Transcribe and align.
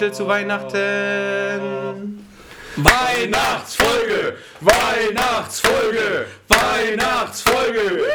Titel 0.00 0.12
zu 0.14 0.26
Weihnachten. 0.26 0.78
Weihnachtsfolge! 2.76 4.38
Weihnachtsfolge! 4.60 6.26
Weihnachtsfolge! 6.48 8.06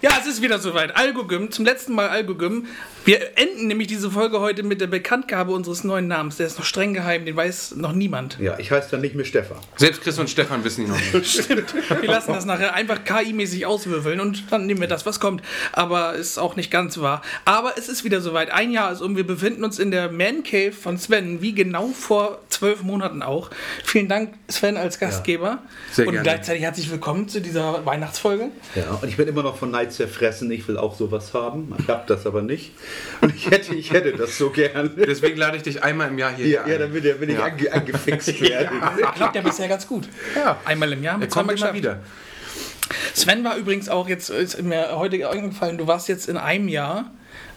Ja, 0.00 0.10
es 0.18 0.26
ist 0.26 0.42
wieder 0.42 0.58
soweit. 0.58 0.96
Algogym, 0.96 1.52
zum 1.52 1.64
letzten 1.64 1.94
Mal 1.94 2.08
Algogym. 2.08 2.66
Wir 3.04 3.38
enden 3.38 3.53
nämlich 3.56 3.88
diese 3.88 4.10
Folge 4.10 4.40
heute 4.40 4.62
mit 4.62 4.80
der 4.80 4.86
Bekanntgabe 4.86 5.52
unseres 5.52 5.84
neuen 5.84 6.08
Namens. 6.08 6.36
Der 6.36 6.46
ist 6.46 6.58
noch 6.58 6.64
streng 6.64 6.94
geheim, 6.94 7.24
den 7.24 7.36
weiß 7.36 7.76
noch 7.76 7.92
niemand. 7.92 8.38
Ja, 8.38 8.58
ich 8.58 8.70
heiße 8.70 8.90
dann 8.90 9.00
nicht 9.00 9.14
mehr 9.14 9.24
Stefan. 9.24 9.58
Selbst 9.76 10.02
Chris 10.02 10.18
und 10.18 10.30
Stefan 10.30 10.64
wissen 10.64 10.82
ihn 10.82 10.90
noch 10.90 11.00
nicht. 11.12 11.26
Stimmt. 11.44 11.74
Wir 11.74 12.08
lassen 12.08 12.32
das 12.32 12.44
nachher 12.44 12.74
einfach 12.74 13.04
KI-mäßig 13.04 13.66
auswürfeln 13.66 14.20
und 14.20 14.50
dann 14.50 14.66
nehmen 14.66 14.80
wir 14.80 14.88
das, 14.88 15.06
was 15.06 15.20
kommt. 15.20 15.42
Aber 15.72 16.14
ist 16.14 16.38
auch 16.38 16.56
nicht 16.56 16.70
ganz 16.70 16.98
wahr. 16.98 17.22
Aber 17.44 17.74
es 17.76 17.88
ist 17.88 18.04
wieder 18.04 18.20
soweit. 18.20 18.50
Ein 18.50 18.72
Jahr 18.72 18.92
ist 18.92 19.00
um. 19.00 19.16
Wir 19.16 19.26
befinden 19.26 19.64
uns 19.64 19.78
in 19.78 19.90
der 19.90 20.10
Man 20.10 20.42
Cave 20.42 20.72
von 20.72 20.98
Sven, 20.98 21.40
wie 21.40 21.54
genau 21.54 21.88
vor 21.88 22.40
zwölf 22.48 22.82
Monaten 22.82 23.22
auch. 23.22 23.50
Vielen 23.84 24.08
Dank, 24.08 24.34
Sven, 24.48 24.76
als 24.76 24.98
Gastgeber. 24.98 25.58
Sehr 25.92 26.06
und 26.06 26.12
gerne. 26.12 26.24
gleichzeitig 26.24 26.62
herzlich 26.62 26.90
willkommen 26.90 27.28
zu 27.28 27.40
dieser 27.40 27.84
Weihnachtsfolge. 27.84 28.48
Ja, 28.74 28.98
und 29.00 29.08
ich 29.08 29.16
bin 29.16 29.28
immer 29.28 29.42
noch 29.42 29.56
von 29.56 29.70
Neid 29.70 29.92
zerfressen. 29.92 30.50
Ich 30.50 30.66
will 30.68 30.76
auch 30.76 30.96
sowas 30.96 31.34
haben. 31.34 31.74
Ich 31.78 31.88
habe 31.88 32.04
das 32.06 32.26
aber 32.26 32.42
nicht. 32.42 32.72
Und 33.20 33.34
ich 33.34 33.50
hätte, 33.54 33.74
ich 33.74 33.92
hätte 33.92 34.12
das 34.12 34.36
so 34.38 34.50
gern. 34.50 34.90
Deswegen 34.96 35.36
lade 35.36 35.56
ich 35.56 35.62
dich 35.62 35.82
einmal 35.82 36.08
im 36.08 36.18
Jahr 36.18 36.32
hier 36.34 36.46
Ja, 36.46 36.62
ein. 36.64 36.70
ja 36.70 36.78
damit, 36.78 37.04
damit 37.04 37.28
ich 37.30 37.36
Ja. 37.38 37.44
ange, 37.44 37.72
angefixt 37.72 38.40
werde. 38.40 38.70
Klappt 39.14 39.36
ja 39.36 39.42
bisher 39.42 39.68
ganz 39.68 39.86
gut. 39.86 40.08
Ja. 40.36 40.58
Einmal 40.64 40.92
im 40.92 41.02
Jahr 41.02 41.14
Er 41.14 41.18
mit 41.18 41.30
kommt 41.30 41.48
zweimal 41.48 41.72
immer 41.72 41.80
geschafft. 41.80 42.00
wieder. 42.00 43.14
Sven 43.14 43.44
war 43.44 43.56
übrigens 43.56 43.88
auch 43.88 44.08
jetzt, 44.08 44.28
ist 44.30 44.60
mir 44.62 44.96
heute 44.96 45.28
eingefallen, 45.28 45.78
du 45.78 45.86
warst 45.86 46.08
jetzt 46.08 46.28
in 46.28 46.36
einem 46.36 46.68
Jahr, 46.68 47.10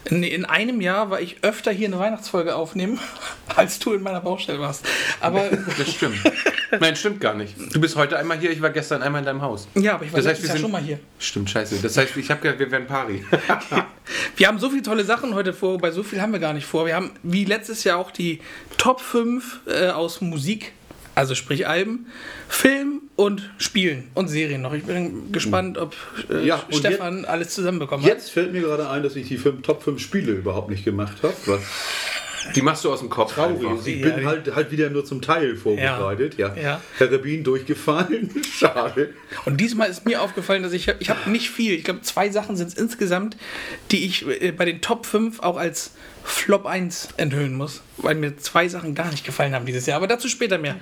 in, 0.05 0.23
in 0.23 0.45
einem 0.45 0.79
Jahr 0.81 1.09
war 1.09 1.19
ich 1.21 1.37
öfter 1.43 1.71
hier 1.71 1.87
eine 1.87 1.99
Weihnachtsfolge 1.99 2.55
aufnehmen, 2.55 2.99
als 3.55 3.79
du 3.79 3.93
in 3.93 4.01
meiner 4.03 4.21
Baustelle 4.21 4.59
warst. 4.59 4.85
Aber 5.19 5.49
Das 5.77 5.91
stimmt. 5.91 6.17
Nein, 6.79 6.95
stimmt 6.95 7.19
gar 7.21 7.33
nicht. 7.33 7.55
Du 7.73 7.79
bist 7.79 7.95
heute 7.95 8.17
einmal 8.17 8.37
hier, 8.39 8.51
ich 8.51 8.61
war 8.61 8.69
gestern 8.71 9.01
einmal 9.01 9.19
in 9.21 9.25
deinem 9.25 9.41
Haus. 9.41 9.67
ja, 9.75 9.93
aber 9.95 10.05
ich 10.05 10.11
war 10.13 10.17
Das 10.19 10.27
heißt, 10.27 10.41
wir 10.43 10.49
sind- 10.49 10.59
schon 10.61 10.71
mal 10.71 10.81
hier. 10.81 10.99
Stimmt, 11.19 11.49
scheiße. 11.49 11.77
Das 11.81 11.95
heißt, 11.97 12.15
ich 12.17 12.29
habe 12.29 12.41
gedacht, 12.41 12.59
wir 12.59 12.71
wären 12.71 12.87
pari. 12.87 13.23
Wir 14.37 14.47
haben 14.47 14.59
so 14.59 14.69
viele 14.69 14.83
tolle 14.83 15.03
Sachen 15.03 15.33
heute 15.33 15.51
vor, 15.51 15.77
bei 15.79 15.91
so 15.91 16.03
viel 16.03 16.21
haben 16.21 16.31
wir 16.31 16.39
gar 16.39 16.53
nicht 16.53 16.65
vor. 16.65 16.85
Wir 16.85 16.95
haben 16.95 17.11
wie 17.23 17.43
letztes 17.43 17.83
Jahr 17.83 17.97
auch 17.97 18.11
die 18.11 18.39
Top 18.77 19.01
5 19.01 19.61
äh, 19.67 19.87
aus 19.89 20.21
Musik, 20.21 20.73
also 21.17 21.33
sprich 21.33 21.67
Alben, 21.67 22.05
Film 22.47 23.01
und 23.15 23.49
Spielen 23.57 24.09
und 24.13 24.27
Serien 24.27 24.61
noch. 24.61 24.73
Ich 24.73 24.83
bin 24.83 25.31
gespannt, 25.31 25.79
ob 25.79 25.95
äh, 26.29 26.45
Ja, 26.45 26.63
Stefan 26.69 27.25
alles 27.25 27.49
zusammenbekommen 27.49 28.05
hat. 28.05 28.11
Jetzt 28.13 28.29
fällt 28.29 28.53
mir 28.53 28.61
gerade 28.61 28.87
ein, 28.89 29.01
dass 29.01 29.15
ich 29.15 29.27
die 29.27 29.37
fünf, 29.37 29.63
Top 29.63 29.81
5 29.81 29.99
Spiele 29.99 30.33
überhaupt 30.33 30.69
nicht 30.69 30.85
gemacht 30.85 31.17
habe. 31.23 31.33
Was 31.47 31.61
Die 32.55 32.61
machst 32.61 32.85
du 32.85 32.91
aus 32.93 32.99
dem 32.99 33.09
Kopf 33.09 33.33
traurig 33.33 33.67
einfach. 33.67 33.85
Ich 33.85 33.99
Ja, 33.99 34.09
bin 34.15 34.25
halt, 34.27 34.55
halt 34.55 34.71
wieder 34.71 34.91
nur 34.91 35.05
zum 35.05 35.23
Teil 35.23 35.55
vorbereitet. 35.55 36.37
Ja. 36.37 36.55
Ja. 36.55 36.81
Herr 36.99 37.11
Rabin 37.11 37.43
durchgefallen. 37.43 38.29
Schade. 38.53 39.09
Und 39.45 39.59
diesmal 39.59 39.89
ist 39.89 40.05
mir 40.05 40.21
aufgefallen, 40.21 40.61
dass 40.61 40.73
ich, 40.73 40.87
ich 40.99 41.09
habe 41.09 41.29
nicht 41.31 41.49
viel, 41.49 41.73
ich 41.73 41.83
glaube 41.83 42.01
zwei 42.01 42.29
Sachen 42.29 42.55
sind 42.55 42.67
es 42.67 42.75
insgesamt, 42.75 43.37
die 43.89 44.05
ich 44.05 44.27
äh, 44.27 44.51
bei 44.51 44.65
den 44.65 44.81
Top 44.81 45.07
5 45.07 45.39
auch 45.39 45.57
als 45.57 45.93
Flop 46.27 46.65
1 46.65 47.09
enthüllen 47.17 47.55
muss, 47.55 47.81
weil 47.97 48.15
mir 48.15 48.37
zwei 48.37 48.67
Sachen 48.67 48.93
gar 48.95 49.09
nicht 49.11 49.25
gefallen 49.25 49.53
haben 49.55 49.65
dieses 49.65 49.85
Jahr. 49.85 49.97
Aber 49.97 50.07
dazu 50.07 50.27
später 50.27 50.57
mehr. 50.57 50.75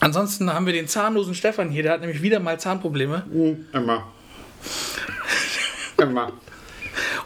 Ansonsten 0.00 0.52
haben 0.52 0.66
wir 0.66 0.72
den 0.72 0.88
zahnlosen 0.88 1.34
Stefan 1.34 1.70
hier, 1.70 1.84
der 1.84 1.92
hat 1.92 2.00
nämlich 2.00 2.22
wieder 2.22 2.40
mal 2.40 2.58
Zahnprobleme. 2.58 3.24
Emma. 3.72 4.06
Emma. 5.96 6.32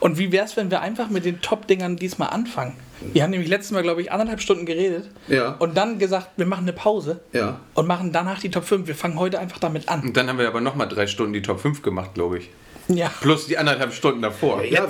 Und 0.01 0.19
wie 0.19 0.31
wäre 0.31 0.45
es, 0.45 0.57
wenn 0.57 0.71
wir 0.71 0.81
einfach 0.83 1.09
mit 1.09 1.25
den 1.25 1.41
Top-Dingern 1.41 1.97
diesmal 1.97 2.29
anfangen? 2.31 2.77
Wir 3.13 3.23
haben 3.23 3.31
nämlich 3.31 3.49
letztes 3.49 3.73
Mal, 3.73 3.83
glaube 3.83 4.01
ich, 4.03 4.13
anderthalb 4.13 4.41
Stunden 4.41 4.67
geredet 4.67 5.09
Ja. 5.29 5.51
und 5.59 5.77
dann 5.77 5.99
gesagt, 5.99 6.31
wir 6.37 6.47
machen 6.47 6.63
eine 6.65 6.73
Pause 6.73 7.21
Ja. 7.33 7.61
und 7.75 7.87
machen 7.87 8.13
danach 8.13 8.41
die 8.41 8.51
Top 8.51 8.65
5. 8.65 8.87
Wir 8.87 8.95
fangen 8.95 9.19
heute 9.19 9.39
einfach 9.39 9.59
damit 9.59 9.89
an. 9.89 10.03
Und 10.03 10.17
dann 10.17 10.29
haben 10.29 10.39
wir 10.39 10.47
aber 10.49 10.61
nochmal 10.61 10.89
drei 10.89 11.07
Stunden 11.07 11.33
die 11.33 11.43
Top 11.43 11.61
5 11.61 11.83
gemacht, 11.83 12.15
glaube 12.15 12.39
ich. 12.39 12.51
Ja. 12.97 13.11
Plus 13.21 13.47
die 13.47 13.59
anderthalb 13.59 13.93
Stunden 13.93 14.23
davor. 14.23 14.63
Ja, 14.65 14.87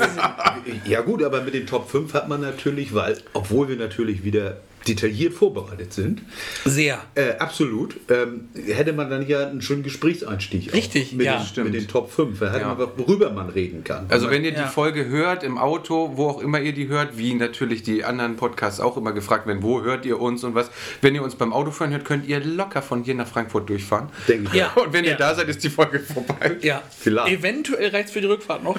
ja 0.84 1.00
gut, 1.00 1.22
aber 1.22 1.40
mit 1.40 1.54
den 1.54 1.66
Top 1.66 1.90
5 1.90 2.12
hat 2.14 2.28
man 2.28 2.40
natürlich, 2.40 2.94
weil, 2.94 3.16
obwohl 3.32 3.68
wir 3.68 3.76
natürlich 3.76 4.22
wieder 4.22 4.58
detailliert 4.88 5.34
vorbereitet 5.34 5.92
sind, 5.92 6.22
Sehr. 6.64 6.98
äh, 7.14 7.36
absolut, 7.38 7.96
ähm, 8.10 8.48
hätte 8.66 8.92
man 8.92 9.10
dann 9.10 9.26
ja 9.26 9.46
einen 9.48 9.62
schönen 9.62 9.82
Gesprächseinstieg. 9.82 10.72
Richtig, 10.72 11.12
mit, 11.12 11.26
ja. 11.26 11.38
den, 11.38 11.46
Stimmt. 11.46 11.72
mit 11.72 11.80
den 11.80 11.88
Top 11.88 12.10
5. 12.12 12.38
Da 12.38 12.50
hätte 12.50 12.60
Ja. 12.60 12.68
man, 12.68 12.78
was, 12.78 12.88
worüber 12.96 13.30
man 13.30 13.48
reden 13.48 13.84
kann. 13.84 14.06
Also 14.08 14.30
wenn 14.30 14.44
ihr 14.44 14.52
Ja. 14.52 14.62
die 14.64 14.68
Folge 14.68 15.06
hört, 15.06 15.42
im 15.42 15.58
Auto, 15.58 16.12
wo 16.14 16.28
auch 16.28 16.40
immer 16.40 16.60
ihr 16.60 16.72
die 16.72 16.88
hört, 16.88 17.18
wie 17.18 17.34
natürlich 17.34 17.82
die 17.82 18.04
anderen 18.04 18.36
Podcasts 18.36 18.80
auch 18.80 18.96
immer 18.96 19.12
gefragt 19.12 19.46
werden, 19.46 19.62
wo 19.62 19.82
hört 19.82 20.06
ihr 20.06 20.20
uns 20.20 20.44
und 20.44 20.54
was. 20.54 20.70
Wenn 21.02 21.14
ihr 21.14 21.22
uns 21.22 21.34
beim 21.34 21.52
Autofahren 21.52 21.92
hört, 21.92 22.04
könnt 22.04 22.26
ihr 22.26 22.40
locker 22.44 22.82
von 22.82 23.02
hier 23.04 23.14
nach 23.14 23.26
Frankfurt 23.28 23.68
durchfahren. 23.68 24.08
denke 24.28 24.48
ich. 24.52 24.54
Ja. 24.54 24.72
Und 24.76 24.92
wenn 24.92 25.04
Ja. 25.04 25.12
ihr 25.12 25.16
da 25.16 25.34
seid, 25.34 25.48
ist 25.48 25.62
die 25.64 25.70
Folge 25.70 26.00
vorbei. 26.00 26.56
Ja. 26.62 26.82
Vielleicht. 26.98 27.32
Eventuell 27.32 27.90
reicht 27.90 28.10
für 28.10 28.20
die 28.20 28.26
Rückfahrt 28.26 28.62
noch. 28.64 28.78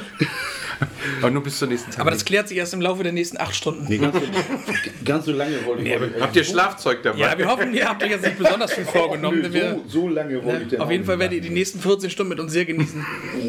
Aber 1.21 1.31
nur 1.31 1.41
bis 1.43 1.57
zur 1.57 1.67
nächsten 1.67 1.91
Zeit. 1.91 2.01
Aber 2.01 2.11
das 2.11 2.23
klärt 2.25 2.47
sich 2.47 2.57
erst 2.57 2.73
im 2.73 2.81
Laufe 2.81 3.01
der 3.03 3.11
nächsten 3.11 3.37
acht 3.39 3.55
Stunden. 3.55 3.85
Nee, 3.89 3.97
ganz, 3.97 4.15
so, 4.15 4.21
ganz 5.05 5.25
so 5.25 5.31
lange 5.31 5.65
wollte 5.65 5.83
ich 5.83 5.89
nicht. 5.99 6.21
Habt 6.21 6.35
ihr 6.35 6.43
Schlafzeug 6.43 7.03
dabei? 7.03 7.19
Ja, 7.19 7.37
wir 7.37 7.47
hoffen, 7.47 7.73
ihr 7.73 7.87
habt 7.87 8.03
euch 8.03 8.11
jetzt 8.11 8.25
nicht 8.25 8.37
besonders 8.37 8.73
viel 8.73 8.85
vorgenommen. 8.85 9.41
Nö, 9.41 9.53
wir, 9.53 9.81
so, 9.87 10.01
so 10.01 10.07
lange 10.07 10.43
wollte 10.43 10.63
ich 10.63 10.69
denn 10.69 10.81
auf 10.81 10.91
jeden 10.91 11.05
Fall 11.05 11.19
werdet 11.19 11.35
ihr 11.37 11.41
die 11.41 11.49
nächsten 11.49 11.79
14 11.79 12.09
Stunden 12.09 12.29
mit 12.29 12.39
uns 12.39 12.51
sehr 12.51 12.65
genießen. 12.65 13.05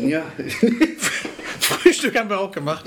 Ja. 0.06 0.22
Frühstück 1.98 2.18
haben 2.18 2.30
wir 2.30 2.38
auch 2.38 2.50
gemacht. 2.50 2.84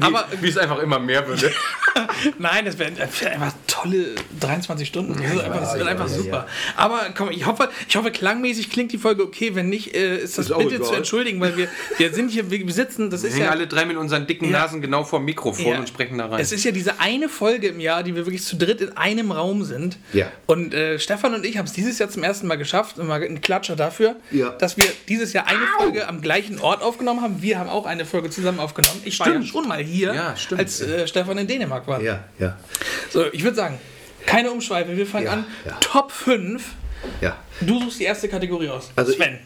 Aber 0.00 0.26
Wie 0.40 0.48
es 0.48 0.56
einfach 0.56 0.78
immer 0.78 0.98
mehr 0.98 1.26
würde. 1.26 1.52
nein, 2.38 2.64
das 2.64 2.78
werden 2.78 2.98
einfach 2.98 3.52
tolle 3.66 4.14
23 4.40 4.88
Stunden. 4.88 5.12
Das, 5.14 5.32
ist 5.32 5.40
einfach, 5.40 5.60
das 5.60 5.74
wird 5.74 5.84
ja, 5.84 5.90
einfach 5.90 6.08
ja, 6.08 6.14
super. 6.14 6.46
Aber 6.76 7.00
komm, 7.16 7.30
ich 7.30 7.46
hoffe, 7.46 7.68
ich 7.88 7.96
hoffe, 7.96 8.10
klangmäßig 8.10 8.70
klingt 8.70 8.92
die 8.92 8.98
Folge 8.98 9.22
okay. 9.22 9.54
Wenn 9.54 9.68
nicht, 9.68 9.94
äh, 9.94 10.16
ist 10.16 10.38
das 10.38 10.50
Ist 10.50 10.58
bitte 10.58 10.82
zu 10.82 10.94
entschuldigen, 10.94 11.40
weil 11.40 11.56
wir, 11.56 11.68
wir 11.98 12.12
sind 12.12 12.30
hier, 12.30 12.50
wir 12.50 12.72
sitzen, 12.72 13.10
das 13.10 13.22
Wir 13.22 13.28
ist 13.28 13.34
hängen 13.36 13.46
ja. 13.46 13.50
alle 13.52 13.66
drei 13.66 13.84
mit 13.84 13.96
unseren 13.96 14.26
dicken 14.26 14.46
Ja. 14.46 14.60
Nasen 14.60 14.80
genau 14.80 15.04
vor 15.04 15.18
dem 15.20 15.26
Mikrofon 15.26 15.66
Ja. 15.66 15.78
und 15.78 15.88
sprechen 15.88 16.18
da 16.18 16.26
rein. 16.26 16.40
Es 16.40 16.52
ist 16.52 16.64
ja 16.64 16.70
diese 16.70 17.00
eine 17.00 17.28
Folge 17.28 17.68
im 17.68 17.80
Jahr, 17.80 18.02
die 18.02 18.14
wir 18.14 18.24
wirklich 18.26 18.44
zu 18.44 18.56
dritt 18.56 18.80
in 18.80 18.96
einem 18.96 19.30
Raum 19.30 19.64
sind. 19.64 19.98
Ja. 20.12 20.30
Und 20.46 20.72
äh, 20.74 20.98
Stefan 20.98 21.34
und 21.34 21.44
ich 21.44 21.58
haben 21.58 21.66
es 21.66 21.72
dieses 21.72 21.98
Jahr 21.98 22.08
zum 22.08 22.22
ersten 22.22 22.46
Mal 22.46 22.56
geschafft, 22.56 22.98
und 22.98 23.06
mal 23.06 23.22
ein 23.22 23.40
Klatscher 23.40 23.76
dafür, 23.76 24.16
Ja. 24.30 24.50
dass 24.50 24.76
wir 24.76 24.86
dieses 25.08 25.32
Jahr 25.32 25.46
eine 25.46 25.66
Folge 25.78 26.08
am 26.08 26.20
gleichen 26.20 26.60
Ort 26.60 26.82
aufgenommen 26.82 27.20
haben. 27.20 27.42
Wir 27.42 27.58
haben 27.58 27.68
auch 27.68 27.86
eine 27.86 28.04
Folge 28.04 28.30
zusammen 28.30 28.53
aufgenommen. 28.60 29.00
Ich 29.04 29.18
war 29.20 29.32
ja 29.32 29.42
schon 29.42 29.66
mal 29.68 29.82
hier, 29.82 30.12
Ja, 30.14 30.34
als 30.56 30.80
äh, 30.80 31.06
Stefan 31.06 31.38
in 31.38 31.46
Dänemark 31.46 31.86
war. 31.86 32.00
ja, 32.00 32.24
ja, 32.38 32.58
So, 33.10 33.24
ich 33.32 33.42
würde 33.44 33.56
sagen, 33.56 33.78
keine 34.26 34.50
Umschweife. 34.50 34.96
Wir 34.96 35.06
fangen 35.06 35.26
Ja, 35.26 35.32
an. 35.32 35.44
ja. 35.66 35.76
Top 35.80 36.10
5. 36.12 36.62
ja. 37.20 37.36
Du 37.60 37.80
suchst 37.80 38.00
die 38.00 38.04
erste 38.04 38.28
Kategorie 38.28 38.68
aus. 38.68 38.90
Also 38.96 39.12
Sven. 39.12 39.38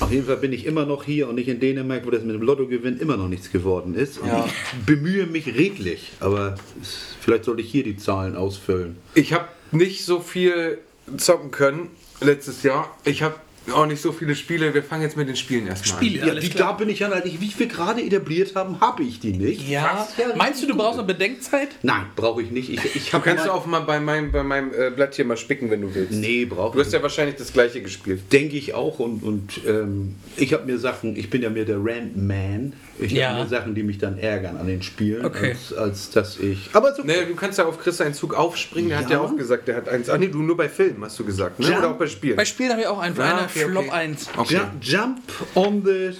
Auf 0.00 0.10
jeden 0.10 0.26
Fall 0.26 0.38
bin 0.38 0.52
ich 0.52 0.66
immer 0.66 0.86
noch 0.86 1.04
hier 1.04 1.28
und 1.28 1.36
nicht 1.36 1.46
in 1.48 1.60
Dänemark, 1.60 2.04
wo 2.04 2.10
das 2.10 2.22
mit 2.24 2.34
dem 2.34 2.42
Lottogewinn 2.42 2.98
immer 2.98 3.16
noch 3.16 3.28
nichts 3.28 3.52
geworden 3.52 3.94
ist. 3.94 4.18
Und 4.18 4.26
Ja. 4.26 4.44
ich 4.44 4.84
bemühe 4.86 5.26
mich 5.26 5.46
redlich, 5.46 6.10
aber 6.18 6.56
es- 6.82 7.14
vielleicht 7.20 7.44
sollte 7.44 7.62
ich 7.62 7.70
hier 7.70 7.84
die 7.84 7.96
Zahlen 7.96 8.34
ausfüllen. 8.34 8.96
Ich 9.14 9.32
habe 9.32 9.46
nicht 9.70 10.04
so 10.04 10.18
viel 10.20 10.78
zocken 11.16 11.52
können 11.52 11.90
letztes 12.20 12.64
Jahr. 12.64 12.92
Ich 13.04 13.22
habe 13.22 13.36
auch 13.72 13.86
nicht 13.86 14.00
so 14.02 14.12
viele 14.12 14.34
Spiele. 14.34 14.74
Wir 14.74 14.82
fangen 14.82 15.02
jetzt 15.02 15.16
mit 15.16 15.28
den 15.28 15.36
Spielen 15.36 15.66
erstmal 15.66 15.98
Spiele. 15.98 16.22
an. 16.22 16.28
Ja, 16.28 16.34
die, 16.34 16.48
da 16.50 16.72
bin 16.72 16.88
ich 16.88 16.98
ja, 17.00 17.10
halt, 17.10 17.24
wie 17.24 17.52
wir 17.58 17.66
gerade 17.66 18.02
etabliert 18.02 18.54
haben, 18.54 18.80
habe 18.80 19.02
ich 19.02 19.20
die 19.20 19.32
nicht. 19.32 19.68
Ja. 19.68 20.06
Meinst 20.36 20.62
du, 20.62 20.66
du 20.66 20.76
brauchst 20.76 20.98
noch 20.98 21.06
Bedenkzeit? 21.06 21.68
Nein, 21.82 22.06
brauche 22.16 22.42
ich 22.42 22.50
nicht. 22.50 22.70
Ich, 22.70 22.96
ich 22.96 23.10
Du 23.10 23.20
kannst 23.20 23.46
du 23.46 23.50
auch 23.50 23.66
mal 23.66 23.80
bei 23.80 24.00
meinem, 24.00 24.32
bei 24.32 24.42
meinem 24.42 24.72
äh, 24.74 24.90
Blatt 24.90 25.14
hier 25.14 25.24
mal 25.24 25.36
spicken, 25.36 25.70
wenn 25.70 25.80
du 25.80 25.94
willst. 25.94 26.12
Nee, 26.12 26.44
Du 26.46 26.54
brauche 26.56 26.78
hast 26.78 26.88
ich 26.88 26.92
ja 26.92 26.98
nicht. 26.98 27.02
wahrscheinlich 27.04 27.36
das 27.36 27.52
gleiche 27.52 27.80
gespielt. 27.80 28.20
Denke 28.32 28.56
ich 28.56 28.74
auch. 28.74 28.98
Und, 28.98 29.22
und 29.22 29.60
ähm, 29.66 30.14
ich 30.36 30.52
habe 30.52 30.66
mir 30.66 30.78
Sachen, 30.78 31.16
ich 31.16 31.30
bin 31.30 31.42
ja 31.42 31.50
mehr 31.50 31.64
der 31.64 31.78
Randman. 31.78 32.74
Ich 32.98 33.12
Ja. 33.12 33.30
habe 33.34 33.48
Sachen, 33.48 33.74
die 33.74 33.82
mich 33.82 33.98
dann 33.98 34.18
ärgern 34.18 34.56
an 34.56 34.66
den 34.66 34.82
Spielen, 34.82 35.24
Okay. 35.24 35.50
als, 35.50 35.72
als 35.72 36.10
dass 36.10 36.38
ich. 36.38 36.70
Aber 36.72 36.94
so. 36.94 37.02
Naja, 37.02 37.24
du 37.24 37.34
kannst 37.34 37.58
ja 37.58 37.64
auf 37.66 37.78
Chris 37.80 38.00
einen 38.00 38.14
Zug 38.14 38.34
aufspringen. 38.34 38.90
Der 38.90 38.98
hat 38.98 39.10
Ja. 39.10 39.16
ja 39.16 39.20
auch 39.20 39.36
gesagt, 39.36 39.66
der 39.68 39.76
hat 39.76 39.88
eins. 39.88 40.08
Ach 40.08 40.16
nee, 40.18 40.28
du 40.28 40.42
nur 40.42 40.56
bei 40.56 40.68
Filmen 40.68 41.02
hast 41.04 41.18
du 41.18 41.24
gesagt, 41.24 41.58
ne? 41.58 41.70
Ja. 41.70 41.78
Oder 41.78 41.90
auch 41.90 41.96
bei 41.96 42.06
Spielen? 42.06 42.36
Bei 42.36 42.44
Spielen 42.44 42.70
habe 42.70 42.80
ich 42.82 42.86
auch 42.86 42.98
einen, 43.00 43.18
Ah, 43.20 43.24
eine 43.38 43.40
okay, 43.48 43.64
Flop 43.68 43.84
okay. 43.86 43.90
1. 43.90 44.28
Okay. 44.36 44.54
Ju- 44.56 44.80
Jump 44.80 45.20
on 45.54 45.82
the 45.84 46.10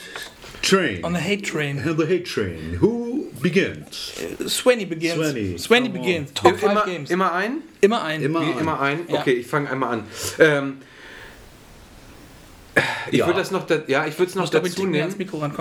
train. 0.63 1.05
On 1.05 1.15
the 1.15 1.21
Hate 1.21 1.43
Train. 1.43 1.79
On 1.89 1.97
the 1.97 2.05
hate 2.07 2.25
train. 2.25 2.79
Who 2.81 3.27
begins? 3.41 4.13
Swanny 4.47 4.85
begins. 4.87 5.15
Swanny. 5.15 5.59
Swanny 5.59 5.89
begins. 5.91 6.33
Top 6.35 6.59
5 6.59 6.63
immer, 6.73 6.85
Games. 6.87 7.11
immer 7.11 7.33
ein? 7.33 7.59
Immer 7.83 8.03
ein. 8.03 8.23
Immer 8.23 8.41
Wie 8.41 8.53
ein. 8.53 8.59
immer 8.59 8.81
ein? 8.81 9.01
Ja. 9.09 9.21
Okay, 9.21 9.33
ich 9.35 9.47
fange 9.47 9.71
einmal 9.71 9.93
an. 9.93 10.05
Ähm, 10.39 10.79
ich 13.11 13.19
Ja. 13.19 13.27
würde 13.27 13.39
das 13.39 13.51
noch, 13.51 13.67
da, 13.67 13.79
ja, 13.87 14.07
ich 14.07 14.19
würde 14.19 14.31
es 14.31 14.35
noch 14.35 14.49
dazu 14.49 14.87
nehmen. 14.87 15.15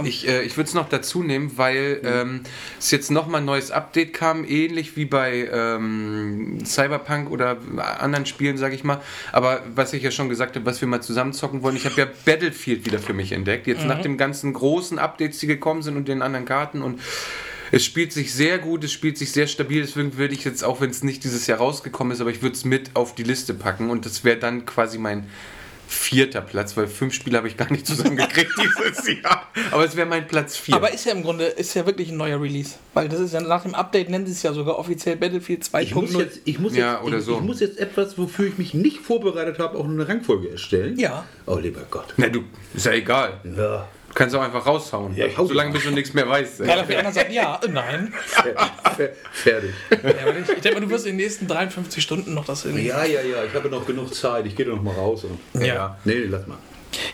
Ich, 0.06 0.28
äh, 0.28 0.42
ich 0.44 0.58
würde 0.58 0.68
es 0.68 0.74
noch 0.74 0.90
dazu 0.90 1.22
nehmen, 1.24 1.52
weil 1.58 2.02
ähm, 2.04 2.42
es 2.80 2.92
jetzt 2.92 3.12
nochmal 3.12 3.42
ein 3.42 3.46
neues 3.46 3.72
Update 3.72 4.14
kam, 4.14 4.46
ähnlich 4.46 4.96
wie 4.98 5.06
bei 5.06 5.48
ähm, 5.52 6.60
Cyberpunk 6.66 7.30
oder 7.30 7.58
anderen 8.00 8.26
Spielen, 8.26 8.58
sage 8.58 8.76
ich 8.76 8.84
mal. 8.84 9.02
Aber 9.32 9.62
was 9.76 9.94
ich 9.94 10.02
ja 10.04 10.12
schon 10.12 10.30
gesagt 10.30 10.56
habe, 10.56 10.66
was 10.66 10.82
wir 10.82 10.88
mal 10.88 11.02
zusammen 11.02 11.34
zocken 11.34 11.62
wollen, 11.62 11.76
ich 11.76 11.86
habe 11.86 11.96
ja 11.98 12.08
Battlefield 12.26 12.86
wieder 12.86 13.00
für 13.00 13.14
mich 13.14 13.32
entdeckt. 13.32 13.68
Jetzt 13.68 13.86
nach 13.86 14.02
den 14.02 14.18
ganzen 14.18 14.54
großen 14.54 14.98
Updates, 15.00 15.40
die 15.40 15.48
gekommen 15.48 15.82
sind 15.84 15.98
und 15.98 16.08
den 16.08 16.22
anderen 16.22 16.46
Karten 16.46 16.82
und 16.82 17.00
Es 17.72 17.84
spielt 17.84 18.14
sich 18.14 18.32
sehr 18.34 18.60
gut, 18.60 18.84
es 18.84 18.92
spielt 18.92 19.18
sich 19.18 19.32
sehr 19.32 19.48
stabil, 19.48 19.82
deswegen 19.82 20.16
würde 20.16 20.36
ich 20.36 20.44
jetzt, 20.44 20.64
auch 20.64 20.80
wenn 20.80 20.92
es 20.92 21.02
nicht 21.04 21.24
dieses 21.24 21.48
Jahr 21.48 21.58
rausgekommen 21.58 22.14
ist, 22.14 22.22
aber 22.22 22.30
ich 22.30 22.44
würde 22.44 22.56
es 22.56 22.66
mit 22.66 22.92
auf 22.96 23.16
die 23.16 23.24
Liste 23.24 23.56
packen 23.56 23.90
und 23.90 24.06
das 24.06 24.24
wäre 24.24 24.38
dann 24.38 24.68
quasi 24.68 25.00
mein 25.00 25.26
vierter 25.88 26.42
Platz, 26.42 26.76
weil 26.78 26.88
fünf 26.88 27.14
Spiele 27.14 27.38
habe 27.38 27.48
ich 27.48 27.58
gar 27.58 27.72
nicht 27.72 27.86
zusammengekriegt 27.86 28.52
dieses 28.80 29.08
Jahr. 29.22 29.48
Aber 29.72 29.86
es 29.86 29.96
wäre 29.96 30.08
mein 30.08 30.28
Platz 30.28 30.58
vier. 30.58 30.76
Aber 30.76 30.94
ist 30.94 31.06
ja 31.06 31.12
im 31.14 31.24
Grunde 31.24 31.46
ist 31.46 31.74
ja 31.74 31.86
wirklich 31.86 32.10
ein 32.10 32.18
neuer 32.18 32.42
Release. 32.42 32.76
Weil 32.94 33.10
das 33.10 33.20
ist 33.20 33.34
ja 33.34 33.42
nach 33.42 33.64
dem 33.64 33.76
Update 33.76 34.10
nennen 34.10 34.26
sie 34.26 34.32
es 34.34 34.44
ja 34.44 34.54
sogar 34.54 34.78
offiziell 34.80 35.16
Battlefield 35.16 35.64
2.0. 35.64 35.82
Ich 35.82 35.96
muss 35.96 36.14
jetzt, 36.14 36.40
ich 36.46 36.60
muss 36.60 36.76
Ja, 36.76 36.94
jetzt, 36.96 37.04
oder 37.04 37.18
ich, 37.18 37.24
so. 37.26 37.36
ich 37.38 37.42
muss 37.42 37.60
jetzt 37.60 37.78
etwas, 37.80 38.18
wofür 38.18 38.48
ich 38.48 38.58
mich 38.58 38.74
nicht 38.74 39.00
vorbereitet 39.00 39.60
habe, 39.60 39.78
auch 39.78 39.86
eine 39.86 40.08
Rangfolge 40.08 40.50
erstellen. 40.52 40.98
Ja. 40.98 41.26
Oh, 41.46 41.58
lieber 41.58 41.82
Gott. 41.90 42.14
Na 42.18 42.28
du, 42.28 42.44
ist 42.74 42.86
ja 42.86 42.94
egal. 42.94 43.40
Ja. 43.56 43.88
Du 44.14 44.20
kannst 44.20 44.36
auch 44.36 44.42
einfach 44.42 44.64
raushauen. 44.68 45.16
Ja, 45.16 45.26
Solange 45.36 45.72
bis 45.74 45.84
du 45.84 45.90
nichts 45.90 46.14
mehr 46.14 46.30
weißt. 46.30 46.60
Weil 46.68 46.80
auf 46.80 46.86
die 46.88 46.96
anderen 46.96 47.16
sagt, 47.16 47.32
ja, 47.32 47.60
äh, 47.64 47.68
nein. 47.68 48.14
Fer- 48.28 49.10
Fertig. 49.32 49.72
Ja, 49.90 49.98
ich, 50.30 50.50
ich 50.56 50.62
denke 50.62 50.80
mal, 50.80 50.86
du 50.86 50.90
wirst 50.92 51.08
in 51.08 51.14
den 51.18 51.26
nächsten 51.26 51.48
53 51.48 52.04
Stunden 52.04 52.36
noch 52.36 52.46
das 52.46 52.64
irgendwie. 52.66 52.86
Ja, 52.86 53.04
ja, 53.06 53.22
ja, 53.22 53.44
ich 53.44 53.54
habe 53.56 53.70
noch 53.70 53.88
genug 53.88 54.14
Zeit. 54.14 54.46
Ich 54.46 54.56
gehe 54.56 54.68
doch 54.68 54.76
noch 54.76 54.84
mal 54.84 54.94
raus. 54.94 55.24
Und 55.24 55.66
Ja. 55.66 55.98
Nee, 56.04 56.14
nee, 56.14 56.26
lass 56.30 56.46
mal. 56.46 56.58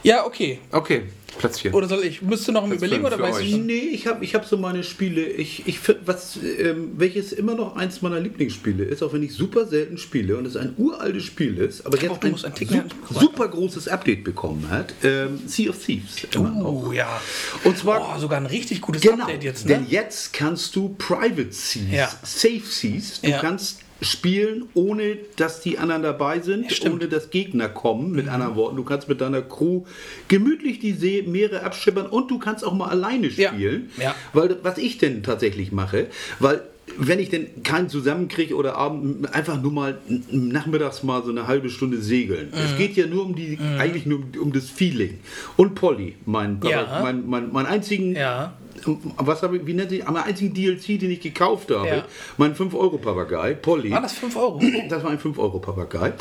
Ja, 0.04 0.26
okay. 0.26 0.60
Okay, 0.72 1.04
Platz 1.38 1.60
4. 1.60 1.74
Oder 1.74 1.88
soll 1.88 2.04
ich? 2.04 2.22
Müsste 2.22 2.52
noch 2.52 2.64
im 2.64 2.70
Platz 2.70 2.82
Überlegen 2.82 3.06
oder 3.06 3.20
weißt 3.20 3.40
du 3.40 3.44
euch. 3.44 3.58
Nee, 3.58 3.90
ich 3.94 4.08
habe 4.08 4.24
ich 4.26 4.36
hab 4.36 4.46
so 4.46 4.58
meine 4.58 4.84
Spiele. 4.84 5.26
Ich, 5.26 5.68
ich 5.68 5.80
find, 5.80 6.00
was, 6.06 6.38
ähm, 6.58 6.92
welches 6.98 7.32
immer 7.32 7.56
noch 7.56 7.76
eins 7.76 8.02
meiner 8.02 8.20
Lieblingsspiele 8.20 8.84
ist, 8.84 9.04
auch 9.04 9.14
wenn 9.14 9.24
ich 9.24 9.34
super 9.34 9.66
selten 9.66 9.98
spiele 9.98 10.38
und 10.38 10.46
es 10.46 10.56
ein 10.58 10.74
uraltes 10.78 11.24
Spiel 11.24 11.58
ist, 11.58 11.86
aber 11.86 11.98
jetzt 12.02 12.22
du 12.22 12.28
ein 12.28 12.32
musst 12.32 12.46
einen 12.46 12.56
Ticken 12.56 12.84
su 13.10 13.20
super 13.20 13.48
großes 13.48 13.88
Update 13.88 14.24
bekommen 14.24 14.70
hat. 14.70 14.94
Ähm, 15.04 15.40
sea 15.46 15.70
of 15.70 15.84
Thieves. 15.84 16.18
Immer 16.34 16.50
noch. 16.52 16.88
Oh 16.88 16.92
ja. 16.92 17.22
Und 17.64 17.78
zwar 17.78 18.16
Oh, 18.16 18.20
sogar 18.20 18.40
ein 18.40 18.46
richtig 18.46 18.82
gutes 18.82 19.02
Genau, 19.02 19.24
Update 19.24 19.44
jetzt, 19.44 19.66
ne? 19.66 19.76
denn 19.76 19.88
jetzt 19.90 20.34
kannst 20.34 20.76
du 20.76 20.96
Private 20.98 21.52
Seas, 21.52 21.84
Ja. 21.92 22.10
Safe 22.24 22.62
Seas, 22.68 23.22
du 23.22 23.30
Ja. 23.30 23.40
kannst 23.40 23.80
spielen, 24.02 24.66
ohne 24.74 25.18
dass 25.36 25.62
die 25.62 25.78
anderen 25.78 26.04
dabei 26.04 26.40
sind. 26.40 26.84
Mhm. 26.86 26.92
ohne 26.94 27.08
dass 27.08 27.30
Gegner 27.30 27.70
kommen, 27.70 28.12
mit 28.12 28.28
anderen 28.28 28.56
Worten. 28.56 28.76
Du 28.78 28.84
kannst 28.84 29.10
mit 29.10 29.22
deiner 29.22 29.42
Crew 29.42 29.84
gemütlich 30.28 30.80
die 30.80 30.94
See, 30.94 31.24
Meere 31.28 31.64
abschippern 31.64 32.06
und 32.08 32.32
du 32.32 32.40
kannst 32.40 32.64
auch 32.66 32.74
mal 32.74 32.88
alleine 32.90 33.28
Ja. 33.28 33.50
spielen. 33.54 33.90
Ja. 33.98 34.16
Weil 34.34 34.58
was 34.64 34.78
ich 34.78 34.98
denn 34.98 35.24
tatsächlich 35.24 35.72
mache, 35.72 36.08
weil 36.40 36.62
wenn 36.98 37.20
ich 37.20 37.30
denn 37.30 37.62
keinen 37.64 37.88
zusammenkriege 37.88 38.56
oder 38.56 38.76
abend 38.76 39.32
einfach 39.34 39.62
nur 39.62 39.72
mal 39.72 40.00
nachmittags 40.32 41.04
mal 41.04 41.24
so 41.24 41.30
eine 41.30 41.46
halbe 41.48 41.70
Stunde 41.70 41.98
segeln. 42.02 42.48
Mhm. 42.48 42.58
Es 42.66 42.78
geht 42.78 42.96
ja 42.98 43.06
nur 43.06 43.26
um 43.26 43.36
die, 43.36 43.60
eigentlich 43.78 44.06
nur 44.08 44.20
um, 44.20 44.42
um 44.42 44.54
das 44.54 44.70
Feeling. 44.70 45.20
Und 45.56 45.76
Polly, 45.76 46.16
mein, 46.26 46.60
Ja. 46.64 47.00
mein, 47.04 47.28
mein, 47.28 47.52
mein 47.54 47.68
einzigen 47.68 48.16
Ja. 48.16 48.54
Was 49.18 49.42
habe 49.44 49.58
ich, 49.58 49.66
wie 49.66 49.74
nennt 49.74 49.90
sich, 49.90 50.06
am 50.08 50.16
einzigen 50.16 50.54
DLC, 50.54 51.00
den 51.00 51.12
ich 51.12 51.22
gekauft 51.22 51.70
habe, 51.72 51.88
Ja. 51.88 52.06
mein 52.38 52.56
5-Euro-Papagei, 52.56 53.54
Polly. 53.56 53.92
War 53.92 54.02
das 54.02 54.14
5 54.14 54.36
Euro? 54.36 54.62
Das 54.90 55.04
war 55.04 55.12
ein 55.12 55.20
5-Euro-Papagei. 55.20 56.14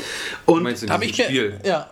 Und 0.45 0.63
Meinst 0.63 0.83
du 0.83 0.87
in 0.87 0.91
diesem 0.99 1.09
ich 1.09 1.17
mir. 1.17 1.23
Spiel? 1.25 1.59
Ja. 1.63 1.89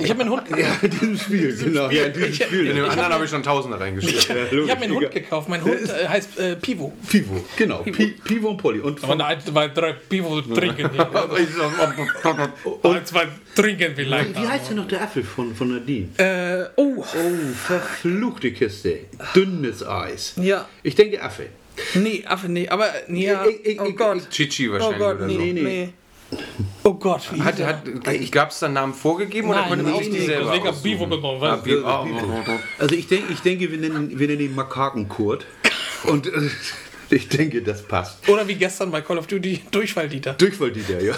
Ich 0.00 0.08
habe 0.10 0.14
mir 0.14 0.20
einen 0.22 0.30
Hund 0.30 0.44
gekauft. 0.48 0.62
ja, 0.62 0.76
in 0.82 0.90
diesem 0.90 1.18
Spiel, 1.18 1.56
genau. 1.56 1.90
Ja, 1.90 2.04
in 2.06 2.12
diesem 2.12 2.28
Ich- 2.30 2.36
Spiel. 2.44 2.60
In 2.60 2.76
dem 2.76 2.76
Ich 2.76 2.82
anderen 2.90 3.04
hab- 3.06 3.12
habe 3.12 3.24
ich 3.24 3.30
schon 3.30 3.42
Tausender 3.42 3.80
reingeschrieben. 3.80 4.18
Ja, 4.28 4.64
Ich 4.64 4.70
habe 4.70 4.80
mir 4.80 4.84
einen 4.86 4.94
Hund 4.94 5.10
gekauft. 5.10 5.48
Mein 5.48 5.62
Hund 5.64 5.76
äh, 5.88 6.08
heißt 6.08 6.38
äh, 6.38 6.56
Pivo. 6.56 6.92
Pivo, 7.08 7.44
genau. 7.56 7.78
Pi- 7.82 8.14
Pivo 8.24 8.48
und 8.50 8.56
Polly. 8.56 8.80
Und 8.80 9.02
Aber 9.04 9.14
nein, 9.14 9.38
zwei, 9.44 9.68
drei 9.68 9.92
Pivo 9.92 10.40
trinken. 10.40 10.88
Und 12.82 13.06
zwei 13.06 13.26
trinken 13.54 13.92
vielleicht. 13.94 14.34
wie 14.40 14.46
heißt 14.46 14.70
denn 14.70 14.76
noch 14.76 14.88
der 14.88 15.02
Apfel 15.02 15.22
von, 15.24 15.54
von 15.54 15.72
Nadine? 15.72 16.08
Äh, 16.18 16.64
oh, 16.76 16.94
Oh, 16.96 17.04
verfluchte 17.54 18.52
Kiste. 18.52 19.00
Dünnes 19.34 19.82
Eis. 20.06 20.34
ja. 20.36 20.68
Ich 20.82 20.94
denke 20.94 21.22
Affe. 21.22 21.46
Nee, 21.94 22.24
Affe, 22.26 22.48
nee. 22.48 22.68
Aber, 22.68 22.90
nee, 23.08 23.26
ja. 23.26 23.44
Ich- 23.46 23.64
ich- 23.66 23.80
Oh 23.80 23.84
ich- 23.86 23.96
Gott. 23.96 24.30
Chichi 24.30 24.68
Oh 24.68 24.72
wahrscheinlich 24.72 24.98
Gott, 24.98 25.16
oder 25.16 25.26
nee, 25.26 25.34
so. 25.34 25.40
Nee, 25.40 25.52
nee. 25.52 25.88
Oh 26.82 26.94
Gott, 26.94 27.22
wie 27.32 27.40
Hat, 27.42 27.54
hieß 27.56 27.60
er? 27.60 27.66
hat, 27.68 28.32
Gab 28.32 28.50
es 28.50 28.58
da 28.58 28.68
Namen 28.68 28.94
vorgegeben 28.94 29.48
oder 29.48 29.60
Nein, 29.60 29.68
konnte 29.68 29.84
man 29.84 29.98
sich 29.98 30.10
die 30.10 30.20
selber 30.22 30.44
deswegen 30.46 30.64
hab 30.66 30.72
aussuchen? 30.74 30.82
Bivo 30.82 31.06
genommen, 31.06 31.42
Ah? 31.42 31.56
Bivo. 31.56 31.86
Oh, 31.86 32.06
oh, 32.10 32.44
oh. 32.48 32.58
Also 32.78 32.94
ich 32.96 33.06
denke, 33.06 33.32
ich 33.32 33.40
denke 33.40 33.70
wir, 33.70 33.78
nennen, 33.78 34.18
wir 34.18 34.26
nennen 34.26 34.40
ihn 34.40 34.54
Makakenkurt. 34.56 35.46
Und 36.04 36.26
äh, 36.26 36.30
ich 37.10 37.28
denke, 37.28 37.62
das 37.62 37.82
passt. 37.86 38.28
Oder 38.28 38.48
wie 38.48 38.54
gestern 38.56 38.90
bei 38.90 39.02
Call 39.02 39.18
of 39.18 39.26
Duty 39.28 39.60
Durchfall-Dieter. 39.70 40.32
Durchfalldieter, 40.32 41.00
ja. 41.00 41.14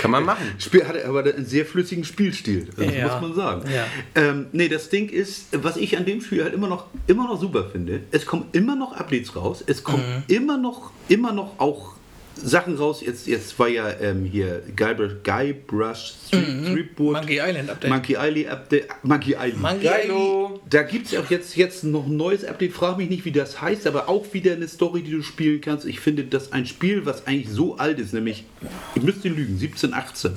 Kann 0.00 0.10
man 0.10 0.24
machen. 0.24 0.44
Spiel, 0.58 0.86
hat 0.86 1.02
aber 1.04 1.24
einen 1.24 1.44
sehr 1.46 1.64
flüssigen 1.66 2.04
Spielstil, 2.04 2.68
das 2.76 2.94
Ja. 2.94 3.04
muss 3.08 3.20
man 3.22 3.34
sagen. 3.34 3.62
Ja. 3.72 3.86
Ähm, 4.14 4.46
nee, 4.52 4.68
das 4.68 4.88
Ding 4.88 5.08
ist, 5.08 5.46
was 5.52 5.76
ich 5.76 5.96
an 5.96 6.04
dem 6.04 6.20
Spiel 6.20 6.42
halt 6.44 6.54
immer 6.54 6.68
noch, 6.68 6.86
immer 7.06 7.24
noch 7.28 7.40
super 7.40 7.68
finde, 7.70 8.00
es 8.10 8.26
kommen 8.26 8.46
immer 8.52 8.76
noch 8.76 8.92
Updates 8.96 9.34
raus, 9.36 9.62
es 9.66 9.82
kommen 9.84 10.02
Mhm. 10.28 10.34
immer 10.34 10.58
noch, 10.58 10.90
immer 11.08 11.32
noch 11.32 11.58
auch 11.58 11.93
Sachen 12.36 12.76
raus. 12.76 13.00
Jetzt, 13.04 13.26
jetzt 13.26 13.58
war 13.58 13.68
ja 13.68 13.90
ähm, 14.00 14.24
hier 14.24 14.62
Guybrush, 14.76 15.12
Guybrush 15.22 16.14
Threepwood, 16.30 17.06
Mhm. 17.06 17.12
Monkey 17.12 17.38
Island 17.38 17.70
Update. 17.70 17.90
Monkey 17.90 18.16
Island 18.18 18.48
Update, 18.48 18.86
Monkey 19.02 19.32
Island. 19.38 19.60
Monkey 19.62 19.84
Geilo. 19.84 20.60
Da 20.68 20.82
gibt 20.82 21.06
es 21.06 21.16
auch 21.16 21.30
jetzt, 21.30 21.56
jetzt 21.56 21.84
noch 21.84 22.06
ein 22.06 22.16
neues 22.16 22.44
Update. 22.44 22.72
Frag 22.72 22.96
mich 22.98 23.08
nicht, 23.08 23.24
wie 23.24 23.32
das 23.32 23.60
heißt, 23.60 23.86
aber 23.86 24.08
auch 24.08 24.24
wieder 24.32 24.52
eine 24.52 24.68
Story, 24.68 25.02
die 25.02 25.12
du 25.12 25.22
spielen 25.22 25.60
kannst. 25.60 25.86
Ich 25.86 26.00
finde, 26.00 26.24
dass 26.24 26.52
ein 26.52 26.66
Spiel, 26.66 27.06
was 27.06 27.26
eigentlich 27.26 27.50
so 27.50 27.76
alt 27.76 27.98
ist, 27.98 28.12
nämlich, 28.14 28.44
ich 28.94 29.02
müsste 29.02 29.28
lügen, 29.28 29.58
17, 29.58 29.94
18, 29.94 30.32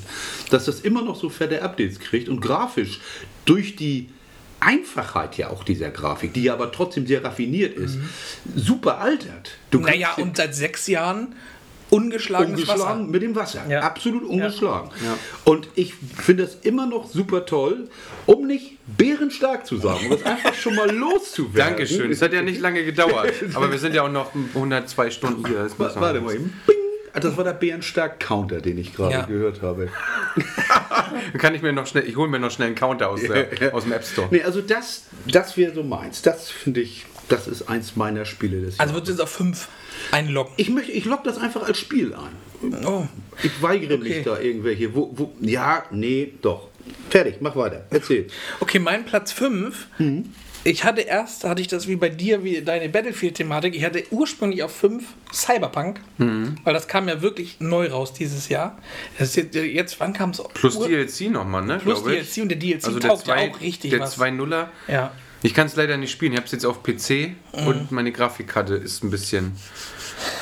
dass 0.51 0.65
das 0.65 0.81
immer 0.81 1.01
noch 1.01 1.15
so 1.19 1.29
fette 1.29 1.61
Updates 1.61 1.99
kriegt 1.99 2.29
und 2.29 2.41
grafisch 2.41 2.99
durch 3.45 3.75
die 3.75 4.09
Einfachheit 4.59 5.37
ja 5.37 5.49
auch 5.49 5.63
dieser 5.63 5.91
Grafik, 5.91 6.33
die 6.33 6.43
ja 6.43 6.53
aber 6.53 6.71
trotzdem 6.71 7.05
sehr 7.05 7.23
raffiniert 7.23 7.77
ist, 7.77 7.99
super 8.55 8.99
altert. 8.99 9.51
Du 9.69 9.79
Naja, 9.79 10.15
und 10.15 10.35
seit 10.37 10.55
sechs 10.55 10.87
Jahren 10.87 11.35
ungeschlagenes 11.89 12.61
ungeschlagen 12.61 12.81
Wasser. 13.01 13.11
mit 13.11 13.21
dem 13.21 13.35
Wasser. 13.35 13.61
Ja. 13.69 13.79
Absolut 13.81 14.23
ungeschlagen. 14.23 14.89
Ja. 15.05 15.17
Und 15.45 15.69
ich 15.75 15.93
finde 15.95 16.43
das 16.43 16.55
immer 16.63 16.85
noch 16.85 17.09
super 17.09 17.45
toll, 17.45 17.87
um 18.25 18.45
nicht 18.47 18.77
bärenstark 18.97 19.65
zu 19.65 19.77
sagen, 19.77 19.99
um 20.05 20.09
das 20.11 20.23
einfach 20.23 20.53
schon 20.53 20.75
mal 20.75 20.89
loszuwerden. 20.95 21.55
Dankeschön. 21.75 22.11
Es 22.11 22.21
hat 22.21 22.33
ja 22.33 22.41
nicht 22.41 22.59
lange 22.61 22.83
gedauert. 22.83 23.31
Aber 23.53 23.71
wir 23.71 23.79
sind 23.79 23.95
ja 23.95 24.03
auch 24.03 24.11
noch 24.11 24.31
102 24.55 25.09
Stunden 25.11 25.45
hier. 25.47 25.67
Warte 25.77 25.99
mal 25.99 26.15
eben. 26.33 26.53
Bing. 26.65 26.77
Ah, 27.13 27.19
Das 27.19 27.35
war 27.37 27.43
der 27.45 27.53
Bärenstark-Counter, 27.53 28.61
den 28.61 28.77
ich 28.77 28.93
gerade 28.95 29.13
Ja. 29.13 29.25
gehört 29.25 29.61
habe. 29.61 29.87
Dann 31.31 31.41
kann 31.41 31.55
ich 31.55 31.61
mir 31.61 31.73
noch 31.73 31.87
schnell, 31.87 32.07
ich 32.07 32.15
hole 32.15 32.29
mir 32.29 32.39
noch 32.39 32.51
schnell 32.51 32.67
einen 32.67 32.75
Counter 32.75 33.09
aus, 33.09 33.21
der, 33.21 33.73
aus 33.73 33.83
dem 33.83 33.93
App 33.93 34.03
Store. 34.05 34.27
Nee, 34.29 34.43
also 34.43 34.61
das, 34.61 35.03
das 35.25 35.57
wäre 35.57 35.73
so 35.73 35.83
meins. 35.83 36.21
Das 36.21 36.49
finde 36.51 36.81
ich, 36.81 37.05
das 37.29 37.47
ist 37.47 37.69
eins 37.69 37.95
meiner 37.95 38.25
Spiele 38.25 38.61
des 38.61 38.79
Also 38.79 38.93
wird 38.93 39.07
es 39.09 39.19
auf 39.19 39.29
fünf 39.29 39.67
einloggen. 40.11 40.53
Ich 40.57 40.69
möchte, 40.69 40.91
ich 40.91 41.05
logge 41.05 41.23
das 41.25 41.37
einfach 41.37 41.63
als 41.63 41.77
Spiel 41.79 42.13
ein. 42.13 42.83
Oh. 42.85 43.05
Ich 43.43 43.61
weigere 43.61 43.95
Okay. 43.95 44.03
mich 44.15 44.23
da 44.23 44.39
irgendwelche. 44.39 44.95
Wo, 44.95 45.11
wo, 45.15 45.33
ja, 45.41 45.83
nee, 45.91 46.33
doch. 46.41 46.69
Fertig, 47.09 47.35
mach 47.41 47.55
weiter. 47.55 47.85
Erzähl. 47.89 48.27
Okay, 48.59 48.79
mein 48.79 49.05
Platz 49.05 49.31
5. 49.33 49.87
Ich 50.63 50.83
hatte 50.83 51.01
erst, 51.01 51.43
hatte 51.43 51.61
ich 51.61 51.67
das 51.67 51.87
wie 51.87 51.95
bei 51.95 52.09
dir, 52.09 52.43
wie 52.43 52.61
deine 52.61 52.89
Battlefield-Thematik. 52.89 53.75
Ich 53.75 53.83
hatte 53.85 54.03
ursprünglich 54.11 54.63
auf 54.63 54.75
5 54.75 55.03
Cyberpunk, 55.31 55.99
weil 56.17 56.73
das 56.73 56.87
kam 56.87 57.07
ja 57.07 57.21
wirklich 57.21 57.57
neu 57.59 57.87
raus 57.89 58.13
dieses 58.13 58.49
Jahr. 58.49 58.77
Das 59.19 59.29
ist 59.29 59.35
jetzt, 59.35 59.55
jetzt 59.55 59.99
wann 59.99 60.13
kam 60.13 60.31
es? 60.31 60.41
Plus 60.53 60.79
DLC 60.79 61.29
nochmal, 61.31 61.63
ne? 61.65 61.79
Plus. 61.81 62.03
DLC 62.03 62.41
und 62.41 62.49
der 62.49 62.57
DLC 62.57 62.85
Also 62.85 62.99
der 62.99 63.09
taugt 63.11 63.27
ja 63.27 63.35
zwei- 63.35 63.51
auch 63.51 63.61
richtig 63.61 63.91
Der 63.91 63.99
was. 63.99 64.17
2.0er. 64.19 64.67
Ja. 64.87 65.11
Ich 65.43 65.53
kann 65.53 65.67
es 65.67 65.75
leider 65.75 65.97
nicht 65.97 66.11
spielen. 66.11 66.31
Ich 66.33 66.37
habe 66.37 66.45
es 66.47 66.51
jetzt 66.51 66.65
auf 66.65 66.81
PC 66.83 67.35
Mhm. 67.55 67.67
und 67.67 67.91
meine 67.91 68.11
Grafikkarte 68.11 68.73
ist 68.75 69.03
ein 69.03 69.11
bisschen. 69.11 69.53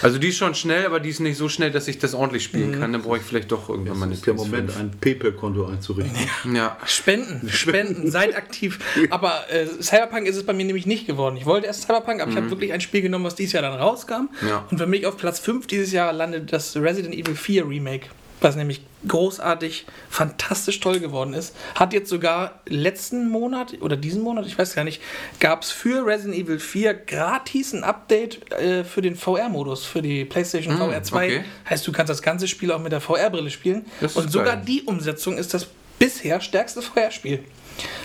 Also 0.01 0.17
die 0.19 0.29
ist 0.29 0.37
schon 0.37 0.55
schnell, 0.55 0.85
aber 0.85 1.01
die 1.01 1.09
ist 1.09 1.19
nicht 1.19 1.37
so 1.37 1.49
schnell, 1.49 1.69
dass 1.69 1.89
ich 1.89 1.97
das 1.99 2.13
ordentlich 2.13 2.43
spielen 2.45 2.71
Mhm. 2.71 2.79
kann. 2.79 2.93
Dann 2.93 3.01
brauche 3.01 3.17
ich 3.17 3.23
vielleicht 3.23 3.51
doch 3.51 3.67
irgendwann 3.69 3.97
mal 3.99 4.05
eine 4.05 4.11
Das 4.13 4.19
ist 4.19 4.27
der 4.27 4.35
PS5. 4.35 4.37
Moment, 4.37 4.77
ein 4.77 4.91
PayPal-Konto 5.01 5.65
einzurichten. 5.65 6.55
Ja. 6.55 6.77
Spenden, 6.85 7.49
spenden, 7.49 8.09
seid 8.11 8.35
aktiv. 8.37 8.79
Aber 9.09 9.43
äh, 9.51 9.65
Cyberpunk 9.81 10.27
ist 10.27 10.37
es 10.37 10.45
bei 10.45 10.53
mir 10.53 10.63
nämlich 10.65 10.85
nicht 10.85 11.07
geworden. 11.07 11.35
Ich 11.35 11.45
wollte 11.45 11.67
erst 11.67 11.81
Cyberpunk, 11.83 12.21
aber 12.21 12.31
ich 12.31 12.37
habe 12.37 12.49
wirklich 12.49 12.71
ein 12.71 12.79
Spiel 12.81 13.01
genommen, 13.01 13.25
was 13.25 13.35
dieses 13.35 13.51
Jahr 13.53 13.63
dann 13.63 13.73
rauskam. 13.77 14.29
Ja. 14.47 14.65
Und 14.71 14.77
für 14.77 14.87
mich 14.87 15.05
auf 15.05 15.17
Platz 15.17 15.39
5 15.39 15.67
dieses 15.67 15.91
Jahr 15.91 16.13
landet 16.13 16.53
das 16.53 16.75
Resident 16.77 17.13
Evil 17.13 17.35
4 17.35 17.67
Remake, 17.67 18.07
was 18.45 18.55
nämlich 18.55 18.81
großartig, 19.07 19.85
fantastisch 20.09 20.79
toll 20.79 20.99
geworden 20.99 21.33
ist. 21.33 21.55
Hat 21.73 21.93
jetzt 21.93 22.09
sogar 22.09 22.61
letzten 22.67 23.27
Monat 23.27 23.81
oder 23.81 23.97
diesen 23.97 24.21
Monat, 24.21 24.45
ich 24.45 24.57
weiß 24.57 24.75
gar 24.75 24.83
nicht, 24.83 25.01
gab 25.39 25.63
es 25.63 25.71
für 25.71 26.05
Resident 26.05 26.35
Evil 26.35 26.59
4 26.59 26.93
gratis 26.93 27.73
ein 27.73 27.83
Update 27.83 28.51
äh, 28.53 28.83
für 28.83 29.01
den 29.01 29.15
VR-Modus, 29.15 29.83
für 29.83 30.01
die 30.01 30.25
PlayStation 30.25 30.77
VR 30.77 31.03
2. 31.03 31.25
okay. 31.25 31.43
Heißt, 31.69 31.85
du 31.87 31.91
kannst 31.91 32.09
das 32.09 32.21
ganze 32.21 32.47
Spiel 32.47 32.71
auch 32.71 32.79
mit 32.79 32.91
der 32.91 33.01
VR-Brille 33.01 33.49
spielen. 33.49 33.85
Und 34.13 34.31
sogar 34.31 34.57
geil. 34.57 34.65
die 34.65 34.83
Umsetzung 34.83 35.37
ist 35.37 35.53
das 35.53 35.67
bisher 35.97 36.39
stärkste 36.39 36.81
VR-Spiel. 36.81 37.43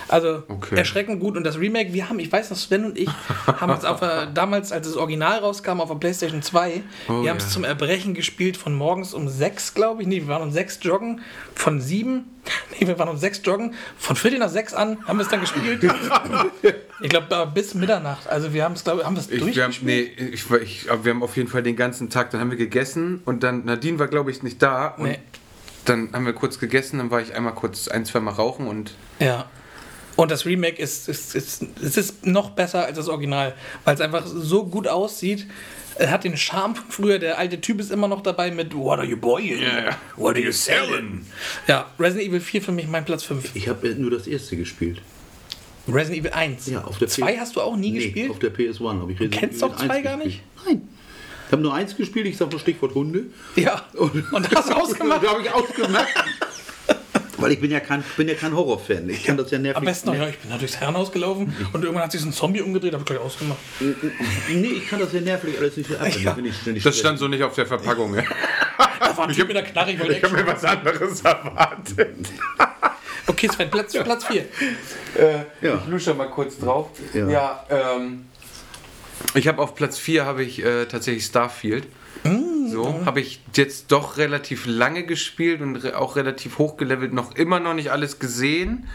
Also 0.09 0.43
Okay. 0.49 0.77
erschreckend 0.77 1.21
gut. 1.21 1.37
Und 1.37 1.45
das 1.45 1.59
Remake, 1.59 1.93
wir 1.93 2.09
haben, 2.09 2.19
ich 2.19 2.31
weiß 2.33 2.51
noch, 2.51 2.57
Sven 2.57 2.85
und 2.85 2.99
ich 2.99 3.09
haben 3.47 3.73
es 3.73 3.85
auf 3.85 4.01
der, 4.01 4.27
damals, 4.27 4.73
als 4.73 4.87
das 4.89 4.97
Original 4.97 5.39
rauskam, 5.39 5.81
auf 5.81 5.89
der 5.89 5.97
PlayStation 5.97 6.43
2, 6.43 6.83
Oh, 7.09 7.23
wir 7.23 7.31
haben 7.31 7.37
es 7.37 7.45
ja. 7.45 7.51
zum 7.51 7.65
Erbrechen 7.65 8.15
gespielt 8.15 8.57
von 8.57 8.75
morgens 8.75 9.15
um 9.15 9.29
6, 9.29 9.75
glaube 9.75 10.03
ich. 10.03 10.09
Nee, 10.09 10.23
wir 10.23 10.29
waren 10.29 10.43
um 10.43 10.51
6 10.51 10.79
joggen, 10.83 11.21
von 11.55 11.81
7 11.81 12.25
Nee, 12.81 12.87
wir 12.87 12.99
waren 12.99 13.11
um 13.11 13.19
sechs 13.19 13.43
joggen. 13.45 13.75
Von 13.99 14.17
Viertel 14.17 14.39
nach 14.39 14.49
sechs 14.49 14.73
an 14.73 15.07
haben 15.07 15.19
wir 15.19 15.25
es 15.25 15.29
dann 15.29 15.41
gespielt. 15.41 15.85
ich 17.03 17.09
glaube, 17.11 17.51
bis 17.55 17.75
Mitternacht. 17.75 18.27
Also 18.29 18.53
wir 18.55 18.65
haben 18.65 18.73
es, 18.73 18.83
glaube 18.83 19.05
haben 19.05 19.15
wir 19.15 19.21
es 19.21 19.31
Ich, 19.31 19.55
wir, 19.57 19.63
haben, 19.65 19.75
nee, 19.83 20.01
ich, 20.01 20.51
ich, 20.51 20.87
wir 21.03 21.11
haben 21.13 21.23
auf 21.23 21.37
jeden 21.37 21.49
Fall 21.49 21.63
den 21.63 21.77
ganzen 21.77 22.09
Tag, 22.09 22.31
dann 22.31 22.41
haben 22.41 22.51
wir 22.51 22.57
gegessen 22.57 23.21
und 23.27 23.43
dann, 23.43 23.67
Nadine 23.67 23.99
war 23.99 24.09
glaube 24.09 24.31
ich 24.31 24.43
nicht 24.43 24.63
da 24.63 24.89
und 24.89 25.05
Nee. 25.05 25.19
dann 25.85 26.09
haben 26.15 26.25
wir 26.25 26.33
kurz 26.33 26.59
gegessen, 26.59 26.97
dann 26.99 27.11
war 27.11 27.21
ich 27.21 27.35
einmal 27.35 27.55
kurz 27.55 27.89
ein, 27.89 28.05
zwei 28.07 28.21
Mal 28.21 28.33
rauchen 28.33 28.67
und 28.67 28.95
Ja. 29.19 29.45
Und 30.21 30.31
das 30.31 30.45
Remake 30.45 30.81
ist, 30.83 31.09
ist, 31.09 31.35
ist, 31.35 31.63
es 31.83 31.97
ist 31.97 32.27
noch 32.27 32.51
besser 32.51 32.85
als 32.85 32.97
das 32.99 33.09
Original, 33.09 33.55
weil 33.85 33.95
es 33.95 34.03
einfach 34.03 34.27
so 34.27 34.67
gut 34.67 34.87
aussieht. 34.87 35.47
Er 35.97 36.11
hat 36.11 36.25
den 36.25 36.37
Charme 36.37 36.75
von 36.77 36.85
früher. 36.91 37.19
Der 37.19 37.39
alte 37.39 37.59
Typ 37.61 37.81
ist 37.81 37.91
immer 37.91 38.07
noch 38.07 38.23
dabei 38.23 38.51
mit 38.51 38.75
What 38.75 38.99
are 38.99 39.07
you 39.09 39.17
boying? 39.17 39.63
What 40.17 40.37
are 40.37 40.45
you 40.45 40.53
selling? 40.53 41.25
Ja, 41.67 41.87
Resident 41.99 42.29
Evil 42.29 42.41
4 42.41 42.61
für 42.61 42.73
mich 42.73 42.87
mein 42.87 43.05
Platz 43.07 43.23
5. 43.25 43.51
Ich 43.55 43.67
habe 43.69 43.95
nur 43.95 44.11
das 44.11 44.27
erste 44.27 44.57
gespielt. 44.59 45.01
Resident 45.89 46.21
Evil 46.21 46.33
1. 46.33 46.67
Ja, 46.67 46.85
auf 46.85 46.99
der 46.99 47.09
2 47.09 47.33
P- 47.33 47.39
hast 47.41 47.57
du 47.57 47.63
auch 47.63 47.77
nie 47.77 47.91
Nee, 47.93 48.01
gespielt? 48.01 48.31
auf 48.31 48.39
der 48.39 48.53
PS1 48.55 49.01
habe 49.01 49.13
ich 49.13 49.21
Resident 49.21 49.33
kennst 49.41 49.63
Evil 49.63 49.69
doch 49.71 49.77
zwei 49.77 49.95
1 49.95 50.05
gar 50.05 50.17
gespielt. 50.19 50.43
Nein. 50.67 50.89
Ich 51.47 51.53
habe 51.53 51.63
nur 51.63 51.75
eins 51.75 51.97
gespielt, 51.97 52.27
ich 52.27 52.37
sage 52.37 52.51
nur 52.51 52.61
Stichwort 52.61 52.95
Hunde. 52.95 53.25
Ja. 53.57 53.85
Und, 53.95 54.33
und 54.33 54.55
hast 54.55 54.69
du 54.69 54.75
ausgemacht? 54.77 55.25
da 55.25 55.31
habe 55.31 55.43
ich 55.43 55.51
ausgemacht. 55.51 56.07
Weil 57.41 57.53
ich 57.53 57.61
bin 57.61 57.71
ja 57.71 57.81
kein, 57.81 58.05
bin 58.17 58.29
ja 58.29 58.35
kein 58.35 58.55
Horrorfan. 58.55 59.09
Ich 59.09 59.25
kann 59.25 59.37
das 59.37 59.51
ja 59.51 59.59
nervig. 59.59 59.77
Am 59.77 59.85
besten 59.85 60.09
noch, 60.11 60.17
ja, 60.17 60.29
ich 60.29 60.39
bin 60.39 60.51
da 60.51 60.59
durchs 60.59 60.77
Herrenhaus 60.77 61.11
gelaufen 61.13 61.55
und 61.73 61.83
irgendwann 61.83 62.05
hat 62.05 62.13
sich 62.13 62.21
so 62.21 62.29
ein 62.29 62.33
Zombie 62.33 62.61
umgedreht, 62.61 62.93
habe 62.93 63.03
ich 63.03 63.07
gleich 63.07 63.21
ausgemacht. 63.21 63.59
Nee, 64.49 64.67
ich 64.67 64.89
kann 64.89 65.01
das 65.01 65.13
ja 65.13 65.21
nervlich 65.21 65.59
alles 65.59 65.77
nicht 65.77 65.91
ab. 65.93 66.07
Ja. 66.21 66.37
Das 66.83 66.99
stand 66.99 67.19
so 67.19 67.29
nicht 67.29 67.43
auf 67.43 67.55
der 67.55 67.67
Verpackung. 67.67 68.15
ja. 68.15 68.23
Da 69.01 69.17
war 69.17 69.29
ein 69.29 69.35
Typ 69.35 69.49
mit 69.49 69.57
der 69.57 69.65
Knarre, 69.65 69.93
ich 69.93 69.99
wollte 69.99 70.13
Ich 70.13 70.23
habe 70.23 70.35
mir 70.37 70.47
was 70.47 70.65
anderes 70.65 71.21
erwartet. 71.23 72.29
Okay, 73.27 73.49
Sven, 73.49 73.71
Platz, 73.71 73.93
Platz 73.93 74.25
4. 74.25 74.45
Ja. 75.61 75.75
Ich 75.77 75.87
lusche 75.91 76.15
mal 76.15 76.29
kurz 76.29 76.59
drauf. 76.59 76.91
Ja. 77.15 77.29
Ja, 77.29 77.65
ähm, 77.71 78.27
ich 79.35 79.47
habe 79.47 79.63
auf 79.63 79.75
Platz 79.75 79.99
4 79.99 80.25
habe 80.25 80.43
ich 80.43 80.65
äh, 80.65 80.87
tatsächlich 80.87 81.25
Starfield. 81.25 81.87
So, 82.25 83.05
habe 83.05 83.21
ich 83.21 83.41
jetzt 83.55 83.93
doch 83.93 84.17
relativ 84.17 84.67
lange 84.67 85.05
gespielt 85.05 85.61
und 85.61 85.95
auch 85.95 86.17
relativ 86.17 86.59
hochgelevelt, 86.59 87.13
noch 87.13 87.35
immer 87.35 87.61
noch 87.61 87.75
nicht 87.75 87.91
alles 87.91 88.19
gesehen, 88.19 88.87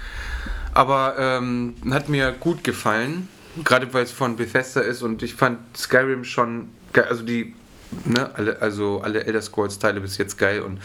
aber 0.73 1.15
ähm, 1.17 1.75
hat 1.91 2.07
mir 2.07 2.31
gut 2.31 2.63
gefallen, 2.63 3.27
gerade 3.63 3.93
weil 3.93 4.03
es 4.03 4.11
von 4.11 4.35
Bethesda 4.35 4.81
ist 4.81 5.01
und 5.01 5.23
ich 5.23 5.35
fand 5.35 5.59
Skyrim 5.75 6.23
schon 6.23 6.69
geil, 6.93 7.05
also 7.09 7.23
die, 7.23 7.53
ne, 8.05 8.29
alle, 8.35 8.61
also 8.61 9.01
alle 9.01 9.25
Elder 9.25 9.41
Scrolls 9.41 9.79
Teile 9.79 10.01
bis 10.01 10.17
jetzt 10.17 10.37
geil 10.37 10.61
und 10.61 10.79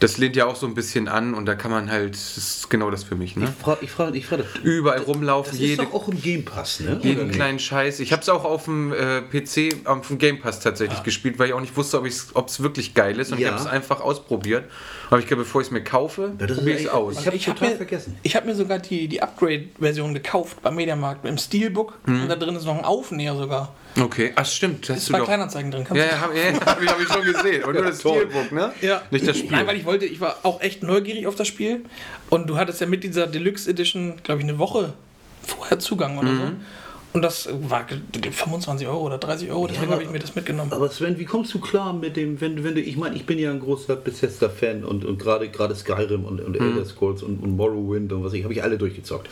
das 0.00 0.18
lehnt 0.18 0.34
ja 0.34 0.46
auch 0.46 0.56
so 0.56 0.66
ein 0.66 0.74
bisschen 0.74 1.06
an 1.08 1.34
und 1.34 1.46
da 1.46 1.54
kann 1.54 1.70
man 1.70 1.90
halt, 1.90 2.14
das 2.14 2.36
ist 2.36 2.70
genau 2.70 2.90
das 2.90 3.04
für 3.04 3.14
mich, 3.14 3.36
ne? 3.36 3.44
Ich 3.56 3.62
frage, 3.62 3.84
ich 3.84 3.90
frage, 3.90 4.18
ich 4.18 4.26
frage 4.26 4.42
das. 4.44 4.62
Überall 4.62 5.00
rumlaufen, 5.02 5.52
Das 5.52 5.60
ist 5.60 5.66
jede 5.66 5.84
doch 5.84 5.92
auch 5.94 6.08
im 6.08 6.20
Game 6.20 6.44
Pass, 6.44 6.80
ne? 6.80 6.96
Oder 6.96 7.04
jeden 7.04 7.26
nicht? 7.28 7.36
kleinen 7.36 7.58
Scheiß. 7.58 8.00
Ich 8.00 8.12
habe 8.12 8.22
es 8.22 8.28
auch 8.28 8.44
auf 8.44 8.64
dem 8.64 8.92
äh, 8.92 9.20
PC, 9.22 9.86
auf 9.86 10.08
dem 10.08 10.18
Game 10.18 10.40
Pass 10.40 10.60
tatsächlich 10.60 11.02
gespielt, 11.02 11.38
weil 11.38 11.48
ich 11.48 11.52
auch 11.54 11.60
nicht 11.60 11.76
wusste, 11.76 12.00
ob 12.00 12.46
es 12.48 12.62
wirklich 12.62 12.94
geil 12.94 13.18
ist. 13.20 13.30
Und 13.32 13.38
ich 13.38 13.44
Ja. 13.44 13.52
habe 13.52 13.60
es 13.60 13.66
einfach 13.66 14.00
ausprobiert. 14.00 14.64
Aber 15.10 15.18
ich 15.18 15.26
glaube, 15.26 15.42
bevor 15.42 15.60
ich 15.60 15.66
es 15.66 15.70
mir 15.72 15.82
kaufe, 15.82 16.32
probiere 16.38 16.70
ich 16.78 16.84
es 16.86 16.88
aus. 16.88 17.18
Ich 17.20 17.26
habe 17.26 17.36
Ich 17.36 17.46
habe 17.48 17.58
total 17.58 17.70
mir, 17.72 17.76
vergessen. 17.78 18.16
ich 18.22 18.36
hab 18.36 18.46
mir 18.46 18.54
sogar 18.54 18.78
die, 18.78 19.08
die 19.08 19.20
Upgrade-Version 19.20 20.14
gekauft 20.14 20.62
beim 20.62 20.76
Mediamarkt 20.76 21.26
im 21.26 21.36
Steelbook. 21.36 21.98
Mhm. 22.06 22.22
Und 22.22 22.28
da 22.28 22.36
drin 22.36 22.54
ist 22.54 22.64
noch 22.64 22.78
ein 22.78 22.84
Aufnäher 22.84 23.34
sogar. 23.36 23.74
Okay, 24.00 24.32
ach 24.36 24.46
stimmt. 24.46 24.88
Das 24.88 24.96
Ist 24.96 25.02
hast 25.02 25.08
du 25.08 25.12
bei 25.14 25.18
doch. 25.18 25.26
Kleinanzeigen 25.26 25.70
drin. 25.72 25.82
Kannst 25.84 26.00
Ja, 26.00 26.08
ja, 26.10 26.20
habe 26.20 26.38
ja, 26.38 26.44
hab 26.64 26.80
ich, 26.80 26.88
hab 26.88 27.00
ich 27.00 27.08
schon 27.08 27.24
gesehen. 27.24 27.64
Und 27.64 27.74
nur 27.74 27.82
das 27.86 27.98
toll. 27.98 28.18
Steelbook, 28.30 28.52
ne? 28.52 28.72
Ja. 28.82 29.02
Nicht 29.10 29.26
das 29.26 29.36
Spiel. 29.36 29.50
Nein, 29.50 29.66
weil 29.66 29.76
ich 29.76 29.84
wollte, 29.84 30.06
ich 30.06 30.20
war 30.20 30.36
auch 30.44 30.60
echt 30.60 30.84
neugierig 30.84 31.26
auf 31.26 31.34
das 31.34 31.48
Spiel. 31.48 31.84
Und 32.28 32.48
du 32.48 32.56
hattest 32.56 32.80
ja 32.80 32.86
mit 32.86 33.02
dieser 33.02 33.26
Deluxe 33.26 33.68
Edition, 33.68 34.14
glaube 34.22 34.40
ich, 34.42 34.48
eine 34.48 34.58
Woche 34.60 34.92
vorher 35.42 35.80
Zugang 35.80 36.18
oder 36.18 36.28
Mhm. 36.28 36.38
so. 36.38 36.44
Und 37.12 37.22
das 37.22 37.48
war 37.68 37.86
25 38.30 38.86
Euro 38.86 39.00
oder 39.06 39.18
30 39.18 39.50
Euro, 39.50 39.66
deswegen 39.66 39.86
aber- 39.86 39.94
habe 39.94 40.04
ich 40.04 40.10
mir 40.10 40.20
das 40.20 40.34
mitgenommen. 40.36 40.72
Aber 40.72 40.88
Sven, 40.90 41.18
wie 41.18 41.24
kommst 41.24 41.52
du 41.52 41.58
klar 41.58 41.92
mit 41.92 42.16
dem, 42.16 42.40
wenn, 42.40 42.62
wenn 42.62 42.74
du, 42.76 42.80
ich 42.80 42.96
meine, 42.96 43.16
ich 43.16 43.26
bin 43.26 43.38
ja 43.38 43.50
ein 43.50 43.58
großer 43.58 43.96
Bethesda-Fan 43.96 44.84
und, 44.84 45.04
und 45.04 45.18
gerade 45.18 45.48
gerade 45.48 45.74
Skyrim 45.74 46.24
und, 46.24 46.40
und 46.40 46.56
Elder 46.56 46.84
Scrolls 46.84 47.22
und, 47.24 47.42
und 47.42 47.56
Morrowind 47.56 48.12
und 48.12 48.22
was 48.22 48.32
ich, 48.32 48.44
habe 48.44 48.52
ich 48.52 48.62
alle 48.62 48.78
durchgezockt. 48.78 49.28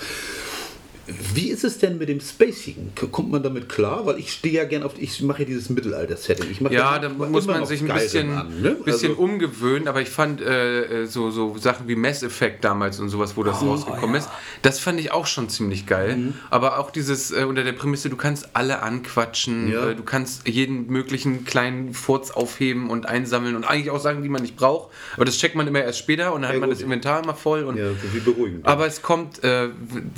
Wie 1.35 1.49
ist 1.51 1.65
es 1.65 1.79
denn 1.79 1.97
mit 1.99 2.09
dem 2.09 2.21
Spacing? 2.21 2.93
K- 2.95 3.07
Kommt 3.07 3.31
man 3.31 3.43
damit 3.43 3.69
klar? 3.69 4.05
Weil 4.05 4.19
ich 4.19 4.31
stehe 4.33 4.55
ja 4.55 4.65
gern 4.65 4.83
auf, 4.83 4.93
ich 4.99 5.23
mache 5.23 5.41
ja 5.41 5.45
dieses 5.47 5.71
Mittelalter-Setting. 5.71 6.47
Ja, 6.71 6.99
da 6.99 7.09
muss 7.09 7.47
man 7.47 7.65
sich 7.67 7.81
ein 7.81 7.89
bisschen, 7.89 8.31
an, 8.33 8.61
ne? 8.61 8.71
bisschen 8.85 9.11
Also- 9.13 9.23
umgewöhnen, 9.23 9.89
aber 9.89 10.03
ich 10.03 10.11
fand 10.11 10.41
äh, 10.43 11.03
äh, 11.03 11.07
so, 11.07 11.31
so 11.31 11.57
Sachen 11.57 11.89
wie 11.89 11.97
Mass 11.97 12.23
Effect 12.23 12.63
damals 12.65 13.01
und 13.01 13.09
sowas, 13.09 13.37
wo 13.37 13.43
das 13.43 13.63
rausgekommen 13.63 14.17
ist, 14.17 14.29
das 14.63 14.79
fand 14.81 15.01
ich 15.01 15.11
auch 15.13 15.27
schon 15.27 15.49
ziemlich 15.49 15.87
geil. 15.87 16.35
Aber 16.51 16.79
auch 16.79 16.91
dieses 16.91 17.31
äh, 17.31 17.45
unter 17.45 17.65
der 17.65 17.73
Prämisse, 17.73 18.11
du 18.11 18.17
kannst 18.17 18.51
alle 18.55 18.83
anquatschen, 18.83 19.73
Ja. 19.73 19.91
äh, 19.91 19.95
du 19.95 20.03
kannst 20.03 20.47
jeden 20.47 20.89
möglichen 20.89 21.45
kleinen 21.45 21.95
Furz 21.95 22.31
aufheben 22.31 22.91
und 22.91 23.07
einsammeln 23.07 23.57
und 23.57 23.65
eigentlich 23.65 23.91
auch 23.91 24.01
Sachen, 24.01 24.23
die 24.23 24.29
man 24.29 24.43
nicht 24.43 24.57
braucht. 24.57 24.91
Aber 25.17 25.25
das 25.25 25.39
checkt 25.39 25.55
man 25.55 25.67
immer 25.67 25.83
erst 25.83 25.99
später 25.99 26.35
und 26.35 26.43
dann 26.43 26.51
Ja, 26.51 26.55
hat 26.55 26.61
man 26.61 26.69
gut. 26.71 26.77
das 26.79 26.83
Inventar 26.83 27.23
immer 27.23 27.35
voll 27.35 27.65
und 27.65 27.77
Ja, 27.79 27.87
wie 28.13 28.21
beruhigend. 28.21 28.67
aber 28.67 28.87
es 28.87 29.01
kommt, 29.03 29.43
äh, 29.45 29.69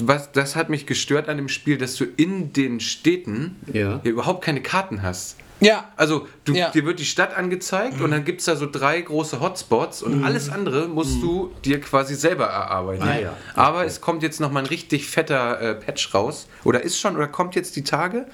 was, 0.02 0.32
das 0.32 0.56
hat 0.56 0.68
mich 0.70 0.79
gestört 0.86 1.28
an 1.28 1.36
dem 1.36 1.48
Spiel, 1.48 1.78
dass 1.78 1.96
du 1.96 2.04
in 2.16 2.52
den 2.52 2.80
Städten 2.80 3.56
Ja. 3.72 4.00
überhaupt 4.04 4.44
keine 4.44 4.60
Karten 4.62 5.02
hast. 5.02 5.36
Ja, 5.62 5.90
Also 5.98 6.26
du, 6.46 6.54
Ja. 6.54 6.70
dir 6.70 6.86
wird 6.86 7.00
die 7.00 7.04
Stadt 7.04 7.36
angezeigt 7.36 8.00
und 8.00 8.12
dann 8.12 8.24
gibt 8.24 8.40
es 8.40 8.46
da 8.46 8.56
so 8.56 8.66
drei 8.70 8.98
große 8.98 9.40
Hotspots 9.40 10.02
und 10.02 10.24
alles 10.24 10.48
andere 10.48 10.88
musst 10.88 11.20
du 11.22 11.52
dir 11.66 11.82
quasi 11.82 12.14
selber 12.14 12.46
erarbeiten. 12.46 13.02
Ah, 13.02 13.18
ja. 13.18 13.36
Aber 13.54 13.84
es 13.84 14.00
kommt 14.00 14.22
jetzt 14.22 14.40
nochmal 14.40 14.62
ein 14.62 14.68
richtig 14.70 15.06
fetter 15.06 15.60
äh, 15.60 15.74
Patch 15.74 16.14
raus. 16.14 16.46
Oder 16.64 16.82
ist 16.82 16.98
schon, 16.98 17.14
oder 17.14 17.28
kommt 17.28 17.56
jetzt 17.56 17.76
die 17.76 17.84
Tage. 17.84 18.24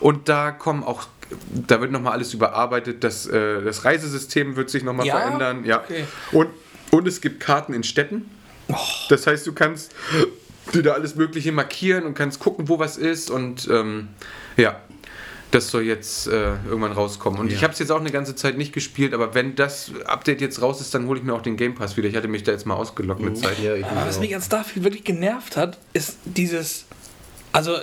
Und 0.00 0.30
da 0.30 0.52
kommen 0.52 0.82
auch, 0.82 1.02
da 1.52 1.82
wird 1.82 1.92
nochmal 1.92 2.14
alles 2.14 2.32
überarbeitet. 2.32 3.04
Das, 3.04 3.26
äh, 3.26 3.60
das 3.62 3.84
Reisesystem 3.84 4.56
wird 4.56 4.70
sich 4.70 4.82
nochmal 4.82 5.04
Ja? 5.04 5.18
verändern. 5.20 5.66
Ja. 5.66 5.80
Okay. 5.80 6.06
Und, 6.32 6.48
und 6.92 7.06
es 7.06 7.20
gibt 7.20 7.40
Karten 7.40 7.74
in 7.74 7.82
Städten. 7.82 8.30
Das 9.10 9.26
heißt, 9.26 9.46
du 9.46 9.52
kannst 9.52 9.92
dir 10.72 10.82
da 10.82 10.92
alles 10.92 11.14
Mögliche 11.14 11.52
markieren 11.52 12.04
und 12.04 12.14
kannst 12.14 12.40
gucken, 12.40 12.68
wo 12.68 12.78
was 12.78 12.96
ist. 12.96 13.30
Und 13.30 13.68
ähm, 13.70 14.08
ja, 14.56 14.80
das 15.50 15.70
soll 15.70 15.82
jetzt 15.82 16.28
äh, 16.28 16.54
irgendwann 16.68 16.92
rauskommen. 16.92 17.40
Und 17.40 17.52
ich 17.52 17.62
habe 17.62 17.72
es 17.72 17.78
jetzt 17.78 17.90
auch 17.90 18.00
eine 18.00 18.10
ganze 18.10 18.36
Zeit 18.36 18.56
nicht 18.56 18.72
gespielt, 18.72 19.14
aber 19.14 19.34
wenn 19.34 19.56
das 19.56 19.92
Update 20.06 20.40
jetzt 20.40 20.62
raus 20.62 20.80
ist, 20.80 20.94
dann 20.94 21.06
hole 21.06 21.18
ich 21.18 21.24
mir 21.24 21.34
auch 21.34 21.42
den 21.42 21.56
Game 21.56 21.74
Pass 21.74 21.96
wieder. 21.96 22.08
Ich 22.08 22.16
hatte 22.16 22.28
mich 22.28 22.44
da 22.44 22.52
jetzt 22.52 22.66
mal 22.66 22.74
ausgelockt 22.74 23.20
mit 23.20 23.36
Zeit. 23.38 23.58
ja, 23.62 23.74
ich 23.74 23.84
Aber 23.84 24.06
was 24.06 24.20
mich 24.20 24.34
an 24.34 24.42
Starfield 24.42 24.84
wirklich 24.84 25.04
genervt 25.04 25.56
hat, 25.56 25.78
ist 25.92 26.18
dieses, 26.24 26.86
also 27.52 27.76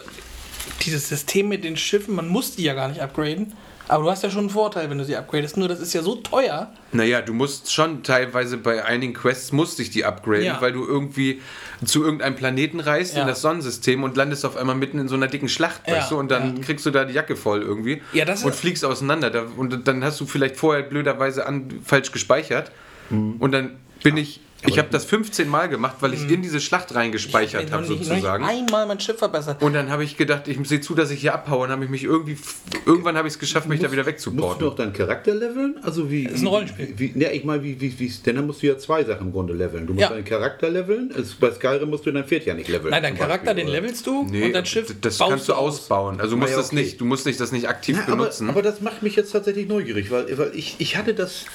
dieses 0.86 1.10
System 1.10 1.50
mit 1.50 1.64
den 1.64 1.76
Schiffen, 1.76 2.16
man 2.16 2.28
muss 2.28 2.56
die 2.56 2.64
ja 2.64 2.74
gar 2.74 2.88
nicht 2.88 3.02
upgraden, 3.02 3.54
aber 3.88 4.04
du 4.04 4.10
hast 4.12 4.24
ja 4.24 4.30
schon 4.30 4.42
einen 4.42 4.50
Vorteil, 4.50 4.90
wenn 4.90 4.98
du 4.98 5.06
sie 5.06 5.16
upgradest, 5.16 5.58
nur 5.58 5.68
das 5.68 5.80
ist 5.80 5.94
ja 5.94 6.02
so 6.02 6.16
teuer. 6.16 6.72
Naja, 6.92 7.22
du 7.22 7.34
musst 7.34 7.72
schon 7.74 8.04
teilweise 8.04 8.58
bei 8.58 8.84
einigen 8.84 9.14
Quests 9.14 9.52
musst 9.52 9.80
dich 9.80 9.90
die 9.90 10.06
upgraden, 10.06 10.44
Ja. 10.46 10.62
weil 10.62 10.72
du 10.74 10.86
irgendwie 10.86 11.42
zu 11.86 12.04
irgendeinem 12.04 12.36
Planeten 12.36 12.80
reist 12.80 13.16
Ja. 13.16 13.22
in 13.22 13.28
das 13.28 13.42
Sonnensystem 13.42 14.04
und 14.04 14.18
landest 14.18 14.46
auf 14.46 14.58
einmal 14.58 14.76
mitten 14.76 15.00
in 15.00 15.08
so 15.08 15.16
einer 15.16 15.28
dicken 15.28 15.50
Schlacht, 15.50 15.82
Ja, 15.88 15.96
weißt 15.98 16.12
du, 16.12 16.18
und 16.18 16.30
dann 16.32 16.62
kriegst 16.62 16.86
du 16.86 16.92
da 16.92 17.06
die 17.06 17.14
Jacke 17.14 17.36
voll 17.36 17.62
irgendwie 17.62 18.02
Ja, 18.14 18.26
das 18.26 18.44
und 18.44 18.54
fliegst 18.56 18.84
auseinander. 18.86 19.32
Und 19.58 19.88
dann 19.88 20.04
hast 20.04 20.20
du 20.20 20.26
vielleicht 20.26 20.58
vorher 20.58 20.84
blöderweise 20.84 21.46
an, 21.46 21.80
falsch 21.86 22.12
gespeichert 22.12 22.72
und 23.10 23.52
dann 23.52 23.78
bin 24.04 24.18
ich, 24.18 24.42
ich 24.66 24.80
habe 24.80 24.88
das 24.92 25.06
15 25.06 25.48
Mal 25.48 25.70
gemacht, 25.70 25.98
weil 26.00 26.14
ich 26.14 26.30
in 26.30 26.42
diese 26.42 26.60
Schlacht 26.60 26.94
reingespeichert 26.96 27.72
habe 27.72 27.86
sozusagen. 27.86 28.42
Noch 28.42 28.52
nicht 28.52 28.64
einmal 28.64 28.86
mein 28.88 29.00
Schiff 29.00 29.18
verbessert. 29.18 29.62
Und 29.62 29.74
dann 29.74 29.90
habe 29.92 30.04
ich 30.04 30.18
gedacht, 30.18 30.48
ich 30.48 30.58
sehe 30.68 30.82
zu, 30.82 30.96
dass 30.96 31.12
ich 31.12 31.22
hier 31.22 31.34
abhaue. 31.34 31.66
Und 31.66 31.70
habe 31.72 31.84
ich 31.84 31.90
mich 31.90 32.04
irgendwie, 32.04 32.38
irgendwann 32.86 33.16
habe 33.18 33.28
ich 33.28 33.36
es 33.36 33.40
geschafft, 33.40 33.68
mich 33.68 33.80
da 33.80 33.92
wieder 33.92 34.04
Musst 34.04 34.26
du 34.26 34.32
wegzuporten. 34.32 34.60
doch 34.66 34.76
deinen 34.76 34.94
Charakter 34.94 35.34
leveln? 35.36 35.76
Also 35.84 36.10
wie, 36.10 36.24
ist 36.26 36.42
ein 36.42 36.48
Rollenspiel. 36.48 36.94
Wie, 36.98 37.14
ja, 37.20 37.30
ich 37.32 37.44
meine, 37.44 37.64
wie, 37.64 37.80
wie, 37.80 37.98
wie, 38.00 38.10
denn 38.26 38.36
dann 38.38 38.48
musst 38.48 38.64
du 38.64 38.68
ja 38.68 38.78
zwei 38.78 39.04
Sachen 39.04 39.28
im 39.28 39.32
Grunde 39.32 39.54
leveln. 39.54 39.86
Du 39.86 39.94
musst 39.94 40.02
Ja. 40.02 40.10
deinen 40.10 40.26
Charakter 40.26 40.70
leveln. 40.70 41.12
Es, 41.18 41.34
bei 41.36 41.52
Skyrim 41.52 41.90
musst 41.90 42.06
du 42.06 42.12
dein 42.12 42.26
Pferd 42.26 42.46
ja 42.46 42.54
nicht 42.54 42.68
leveln. 42.70 42.92
Nein, 42.92 43.04
dein 43.04 43.14
zum 43.16 43.20
Charakter, 43.26 43.54
Beispiel, 43.54 43.66
den 43.66 43.72
levelst 43.74 44.08
du 44.08 44.24
Nee, 44.30 44.46
und 44.46 44.54
dein 44.54 44.66
Schiff 44.66 44.94
das 45.02 45.18
baust 45.18 45.30
kannst 45.30 45.50
du 45.50 45.54
aus. 45.54 45.80
ausbauen. 45.82 46.20
Also 46.20 46.32
du 46.36 46.38
musst 46.38 46.52
ja, 46.52 46.58
das 46.58 46.68
okay. 46.68 46.76
nicht, 46.78 47.00
du 47.00 47.06
musst 47.06 47.26
nicht 47.26 47.40
das 47.40 47.52
nicht 47.52 47.68
aktiv 47.70 47.98
aber, 48.08 48.16
benutzen. 48.18 48.50
aber 48.50 48.62
das 48.64 48.82
macht 48.82 49.04
mich 49.04 49.16
jetzt 49.16 49.32
tatsächlich 49.32 49.68
neugierig, 49.68 50.10
weil, 50.12 50.36
weil 50.38 50.52
ich, 50.56 50.76
ich 50.80 50.98
hatte 50.98 51.14
das 51.14 51.46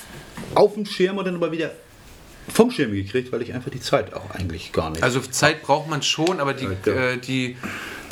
auf 0.55 0.75
dem 0.75 0.87
Schirm 0.87 1.19
und 1.19 1.25
dann 1.27 1.35
aber 1.37 1.51
wieder 1.53 1.73
vom 2.49 2.71
Schirm 2.71 2.93
gekriegt, 2.93 3.33
weil 3.33 3.43
ich 3.43 3.55
einfach 3.55 3.71
die 3.71 3.81
Zeit 3.81 4.15
auch 4.15 4.31
eigentlich 4.31 4.73
gar 4.73 4.91
nicht. 4.91 5.03
also 5.03 5.21
Zeit 5.21 5.63
braucht 5.63 5.89
man 5.89 6.03
schon, 6.03 6.41
aber 6.41 6.55
die, 6.55 6.67
äh, 6.91 7.17
die 7.19 7.57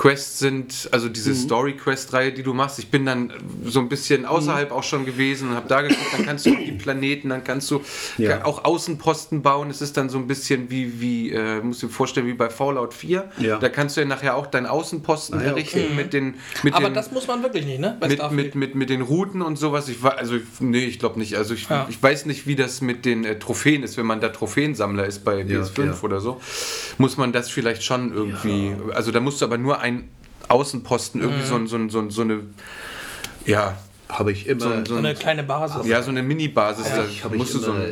Quests 0.00 0.38
sind, 0.38 0.88
also 0.92 1.10
diese 1.10 1.34
Story-Quest-Reihe, 1.34 2.32
die 2.32 2.42
du 2.42 2.54
machst. 2.54 2.78
Ich 2.78 2.88
bin 2.90 3.04
dann 3.04 3.34
so 3.66 3.80
ein 3.80 3.90
bisschen 3.90 4.24
außerhalb 4.24 4.72
auch 4.72 4.82
schon 4.82 5.04
gewesen 5.04 5.50
und 5.50 5.56
habe 5.56 5.68
da 5.68 5.82
geguckt, 5.82 6.00
dann 6.16 6.24
kannst 6.24 6.46
du 6.46 6.52
auf 6.52 6.56
die 6.64 6.72
Planeten, 6.72 7.28
dann 7.28 7.44
kannst 7.44 7.70
du 7.70 7.82
Ja. 8.16 8.46
auch 8.46 8.64
Außenposten 8.64 9.42
bauen. 9.42 9.68
Es 9.68 9.82
ist 9.82 9.98
dann 9.98 10.08
so 10.08 10.16
ein 10.16 10.26
bisschen 10.26 10.70
wie, 10.70 11.02
wie 11.02 11.30
äh, 11.32 11.60
musst 11.60 11.82
du 11.82 11.88
dir 11.88 11.92
vorstellen, 11.92 12.26
wie 12.26 12.32
bei 12.32 12.48
Fallout 12.48 12.94
4. 12.94 13.30
Ja. 13.40 13.58
Da 13.58 13.68
kannst 13.68 13.98
du 13.98 14.00
ja 14.00 14.06
nachher 14.06 14.36
auch 14.36 14.46
deinen 14.46 14.64
Außenposten 14.64 15.38
Ah 15.38 15.42
ja, 15.42 15.48
errichten 15.50 15.80
okay. 15.84 15.94
mit 15.94 16.14
den 16.14 16.36
mit 16.62 16.72
Aber 16.72 16.88
den, 16.88 16.94
das 16.94 17.12
muss 17.12 17.26
man 17.26 17.42
wirklich 17.42 17.66
nicht, 17.66 17.80
ne? 17.80 17.98
Bei 18.00 18.08
mit, 18.08 18.30
mit, 18.32 18.54
mit, 18.54 18.74
mit 18.74 18.88
den 18.88 19.02
Routen 19.02 19.42
und 19.42 19.56
sowas. 19.58 19.86
Ich 19.90 20.02
war, 20.02 20.16
also, 20.16 20.36
nee, 20.60 20.86
ich 20.86 20.98
glaube 20.98 21.18
nicht. 21.18 21.36
Also, 21.36 21.52
ich, 21.52 21.68
Ja. 21.68 21.86
ich 21.90 22.02
weiß 22.02 22.24
nicht, 22.24 22.46
wie 22.46 22.56
das 22.56 22.80
mit 22.80 23.04
den 23.04 23.26
äh, 23.26 23.38
Trophäen 23.38 23.82
ist, 23.82 23.98
wenn 23.98 24.06
man 24.06 24.22
da 24.22 24.30
Trophäensammler 24.30 25.04
ist 25.04 25.26
bei 25.26 25.42
Ja, 25.42 25.60
PS5 25.60 25.84
ja. 25.84 25.94
oder 26.02 26.20
so. 26.20 26.40
Muss 26.96 27.18
man 27.18 27.32
das 27.32 27.50
vielleicht 27.50 27.82
schon 27.84 28.14
irgendwie. 28.14 28.72
Also, 28.94 29.10
da 29.12 29.20
musst 29.20 29.42
du 29.42 29.44
aber 29.44 29.58
nur 29.58 29.80
einen 29.90 30.10
Außenposten, 30.48 31.20
irgendwie 31.20 31.44
so, 31.46 31.54
ein- 31.56 31.66
so, 31.66 31.76
ein- 31.76 31.90
so, 31.90 32.00
ein- 32.00 32.10
so 32.10 32.22
eine. 32.22 32.40
Ja, 33.46 33.76
Habe 34.08 34.32
ich 34.32 34.48
immer. 34.48 34.60
So 34.60 34.70
ein- 34.70 34.84
so 34.86 34.96
eine 34.96 35.14
kleine 35.14 35.44
Basis. 35.44 35.86
ja, 35.86 36.02
so 36.02 36.10
eine 36.10 36.22
Mini-Basis. 36.24 36.88
da 36.88 37.04
ich, 37.04 37.22
habe 37.22 37.36
musst 37.36 37.54
ich 37.54 37.60
du 37.60 37.64
so 37.66 37.72
immer. 37.72 37.84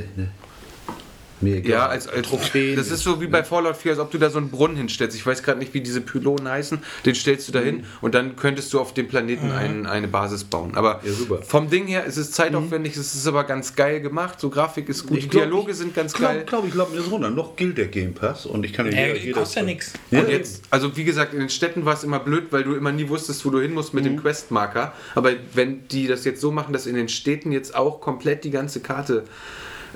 Ne, 1.40 1.50
mir 1.50 1.56
egal. 1.58 1.70
ja, 1.70 1.86
als, 1.86 2.08
als 2.08 2.26
Trophäen. 2.26 2.76
Das 2.76 2.90
ist 2.90 3.02
so 3.02 3.20
wie 3.20 3.26
bei 3.26 3.42
Fallout 3.44 3.76
4, 3.76 3.92
als 3.92 4.00
ob 4.00 4.10
du 4.10 4.18
da 4.18 4.30
so 4.30 4.38
einen 4.38 4.50
Brunnen 4.50 4.76
hinstellst. 4.76 5.16
Ich 5.16 5.24
weiß 5.26 5.42
gerade 5.42 5.58
nicht, 5.58 5.74
wie 5.74 5.80
diese 5.80 6.00
Pylonen 6.00 6.48
heißen. 6.48 6.78
Den 7.06 7.14
stellst 7.14 7.48
du 7.48 7.52
da 7.52 7.60
hin 7.60 7.84
und 8.00 8.14
dann 8.14 8.36
könntest 8.36 8.72
du 8.72 8.80
auf 8.80 8.94
dem 8.94 9.08
Planeten 9.08 9.50
einen, 9.52 9.86
eine 9.86 10.08
Basis 10.08 10.44
bauen. 10.44 10.74
Aber 10.74 11.00
Ja, 11.04 11.12
super. 11.12 11.42
vom 11.42 11.70
Ding 11.70 11.86
her 11.86 12.04
ist 12.04 12.16
es 12.16 12.30
zeitaufwendig, 12.32 12.96
es 12.96 13.14
ist 13.14 13.26
aber 13.26 13.44
ganz 13.44 13.74
geil 13.76 14.00
gemacht. 14.00 14.40
So 14.40 14.50
Grafik 14.50 14.88
ist 14.88 15.06
gut, 15.06 15.16
die 15.16 15.20
Ich 15.20 15.30
glaub, 15.30 15.44
Dialoge 15.44 15.70
ich 15.72 15.76
sind 15.76 15.94
ganz 15.94 16.12
glaub, 16.12 16.30
geil. 16.32 16.44
Glaub, 16.46 16.66
ich 16.66 16.72
glaube 16.72 16.92
mir 16.92 16.98
das 17.02 17.10
runter. 17.10 17.30
Noch 17.30 17.56
gilt 17.56 17.78
der 17.78 17.86
Game 17.88 18.14
Pass 18.14 18.46
und 18.46 18.64
ich 18.64 18.72
kann 18.72 18.86
den 18.86 18.94
Äh, 18.94 19.16
jeder- 19.16 19.40
kostet 19.40 19.68
ja. 19.68 19.74
Ja, 20.10 20.20
Und 20.20 20.30
jetzt, 20.30 20.64
also 20.70 20.96
wie 20.96 21.04
gesagt, 21.04 21.32
in 21.34 21.40
den 21.40 21.48
Städten 21.50 21.84
war 21.84 21.94
es 21.94 22.04
immer 22.04 22.18
blöd, 22.20 22.44
weil 22.50 22.64
du 22.64 22.74
immer 22.74 22.92
nie 22.92 23.08
wusstest, 23.08 23.44
wo 23.44 23.50
du 23.50 23.60
hin 23.60 23.72
musst 23.74 23.94
mit 23.94 24.04
Mhm. 24.04 24.08
dem 24.08 24.20
Questmarker. 24.22 24.92
Aber 25.14 25.32
wenn 25.54 25.86
die 25.88 26.06
das 26.06 26.24
jetzt 26.24 26.40
so 26.40 26.50
machen, 26.50 26.72
dass 26.72 26.86
in 26.86 26.94
den 26.94 27.08
Städten 27.08 27.52
jetzt 27.52 27.74
auch 27.74 28.00
komplett 28.00 28.44
die 28.44 28.50
ganze 28.50 28.80
Karte 28.80 29.24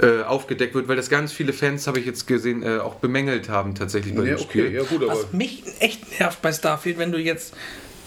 äh, 0.01 0.23
aufgedeckt 0.23 0.75
wird, 0.75 0.89
weil 0.89 0.97
das 0.97 1.11
ganz 1.11 1.33
viele 1.33 1.53
Fans, 1.53 1.87
habe 1.87 2.01
ich 2.01 2.07
jetzt 2.07 2.27
gesehen, 2.27 2.63
äh, 2.63 2.79
auch 2.79 2.97
bemängelt 2.97 3.49
haben 3.49 3.75
tatsächlich 3.75 4.15
bei 4.15 4.23
Ja, 4.25 4.37
dem 4.37 4.39
Spiel. 4.39 4.67
okay, 4.67 4.77
ja 4.77 4.83
gut, 4.85 5.03
aber. 5.03 5.13
Was 5.13 5.33
mich 5.33 5.63
echt 5.81 6.19
nervt 6.19 6.41
bei 6.43 6.53
Starfield, 6.53 6.99
wenn 6.99 7.13
du 7.13 7.19
jetzt. 7.19 7.55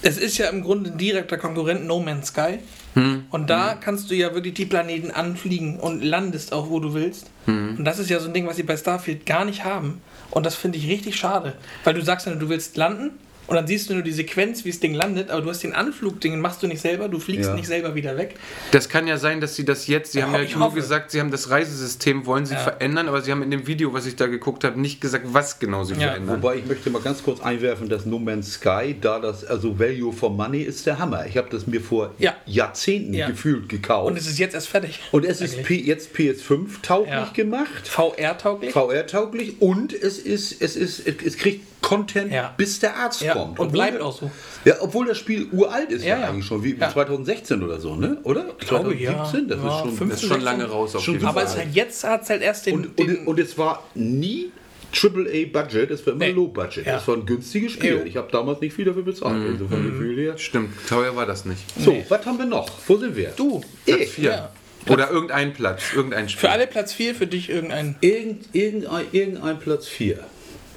Es 0.02 0.18
ist 0.18 0.38
ja 0.38 0.50
im 0.50 0.62
Grunde 0.62 0.92
ein 0.92 0.98
direkter 0.98 1.38
Konkurrent 1.38 1.86
No 1.86 2.00
Man's 2.00 2.28
Sky. 2.28 2.60
Hm. 2.94 3.26
Und 3.32 3.50
da 3.50 3.76
kannst 3.76 4.10
du 4.10 4.16
ja 4.16 4.34
wirklich 4.34 4.54
die 4.54 4.66
Planeten 4.66 5.12
anfliegen 5.12 5.80
und 5.80 6.02
landest 6.04 6.54
auch, 6.54 6.70
wo 6.70 6.80
du 6.80 6.94
willst. 6.94 7.32
Hm. 7.46 7.76
Und 7.80 7.86
das 7.86 8.00
ist 8.00 8.10
ja 8.10 8.20
so 8.20 8.28
ein 8.28 8.34
Ding, 8.34 8.46
was 8.48 8.56
sie 8.56 8.64
bei 8.64 8.78
Starfield 8.78 9.26
gar 9.26 9.46
nicht 9.46 9.64
haben. 9.64 10.02
Und 10.32 10.46
das 10.46 10.56
finde 10.56 10.78
ich 10.78 10.88
richtig 10.88 11.16
schade. 11.16 11.54
Weil 11.84 11.94
du 11.96 12.02
sagst 12.02 12.28
ja, 12.28 12.36
du 12.36 12.50
willst 12.50 12.78
landen 12.78 13.12
und 13.48 13.56
dann 13.56 13.68
siehst 13.68 13.90
du 13.90 13.94
nur 13.94 14.04
die 14.04 14.12
Sequenz, 14.12 14.66
wie 14.66 14.72
das 14.72 14.80
Ding 14.80 14.94
landet, 14.94 15.30
aber 15.30 15.42
du 15.42 15.50
hast 15.50 15.64
den 15.64 15.74
Anflugding, 15.74 16.32
den 16.34 16.42
machst 16.42 16.64
du 16.64 16.68
nicht 16.68 16.82
selber, 16.82 17.08
du 17.08 17.20
fliegst 17.20 17.50
Ja. 17.50 17.56
nicht 17.56 17.68
selber 17.68 17.96
wieder 17.96 18.18
weg. 18.18 18.36
Das 18.72 18.90
kann 18.90 19.08
ja 19.08 19.18
sein, 19.18 19.42
dass 19.42 19.56
sie 19.56 19.66
das 19.66 19.88
jetzt, 19.88 20.14
sie 20.14 20.20
Ja, 20.20 20.26
haben 20.28 20.34
ja 20.44 20.50
nur 20.58 20.66
hoffe. 20.68 20.76
gesagt, 20.76 21.12
sie 21.12 21.20
haben 21.20 21.32
das 21.32 21.50
Reisesystem, 21.50 22.26
wollen 22.26 22.46
sie 22.46 22.54
Ja. 22.56 22.60
verändern, 22.60 23.08
aber 23.08 23.22
sie 23.22 23.32
haben 23.32 23.44
in 23.44 23.52
dem 23.52 23.68
Video, 23.68 23.94
was 23.94 24.06
ich 24.06 24.16
da 24.16 24.28
geguckt 24.28 24.64
habe, 24.64 24.80
nicht 24.80 25.02
gesagt, 25.02 25.26
was 25.28 25.60
genau 25.60 25.84
sie 25.84 25.94
Ja. 25.94 26.10
verändern. 26.10 26.42
Wobei 26.42 26.56
ich 26.58 26.66
möchte 26.66 26.90
mal 26.90 27.02
ganz 27.02 27.24
kurz 27.24 27.42
einwerfen, 27.42 27.90
dass 27.90 28.06
No 28.06 28.20
Man's 28.20 28.54
Sky, 28.54 28.96
da 29.00 29.20
das, 29.20 29.46
also 29.46 29.78
Value 29.80 30.12
for 30.14 30.30
Money 30.32 30.62
ist 30.62 30.86
der 30.86 31.00
Hammer. 31.00 31.26
Ich 31.26 31.38
habe 31.38 31.48
das 31.50 31.68
mir 31.68 31.82
vor 31.82 32.14
Ja. 32.18 32.36
Jahrzehnten 32.46 33.14
Ja. 33.14 33.28
gefühlt 33.30 33.70
gekauft. 33.70 34.10
Und 34.12 34.18
es 34.18 34.28
ist 34.28 34.40
jetzt 34.40 34.56
erst 34.56 34.68
fertig. 34.70 35.00
Und 35.12 35.26
es 35.26 35.42
ist. 35.42 35.64
P 35.64 35.76
jetzt 35.76 36.14
PS5 36.14 36.82
tauglich 36.82 37.14
Ja. 37.14 37.30
gemacht. 37.34 37.88
VR-tauglich. 37.88 38.72
VR-tauglich 38.72 39.62
und 39.62 39.94
es 39.94 40.18
ist, 40.20 40.62
es 40.62 40.76
ist, 40.76 41.06
es, 41.08 41.16
es 41.24 41.38
kriegt 41.38 41.75
Content, 41.86 42.32
Ja. 42.32 42.54
bis 42.58 42.80
der 42.80 42.96
Arzt 42.98 43.22
Ja, 43.22 43.34
kommt. 43.34 43.60
und 43.60 43.68
Obwohl 43.68 43.70
bleibt 43.70 44.02
auch 44.02 44.18
so. 44.20 44.32
Ja, 44.66 44.76
obwohl 44.80 45.06
das 45.08 45.18
Spiel 45.18 45.48
uralt 45.52 45.92
ist 45.92 46.04
Ja, 46.04 46.20
ja, 46.20 46.30
eigentlich 46.30 46.46
schon, 46.46 46.64
wie 46.64 46.76
Ja. 46.76 46.90
2016 46.92 47.62
oder 47.64 47.80
so, 47.80 47.96
ne? 47.96 48.18
Oder? 48.24 48.46
Ich 48.60 48.68
glaube, 48.68 48.96
ja. 48.96 49.12
2017, 49.26 49.48
das 49.48 49.60
Ja, 49.60 49.68
ist 49.68 49.80
schon. 49.80 49.90
15. 49.90 50.10
das 50.10 50.24
ist 50.24 50.28
schon 50.30 50.42
lange 50.42 50.66
raus 50.66 50.96
auf 50.96 51.04
Schon 51.04 51.24
Aber 51.26 51.44
es 51.44 51.56
halt 51.56 51.74
jetzt 51.74 52.04
hat 52.04 52.24
es 52.24 52.30
halt 52.30 52.42
erst 52.42 52.66
den. 52.66 52.74
Und, 52.76 53.00
den 53.00 53.18
und, 53.20 53.28
und 53.28 53.40
es 53.40 53.58
war 53.58 53.84
nie 53.94 54.52
AAA-Budget, 54.92 55.92
es 55.92 56.06
war 56.06 56.14
immer 56.14 56.26
Nee. 56.26 56.32
Low-Budget. 56.32 56.86
Ja. 56.86 56.98
Es 56.98 57.08
war 57.08 57.16
ein 57.18 57.26
günstiges 57.26 57.74
Spiel. 57.74 58.04
Ich 58.06 58.16
habe 58.18 58.32
damals 58.32 58.62
nicht 58.62 58.74
viel 58.74 58.86
dafür 58.86 59.04
bezahlt. 59.04 59.38
Mhm. 59.38 59.52
Also 59.54 59.68
vom 59.68 59.84
Gefühl 59.92 60.18
her. 60.18 60.38
Stimmt, 60.38 60.70
teuer 60.88 61.16
war 61.16 61.26
das 61.26 61.46
nicht. 61.46 61.62
So, 61.80 61.92
Nee. 61.92 62.06
was 62.10 62.26
haben 62.26 62.38
wir 62.38 62.46
noch? 62.46 62.70
Wo 62.88 62.98
sind 62.98 63.16
wir? 63.16 63.30
du. 63.36 63.62
Ich. 63.86 64.10
Vier. 64.10 64.30
Ja. 64.32 64.52
Oder 64.88 65.10
irgendein 65.12 65.54
Platz, 65.54 65.82
irgendein 65.96 66.30
Spiel. 66.30 66.42
Für 66.42 66.50
alle 66.52 66.68
Platz 66.68 66.94
4, 66.94 67.16
für 67.16 67.26
dich 67.28 67.50
irgendein. 67.50 67.96
Irgend, 68.02 68.46
irgendein, 68.54 69.06
irgendein 69.12 69.60
Platz 69.60 69.88
4. 69.88 70.20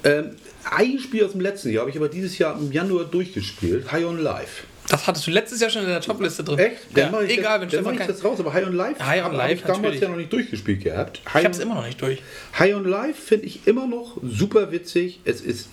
Ähm, 0.03 0.31
ein 0.71 0.99
Spiel 0.99 1.25
aus 1.25 1.31
dem 1.31 1.41
letzten 1.41 1.69
Jahr 1.71 1.81
habe 1.81 1.91
ich 1.91 1.97
aber 1.97 2.09
dieses 2.09 2.37
Jahr 2.37 2.57
im 2.59 2.71
Januar 2.71 3.05
durchgespielt. 3.05 3.91
High 3.91 4.05
on 4.05 4.19
Life. 4.21 4.63
Das 4.89 5.05
hattest 5.05 5.27
du 5.27 5.31
letztes 5.31 5.59
Jahr 5.61 5.69
schon 5.69 5.83
in 5.83 5.89
der 5.89 6.01
Topliste 6.01 6.43
drin. 6.43 6.57
Echt? 6.57 6.77
Ja, 6.95 7.21
ich 7.21 7.37
egal, 7.37 7.59
das, 7.59 7.61
wenn 7.61 7.61
dann 7.61 7.69
Stefan 7.69 7.93
ich 7.93 7.99
kein. 7.99 8.07
das 8.07 8.23
raus, 8.23 8.39
aber 8.39 8.53
High 8.53 8.65
on 8.67 8.73
Life 8.75 9.05
High 9.05 9.19
on 9.19 9.25
habe 9.25 9.37
Life, 9.37 9.53
ich 9.53 9.61
damals 9.61 9.77
natürlich. 9.81 10.01
ja 10.01 10.09
noch 10.09 10.15
nicht 10.17 10.33
durchgespielt 10.33 10.83
gehabt. 10.83 11.21
Ich 11.27 11.33
High 11.33 11.45
hab's 11.45 11.57
on- 11.59 11.63
immer 11.63 11.75
noch 11.75 11.85
nicht 11.85 12.01
durch. 12.01 12.23
High 12.57 12.73
on 12.75 12.85
Life 12.85 13.21
finde 13.21 13.45
ich 13.45 13.67
immer 13.67 13.85
noch 13.85 14.17
super 14.23 14.71
witzig. 14.71 15.19
Es 15.25 15.41
ist 15.41 15.69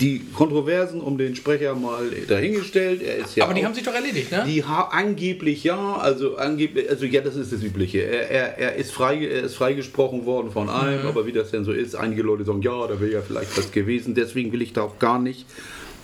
die 0.00 0.20
Kontroversen 0.34 1.00
um 1.00 1.18
den 1.18 1.36
Sprecher 1.36 1.74
mal 1.74 2.10
dahingestellt. 2.26 3.02
Er 3.02 3.18
ist 3.18 3.36
ja 3.36 3.44
Aber 3.44 3.54
die 3.54 3.60
auch- 3.60 3.66
haben 3.66 3.74
sich 3.74 3.84
doch 3.84 3.94
erledigt, 3.94 4.32
ne? 4.32 4.44
die 4.46 4.62
angeblich 4.64 5.62
ja, 5.64 5.94
also 5.96 6.36
angeblich, 6.36 6.88
also 6.88 7.04
ja, 7.04 7.20
das 7.20 7.36
ist 7.36 7.52
das 7.52 7.62
Übliche. 7.62 8.00
Er, 8.02 8.30
er, 8.30 8.58
er, 8.58 8.76
ist, 8.76 8.92
frei, 8.92 9.24
er 9.26 9.42
ist 9.42 9.54
freigesprochen 9.56 10.24
worden 10.24 10.50
von 10.50 10.68
allem, 10.68 11.06
aber 11.06 11.26
wie 11.26 11.32
das 11.32 11.50
denn 11.50 11.64
so 11.64 11.72
ist, 11.72 11.94
einige 11.94 12.22
Leute 12.22 12.44
sagen, 12.44 12.62
ja, 12.62 12.86
da 12.86 13.00
wäre 13.00 13.12
ja 13.12 13.20
vielleicht 13.22 13.56
was 13.58 13.70
gewesen, 13.72 14.14
deswegen 14.14 14.52
will 14.52 14.62
ich 14.62 14.72
da 14.72 14.82
auch 14.82 14.98
gar 14.98 15.18
nicht 15.18 15.46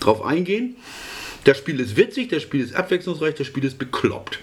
drauf 0.00 0.22
eingehen. 0.24 0.76
Das 1.46 1.59
Spiel 1.59 1.78
ist 1.78 1.96
witzig, 1.96 2.28
das 2.30 2.42
Spiel 2.42 2.61
ist 2.61 2.74
abwechslungsreich, 2.74 3.37
das 3.37 3.46
Spiel 3.46 3.64
ist 3.64 3.78
bekloppt. 3.78 4.40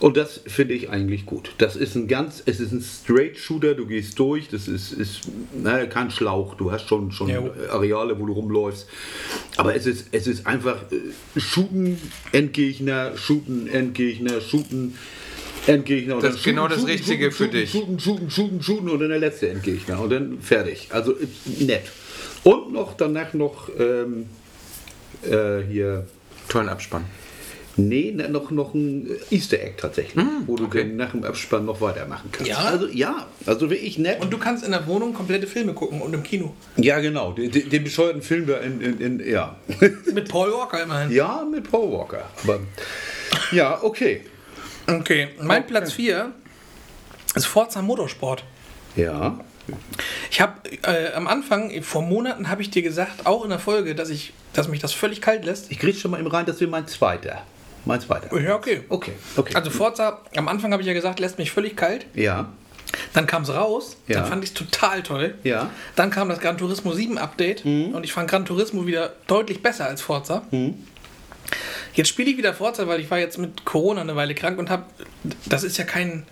Und 0.00 0.16
das 0.16 0.40
finde 0.46 0.72
ich 0.72 0.88
eigentlich 0.88 1.26
gut. 1.26 1.50
Das 1.58 1.76
ist 1.76 1.94
ein 1.96 2.08
ganz, 2.08 2.42
es 2.46 2.60
ist 2.60 2.72
ein 2.72 2.80
Straight-Shooter, 2.80 3.74
du 3.74 3.84
gehst 3.84 4.18
durch, 4.18 4.48
das 4.48 4.66
ist, 4.66 4.92
ist 4.92 5.20
naja, 5.52 5.84
kein 5.84 6.10
Schlauch, 6.10 6.54
du 6.54 6.72
hast 6.72 6.88
schon, 6.88 7.12
schon 7.12 7.28
Jo. 7.28 7.52
Areale, 7.68 8.18
wo 8.18 8.24
du 8.24 8.32
rumläufst. 8.32 8.88
Aber 9.58 9.76
es 9.76 9.84
ist, 9.84 10.06
es 10.12 10.26
ist 10.26 10.46
einfach 10.46 10.78
äh, 10.90 11.38
Shooten, 11.38 12.00
Endgegner, 12.32 13.18
Shooten, 13.18 13.66
Endgegner, 13.68 14.40
Shooten, 14.40 14.94
Endgegner. 15.66 16.16
Und 16.16 16.24
Das 16.24 16.36
ist 16.36 16.44
genau 16.44 16.68
das 16.68 16.78
shooten, 16.78 16.90
Richtige 16.90 17.32
shooten, 17.32 17.32
für 17.32 17.44
shooten, 17.44 17.60
dich. 17.60 17.70
Shooten, 17.70 18.00
shooten, 18.00 18.30
shooten, 18.30 18.62
shooten 18.62 18.88
und 18.88 19.00
dann 19.00 19.10
der 19.10 19.18
letzte 19.18 19.50
Endgegner. 19.50 20.00
Und 20.00 20.08
dann 20.08 20.40
fertig. 20.40 20.88
Also 20.88 21.12
äh, 21.12 21.26
nett. 21.64 21.84
Und 22.44 22.72
noch 22.72 22.94
danach 22.94 23.34
noch 23.34 23.68
ähm, 23.78 24.24
äh, 25.22 25.60
hier. 25.70 26.06
Tollen 26.48 26.68
Abspann. 26.68 27.04
Nee, 27.78 28.12
ne, 28.12 28.28
noch, 28.30 28.50
noch 28.50 28.72
ein 28.72 29.06
Easter 29.30 29.60
Egg 29.60 29.74
tatsächlich, 29.76 30.24
wo 30.46 30.56
du 30.56 30.64
okay. 30.64 30.78
dann 30.78 30.96
nach 30.96 31.10
dem 31.10 31.24
Abspann 31.24 31.66
noch 31.66 31.82
weitermachen 31.82 32.30
kannst. 32.32 32.50
Ja? 32.50 32.58
Also 32.58 32.88
ja, 32.88 33.26
also 33.44 33.68
wirklich 33.68 33.98
nett. 33.98 34.22
Und 34.22 34.32
du 34.32 34.38
kannst 34.38 34.64
in 34.64 34.70
der 34.70 34.86
Wohnung 34.86 35.12
komplette 35.12 35.46
Filme 35.46 35.74
gucken 35.74 36.00
und 36.00 36.14
im 36.14 36.22
Kino. 36.22 36.54
ja, 36.76 36.98
genau, 37.00 37.32
den, 37.32 37.50
den 37.50 37.84
bescheuerten 37.84 38.22
Film 38.22 38.46
da 38.46 38.58
in, 38.58 38.80
in, 38.80 39.00
in 39.00 39.28
ja. 39.30 39.56
Mit 40.12 40.28
Paul 40.30 40.52
Walker 40.52 40.82
immerhin. 40.82 41.12
ja, 41.12 41.44
mit 41.50 41.70
Paul 41.70 41.92
Walker. 41.92 42.24
Aber 42.42 42.60
ja, 43.52 43.82
okay. 43.82 44.22
Okay, 44.86 45.28
mein 45.42 45.66
Platz 45.66 45.92
4 45.92 46.32
ist 47.34 47.46
Forza 47.46 47.82
Motorsport. 47.82 48.44
Ja. 48.94 49.38
Ich 50.30 50.40
habe 50.40 50.54
äh, 50.82 51.12
am 51.14 51.26
Anfang, 51.26 51.82
vor 51.82 52.02
Monaten, 52.02 52.48
habe 52.48 52.62
ich 52.62 52.70
dir 52.70 52.82
gesagt, 52.82 53.26
auch 53.26 53.42
in 53.44 53.50
der 53.50 53.58
Folge, 53.58 53.94
dass, 53.94 54.10
ich, 54.10 54.32
dass 54.52 54.68
mich 54.68 54.80
das 54.80 54.92
völlig 54.92 55.20
kalt 55.20 55.44
lässt. 55.44 55.70
Ich 55.70 55.78
krieg 55.78 55.96
schon 55.96 56.10
mal 56.10 56.20
eben 56.20 56.28
rein, 56.28 56.46
das 56.46 56.60
wäre 56.60 56.70
mein 56.70 56.86
zweiter. 56.86 57.42
Mein 57.84 58.00
zweiter. 58.00 58.36
Ja, 58.40 58.54
okay. 58.56 58.82
Okay, 58.88 59.12
okay. 59.36 59.54
Also 59.54 59.70
Forza, 59.70 60.20
am 60.36 60.48
Anfang 60.48 60.72
habe 60.72 60.82
ich 60.82 60.88
ja 60.88 60.94
gesagt, 60.94 61.20
lässt 61.20 61.38
mich 61.38 61.50
völlig 61.50 61.76
kalt. 61.76 62.06
ja. 62.14 62.48
Dann 63.12 63.26
kam 63.26 63.42
es 63.42 63.52
raus, 63.52 63.96
Ja. 64.06 64.20
dann 64.20 64.26
fand 64.28 64.44
ich 64.44 64.50
es 64.50 64.54
total 64.54 65.02
toll. 65.02 65.34
Ja. 65.42 65.64
Mhm. 65.64 65.70
Dann 65.96 66.10
kam 66.10 66.28
das 66.28 66.38
Gran 66.38 66.56
Turismo 66.56 66.92
7 66.92 67.18
Update 67.18 67.64
und 67.64 68.04
ich 68.04 68.12
fand 68.12 68.30
Gran 68.30 68.46
Turismo 68.46 68.86
wieder 68.86 69.12
deutlich 69.26 69.60
besser 69.62 69.86
als 69.86 70.00
Forza. 70.00 70.42
Mhm. 70.52 70.74
Jetzt 71.94 72.08
spiele 72.08 72.30
ich 72.30 72.38
wieder 72.38 72.54
Forza, 72.54 72.86
weil 72.86 73.00
ich 73.00 73.10
war 73.10 73.18
jetzt 73.18 73.38
mit 73.38 73.64
Corona 73.64 74.00
eine 74.02 74.16
Weile 74.16 74.34
krank 74.34 74.58
und 74.58 74.70
habe, 74.70 74.84
das 75.46 75.64
ist 75.64 75.76
ja 75.78 75.84
kein 75.84 76.24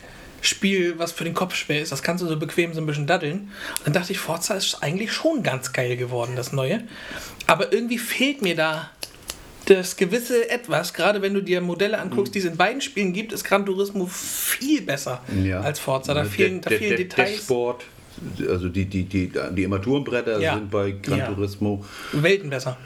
Spiel, 0.46 0.98
was 0.98 1.12
für 1.12 1.24
den 1.24 1.34
Kopf 1.34 1.54
schwer 1.54 1.82
ist. 1.82 1.92
Das 1.92 2.02
kannst 2.02 2.22
du 2.22 2.28
so 2.28 2.38
bequem 2.38 2.74
so 2.74 2.80
ein 2.80 2.86
bisschen 2.86 3.06
daddeln. 3.06 3.50
Und 3.78 3.86
dann 3.86 3.92
dachte 3.94 4.12
ich, 4.12 4.18
Forza 4.18 4.54
ist 4.54 4.82
eigentlich 4.82 5.12
schon 5.12 5.42
ganz 5.42 5.72
geil 5.72 5.96
geworden, 5.96 6.36
das 6.36 6.52
Neue. 6.52 6.84
Aber 7.46 7.72
irgendwie 7.72 7.98
fehlt 7.98 8.42
mir 8.42 8.54
da 8.54 8.90
das 9.66 9.96
gewisse 9.96 10.50
Etwas, 10.50 10.92
gerade 10.92 11.22
wenn 11.22 11.32
du 11.34 11.40
dir 11.40 11.60
Modelle 11.60 11.98
anguckst, 11.98 12.34
die 12.34 12.38
es 12.38 12.44
in 12.44 12.56
beiden 12.56 12.80
Spielen 12.80 13.12
gibt, 13.12 13.32
ist 13.32 13.44
Gran 13.44 13.64
Turismo 13.64 14.06
viel 14.06 14.82
besser 14.82 15.22
ja. 15.42 15.60
als 15.60 15.78
Forza. 15.78 16.12
Da 16.14 16.24
fehlen, 16.24 16.60
da 16.60 16.70
fehlen 16.70 16.90
der, 16.90 16.98
Details. 16.98 17.30
Der 17.30 17.38
Sport, 17.38 17.84
also 18.46 18.68
die, 18.68 18.84
die, 18.84 19.04
die, 19.04 19.32
die 19.52 19.64
Armaturenbretter 19.64 20.38
Ja. 20.38 20.54
sind 20.54 20.70
bei 20.70 20.92
Gran 21.02 21.18
Ja. 21.18 21.26
Turismo 21.32 21.84
Welten 22.12 22.50
besser. 22.50 22.76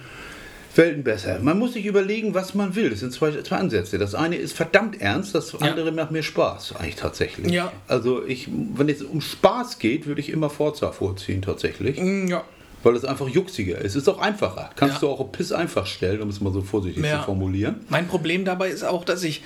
Welten 0.79 1.03
besser. 1.05 1.39
Man 1.43 1.59
muss 1.59 1.75
sich 1.75 1.85
überlegen, 1.85 2.33
was 2.35 2.55
man 2.55 2.75
will. 2.75 2.89
Das 2.91 3.01
sind 3.01 3.13
zwei, 3.13 3.33
zwei 3.43 3.57
Ansätze. 3.57 3.99
Das 3.99 4.15
eine 4.15 4.37
ist 4.37 4.57
verdammt 4.57 5.01
ernst, 5.01 5.35
das 5.35 5.55
andere 5.61 5.93
macht 5.93 6.11
mir 6.13 6.23
Spaß, 6.23 6.77
eigentlich 6.77 6.95
tatsächlich. 6.97 7.53
Ja. 7.53 7.73
Also 7.89 8.25
ich, 8.25 8.49
wenn 8.75 8.89
es 8.89 9.03
um 9.03 9.21
Spaß 9.21 9.79
geht, 9.81 10.07
würde 10.07 10.21
ich 10.21 10.31
immer 10.31 10.49
Forza 10.49 10.93
vorziehen, 10.93 11.43
tatsächlich. 11.43 12.01
Mm, 12.01 12.29
Ja. 12.29 12.45
Weil 12.85 12.95
es 12.95 13.05
einfach 13.05 13.29
juxiger 13.29 13.77
ist. 13.79 13.97
Es 13.97 14.03
ist 14.03 14.09
auch 14.09 14.21
einfacher. 14.21 14.71
Kannst 14.77 14.97
Ja. 14.97 15.01
du 15.01 15.09
auch 15.09 15.33
piss 15.33 15.51
einfach 15.51 15.85
stellen, 15.85 16.23
um 16.23 16.29
es 16.29 16.41
mal 16.41 16.53
so 16.53 16.63
vorsichtig 16.63 17.05
Ja. 17.05 17.19
zu 17.19 17.25
formulieren. 17.25 17.81
Mein 17.89 18.07
Problem 18.07 18.45
dabei 18.45 18.69
ist 18.69 18.85
auch, 18.85 19.05
dass 19.05 19.25
ich 19.25 19.43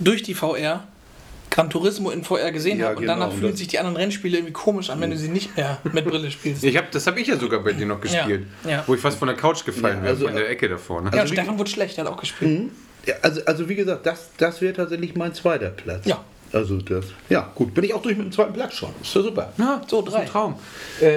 durch 0.00 0.24
die 0.24 0.34
VR 0.34 0.82
Gran 1.52 1.68
Turismo 1.70 2.10
in 2.10 2.24
VR 2.24 2.50
gesehen 2.50 2.78
Ja, 2.78 2.86
habe 2.86 2.96
und 2.96 3.02
genau, 3.02 3.14
danach 3.18 3.32
fühlen 3.32 3.54
sich 3.54 3.68
die 3.68 3.78
anderen 3.78 3.96
Rennspiele 3.96 4.38
irgendwie 4.38 4.52
komisch 4.54 4.88
an, 4.90 5.00
wenn 5.00 5.10
du 5.10 5.16
sie 5.18 5.28
nicht 5.28 5.56
mehr 5.56 5.78
mit 5.92 6.04
Brille 6.06 6.30
spielst. 6.30 6.64
Ich 6.64 6.76
hab, 6.76 6.90
das 6.90 7.06
habe 7.06 7.20
ich 7.20 7.26
ja 7.28 7.36
sogar 7.36 7.60
bei 7.60 7.72
dir 7.72 7.86
noch 7.86 8.00
gespielt. 8.00 8.46
ja. 8.64 8.82
Wo 8.86 8.94
ich 8.94 9.00
fast 9.00 9.18
von 9.18 9.28
der 9.28 9.36
Couch 9.36 9.64
gefallen 9.64 9.98
Ja, 9.98 10.02
wäre, 10.02 10.12
also- 10.14 10.24
von 10.26 10.34
der 10.34 10.48
Ecke 10.48 10.68
davor. 10.68 11.02
Ne? 11.02 11.10
ja, 11.14 11.20
also 11.20 11.34
Stefan 11.34 11.58
wurde 11.58 11.70
schlecht, 11.70 11.96
der 11.98 12.04
hat 12.06 12.12
auch 12.12 12.16
gespielt. 12.20 12.70
Ja, 13.04 13.14
also, 13.22 13.44
also 13.44 13.68
wie 13.68 13.74
gesagt, 13.74 14.06
das, 14.06 14.30
das 14.38 14.60
wäre 14.62 14.72
tatsächlich 14.74 15.14
mein 15.14 15.34
zweiter 15.34 15.70
Platz. 15.70 16.06
Ja. 16.06 16.24
Also 16.54 16.76
das. 16.78 17.06
Ja, 17.30 17.50
gut. 17.54 17.72
Bin 17.72 17.82
ich 17.82 17.94
auch 17.94 18.02
durch 18.02 18.14
mit 18.16 18.26
dem 18.26 18.32
zweiten 18.32 18.52
Platz 18.52 18.74
schon. 18.74 18.90
Ist 19.00 19.14
ja 19.14 19.22
super. 19.22 19.52
Ja, 19.56 19.80
So, 19.88 20.02
das 20.02 20.08
ist 20.08 20.14
drei. 20.18 20.22
ein 20.24 20.28
Traum. 20.28 20.54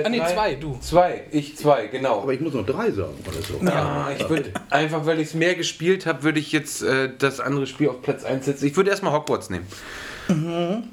Ah, 0.06 0.10
nee, 0.10 0.21
zwei, 0.34 0.56
du. 0.56 0.78
Zwei, 0.82 1.24
ich 1.32 1.58
zwei, 1.58 1.88
genau. 1.88 2.21
Aber 2.24 2.34
ich 2.34 2.39
muss 2.39 2.54
noch 2.54 2.65
drei 2.65 2.89
sagen 2.91 3.15
oder 3.28 3.41
so. 3.41 3.60
Ja, 3.65 4.10
ich 4.17 4.30
würde 4.30 4.52
einfach, 4.69 5.06
weil 5.06 5.19
ich 5.19 5.28
es 5.28 5.34
mehr 5.34 5.56
gespielt 5.56 6.06
habe, 6.06 6.24
würde 6.24 6.39
ich 6.39 6.54
jetzt 6.54 6.82
äh, 6.84 7.10
das 7.17 7.41
andere 7.41 7.67
Spiel 7.67 7.89
auf 7.89 8.02
Platz 8.02 8.24
1 8.24 8.45
setzen. 8.45 8.65
Ich 8.65 8.78
würde 8.78 8.89
erstmal 8.91 9.12
Hogwarts 9.12 9.50
nehmen. 9.50 9.67
Mhm. 10.27 10.83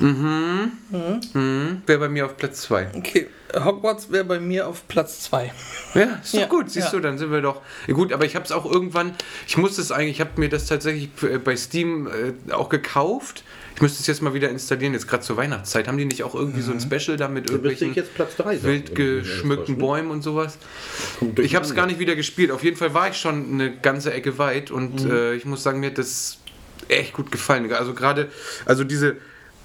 Mhm. 0.00 1.82
Wäre 1.86 1.98
bei 1.98 2.08
mir 2.08 2.26
auf 2.26 2.36
Platz 2.36 2.62
2. 2.62 2.88
Okay, 2.94 3.26
Hogwarts 3.54 4.10
wäre 4.10 4.24
bei 4.24 4.40
mir 4.40 4.66
auf 4.66 4.86
Platz 4.88 5.20
2. 5.22 5.52
Ja, 5.94 6.02
ist 6.22 6.34
doch 6.34 6.40
Ja, 6.40 6.46
gut, 6.46 6.70
siehst 6.70 6.86
ja. 6.86 6.92
du, 6.92 7.00
dann 7.00 7.18
sind 7.18 7.30
wir 7.30 7.42
doch. 7.42 7.60
Ja, 7.86 7.94
gut, 7.94 8.12
aber 8.12 8.24
ich 8.24 8.34
habe 8.36 8.44
es 8.44 8.52
auch 8.52 8.64
irgendwann, 8.70 9.14
ich 9.46 9.56
musste 9.56 9.80
es 9.80 9.92
eigentlich, 9.92 10.16
ich 10.16 10.20
habe 10.20 10.30
mir 10.36 10.48
das 10.48 10.66
tatsächlich 10.66 11.10
äh, 11.22 11.38
bei 11.38 11.56
Steam 11.56 12.06
äh, 12.06 12.52
auch 12.52 12.68
gekauft. 12.68 13.44
Ich 13.74 13.82
müsste 13.82 14.00
es 14.00 14.06
jetzt 14.06 14.20
mal 14.20 14.34
wieder 14.34 14.50
installieren, 14.50 14.92
jetzt 14.92 15.08
gerade 15.08 15.22
zur 15.22 15.38
Weihnachtszeit. 15.38 15.88
Haben 15.88 15.96
die 15.96 16.04
nicht 16.04 16.22
auch 16.22 16.34
irgendwie 16.34 16.60
so 16.60 16.70
ein 16.70 16.80
Special 16.80 17.16
da 17.16 17.28
mit 17.28 17.48
irgendwelchen 17.48 17.90
ich 17.90 17.96
jetzt 17.96 18.14
Platz 18.14 18.36
drei 18.36 18.56
sagen. 18.56 18.64
wild 18.64 18.94
geschmückten 18.94 19.76
ne? 19.76 19.80
Bäumen 19.80 20.10
und 20.10 20.22
sowas? 20.22 20.58
Ich 21.38 21.54
habe 21.54 21.64
es 21.64 21.74
gar 21.74 21.86
nicht 21.86 21.98
wieder 21.98 22.14
gespielt. 22.14 22.50
Auf 22.50 22.62
jeden 22.62 22.76
Fall 22.76 22.92
war 22.92 23.08
ich 23.08 23.16
schon 23.16 23.52
eine 23.54 23.74
ganze 23.74 24.12
Ecke 24.12 24.36
weit 24.36 24.70
und 24.70 25.04
äh, 25.06 25.34
ich 25.34 25.46
muss 25.46 25.62
sagen, 25.62 25.80
mir 25.80 25.86
hat 25.86 25.98
das 25.98 26.39
echt 26.90 27.12
gut 27.12 27.30
gefallen. 27.30 27.72
Also 27.72 27.94
gerade, 27.94 28.28
also 28.66 28.84
diese 28.84 29.16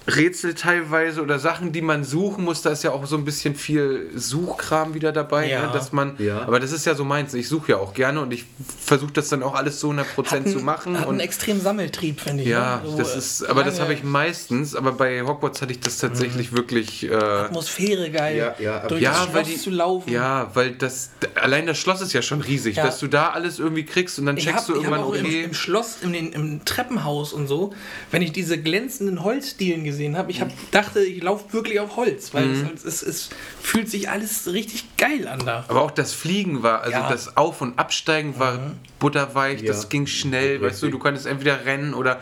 Rätsel 0.07 0.53
teilweise 0.53 1.21
oder 1.21 1.39
Sachen, 1.39 1.71
die 1.71 1.81
man 1.81 2.03
suchen 2.03 2.43
muss, 2.43 2.61
da 2.61 2.69
ist 2.69 2.83
ja 2.83 2.91
auch 2.91 3.05
so 3.07 3.17
ein 3.17 3.25
bisschen 3.25 3.55
viel 3.55 4.09
Suchkram 4.15 4.93
wieder 4.93 5.11
dabei, 5.11 5.49
Ja. 5.49 5.67
ne, 5.67 5.73
dass 5.73 5.91
man, 5.91 6.15
Ja. 6.19 6.41
aber 6.43 6.59
das 6.59 6.71
ist 6.71 6.85
ja 6.85 6.93
so 6.93 7.03
meins. 7.03 7.33
Ich 7.33 7.47
suche 7.49 7.71
ja 7.71 7.77
auch 7.77 7.93
gerne 7.93 8.21
und 8.21 8.31
ich 8.31 8.45
versuche 8.85 9.11
das 9.13 9.29
dann 9.29 9.41
auch 9.41 9.55
alles 9.55 9.79
so 9.79 9.89
100% 9.89 10.47
zu 10.51 10.59
machen. 10.59 10.93
Hat 10.99 11.07
einen 11.07 11.15
Und 11.15 11.19
extremen 11.19 11.59
Sammeltrieb, 11.61 12.21
finde 12.21 12.43
ich. 12.43 12.49
ja, 12.49 12.81
ne? 12.83 12.89
So, 12.91 12.97
das 12.97 13.15
ist, 13.15 13.43
aber 13.43 13.63
das 13.63 13.79
habe 13.79 13.93
ich 13.93 14.03
meistens, 14.03 14.75
aber 14.75 14.91
bei 14.91 15.21
Hogwarts 15.23 15.61
hatte 15.61 15.71
ich 15.71 15.79
das 15.79 15.97
tatsächlich 15.97 16.51
wirklich. 16.53 17.09
Äh, 17.09 17.15
Atmosphäre 17.15 18.11
geil, 18.11 18.37
Ja, 18.37 18.55
ja, 18.59 18.87
durch 18.87 19.01
ja, 19.01 19.11
das 19.11 19.33
weil 19.33 19.45
Schloss 19.45 19.47
die, 19.57 19.61
zu 19.61 19.69
laufen. 19.71 20.11
Ja, 20.11 20.51
weil 20.53 20.71
das 20.73 21.09
allein 21.33 21.65
das 21.65 21.77
Schloss 21.79 22.01
ist 22.01 22.13
ja 22.13 22.21
schon 22.21 22.41
riesig, 22.41 22.75
Ja. 22.75 22.85
dass 22.85 22.99
du 22.99 23.07
da 23.07 23.29
alles 23.29 23.57
irgendwie 23.59 23.85
kriegst 23.85 24.19
und 24.19 24.27
dann 24.27 24.37
Ich 24.37 24.43
checkst 24.43 24.67
habe 24.69 24.73
du 24.73 24.85
hab 24.85 24.91
irgendwann, 24.91 25.03
auch 25.09 25.13
im, 25.15 25.25
okay. 25.25 25.43
im 25.43 25.53
Schloss, 25.55 25.97
im, 26.03 26.13
den- 26.13 26.31
im 26.31 26.63
Treppenhaus 26.65 27.33
und 27.33 27.47
so, 27.47 27.73
wenn 28.11 28.21
ich 28.21 28.31
diese 28.31 28.57
glänzenden 28.59 29.23
Holzdielen 29.23 29.83
gesehen 29.83 29.94
habe, 30.15 30.31
ich 30.31 30.41
hab, 30.41 30.49
dachte, 30.71 30.99
ich 31.01 31.21
laufe 31.23 31.51
wirklich 31.53 31.79
auf 31.79 31.95
Holz, 31.95 32.34
weil 32.34 32.45
Mhm. 32.47 32.69
es, 32.75 32.84
es, 32.86 33.03
es 33.03 33.29
fühlt 33.62 33.89
sich 33.89 34.10
alles 34.10 34.51
richtig 34.51 34.97
geil 34.97 35.27
an 35.27 35.39
da. 35.45 35.65
Aber 35.67 35.81
auch 35.81 35.91
das 35.91 36.13
Fliegen 36.13 36.63
war, 36.63 36.81
also 36.81 36.91
Ja. 36.91 37.10
das 37.10 37.38
Auf- 37.38 37.62
und 37.62 37.77
Absteigen 37.79 38.38
war 38.39 38.60
butterweich, 38.99 39.62
Ja. 39.62 39.67
das 39.67 39.89
ging 39.89 40.08
schnell, 40.08 40.62
weißt 40.62 40.84
du, 40.84 40.89
du 40.89 40.99
konntest 40.99 41.25
entweder 41.25 41.65
rennen 41.65 41.93
oder 41.93 42.19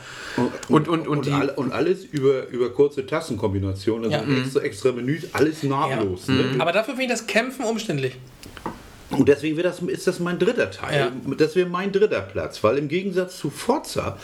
und 0.69 0.87
und 0.87 0.87
und, 0.87 1.07
Und, 1.07 1.25
die 1.25 1.31
all, 1.31 1.49
und 1.49 1.71
alles 1.73 2.03
über, 2.05 2.47
über 2.49 2.69
kurze 2.71 3.05
Tastenkombinationen, 3.05 4.13
also 4.13 4.31
Ja. 4.31 4.37
extra, 4.41 4.59
extra 4.61 4.91
Menüs, 4.91 5.23
alles 5.33 5.63
nahtlos. 5.63 6.27
Ne? 6.27 6.55
Aber 6.59 6.71
dafür 6.71 6.95
finde 6.95 7.13
ich 7.13 7.19
das 7.19 7.27
Kämpfen 7.27 7.65
umständlich. 7.65 8.15
Und 9.09 9.29
deswegen 9.29 9.57
wäre 9.57 9.67
das, 9.67 9.79
ist 9.79 10.07
das 10.07 10.19
mein 10.19 10.39
dritter 10.39 10.71
Teil. 10.71 11.11
Das 11.37 11.55
wäre 11.55 11.69
mein 11.69 11.91
dritter 11.91 12.21
Platz, 12.21 12.63
weil 12.63 12.79
im 12.79 12.87
Gegensatz 12.87 13.37
zu 13.37 13.51
Forza 13.51 14.17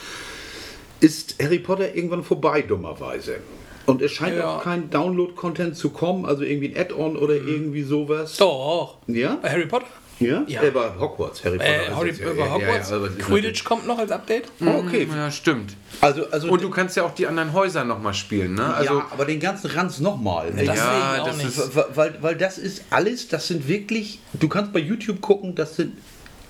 ist 1.00 1.36
Harry 1.42 1.60
Potter 1.60 1.96
irgendwann 1.96 2.24
vorbei, 2.24 2.62
dummerweise. 2.62 3.38
Und 3.86 4.02
es 4.02 4.12
scheint 4.12 4.38
Ja. 4.38 4.58
auch 4.58 4.64
kein 4.64 4.90
Download-Content 4.90 5.76
zu 5.76 5.90
kommen, 5.90 6.26
also 6.26 6.44
irgendwie 6.44 6.76
ein 6.76 6.78
Add-on 6.78 7.18
oder 7.18 7.34
irgendwie 7.36 7.82
sowas. 7.84 8.38
Doch. 8.38 8.98
Ja? 9.08 9.38
Bei 9.42 9.50
Harry 9.50 9.66
Potter? 9.66 9.88
Ja? 10.20 10.44
Ja. 10.48 10.62
Äh, 10.64 10.72
bei 10.72 10.92
Hogwarts, 11.00 11.44
Harry 11.46 11.58
Potter. 11.58 11.70
Äh, 11.70 11.90
Harry, 11.96 12.10
über 12.10 12.34
Ja, 12.46 12.54
Hogwarts. 12.54 12.90
Ja, 12.92 12.98
Quidditch 13.26 13.64
kommt 13.64 13.88
noch 13.88 13.98
als 13.98 14.12
Update. 14.12 14.52
natürlich- 14.60 15.08
Okay. 15.08 15.16
ja, 15.16 15.32
stimmt. 15.32 15.76
Also, 16.02 16.28
also 16.30 16.50
Und 16.52 16.62
du 16.62 16.70
kannst 16.70 16.98
ja 16.98 17.04
auch 17.04 17.16
die 17.16 17.26
anderen 17.26 17.54
Häuser 17.54 17.86
nochmal 17.86 18.14
spielen, 18.14 18.56
ne? 18.56 18.74
Also 18.74 18.96
ja, 18.96 19.08
aber 19.12 19.24
den 19.26 19.40
ganzen 19.40 19.72
Ranz 19.72 20.00
nochmal. 20.00 20.52
Das 20.52 20.66
Ja, 20.66 20.74
sehe 20.76 20.82
ich 21.16 21.22
auch 21.22 21.28
das 21.28 21.38
nicht. 21.38 21.48
ist- 21.58 21.76
Weil, 21.96 22.18
weil, 22.22 22.36
das 22.36 22.58
ist 22.58 22.84
alles, 22.90 23.30
das 23.30 23.48
sind 23.48 23.68
wirklich, 23.70 24.20
du 24.34 24.50
kannst 24.50 24.74
bei 24.74 24.80
YouTube 24.80 25.22
gucken, 25.22 25.56
das 25.56 25.78
sind 25.78 25.94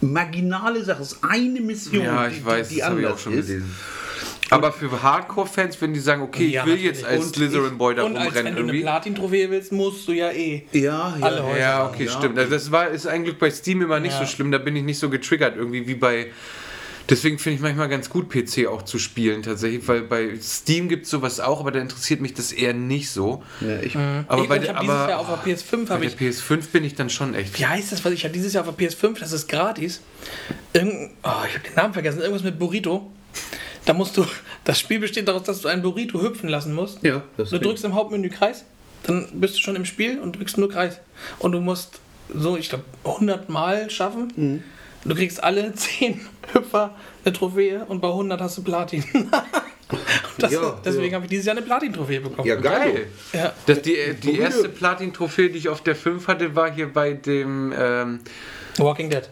marginale 0.02 0.84
Sachen, 0.84 1.00
das 1.02 1.14
ist 1.14 1.24
eine 1.24 1.62
Mission, 1.62 2.04
ja, 2.04 2.28
die, 2.28 2.38
ich 2.38 2.46
weiß, 2.46 2.70
die, 2.70 2.76
das 2.80 2.86
die 2.88 2.92
habe 2.92 3.00
ich 3.02 3.06
auch 3.06 3.10
anders 3.12 3.22
schon 3.24 3.34
ist. 3.34 3.48
gelesen. 3.48 3.76
Aber 4.52 4.72
für 4.72 5.02
Hardcore-Fans, 5.04 5.80
wenn 5.82 5.94
die 5.94 6.00
sagen, 6.00 6.22
okay, 6.22 6.48
Ja, 6.48 6.64
ich 6.64 6.68
will 6.70 6.80
jetzt 6.80 7.04
als 7.06 7.26
Und 7.26 7.36
Slytherin-Boy 7.36 7.96
da 7.96 8.04
Und 8.04 8.18
als 8.18 8.34
wenn 8.34 8.48
rumrennen 8.48 8.54
du 8.56 8.60
eine 8.60 8.68
irgendwie. 8.70 8.82
Platin-Trophäe 8.82 9.50
willst, 9.50 9.72
musst 9.72 10.08
du 10.08 10.12
ja 10.14 10.32
eh. 10.32 10.64
Ja, 10.72 11.16
ja. 11.20 11.26
Alle 11.26 11.44
Häuser. 11.44 11.60
Ja, 11.60 11.86
okay, 11.88 12.06
Ja, 12.06 12.12
stimmt. 12.12 12.38
Also 12.38 12.52
das 12.52 12.72
war, 12.72 12.88
ist 12.90 13.06
ein 13.08 13.24
Glück 13.24 13.40
bei 13.40 13.52
Steam 13.52 13.82
immer 13.82 14.00
nicht 14.00 14.14
Ja. 14.14 14.20
so 14.20 14.26
schlimm. 14.26 14.52
Da 14.52 14.58
bin 14.58 14.76
ich 14.76 14.84
nicht 14.84 15.00
so 15.00 15.10
getriggert 15.10 15.56
irgendwie 15.56 15.88
wie 15.88 15.96
bei. 15.96 16.28
Deswegen 17.10 17.40
finde 17.40 17.56
ich 17.56 17.62
manchmal 17.64 17.90
ganz 17.90 18.08
gut, 18.12 18.30
PC 18.30 18.68
auch 18.68 18.84
zu 18.84 19.00
spielen 19.00 19.42
tatsächlich, 19.42 19.88
weil 19.88 20.02
bei 20.02 20.30
Steam 20.40 20.88
gibt 20.90 21.06
es 21.06 21.10
sowas 21.10 21.40
auch, 21.40 21.60
aber 21.60 21.72
da 21.72 21.80
interessiert 21.80 22.22
mich 22.22 22.36
das 22.36 22.52
eher 22.52 22.76
nicht 22.76 23.10
so. 23.10 23.42
Ja, 23.62 23.80
ich, 23.82 23.96
Aber 23.96 24.44
ich 24.44 24.48
bei, 24.48 24.58
ich 24.62 24.70
habe 24.70 24.82
dieses 24.82 25.08
Jahr 25.10 25.18
auf 25.20 25.28
der 25.44 25.56
PS5 25.56 25.86
bei 25.88 25.94
habe 25.96 26.08
der 26.08 26.28
ich 26.30 26.36
PS5 26.38 26.68
bin 26.72 26.84
ich 26.84 26.94
dann 26.94 27.10
schon 27.10 27.34
echt. 27.34 27.58
Wie 27.58 27.66
heißt 27.66 27.92
das, 27.92 28.06
was 28.06 28.14
ich 28.14 28.26
habe 28.26 28.34
dieses 28.34 28.54
Jahr 28.54 28.68
auf 28.68 28.76
der 28.76 28.88
PS5, 28.88 29.20
das 29.20 29.32
ist 29.32 29.48
gratis. 29.50 30.02
Irgend, 30.74 31.10
oh, 31.24 31.30
ich 31.48 31.56
habe 31.56 31.68
den 31.68 31.74
Namen 31.76 31.94
vergessen, 31.96 32.20
irgendwas 32.22 32.44
mit 32.44 32.60
Burrito. 32.60 33.10
Da 33.86 33.94
musst 33.94 34.18
du, 34.18 34.26
das 34.66 34.80
Spiel 34.80 35.00
besteht 35.00 35.28
daraus, 35.28 35.44
dass 35.44 35.62
du 35.62 35.68
einen 35.68 35.82
Burrito 35.82 36.22
hüpfen 36.22 36.50
lassen 36.50 36.74
musst. 36.74 37.02
Ja, 37.04 37.24
das 37.38 37.50
du 37.50 37.60
drückst 37.60 37.86
im 37.86 37.96
Hauptmenü 37.96 38.30
Kreis, 38.30 38.66
dann 39.04 39.28
bist 39.34 39.56
du 39.56 39.60
schon 39.60 39.76
im 39.76 39.86
Spiel 39.86 40.20
und 40.20 40.36
drückst 40.38 40.58
nur 40.58 40.70
Kreis. 40.70 41.00
Und 41.40 41.54
du 41.54 41.60
musst 41.62 42.00
so, 42.34 42.58
ich 42.58 42.70
glaube, 42.70 42.84
100 43.06 43.50
Mal 43.50 43.90
schaffen. 43.90 44.32
Mhm. 44.36 44.64
Du 45.06 45.16
kriegst 45.16 45.42
alle 45.44 45.74
10 45.74 46.20
Hüpfer 46.54 46.96
eine 47.24 47.34
Trophäe 47.34 47.86
und 47.86 48.02
bei 48.02 48.10
100 48.10 48.40
hast 48.42 48.58
du 48.58 48.64
Platin. 48.64 49.04
Das, 50.38 50.52
Ja, 50.52 50.80
deswegen 50.86 51.08
ja. 51.10 51.14
habe 51.16 51.26
ich 51.26 51.32
dieses 51.32 51.48
Jahr 51.48 51.58
eine 51.58 51.66
Platin-Trophäe 51.66 52.22
bekommen. 52.22 52.48
ja, 52.48 52.56
geil. 52.56 53.08
Ja. 53.34 53.54
Das, 53.66 53.82
die 53.82 53.96
die 54.22 54.28
Burrito. 54.28 54.44
erste 54.44 54.70
Platin-Trophäe, 54.70 55.50
die 55.50 55.58
ich 55.58 55.68
auf 55.68 55.82
der 55.82 55.96
5 55.96 56.28
hatte, 56.28 56.56
war 56.56 56.72
hier 56.72 56.94
bei 56.94 57.14
dem. 57.14 57.74
Ähm, 57.76 58.20
Walking 58.78 59.10
Dead. 59.10 59.28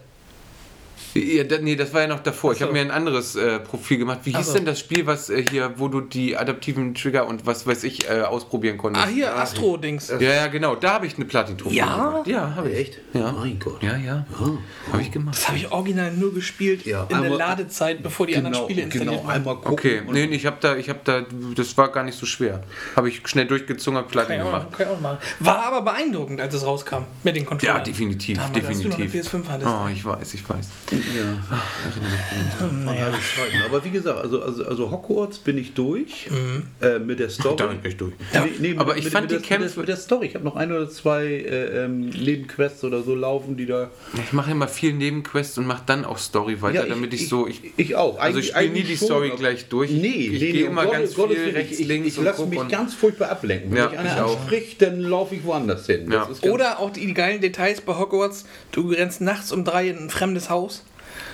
Ja, 1.14 1.44
da, 1.44 1.58
nee, 1.58 1.76
das 1.76 1.92
war 1.92 2.02
ja 2.02 2.06
noch 2.06 2.20
davor. 2.22 2.52
Ich 2.52 2.58
so. 2.58 2.64
habe 2.64 2.72
mir 2.72 2.80
ein 2.80 2.90
anderes 2.90 3.36
äh, 3.36 3.58
Profil 3.60 3.98
gemacht. 3.98 4.20
Wie 4.24 4.34
hieß 4.36 4.46
so. 4.48 4.54
denn 4.54 4.64
das 4.64 4.78
Spiel, 4.80 5.06
was 5.06 5.30
äh, 5.30 5.44
hier, 5.50 5.72
wo 5.76 5.88
du 5.88 6.00
die 6.00 6.36
adaptiven 6.36 6.94
Trigger 6.94 7.26
und 7.26 7.46
was 7.46 7.66
weiß 7.66 7.84
ich 7.84 8.08
äh, 8.08 8.20
ausprobieren 8.22 8.78
konntest? 8.78 9.06
Ah, 9.06 9.08
hier, 9.10 9.36
Astro-Dings. 9.36 10.08
Ja, 10.20 10.20
ja, 10.34 10.46
genau. 10.48 10.74
Da 10.76 10.94
habe 10.94 11.06
ich 11.06 11.16
eine 11.16 11.24
Platin-Trophäe 11.24 11.76
Ja? 11.78 11.96
gemacht. 12.10 12.26
Ja, 12.26 12.54
habe 12.54 12.70
ich. 12.70 12.78
Echt? 12.78 12.98
Ja. 13.14 13.32
Mein 13.32 13.58
Gott. 13.58 13.82
Ja, 13.82 13.96
ja. 13.96 14.26
Habe 14.92 15.02
ich 15.02 15.10
gemacht. 15.10 15.36
Das 15.36 15.48
habe 15.48 15.58
ich 15.58 15.70
original 15.70 16.12
nur 16.12 16.32
gespielt 16.34 16.84
Ja, 16.86 17.02
in 17.02 17.08
der 17.08 17.18
einmal- 17.22 17.38
Ladezeit, 17.38 18.02
bevor 18.02 18.26
die 18.26 18.36
anderen 18.36 18.52
Genau, 18.54 18.64
Spiele 18.64 18.82
installiert 18.82 19.10
genau, 19.12 19.24
waren. 19.26 19.36
einmal 19.36 19.54
gucken. 19.56 19.72
Okay, 19.72 20.02
nee, 20.10 20.26
nee, 20.26 20.36
ich 20.36 20.46
habe 20.46 20.56
da, 20.60 20.76
ich 20.76 20.88
habe 20.88 21.00
da, 21.04 21.24
das 21.54 21.76
war 21.76 21.90
gar 21.90 22.04
nicht 22.04 22.18
so 22.18 22.26
schwer. 22.26 22.62
Habe 22.96 23.08
ich 23.08 23.22
schnell 23.26 23.46
durchgezogen, 23.46 23.96
habe 23.98 24.06
Kann 24.08 24.12
Platin 24.26 24.36
ich, 24.36 24.42
auch, 24.42 24.46
gemacht. 24.46 24.66
kann 24.72 24.86
ich 24.86 24.92
auch 24.92 25.00
machen. 25.00 25.18
War 25.40 25.62
aber 25.64 25.82
beeindruckend, 25.82 26.40
als 26.40 26.54
es 26.54 26.64
rauskam 26.64 27.04
mit 27.22 27.36
den 27.36 27.44
Controllern. 27.46 27.76
Ja, 27.78 27.82
definitiv, 27.82 28.38
Damals, 28.38 28.64
als 28.66 28.80
du 28.82 28.88
noch 28.88 28.96
eine 28.96 29.04
definitiv. 29.06 29.32
PS5 29.34 29.48
hattest. 29.48 29.68
Oh, 29.70 29.88
ich 29.92 30.04
weiß, 30.04 30.34
ich 30.34 30.48
weiß. 30.48 30.68
Ja. 31.16 31.58
Zeiten. 32.58 33.62
Aber 33.66 33.84
wie 33.84 33.90
gesagt, 33.90 34.18
also, 34.18 34.42
also, 34.42 34.64
also 34.64 34.90
Hogwarts 34.90 35.38
bin 35.38 35.58
ich 35.58 35.74
durch 35.74 36.28
äh, 36.80 36.98
mit 36.98 37.18
der 37.18 37.30
Story. 37.30 37.56
Da 37.56 37.66
bin 37.66 37.78
ich 37.84 37.96
durch. 37.96 38.12
Nee, 38.32 38.40
nee, 38.72 38.74
Aber 38.78 38.94
mit, 38.94 39.04
ich 39.04 39.10
fand 39.10 39.30
mit 39.30 39.40
die 39.40 39.44
Kämpfe- 39.46 39.60
Mit 39.64 39.70
der, 39.74 39.78
mit 39.80 39.88
der 39.88 39.96
Story. 39.96 40.26
Ich 40.26 40.34
habe 40.34 40.44
noch 40.44 40.56
ein 40.56 40.72
oder 40.72 40.88
zwei 40.90 41.24
äh, 41.26 41.84
ähm, 41.84 42.10
Nebenquests 42.10 42.84
oder 42.84 43.02
so 43.02 43.14
laufen, 43.14 43.56
die 43.56 43.66
da. 43.66 43.90
Ich 44.24 44.32
mache 44.32 44.50
immer 44.50 44.68
viel 44.68 44.92
Nebenquests 44.92 45.58
und 45.58 45.66
mache 45.66 45.82
dann 45.86 46.04
auch 46.04 46.18
Story 46.18 46.60
weiter, 46.62 46.86
damit 46.86 47.14
ich, 47.14 47.28
so. 47.28 47.46
Ich, 47.46 47.62
ich 47.76 47.96
auch. 47.96 48.18
also 48.18 48.38
ich 48.38 48.48
spiele 48.48 48.70
nie 48.70 48.82
die 48.82 48.96
Story 48.96 49.32
gleich 49.36 49.68
durch. 49.68 49.90
Nee, 49.90 50.08
ich 50.08 50.30
nee, 50.32 50.38
gehe 50.38 50.52
nee, 50.52 50.60
immer 50.62 50.86
um 50.86 50.92
ganz 50.92 51.14
Gottes- 51.14 51.38
viel 51.38 51.52
rechts, 51.54 51.78
ich, 51.78 51.86
links 51.86 52.08
ich, 52.08 52.18
und 52.18 52.24
lasse 52.24 52.46
mich 52.46 52.58
und 52.58 52.68
ganz 52.68 52.94
furchtbar 52.94 53.30
ablenken. 53.30 53.70
Wenn 53.70 53.78
Ja, 53.78 53.88
mich 53.90 53.98
einer 53.98 54.14
ich 54.14 54.20
auch. 54.20 54.38
anspricht, 54.40 54.82
dann 54.82 55.00
laufe 55.00 55.34
ich 55.34 55.44
woanders 55.44 55.86
hin. 55.86 56.10
Ja. 56.10 56.28
Oder 56.42 56.78
auch 56.80 56.90
die, 56.90 57.06
die 57.06 57.14
geilen 57.14 57.40
Details 57.40 57.80
bei 57.80 57.94
Hogwarts. 57.96 58.44
Du 58.72 58.90
rennst 58.90 59.20
nachts 59.20 59.52
um 59.52 59.64
drei 59.64 59.88
in 59.88 59.96
ein 59.98 60.10
fremdes 60.10 60.50
Haus 60.50 60.84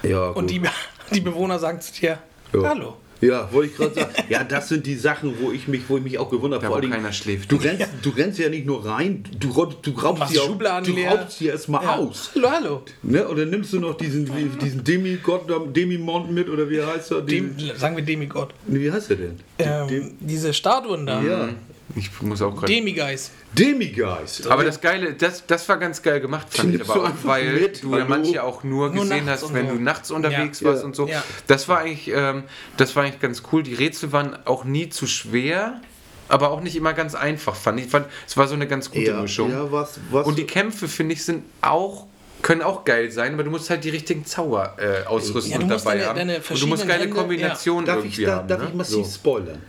ja, 0.08 0.28
und 0.28 0.46
gut. 0.46 0.50
die, 0.50 0.62
die 1.14 1.20
Bewohner 1.20 1.58
sagen 1.58 1.80
zu 1.80 1.92
dir, 1.92 2.18
Ja. 2.52 2.62
hallo. 2.68 2.96
Ja, 3.20 3.50
wollte 3.52 3.70
ich 3.70 3.76
gerade 3.78 3.94
sagen. 3.94 4.12
Ja, 4.28 4.44
das 4.44 4.68
sind 4.68 4.84
die 4.84 4.96
Sachen, 4.96 5.34
wo 5.40 5.50
ich 5.50 5.66
mich, 5.66 5.82
wo 5.88 5.96
ich 5.96 6.02
mich 6.02 6.18
auch 6.18 6.28
gewundert 6.28 6.62
habe. 6.62 6.72
Vor 6.74 6.80
Dingen, 6.82 6.92
keiner 6.92 7.12
schläft. 7.12 7.50
Du 7.50 7.56
rennst, 7.56 7.86
du 8.02 8.10
rennst 8.10 8.38
ja 8.38 8.50
nicht 8.50 8.66
nur 8.66 8.84
rein, 8.84 9.24
du, 9.38 9.48
du 9.48 9.90
raubst 9.92 10.28
sie 10.30 10.40
auch, 10.40 10.46
Schubladen 10.48 10.94
du 10.94 11.00
raubst 11.04 11.38
sie 11.38 11.46
erstmal 11.46 11.84
Ja. 11.84 11.96
aus. 11.96 12.32
Hallo, 12.34 12.50
hallo. 12.50 12.82
Ne? 13.02 13.26
Und 13.26 13.38
dann 13.38 13.48
nimmst 13.48 13.72
du 13.72 13.80
noch 13.80 13.96
diesen, 13.96 14.28
diesen 14.60 14.84
Demigott, 14.84 15.48
da- 15.48 15.58
Demimond 15.60 16.32
mit, 16.32 16.50
oder 16.50 16.68
wie 16.68 16.82
heißt 16.82 17.12
er? 17.12 17.22
Dem, 17.22 17.56
Diesen, 17.56 17.76
sagen 17.78 17.96
wir 17.96 18.04
Demigott. 18.04 18.52
wie 18.66 18.92
heißt 18.92 19.10
er 19.10 19.16
denn? 19.16 19.40
Ähm, 19.58 20.16
diese 20.20 20.52
Statuen 20.52 21.06
da. 21.06 21.22
ja. 21.22 21.48
Ich 21.96 22.10
muss 22.22 22.42
auch 22.42 22.54
gerade. 22.54 22.66
Demiguys. 22.72 23.30
Demiguys. 23.52 24.46
Aber 24.48 24.64
das 24.64 24.80
Geile, 24.80 25.14
das, 25.14 25.46
das 25.46 25.68
war 25.68 25.76
ganz 25.76 26.02
geil 26.02 26.20
gemacht, 26.20 26.48
fand 26.50 26.74
ich 26.74 26.80
aber 26.80 27.04
auch, 27.04 27.10
weil 27.22 27.52
mit, 27.52 27.82
du 27.82 27.96
ja 27.96 28.04
manche 28.04 28.42
auch 28.42 28.64
nur, 28.64 28.90
Nur 28.90 29.04
gesehen 29.04 29.28
hast, 29.30 29.54
wenn 29.54 29.68
so. 29.68 29.74
du 29.74 29.80
nachts 29.80 30.10
unterwegs 30.10 30.60
Ja. 30.60 30.68
warst 30.70 30.80
Ja. 30.82 30.86
und 30.86 30.96
so. 30.96 31.06
Ja. 31.06 31.22
Das 31.46 31.68
war 31.68 31.78
eigentlich, 31.78 32.08
ähm, 32.12 32.44
das 32.76 32.96
war 32.96 33.04
eigentlich 33.04 33.20
ganz 33.20 33.42
cool. 33.52 33.62
Die 33.62 33.74
Rätsel 33.74 34.10
waren 34.12 34.36
auch 34.44 34.64
nie 34.64 34.88
zu 34.88 35.06
schwer, 35.06 35.80
aber 36.28 36.50
auch 36.50 36.60
nicht 36.62 36.74
immer 36.74 36.94
ganz 36.94 37.14
einfach, 37.14 37.54
fand 37.54 37.78
ich. 37.80 37.86
Fand, 37.86 38.06
es 38.26 38.36
war 38.36 38.48
so 38.48 38.54
eine 38.54 38.66
ganz 38.66 38.90
gute 38.90 39.02
ja, 39.12 39.20
Mischung. 39.22 39.50
ja, 39.52 39.70
was, 39.70 40.00
was 40.10 40.26
und 40.26 40.36
die 40.38 40.46
Kämpfe, 40.46 40.88
finde 40.88 41.14
ich, 41.14 41.24
sind 41.24 41.44
auch 41.60 42.06
können 42.42 42.60
auch 42.60 42.84
geil 42.84 43.10
sein, 43.10 43.32
aber 43.34 43.44
du 43.44 43.50
musst 43.50 43.70
halt 43.70 43.84
die 43.84 43.88
richtigen 43.88 44.26
Zauber 44.26 44.76
äh, 44.78 45.06
ausrüsten 45.06 45.52
Ja, 45.52 45.58
und 45.60 45.68
dabei 45.68 45.94
deine- 45.96 46.06
haben. 46.08 46.16
deine 46.18 46.36
und 46.46 46.60
du 46.60 46.66
musst 46.66 46.86
geile 46.86 47.04
Hände- 47.04 47.16
Kombinationen 47.16 47.86
darf 47.86 47.98
ich, 48.00 48.04
irgendwie 48.18 48.24
da, 48.26 48.36
haben. 48.36 48.48
darf 48.48 48.60
ne? 48.60 48.68
ich 48.68 48.74
massiv 48.74 49.06
So. 49.06 49.12
spoilern? 49.14 49.62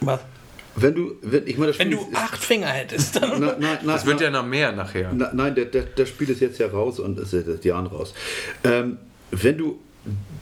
Was? 0.00 0.20
Wenn 0.76 0.94
du, 0.94 1.14
wenn, 1.22 1.46
ich 1.46 1.56
meine, 1.56 1.72
das 1.72 1.78
Wenn 1.78 1.90
du 1.90 1.98
ist- 1.98 2.14
acht 2.14 2.42
Finger 2.42 2.66
hättest, 2.68 3.16
dann. 3.16 3.40
Na, 3.40 3.56
na, 3.58 3.78
na, 3.82 3.92
Das 3.94 4.04
wird 4.06 4.20
ja 4.20 4.30
noch 4.30 4.44
mehr 4.46 4.72
nachher. 4.72 5.10
na, 5.14 5.30
nein, 5.32 5.54
der, 5.54 5.64
der, 5.66 5.84
das 5.84 6.08
Spiel 6.08 6.28
ist 6.30 6.40
jetzt 6.40 6.58
ja 6.58 6.66
raus 6.68 7.00
und 7.00 7.18
ist 7.18 7.30
seit 7.30 7.64
Jahren 7.64 7.86
raus. 7.86 8.12
Ähm, 8.64 8.98
wenn 9.30 9.56
du 9.58 9.78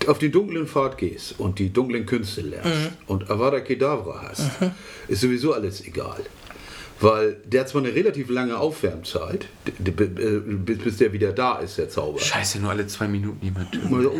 auf 0.07 0.19
die 0.19 0.31
dunklen 0.31 0.67
Pfad 0.67 0.99
gehst 0.99 1.37
und 1.39 1.59
die 1.59 1.73
dunklen 1.73 2.05
Künste 2.05 2.43
lernst 2.43 2.69
Mhm. 2.69 2.89
und 3.07 3.31
Avada 3.31 3.61
Kedavra 3.61 4.27
hast, 4.29 4.51
ist 5.09 5.21
sowieso 5.23 5.55
alles 5.55 5.87
egal. 5.87 6.21
Weil 7.01 7.37
der 7.45 7.63
hat 7.63 7.69
zwar 7.69 7.83
eine 7.83 7.93
relativ 7.95 8.31
lange 8.31 8.57
Aufwärmzeit, 8.57 9.47
äh, 9.67 9.91
bis, 9.91 10.79
bis 10.79 10.97
der 10.99 11.13
wieder 11.13 11.33
da 11.33 11.59
ist, 11.59 11.77
der 11.77 11.89
Zauber. 11.89 12.21
Scheiße, 12.21 12.61
nur 12.61 12.71
alle 12.71 12.87
zwei 12.87 13.09
Minuten 13.09 13.45
jemand 13.45 13.73
töten. 13.73 13.93
Also, 13.95 14.13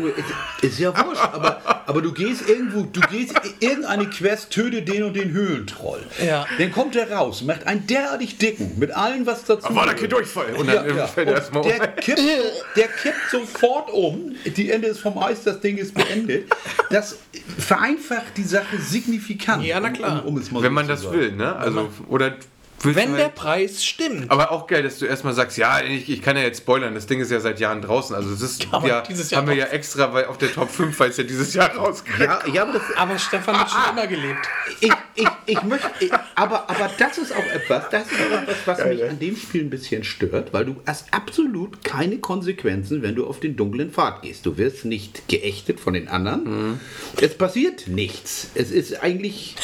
Ist, 0.61 0.79
ja 0.79 0.89
wurscht, 1.05 1.21
aber, 1.23 1.61
aber 1.87 2.01
du 2.01 2.11
gehst 2.11 2.47
irgendwo, 2.49 2.83
du 2.83 2.99
gehst 3.09 3.33
in 3.59 3.69
irgendeine 3.69 4.09
Quest, 4.09 4.51
töte 4.51 4.81
den 4.81 5.03
und 5.03 5.15
den 5.15 5.31
Höhlentroll. 5.31 6.01
Ja. 6.23 6.45
Dann 6.59 6.71
kommt 6.73 6.95
er 6.97 7.09
raus, 7.11 7.41
macht 7.43 7.65
einen 7.65 7.87
derartig 7.87 8.37
dicken, 8.37 8.73
mit 8.77 8.91
allem, 8.91 9.25
was 9.25 9.45
dazu 9.45 9.67
Aber 9.67 9.81
gehört. 9.83 9.99
geht 10.01 10.11
Durchfall. 10.11 10.53
Und 10.57 10.67
dann 10.67 10.87
Ja, 10.89 10.95
ja. 10.95 11.07
fällt 11.07 11.29
er 11.29 11.35
erstmal 11.35 11.63
um. 11.63 11.69
der, 11.69 11.87
kippt, 11.87 12.21
der 12.75 12.87
kippt 12.89 13.29
sofort 13.31 13.89
um. 13.91 14.35
Die 14.45 14.69
Ende 14.69 14.87
ist 14.89 14.99
vom 14.99 15.17
Eis, 15.17 15.43
das 15.43 15.61
Ding 15.61 15.77
ist 15.77 15.93
beendet. 15.93 16.51
Das 16.89 17.17
vereinfacht 17.57 18.35
die 18.37 18.43
Sache 18.43 18.77
signifikant. 18.79 19.63
Ja, 19.63 19.79
na 19.79 19.89
klar. 19.91 20.23
Um, 20.25 20.33
um 20.35 20.37
es 20.41 20.51
mal 20.51 20.61
Wenn 20.61 20.71
so 20.71 20.75
man 20.75 20.87
das 20.89 21.01
sagen. 21.03 21.17
will, 21.17 21.31
ne? 21.31 21.55
Also, 21.55 21.89
oder 22.09 22.35
Wenn 22.93 23.15
der 23.15 23.29
Preis 23.29 23.83
stimmt. 23.83 24.29
aber 24.29 24.51
auch 24.51 24.67
geil, 24.67 24.83
dass 24.83 24.99
du 24.99 25.05
erstmal 25.05 25.33
sagst, 25.33 25.57
ja, 25.57 25.81
ich, 25.81 26.09
ich 26.09 26.21
kann 26.21 26.35
ja 26.35 26.43
jetzt 26.43 26.59
spoilern, 26.59 26.93
das 26.93 27.07
Ding 27.07 27.19
ist 27.19 27.31
ja 27.31 27.39
seit 27.39 27.59
Jahren 27.59 27.81
draußen. 27.81 28.15
Also 28.15 28.31
das 28.31 28.41
ist 28.41 28.71
man 28.71 28.85
ja, 28.85 29.01
dieses 29.01 29.31
Jahr 29.31 29.41
haben 29.41 29.49
wir 29.49 29.55
ja 29.55 29.65
extra 29.65 30.13
weil 30.13 30.25
auf 30.25 30.37
der 30.37 30.53
Top 30.53 30.69
5, 30.69 30.99
weil 30.99 31.09
es 31.09 31.17
ja 31.17 31.23
dieses 31.23 31.53
Jahr 31.53 31.75
rauskriegt. 31.75 32.19
Ja, 32.19 32.39
ja, 32.51 32.61
aber 32.63 32.73
das, 32.73 32.83
Aber 32.95 33.17
Stefan 33.17 33.59
hat 33.59 33.69
schon 33.69 33.81
immer 33.91 34.07
gelebt. 34.07 34.47
ich, 34.81 34.91
ich, 35.15 35.27
ich 35.45 35.63
möchte, 35.63 35.89
ich, 35.99 36.11
aber, 36.35 36.69
aber 36.69 36.91
das 36.97 37.17
ist 37.17 37.33
auch 37.33 37.45
etwas, 37.45 37.89
das 37.89 38.11
ist 38.11 38.19
auch 38.19 38.41
etwas, 38.41 38.57
was 38.65 38.85
mich 38.85 39.03
an 39.03 39.19
dem 39.19 39.35
Spiel 39.35 39.63
ein 39.63 39.69
bisschen 39.69 40.03
stört, 40.03 40.53
weil 40.53 40.65
du 40.65 40.75
hast 40.85 41.13
absolut 41.13 41.83
keine 41.83 42.17
Konsequenzen, 42.17 43.01
wenn 43.01 43.15
du 43.15 43.25
auf 43.25 43.39
den 43.39 43.55
dunklen 43.55 43.91
Pfad 43.91 44.21
gehst. 44.21 44.45
Du 44.45 44.57
wirst 44.57 44.85
nicht 44.85 45.27
geächtet 45.27 45.79
von 45.79 45.93
den 45.93 46.07
anderen. 46.07 46.79
Es 47.21 47.37
passiert 47.37 47.87
nichts. 47.87 48.49
Es 48.55 48.71
ist 48.71 49.01
eigentlich. 49.01 49.55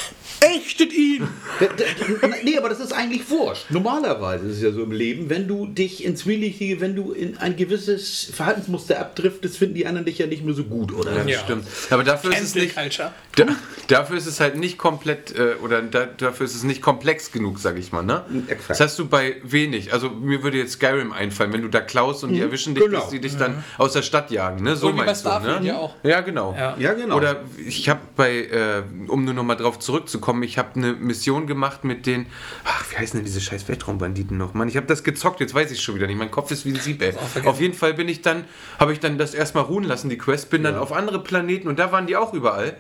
Ächtet 0.44 0.92
ihn! 0.92 1.28
Da- 1.60 1.68
da- 1.68 2.28
Nee, 2.44 2.58
aber 2.58 2.70
das 2.70 2.80
ist 2.80 2.92
eigentlich 2.94 3.30
wurscht. 3.30 3.66
Normalerweise 3.70 4.48
ist 4.48 4.58
es 4.58 4.64
ja 4.64 4.72
so 4.72 4.82
im 4.84 4.92
Leben, 4.92 5.30
wenn 5.30 5.48
du 5.48 5.68
dich 5.68 6.04
ins 6.04 6.22
Zwielichtige, 6.22 6.82
wenn 6.82 6.96
du 6.96 7.12
in 7.12 7.38
ein 7.38 7.56
gewisses 7.56 8.32
Verhaltensmuster 8.34 9.00
abdriftest, 9.00 9.58
finden 9.58 9.76
die 9.76 9.86
anderen 9.86 10.06
dich 10.06 10.18
ja 10.18 10.26
nicht 10.26 10.44
mehr 10.44 10.56
so 10.56 10.64
gut, 10.64 10.94
oder? 10.94 11.26
Ja. 11.28 11.40
Stimmt. 11.40 11.66
Aber 11.92 12.04
dafür 12.04 12.32
ist 12.34 12.42
es 12.42 12.56
nicht. 12.56 12.76
Culture. 12.76 13.12
Da, 13.36 13.46
dafür 13.88 14.18
ist 14.18 14.26
es 14.26 14.40
halt 14.40 14.58
nicht 14.58 14.78
komplett, 14.80 15.36
äh, 15.36 15.54
oder 15.64 15.82
da, 15.84 16.06
dafür 16.08 16.46
ist 16.48 16.56
es 16.56 16.64
nicht 16.64 16.82
komplex 16.82 17.32
genug, 17.32 17.60
sag 17.60 17.78
ich 17.78 17.92
mal, 17.92 18.02
ne? 18.02 18.26
Exakt. 18.48 18.72
Das 18.72 18.80
hast 18.80 19.00
du 19.00 19.08
bei 19.08 19.36
wenig. 19.44 19.94
Also 19.94 20.10
mir 20.10 20.42
würde 20.42 20.58
jetzt 20.58 20.74
Skyrim 20.74 21.12
einfallen, 21.12 21.54
wenn 21.54 21.62
du 21.62 21.68
da 21.68 21.82
klaust 21.82 22.24
und 22.24 22.34
die 22.34 22.40
erwischen 22.42 22.74
dich, 22.74 22.84
genau. 22.86 23.00
dass 23.02 23.10
die 23.10 23.22
dich 23.22 23.38
dann 23.38 23.64
aus 23.78 23.94
der 23.94 24.02
Stadt 24.02 24.32
jagen, 24.32 24.64
ne? 24.64 24.76
So 24.76 24.88
So 24.88 24.94
wie 24.94 24.98
bei 24.98 25.06
meinst 25.06 25.24
du, 25.24 25.30
Starfield 25.30 25.62
ne? 25.62 25.68
ja 25.68 25.78
auch. 25.78 25.94
Ja, 26.04 26.22
genau. 26.22 26.56
Ja. 26.58 26.76
Ja, 26.80 26.94
genau. 26.94 27.16
Oder 27.18 27.42
ich 27.64 27.88
habe 27.90 28.00
bei, 28.16 28.38
äh, 28.46 28.82
um 29.08 29.24
nur 29.24 29.34
noch 29.36 29.44
mal 29.44 29.56
drauf 29.56 29.78
zurückzukommen, 29.80 30.31
ich 30.44 30.58
habe 30.58 30.76
eine 30.76 30.94
Mission 30.94 31.48
gemacht 31.48 31.84
mit 31.84 32.06
den, 32.06 32.26
ach, 32.64 32.86
wie 32.92 32.98
heißen 32.98 33.18
denn 33.18 33.26
diese 33.26 33.42
scheiß 33.42 33.68
Weltraumbanditen 33.68 34.38
noch? 34.38 34.54
Mann, 34.54 34.68
ich 34.68 34.78
habe 34.78 34.88
das 34.88 35.04
gezockt, 35.04 35.40
jetzt 35.40 35.54
weiß 35.54 35.72
ich 35.72 35.82
schon 35.82 35.96
wieder 35.96 36.08
nicht. 36.08 36.18
Mein 36.18 36.32
Kopf 36.32 36.52
ist 36.52 36.66
wie 36.66 36.70
ein 36.70 36.80
Sieb, 36.80 37.02
ey. 37.02 37.14
Auf 37.46 37.60
jeden 37.60 37.74
Fall 37.74 37.94
bin 37.94 38.10
ich 38.10 38.22
dann, 38.22 38.46
habe 38.80 38.94
ich 38.94 39.00
dann 39.00 39.18
das 39.18 39.34
erstmal 39.34 39.64
ruhen 39.64 39.84
lassen, 39.84 40.10
die 40.10 40.18
Quest, 40.18 40.50
bin 40.50 40.64
dann 40.64 40.78
auf 40.78 40.92
andere 40.92 41.22
Planeten 41.24 41.68
und 41.68 41.80
da 41.80 41.92
waren 41.92 42.08
die 42.08 42.16
auch 42.16 42.34
überall. 42.34 42.78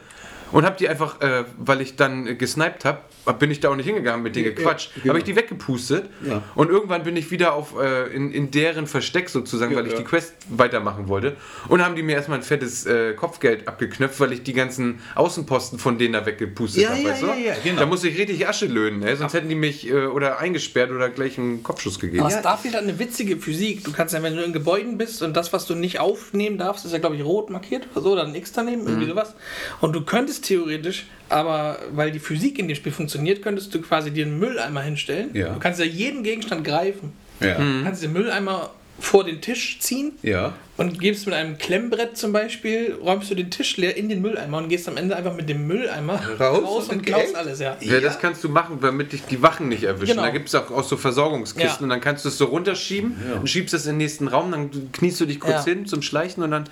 Und 0.51 0.65
habe 0.65 0.75
die 0.77 0.89
einfach, 0.89 1.21
äh, 1.21 1.45
weil 1.57 1.81
ich 1.81 1.95
dann 1.95 2.27
äh, 2.27 2.35
gesniped 2.35 2.85
habe, 2.85 2.99
bin 3.39 3.51
ich 3.51 3.59
da 3.59 3.69
auch 3.69 3.75
nicht 3.75 3.85
hingegangen 3.85 4.23
mit 4.23 4.35
denen 4.35 4.47
Ja, 4.47 4.51
gequatscht. 4.53 4.89
ja, 4.95 5.01
genau. 5.03 5.09
Habe 5.09 5.19
ich 5.19 5.25
die 5.25 5.35
weggepustet 5.35 6.09
Ja. 6.27 6.43
und 6.55 6.69
irgendwann 6.69 7.03
bin 7.03 7.15
ich 7.15 7.29
wieder 7.31 7.53
auf, 7.53 7.75
äh, 7.79 8.07
in, 8.13 8.31
in 8.31 8.49
deren 8.51 8.87
Versteck 8.87 9.29
sozusagen, 9.29 9.71
Ja, 9.71 9.77
weil 9.77 9.85
ich 9.87 9.93
ja. 9.93 9.99
die 9.99 10.03
Quest 10.03 10.33
weitermachen 10.49 11.07
wollte. 11.07 11.35
Und 11.67 11.85
haben 11.85 11.95
die 11.95 12.01
mir 12.03 12.15
erstmal 12.15 12.39
ein 12.39 12.43
fettes 12.43 12.85
äh, 12.85 13.13
Kopfgeld 13.13 13.67
abgeknöpft, 13.67 14.19
weil 14.19 14.33
ich 14.33 14.43
die 14.43 14.53
ganzen 14.53 14.99
Außenposten 15.15 15.77
von 15.79 15.97
denen 15.99 16.13
da 16.13 16.25
weggepustet 16.25 16.83
Ja, 16.83 16.89
habe. 16.89 17.01
ja, 17.01 17.09
weißt 17.09 17.21
du? 17.21 17.27
ja, 17.27 17.35
ja, 17.35 17.53
genau. 17.63 17.79
Da 17.81 17.85
musste 17.85 18.07
ich 18.09 18.17
richtig 18.17 18.47
Asche 18.47 18.65
löhnen, 18.65 19.03
ey, 19.03 19.15
sonst 19.15 19.33
hätten 19.33 19.49
die 19.49 19.55
mich 19.55 19.87
äh, 19.87 20.05
oder 20.07 20.39
eingesperrt 20.39 20.91
oder 20.91 21.09
gleich 21.09 21.37
einen 21.37 21.61
Kopfschuss 21.63 21.99
gegeben. 21.99 22.23
Aber 22.25 22.31
Starfield 22.31 22.75
hat 22.75 22.81
eine 22.83 22.97
witzige 22.99 23.37
Physik. 23.37 23.83
Du 23.83 23.91
kannst 23.91 24.13
ja, 24.13 24.23
wenn 24.23 24.35
du 24.35 24.43
in 24.43 24.51
Gebäuden 24.53 24.97
bist 24.97 25.21
und 25.21 25.37
das, 25.37 25.53
was 25.53 25.65
du 25.67 25.75
nicht 25.75 25.99
aufnehmen 25.99 26.57
darfst, 26.57 26.85
ist 26.85 26.91
ja, 26.91 26.97
glaube 26.99 27.15
ich, 27.15 27.23
rot 27.23 27.49
markiert 27.51 27.87
oder 27.93 28.01
so, 28.01 28.11
oder 28.13 28.23
ein 28.25 28.33
X 28.35 28.51
daneben, 28.51 28.81
irgendwie 28.87 29.05
Mhm. 29.05 29.09
sowas. 29.11 29.35
Und 29.79 29.93
du 29.93 30.01
könntest 30.03 30.40
theoretisch, 30.41 31.05
aber 31.29 31.79
weil 31.91 32.11
die 32.11 32.19
Physik 32.19 32.59
in 32.59 32.67
dem 32.67 32.75
Spiel 32.75 32.91
funktioniert, 32.91 33.41
könntest 33.41 33.73
du 33.73 33.81
quasi 33.81 34.11
dir 34.11 34.25
einen 34.25 34.39
Mülleimer 34.39 34.81
hinstellen. 34.81 35.29
Ja. 35.33 35.53
Du 35.53 35.59
kannst 35.59 35.79
ja 35.79 35.85
jeden 35.85 36.23
Gegenstand 36.23 36.63
greifen. 36.63 37.13
Ja. 37.39 37.55
Du 37.57 37.83
kannst 37.83 38.03
den 38.03 38.13
Mülleimer 38.13 38.71
vor 38.99 39.23
den 39.23 39.41
Tisch 39.41 39.79
ziehen 39.79 40.11
Ja. 40.21 40.53
und 40.77 40.99
gibst 40.99 41.25
mit 41.25 41.33
einem 41.33 41.57
Klemmbrett 41.57 42.17
zum 42.17 42.31
Beispiel, 42.33 42.95
räumst 43.01 43.31
du 43.31 43.35
den 43.35 43.49
Tisch 43.49 43.77
leer 43.77 43.97
in 43.97 44.09
den 44.09 44.21
Mülleimer 44.21 44.59
und 44.59 44.69
gehst 44.69 44.87
am 44.87 44.95
Ende 44.95 45.15
einfach 45.15 45.33
mit 45.33 45.49
dem 45.49 45.65
Mülleimer 45.65 46.21
Raus 46.39 46.63
raus 46.63 46.89
und 46.89 46.97
und 46.97 47.05
klaust 47.07 47.35
alles, 47.35 47.59
ja. 47.59 47.77
Ja, 47.81 47.99
das 47.99 48.19
kannst 48.19 48.43
du 48.43 48.49
machen, 48.49 48.77
damit 48.79 49.11
dich 49.13 49.23
die 49.23 49.41
Wachen 49.41 49.69
nicht 49.69 49.85
erwischen. 49.85 50.11
Genau. 50.11 50.21
Da 50.21 50.29
gibt 50.29 50.49
es 50.49 50.55
auch, 50.55 50.69
auch 50.69 50.83
so 50.83 50.97
Versorgungskisten 50.97 51.67
Ja. 51.79 51.83
und 51.83 51.89
dann 51.89 52.01
kannst 52.01 52.25
du 52.25 52.29
es 52.29 52.37
so 52.37 52.45
runterschieben 52.45 53.15
und 53.39 53.49
schiebst 53.49 53.73
es 53.73 53.85
in 53.87 53.93
den 53.93 53.97
nächsten 53.99 54.27
Raum, 54.27 54.51
dann 54.51 54.69
kniest 54.91 55.19
du 55.19 55.25
dich 55.25 55.39
kurz 55.39 55.65
Ja. 55.65 55.73
hin 55.73 55.87
zum 55.87 56.03
Schleichen 56.03 56.43
und 56.43 56.51
dann. 56.51 56.65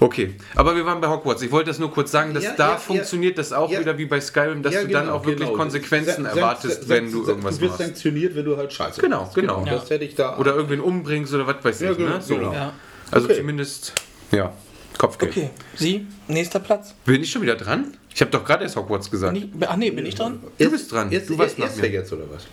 Okay, 0.00 0.34
aber 0.54 0.76
wir 0.76 0.86
waren 0.86 1.00
bei 1.00 1.08
Hogwarts. 1.08 1.42
Ich 1.42 1.50
wollte 1.50 1.70
das 1.70 1.78
nur 1.80 1.90
kurz 1.92 2.12
sagen, 2.12 2.32
dass 2.32 2.44
Ja, 2.44 2.54
da 2.56 2.70
ja, 2.70 2.76
funktioniert 2.76 3.36
das 3.36 3.52
auch 3.52 3.68
ja. 3.70 3.80
wieder 3.80 3.98
wie 3.98 4.06
bei 4.06 4.20
Skyrim, 4.20 4.62
dass 4.62 4.72
Ja, 4.74 4.82
du 4.84 4.88
dann 4.88 5.06
genau, 5.06 5.16
auch 5.16 5.24
wirklich 5.26 5.48
genau. 5.48 5.58
Konsequenzen 5.58 6.24
San- 6.24 6.24
erwartest, 6.26 6.88
wenn 6.88 7.10
du 7.10 7.26
irgendwas 7.26 7.56
Du 7.56 7.62
wirst 7.62 7.70
machst. 7.72 7.82
sanktioniert, 7.84 8.36
wenn 8.36 8.44
du 8.44 8.56
halt 8.56 8.72
scheiße 8.72 9.00
Genau, 9.00 9.22
machst. 9.22 9.34
genau. 9.34 9.64
Das 9.64 9.88
Ja. 9.88 9.94
hätte 9.96 10.04
ich 10.04 10.14
da. 10.14 10.38
Oder 10.38 10.54
irgendwen 10.54 10.80
umbringst 10.80 11.34
oder 11.34 11.46
was 11.48 11.56
weiß 11.64 11.80
Ja, 11.80 11.90
ich. 11.90 11.96
genau, 11.98 12.10
Ne? 12.16 12.22
So. 12.22 12.36
genau. 12.36 12.52
Ja. 12.52 12.72
Also 13.10 13.26
Okay. 13.26 13.38
zumindest, 13.38 13.92
ja, 14.30 14.52
Kopfgeld. 14.98 15.32
Okay, 15.32 15.50
Sie, 15.74 16.06
nächster 16.28 16.60
Platz. 16.60 16.94
Bin 17.04 17.20
ich 17.22 17.30
schon 17.30 17.42
wieder 17.42 17.56
dran? 17.56 17.96
Ich 18.14 18.20
habe 18.20 18.30
doch 18.30 18.44
gerade 18.44 18.64
erst 18.64 18.76
Hogwarts 18.76 19.10
gesagt. 19.10 19.36
Ich, 19.36 19.46
ach 19.66 19.76
nee, 19.76 19.90
bin 19.90 20.06
ich 20.06 20.14
dran? 20.14 20.40
Du 20.58 20.70
bist 20.70 20.92
dran. 20.92 21.10
Jetzt, 21.10 21.28
Du 21.30 21.38
warst 21.38 21.58
warst 21.58 21.76
nach 21.76 21.82
mir. 21.82 21.90
jetzt 21.90 22.12
oder 22.12 22.24
was? 22.32 22.46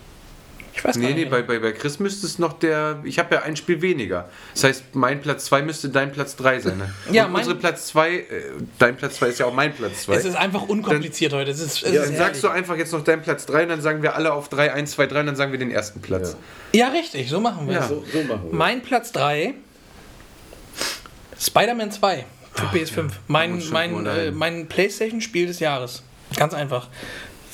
Ich 0.76 0.84
weiß 0.84 0.94
gar 0.96 1.00
Nee, 1.00 1.14
nicht. 1.14 1.24
nee, 1.24 1.30
bei, 1.30 1.40
bei, 1.42 1.58
bei 1.58 1.72
Chris 1.72 1.98
müsste 1.98 2.26
es 2.26 2.38
noch 2.38 2.52
der. 2.58 3.00
Ich 3.04 3.18
habe 3.18 3.34
ja 3.36 3.42
ein 3.42 3.56
Spiel 3.56 3.80
weniger. 3.80 4.28
Das 4.52 4.64
heißt, 4.64 4.84
mein 4.94 5.22
Platz 5.22 5.46
2 5.46 5.62
müsste 5.62 5.88
dein 5.88 6.12
Platz 6.12 6.36
3 6.36 6.60
sein. 6.60 6.76
Ne? 6.78 6.92
Ja, 7.10 7.24
Und 7.26 7.32
mein- 7.32 7.40
unsere 7.40 7.56
Platz 7.56 7.86
2, 7.88 8.10
äh, 8.14 8.24
dein 8.78 8.94
Platz 8.96 9.16
2 9.16 9.28
ist 9.28 9.38
ja 9.38 9.46
auch 9.46 9.54
mein 9.54 9.72
Platz 9.74 10.02
2. 10.02 10.14
es 10.16 10.24
ist 10.26 10.36
einfach 10.36 10.62
unkompliziert 10.68 11.32
heute. 11.32 11.50
Es 11.50 11.60
ist, 11.60 11.82
es 11.82 11.92
Ja, 11.94 12.02
ist 12.02 12.10
Dann 12.10 12.16
sagst 12.18 12.44
du 12.44 12.48
einfach 12.48 12.76
jetzt 12.76 12.92
noch 12.92 13.02
deinen 13.02 13.22
Platz 13.22 13.46
3 13.46 13.62
und 13.62 13.68
dann 13.70 13.80
sagen 13.80 14.02
wir 14.02 14.16
alle 14.16 14.32
auf 14.34 14.50
3, 14.50 14.72
1, 14.74 14.90
2, 14.92 15.06
3 15.06 15.20
und 15.20 15.26
dann 15.26 15.36
sagen 15.36 15.50
wir 15.52 15.58
den 15.58 15.70
ersten 15.70 16.00
Platz. 16.02 16.36
ja, 16.72 16.88
richtig, 16.88 17.30
so 17.30 17.40
machen 17.40 17.66
wir 17.68 17.74
Ja. 17.76 17.80
es. 17.80 17.88
So, 17.88 18.04
so 18.12 18.22
machen 18.24 18.42
wir. 18.50 18.54
Mein 18.54 18.82
Platz 18.82 19.12
3, 19.12 19.54
Spider-Man 21.38 21.90
2 21.90 22.24
für 22.54 22.66
PS5. 22.66 23.10
Mein, 23.28 23.54
muss 23.54 23.64
schon 23.64 23.72
mein, 23.72 23.94
wohl 23.94 24.06
äh, 24.06 24.28
ein. 24.28 24.34
mein 24.34 24.66
PlayStation-Spiel 24.68 25.46
des 25.46 25.60
Jahres. 25.60 26.02
Ganz 26.36 26.54
einfach. 26.54 26.88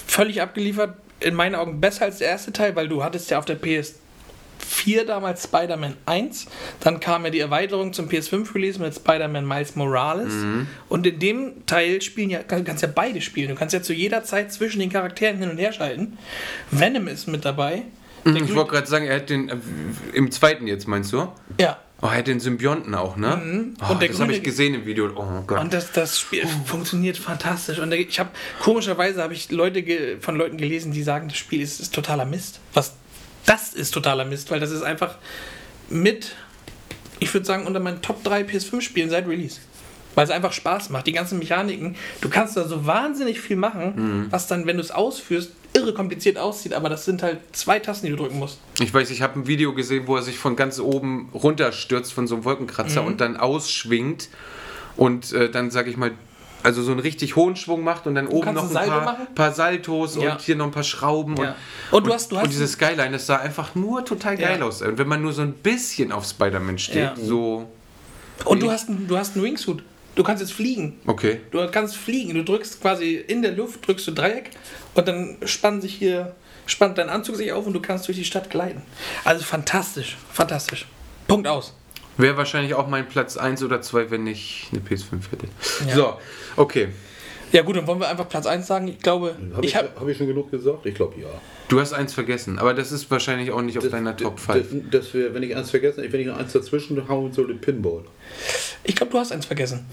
Völlig 0.06 0.40
abgeliefert. 0.42 0.96
In 1.24 1.34
meinen 1.34 1.54
Augen 1.54 1.80
besser 1.80 2.04
als 2.06 2.18
der 2.18 2.28
erste 2.28 2.52
Teil, 2.52 2.74
weil 2.76 2.88
du 2.88 3.02
hattest 3.04 3.30
ja 3.30 3.38
auf 3.38 3.44
der 3.44 3.56
PS4 3.60 5.04
damals 5.06 5.44
Spider-Man 5.44 5.96
1. 6.06 6.46
Dann 6.80 7.00
kam 7.00 7.24
ja 7.24 7.30
die 7.30 7.40
Erweiterung 7.40 7.92
zum 7.92 8.08
PS5-Release 8.08 8.80
mit 8.80 8.94
Spider-Man 8.94 9.46
Miles 9.46 9.76
Morales. 9.76 10.32
Mhm. 10.32 10.66
Und 10.88 11.06
in 11.06 11.18
dem 11.18 11.66
Teil 11.66 12.00
spielen 12.02 12.30
ja, 12.30 12.42
kann- 12.42 12.64
kannst 12.64 12.82
ja 12.82 12.88
beide 12.92 13.20
spielen. 13.20 13.48
Du 13.50 13.54
kannst 13.54 13.72
ja 13.74 13.82
zu 13.82 13.92
jeder 13.92 14.24
Zeit 14.24 14.52
zwischen 14.52 14.80
den 14.80 14.90
Charakteren 14.90 15.38
hin 15.38 15.50
und 15.50 15.58
her 15.58 15.72
schalten. 15.72 16.18
Venom 16.70 17.08
ist 17.08 17.28
mit 17.28 17.44
dabei. 17.44 17.82
Der 18.24 18.36
Ich 18.36 18.54
wollte 18.54 18.70
gerade 18.70 18.86
sagen, 18.86 19.06
er 19.06 19.16
hat 19.16 19.30
den. 19.30 19.48
Äh, 19.48 19.56
Im 20.12 20.30
zweiten 20.30 20.66
jetzt, 20.68 20.86
meinst 20.86 21.12
du? 21.12 21.26
ja, 21.58 21.78
Oh, 22.02 22.06
er 22.06 22.18
hat 22.18 22.26
den 22.26 22.40
Symbionten 22.40 22.96
auch, 22.96 23.16
ne? 23.16 23.40
Oh, 23.80 23.94
Mhm. 23.94 23.98
Der 24.00 24.08
das 24.08 24.20
habe 24.20 24.32
ich 24.32 24.42
gesehen 24.42 24.74
im 24.74 24.84
Video. 24.86 25.08
Oh 25.14 25.42
Gott. 25.46 25.60
Und 25.60 25.72
das, 25.72 25.92
das 25.92 26.18
Spiel 26.18 26.44
funktioniert 26.66 27.16
fantastisch. 27.16 27.78
Und 27.78 27.92
ich 27.92 28.18
habe 28.18 28.30
komischerweise 28.60 29.22
habe 29.22 29.34
ich 29.34 29.50
Leute 29.52 30.18
von 30.20 30.34
Leuten 30.34 30.56
gelesen, 30.56 30.90
die 30.90 31.04
sagen, 31.04 31.28
das 31.28 31.38
Spiel 31.38 31.62
ist, 31.62 31.80
ist 31.80 31.94
totaler 31.94 32.24
Mist. 32.24 32.58
Was 32.74 32.94
das 33.46 33.72
ist 33.72 33.92
totaler 33.92 34.24
Mist, 34.24 34.50
weil 34.50 34.58
das 34.58 34.72
ist 34.72 34.82
einfach 34.82 35.16
mit, 35.88 36.34
ich 37.20 37.32
würde 37.32 37.46
sagen, 37.46 37.66
unter 37.66 37.78
meinen 37.80 38.02
Top 38.02 38.22
3 38.24 38.42
PS5-Spielen 38.42 39.08
seit 39.08 39.28
Release. 39.28 39.60
Weil 40.16 40.24
es 40.24 40.30
einfach 40.30 40.52
Spaß 40.52 40.90
macht. 40.90 41.06
Die 41.06 41.12
ganzen 41.12 41.38
Mechaniken, 41.38 41.96
du 42.20 42.28
kannst 42.28 42.56
da 42.56 42.66
so 42.68 42.84
wahnsinnig 42.84 43.40
viel 43.40 43.56
machen, 43.56 44.26
was 44.30 44.46
dann, 44.46 44.66
wenn 44.66 44.76
du 44.76 44.82
es 44.82 44.90
ausführst, 44.90 45.52
irre 45.74 45.94
kompliziert 45.94 46.36
aussieht, 46.38 46.74
aber 46.74 46.88
das 46.88 47.04
sind 47.04 47.22
halt 47.22 47.38
zwei 47.52 47.78
Tasten, 47.78 48.06
die 48.06 48.12
du 48.12 48.18
drücken 48.18 48.38
musst. 48.38 48.58
Ich 48.80 48.92
weiß, 48.92 49.10
ich 49.10 49.22
habe 49.22 49.38
ein 49.40 49.46
Video 49.46 49.72
gesehen, 49.74 50.06
wo 50.06 50.16
er 50.16 50.22
sich 50.22 50.38
von 50.38 50.54
ganz 50.56 50.78
oben 50.78 51.30
runterstürzt 51.32 52.12
von 52.12 52.26
so 52.26 52.34
einem 52.34 52.44
Wolkenkratzer 52.44 53.02
Mhm. 53.02 53.06
und 53.08 53.20
dann 53.20 53.36
ausschwingt 53.36 54.28
und 54.96 55.32
äh, 55.32 55.50
dann, 55.50 55.70
sag 55.70 55.86
ich 55.86 55.96
mal, 55.96 56.10
also 56.62 56.82
so 56.82 56.92
einen 56.92 57.00
richtig 57.00 57.34
hohen 57.34 57.56
Schwung 57.56 57.82
macht 57.82 58.06
und 58.06 58.14
dann 58.14 58.28
oben 58.28 58.54
kannst 58.54 58.72
noch 58.72 58.80
ein 58.80 58.88
paar, 58.88 59.26
paar 59.34 59.52
Saltos 59.52 60.16
Ja. 60.16 60.32
und 60.34 60.40
hier 60.42 60.54
noch 60.56 60.66
ein 60.66 60.70
paar 60.70 60.84
Schrauben. 60.84 61.36
Ja. 61.36 61.56
Und, 61.90 61.98
Und 61.98 62.06
du 62.06 62.12
hast- 62.14 62.30
du 62.30 62.36
hast- 62.36 62.44
und 62.44 62.52
dieses 62.52 62.72
Skyline, 62.72 63.10
das 63.10 63.26
sah 63.26 63.38
einfach 63.38 63.74
nur 63.74 64.04
total 64.04 64.36
geil 64.36 64.58
Ja. 64.60 64.64
aus. 64.66 64.80
Und 64.82 64.96
wenn 64.98 65.08
man 65.08 65.22
nur 65.22 65.32
so 65.32 65.42
ein 65.42 65.54
bisschen 65.54 66.12
auf 66.12 66.24
Spider-Man 66.24 66.78
steht, 66.78 67.12
so, 67.20 67.66
Und 68.44 68.62
du 68.62 68.70
hast, 68.70 68.88
einen- 68.88 69.08
du 69.08 69.16
hast 69.16 69.34
einen 69.34 69.44
Wingsuit. 69.44 69.82
Du 70.14 70.22
kannst 70.22 70.42
jetzt 70.42 70.52
fliegen. 70.52 71.00
okay. 71.06 71.40
Du 71.50 71.66
kannst 71.70 71.96
fliegen. 71.96 72.34
Du 72.34 72.44
drückst 72.44 72.80
quasi 72.82 73.14
in 73.16 73.40
der 73.40 73.52
Luft, 73.52 73.86
drückst 73.86 74.06
du 74.08 74.10
Dreieck 74.12 74.50
und 74.94 75.08
dann 75.08 75.36
spannt 75.44 75.82
sich 75.82 75.94
hier, 75.94 76.34
spannt 76.66 76.98
dein 76.98 77.08
Anzug 77.08 77.36
sich 77.36 77.52
auf 77.52 77.66
und 77.66 77.72
du 77.72 77.80
kannst 77.80 78.08
durch 78.08 78.18
die 78.18 78.24
Stadt 78.24 78.50
gleiten. 78.50 78.82
Also 79.24 79.44
fantastisch, 79.44 80.16
fantastisch. 80.32 80.86
Punkt 81.28 81.46
aus. 81.48 81.74
Wäre 82.16 82.36
wahrscheinlich 82.36 82.74
auch 82.74 82.88
mein 82.88 83.08
Platz 83.08 83.36
1 83.36 83.62
oder 83.62 83.80
2, 83.80 84.10
wenn 84.10 84.26
ich 84.26 84.68
eine 84.70 84.82
PS5 84.82 85.30
hätte. 85.30 85.46
Ja. 85.88 85.94
So, 85.94 86.18
okay. 86.56 86.88
Ja 87.52 87.62
gut, 87.62 87.76
dann 87.76 87.86
wollen 87.86 88.00
wir 88.00 88.08
einfach 88.08 88.28
Platz 88.28 88.46
1 88.46 88.66
sagen. 88.66 88.88
Ich 88.88 88.98
glaube, 88.98 89.36
Habe 89.54 89.64
ich 89.64 89.72
ich, 89.72 89.76
habe 89.76 89.90
hab 89.98 90.08
ich 90.08 90.16
schon 90.16 90.26
genug 90.26 90.50
gesagt? 90.50 90.84
Ich 90.86 90.94
glaube 90.94 91.20
ja. 91.20 91.28
Du 91.72 91.80
hast 91.80 91.94
eins 91.94 92.12
vergessen, 92.12 92.58
aber 92.58 92.74
das 92.74 92.92
ist 92.92 93.10
wahrscheinlich 93.10 93.50
auch 93.50 93.62
nicht 93.62 93.78
auf 93.78 93.88
deiner 93.88 94.14
Top 94.14 94.38
5. 94.38 94.66
Das, 94.90 95.04
das 95.04 95.14
wär, 95.14 95.32
wenn 95.32 95.42
ich 95.42 95.56
eins 95.56 95.70
vergessen, 95.70 96.04
wenn 96.06 96.20
ich 96.20 96.26
noch 96.26 96.36
eins 96.36 96.52
dazwischen 96.52 97.08
hauen 97.08 97.32
sollte, 97.32 97.54
Pinball. 97.54 98.04
Ich 98.84 98.94
glaube, 98.94 99.10
du 99.10 99.18
hast 99.18 99.32
eins 99.32 99.46
vergessen. 99.46 99.86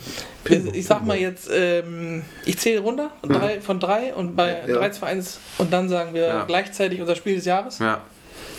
Pinball, 0.43 0.75
ich 0.75 0.85
sag 0.85 1.05
mal 1.05 1.17
jetzt, 1.17 1.49
ähm, 1.53 2.23
ich 2.45 2.57
zähle 2.57 2.81
runter 2.81 3.11
drei, 3.21 3.61
von 3.61 3.79
drei 3.79 4.13
und 4.13 4.35
bei 4.35 4.61
Ja. 4.67 4.75
3, 4.75 4.89
2, 4.89 5.07
1 5.07 5.39
und 5.59 5.71
dann 5.71 5.87
sagen 5.87 6.13
wir 6.13 6.23
Ja. 6.27 6.43
gleichzeitig 6.43 6.99
unser 6.99 7.15
Spiel 7.15 7.35
des 7.35 7.45
Jahres. 7.45 7.79
Ja. 7.79 8.01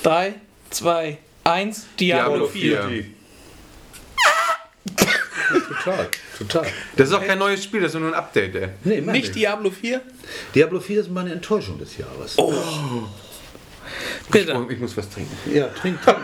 3, 0.02 0.32
2, 0.70 1.18
1, 1.44 1.88
Diablo, 2.00 2.46
Diablo 2.46 2.46
4. 2.46 2.82
4. 2.88 3.04
total, 5.68 6.08
total. 6.38 6.66
Das 6.96 7.08
ist 7.08 7.14
auch 7.14 7.24
kein 7.24 7.38
neues 7.38 7.64
Spiel, 7.64 7.80
das 7.80 7.94
ist 7.94 8.00
nur 8.00 8.08
ein 8.08 8.14
Update, 8.14 8.54
ey. 8.54 8.68
Nee, 8.84 9.00
Nicht 9.00 9.06
nicht. 9.12 9.34
Diablo 9.34 9.70
4? 9.70 10.00
Diablo 10.54 10.80
4 10.80 11.00
ist 11.00 11.10
meine 11.10 11.32
Enttäuschung 11.32 11.78
des 11.78 11.96
Jahres. 11.96 12.34
Oh. 12.38 12.52
Bitte. 14.30 14.54
Oh, 14.54 14.70
ich 14.70 14.78
muss 14.78 14.96
was 14.96 15.08
trinken. 15.10 15.36
Ja, 15.52 15.66
trink, 15.68 16.00
trink. 16.02 16.18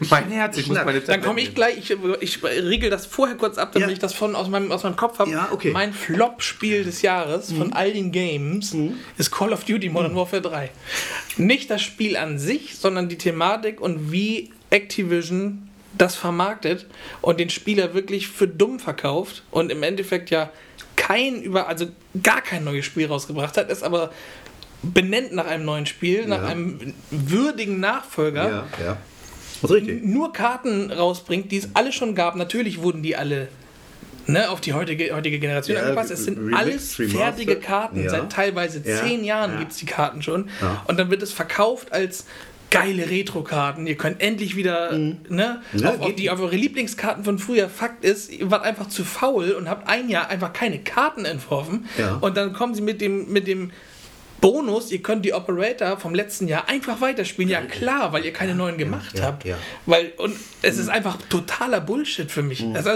Mein 0.10 0.30
Herz, 0.30 0.56
ich 0.56 0.66
muss 0.66 0.78
meine 0.82 1.00
Dann 1.00 1.20
komme 1.20 1.40
ich 1.42 1.54
gleich, 1.54 1.76
ich, 1.78 1.96
ich 2.20 2.42
riegel 2.42 2.88
das 2.88 3.04
vorher 3.06 3.36
kurz 3.36 3.58
ab, 3.58 3.72
damit 3.72 3.88
Ja. 3.88 3.92
ich 3.92 3.98
das 3.98 4.14
von, 4.14 4.34
aus, 4.34 4.48
meinem, 4.48 4.72
aus 4.72 4.82
meinem 4.82 4.96
Kopf 4.96 5.18
habe. 5.18 5.30
Ja, 5.30 5.48
okay. 5.52 5.70
Mein 5.72 5.92
Flop-Spiel 5.92 6.84
des 6.84 7.02
Jahres 7.02 7.52
von 7.52 7.72
all 7.74 7.92
den 7.92 8.12
Games 8.12 8.74
ist 9.18 9.30
Call 9.30 9.52
of 9.52 9.64
Duty 9.64 9.90
Modern 9.90 10.16
Warfare 10.16 10.40
3. 10.42 10.70
Nicht 11.36 11.70
das 11.70 11.82
Spiel 11.82 12.16
an 12.16 12.38
sich, 12.38 12.76
sondern 12.78 13.08
die 13.08 13.18
Thematik 13.18 13.80
und 13.80 14.10
wie 14.10 14.50
Activision 14.70 15.68
das 15.98 16.14
vermarktet 16.16 16.86
und 17.20 17.38
den 17.40 17.50
Spieler 17.50 17.94
wirklich 17.94 18.28
für 18.28 18.48
dumm 18.48 18.78
verkauft 18.80 19.42
und 19.50 19.70
im 19.70 19.82
Endeffekt 19.82 20.30
ja 20.30 20.50
kein 20.96 21.42
über, 21.42 21.68
also 21.68 21.86
gar 22.22 22.40
kein 22.40 22.64
neues 22.64 22.84
Spiel 22.84 23.06
rausgebracht 23.06 23.56
hat, 23.56 23.70
es 23.70 23.82
aber 23.82 24.12
benennt 24.82 25.32
nach 25.32 25.46
einem 25.46 25.64
neuen 25.64 25.86
Spiel, 25.86 26.26
nach 26.26 26.42
Ja. 26.42 26.48
einem 26.48 26.94
würdigen 27.10 27.80
Nachfolger 27.80 28.48
Ja, 28.78 28.84
ja. 28.84 28.96
Ist 29.62 29.70
richtig. 29.70 30.04
nur 30.04 30.32
Karten 30.32 30.90
rausbringt, 30.90 31.50
die 31.52 31.56
es 31.58 31.68
alle 31.74 31.92
schon 31.92 32.14
gab. 32.14 32.36
Natürlich 32.36 32.82
wurden 32.82 33.02
die 33.02 33.16
alle 33.16 33.48
ne, 34.26 34.50
auf 34.50 34.60
die 34.60 34.72
heutige, 34.74 35.14
heutige 35.14 35.38
Generation 35.38 35.76
Ja, 35.76 35.84
angepasst. 35.84 36.10
Es 36.10 36.24
sind 36.24 36.38
remixed, 36.38 36.58
alles 36.58 36.94
fertige 37.12 37.56
Karten. 37.56 38.02
Ja. 38.02 38.10
Seit 38.10 38.30
teilweise 38.32 38.82
zehn 38.82 39.24
Jahren 39.24 39.52
Ja. 39.52 39.58
gibt 39.60 39.72
es 39.72 39.78
die 39.78 39.86
Karten 39.86 40.22
schon. 40.22 40.48
Und 40.86 40.98
dann 40.98 41.10
wird 41.10 41.22
es 41.22 41.32
verkauft 41.32 41.92
als 41.92 42.26
geile 42.74 43.10
Retro-Karten. 43.10 43.86
Ihr 43.86 43.96
könnt 43.96 44.20
endlich 44.20 44.56
wieder 44.56 44.92
ne, 44.92 45.62
Ja, 45.72 45.90
auf, 45.90 46.00
auf, 46.00 46.14
die, 46.14 46.30
auf 46.30 46.40
eure 46.40 46.56
Lieblingskarten 46.56 47.24
von 47.24 47.38
früher. 47.38 47.68
Fakt 47.68 48.04
ist, 48.04 48.32
ihr 48.32 48.50
wart 48.50 48.64
einfach 48.64 48.88
zu 48.88 49.04
faul 49.04 49.52
und 49.52 49.68
habt 49.68 49.88
ein 49.88 50.08
Jahr 50.08 50.28
einfach 50.28 50.52
keine 50.52 50.80
Karten 50.80 51.24
entworfen. 51.24 51.86
Ja. 51.96 52.16
Und 52.20 52.36
dann 52.36 52.52
kommen 52.52 52.74
sie 52.74 52.82
mit 52.82 53.00
dem, 53.00 53.32
mit 53.32 53.46
dem 53.46 53.70
Bonus, 54.40 54.92
ihr 54.92 55.00
könnt 55.00 55.24
die 55.24 55.32
Operator 55.32 55.98
vom 55.98 56.14
letzten 56.14 56.48
Jahr 56.48 56.68
einfach 56.68 57.00
weiterspielen. 57.00 57.50
Ja 57.50 57.62
klar, 57.62 58.12
weil 58.12 58.26
ihr 58.26 58.32
keine 58.32 58.54
neuen 58.54 58.76
gemacht 58.76 59.16
ja, 59.16 59.24
habt. 59.24 59.46
ja. 59.46 59.56
Weil, 59.86 60.12
und 60.18 60.36
es 60.60 60.76
ist 60.76 60.88
einfach 60.88 61.16
totaler 61.30 61.80
Bullshit 61.80 62.30
für 62.30 62.42
mich. 62.42 62.62
Mhm. 62.62 62.76
Also, 62.76 62.90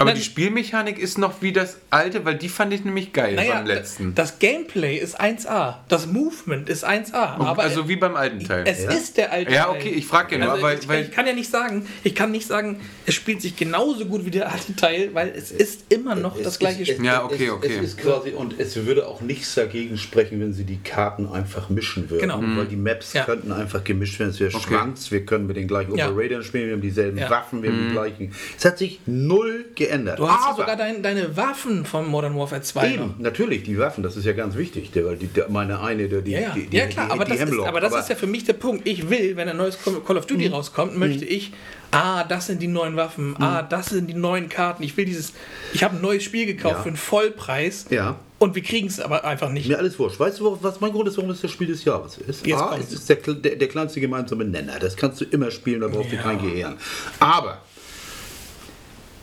Aber 0.00 0.12
Nein. 0.12 0.16
die 0.18 0.24
Spielmechanik 0.24 0.98
ist 0.98 1.18
noch 1.18 1.42
wie 1.42 1.52
das 1.52 1.76
alte, 1.90 2.24
weil 2.24 2.34
die 2.36 2.48
fand 2.48 2.72
ich 2.72 2.86
nämlich 2.86 3.12
geil 3.12 3.34
naja, 3.34 3.56
beim 3.56 3.66
letzten. 3.66 4.14
das 4.14 4.38
Gameplay 4.38 4.96
ist 4.96 5.20
1A. 5.20 5.74
Das 5.88 6.06
Movement 6.06 6.70
ist 6.70 6.86
1A. 6.88 7.12
aber 7.38 7.62
also 7.62 7.86
wie 7.86 7.96
beim 7.96 8.16
alten 8.16 8.42
Teil. 8.42 8.64
es 8.66 8.82
Ja. 8.84 8.90
ist 8.92 9.18
der 9.18 9.30
alte 9.30 9.52
Ja, 9.52 9.64
Teil. 9.66 9.76
okay, 9.76 9.90
ich 9.90 10.06
frag 10.06 10.32
ja 10.32 10.38
nur, 10.38 10.52
also 10.52 10.62
weil- 10.62 10.78
ich, 10.78 10.88
weil- 10.88 11.02
ich 11.04 11.10
kann 11.10 11.26
ja 11.26 11.34
nicht 11.34 11.50
sagen, 11.50 11.86
ich 12.02 12.14
kann 12.14 12.30
nicht 12.30 12.46
sagen, 12.46 12.80
es 13.04 13.14
spielt 13.14 13.42
sich 13.42 13.56
genauso 13.56 14.06
gut 14.06 14.24
wie 14.24 14.30
der 14.30 14.50
alte 14.50 14.74
Teil, 14.74 15.10
weil 15.12 15.34
es 15.36 15.50
ist 15.52 15.92
immer 15.92 16.14
noch 16.14 16.34
Es 16.38 16.44
das 16.44 16.58
gleiche 16.58 16.80
es- 16.82 16.88
Spiel. 16.88 17.04
Ja, 17.04 17.22
okay, 17.22 17.50
okay. 17.50 17.76
Es 17.78 17.84
ist 17.90 17.98
quasi, 17.98 18.30
und 18.30 18.58
es 18.58 18.74
würde 18.76 19.06
auch 19.06 19.20
nichts 19.20 19.54
dagegen 19.54 19.98
sprechen, 19.98 20.40
wenn 20.40 20.54
sie 20.54 20.64
die 20.64 20.78
Karten 20.78 21.28
einfach 21.28 21.68
mischen 21.68 22.08
würden. 22.08 22.22
Genau. 22.22 22.40
Weil 22.56 22.64
die 22.68 22.76
Maps 22.76 23.12
Ja. 23.12 23.24
könnten 23.24 23.52
einfach 23.52 23.84
gemischt 23.84 24.18
werden. 24.18 24.30
Es 24.30 24.40
wäre 24.40 24.50
schwanks, 24.50 25.10
wir 25.10 25.26
können 25.26 25.46
mit 25.46 25.58
den 25.58 25.68
gleichen 25.68 25.94
Ja. 25.94 26.08
Operators 26.08 26.46
spielen, 26.46 26.68
wir 26.68 26.72
haben 26.72 26.80
dieselben 26.80 27.18
Ja. 27.18 27.28
Waffen, 27.28 27.62
wir 27.62 27.68
haben 27.70 27.88
die 27.88 27.92
gleichen. 27.92 28.32
Es 28.56 28.64
hat 28.64 28.78
sich 28.78 29.00
null 29.04 29.66
geändert. 29.74 29.89
Du 29.90 30.28
hast 30.28 30.46
Aber- 30.48 30.56
sogar 30.56 30.76
dein, 30.76 31.02
deine 31.02 31.36
Waffen 31.36 31.84
von 31.84 32.06
Modern 32.08 32.36
Warfare 32.36 32.62
2 32.62 32.88
noch. 32.96 33.04
Eben, 33.06 33.14
natürlich, 33.18 33.64
die 33.64 33.78
Waffen, 33.78 34.02
das 34.02 34.16
ist 34.16 34.24
ja 34.24 34.32
ganz 34.32 34.54
wichtig. 34.56 34.90
Der, 34.92 35.14
die, 35.16 35.26
der, 35.26 35.48
meine 35.48 35.80
eine, 35.80 36.08
der, 36.08 36.22
die, 36.22 36.32
Ja, 36.32 36.40
ja. 36.40 36.50
die, 36.50 36.66
die, 36.66 36.76
ja 36.76 36.86
klar, 36.86 37.10
aber, 37.10 37.24
das 37.24 37.34
ist, 37.34 37.40
Hemlock. 37.40 37.66
aber 37.66 37.80
das 37.80 37.94
ist 37.94 38.08
ja 38.08 38.14
für 38.16 38.26
mich 38.26 38.44
der 38.44 38.52
Punkt. 38.54 38.86
Ich 38.86 39.10
will, 39.10 39.36
wenn 39.36 39.48
ein 39.48 39.56
neues 39.56 39.78
Call 39.82 40.16
of 40.16 40.26
Duty 40.26 40.46
rauskommt, 40.48 40.96
möchte 40.96 41.24
ich, 41.24 41.52
ah, 41.90 42.24
das 42.24 42.46
sind 42.46 42.62
die 42.62 42.68
neuen 42.68 42.96
Waffen, 42.96 43.34
ah, 43.40 43.62
das 43.62 43.86
sind 43.86 44.06
die 44.08 44.14
neuen 44.14 44.48
Karten. 44.48 44.82
Ich 44.82 44.96
will 44.96 45.04
dieses, 45.04 45.32
ich 45.72 45.82
habe 45.82 45.96
ein 45.96 46.02
neues 46.02 46.22
Spiel 46.22 46.46
gekauft 46.46 46.76
Ja. 46.76 46.82
für 46.82 46.88
einen 46.88 46.96
Vollpreis 46.96 47.86
Ja. 47.90 48.16
und 48.38 48.54
wir 48.54 48.62
kriegen 48.62 48.86
es 48.86 49.00
aber 49.00 49.24
einfach 49.24 49.50
nicht. 49.50 49.68
Mir 49.68 49.78
alles 49.78 49.98
wurscht. 49.98 50.20
Weißt 50.20 50.38
du, 50.40 50.56
was 50.62 50.80
mein 50.80 50.92
Grund 50.92 51.08
ist, 51.08 51.16
warum 51.16 51.30
es 51.30 51.40
das 51.40 51.50
Spiel 51.50 51.66
des 51.66 51.84
Jahres 51.84 52.16
ist? 52.18 52.46
Jetzt 52.46 52.60
A, 52.60 52.76
es 52.78 52.92
ist 52.92 53.08
der, 53.08 53.16
der, 53.16 53.56
der 53.56 53.68
kleinste 53.68 54.00
gemeinsame 54.00 54.44
Nenner. 54.44 54.78
Das 54.78 54.96
kannst 54.96 55.20
du 55.20 55.24
immer 55.24 55.50
spielen, 55.50 55.80
da 55.80 55.88
brauchst 55.88 56.12
Ja. 56.12 56.18
du 56.18 56.22
kein 56.22 56.40
Gehirn. 56.40 56.76
Aber 57.18 57.58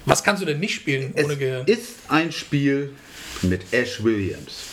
Was 0.07 0.23
kannst 0.23 0.41
du 0.41 0.45
denn 0.45 0.61
nicht 0.61 0.73
spielen 0.73 1.11
es 1.13 1.25
ohne 1.25 1.35
Gehirn? 1.35 1.65
ist 1.67 1.95
ein 2.07 2.31
Spiel 2.31 2.91
mit 3.41 3.73
Ash 3.73 4.01
Williams. 4.01 4.63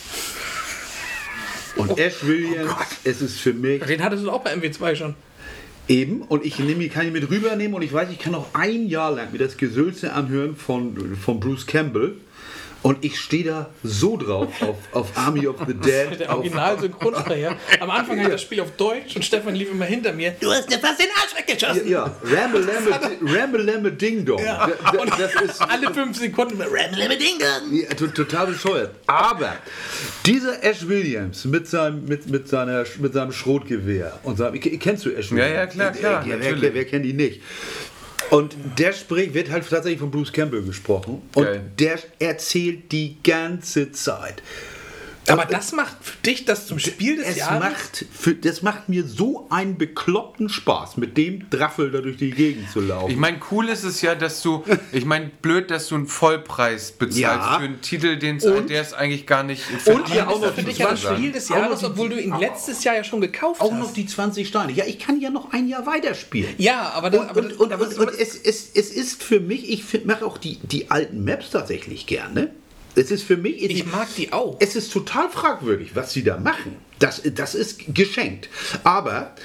Und 1.75 1.99
Ash 1.99 2.23
Williams, 2.23 2.71
es 3.03 3.21
ist 3.21 3.41
für 3.41 3.51
mich 3.51 3.83
Den 3.83 4.01
hattest 4.01 4.23
du 4.23 4.31
auch 4.31 4.41
bei 4.41 4.53
MW2 4.53 4.95
schon. 4.95 5.15
Eben, 5.89 6.21
und 6.21 6.45
ich 6.45 6.57
nehme, 6.59 6.87
kann 6.87 7.05
ihn 7.05 7.11
mit 7.11 7.29
rübernehmen 7.29 7.73
und 7.73 7.81
ich 7.81 7.91
weiß, 7.91 8.09
ich 8.11 8.17
kann 8.17 8.31
noch 8.31 8.47
ein 8.53 8.87
Jahr 8.87 9.11
lang 9.11 9.33
mir 9.33 9.37
das 9.37 9.57
Gesülze 9.57 10.13
anhören 10.13 10.55
von, 10.55 11.17
von 11.17 11.41
Bruce 11.41 11.67
Campbell. 11.67 12.15
Und 12.85 13.03
ich 13.03 13.19
stehe 13.19 13.43
da 13.43 13.69
so 13.83 14.15
drauf 14.15 14.61
auf, 14.61 14.75
auf 14.91 15.17
Army 15.17 15.47
of 15.47 15.55
the 15.65 15.73
Dead. 15.73 16.19
Der 16.19 16.29
auf, 16.31 16.37
Original-Synchronsprecher. 16.37 17.57
Am 17.79 17.89
Anfang 17.89 18.19
hat 18.23 18.31
das 18.31 18.43
Spiel 18.43 18.61
auf 18.61 18.69
Deutsch 18.77 19.15
und 19.15 19.25
Stefan 19.25 19.55
lief 19.55 19.71
immer 19.71 19.85
hinter 19.85 20.13
mir. 20.13 20.35
Du 20.39 20.51
hast 20.51 20.69
dir 20.71 20.77
fast 20.77 20.99
den 20.99 21.07
Arsch 21.19 21.35
weggeschossen. 21.35 21.87
ja, 21.89 22.15
Ramble 22.23 22.61
Lambe, 22.61 22.91
Ramble 23.25 23.63
Lambe 23.63 23.91
Ding 23.91 24.23
Dong. 24.23 24.37
Ja. 24.43 24.67
Da- 24.67 24.91
da- 25.03 25.17
Das 25.17 25.33
ist 25.41 25.61
Alle 25.67 25.91
fünf 25.95 26.15
Sekunden. 26.15 26.61
Ramble 26.61 27.17
Ding 27.17 27.39
Dong. 27.39 27.75
ja, 27.75 27.87
to- 27.95 28.05
total 28.05 28.47
bescheuert. 28.47 28.91
Aber 29.07 29.55
dieser 30.27 30.63
Ash 30.63 30.87
Williams 30.87 31.43
mit 31.45 31.67
seinem, 31.67 32.05
mit, 32.05 32.27
mit 32.29 32.47
seiner, 32.47 32.85
mit 32.99 33.13
seinem 33.13 33.31
Schrotgewehr 33.31 34.19
und 34.21 34.37
seinem, 34.37 34.59
kennst 34.59 35.05
du 35.05 35.09
Ash 35.09 35.31
Williams? 35.31 35.53
ja, 35.55 35.65
klar, 35.65 35.91
klar, 35.91 36.21
Ja, 36.21 36.27
wer, 36.29 36.37
natürlich. 36.37 36.61
wer, 36.61 36.73
wer 36.75 36.85
kennt 36.85 37.05
ihn 37.07 37.15
nicht? 37.15 37.41
Und 38.31 38.55
der 38.77 38.93
spricht, 38.93 39.33
wird 39.33 39.49
halt 39.51 39.69
tatsächlich 39.69 39.99
von 39.99 40.11
Bruce 40.11 40.31
Campbell 40.31 40.63
gesprochen. 40.63 41.21
Und 41.35 41.43
Geil. 41.43 41.61
der 41.79 41.99
erzählt 42.19 42.91
die 42.91 43.17
ganze 43.23 43.91
Zeit. 43.91 44.41
Aber 45.27 45.45
das 45.45 45.71
macht 45.71 45.95
für 46.01 46.17
dich 46.25 46.45
das 46.45 46.67
zum 46.67 46.77
Spiel 46.79 47.17
des 47.17 47.27
Es 47.29 47.37
Jahres? 47.37 47.59
macht, 47.63 48.05
für, 48.11 48.35
das 48.35 48.61
macht 48.61 48.89
mir 48.89 49.05
so 49.07 49.47
einen 49.49 49.77
bekloppten 49.77 50.49
Spaß, 50.49 50.97
mit 50.97 51.17
dem 51.17 51.49
Draffel 51.49 51.89
da 51.91 51.99
durch 52.01 52.17
die 52.17 52.31
Gegend 52.31 52.69
zu 52.71 52.79
laufen. 52.81 53.09
Ich 53.11 53.17
meine, 53.17 53.39
cool 53.51 53.69
ist 53.69 53.83
es 53.83 54.01
ja, 54.01 54.15
dass 54.15 54.41
du, 54.41 54.63
ich 54.91 55.05
meine, 55.05 55.31
blöd, 55.41 55.71
dass 55.71 55.87
du 55.87 55.95
einen 55.95 56.07
Vollpreis 56.07 56.91
bezahlst 56.91 57.17
Ja. 57.19 57.57
für 57.59 57.65
einen 57.65 57.81
Titel, 57.81 58.17
den 58.17 58.39
Und- 58.41 58.69
der 58.69 58.81
es 58.81 58.93
eigentlich 58.93 59.25
gar 59.25 59.43
nicht 59.43 59.63
Und 59.85 60.07
ja 60.13 60.27
auch 60.27 60.39
noch 60.39 60.53
für 60.53 60.63
dich 60.63 60.77
ja 60.77 60.89
das. 60.91 61.01
Spiel 61.01 61.31
des 61.31 61.51
Auch 61.51 61.55
Jahres, 61.57 61.79
die- 61.79 61.85
obwohl 61.85 62.09
du 62.09 62.19
ihn 62.21 62.37
letztes 62.39 62.83
Jahr 62.83 62.95
ja 62.95 63.03
schon 63.03 63.21
gekauft 63.21 63.61
auch 63.61 63.71
hast. 63.71 63.79
noch 63.79 63.93
die 63.93 64.05
20 64.05 64.47
Steine. 64.47 64.71
Ja, 64.73 64.85
ich 64.85 64.99
kann 64.99 65.19
ja 65.19 65.29
noch 65.29 65.51
ein 65.53 65.67
Jahr 65.67 65.85
weiterspielen. 65.85 66.53
ja, 66.57 66.91
aber, 66.93 67.09
das, 67.09 67.21
Und, 67.21 67.37
und, 67.37 67.59
und, 67.59 67.73
und, 67.73 67.97
und 67.99 68.19
es, 68.19 68.35
es, 68.35 68.69
es 68.73 68.91
ist 68.91 69.23
für 69.23 69.39
mich, 69.39 69.69
ich 69.69 70.05
mache 70.05 70.25
auch 70.25 70.37
die, 70.37 70.59
die 70.63 70.91
alten 70.91 71.23
Maps 71.23 71.49
tatsächlich 71.51 72.05
gerne. 72.05 72.51
Es 72.95 73.11
ist 73.11 73.23
für 73.23 73.37
mich. 73.37 73.61
ich 73.63 73.85
mag 73.85 74.07
die 74.17 74.31
auch. 74.33 74.57
Es 74.59 74.75
ist 74.75 74.91
total 74.91 75.29
fragwürdig, 75.29 75.95
was 75.95 76.13
sie 76.13 76.23
da 76.23 76.37
machen. 76.37 76.77
Das, 76.99 77.21
das 77.35 77.55
ist 77.55 77.93
geschenkt. 77.93 78.47
Aber 78.85 79.35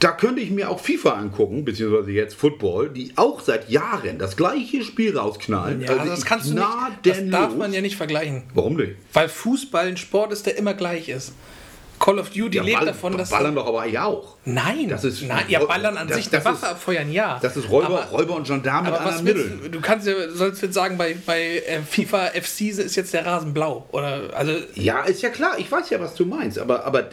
da 0.00 0.10
könnte 0.10 0.40
ich 0.42 0.50
mir 0.50 0.68
auch 0.70 0.80
FIFA 0.80 1.12
angucken, 1.12 1.64
beziehungsweise 1.64 2.10
jetzt 2.10 2.34
Football, 2.34 2.90
die 2.90 3.12
auch 3.16 3.40
seit 3.40 3.70
Jahren 3.70 4.18
das 4.18 4.36
gleiche 4.36 4.82
Spiel 4.82 5.16
rausknallen. 5.16 5.82
Ja, 5.82 5.90
Also 5.96 6.10
das 6.10 6.24
kannst 6.24 6.50
du 6.50 6.54
nicht. 6.54 6.66
Das 7.04 7.18
darf 7.30 7.54
man 7.54 7.72
ja 7.72 7.80
nicht 7.80 7.96
vergleichen. 7.96 8.42
Warum 8.54 8.74
nicht? 8.74 8.96
Weil 9.12 9.28
Fußball 9.28 9.86
ein 9.86 9.96
Sport 9.96 10.32
ist, 10.32 10.46
der 10.46 10.56
immer 10.58 10.74
gleich 10.74 11.08
ist. 11.08 11.32
Call 12.00 12.18
of 12.18 12.30
Duty 12.30 12.58
lebt 12.58 12.76
Ball- 12.76 12.86
davon, 12.86 13.16
dass. 13.16 13.30
Ballern 13.30 13.54
doch 13.54 13.66
aber 13.66 13.82
eigentlich 13.82 13.98
auch. 14.00 14.35
Nein, 14.48 14.88
Das 14.88 15.02
ist- 15.02 15.22
nein, 15.22 15.44
ja, 15.48 15.64
Ballern 15.64 15.96
an 15.96 16.06
das- 16.06 16.18
sich, 16.18 16.26
eine 16.28 16.36
das 16.36 16.44
Waffe 16.44 16.66
ist- 16.66 16.70
abfeuern, 16.72 17.10
ja. 17.10 17.38
Das 17.42 17.56
ist 17.56 17.68
Räuber, 17.68 17.86
Aber- 18.02 18.16
Räuber 18.16 18.36
und 18.36 18.46
Gendarm 18.46 18.84
mit 18.84 18.94
Aber 18.94 19.04
was 19.04 19.24
willst 19.24 19.44
Mitteln. 19.44 19.60
du, 19.64 19.68
du 19.70 19.80
kannst 19.80 20.06
ja, 20.06 20.14
sollst 20.32 20.62
jetzt 20.62 20.74
sagen, 20.74 20.96
bei, 20.96 21.16
bei 21.26 21.62
äh, 21.66 21.80
FIFA 21.82 22.26
FC 22.34 22.68
ist 22.70 22.94
jetzt 22.94 23.12
der 23.12 23.26
Rasen 23.26 23.52
blau. 23.52 23.88
Oder, 23.90 24.30
also, 24.34 24.52
Ja, 24.74 25.00
ist 25.02 25.20
ja 25.22 25.30
klar, 25.30 25.58
ich 25.58 25.70
weiß 25.70 25.90
ja, 25.90 25.98
was 26.00 26.14
du 26.14 26.24
meinst, 26.26 26.58
aber, 26.60 26.84
aber 26.86 27.04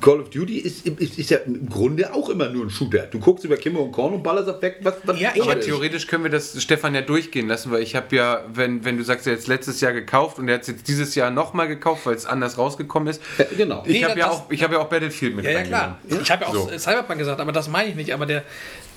Call 0.00 0.20
of 0.20 0.30
Duty 0.30 0.58
ist, 0.58 0.84
ist, 0.86 1.18
ist 1.18 1.30
ja 1.30 1.38
im 1.38 1.68
Grunde 1.68 2.12
auch 2.12 2.28
immer 2.28 2.48
nur 2.48 2.66
ein 2.66 2.70
Shooter. 2.70 3.06
Du 3.06 3.20
guckst 3.20 3.44
über 3.44 3.56
Kimmer 3.56 3.80
und 3.80 3.92
Korn 3.92 4.14
und 4.14 4.22
ballerst 4.24 4.48
auf 4.48 4.60
weg, 4.60 4.78
was, 4.82 4.94
was 5.04 5.20
Ja, 5.20 5.30
ich 5.34 5.42
Aber 5.42 5.60
theoretisch 5.60 6.06
können 6.08 6.24
wir 6.24 6.30
das 6.30 6.60
Stefan 6.60 6.92
ja 6.94 7.02
durchgehen 7.02 7.46
lassen, 7.46 7.70
weil 7.70 7.82
ich 7.82 7.94
habe 7.94 8.14
ja, 8.16 8.42
wenn, 8.52 8.84
wenn 8.84 8.96
du 8.96 9.04
sagst, 9.04 9.26
er 9.28 9.34
hat 9.34 9.38
jetzt 9.38 9.46
letztes 9.48 9.80
Jahr 9.80 9.92
gekauft 9.92 10.38
und 10.40 10.48
er 10.48 10.54
hat 10.56 10.62
es 10.62 10.68
jetzt 10.68 10.88
dieses 10.88 11.14
Jahr 11.14 11.30
nochmal 11.30 11.68
gekauft, 11.68 12.04
weil 12.06 12.14
es 12.16 12.26
anders 12.26 12.58
rausgekommen 12.58 13.08
ist. 13.08 13.22
Ja, 13.38 13.44
genau. 13.56 13.82
Ich 13.86 13.92
Nee, 14.00 14.04
habe 14.04 14.18
ja, 14.18 14.30
auch- 14.30 14.50
ich 14.50 14.62
hab 14.62 14.72
ja 14.72 14.78
auch 14.78 14.88
Battlefield 14.88 15.36
mit 15.36 15.44
ja, 15.44 15.52
ja, 15.52 15.62
klar. 15.62 15.98
Ich 16.08 16.30
habe 16.30 16.44
ja 16.44 16.47
auch 16.48 16.70
So. 16.70 16.78
Cyberpunk 16.78 17.18
gesagt, 17.18 17.40
aber 17.40 17.52
das 17.52 17.68
meine 17.68 17.90
ich 17.90 17.94
nicht. 17.96 18.12
Aber 18.12 18.26
der, 18.26 18.42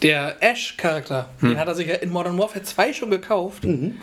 der 0.02 0.38
Ash-Charakter, 0.42 1.30
Hm. 1.40 1.50
den 1.50 1.60
hat 1.60 1.68
er 1.68 1.76
sich 1.76 1.88
ja 1.88 1.96
in 1.96 2.10
Modern 2.10 2.38
Warfare 2.38 2.64
2 2.64 2.94
schon 2.94 3.12
gekauft. 3.12 3.64
Mhm. 3.64 3.98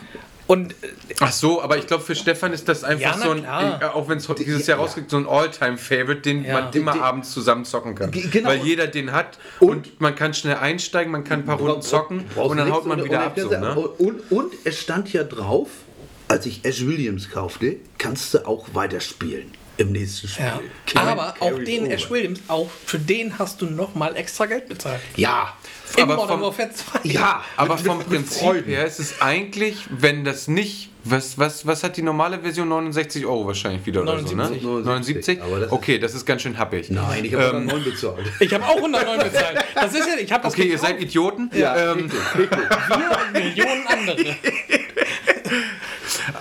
Und 0.47 0.71
äh, 0.71 0.87
Ach 1.19 1.31
so, 1.31 1.61
aber 1.61 1.77
ich 1.77 1.85
glaube, 1.85 2.03
für 2.03 2.15
Stefan 2.15 2.53
ist 2.53 2.67
das 2.67 2.83
einfach 2.83 3.17
Ja, 3.17 3.23
so 3.23 3.29
ein, 3.31 3.41
klar. 3.41 3.81
äh, 3.81 3.85
auch 3.85 4.09
wenn 4.09 4.17
es 4.17 4.27
dieses 4.39 4.65
ja, 4.65 4.73
Jahr 4.75 4.83
rausgeht, 4.83 5.07
so 5.09 5.17
ein 5.17 5.27
All-Time-Favorite, 5.27 6.21
den 6.21 6.43
Ja. 6.43 6.53
man 6.61 6.73
immer 6.73 6.93
Die- 6.93 6.97
die- 6.97 7.03
abends 7.03 7.31
zusammen 7.31 7.65
zocken 7.65 7.93
kann. 7.93 8.09
Ge- 8.09 8.27
genau. 8.31 8.49
Weil 8.49 8.57
jeder 8.65 8.87
den 8.87 9.11
hat 9.11 9.37
Und- 9.59 9.69
und, 9.69 10.01
man 10.01 10.15
kann 10.15 10.33
schnell 10.33 10.55
einsteigen, 10.55 11.11
man 11.11 11.23
kann 11.23 11.41
ein 11.41 11.45
paar 11.45 11.57
Runden 11.59 11.83
zocken 11.83 12.25
und 12.35 12.57
dann 12.57 12.71
haut 12.71 12.87
man 12.87 13.03
wieder 13.03 13.21
ab. 13.21 13.37
So, 13.39 13.47
ne? 13.49 13.75
und, 13.77 14.31
und 14.31 14.53
es 14.63 14.79
stand 14.79 15.13
ja 15.13 15.23
drauf, 15.23 15.69
als 16.27 16.47
ich 16.47 16.65
Ash 16.65 16.83
Williams 16.85 17.29
kaufte, 17.29 17.75
kannst 17.99 18.33
du 18.33 18.47
auch 18.47 18.69
weiterspielen 18.73 19.51
im 19.79 19.91
nächsten 19.91 20.27
Spiel. 20.27 20.45
ja. 20.45 20.59
Aber 21.01 21.35
auch 21.39 21.57
den. 21.59 21.89
Ash 21.89 22.09
Williams, 22.09 22.39
auch 22.47 22.69
für 22.85 22.99
den 22.99 23.39
hast 23.39 23.61
du 23.61 23.65
nochmal 23.65 24.15
extra 24.17 24.45
Geld 24.45 24.67
bezahlt. 24.69 24.99
Ja, 25.15 25.53
In 25.97 26.03
Aber 26.03 26.15
Modern 26.17 26.29
vom- 26.39 26.41
Warfare 26.41 26.69
2. 26.71 26.99
ja, 27.09 27.43
Aber 27.57 27.75
mit- 27.75 27.85
vom 27.85 27.97
mit- 27.99 28.09
mit 28.09 28.19
Prinzip 28.21 28.41
Freuden. 28.43 28.65
her 28.69 28.85
ist 28.85 28.99
es 28.99 29.21
eigentlich, 29.21 29.77
wenn 29.89 30.23
das 30.23 30.47
nicht, 30.47 30.89
was, 31.03 31.37
was, 31.39 31.65
was 31.65 31.83
hat 31.83 31.97
die 31.97 32.01
normale 32.03 32.39
Version? 32.39 32.67
69 32.69 33.25
Euro 33.25 33.47
wahrscheinlich 33.47 33.85
wieder 33.85 34.01
oder 34.03 34.13
79. 34.15 34.61
so, 34.61 34.77
ne? 34.79 34.83
79? 34.85 35.41
aber 35.41 35.55
das 35.59 35.65
ist- 35.67 35.71
Okay, 35.71 35.97
das 35.97 36.13
ist 36.13 36.25
ganz 36.25 36.41
schön 36.43 36.57
happig. 36.57 36.89
Nein, 36.91 37.25
ich 37.25 37.33
habe 37.33 37.57
ähm, 37.57 37.65
9 37.65 37.83
bezahlt. 37.83 38.25
Ich 38.39 38.53
habe 38.53 38.65
auch 38.65 38.75
109 38.75 39.17
bezahlt. 39.19 39.63
Das 39.73 39.93
ist 39.93 40.07
ja, 40.07 40.15
ich 40.21 40.31
habe 40.31 40.43
das 40.43 40.53
Okay, 40.53 40.63
ihr 40.63 40.67
gekauft. 40.75 40.87
seid 40.91 41.01
Idioten. 41.01 41.49
Ja, 41.55 41.75
Ähm, 41.93 41.99
richtig, 42.11 42.19
richtig. 42.37 42.59
Wir 42.59 43.17
und 43.17 43.33
Millionen 43.33 43.87
andere. 43.87 44.35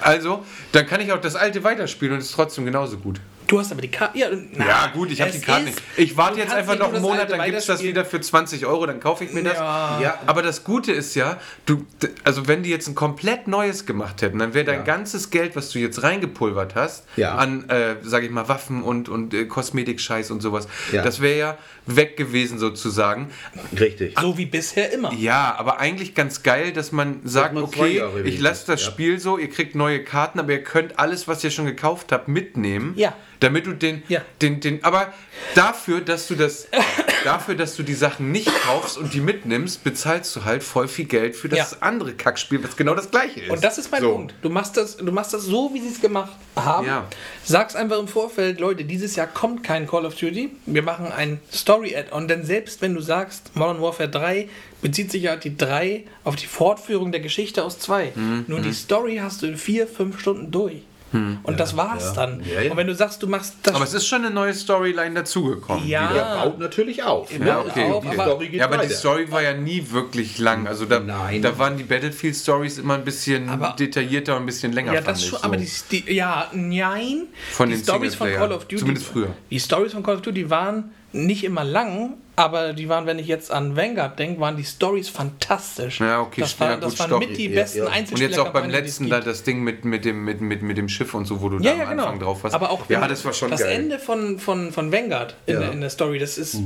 also, 0.00 0.44
dann 0.72 0.86
kann 0.86 1.00
ich 1.00 1.12
auch 1.12 1.20
das 1.20 1.36
alte 1.36 1.62
weiterspielen 1.64 2.14
und 2.14 2.20
es 2.20 2.26
ist 2.26 2.34
trotzdem 2.34 2.64
genauso 2.64 2.98
gut. 2.98 3.20
Du 3.46 3.58
hast 3.58 3.72
aber 3.72 3.80
die 3.80 3.90
Karte. 3.90 4.18
Ja, 4.18 4.28
Ja, 4.58 4.88
gut, 4.92 5.10
ich 5.10 5.22
habe 5.22 5.30
die 5.30 5.40
Karte 5.40 5.64
nicht. 5.64 5.80
Ich 5.96 6.18
warte 6.18 6.38
jetzt 6.38 6.52
einfach 6.52 6.78
noch 6.78 6.92
einen 6.92 7.00
Monat, 7.00 7.30
dann 7.30 7.42
gibt 7.46 7.56
es 7.56 7.64
das 7.64 7.82
wieder 7.82 8.04
für 8.04 8.20
20 8.20 8.66
Euro, 8.66 8.84
dann 8.84 9.00
kaufe 9.00 9.24
ich 9.24 9.32
mir 9.32 9.42
das. 9.42 9.54
Ja. 9.54 10.00
Ja, 10.02 10.18
Aber 10.26 10.42
das 10.42 10.64
Gute 10.64 10.92
ist 10.92 11.14
ja, 11.14 11.38
du, 11.64 11.86
also 12.24 12.46
wenn 12.46 12.62
die 12.62 12.68
jetzt 12.68 12.88
ein 12.88 12.94
komplett 12.94 13.48
neues 13.48 13.86
gemacht 13.86 14.20
hätten, 14.20 14.38
dann 14.38 14.52
wäre 14.52 14.66
dein 14.66 14.80
Ja. 14.80 14.84
ganzes 14.84 15.30
Geld, 15.30 15.56
was 15.56 15.70
du 15.70 15.78
jetzt 15.78 16.02
reingepulvert 16.02 16.74
hast, 16.74 17.04
Ja. 17.16 17.36
an, 17.36 17.66
äh, 17.70 17.94
sage 18.02 18.26
ich 18.26 18.32
mal, 18.32 18.48
Waffen 18.48 18.82
und, 18.82 19.08
und 19.08 19.32
äh, 19.32 19.46
Kosmetik-Scheiß 19.46 20.30
und 20.30 20.42
sowas, 20.42 20.68
Ja. 20.92 21.00
das 21.00 21.20
wäre 21.22 21.38
ja 21.38 21.58
weg 21.88 22.16
gewesen 22.16 22.58
sozusagen. 22.58 23.30
richtig. 23.78 24.14
So 24.20 24.36
wie 24.38 24.46
bisher 24.46 24.92
immer. 24.92 25.12
Ja, 25.14 25.54
aber 25.58 25.78
eigentlich 25.80 26.14
ganz 26.14 26.42
geil, 26.42 26.72
dass 26.72 26.92
man 26.92 27.20
sagt, 27.24 27.54
man 27.54 27.70
zwei 27.70 28.02
okay, 28.04 28.22
ich 28.24 28.40
lasse 28.40 28.66
das 28.66 28.84
ja. 28.84 28.90
Spiel 28.90 29.18
so, 29.18 29.38
ihr 29.38 29.48
kriegt 29.50 29.74
neue 29.74 30.04
Karten, 30.04 30.38
aber 30.38 30.52
ihr 30.52 30.62
könnt 30.62 30.98
alles, 30.98 31.26
was 31.28 31.42
ihr 31.44 31.50
schon 31.50 31.66
gekauft 31.66 32.12
habt, 32.12 32.28
mitnehmen. 32.28 32.92
Ja. 32.96 33.14
Damit 33.40 33.66
du 33.66 33.72
den, 33.72 34.02
Ja. 34.08 34.22
den, 34.42 34.58
den, 34.60 34.82
aber 34.82 35.12
dafür, 35.54 36.00
dass 36.00 36.26
du 36.26 36.34
das, 36.34 36.66
dafür, 37.24 37.54
dass 37.54 37.76
du 37.76 37.84
die 37.84 37.94
Sachen 37.94 38.32
nicht 38.32 38.50
kaufst 38.64 38.98
und 38.98 39.14
die 39.14 39.20
mitnimmst, 39.20 39.84
bezahlst 39.84 40.34
du 40.34 40.44
halt 40.44 40.64
voll 40.64 40.88
viel 40.88 41.04
Geld 41.04 41.36
für 41.36 41.48
das 41.48 41.58
Ja. 41.72 41.76
andere 41.80 42.14
Kackspiel, 42.14 42.62
was 42.64 42.76
genau 42.76 42.94
das 42.96 43.10
gleiche 43.12 43.40
ist. 43.40 43.50
Und 43.50 43.62
das 43.62 43.78
ist 43.78 43.92
mein 43.92 44.02
So. 44.02 44.12
Punkt. 44.12 44.34
Du 44.42 44.50
machst 44.50 44.76
das, 44.76 44.96
du 44.96 45.12
machst 45.12 45.32
das 45.34 45.44
so, 45.44 45.70
wie 45.72 45.80
sie 45.80 45.88
es 45.88 46.00
gemacht 46.00 46.32
haben. 46.56 46.86
Ja. 46.88 47.06
Sag's 47.44 47.76
einfach 47.76 48.00
im 48.00 48.08
Vorfeld, 48.08 48.58
Leute, 48.58 48.84
dieses 48.84 49.14
Jahr 49.14 49.28
kommt 49.28 49.62
kein 49.62 49.86
Call 49.86 50.04
of 50.04 50.16
Duty. 50.16 50.50
Wir 50.66 50.82
machen 50.82 51.06
ein 51.12 51.40
Story-Add-on. 51.78 52.28
Denn 52.28 52.44
selbst 52.44 52.82
wenn 52.82 52.94
du 52.94 53.00
sagst, 53.00 53.54
Modern 53.54 53.80
Warfare 53.80 54.08
3 54.08 54.48
bezieht 54.82 55.10
sich 55.10 55.22
ja 55.22 55.36
die 55.36 55.56
3 55.56 56.04
auf 56.24 56.36
die 56.36 56.46
Fortführung 56.46 57.12
der 57.12 57.20
Geschichte 57.20 57.64
aus 57.64 57.78
2. 57.78 58.12
Mhm, 58.14 58.44
Nur 58.48 58.60
die 58.60 58.72
Story 58.72 59.18
hast 59.22 59.42
du 59.42 59.46
in 59.46 59.56
4, 59.56 59.86
5 59.86 60.20
Stunden 60.20 60.50
durch. 60.50 60.82
Und 61.10 61.58
das 61.58 61.74
war's 61.74 62.04
ja. 62.04 62.12
dann. 62.12 62.42
Ja, 62.44 62.60
ja. 62.60 62.70
Und 62.70 62.76
wenn 62.76 62.86
du 62.86 62.94
sagst, 62.94 63.22
du 63.22 63.26
machst 63.28 63.54
das. 63.62 63.74
Aber 63.74 63.82
es 63.84 63.94
ist 63.94 64.06
schon 64.06 64.26
eine 64.26 64.30
neue 64.34 64.52
Storyline 64.52 65.14
dazugekommen. 65.14 65.88
Ja. 65.88 66.12
Der 66.12 66.22
baut 66.44 66.58
natürlich 66.58 67.02
auf. 67.02 67.32
Ja, 67.32 67.38
ne? 67.38 67.58
okay. 67.60 67.90
Und 67.90 68.04
die 68.04 68.08
aber- 68.10 68.24
Story 68.24 68.48
geht 68.48 68.60
Ja, 68.60 68.66
aber 68.66 68.76
weiter. 68.76 68.88
die 68.88 68.94
Story 68.94 69.32
war 69.32 69.42
ja 69.42 69.54
nie 69.54 69.82
wirklich 69.90 70.36
lang. 70.36 70.66
Also 70.66 70.84
da, 70.84 71.00
Nein. 71.00 71.40
da 71.40 71.58
waren 71.58 71.78
die 71.78 71.84
Battlefield-Stories 71.84 72.76
immer 72.76 72.92
ein 72.92 73.04
bisschen 73.04 73.48
Aber- 73.48 73.74
detaillierter 73.78 74.36
und 74.36 74.42
ein 74.42 74.46
bisschen 74.46 74.72
länger. 74.72 74.92
Ja, 74.92 75.00
fand 75.00 75.16
das 75.16 75.22
ich 75.22 75.30
schon, 75.30 75.38
so. 75.38 75.44
aber 75.46 75.56
die, 75.56 75.68
die 75.92 76.12
ja, 76.12 76.50
nein. 76.52 77.22
Von 77.52 77.70
die 77.70 77.76
den 77.76 77.84
Stories 77.84 78.14
von. 78.14 78.30
Call 78.30 78.52
of 78.52 78.64
Duty. 78.66 78.76
Zumindest 78.76 79.06
früher. 79.06 79.34
Die 79.50 79.60
Stories 79.60 79.94
von 79.94 80.02
Call 80.02 80.16
of 80.16 80.20
Duty 80.20 80.50
waren 80.50 80.92
nicht 81.12 81.44
immer 81.44 81.64
lang, 81.64 82.14
aber 82.36 82.72
die 82.72 82.88
waren, 82.88 83.06
wenn 83.06 83.18
ich 83.18 83.26
jetzt 83.26 83.50
an 83.50 83.76
Vanguard 83.76 84.18
denke, 84.18 84.40
waren 84.40 84.56
die 84.56 84.64
Stories 84.64 85.08
fantastisch. 85.08 86.00
Ja, 86.00 86.20
okay, 86.20 86.42
das, 86.42 86.60
war, 86.60 86.70
ja, 86.70 86.76
das 86.76 86.90
gut, 86.90 86.98
waren 87.00 87.08
stopp. 87.08 87.20
mit 87.20 87.36
die 87.36 87.48
Ja, 87.48 87.60
besten 87.62 87.78
ja. 87.78 87.84
Und 87.86 87.92
Einzelspieler. 87.92 88.30
jetzt 88.30 88.38
auch 88.38 88.52
beim 88.52 88.70
letzten 88.70 89.08
da 89.08 89.20
das 89.20 89.42
Ding 89.42 89.62
mit, 89.62 89.84
mit, 89.84 90.04
dem, 90.04 90.24
mit, 90.24 90.40
mit, 90.40 90.62
mit 90.62 90.76
dem 90.76 90.88
Schiff 90.88 91.14
und 91.14 91.24
so, 91.24 91.40
wo 91.40 91.48
du 91.48 91.58
Ja, 91.58 91.72
da 91.72 91.76
ja, 91.78 91.84
am 91.84 91.90
genau. 91.90 92.02
Anfang 92.04 92.20
drauf 92.20 92.44
warst. 92.44 92.54
Aber 92.54 92.70
auch 92.70 92.88
ja, 92.88 93.08
das 93.08 93.24
war 93.24 93.32
schon 93.32 93.50
das 93.50 93.60
geil. 93.62 93.72
Ende 93.72 93.98
von, 93.98 94.38
von, 94.38 94.70
von 94.70 94.92
Vanguard 94.92 95.34
in, 95.46 95.60
in 95.62 95.80
der 95.80 95.90
Story, 95.90 96.18
das 96.18 96.38
ist 96.38 96.58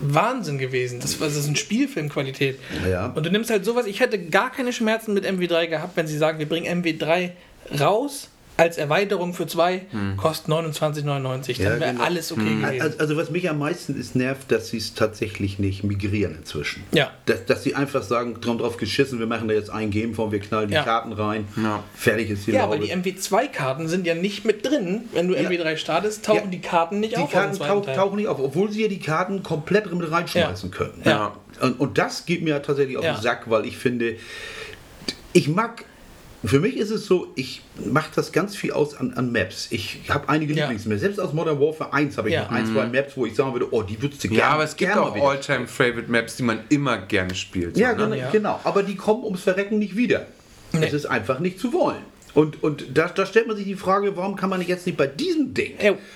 Wahnsinn 0.00 0.58
gewesen. 0.58 0.98
Das, 1.00 1.20
war, 1.20 1.28
das 1.28 1.36
ist 1.36 1.46
ein 1.46 1.56
Spielfilmqualität. 1.56 2.58
Ja. 2.90 3.06
Und 3.14 3.24
du 3.24 3.30
nimmst 3.30 3.50
halt 3.50 3.64
sowas, 3.64 3.86
ich 3.86 4.00
hätte 4.00 4.18
gar 4.18 4.50
keine 4.50 4.72
Schmerzen 4.72 5.14
mit 5.14 5.24
MW3 5.24 5.66
gehabt, 5.68 5.96
wenn 5.96 6.06
sie 6.06 6.18
sagen, 6.18 6.38
wir 6.38 6.48
bringen 6.48 6.82
MW3 6.82 7.30
raus 7.78 8.28
als 8.62 8.78
Erweiterung 8.78 9.34
für 9.34 9.46
zwei, 9.46 9.82
Hm. 9.90 10.16
kostet 10.16 10.48
29,99. 10.48 11.58
Dann 11.58 11.66
Ja, 11.74 11.80
wäre 11.80 11.92
genau. 11.92 12.04
alles 12.04 12.30
okay 12.32 12.42
gewesen. 12.44 12.80
Also, 12.82 12.98
also 12.98 13.16
was 13.16 13.30
mich 13.30 13.50
am 13.50 13.58
meisten 13.58 13.98
ist 13.98 14.14
nervt, 14.14 14.50
dass 14.52 14.68
sie 14.68 14.76
es 14.76 14.94
tatsächlich 14.94 15.58
nicht 15.58 15.82
migrieren 15.82 16.36
inzwischen. 16.38 16.84
Ja. 16.92 17.10
Dass, 17.26 17.44
dass 17.46 17.62
sie 17.64 17.74
einfach 17.74 18.02
sagen, 18.04 18.40
drum 18.40 18.58
drauf 18.58 18.76
geschissen, 18.76 19.18
wir 19.18 19.26
machen 19.26 19.48
da 19.48 19.54
jetzt 19.54 19.70
ein 19.70 19.90
Gameform, 19.90 20.30
wir 20.30 20.38
knallen 20.40 20.68
die 20.68 20.74
Ja. 20.74 20.84
Karten 20.84 21.12
rein, 21.12 21.46
Ja. 21.56 21.82
fertig 21.94 22.30
ist 22.30 22.46
die 22.46 22.52
Ja, 22.52 22.64
aber 22.64 22.78
die 22.78 22.90
MW2-Karten 22.92 23.88
sind 23.88 24.06
ja 24.06 24.14
nicht 24.14 24.44
mit 24.44 24.64
drin. 24.64 25.02
Wenn 25.12 25.26
du 25.28 25.34
Ja. 25.34 25.40
MW3 25.48 25.76
startest, 25.76 26.24
tauchen 26.24 26.44
Ja. 26.44 26.46
die 26.50 26.60
Karten 26.60 27.00
nicht 27.00 27.16
die 27.16 27.20
auf. 27.20 27.32
Karten 27.32 27.50
im 27.50 27.56
zweiten 27.56 27.70
tau 27.72 27.80
Teil. 27.80 27.96
tauchen 27.96 28.16
nicht 28.16 28.28
auf, 28.28 28.38
obwohl 28.38 28.70
sie 28.70 28.82
ja 28.82 28.88
die 28.88 29.00
Karten 29.00 29.42
komplett 29.42 29.92
mit 29.92 30.08
reinschmeißen 30.10 30.70
Ja. 30.70 30.76
können. 30.76 31.02
Ja. 31.04 31.36
Und, 31.60 31.80
und 31.80 31.98
das 31.98 32.26
geht 32.26 32.42
mir 32.42 32.62
tatsächlich 32.62 32.96
auf 32.96 33.04
Ja. 33.04 33.14
den 33.14 33.22
Sack, 33.22 33.50
weil 33.50 33.66
ich 33.66 33.76
finde, 33.76 34.16
ich 35.32 35.48
mag, 35.48 35.84
für 36.44 36.60
mich 36.60 36.76
ist 36.76 36.90
es 36.90 37.06
so, 37.06 37.28
ich 37.36 37.62
mache 37.84 38.10
das 38.14 38.32
ganz 38.32 38.56
viel 38.56 38.72
aus 38.72 38.94
an, 38.96 39.12
an 39.14 39.30
Maps. 39.32 39.68
Ich 39.70 40.00
habe 40.08 40.28
einige 40.28 40.54
Ja. 40.54 40.64
Lieblingsmaps. 40.64 41.00
Selbst 41.00 41.20
aus 41.20 41.32
Modern 41.32 41.60
Warfare 41.60 41.92
1 41.92 42.16
habe 42.18 42.28
ich 42.28 42.34
Ja. 42.34 42.42
noch 42.44 42.50
ein, 42.50 42.66
zwei 42.66 42.86
Maps, 42.86 43.16
wo 43.16 43.26
ich 43.26 43.34
sagen 43.34 43.52
würde, 43.52 43.72
oh, 43.72 43.82
die 43.82 44.00
würdest 44.02 44.24
du 44.24 44.28
gerne 44.28 44.40
ja, 44.40 44.48
aber 44.48 44.64
es 44.64 44.76
gibt 44.76 44.96
auch 44.96 45.14
All-Time-Favorite-Maps, 45.16 46.36
die 46.36 46.42
man 46.42 46.60
immer 46.68 46.98
gerne 46.98 47.34
spielt. 47.34 47.76
Ja, 47.76 47.90
so, 47.90 47.96
ne? 47.98 48.02
genau, 48.04 48.16
Ja. 48.16 48.30
genau. 48.30 48.60
Aber 48.64 48.82
die 48.82 48.96
kommen 48.96 49.24
ums 49.24 49.42
Verrecken 49.42 49.78
nicht 49.78 49.96
wieder. 49.96 50.26
Nee. 50.72 50.86
Es 50.86 50.92
ist 50.92 51.06
einfach 51.06 51.38
nicht 51.38 51.58
zu 51.58 51.72
wollen. 51.72 52.02
Und, 52.34 52.62
und 52.62 52.86
da, 52.94 53.08
da 53.08 53.26
stellt 53.26 53.46
man 53.46 53.56
sich 53.56 53.66
die 53.66 53.74
Frage, 53.74 54.16
warum 54.16 54.36
kann 54.36 54.48
man 54.48 54.62
jetzt 54.62 54.86
nicht 54.86 54.96
bei 54.96 55.06
diesem 55.06 55.52
Ding, 55.52 55.72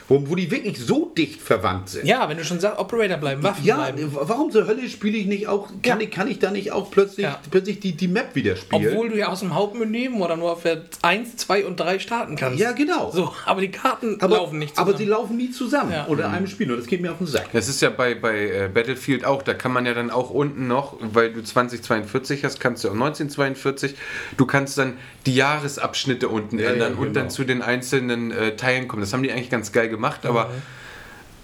wo, 0.09 0.23
wo 0.31 0.35
die 0.35 0.51
wirklich 0.51 0.79
so 0.79 1.13
dicht 1.17 1.43
verwandt 1.43 1.91
sind, 1.91 2.07
Ja, 2.07 2.27
wenn 2.29 2.39
du 2.39 2.45
schon 2.45 2.59
sagst, 2.59 2.79
Operator 2.79 3.19
bleiben, 3.19 3.43
Waffen 3.43 3.65
ja, 3.65 3.77
bleiben. 3.77 4.11
warum 4.13 4.51
zur 4.51 4.67
Hölle 4.67 4.89
spiele 4.89 5.19
ich 5.19 5.27
nicht 5.27 5.47
auch, 5.47 5.69
kann, 5.83 6.01
Ja. 6.01 6.07
ich, 6.07 6.11
kann 6.11 6.29
ich 6.29 6.39
da 6.39 6.51
nicht 6.51 6.73
auch 6.73 6.91
plötzlich, 6.91 7.25
Ja. 7.25 7.39
plötzlich 7.51 7.81
die, 7.81 7.93
die 7.93 8.09
Map 8.09 8.35
wieder 8.35 8.57
spielen? 8.57 8.87
Obwohl 8.89 9.11
du 9.11 9.19
ja 9.19 9.29
aus 9.29 9.41
dem 9.41 9.55
Hauptmenü 9.55 10.09
Modern 10.09 10.41
Warfare 10.41 10.85
1, 11.03 11.37
2 11.37 11.67
und 11.67 11.79
3 11.79 11.99
starten 11.99 12.37
kannst. 12.37 12.59
Ja, 12.61 12.73
genau. 12.73 13.11
So, 13.11 13.33
aber 13.45 13.61
die 13.61 13.71
Karten 13.71 14.17
aber, 14.21 14.37
laufen 14.37 14.59
nicht 14.59 14.75
zusammen. 14.75 14.89
aber 14.91 14.99
sie 14.99 15.05
laufen 15.05 15.37
nie 15.37 15.51
zusammen 15.51 15.93
Ja. 15.93 16.07
oder 16.07 16.31
einem 16.31 16.47
Spiel. 16.47 16.71
Und 16.71 16.79
das 16.79 16.87
geht 16.87 17.03
mir 17.03 17.13
auf 17.13 17.19
den 17.19 17.27
Sack. 17.27 17.51
Das 17.53 17.69
ist 17.69 17.83
ja 17.83 17.91
bei, 17.91 18.15
bei 18.15 18.39
äh, 18.49 18.71
Battlefield 18.73 19.25
auch, 19.27 19.43
da 19.43 19.53
kann 19.53 19.73
man 19.73 19.85
ja 19.85 19.93
dann 19.93 20.11
auch 20.11 20.31
unten 20.31 20.67
noch, 20.67 20.97
weil 21.01 21.33
du 21.33 21.43
2042 21.43 22.45
hast, 22.45 22.59
kannst 22.61 22.85
du 22.85 22.89
auch 22.89 22.93
1942, 22.95 23.95
du 24.37 24.47
kannst 24.47 24.79
dann 24.79 24.95
die 25.27 25.35
Jahresabschnitte 25.35 26.29
unten 26.29 26.59
Ja, 26.59 26.71
ändern 26.71 26.93
ja, 26.95 26.99
und 26.99 27.09
genau. 27.09 27.21
dann 27.21 27.31
zu 27.31 27.45
den 27.45 27.61
einzelnen 27.63 28.31
äh, 28.31 28.57
Teilen 28.57 28.89
kommen. 28.89 29.01
Das 29.03 29.13
haben 29.13 29.23
die 29.23 29.31
eigentlich 29.33 29.51
ganz 29.51 29.73
geil 29.73 29.89
gemacht, 29.89 30.25
aber 30.25 30.51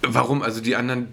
warum? 0.01 0.41
Also 0.41 0.59
die 0.61 0.75
anderen, 0.75 1.07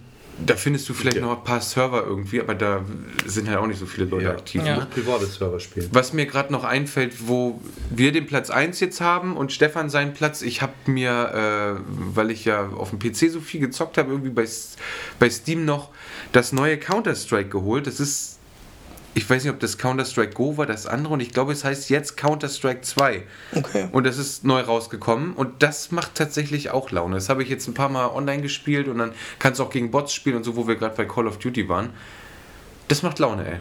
da 0.44 0.56
findest 0.56 0.88
du 0.88 0.94
vielleicht 0.94 1.18
Ja. 1.18 1.22
noch 1.22 1.38
ein 1.38 1.44
paar 1.44 1.60
Server 1.60 2.04
irgendwie, 2.06 2.40
aber 2.40 2.54
da 2.54 2.82
sind 3.26 3.48
halt 3.48 3.58
auch 3.58 3.66
nicht 3.66 3.78
so 3.78 3.86
viele 3.86 4.06
Leute 4.06 4.24
Ja. 4.24 4.30
aktiv. 4.30 4.62
Ja. 4.64 4.78
Ne? 4.78 4.86
Private 4.94 5.26
Server 5.26 5.60
spielen. 5.60 5.88
Was 5.92 6.12
mir 6.12 6.26
gerade 6.26 6.52
noch 6.52 6.64
einfällt, 6.64 7.28
wo 7.28 7.60
wir 7.90 8.12
den 8.12 8.26
Platz 8.26 8.48
1 8.50 8.80
jetzt 8.80 9.00
haben 9.00 9.36
und 9.36 9.52
Stefan 9.52 9.90
seinen 9.90 10.14
Platz, 10.14 10.40
ich 10.42 10.62
habe 10.62 10.72
mir, 10.86 11.76
äh, 11.78 11.80
weil 12.14 12.30
ich 12.30 12.44
ja 12.46 12.68
auf 12.68 12.90
dem 12.90 12.98
PC 12.98 13.30
so 13.30 13.40
viel 13.40 13.60
gezockt 13.60 13.98
habe, 13.98 14.10
irgendwie 14.10 14.30
bei, 14.30 14.46
bei 15.18 15.28
Steam 15.30 15.64
noch 15.64 15.90
das 16.32 16.52
neue 16.52 16.78
Counter-Strike 16.78 17.50
geholt. 17.50 17.86
Das 17.86 18.00
ist 18.00 18.38
ich 19.14 19.28
weiß 19.28 19.44
nicht, 19.44 19.52
ob 19.52 19.60
das 19.60 19.78
Counter-Strike 19.78 20.34
Go 20.34 20.56
war, 20.56 20.66
das 20.66 20.86
andere, 20.86 21.14
und 21.14 21.20
ich 21.20 21.30
glaube, 21.30 21.52
es 21.52 21.64
heißt 21.64 21.90
jetzt 21.90 22.16
Counter-Strike 22.16 22.82
2. 22.82 23.22
Okay. 23.54 23.88
Und 23.92 24.04
das 24.04 24.18
ist 24.18 24.44
neu 24.44 24.60
rausgekommen 24.60 25.32
und 25.34 25.62
das 25.62 25.90
macht 25.90 26.14
tatsächlich 26.14 26.70
auch 26.70 26.90
Laune. 26.90 27.16
Das 27.16 27.28
habe 27.28 27.42
ich 27.42 27.48
jetzt 27.48 27.66
ein 27.66 27.74
paar 27.74 27.88
Mal 27.88 28.06
online 28.06 28.42
gespielt 28.42 28.88
und 28.88 28.98
dann 28.98 29.12
kannst 29.38 29.58
du 29.58 29.64
auch 29.64 29.70
gegen 29.70 29.90
Bots 29.90 30.12
spielen 30.12 30.36
und 30.36 30.44
so, 30.44 30.56
wo 30.56 30.68
wir 30.68 30.76
gerade 30.76 30.96
bei 30.96 31.04
Call 31.04 31.26
of 31.26 31.38
Duty 31.38 31.68
waren. 31.68 31.90
Das 32.88 33.02
macht 33.02 33.18
Laune, 33.18 33.46
ey. 33.46 33.58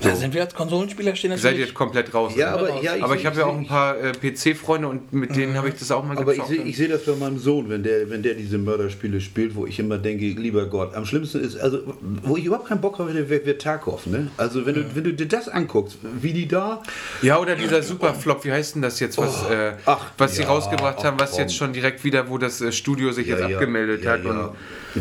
Da 0.00 0.14
sind 0.14 0.32
wir 0.32 0.42
als 0.42 0.54
Konsolenspieler 0.54 1.16
stehen 1.16 1.30
Seid 1.32 1.38
ihr 1.38 1.44
natürlich. 1.50 1.66
jetzt 1.66 1.74
komplett 1.74 2.14
raus? 2.14 2.32
Ja, 2.36 2.54
aber, 2.54 2.80
ja, 2.82 2.92
aber 3.00 3.16
ich 3.16 3.26
habe 3.26 3.38
ja 3.38 3.46
auch 3.46 3.56
ein 3.56 3.66
paar 3.66 3.98
äh, 3.98 4.12
PC-Freunde 4.12 4.86
und 4.88 5.12
mit 5.12 5.34
denen 5.34 5.56
habe 5.56 5.68
ich 5.68 5.74
das 5.74 5.90
auch 5.90 6.04
mal 6.04 6.16
Aber 6.16 6.32
ich 6.32 6.38
gezockt. 6.38 6.48
sehe 6.56 6.62
ich 6.64 6.76
seh 6.76 6.86
das 6.88 7.04
bei 7.04 7.14
meinem 7.16 7.38
Sohn, 7.38 7.68
wenn 7.68 7.82
der, 7.82 8.08
wenn 8.08 8.22
der 8.22 8.34
diese 8.34 8.58
Mörderspiele 8.58 9.20
spielt, 9.20 9.54
wo 9.56 9.66
ich 9.66 9.78
immer 9.78 9.98
denke, 9.98 10.24
lieber 10.26 10.66
Gott, 10.66 10.94
am 10.94 11.04
schlimmsten 11.04 11.40
ist, 11.40 11.56
also 11.58 11.80
wo 12.22 12.36
ich 12.36 12.44
überhaupt 12.44 12.68
keinen 12.68 12.80
Bock 12.80 12.98
habe, 12.98 13.12
wäre 13.28 13.44
wär 13.44 13.58
Tarkov, 13.58 14.06
ne? 14.06 14.30
Also 14.36 14.64
wenn 14.66 14.74
du, 14.76 14.84
wenn 14.94 15.04
du 15.04 15.12
dir 15.14 15.26
das 15.26 15.48
anguckst, 15.48 15.98
wie 16.20 16.32
die 16.32 16.46
da. 16.46 16.82
Ja, 17.22 17.38
oder 17.38 17.56
dieser 17.56 17.82
Superflop, 17.82 18.44
wie 18.44 18.52
heißt 18.52 18.76
denn 18.76 18.82
das 18.82 19.00
jetzt, 19.00 19.18
was, 19.18 19.42
äh, 19.50 19.72
Oh, 19.86 19.90
ach, 19.90 20.12
was 20.16 20.36
sie 20.36 20.42
ja, 20.42 20.48
rausgebracht 20.48 21.02
haben, 21.04 21.16
ach, 21.18 21.24
was 21.24 21.36
jetzt 21.38 21.54
schon 21.56 21.72
direkt 21.72 22.04
wieder, 22.04 22.28
wo 22.28 22.38
das 22.38 22.60
äh, 22.60 22.72
Studio 22.72 23.12
sich 23.12 23.26
jetzt 23.26 23.42
abgemeldet 23.42 24.04
ja, 24.04 24.12
hat. 24.12 24.24
ja. 24.24 24.30
Und, 24.30 24.50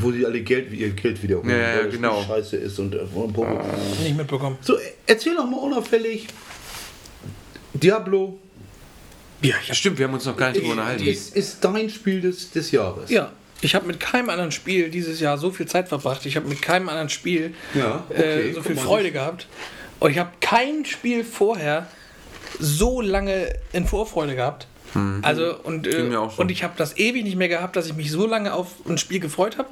Wo 0.01 0.11
sie 0.11 0.25
alle 0.25 0.41
Geld, 0.41 0.71
ihr 0.73 0.89
Geld 0.89 1.23
wiederholen, 1.23 1.49
Ja, 1.49 1.57
ja, 1.57 1.75
weil 1.77 1.83
das 1.85 1.93
genau. 1.93 2.21
scheiße 2.27 2.57
ist 2.57 2.77
und, 2.79 2.93
äh, 2.93 2.99
und 3.13 3.35
Nicht 4.03 4.17
mitbekommen. 4.17 4.57
So, 4.61 4.75
erzähl 5.05 5.35
doch 5.35 5.45
mal 5.45 5.57
unauffällig. 5.57 6.27
Diablo 7.73 8.39
Ja, 9.41 9.55
ich 9.61 9.69
hab, 9.69 9.75
stimmt, 9.75 9.99
wir 9.99 10.07
haben 10.07 10.13
uns 10.13 10.25
noch 10.25 10.37
gar 10.37 10.49
nicht 10.49 10.61
drüber 10.61 10.71
unterhalten. 10.73 11.05
ist, 11.05 11.35
ist 11.35 11.63
dein 11.63 11.89
Spiel 11.89 12.21
des, 12.21 12.51
des 12.51 12.71
Jahres. 12.71 13.09
ja, 13.09 13.31
ich 13.61 13.75
habe 13.75 13.87
mit 13.87 13.99
keinem 13.99 14.29
anderen 14.29 14.51
Spiel 14.51 14.89
dieses 14.89 15.19
Jahr 15.19 15.37
so 15.37 15.51
viel 15.51 15.65
Zeit 15.65 15.89
verbracht. 15.89 16.25
Ich 16.25 16.35
habe 16.35 16.47
mit 16.47 16.61
keinem 16.61 16.89
anderen 16.89 17.09
Spiel 17.09 17.53
Ja, 17.73 18.03
okay, 18.09 18.49
äh, 18.49 18.53
so 18.53 18.61
viel. 18.61 18.75
Freude 18.75 19.11
gehabt. 19.11 19.47
Und 19.99 20.11
ich 20.11 20.19
habe 20.19 20.31
kein 20.41 20.85
Spiel 20.85 21.23
vorher 21.23 21.87
so 22.59 23.01
lange 23.01 23.55
in 23.73 23.87
Vorfreude 23.87 24.35
gehabt. 24.35 24.67
Also 25.21 25.55
und, 25.63 25.87
äh, 25.87 26.09
und 26.37 26.51
ich 26.51 26.63
habe 26.63 26.73
das 26.77 26.97
ewig 26.97 27.23
nicht 27.23 27.35
mehr 27.35 27.49
gehabt, 27.49 27.75
dass 27.75 27.87
ich 27.87 27.95
mich 27.95 28.11
so 28.11 28.25
lange 28.25 28.53
auf 28.53 28.67
ein 28.87 28.97
Spiel 28.97 29.19
gefreut 29.19 29.57
habe 29.57 29.69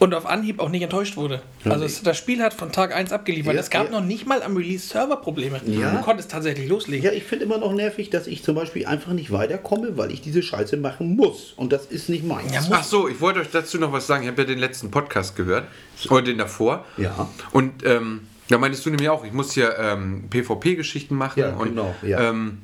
und 0.00 0.14
auf 0.14 0.26
Anhieb 0.26 0.60
auch 0.60 0.70
nicht 0.70 0.82
enttäuscht 0.82 1.16
wurde. 1.16 1.42
Also 1.64 1.84
es, 1.84 2.02
das 2.02 2.16
Spiel 2.16 2.42
hat 2.42 2.54
von 2.54 2.72
Tag 2.72 2.94
1 2.94 3.12
abgeliefert. 3.12 3.54
Ja, 3.54 3.60
es 3.60 3.70
gab 3.70 3.86
ja. 3.86 3.92
noch 3.92 4.04
nicht 4.04 4.26
mal 4.26 4.42
am 4.42 4.56
Release 4.56 4.88
Serverprobleme. 4.88 5.60
Ja. 5.66 5.90
Du 5.92 6.00
konntest 6.00 6.30
tatsächlich 6.30 6.68
loslegen. 6.68 7.04
Ja, 7.04 7.12
ich 7.12 7.24
finde 7.24 7.44
immer 7.44 7.58
noch 7.58 7.72
nervig, 7.74 8.08
dass 8.08 8.26
ich 8.26 8.42
zum 8.42 8.54
Beispiel 8.54 8.86
einfach 8.86 9.12
nicht 9.12 9.30
weiterkomme, 9.30 9.98
weil 9.98 10.10
ich 10.10 10.22
diese 10.22 10.42
Scheiße 10.42 10.78
machen 10.78 11.16
muss. 11.16 11.52
Und 11.52 11.72
das 11.72 11.86
ist 11.86 12.08
nicht 12.08 12.24
meins. 12.24 12.52
Ja, 12.52 12.62
Ach 12.70 12.82
so, 12.82 13.08
ich 13.08 13.20
wollte 13.20 13.40
euch 13.40 13.50
dazu 13.50 13.78
noch 13.78 13.92
was 13.92 14.06
sagen. 14.06 14.22
Ich 14.22 14.30
habe 14.30 14.42
ja 14.42 14.48
den 14.48 14.58
letzten 14.58 14.90
Podcast 14.90 15.36
gehört. 15.36 15.64
Oder 16.08 16.22
den 16.22 16.38
davor. 16.38 16.86
Ja. 16.96 17.28
Und 17.52 17.84
ähm, 17.84 18.22
da 18.48 18.56
meintest 18.56 18.86
du 18.86 18.90
nämlich 18.90 19.10
auch, 19.10 19.24
ich 19.24 19.32
muss 19.32 19.52
hier 19.52 19.78
ähm, 19.78 20.24
PvP-Geschichten 20.30 21.14
machen. 21.14 21.40
Ja, 21.40 21.54
und, 21.56 21.68
genau, 21.68 21.94
ja. 22.02 22.30
Ähm, 22.30 22.62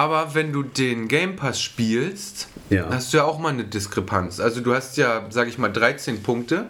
aber 0.00 0.34
wenn 0.34 0.52
du 0.52 0.62
den 0.62 1.08
Game 1.08 1.36
Pass 1.36 1.60
spielst, 1.60 2.48
Ja. 2.70 2.86
hast 2.90 3.12
du 3.12 3.18
ja 3.18 3.24
auch 3.24 3.38
mal 3.38 3.50
eine 3.50 3.64
Diskrepanz. 3.64 4.40
Also 4.40 4.60
du 4.62 4.74
hast 4.74 4.96
ja, 4.96 5.26
sag 5.30 5.48
ich 5.48 5.58
mal, 5.58 5.68
13 5.68 6.22
Punkte. 6.22 6.66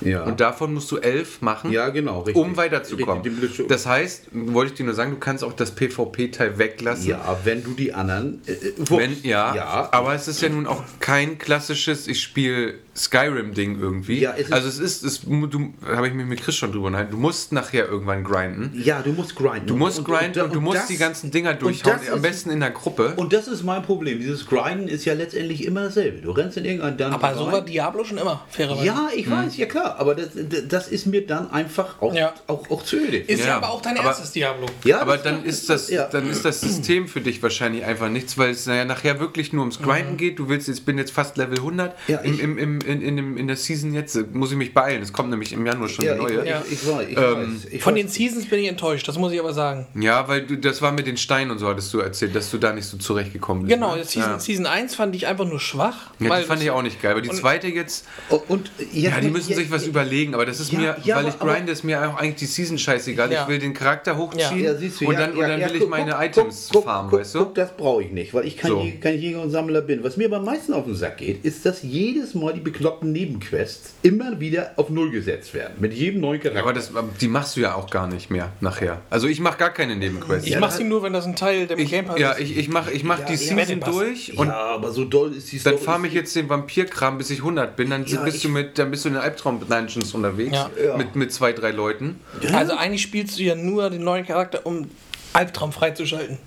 Ja. 0.00 0.24
Und 0.24 0.40
davon 0.40 0.74
musst 0.74 0.90
du 0.90 0.98
11 0.98 1.40
machen. 1.40 1.70
Ja, 1.70 1.88
genau, 1.88 2.20
richtig. 2.22 2.42
Um 2.44 2.56
weiterzukommen. 2.56 3.22
Richtig, 3.40 3.68
Das 3.68 3.86
heißt, 3.86 4.26
wollte 4.32 4.72
ich 4.72 4.76
dir 4.76 4.84
nur 4.84 4.94
sagen, 4.94 5.12
du 5.12 5.18
kannst 5.18 5.44
auch 5.44 5.52
das 5.52 5.70
PvP-Teil 5.70 6.58
weglassen. 6.58 7.06
ja, 7.10 7.38
wenn 7.44 7.62
du 7.62 7.70
die 7.74 7.94
anderen. 7.94 8.42
Äh, 8.46 8.52
äh. 8.52 8.72
Wenn, 8.90 9.16
ja, 9.22 9.54
ja, 9.54 9.88
aber 9.92 10.12
es 10.14 10.26
ist 10.28 10.42
ja 10.42 10.48
nun 10.48 10.66
auch 10.66 10.82
kein 10.98 11.38
klassisches, 11.38 12.08
ich 12.08 12.20
spiele 12.20 12.74
Skyrim-Ding 12.96 13.80
irgendwie. 13.80 14.20
Ja, 14.20 14.32
es 14.36 14.46
ist- 14.46 14.52
also 14.52 14.68
es 14.68 14.78
ist, 14.78 15.04
es, 15.04 15.20
du 15.22 15.72
habe 15.86 16.08
ich 16.08 16.14
mich 16.14 16.26
mit 16.26 16.40
Chris 16.42 16.54
schon 16.56 16.72
drüber 16.72 16.86
unterhalten, 16.86 17.12
du 17.12 17.18
musst 17.18 17.52
nachher 17.52 17.88
irgendwann 17.88 18.24
grinden. 18.24 18.72
ja, 18.84 19.02
du 19.02 19.12
musst 19.12 19.34
grinden. 19.34 19.66
Du 19.66 19.76
musst 19.76 20.04
grinden 20.04 20.42
und, 20.42 20.54
du 20.54 20.60
musst 20.60 20.78
das- 20.78 20.86
die 20.88 20.96
ganzen 20.96 21.30
Dinger 21.30 21.50
und 21.50 21.62
durchhauen, 21.62 21.98
am 22.12 22.22
besten 22.22 22.50
in 22.50 22.60
der 22.60 22.70
Gruppe. 22.70 23.14
Und 23.16 23.32
das 23.32 23.48
ist 23.48 23.62
mein 23.64 23.82
Problem. 23.82 24.18
Dieses 24.20 24.46
Grinden 24.46 24.88
ist 24.88 25.04
ja 25.04 25.14
letztendlich 25.14 25.64
immer 25.64 25.84
dasselbe. 25.84 26.20
Du 26.22 26.30
rennst 26.30 26.56
in 26.56 26.64
irgendeinen 26.64 26.96
Dungeon. 26.96 27.14
Aber 27.22 27.34
so 27.36 27.50
war 27.50 27.62
Diablo 27.62 28.04
schon 28.04 28.18
immer, 28.18 28.44
fairerweise. 28.48 28.86
Ja, 28.86 29.08
ich 29.14 29.30
weiß, 29.30 29.56
ja 29.56 29.66
klar. 29.66 29.96
Aber 29.98 30.14
das, 30.14 30.28
das 30.68 30.88
ist 30.88 31.06
mir 31.06 31.26
dann 31.26 31.50
einfach 31.50 32.00
auch, 32.00 32.14
Ja. 32.14 32.32
auch, 32.46 32.70
auch 32.70 32.82
zu 32.84 32.96
öde. 32.96 33.18
Ist 33.18 33.40
ja, 33.40 33.46
Ja, 33.46 33.56
aber 33.56 33.70
auch 33.70 33.82
dein 33.82 33.98
aber- 33.98 34.08
erstes 34.08 34.32
Diablo. 34.32 34.66
ja, 34.84 35.00
aber 35.00 35.14
das- 35.14 35.24
dann 35.24 35.44
ist 35.44 35.68
das, 35.68 35.90
ja. 35.90 36.06
dann 36.06 36.28
ist 36.30 36.44
das 36.44 36.60
System 36.60 37.08
für 37.08 37.20
dich 37.20 37.42
wahrscheinlich 37.42 37.84
einfach 37.84 38.08
nichts, 38.08 38.38
weil 38.38 38.50
es 38.50 38.64
ja 38.66 38.84
nachher 38.84 39.20
wirklich 39.20 39.52
nur 39.52 39.62
ums 39.62 39.80
Grinden 39.80 40.16
geht. 40.16 40.38
Du 40.38 40.48
willst, 40.48 40.68
jetzt 40.68 40.86
bin 40.86 40.98
jetzt 40.98 41.10
fast 41.12 41.36
Level 41.36 41.58
100 41.58 41.96
Ja, 42.08 42.18
im, 42.18 42.34
ich- 42.34 42.40
im, 42.40 42.58
im, 42.58 42.78
in, 42.84 43.02
in, 43.02 43.16
dem- 43.16 43.36
in 43.36 43.46
der 43.46 43.56
Season 43.56 43.92
jetzt. 43.94 44.32
Muss 44.34 44.50
ich 44.52 44.56
mich 44.56 44.72
beeilen. 44.74 45.02
Es 45.02 45.12
kommt 45.12 45.30
nämlich 45.30 45.52
im 45.52 45.64
Januar 45.66 45.88
schon 45.88 46.04
ja, 46.04 46.12
eine 46.12 46.22
neue. 46.22 46.40
Ich, 46.42 46.48
Ja. 46.48 46.62
ich, 46.66 46.72
ich 46.72 46.86
weiß, 46.88 47.06
ich 47.08 47.16
Ähm, 47.16 47.54
weiß. 47.54 47.64
Ich 47.72 47.82
Von 47.82 47.94
weiß. 47.94 48.00
den 48.02 48.08
Seasons 48.08 48.46
bin 48.46 48.60
ich 48.60 48.68
enttäuscht, 48.68 49.06
das 49.08 49.18
muss 49.18 49.32
ich 49.32 49.40
aber 49.40 49.52
sagen. 49.52 49.86
Ja, 49.98 50.26
weil 50.28 50.42
du, 50.46 50.56
das 50.56 50.82
war 50.82 50.92
mit 50.92 51.06
den 51.06 51.16
Steinen 51.16 51.50
und 51.50 51.58
so, 51.58 51.68
hattest 51.68 51.92
du 51.94 51.98
erzählt, 52.00 52.34
dass 52.34 52.50
du 52.50 52.58
da 52.58 52.72
nicht 52.72 52.86
so 52.86 52.96
zurechtgekommen 52.96 53.64
bist. 53.64 53.74
Genau, 53.74 53.96
ne? 53.96 54.04
Season, 54.04 54.32
ja. 54.32 54.38
Season 54.38 54.66
1 54.66 54.94
fand 54.94 55.14
ich 55.16 55.26
einfach 55.26 55.46
nur 55.46 55.60
schwach. 55.60 56.10
Ja, 56.20 56.30
weil 56.30 56.42
die 56.42 56.48
fand 56.48 56.62
ich 56.62 56.70
auch 56.70 56.82
nicht 56.82 57.00
geil. 57.02 57.12
Aber 57.12 57.20
die 57.22 57.30
und- 57.30 57.36
zweite 57.36 57.68
jetzt, 57.68 58.06
Und, 58.28 58.42
und 58.48 58.70
ja, 58.92 59.20
die 59.20 59.28
müssen 59.30 59.54
sich 59.54 59.70
was 59.70 59.86
überlegen. 59.86 60.34
Aber 60.34 60.46
das 60.46 60.60
ist 60.60 60.72
ja, 60.72 60.78
mir, 60.78 60.96
ja, 61.04 61.16
weil 61.16 61.26
aber- 61.26 61.28
ich 61.34 61.38
grinde, 61.38 61.72
ist 61.72 61.84
mir 61.84 62.08
auch 62.08 62.16
eigentlich 62.16 62.36
die 62.36 62.46
Season 62.46 62.78
scheißegal. 62.78 63.32
Ja. 63.32 63.42
Ich 63.42 63.48
will 63.48 63.58
den 63.58 63.74
Charakter 63.74 64.16
hochziehen 64.16 64.64
Ja, 64.64 64.72
du, 64.74 64.84
und 65.06 65.12
ja, 65.14 65.26
dann, 65.26 65.36
ja, 65.36 65.42
und 65.44 65.48
dann 65.50 65.60
ja, 65.60 65.68
will 65.68 65.74
ich 65.76 65.80
guck, 65.80 65.90
meine 65.90 66.12
guck, 66.12 66.22
Items 66.22 66.70
farmen, 66.82 67.12
weißt 67.12 67.34
du? 67.34 67.38
Guck, 67.40 67.54
das 67.54 67.76
brauche 67.76 68.02
ich 68.02 68.10
nicht, 68.12 68.34
weil 68.34 68.46
ich 68.46 68.56
kein. 68.56 68.72
Jäger, 69.14 69.40
und 69.42 69.50
Sammler 69.50 69.80
bin. 69.80 70.02
Was 70.02 70.16
mir 70.16 70.28
beim 70.28 70.44
meisten 70.44 70.72
auf 70.72 70.84
den 70.84 70.94
Sack 70.94 71.18
geht, 71.18 71.44
ist, 71.44 71.64
dass 71.64 71.82
jedes 71.82 72.34
Mal 72.34 72.52
die 72.54 72.60
bekloppten 72.74 73.12
Nebenquests 73.12 73.94
immer 74.02 74.40
wieder 74.40 74.72
auf 74.76 74.90
Null 74.90 75.10
gesetzt 75.10 75.54
werden. 75.54 75.74
Mit 75.78 75.94
jedem 75.94 76.20
neuen 76.20 76.40
Charakter. 76.40 76.60
aber 76.62 76.72
das, 76.72 76.90
die 77.20 77.28
machst 77.28 77.56
du 77.56 77.60
ja 77.60 77.74
auch 77.74 77.88
gar 77.88 78.06
nicht 78.08 78.30
mehr 78.30 78.50
nachher. 78.60 79.00
Also 79.10 79.28
ich 79.28 79.38
mache 79.40 79.58
gar 79.58 79.70
keine 79.70 79.94
Nebenquests. 79.96 80.46
Ich 80.46 80.54
Ja, 80.54 80.60
mach 80.60 80.70
da- 80.70 80.76
sie 80.76 80.84
nur, 80.84 81.02
wenn 81.02 81.12
das 81.12 81.24
ein 81.26 81.36
Teil 81.36 81.66
der 81.66 81.78
ich, 81.78 81.90
Game 81.90 82.06
Pass 82.06 82.18
ja, 82.18 82.32
ist. 82.32 82.40
ich, 82.50 82.56
ich 82.56 82.68
mache 82.68 82.90
ich 82.90 83.04
mach 83.04 83.20
Ja, 83.20 83.26
die 83.26 83.32
ja. 83.34 83.38
Season 83.38 83.80
durch 83.80 84.36
und 84.36 84.48
ja, 84.48 84.54
aber 84.54 84.90
so 84.92 85.04
doll 85.04 85.32
ist 85.34 85.52
die 85.52 85.58
dann 85.62 85.74
Story- 85.74 85.84
farme 85.84 86.08
ich 86.08 86.14
jetzt 86.14 86.34
den 86.34 86.48
Vampirkram, 86.48 87.16
bis 87.18 87.30
ich 87.30 87.38
100 87.38 87.76
bin. 87.76 87.90
Dann 87.90 88.04
Ja, 88.06 88.22
bist 88.22 88.38
ich- 88.38 88.42
du 88.42 88.48
mit, 88.48 88.78
dann 88.78 88.90
bist 88.90 89.04
du 89.04 89.08
in 89.10 89.14
den 89.14 89.22
Albtraum-Dungeons 89.22 90.12
unterwegs 90.14 90.52
Ja. 90.52 90.70
Ja. 90.84 90.96
mit, 90.96 91.14
mit 91.16 91.32
zwei, 91.32 91.52
drei 91.52 91.70
Leuten. 91.70 92.18
Also 92.52 92.74
eigentlich 92.76 93.02
spielst 93.02 93.38
du 93.38 93.42
ja 93.44 93.54
nur 93.54 93.88
den 93.90 94.02
neuen 94.02 94.26
Charakter, 94.26 94.66
um 94.66 94.90
Albtraum 95.32 95.72
freizuschalten. 95.72 96.38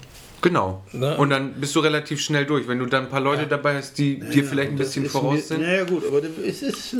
Genau. 0.42 0.84
Ne? 0.94 1.18
Und 1.18 1.32
dann 1.32 1.54
bist 1.54 1.76
du 1.76 1.80
relativ 1.80 2.22
schnell 2.22 2.46
durch. 2.46 2.68
Wenn 2.68 2.78
du 2.78 2.86
dann 2.86 3.06
ein 3.06 3.10
paar 3.10 3.20
Leute 3.22 3.48
dabei 3.48 3.76
hast, 3.78 3.98
die 3.98 4.20
dir 4.20 4.44
vielleicht 4.44 4.70
ein 4.72 4.78
Das 4.78 4.90
bisschen 4.90 5.08
voraus 5.08 5.48
sind. 5.48 5.62
Naja, 5.62 5.84
gut, 5.84 6.04
aber 6.08 6.22
das 6.22 6.32
ist. 6.62 6.94
äh, 6.94 6.98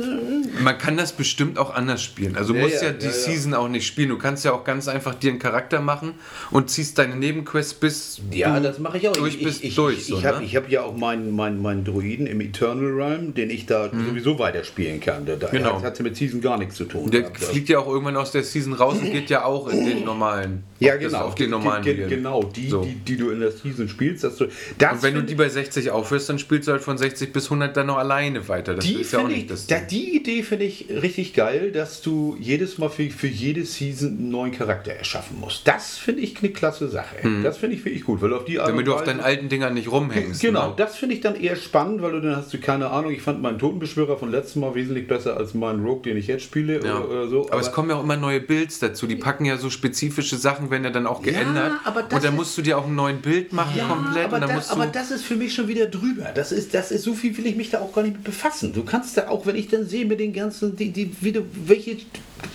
Man 0.60 0.76
kann 0.76 0.96
das 0.96 1.12
bestimmt 1.12 1.56
auch 1.58 1.72
anders 1.72 2.02
spielen. 2.02 2.36
Also 2.36 2.52
du 2.52 2.58
Ja, 2.58 2.64
musst 2.66 2.82
ja, 2.82 2.88
ja, 2.88 2.94
die 2.94 3.04
ja, 3.06 3.10
ja. 3.12 3.16
Season 3.16 3.54
auch 3.54 3.68
nicht 3.68 3.86
spielen. 3.86 4.08
Du 4.08 4.18
kannst 4.18 4.44
ja 4.44 4.52
auch 4.52 4.64
ganz 4.64 4.88
einfach 4.88 5.14
dir 5.14 5.30
einen 5.30 5.38
Charakter 5.38 5.80
machen 5.80 6.14
und 6.50 6.68
ziehst 6.68 6.98
deine 6.98 7.14
Nebenquests 7.14 7.74
bis 7.74 8.20
Ja, 8.32 8.58
das 8.58 8.80
mache 8.80 8.98
ich 8.98 9.08
auch. 9.08 9.12
durch 9.16 9.36
ich, 9.36 9.44
bist 9.44 9.62
ich, 9.62 9.76
durch. 9.76 9.98
Ich, 9.98 10.06
so, 10.06 10.18
ich 10.18 10.24
habe 10.24 10.40
ne? 10.44 10.48
hab 10.48 10.68
ja 10.68 10.82
auch 10.82 10.96
meinen 10.96 11.34
meinen 11.36 11.62
meinen 11.62 11.84
Druiden 11.84 12.26
im 12.26 12.40
Eternal 12.40 12.90
Realm, 12.92 13.34
den 13.34 13.50
ich 13.50 13.66
da 13.66 13.88
sowieso 13.90 14.38
weiterspielen 14.38 14.98
kann. 15.00 15.26
Da, 15.26 15.34
Mhm. 15.36 15.40
Genau. 15.52 15.76
hat, 15.76 15.84
hat 15.84 16.00
mit 16.00 16.16
Season 16.16 16.40
gar 16.40 16.58
nichts 16.58 16.74
zu 16.74 16.84
tun. 16.86 17.08
Der 17.10 17.20
gehabt. 17.22 17.38
fliegt 17.44 17.68
ja 17.68 17.78
auch 17.78 17.86
irgendwann 17.86 18.16
aus 18.16 18.32
der 18.32 18.42
Season 18.42 18.72
raus 18.72 18.96
und 19.00 19.12
geht 19.12 19.30
ja 19.30 19.44
auch 19.44 19.68
in 19.68 19.86
den 19.86 20.04
normalen. 20.04 20.64
Ja, 20.80 20.96
genau. 20.96 21.18
Auf 21.20 21.34
den 21.34 21.50
normalen 21.50 21.82
Ge- 21.82 21.96
Viren. 21.96 22.08
Genau, 22.10 22.42
die, 22.44 22.68
So. 22.68 22.82
die, 22.82 22.94
die 22.94 23.16
du 23.16 23.30
in 23.30 23.40
der 23.40 23.50
Season 23.52 23.88
spielst. 23.88 24.24
Dass 24.24 24.36
du, 24.36 24.46
das 24.78 24.92
Und 24.92 25.02
wenn 25.02 25.14
du 25.14 25.22
die 25.22 25.34
bei 25.34 25.48
60 25.48 25.90
aufhörst, 25.90 26.28
dann 26.28 26.38
spielst 26.38 26.68
du 26.68 26.72
halt 26.72 26.82
von 26.82 26.96
60 26.98 27.32
bis 27.32 27.44
100 27.46 27.76
dann 27.76 27.86
noch 27.88 27.96
alleine 27.98 28.48
weiter. 28.48 28.74
Das 28.74 28.84
die 28.84 28.94
ist 28.94 29.12
ja 29.12 29.20
auch 29.20 29.28
nicht 29.28 29.38
ich, 29.42 29.46
das. 29.46 29.66
da, 29.66 29.78
die 29.80 30.16
Idee 30.16 30.42
finde 30.42 30.64
ich 30.66 30.86
richtig 30.90 31.34
geil, 31.34 31.72
dass 31.72 32.00
du 32.02 32.36
jedes 32.40 32.78
Mal 32.78 32.88
für, 32.90 33.08
für 33.10 33.26
jede 33.26 33.64
Season 33.64 34.08
einen 34.10 34.30
neuen 34.30 34.52
Charakter 34.52 34.92
erschaffen 34.92 35.38
musst. 35.40 35.66
Das 35.66 35.98
finde 35.98 36.22
ich 36.22 36.38
eine 36.38 36.50
klasse 36.50 36.88
Sache. 36.88 37.16
Das 37.42 37.58
finde 37.58 37.76
ich 37.76 37.84
wirklich 37.84 38.04
gut, 38.04 38.22
weil 38.22 38.32
auf 38.32 38.44
die 38.44 38.58
Art 38.60 38.68
Mhm. 38.68 38.72
Damit 38.72 38.86
du 38.86 38.94
auf 38.94 39.02
deinen 39.04 39.20
alten 39.20 39.48
Dingern 39.48 39.74
nicht 39.74 39.90
rumhängst. 39.90 40.40
Genau, 40.40 40.68
Ne? 40.68 40.74
das 40.76 40.96
finde 40.96 41.14
ich 41.16 41.20
dann 41.20 41.34
eher 41.34 41.56
spannend, 41.56 42.02
weil 42.02 42.12
du 42.12 42.20
dann 42.20 42.36
hast 42.36 42.52
du 42.54 42.58
keine 42.58 42.90
Ahnung. 42.90 43.10
Ich 43.12 43.22
fand 43.22 43.42
meinen 43.42 43.58
Totenbeschwörer 43.58 44.16
von 44.18 44.30
letztem 44.30 44.60
Mal 44.62 44.74
wesentlich 44.74 45.08
besser 45.08 45.36
als 45.36 45.54
meinen 45.54 45.84
Rogue, 45.84 46.02
den 46.02 46.16
ich 46.16 46.26
jetzt 46.28 46.44
spiele 46.44 46.74
Ja. 46.84 46.98
oder, 47.00 47.08
oder 47.10 47.28
so. 47.28 47.48
aber, 47.50 47.60
es 47.60 47.72
kommen 47.72 47.90
ja 47.90 47.96
auch 47.96 48.04
immer 48.04 48.16
neue 48.16 48.40
Builds 48.40 48.78
dazu. 48.78 49.06
Die 49.06 49.16
packen 49.16 49.44
ja 49.44 49.56
so 49.56 49.70
spezifische 49.70 50.36
Sachen, 50.36 50.67
werden 50.70 50.84
ja 50.84 50.90
dann 50.90 51.06
auch 51.06 51.22
geändert. 51.22 51.72
aber 51.84 52.02
das 52.02 52.14
und 52.14 52.24
dann 52.24 52.36
musst 52.36 52.56
du 52.58 52.62
dir 52.62 52.78
auch 52.78 52.86
ein 52.86 52.94
neues 52.94 53.20
Bild 53.20 53.52
machen 53.52 53.72
ja, 53.76 53.86
komplett. 53.86 54.24
aber, 54.26 54.34
und 54.36 54.40
dann 54.42 54.48
das, 54.50 54.56
musst 54.56 54.70
du 54.70 54.74
aber 54.74 54.86
das 54.86 55.10
ist 55.10 55.24
für 55.24 55.36
mich 55.36 55.54
schon 55.54 55.68
wieder 55.68 55.86
drüber. 55.86 56.26
Das 56.34 56.52
ist, 56.52 56.74
das 56.74 56.90
ist 56.90 57.02
so 57.04 57.14
viel, 57.14 57.36
will 57.36 57.46
ich 57.46 57.56
mich 57.56 57.70
da 57.70 57.80
auch 57.80 57.92
gar 57.92 58.02
nicht 58.02 58.14
mit 58.14 58.24
befassen. 58.24 58.72
Du 58.72 58.84
kannst 58.84 59.16
da 59.16 59.28
auch, 59.28 59.46
wenn 59.46 59.56
ich 59.56 59.68
dann 59.68 59.86
sehe 59.86 60.04
mit 60.06 60.20
den 60.20 60.32
ganzen, 60.32 60.76
die, 60.76 60.90
die, 60.90 61.14
wie 61.20 61.32
du, 61.32 61.42
welche, 61.64 61.96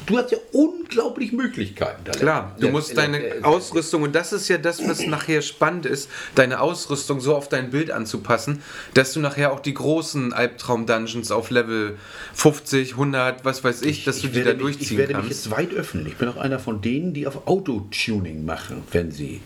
du 0.05 0.17
hast 0.17 0.31
ja 0.31 0.37
unglaublich 0.51 1.31
Möglichkeiten. 1.33 2.01
Da 2.05 2.11
Klar, 2.11 2.55
du 2.59 2.67
Ja, 2.67 2.71
musst 2.71 2.89
ja, 2.89 2.95
deine 2.95 3.21
ja, 3.27 3.35
ja. 3.35 3.43
Ausrüstung, 3.43 4.03
und 4.03 4.13
das 4.15 4.33
ist 4.33 4.47
ja 4.49 4.57
das, 4.57 4.87
was 4.87 5.05
nachher 5.07 5.41
spannend 5.41 5.85
ist, 5.85 6.09
deine 6.35 6.59
Ausrüstung 6.61 7.19
so 7.21 7.35
auf 7.35 7.49
dein 7.49 7.69
Bild 7.69 7.91
anzupassen, 7.91 8.61
dass 8.93 9.13
du 9.13 9.19
nachher 9.19 9.51
auch 9.51 9.59
die 9.59 9.73
großen 9.73 10.33
Albtraum-Dungeons 10.33 11.31
auf 11.31 11.49
Level 11.49 11.97
50, 12.33 12.91
100, 12.93 13.45
was 13.45 13.63
weiß 13.63 13.81
ich, 13.83 14.03
dass 14.05 14.21
du 14.21 14.27
die 14.27 14.35
werde 14.35 14.51
da 14.51 14.63
mich, 14.63 14.77
durchziehen 14.77 14.91
Ich 14.93 14.97
werde 14.97 15.13
mich 15.15 15.23
kannst. 15.27 15.45
jetzt 15.45 15.51
weit 15.55 15.73
öffnen. 15.73 16.05
Ich 16.07 16.15
bin 16.17 16.27
auch 16.29 16.37
einer 16.37 16.59
von 16.59 16.81
denen, 16.81 17.13
die 17.13 17.27
auf 17.27 17.47
Autotuning 18.11 18.45
machen, 18.45 18.83
wenn 18.91 19.11
sie 19.11 19.41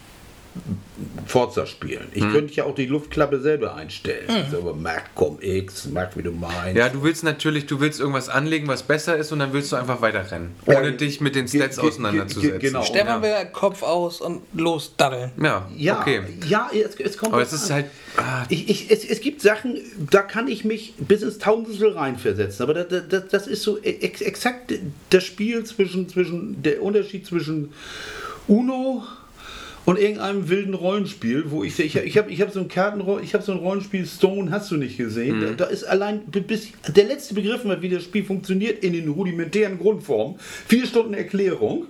Forza 1.28 1.68
spielen. 1.68 2.08
Ich 2.14 2.24
könnte 2.32 2.52
ja 2.56 2.64
auch 2.64 2.74
die 2.74 2.88
Luftklappe 2.88 3.40
selber 3.40 3.76
einstellen. 3.76 4.28
So, 4.50 4.58
aber 4.58 4.74
Mac, 4.74 5.12
komm 5.14 5.38
X, 5.40 5.86
Mac, 5.86 6.18
wie 6.18 6.24
du 6.24 6.32
meinst. 6.32 6.76
Ja, 6.76 6.90
du 6.90 7.04
willst 7.04 7.24
natürlich, 7.24 7.68
du 7.68 7.80
willst 7.80 8.00
irgendwas 8.00 8.28
anlegen, 8.28 8.68
was 8.68 8.82
besser 8.82 9.16
ist 9.18 9.32
und 9.32 9.38
dann 9.38 9.54
willst 9.54 9.72
du 9.72 9.76
einfach 9.76 10.02
weiterrennen. 10.02 10.56
Ja, 10.66 10.80
Ohne 10.80 10.94
dich 10.94 11.22
mit 11.22 11.36
den 11.36 11.48
Stats 11.48 11.78
auseinanderzusetzen. 11.78 12.58
genau. 12.60 12.82
Stefan 12.82 13.22
will 13.22 13.36
Kopf 13.54 13.84
aus 13.84 14.20
und 14.20 14.42
los 14.56 14.94
daddeln. 14.98 15.30
Ja, 15.40 15.70
Ja, 15.76 16.00
okay. 16.02 16.22
ja 16.48 16.72
es, 16.74 16.96
es 16.96 17.20
kommt 17.20 17.34
Aber 17.34 17.44
es 17.44 17.54
ist 17.54 17.70
an. 17.70 17.76
halt. 17.76 17.86
Ah, 18.18 18.46
Ich, 18.50 18.68
ich, 18.68 18.90
es, 18.90 19.06
es 19.06 19.22
gibt 19.22 19.42
Sachen, 19.42 19.78
da 20.10 20.24
kann 20.24 20.48
ich 20.48 20.66
mich 20.66 20.96
bis 20.98 21.22
ins 21.22 21.38
Tausendstel 21.38 21.92
reinversetzen, 21.92 22.64
aber 22.64 22.74
das, 22.74 23.04
das, 23.08 23.28
das 23.28 23.46
ist 23.46 23.62
so 23.62 23.78
ex, 23.84 24.22
exakt 24.22 24.74
das 25.12 25.24
Spiel 25.24 25.64
zwischen, 25.66 26.10
zwischen, 26.10 26.64
der 26.64 26.82
Unterschied 26.82 27.28
zwischen 27.28 27.74
Uno 28.48 29.04
und 29.88 29.98
irgendeinem 29.98 30.50
wilden 30.50 30.74
Rollenspiel, 30.74 31.46
wo 31.50 31.64
ich 31.64 31.80
ich, 31.80 31.96
ich 31.96 32.18
habe 32.18 32.30
ich 32.30 32.42
hab 32.42 32.52
so 32.52 32.60
ein 32.60 32.68
Kartenroll, 32.68 33.22
ich 33.24 33.34
habe 33.34 33.42
so 33.42 33.54
ein 33.54 33.60
Rollenspiel 33.60 34.06
Stone, 34.06 34.52
hast 34.52 34.70
du 34.70 34.76
nicht 34.76 34.98
gesehen? 34.98 35.40
Da, 35.40 35.66
da 35.66 35.72
ist 35.72 35.86
allein 35.86 36.26
bis 36.26 36.68
der 36.90 37.06
letzte 37.06 37.34
Begriff, 37.34 37.62
wie 37.80 37.88
das 37.88 38.04
Spiel 38.04 38.26
funktioniert, 38.26 38.84
in 38.84 38.92
den 38.92 39.08
rudimentären 39.08 39.80
Grundformen, 39.80 40.36
vier 40.68 40.86
Stunden 40.86 41.14
Erklärung 41.14 41.86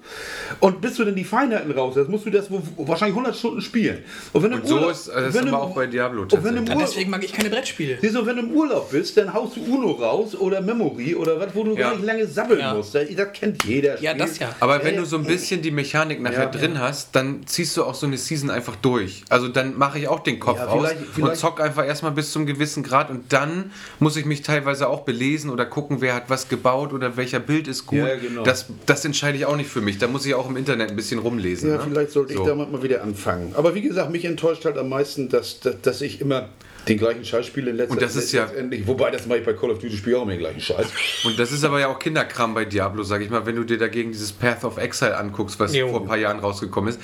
und 0.60 0.80
bis 0.80 0.96
du 0.98 1.06
dann 1.06 1.16
die 1.16 1.24
Feinheiten 1.24 1.72
raus 1.72 1.96
hast, 1.98 2.08
musst 2.08 2.28
du 2.28 2.30
das 2.30 2.52
wo, 2.52 2.62
wahrscheinlich 2.78 3.16
100 3.18 3.36
Stunden 3.36 3.62
spielen. 3.62 3.98
Und, 4.32 4.44
wenn 4.44 4.54
Und 4.54 4.68
so 4.68 4.76
Urlaub- 4.76 4.92
ist 4.92 5.08
das 5.08 5.34
wenn 5.34 5.48
aber 5.48 5.64
auch 5.64 5.74
bei 5.74 5.88
Diablo 5.88 6.22
und 6.22 6.32
wenn 6.32 6.54
du 6.54 6.60
im 6.60 6.66
tatsächlich. 6.68 6.68
Ja, 6.68 6.76
Urlaub, 6.76 6.90
deswegen 6.92 7.10
mag 7.10 7.24
ich 7.24 7.34
keine 7.34 7.50
Brettspiele. 7.50 7.98
Siehst 8.00 8.16
du, 8.16 8.26
wenn 8.28 8.36
du 8.36 8.44
im 8.44 8.52
Urlaub 8.52 8.92
bist, 8.92 9.18
dann 9.18 9.34
haust 9.34 9.56
du 9.58 9.62
Uno 9.74 9.92
raus 9.94 10.36
oder 10.36 10.62
Memory 10.62 11.16
oder 11.16 11.40
was, 11.40 11.56
wo 11.56 11.64
du 11.64 11.72
Ja. 11.74 11.90
gar 11.90 11.96
nicht 11.96 12.06
lange 12.06 12.28
sabbeln 12.28 12.60
Ja. 12.60 12.76
musst. 12.76 12.94
Das, 12.94 13.08
das 13.16 13.34
kennt 13.34 13.64
jeder. 13.66 14.00
Ja, 14.02 14.12
Spiel. 14.12 14.20
das 14.24 14.38
ja. 14.38 14.56
Aber 14.60 14.84
wenn 14.84 14.94
Äh, 14.94 14.98
du 14.98 15.06
so 15.06 15.18
ein 15.18 15.24
bisschen 15.26 15.64
die 15.64 15.72
Mechanik 15.72 16.22
nachher 16.22 16.44
Ja. 16.44 16.46
drin 16.52 16.80
hast, 16.80 17.16
dann 17.16 17.42
ziehst 17.48 17.76
du 17.76 17.87
auch 17.88 17.96
so 17.96 18.06
eine 18.06 18.18
Season 18.18 18.50
einfach 18.50 18.76
durch. 18.76 19.24
Also 19.30 19.48
dann 19.48 19.78
mache 19.78 19.98
ich 20.00 20.08
auch 20.08 20.20
den 20.20 20.40
Kopf 20.40 20.58
Ja, 20.60 20.68
aus 20.68 20.88
vielleicht- 20.90 21.18
und 21.20 21.36
zock 21.36 21.60
einfach 21.62 21.86
erstmal 21.86 22.12
bis 22.12 22.32
zum 22.32 22.46
gewissen 22.46 22.84
Grad 22.84 23.10
und 23.10 23.34
dann 23.34 23.72
muss 24.00 24.16
ich 24.18 24.26
mich 24.26 24.42
teilweise 24.44 24.88
auch 24.90 25.02
belesen 25.02 25.50
oder 25.50 25.66
gucken, 25.66 26.02
wer 26.02 26.14
hat 26.16 26.30
was 26.30 26.50
gebaut 26.50 26.94
oder 26.94 27.18
welcher 27.18 27.40
Bild 27.40 27.68
ist 27.68 27.86
gut. 27.86 28.00
Ja, 28.00 28.16
genau. 28.16 28.44
das, 28.44 28.66
das 28.86 29.04
entscheide 29.06 29.38
ich 29.38 29.46
auch 29.46 29.56
nicht 29.56 29.70
für 29.70 29.82
mich. 29.82 29.98
Da 29.98 30.08
muss 30.08 30.26
ich 30.26 30.36
auch 30.36 30.50
im 30.50 30.58
Internet 30.58 30.90
ein 30.92 30.96
bisschen 30.96 31.20
rumlesen. 31.20 31.70
Ja, 31.70 31.78
ne? 31.78 31.84
vielleicht 31.90 32.12
sollte 32.12 32.34
So. 32.34 32.42
ich 32.42 32.48
damit 32.48 32.72
mal 32.72 32.84
wieder 32.84 33.02
anfangen. 33.04 33.54
Aber 33.56 33.74
wie 33.76 33.82
gesagt, 33.82 34.12
mich 34.12 34.26
enttäuscht 34.26 34.66
halt 34.66 34.78
am 34.78 34.90
meisten, 34.90 35.30
dass, 35.30 35.60
dass, 35.60 35.82
dass 35.82 36.02
ich 36.02 36.22
immer 36.22 36.50
den 36.88 36.98
gleichen 36.98 37.26
Scheiß 37.26 37.46
spiele 37.46 37.72
in 37.72 37.76
letzter 37.76 37.94
Und 37.96 38.02
das 38.02 38.16
ist 38.16 38.32
ja- 38.32 38.46
letztendlich. 38.46 38.88
Wobei, 38.88 39.12
das 39.12 39.26
mache 39.28 39.40
ich 39.40 39.46
bei 39.46 39.52
Call 39.52 39.72
of 39.72 39.80
Duty 39.80 39.98
spiele 39.98 40.18
auch 40.18 40.22
immer 40.22 40.32
den 40.32 40.40
gleichen 40.40 40.62
Scheiß. 40.62 40.88
Und 41.26 41.38
das 41.38 41.52
ist 41.52 41.66
aber 41.66 41.82
ja 41.82 41.88
auch 41.90 42.00
Kinderkram 42.00 42.54
bei 42.54 42.64
Diablo, 42.64 43.04
sag 43.04 43.22
ich 43.22 43.30
mal, 43.30 43.46
wenn 43.46 43.58
du 43.58 43.66
dir 43.66 43.78
dagegen 43.78 44.14
dieses 44.14 44.32
Path 44.32 44.64
of 44.64 44.78
Exile 44.78 45.18
anguckst, 45.18 45.60
was 45.60 45.76
Jo. 45.76 45.90
vor 45.90 46.00
ein 46.02 46.08
paar 46.08 46.18
Jahren 46.18 46.40
rausgekommen 46.40 46.90
ist. 46.92 47.02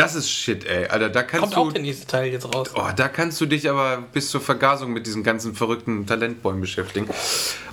Das 0.00 0.14
ist 0.14 0.30
Shit, 0.30 0.64
ey. 0.64 0.86
Alter, 0.86 1.10
da 1.10 1.22
kannst 1.22 1.42
Kommt 1.42 1.56
du. 1.56 1.60
auch 1.60 1.72
der 1.72 1.82
nächste 1.82 2.06
Teil 2.06 2.32
jetzt 2.32 2.46
raus. 2.54 2.70
Oh, 2.74 2.82
da 2.96 3.08
kannst 3.08 3.38
du 3.40 3.44
dich 3.44 3.68
aber 3.68 4.02
bis 4.14 4.30
zur 4.30 4.40
Vergasung 4.40 4.94
mit 4.94 5.06
diesen 5.06 5.22
ganzen 5.22 5.54
verrückten 5.54 6.06
Talentbäumen 6.06 6.62
beschäftigen. 6.62 7.06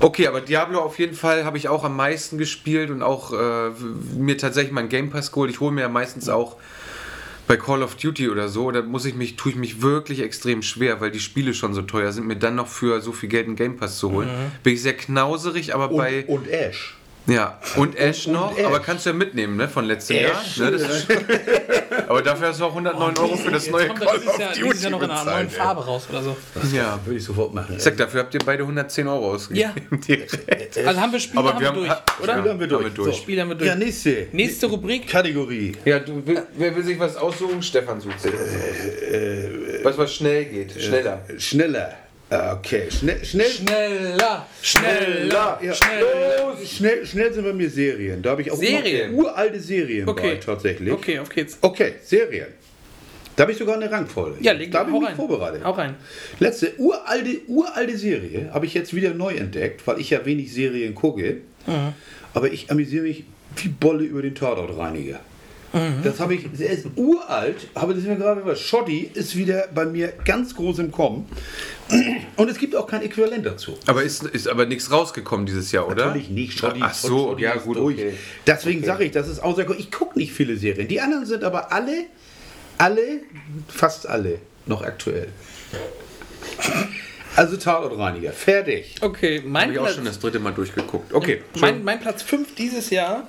Okay, 0.02 0.28
aber 0.28 0.42
Diablo 0.42 0.82
auf 0.82 1.00
jeden 1.00 1.16
Fall 1.16 1.46
habe 1.46 1.58
ich 1.58 1.70
auch 1.70 1.86
am 1.86 1.96
meisten 1.96 2.38
gespielt 2.38 2.90
und 2.90 3.02
auch 3.02 3.32
äh, 3.32 3.70
mir 4.18 4.38
tatsächlich 4.38 4.74
meinen 4.74 4.90
Game 4.90 5.10
Pass 5.10 5.32
geholt. 5.32 5.52
Ich 5.52 5.62
hole 5.62 5.72
mir 5.72 5.82
ja 5.82 5.90
meistens 5.90 6.28
auch 6.28 6.58
bei 7.48 7.56
Call 7.56 7.82
of 7.82 7.96
Duty 7.96 8.28
oder 8.28 8.50
so, 8.50 8.72
da 8.72 8.82
muss 8.82 9.06
ich 9.06 9.16
mich, 9.16 9.38
tue 9.38 9.54
ich 9.54 9.58
mich 9.58 9.82
wirklich 9.82 10.20
extrem 10.22 10.62
schwer, 10.62 11.00
weil 11.00 11.12
die 11.12 11.22
Spiele 11.22 11.54
schon 11.54 11.74
so 11.74 11.82
teuer 11.82 12.12
sind, 12.12 12.28
mir 12.28 12.36
dann 12.36 12.56
noch 12.56 12.68
für 12.68 13.00
so 13.00 13.14
viel 13.14 13.30
Geld 13.30 13.48
einen 13.48 13.56
Game 13.56 13.78
Pass 13.78 14.00
zu 14.00 14.12
holen. 14.12 14.30
Bin 14.64 14.74
ich 14.74 14.82
sehr 14.82 14.98
knauserig, 14.98 15.74
aber 15.74 15.90
Und, 15.92 15.98
bei. 15.98 16.26
und 16.28 16.50
Ash. 16.50 16.98
Ja, 17.28 17.60
und 17.76 17.96
Ash 17.98 18.26
und 18.28 18.34
noch, 18.34 18.58
Ash. 18.58 18.66
aber 18.66 18.80
kannst 18.80 19.06
du 19.06 19.10
ja 19.10 19.16
mitnehmen, 19.16 19.58
ne, 19.58 19.68
von 19.68 19.84
letztem 19.86 20.18
Ash. 20.18 20.58
Jahr. 20.58 20.72
Ne, 20.72 20.78
das 20.78 20.82
ist, 20.90 21.08
aber 22.08 22.22
dafür 22.22 22.48
hast 22.48 22.60
du 22.62 22.66
auch 22.66 22.70
109 22.70 23.18
Euro 23.18 23.36
für 23.36 23.52
das 23.52 23.70
neue 23.70 23.88
kommt 23.88 24.00
Call 24.00 24.18
das 24.18 24.28
of 24.28 24.40
Jahr, 24.40 24.50
Duty 24.54 24.64
dieses 24.64 24.82
Jahr 24.84 24.92
noch 24.92 25.04
in 25.04 25.12
einer 25.12 25.24
neuen. 25.26 25.50
Farbe 25.50 25.86
raus 25.86 26.08
oder 26.10 26.24
so. 26.24 26.38
Ja. 26.74 26.98
Würde 27.04 27.18
ich 27.18 27.24
sofort 27.26 27.54
machen. 27.54 27.76
Sag, 27.80 27.98
dafür 27.98 28.22
habt 28.22 28.34
ihr 28.34 28.40
beide 28.46 28.64
110 28.64 29.08
Euro 29.08 29.34
ausgegeben. 29.34 29.72
Ja. 29.92 29.98
Direkt. 30.08 30.78
Also 30.86 31.02
haben 31.02 31.12
wir 31.12 31.20
Spiele 31.20 31.40
Aber 31.40 31.50
haben 31.54 31.60
wir 31.60 31.68
haben- 31.68 31.76
durch, 31.76 31.90
ha- 31.90 32.04
oder? 32.24 32.34
Ja. 32.38 32.40
Spiel 32.40 32.50
haben 32.52 32.60
wir 32.60 32.68
durch. 32.68 32.84
Haben 32.86 32.90
wir 32.96 33.04
durch. 33.04 33.16
So. 33.16 33.22
Spiel 33.22 33.42
haben 33.42 33.50
wir 33.50 33.56
durch. 33.56 33.68
Ja, 33.70 33.76
nächste. 33.76 34.28
Nächste 34.32 34.66
Rubrik. 34.68 35.08
Kategorie. 35.10 35.76
Ja, 35.84 36.00
du, 36.00 36.26
will- 36.26 36.44
wer 36.58 36.76
will 36.76 36.84
sich 36.84 36.98
was 37.00 37.18
aussuchen? 37.18 37.62
Stefan 37.62 38.00
sucht 38.00 38.22
sich. 38.22 38.32
was, 39.84 39.98
was 39.98 40.14
schnell 40.16 40.46
geht. 40.46 40.82
Schneller. 40.82 41.22
Schneller. 41.38 41.94
Ah, 42.30 42.54
Okay, 42.56 42.90
schnell, 42.92 43.24
schnell, 43.24 43.50
Schneller, 43.50 44.46
schneller, 44.62 45.60
Ja, 45.64 45.74
schneller. 45.74 46.58
schnell, 46.66 47.06
schnell 47.06 47.34
sind 47.34 47.44
bei 47.46 47.54
mir 47.54 47.70
Serien. 47.70 48.22
Da 48.22 48.32
habe 48.32 48.42
ich 48.42 48.52
auch 48.52 48.58
Serien? 48.58 49.14
uralte 49.14 49.60
Serien 49.60 50.08
Okay. 50.10 50.34
bei, 50.36 50.36
tatsächlich. 50.46 50.92
Okay, 50.92 51.20
auf 51.20 51.30
geht's. 51.30 51.58
Okay, 51.62 51.94
Serien. 52.04 52.48
Da 53.38 53.44
habe 53.44 53.52
ich 53.52 53.58
sogar 53.58 53.76
eine 53.76 53.90
Rangfolge. 53.90 54.38
Ja, 54.42 54.52
leg 54.52 54.72
da 54.72 54.80
habe 54.80 54.90
ich 54.92 55.00
mich 55.00 55.10
rein. 55.10 55.16
vorbereitet. 55.16 55.64
Hau 55.64 55.72
rein. 55.72 55.96
Letzte 56.40 56.74
uralte, 56.78 57.40
uralte 57.48 57.98
Serie 57.98 58.50
habe 58.54 58.66
ich 58.66 58.74
jetzt 58.74 58.94
wieder 58.96 59.14
neu 59.14 59.34
entdeckt, 59.36 59.86
weil 59.86 60.00
ich 60.02 60.10
ja 60.10 60.26
wenig 60.26 60.52
Serien 60.54 60.96
gucke. 60.96 61.38
Mhm. 61.68 61.94
Aber 62.34 62.52
ich 62.52 62.70
amüsiere 62.72 63.04
mich 63.04 63.24
wie 63.58 63.70
Bolle 63.70 64.04
über 64.04 64.22
den 64.24 64.36
Tatortreiniger. 64.36 65.20
Mhm. 65.74 66.02
Das 66.04 66.20
habe 66.20 66.36
ich, 66.36 66.46
er 66.60 66.70
ist 66.70 66.88
uralt, 66.96 67.68
aber 67.74 67.94
das 67.94 68.04
ist 68.04 68.10
mir 68.10 68.16
gerade 68.16 68.46
was. 68.46 68.60
Schotti 68.60 69.12
ist 69.14 69.36
wieder 69.36 69.68
bei 69.74 69.86
mir 69.86 70.14
ganz 70.26 70.56
groß 70.56 70.80
im 70.80 70.92
Kommen. 70.92 71.28
Und 72.38 72.50
es 72.50 72.58
gibt 72.58 72.76
auch 72.76 72.88
kein 72.88 73.02
Äquivalent 73.02 73.46
dazu. 73.46 73.78
Aber 73.86 74.04
ist, 74.04 74.24
ist 74.24 74.48
aber 74.48 74.66
nichts 74.66 74.92
rausgekommen 74.92 75.46
dieses 75.46 75.72
Jahr, 75.72 75.88
oder? 75.88 76.08
Natürlich 76.08 76.30
nicht. 76.30 76.58
Schotti, 76.60 76.80
Ach 76.82 76.94
so, 76.94 77.30
Schotti 77.30 77.44
ja 77.44 77.56
gut, 77.56 77.78
durch. 77.78 77.98
okay. 77.98 78.14
Deswegen 78.46 78.80
Okay. 78.80 78.88
sage 78.88 79.04
ich, 79.06 79.12
das 79.12 79.28
ist 79.28 79.40
außer 79.40 79.66
Ich 79.78 79.92
gucke 79.92 80.18
nicht 80.18 80.32
viele 80.34 80.56
Serien. 80.58 80.88
Die 80.88 81.02
anderen 81.02 81.26
sind 81.26 81.44
aber 81.44 81.72
alle, 81.72 82.06
alle, 82.78 83.02
fast 83.68 84.08
alle 84.08 84.40
noch 84.66 84.82
aktuell. 84.84 85.28
Also 87.36 87.56
Tatortreiniger, 87.56 88.32
fertig. 88.32 88.96
Okay, 89.02 89.40
Habe 89.40 89.48
mein 89.50 89.72
ich 89.72 89.78
auch 89.80 89.84
Platz, 89.84 89.96
schon 89.96 90.06
das 90.06 90.20
dritte 90.20 90.40
Mal 90.40 90.54
durchgeguckt. 90.54 91.14
Okay. 91.14 91.42
mein, 91.60 91.84
mein 91.84 92.00
Platz 92.00 92.24
5 92.24 92.56
dieses 92.56 92.90
Jahr 92.90 93.28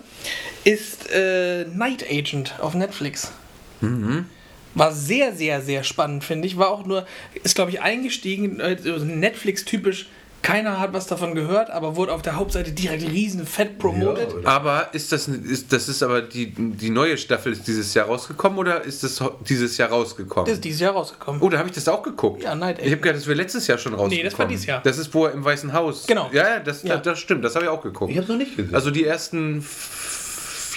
ist 0.64 1.10
äh, 1.10 1.64
Night 1.66 2.04
Agent 2.10 2.54
auf 2.60 2.74
Netflix. 2.74 3.32
Mhm. 3.80 4.26
War 4.74 4.92
sehr, 4.92 5.34
sehr, 5.34 5.62
sehr 5.62 5.82
spannend, 5.82 6.24
finde 6.24 6.46
ich. 6.46 6.58
War 6.58 6.70
auch 6.70 6.84
nur, 6.84 7.06
ist 7.42 7.54
glaube 7.54 7.70
ich 7.70 7.80
eingestiegen, 7.80 8.60
äh, 8.60 8.76
so 8.80 9.04
Netflix-typisch. 9.04 10.08
Keiner 10.42 10.78
hat 10.80 10.92
was 10.92 11.06
davon 11.06 11.34
gehört, 11.34 11.68
aber 11.70 11.96
wurde 11.96 12.12
auf 12.12 12.22
der 12.22 12.36
Hauptseite 12.36 12.72
direkt 12.72 13.02
riesen 13.02 13.46
fett 13.46 13.78
promoted. 13.78 14.28
Ja, 14.42 14.48
Aber 14.48 14.88
ist 14.92 15.12
das, 15.12 15.28
ist, 15.28 15.72
das 15.72 15.88
ist 15.88 16.02
aber 16.02 16.22
die, 16.22 16.52
die 16.56 16.90
neue 16.90 17.18
Staffel 17.18 17.52
ist 17.52 17.66
dieses 17.66 17.92
Jahr 17.94 18.06
rausgekommen 18.06 18.58
oder 18.58 18.82
ist 18.82 19.02
das 19.02 19.22
dieses 19.48 19.76
Jahr 19.76 19.90
rausgekommen? 19.90 20.46
das 20.46 20.54
ist 20.54 20.64
dieses 20.64 20.80
Jahr 20.80 20.92
rausgekommen. 20.92 21.42
Oh, 21.42 21.48
da 21.48 21.58
habe 21.58 21.68
ich 21.68 21.74
das 21.74 21.86
auch 21.88 22.02
geguckt. 22.02 22.42
Ja, 22.42 22.54
Night 22.54 22.78
Ich 22.78 22.86
habe 22.86 22.96
gedacht, 22.98 23.16
das 23.16 23.26
wäre 23.26 23.36
letztes 23.36 23.66
Jahr 23.66 23.78
schon 23.78 23.92
rausgekommen. 23.92 24.16
Nee, 24.16 24.22
das 24.22 24.38
war 24.38 24.46
dieses 24.46 24.66
Jahr. 24.66 24.80
Das 24.82 24.96
ist 24.96 25.12
wo 25.12 25.26
er 25.26 25.32
im 25.32 25.44
Weißen 25.44 25.72
Haus. 25.72 26.06
Genau. 26.06 26.30
Ja, 26.32 26.48
ja, 26.48 26.60
das, 26.60 26.82
Ja. 26.82 26.96
das 26.96 27.18
stimmt. 27.18 27.44
Das 27.44 27.54
habe 27.54 27.64
ich 27.66 27.70
auch 27.70 27.82
geguckt. 27.82 28.10
Ich 28.10 28.16
habe 28.16 28.24
es 28.24 28.28
noch 28.30 28.38
nicht 28.38 28.56
gesehen. 28.56 28.74
Also 28.74 28.90
die 28.90 29.04
ersten 29.04 29.62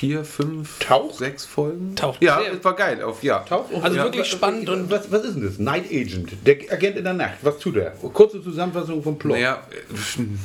vier, 0.02 0.26
fünf, 0.26 0.80
Taucht? 0.80 1.14
sechs 1.20 1.46
Folgen. 1.46 1.96
Taucht. 1.96 2.24
Ja, 2.24 2.40
Sehr. 2.42 2.56
das 2.56 2.64
war 2.64 2.76
geil. 2.76 3.04
Auf, 3.04 3.22
ja. 3.22 3.38
Taucht 3.48 3.72
auf- 3.72 3.84
Also 3.84 3.98
Ja, 3.98 4.04
wirklich 4.06 4.26
spannend 4.26 4.68
und- 4.68 4.90
was, 4.90 5.12
was 5.12 5.24
ist 5.26 5.36
denn 5.36 5.44
das? 5.44 5.60
Night 5.60 5.86
Agent, 5.92 6.32
der 6.44 6.56
Agent 6.72 6.98
in 6.98 7.04
der 7.04 7.14
Nacht. 7.14 7.36
Was 7.44 7.60
tut 7.60 7.76
er? 7.76 7.92
Kurze 7.92 8.42
Zusammenfassung 8.42 9.04
vom 9.04 9.20
Plot. 9.20 9.34
Naja, 9.34 9.62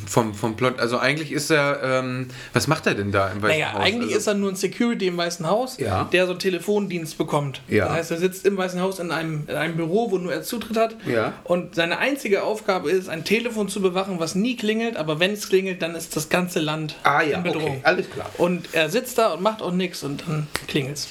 vom, 0.06 0.34
vom 0.34 0.56
Plot. 0.56 0.78
Also 0.78 0.98
eigentlich 0.98 1.32
ist 1.32 1.50
er. 1.50 1.80
Ähm, 1.82 2.28
was 2.52 2.66
macht 2.66 2.86
er 2.86 2.94
denn 2.94 3.12
da 3.12 3.28
im 3.28 3.40
Weißen 3.40 3.48
Naja, 3.58 3.72
Haus? 3.72 3.80
eigentlich 3.80 4.08
also, 4.08 4.18
ist 4.18 4.26
er 4.26 4.34
nur 4.34 4.50
ein 4.50 4.56
Security 4.56 5.06
im 5.06 5.16
Weißen 5.16 5.46
Haus, 5.48 5.78
Ja. 5.78 6.04
der 6.12 6.26
so 6.26 6.32
einen 6.32 6.38
Telefondienst 6.38 7.16
bekommt. 7.16 7.62
Ja. 7.68 7.86
Das 7.86 7.94
heißt, 7.96 8.10
er 8.10 8.18
sitzt 8.18 8.44
im 8.44 8.58
Weißen 8.58 8.78
Haus 8.82 8.98
in 8.98 9.10
einem, 9.10 9.44
in 9.48 9.54
einem 9.56 9.76
Büro, 9.76 10.10
wo 10.10 10.18
nur 10.18 10.34
er 10.34 10.42
Zutritt 10.42 10.76
hat. 10.76 10.96
Ja. 11.06 11.32
Und 11.44 11.74
seine 11.76 11.96
einzige 11.96 12.42
Aufgabe 12.42 12.90
ist, 12.90 13.08
ein 13.08 13.24
Telefon 13.24 13.70
zu 13.70 13.80
bewachen, 13.80 14.20
was 14.20 14.34
nie 14.34 14.56
klingelt, 14.56 14.98
aber 14.98 15.18
wenn 15.18 15.32
es 15.32 15.48
klingelt, 15.48 15.80
dann 15.80 15.94
ist 15.94 16.14
das 16.14 16.28
ganze 16.28 16.60
Land 16.60 16.96
Ah 17.04 17.22
ja, 17.22 17.38
in 17.38 17.42
Bedrohung. 17.42 17.70
okay, 17.70 17.80
alles 17.84 18.10
klar. 18.10 18.28
Und 18.36 18.74
er 18.74 18.90
sitzt 18.90 19.16
da 19.16 19.32
und 19.32 19.45
macht 19.46 19.62
auch 19.62 19.72
nichts 19.72 20.02
und 20.02 20.22
dann 20.26 20.46
klingelt's. 20.66 21.08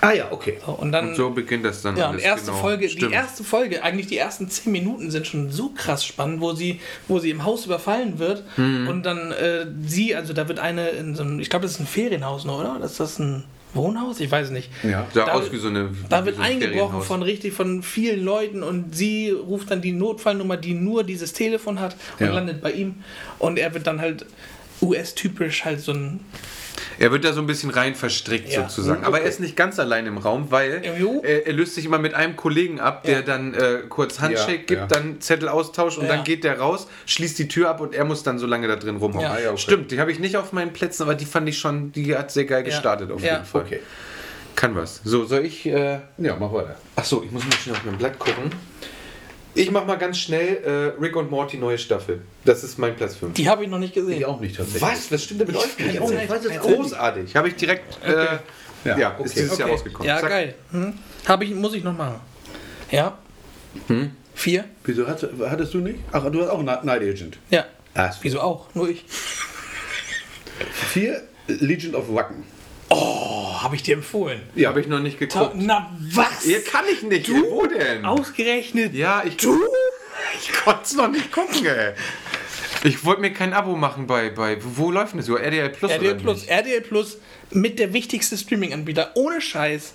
Ah 0.00 0.12
ja, 0.12 0.30
okay. 0.30 0.58
So, 0.64 0.72
und 0.72 0.92
dann 0.92 1.08
Und 1.08 1.14
so 1.16 1.30
beginnt 1.30 1.64
das 1.64 1.80
dann. 1.80 1.96
ja, 1.96 2.04
und 2.06 2.12
alles, 2.16 2.24
erste 2.24 2.50
genau. 2.50 2.60
Folge, 2.62 2.88
Stimmt. 2.90 3.10
die 3.10 3.14
erste 3.14 3.42
Folge, 3.42 3.82
eigentlich 3.82 4.06
die 4.06 4.18
ersten 4.18 4.50
zehn 4.50 4.70
Minuten 4.70 5.10
sind 5.10 5.26
schon 5.26 5.50
so 5.50 5.70
krass 5.70 6.04
spannend, 6.04 6.40
wo 6.42 6.52
sie, 6.52 6.78
wo 7.08 7.18
sie 7.20 7.30
im 7.30 7.44
Haus 7.44 7.64
überfallen 7.64 8.18
wird 8.18 8.44
Mhm. 8.58 8.86
und 8.88 9.02
dann 9.06 9.32
äh, 9.32 9.66
sie, 9.86 10.14
also 10.14 10.32
da 10.34 10.46
wird 10.46 10.58
eine 10.58 10.88
in 10.90 11.14
so 11.16 11.22
einem, 11.22 11.40
ich 11.40 11.48
glaube, 11.48 11.62
das 11.64 11.72
ist 11.72 11.80
ein 11.80 11.86
Ferienhaus, 11.86 12.44
noch, 12.44 12.60
oder? 12.60 12.84
Ist 12.84 13.00
das 13.00 13.18
ein 13.18 13.44
Wohnhaus? 13.72 14.20
Ich 14.20 14.30
weiß 14.30 14.50
nicht. 14.50 14.68
Ja. 14.82 15.06
Sah 15.14 15.24
Da- 15.24 15.32
aus 15.32 15.50
wie 15.50 15.56
so 15.56 15.68
eine. 15.68 15.90
Da 16.10 16.26
wird 16.26 16.36
so 16.36 16.42
ein 16.42 16.52
eingebrochen 16.52 17.00
von 17.00 17.22
richtig 17.22 17.54
von 17.54 17.82
vielen 17.82 18.22
Leuten 18.22 18.62
und 18.62 18.94
sie 18.94 19.30
ruft 19.30 19.70
dann 19.70 19.80
die 19.80 19.92
Notfallnummer, 19.92 20.58
die 20.58 20.74
nur 20.74 21.02
dieses 21.04 21.32
Telefon 21.32 21.80
hat 21.80 21.96
und 22.20 22.26
Ja. 22.26 22.32
landet 22.34 22.60
bei 22.60 22.72
ihm 22.72 22.96
und 23.38 23.58
er 23.58 23.72
wird 23.72 23.86
dann 23.86 24.00
halt 24.02 24.26
US-typisch 24.82 25.64
halt 25.64 25.80
so 25.80 25.92
ein 25.92 26.20
Er 26.98 27.10
wird 27.12 27.24
da 27.24 27.32
so 27.32 27.40
ein 27.40 27.46
bisschen 27.46 27.70
rein 27.70 27.94
verstrickt 27.94 28.50
Ja. 28.52 28.62
sozusagen. 28.68 29.00
Mhm, 29.00 29.06
Aber 29.06 29.16
okay. 29.16 29.24
er 29.26 29.30
ist 29.30 29.40
nicht 29.40 29.56
ganz 29.56 29.78
allein 29.78 30.06
im 30.06 30.18
Raum, 30.18 30.50
weil 30.50 30.82
er, 30.84 31.46
er 31.46 31.52
löst 31.52 31.74
sich 31.74 31.84
immer 31.84 31.98
mit 31.98 32.14
einem 32.14 32.36
Kollegen 32.36 32.80
ab, 32.80 33.02
der 33.04 33.16
Ja. 33.16 33.22
dann 33.22 33.54
äh, 33.54 33.78
kurz 33.88 34.20
Handshake 34.20 34.74
Ja, 34.74 34.80
gibt, 34.86 34.92
dann 34.92 35.20
Zettel 35.20 35.48
austauscht 35.48 35.98
und 35.98 36.08
dann 36.08 36.24
geht 36.24 36.44
der 36.44 36.58
raus, 36.58 36.86
schließt 37.06 37.38
die 37.38 37.48
Tür 37.48 37.70
ab 37.70 37.80
und 37.80 37.94
er 37.94 38.04
muss 38.04 38.22
dann 38.22 38.38
so 38.38 38.46
lange 38.46 38.68
da 38.68 38.76
drin 38.76 38.96
rumhauen. 38.96 39.22
Ja. 39.24 39.30
Ah, 39.32 39.48
okay. 39.50 39.58
Stimmt, 39.58 39.90
die 39.90 40.00
habe 40.00 40.12
ich 40.12 40.18
nicht 40.18 40.36
auf 40.36 40.52
meinen 40.52 40.72
Plätzen, 40.72 41.02
aber 41.02 41.14
die 41.14 41.26
fand 41.26 41.48
ich 41.48 41.58
schon, 41.58 41.92
die 41.92 42.16
hat 42.16 42.30
sehr 42.30 42.44
geil 42.44 42.62
gestartet 42.62 43.10
auf 43.10 43.22
jeden 43.22 43.44
Fall. 43.44 43.62
Okay. 43.62 43.80
Kann 44.56 44.76
was. 44.76 45.00
So, 45.04 45.24
soll 45.24 45.44
ich. 45.44 45.66
Äh, 45.66 45.98
Ja, 46.18 46.36
mach 46.38 46.52
weiter. 46.52 46.76
Achso, 46.96 47.22
ich 47.24 47.30
muss 47.32 47.44
mal 47.44 47.52
schnell 47.52 47.74
auf 47.74 47.84
mein 47.84 47.98
Blatt 47.98 48.18
gucken. 48.18 48.52
Ich 49.56 49.70
mach 49.70 49.86
mal 49.86 49.96
ganz 49.96 50.18
schnell 50.18 50.94
äh, 50.96 51.00
Rick 51.00 51.14
und 51.16 51.30
Morty 51.30 51.56
neue 51.58 51.78
Staffel. 51.78 52.22
Das 52.44 52.64
ist 52.64 52.78
mein 52.78 52.96
Platz 52.96 53.14
5. 53.16 53.34
Die 53.34 53.48
habe 53.48 53.62
ich 53.64 53.70
noch 53.70 53.78
nicht 53.78 53.94
gesehen. 53.94 54.18
Ich 54.18 54.24
auch 54.26 54.40
nicht 54.40 54.56
tatsächlich. 54.56 54.82
Was? 54.82 55.12
Was 55.12 55.22
stimmt 55.24 55.40
denn 55.42 55.46
mit 55.48 55.56
euch 55.56 55.78
nicht? 55.78 56.00
auch 56.00 56.10
nicht. 56.10 56.24
Ich 56.24 56.30
weiß 56.30 56.44
es. 56.44 56.58
Großartig. 56.60 57.36
Habe 57.36 57.48
ich 57.48 57.56
direkt. 57.56 58.04
Äh, 58.04 58.38
Ja, 58.84 58.98
ja, 58.98 59.08
ist 59.12 59.20
okay. 59.20 59.30
dieses 59.36 59.58
Jahr 59.58 59.68
Okay. 59.68 59.76
rausgekommen. 59.76 60.08
Ja, 60.08 60.20
Zack. 60.20 60.28
geil. 60.28 60.54
Hm? 60.72 60.92
Hab 61.26 61.42
ich, 61.42 61.54
muss 61.54 61.72
ich 61.74 61.82
noch 61.84 61.96
machen. 61.96 62.20
Ja. 62.90 63.16
Hm? 63.86 64.10
Vier? 64.34 64.64
Wieso 64.84 65.06
hattest, 65.06 65.32
hattest 65.40 65.72
du 65.72 65.78
nicht? 65.78 66.00
Ach, 66.12 66.28
du 66.30 66.42
hast 66.42 66.48
auch 66.50 66.62
Night 66.62 66.84
Night 66.84 67.00
Agent. 67.02 67.38
Ja. 67.50 67.64
Ah, 67.94 68.10
Wieso 68.20 68.40
auch? 68.40 68.66
Nur 68.74 68.88
ich. 68.90 69.04
Vier, 70.92 71.22
Legend 71.46 71.94
of 71.94 72.12
Wacken. 72.12 72.42
Oh, 72.90 73.33
habe 73.64 73.76
ich 73.76 73.82
dir 73.82 73.94
empfohlen. 73.94 74.40
Ja. 74.54 74.68
Habe 74.68 74.80
ich 74.80 74.86
noch 74.86 75.00
nicht 75.00 75.18
geguckt. 75.18 75.54
Na 75.56 75.90
was? 76.12 76.44
Ihr 76.46 76.62
kann 76.62 76.84
ich 76.92 77.02
nicht. 77.02 77.28
Du? 77.28 77.34
Wo 77.50 77.66
denn? 77.66 78.04
Ausgerechnet. 78.04 78.94
Ja, 78.94 79.22
ich. 79.24 79.36
Du? 79.38 79.58
Ich 80.38 80.52
konnte 80.52 80.82
es 80.84 80.94
noch 80.94 81.08
nicht 81.08 81.32
gucken, 81.32 81.66
ey. 81.66 81.94
Ich 82.84 83.04
wollte 83.04 83.22
mir 83.22 83.32
kein 83.32 83.52
Abo 83.54 83.76
machen 83.76 84.06
bei. 84.06 84.30
bei 84.30 84.58
wo 84.62 84.90
läuft 84.90 85.12
denn 85.12 85.18
das? 85.20 85.28
Über 85.28 85.40
RDL 85.40 85.70
Plus? 85.70 85.90
RTL 85.90 86.10
oder 86.12 86.20
Plus. 86.20 86.40
nicht? 86.42 86.50
RTL 86.50 86.80
Plus 86.82 87.18
mit 87.50 87.78
der 87.78 87.92
wichtigste 87.92 88.36
Streaming-Anbieter. 88.36 89.12
Ohne 89.14 89.40
Scheiß. 89.40 89.94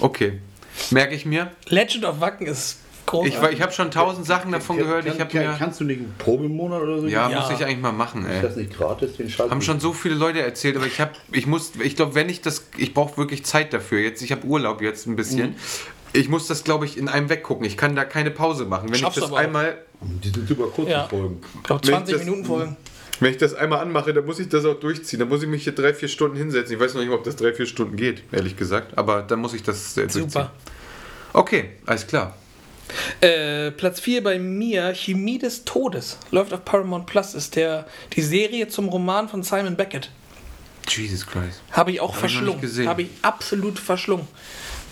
Okay. 0.00 0.40
Merke 0.90 1.14
ich 1.14 1.24
mir. 1.24 1.52
Legend 1.68 2.04
of 2.04 2.20
Wacken 2.20 2.46
ist 2.46 2.78
großartig. 3.06 3.40
war- 3.42 3.52
ich 3.52 3.60
habe 3.62 3.72
schon 3.72 3.90
tausend 3.90 4.26
Sachen 4.26 4.52
davon 4.52 4.76
gehört. 4.78 5.04
Ich 5.06 5.12
Kann, 5.12 5.20
habe 5.20 5.30
kann, 5.32 5.46
mir. 5.52 5.56
kannst 5.58 5.80
du 5.80 5.84
nicht 5.84 5.98
einen 6.00 6.14
Probemonat 6.18 6.82
oder 6.82 7.00
so? 7.00 7.06
Ja, 7.06 7.28
Ja. 7.30 7.40
muss 7.40 7.50
ich 7.50 7.64
eigentlich 7.64 7.80
mal 7.80 7.92
machen, 7.92 8.24
Ist 8.26 8.30
ey. 8.32 8.42
das 8.42 8.56
nicht 8.56 8.76
gratis, 8.76 9.16
den 9.16 9.28
Scheiß? 9.30 9.50
Haben 9.50 9.62
schon 9.62 9.80
so 9.80 9.92
viele 9.92 10.14
Leute 10.14 10.40
erzählt, 10.42 10.76
aber 10.76 10.86
ich 10.86 11.00
habe, 11.00 11.12
ich 11.32 11.46
muss, 11.46 11.72
ich 11.82 11.96
glaube, 11.96 12.14
wenn 12.14 12.28
ich 12.28 12.40
das, 12.42 12.66
ich 12.76 12.94
brauche 12.94 13.16
wirklich 13.16 13.44
Zeit 13.44 13.72
dafür. 13.72 14.00
Jetzt, 14.00 14.22
ich 14.22 14.32
habe 14.32 14.46
Urlaub 14.46 14.80
jetzt 14.82 15.06
ein 15.06 15.16
bisschen. 15.16 15.50
Mhm. 15.50 15.56
Ich 16.12 16.28
muss 16.28 16.46
das, 16.46 16.62
glaube 16.62 16.84
ich, 16.84 16.96
in 16.96 17.08
einem 17.08 17.28
weggucken. 17.28 17.64
Ich 17.66 17.76
kann 17.76 17.96
da 17.96 18.04
keine 18.04 18.30
Pause 18.30 18.64
machen. 18.66 18.88
Wenn 18.88 18.94
Schaffst 19.00 19.18
ich 19.18 19.24
das 19.24 19.32
einmal, 19.32 19.78
Die 20.22 20.28
sind 20.28 20.46
super 20.46 20.66
kurze 20.68 20.90
Ja. 20.92 21.08
Folgen. 21.08 21.40
Ich 21.56 21.62
glaube, 21.64 21.80
Wenn 21.86 21.90
ich 21.94 21.96
20 21.96 22.14
das- 22.16 22.24
Minuten 22.24 22.44
Folgen. 22.44 22.76
wenn 23.20 23.30
ich 23.32 23.36
das 23.38 23.54
einmal 23.54 23.80
anmache, 23.80 24.12
dann 24.12 24.24
muss 24.26 24.38
ich 24.38 24.48
das 24.48 24.64
auch 24.64 24.74
durchziehen. 24.78 25.18
Dann 25.18 25.28
muss 25.28 25.42
ich 25.42 25.48
mich 25.48 25.64
hier 25.64 25.74
drei, 25.74 25.92
vier 25.94 26.08
Stunden 26.08 26.36
hinsetzen. 26.36 26.74
Ich 26.76 26.80
weiß 26.80 26.94
noch 26.94 27.00
nicht, 27.00 27.10
ob 27.10 27.24
das 27.24 27.34
drei, 27.36 27.52
vier 27.52 27.66
Stunden 27.66 27.96
geht, 27.96 28.22
ehrlich 28.30 28.56
gesagt. 28.56 28.96
Aber 28.96 29.22
dann 29.22 29.40
muss 29.40 29.54
ich 29.54 29.62
das 29.64 29.96
äh, 29.96 30.02
durchziehen. 30.02 30.30
Super. 30.30 30.52
Okay, 31.32 31.70
alles 31.86 32.06
klar. 32.06 32.36
Äh, 33.20 33.70
Platz 33.70 34.00
4 34.00 34.22
bei 34.22 34.38
mir, 34.38 34.94
Chemie 34.94 35.38
des 35.38 35.64
Todes. 35.64 36.18
Läuft 36.30 36.52
auf 36.52 36.64
Paramount 36.64 37.06
Plus, 37.06 37.34
ist 37.34 37.56
der, 37.56 37.86
die 38.14 38.22
Serie 38.22 38.68
zum 38.68 38.88
Roman 38.88 39.28
von 39.28 39.42
Simon 39.42 39.76
Beckett. 39.76 40.10
Jesus 40.88 41.26
Christ. 41.26 41.62
Habe 41.70 41.92
ich 41.92 42.00
auch 42.00 42.12
Hab 42.12 42.20
verschlungen. 42.20 42.86
Habe 42.86 43.02
ich 43.02 43.08
absolut 43.22 43.78
verschlungen. 43.78 44.28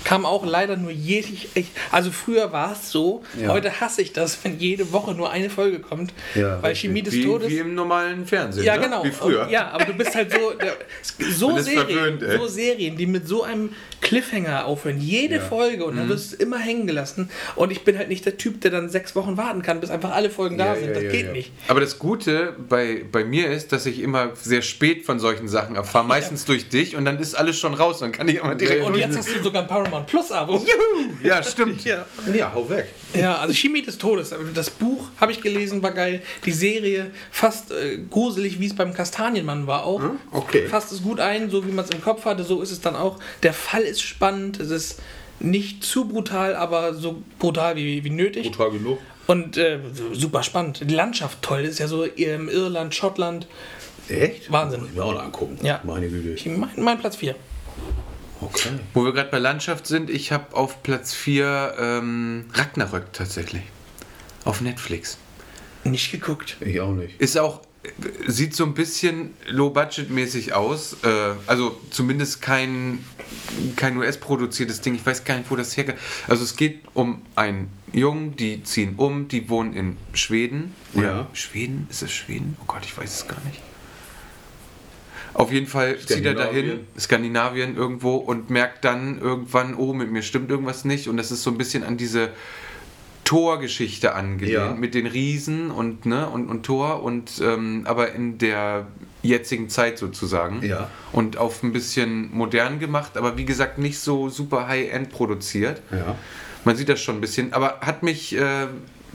Kam 0.05 0.27
auch 0.27 0.45
leider 0.47 0.77
nur 0.77 0.91
jährlich. 0.91 1.49
Ich, 1.55 1.67
also 1.91 2.11
früher 2.11 2.53
war 2.53 2.73
es 2.73 2.91
so, 2.91 3.23
Ja. 3.41 3.49
heute 3.49 3.81
hasse 3.81 4.03
ich 4.03 4.13
das, 4.13 4.39
wenn 4.45 4.59
jede 4.59 4.93
Woche 4.93 5.15
nur 5.15 5.31
eine 5.31 5.49
Folge 5.51 5.79
kommt. 5.81 6.13
Ja, 6.35 6.63
weil. 6.63 6.75
Chemie 6.75 7.03
des 7.03 7.15
Wie, 7.15 7.25
Todes. 7.25 7.49
wie 7.49 7.59
im 7.59 7.75
normalen 7.75 8.27
Fernsehen. 8.27 8.65
ja, 8.65 8.77
ne? 8.77 8.83
genau. 8.85 9.05
Wie 9.05 9.11
früher. 9.11 9.43
Und, 9.45 9.51
ja, 9.51 9.71
aber 9.71 9.85
du 9.85 9.93
bist 9.95 10.15
halt 10.15 10.33
so. 10.33 10.39
So, 11.33 11.59
Serien, 11.59 12.19
verwöhnt, 12.19 12.41
so 12.41 12.47
Serien, 12.47 12.97
die 12.97 13.07
mit 13.07 13.27
so 13.29 13.43
einem 13.45 13.71
Cliffhanger 14.01 14.67
aufhören. 14.67 14.99
Jede 15.01 15.37
Ja. 15.37 15.41
Folge 15.41 15.85
und 15.85 15.97
dann 15.97 16.07
Mhm. 16.07 16.11
wirst 16.11 16.33
du 16.33 16.37
immer 16.37 16.59
hängen 16.59 16.87
gelassen. 16.87 17.31
Und 17.55 17.71
ich 17.71 17.83
bin 17.85 17.97
halt 17.99 18.09
nicht 18.09 18.25
der 18.27 18.37
Typ, 18.37 18.61
der 18.61 18.71
dann 18.71 18.89
sechs 18.89 19.15
Wochen 19.15 19.37
warten 19.37 19.63
kann, 19.63 19.81
bis 19.81 19.91
einfach 19.91 20.13
alle 20.13 20.31
Folgen 20.31 20.59
da 20.59 20.67
Ja, 20.67 20.75
sind. 20.77 20.89
ja, 20.89 20.95
das 20.95 21.03
ja, 21.05 21.11
geht 21.11 21.27
ja. 21.27 21.33
nicht. 21.33 21.53
Aber 21.69 21.81
das 21.81 21.99
Gute 21.99 22.55
bei, 22.69 23.05
bei 23.11 23.25
mir 23.25 23.51
ist, 23.51 23.73
dass 23.73 23.87
ich 23.87 24.01
immer 24.01 24.31
sehr 24.35 24.63
spät 24.63 25.05
von 25.05 25.19
solchen 25.21 25.49
Sachen 25.49 25.77
erfahre. 25.77 26.07
Meistens 26.07 26.45
durch 26.45 26.69
dich 26.69 26.97
und 26.97 27.05
dann 27.05 27.19
ist 27.19 27.35
alles 27.35 27.59
schon 27.59 27.75
raus. 27.75 28.01
Dann 28.01 28.13
kann 28.13 28.29
ich 28.29 28.37
immer 28.37 28.55
direkt. 28.55 28.85
Und 28.85 28.97
jetzt 28.97 29.17
hast 29.17 29.29
du 29.35 29.43
sogar 29.43 29.63
ein 29.63 29.69
Paramount 29.93 30.07
Plus 30.11 30.33
Abo. 30.33 30.55
Juhu! 30.55 31.13
Ja, 31.23 31.43
stimmt. 31.43 31.85
Ja. 31.85 32.05
Ja, 32.35 32.53
hau 32.55 32.69
weg. 32.69 32.89
Ja, 33.15 33.37
also 33.37 33.53
Chemie 33.55 33.83
des 33.83 33.99
Todes. 33.99 34.35
Das 34.55 34.71
Buch 34.71 35.09
habe 35.21 35.33
ich 35.33 35.41
gelesen, 35.43 35.83
war 35.83 35.93
geil. 35.93 36.23
Die 36.45 36.53
Serie 36.53 37.11
fast 37.31 37.71
äh, 37.71 37.99
gruselig, 38.11 38.59
wie 38.59 38.67
es 38.67 38.75
beim 38.75 38.95
Kastanienmann 38.95 39.67
war 39.67 39.85
auch. 39.85 40.01
okay. 40.33 40.67
Fasst 40.67 40.93
es 40.93 41.03
gut 41.03 41.21
ein, 41.21 41.51
so 41.51 41.67
wie 41.67 41.73
man 41.73 41.85
es 41.85 41.91
im 41.91 42.01
Kopf 42.03 42.25
hatte, 42.25 42.45
so 42.45 42.63
ist 42.63 42.71
es 42.71 42.81
dann 42.81 42.97
auch. 42.97 43.19
Der 43.43 43.53
Fall 43.53 43.83
ist 43.83 44.03
spannend, 44.03 44.59
es 44.61 44.71
ist 44.71 45.01
nicht 45.41 45.85
zu 45.85 46.07
brutal, 46.07 46.55
aber 46.55 46.95
so 46.95 47.23
brutal 47.39 47.77
wie, 47.77 48.03
wie 48.05 48.11
nötig. 48.11 48.45
Brutal 48.51 48.71
genug. 48.71 48.99
Und 49.27 49.57
äh, 49.57 49.79
super 50.13 50.43
spannend. 50.43 50.81
Die 50.89 50.95
Landschaft 50.95 51.43
toll, 51.43 51.61
ist 51.61 51.79
ja 51.79 51.87
so 51.87 52.05
ähm, 52.17 52.49
Irland, 52.49 52.95
Schottland. 52.95 53.47
Echt? 54.09 54.51
Wahnsinn. 54.51 54.81
Muss 54.81 54.89
ich 54.91 54.97
mir 54.97 55.05
auch 55.05 55.15
noch 55.15 55.23
angucken. 55.23 55.59
Ja. 55.63 55.81
Meine 55.85 56.09
Güte. 56.09 56.31
Ich- 56.31 56.47
Mein, 56.47 56.71
mein 56.79 56.99
Platz 56.99 57.17
4. 57.17 57.35
Okay. 58.43 58.71
Wo 58.95 59.05
wir 59.05 59.13
gerade 59.13 59.31
bei 59.31 59.39
Landschaft 59.39 59.87
sind, 59.87 60.11
ich 60.11 60.33
habe 60.33 60.55
auf 60.57 60.83
Platz 60.83 61.15
4 61.15 61.75
ähm, 61.79 62.45
Ragnarök 62.53 63.13
tatsächlich. 63.13 63.63
Auf 64.45 64.61
Netflix. 64.61 65.17
Nicht 65.85 66.11
geguckt. 66.13 66.57
Ich 66.61 66.81
auch 66.81 66.93
nicht. 66.93 67.21
Ist 67.21 67.39
auch, 67.39 67.61
sieht 68.27 68.55
so 68.55 68.65
ein 68.65 68.75
bisschen 68.75 69.35
low-budget-mäßig 69.49 70.53
aus. 70.55 70.97
Äh, 71.05 71.35
also 71.47 71.81
zumindest 71.91 72.43
kein, 72.43 73.05
kein 73.77 73.97
US-produziertes 73.97 74.81
Ding. 74.81 74.95
Ich 74.97 75.07
weiß 75.07 75.25
gar 75.25 75.39
nicht, 75.39 75.51
wo 75.51 75.57
das 75.57 75.77
herkommt. 75.77 75.99
Also 76.29 76.43
es 76.45 76.57
geht 76.57 76.81
um 76.95 77.23
einen 77.37 77.71
Jungen, 77.93 78.35
die 78.37 78.63
ziehen 78.65 78.95
um, 78.97 79.29
die 79.29 79.49
wohnen 79.49 79.75
in 79.75 79.97
Schweden. 80.15 80.75
Oder 80.95 81.07
Ja. 81.07 81.27
Schweden? 81.33 81.87
Ist 81.91 82.03
es 82.03 82.13
Schweden? 82.13 82.57
Oh 82.61 82.65
Gott, 82.67 82.83
ich 82.85 82.97
weiß 82.97 83.15
es 83.23 83.29
gar 83.29 83.41
nicht. 83.45 83.61
Auf 85.35 85.51
jeden 85.53 85.67
Fall 85.67 85.99
zieht 85.99 86.25
er 86.27 86.35
dahin, 86.35 86.53
Skandinavien. 86.55 86.87
Skandinavien 86.99 87.77
irgendwo 87.77 88.17
und 88.17 88.51
merkt 88.51 88.85
dann 88.85 89.21
irgendwann, 89.21 89.75
oh, 89.75 89.93
mit 89.93 90.11
mir 90.11 90.23
stimmt 90.23 90.51
irgendwas 90.51 90.85
nicht. 90.85 91.09
Und 91.09 91.17
das 91.17 91.31
ist 91.31 91.43
so 91.43 91.51
ein 91.51 91.59
bisschen 91.59 91.85
an 91.85 91.97
diese 91.97 92.31
Torgeschichte 93.25 94.15
angelehnt 94.15 94.55
Ja. 94.55 94.75
mit 94.75 94.95
den 94.95 95.07
Riesen 95.07 95.71
und, 95.71 96.07
ne, 96.07 96.29
und, 96.29 96.49
und 96.49 96.65
Tor 96.65 97.03
und 97.03 97.41
ähm, 97.43 97.83
aber 97.87 98.13
in 98.13 98.37
der 98.39 98.87
jetzigen 99.23 99.69
Zeit 99.69 99.97
sozusagen. 99.99 100.63
Ja. 100.67 100.91
Und 101.13 101.37
auf 101.39 101.63
ein 101.63 101.73
bisschen 101.73 102.31
modern 102.35 102.79
gemacht, 102.81 103.17
aber 103.17 103.37
wie 103.39 103.45
gesagt 103.45 103.79
nicht 103.79 104.01
so 104.01 104.29
super 104.29 104.67
high-end 104.67 105.11
produziert. 105.11 105.81
Ja. 105.93 106.17
Man 106.65 106.77
sieht 106.77 106.89
das 106.89 107.01
schon 107.01 107.17
ein 107.17 107.21
bisschen, 107.21 107.53
aber 107.53 107.81
hat 107.81 108.03
mich 108.03 108.37
äh, 108.37 108.67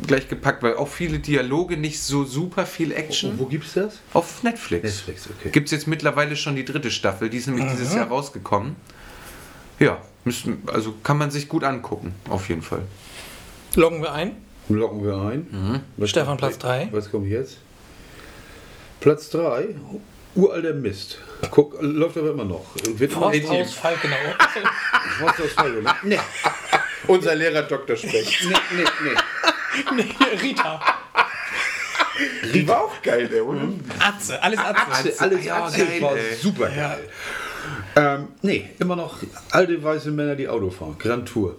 gleich 0.05 0.27
gepackt, 0.27 0.63
weil 0.63 0.75
auch 0.75 0.87
viele 0.87 1.19
Dialoge, 1.19 1.77
nicht 1.77 2.01
so 2.01 2.23
super 2.23 2.65
viel 2.65 2.91
Action. 2.91 3.31
Und 3.31 3.39
wo 3.39 3.45
gibt's 3.45 3.73
das? 3.73 3.99
Auf 4.13 4.43
Netflix. 4.43 4.83
Netflix, 4.83 5.27
okay. 5.27 5.49
Gibt 5.49 5.67
es 5.67 5.71
jetzt 5.71 5.87
mittlerweile 5.87 6.35
schon 6.35 6.55
die 6.55 6.65
dritte 6.65 6.91
Staffel, 6.91 7.29
die 7.29 7.37
ist 7.37 7.47
nämlich 7.47 7.67
dieses 7.71 7.93
Jahr 7.95 8.07
rausgekommen. 8.07 8.75
Ja, 9.79 10.01
müssen, 10.25 10.63
also 10.67 10.93
kann 11.03 11.17
man 11.17 11.31
sich 11.31 11.47
gut 11.47 11.63
angucken, 11.63 12.13
auf 12.29 12.49
jeden 12.49 12.61
Fall. 12.61 12.83
Loggen 13.75 14.01
wir 14.01 14.13
ein. 14.13 14.35
Locken 14.69 15.03
wir 15.03 15.17
ein. 15.17 15.81
Was 15.97 16.09
Stefan, 16.09 16.37
Platz 16.37 16.57
drei. 16.57 16.89
Was 16.91 17.09
kommt 17.09 17.27
jetzt? 17.27 17.57
Platz 18.99 19.29
3. 19.29 19.75
Uralter 20.35 20.73
Mist. 20.73 21.19
Guck, 21.51 21.77
läuft 21.81 22.17
aber 22.17 22.31
immer 22.31 22.45
noch. 22.45 22.65
Wird 22.83 23.11
Forsthaus 23.11 23.73
Falkenau. 23.73 24.15
Forsthaus 25.19 25.51
Falkenau, 25.53 25.81
ne? 25.81 25.95
Nee, 26.03 26.19
Unser 27.07 27.35
Lehrer 27.35 27.63
Dr. 27.63 27.95
Speck. 27.95 28.25
nee, 28.43 28.55
nee, 28.75 28.83
nee. 29.03 29.51
nee, 29.95 30.13
Rita. 30.41 30.79
Die 32.53 32.67
war 32.67 32.81
auch 32.81 33.01
geil, 33.01 33.27
der, 33.27 33.45
oder? 33.45 33.61
Atze, 33.99 34.41
alles 34.41 34.59
Atze. 34.59 34.91
Atze, 34.91 35.13
alles 35.19 35.45
ja, 35.45 35.65
Atze 35.65 35.85
geil, 35.85 36.01
war 36.01 36.15
ey. 36.17 36.35
super 36.35 36.69
geil. 36.69 37.09
Ähm, 37.95 38.27
nee, 38.41 38.69
immer 38.79 38.95
noch 38.95 39.19
alte 39.51 39.83
weiße 39.83 40.11
Männer, 40.11 40.35
die 40.35 40.47
Auto 40.47 40.69
fahren. 40.69 40.95
Grand 40.97 41.27
Tour. 41.27 41.55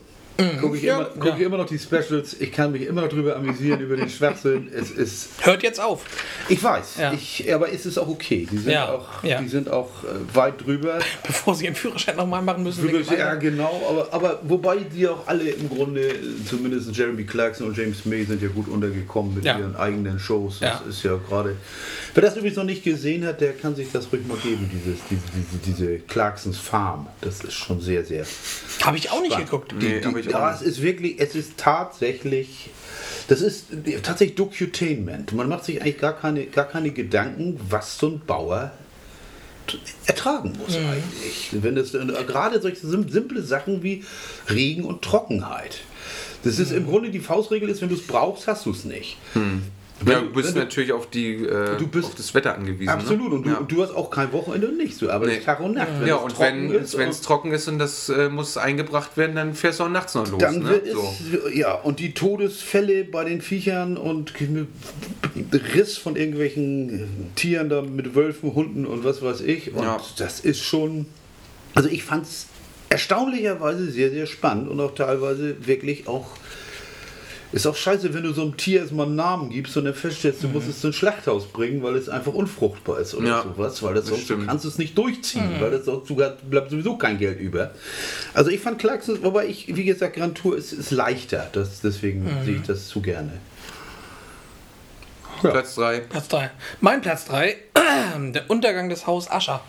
Gucke 0.61 0.77
ich, 0.77 0.85
Ja, 0.85 0.97
immer, 0.99 1.11
guck 1.19 1.33
ich 1.35 1.41
ja. 1.41 1.47
immer 1.47 1.57
noch 1.57 1.67
die 1.67 1.79
Specials. 1.81 2.37
Ich 2.41 2.53
kann 2.53 2.71
mich 2.71 2.83
immer 2.83 3.03
noch 3.03 3.09
drüber 3.09 3.35
amüsieren, 3.35 3.81
über 3.81 3.97
den 3.97 4.09
Schwachsinn. 4.09 4.69
Es 4.73 4.91
ist. 4.93 5.31
Hört 5.41 5.65
jetzt 5.65 5.81
auf. 5.81 6.05
Ich 6.49 6.63
weiß, 6.63 6.97
Ja. 7.01 7.13
ich, 7.13 7.53
aber 7.53 7.73
es 7.73 7.85
ist 7.87 7.99
auch 7.99 8.07
okay. 8.07 8.47
Die 8.49 8.59
sind 8.59 8.71
Ja, 8.73 8.89
auch, 8.93 9.25
ja. 9.25 9.41
die 9.43 9.49
sind 9.49 9.69
auch 9.69 9.91
äh, 10.05 10.37
weit 10.37 10.65
drüber. 10.65 11.01
Bevor 11.27 11.57
sie 11.57 11.65
ihren 11.65 11.75
Führerschein 11.75 12.17
nochmal 12.17 12.41
machen 12.43 12.63
müssen. 12.63 12.89
Ja, 13.17 13.35
genau, 13.35 13.83
aber, 13.91 14.13
aber 14.15 14.41
wobei 14.45 14.77
die 14.77 15.09
auch 15.09 15.27
alle 15.27 15.43
im 15.51 15.69
Grunde, 15.69 16.15
zumindest 16.49 16.95
Jeremy 16.97 17.25
Clarkson 17.25 17.67
und 17.67 17.77
James 17.77 18.05
May, 18.05 18.25
sind 18.25 18.41
ja 18.41 18.49
gut 18.49 18.69
untergekommen 18.69 19.35
mit 19.35 19.45
Ja. 19.45 19.59
ihren 19.59 19.75
eigenen 19.75 20.21
Shows. 20.21 20.61
Ja. 20.61 20.81
Das 20.87 20.95
ist 20.97 21.03
ja 21.03 21.17
gerade. 21.29 21.57
Wer 22.15 22.23
das 22.23 22.37
übrigens 22.37 22.57
noch 22.57 22.65
nicht 22.65 22.85
gesehen 22.85 23.27
hat, 23.27 23.41
der 23.41 23.55
kann 23.55 23.75
sich 23.75 23.91
das 23.91 24.07
ruhig 24.13 24.25
mal 24.29 24.37
geben, 24.39 24.71
dieses, 24.73 25.01
diese, 25.11 25.23
diese, 25.35 25.77
diese 25.87 25.99
Clarksons 25.99 26.59
Farm. 26.59 27.09
Das 27.23 27.41
ist 27.43 27.55
schon 27.55 27.81
sehr, 27.81 28.05
sehr. 28.05 28.25
Habe 28.83 28.97
ich 28.97 29.11
auch 29.11 29.21
nicht 29.21 29.37
geguckt. 29.37 29.75
Nee, 29.77 30.01
Die, 30.01 30.28
ja, 30.31 30.53
es 30.55 30.63
ist 30.63 30.83
wirklich, 30.83 31.17
es 31.19 31.35
ist 31.35 31.57
tatsächlich. 31.57 32.71
Das 33.29 33.43
ist 33.43 33.67
tatsächlich 34.03 34.37
Docutainment. 34.37 35.33
Man 35.33 35.49
macht 35.49 35.65
sich 35.65 35.81
eigentlich 35.83 35.99
gar 35.99 36.15
keine, 36.19 36.47
gar 36.47 36.67
keine 36.67 36.91
Gedanken, 36.93 37.61
was 37.69 37.99
so 37.99 38.09
ein 38.09 38.21
Bauer 38.27 38.73
ertragen 40.07 40.55
muss 40.59 40.77
eigentlich. 40.77 41.51
Wenn 41.53 41.77
es 41.77 41.93
äh, 41.93 42.07
gerade 42.27 42.61
solche 42.63 42.87
sim- 42.87 43.09
simple 43.11 43.43
Sachen 43.43 43.83
wie 43.83 44.03
Regen 44.49 44.85
und 44.85 45.03
Trockenheit. 45.03 45.81
Das 46.45 46.59
ist 46.59 46.73
im 46.73 46.87
Grunde 46.87 47.11
die 47.11 47.19
Faustregel 47.21 47.69
ist, 47.69 47.83
wenn 47.83 47.89
du 47.91 47.97
es 47.97 48.07
brauchst, 48.07 48.47
hast 48.47 48.65
du 48.65 48.71
es 48.71 48.85
nicht. 48.85 49.19
Wenn 50.01 50.13
Ja, 50.13 50.21
du- 50.21 50.33
bist 50.33 50.49
wenn 50.49 50.55
du- 50.55 50.61
natürlich 50.61 50.93
auf, 50.93 51.11
die, 51.11 51.35
äh, 51.45 51.77
Du 51.77 51.89
bist- 51.89 52.07
auf 52.07 52.15
das 52.15 52.33
Wetter 52.33 52.55
angewiesen. 52.55 52.89
Absolut. 52.89 53.33
Und 53.33 53.43
du, 53.43 53.49
Ne? 53.49 53.55
Ja. 53.57 53.61
und 53.61 53.73
du 53.73 53.83
hast 53.83 53.91
auch 53.93 54.11
kein 54.11 54.33
Wochenende 54.33 54.69
und 54.69 54.77
nichts. 54.77 54.99
Du 54.99 55.11
arbeitest 55.11 55.41
Nee. 55.41 55.45
Tag 55.45 55.61
und 55.61 55.75
Nacht. 55.75 55.89
ja, 56.07 56.17
es 56.17 56.23
und 56.23 56.33
trocken 56.37 56.71
wenn 56.73 56.81
ist 56.83 56.95
es 56.95 57.17
und- 57.17 57.25
trocken 57.25 57.53
ist 57.53 57.67
und 57.69 57.79
das 57.81 58.09
äh, 58.09 58.29
muss 58.29 58.57
eingebracht 58.57 59.17
werden, 59.17 59.35
dann 59.35 59.55
fährst 59.55 59.81
du 59.81 59.85
auch 59.85 59.89
nachts 59.89 60.15
noch 60.15 60.31
los. 60.31 60.41
Dann 60.41 60.61
ne? 60.61 60.69
wird 60.71 60.87
es, 60.87 60.93
so. 60.93 61.49
ja, 61.53 61.75
und 61.75 61.99
die 61.99 62.15
Todesfälle 62.15 63.05
bei 63.05 63.25
den 63.25 63.41
Viechern 63.41 63.97
und 63.97 64.35
Riss 65.75 65.97
von 65.99 66.17
irgendwelchen 66.17 67.01
äh, 67.01 67.07
Tieren 67.35 67.69
da 67.69 67.83
mit 67.83 68.15
Wölfen, 68.15 68.55
Hunden 68.55 68.87
und 68.87 69.05
was 69.05 69.21
weiß 69.23 69.41
ich. 69.41 69.75
Und 69.75 69.83
Ja. 69.83 70.01
das 70.19 70.41
ist 70.41 70.61
schon, 70.63 71.07
also 71.75 71.89
ich 71.89 72.05
fand 72.05 72.25
es 72.25 72.47
erstaunlicherweise 72.91 73.91
sehr, 73.91 74.11
sehr 74.11 74.27
spannend 74.27 74.69
und 74.69 74.81
auch 74.81 74.95
teilweise 74.95 75.67
wirklich 75.67 76.09
auch, 76.09 76.29
ist 77.51 77.67
auch 77.67 77.77
scheiße, 77.77 78.13
wenn 78.13 78.25
du 78.25 78.33
so 78.33 78.43
einem 78.43 78.57
Tier 78.57 78.81
erstmal 78.81 79.07
einen 79.07 79.17
Namen 79.17 79.51
gibst 79.51 79.77
und 79.77 79.87
dann 79.87 79.95
feststellst, 79.95 80.43
du 80.43 80.49
musst 80.49 80.69
es 80.69 80.81
zu 80.81 80.89
ein 80.89 80.93
Schlachthaus 80.93 81.47
bringen, 81.47 81.83
weil 81.83 81.97
es 81.97 82.09
einfach 82.09 82.35
unfruchtbar 82.35 82.99
ist 83.01 83.15
oder 83.15 83.27
Ja, 83.29 83.43
sowas, 83.43 83.83
weil 83.83 83.95
das 83.95 84.05
das 84.05 84.11
sonst 84.15 84.29
du 84.31 84.45
kannst 84.45 84.65
es 84.67 84.77
nicht 84.79 84.97
durchziehen, 84.99 85.57
weil 85.59 85.71
das 85.71 85.87
sonst 85.87 86.09
sogar 86.09 86.31
bleibt 86.31 86.71
sowieso 86.71 86.97
kein 86.97 87.19
Geld 87.19 87.41
über. 87.41 87.71
Also 88.35 88.51
ich 88.51 88.61
fand 88.61 88.79
Clarkson, 88.79 89.23
wobei 89.23 89.47
ich, 89.47 89.75
wie 89.75 89.85
gesagt, 89.85 90.17
Grand 90.17 90.37
Tour 90.37 90.57
ist, 90.59 90.73
ist 90.73 90.91
leichter, 90.91 91.49
das, 91.53 91.81
deswegen 91.81 92.29
sehe 92.45 92.57
ich 92.57 92.63
das 92.67 92.89
zu 92.89 93.01
gerne. 93.01 93.33
Ja. 95.43 95.51
Platz 95.51 95.75
3. 95.77 96.01
Platz 96.01 96.29
3. 96.29 96.51
Mein 96.81 97.01
Platz 97.01 97.25
3, 97.27 97.57
der 98.35 98.51
Untergang 98.51 98.89
des 98.89 99.07
Haus 99.07 99.31
Ascher. 99.31 99.63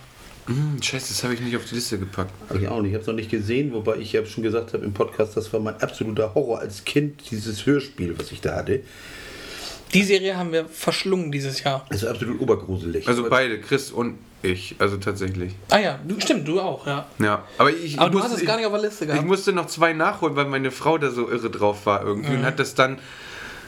Hm, 0.50 0.82
scheiße, 0.82 1.10
das 1.10 1.24
habe 1.24 1.34
ich 1.36 1.41
nicht 1.41 1.56
auf 1.56 1.66
die 1.66 1.76
Liste 1.76 2.00
gepackt. 2.00 2.32
Ich 2.60 2.68
auch 2.68 2.82
nicht, 2.82 2.89
ich 2.89 2.95
habe 2.95 3.02
es 3.02 3.08
noch 3.08 3.14
nicht 3.14 3.30
gesehen, 3.30 3.72
wobei 3.74 3.97
ich 3.97 4.12
ja 4.14 4.26
schon 4.26 4.43
gesagt 4.43 4.74
habe 4.74 4.84
im 4.84 4.93
Podcast, 4.93 5.38
das 5.38 5.52
war 5.54 5.60
mein 5.60 5.80
absoluter 5.82 6.34
Horror 6.34 6.60
als 6.60 6.84
Kind, 6.86 7.30
dieses 7.32 7.66
Hörspiel, 7.66 8.18
was 8.18 8.32
ich 8.32 8.41
da 8.41 8.56
hatte. 8.56 8.82
Die 9.93 10.04
Serie 10.04 10.38
haben 10.38 10.52
wir 10.52 10.66
verschlungen 10.66 11.32
dieses 11.32 11.64
Jahr. 11.64 11.86
Das 11.89 12.04
ist 12.04 12.08
absolut 12.10 12.39
obergruselig. 12.41 13.08
Also 13.08 13.28
beide, 13.30 13.60
Chris 13.60 13.91
und 13.91 14.18
ich, 14.41 14.76
also 14.80 14.97
tatsächlich. 14.97 15.54
Ah 15.70 15.80
ja, 15.80 16.00
du, 16.08 16.20
stimmt, 16.20 16.47
du 16.47 16.60
auch, 16.62 16.86
ja. 16.88 17.08
Ja, 17.20 17.43
aber 17.58 17.72
ich, 17.72 17.97
Aber 18.00 18.08
ich 18.08 18.12
du 18.12 18.18
musste, 18.20 18.34
hast 18.34 18.39
es 18.41 18.45
gar 18.47 18.58
nicht 18.58 18.66
auf 18.68 18.72
der 18.74 18.82
Liste 18.82 19.06
Ich 19.06 19.12
gehabt. 19.12 19.28
musste 19.28 19.54
noch 19.54 19.68
zwei 19.68 19.93
nachholen, 19.93 20.36
weil 20.36 20.45
meine 20.45 20.72
Frau 20.72 20.97
da 20.97 21.12
so 21.12 21.30
irre 21.30 21.50
drauf 21.50 21.86
war 21.86 22.04
irgendwie 22.04 22.30
Mhm. 22.32 22.39
und 22.39 22.45
hat 22.45 22.60
das 22.60 22.74
dann 22.76 23.00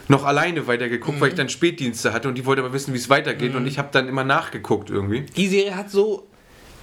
noch 0.08 0.24
alleine 0.24 0.66
weitergeguckt, 0.66 1.20
weil 1.20 1.28
ich 1.28 1.34
dann 1.34 1.48
Spätdienste 1.48 2.12
hatte 2.12 2.28
und 2.28 2.36
die 2.36 2.44
wollte 2.46 2.62
aber 2.62 2.72
wissen, 2.72 2.92
wie 2.94 2.98
es 2.98 3.08
weitergeht 3.10 3.52
Mhm. 3.52 3.58
und 3.58 3.66
ich 3.66 3.78
habe 3.78 3.88
dann 3.92 4.08
immer 4.08 4.24
nachgeguckt 4.24 4.90
irgendwie. 4.90 5.22
Die 5.36 5.46
Serie 5.48 5.76
hat 5.76 5.90
so, 5.90 6.26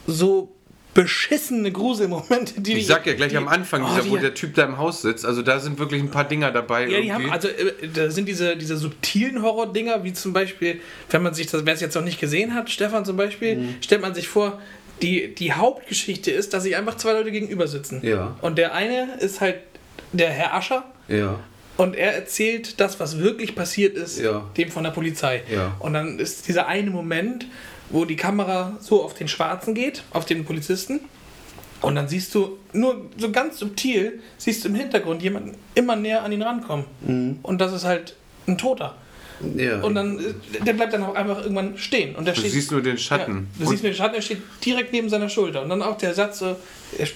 so 0.08 0.56
beschissene 0.94 1.72
Gruselmomente, 1.72 2.60
die 2.62 2.74
Ich 2.74 2.88
sag 2.88 3.06
ja 3.06 3.14
gleich 3.14 3.30
die, 3.30 3.38
am 3.38 3.48
Anfang, 3.48 3.84
oh, 3.84 3.88
dieser, 3.90 4.02
die, 4.04 4.10
wo 4.10 4.18
der 4.18 4.34
Typ 4.34 4.56
da 4.56 4.66
im 4.66 4.78
Haus 4.78 5.02
sitzt, 5.04 5.24
also 5.26 5.42
da 5.44 5.60
sind 5.60 5.78
wirklich 5.78 6.02
ein 6.02 6.10
paar 6.12 6.24
Dinger 6.28 6.52
dabei. 6.52 6.82
Ja, 6.82 6.88
die 6.88 6.94
irgendwie. 7.08 7.12
haben, 7.14 7.32
also 7.32 7.48
äh, 7.48 7.74
da 7.94 8.10
sind 8.10 8.28
diese, 8.28 8.58
diese 8.58 8.76
subtilen 8.76 9.42
Horror-Dinger, 9.44 10.04
wie 10.04 10.14
zum 10.14 10.34
Beispiel, 10.34 10.82
wenn 11.12 11.22
man 11.22 11.34
sich 11.36 11.48
das, 11.48 11.66
wer 11.66 11.74
es 11.74 11.80
jetzt 11.82 11.96
noch 11.96 12.04
nicht 12.04 12.20
gesehen 12.20 12.56
hat, 12.56 12.70
Stefan 12.70 13.06
zum 13.06 13.18
Beispiel, 13.18 13.56
Mhm. 13.58 13.76
stellt 13.82 14.02
man 14.02 14.16
sich 14.16 14.28
vor, 14.28 14.60
die, 15.02 15.34
die 15.36 15.54
Hauptgeschichte 15.54 16.32
ist, 16.32 16.54
dass 16.54 16.64
sich 16.64 16.76
einfach 16.76 16.98
zwei 16.98 17.14
Leute 17.14 17.32
gegenüber 17.32 17.68
sitzen. 17.68 18.02
Ja. 18.04 18.36
Und 18.42 18.58
der 18.58 18.74
eine 18.74 19.16
ist 19.20 19.40
halt 19.42 19.56
der 20.12 20.30
Herr 20.32 20.56
Ascher 20.56 20.84
Ja. 21.08 21.40
und 21.78 21.96
er 21.96 22.16
erzählt 22.16 22.80
das, 22.82 23.00
was 23.00 23.20
wirklich 23.20 23.56
passiert 23.56 23.96
ist, 23.96 24.20
Ja. 24.20 24.50
dem 24.58 24.70
von 24.72 24.84
der 24.84 24.92
Polizei. 24.92 25.44
Ja. 25.54 25.76
Und 25.80 25.94
dann 25.94 26.20
ist 26.20 26.48
dieser 26.48 26.68
eine 26.68 26.90
Moment, 26.90 27.46
wo 27.90 28.06
die 28.06 28.16
Kamera 28.16 28.78
so 28.80 29.04
auf 29.04 29.14
den 29.14 29.28
Schwarzen 29.28 29.74
geht, 29.74 30.04
auf 30.12 30.26
den 30.26 30.46
Polizisten. 30.46 31.02
Und 31.82 31.96
dann 31.96 32.08
siehst 32.10 32.36
du 32.36 32.58
nur 32.74 33.06
so 33.18 33.32
ganz 33.32 33.58
subtil, 33.60 34.20
siehst 34.38 34.64
du 34.64 34.70
im 34.70 34.76
Hintergrund 34.76 35.22
jemanden 35.24 35.56
immer 35.76 35.96
näher 35.96 36.24
an 36.24 36.32
ihn 36.32 36.42
rankommen. 36.42 36.86
Mhm. 37.02 37.40
Und 37.42 37.62
das 37.62 37.72
ist 37.74 37.86
halt 37.86 38.16
ein 38.48 38.58
Toter. 38.58 38.96
ja. 39.56 39.80
Und 39.82 39.96
dann, 39.96 40.20
äh, 40.20 40.34
der 40.66 40.74
bleibt 40.74 40.94
dann 40.94 41.04
auch 41.04 41.16
einfach 41.16 41.42
irgendwann 41.42 41.78
stehen. 41.78 42.16
Und 42.16 42.26
der 42.26 42.34
Du 42.34 42.42
steht, 42.42 42.52
siehst 42.52 42.72
nur 42.72 42.82
den 42.82 42.98
ja, 42.98 43.02
Schatten. 43.02 43.48
du 43.58 43.66
siehst 43.66 43.84
nur 43.84 43.92
den 43.94 43.98
Schatten, 43.98 44.16
er 44.16 44.22
steht 44.22 44.42
direkt 44.66 44.92
neben 44.92 45.08
seiner 45.10 45.30
Schulter. 45.30 45.62
Und 45.62 45.70
dann 45.70 45.82
auch 45.82 45.98
der 45.98 46.14
Satz 46.14 46.40
so, 46.40 46.58
er, 46.98 47.08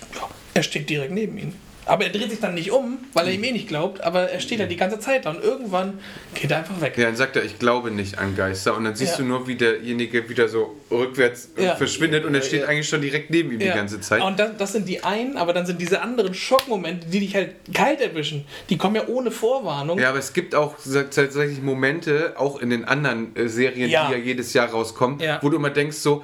er 0.53 0.63
steht 0.63 0.89
direkt 0.89 1.11
neben 1.11 1.37
ihm. 1.37 1.53
Aber 1.85 2.05
er 2.05 2.11
dreht 2.11 2.29
sich 2.29 2.39
dann 2.39 2.53
nicht 2.55 2.71
um, 2.71 2.99
weil 3.13 3.27
er 3.27 3.33
ihm 3.33 3.43
eh 3.43 3.51
nicht 3.51 3.67
glaubt, 3.67 4.01
aber 4.01 4.29
er 4.29 4.39
steht 4.39 4.59
da 4.59 4.65
die 4.65 4.77
ganze 4.77 4.99
Zeit 4.99 5.25
da 5.25 5.31
und 5.31 5.43
irgendwann 5.43 5.99
geht 6.33 6.49
er 6.51 6.57
einfach 6.59 6.79
weg. 6.79 6.97
Ja, 6.97 7.05
dann 7.05 7.15
sagt 7.15 7.35
er, 7.35 7.43
ich 7.43 7.59
glaube 7.59 7.91
nicht 7.91 8.17
an 8.19 8.35
Geister. 8.35 8.75
Und 8.77 8.85
dann 8.85 8.95
siehst 8.95 9.13
Ja. 9.13 9.17
du 9.17 9.23
nur, 9.25 9.47
wie 9.47 9.55
derjenige 9.55 10.29
wieder 10.29 10.47
so 10.47 10.75
rückwärts 10.89 11.49
Ja. 11.57 11.75
verschwindet 11.75 12.23
und 12.25 12.33
er 12.35 12.41
steht 12.41 12.63
eigentlich 12.65 12.87
schon 12.87 13.01
direkt 13.01 13.29
neben 13.31 13.51
ihm 13.51 13.59
die 13.59 13.65
Ja. 13.65 13.75
ganze 13.75 13.99
Zeit. 13.99 14.21
Und 14.21 14.39
das, 14.39 14.51
das 14.57 14.71
sind 14.71 14.87
die 14.87 15.03
einen, 15.03 15.35
aber 15.37 15.51
dann 15.53 15.65
sind 15.65 15.81
diese 15.81 16.01
anderen 16.01 16.33
Schockmomente, 16.33 17.07
die 17.07 17.19
dich 17.19 17.35
halt 17.35 17.55
kalt 17.73 17.99
erwischen. 18.01 18.45
Die 18.69 18.77
kommen 18.77 18.95
ja 18.95 19.07
ohne 19.07 19.31
Vorwarnung. 19.31 19.99
Ja, 19.99 20.09
aber 20.09 20.19
es 20.19 20.31
gibt 20.33 20.55
auch 20.55 20.75
tatsächlich 21.11 21.61
Momente, 21.61 22.33
auch 22.37 22.61
in 22.61 22.69
den 22.69 22.85
anderen 22.85 23.35
äh, 23.35 23.49
Serien, 23.49 23.89
Ja. 23.89 24.07
die 24.07 24.13
ja 24.13 24.19
jedes 24.19 24.53
Jahr 24.53 24.69
rauskommen, 24.69 25.19
Ja. 25.19 25.39
wo 25.41 25.49
du 25.49 25.57
immer 25.57 25.69
denkst, 25.69 25.97
so, 25.97 26.23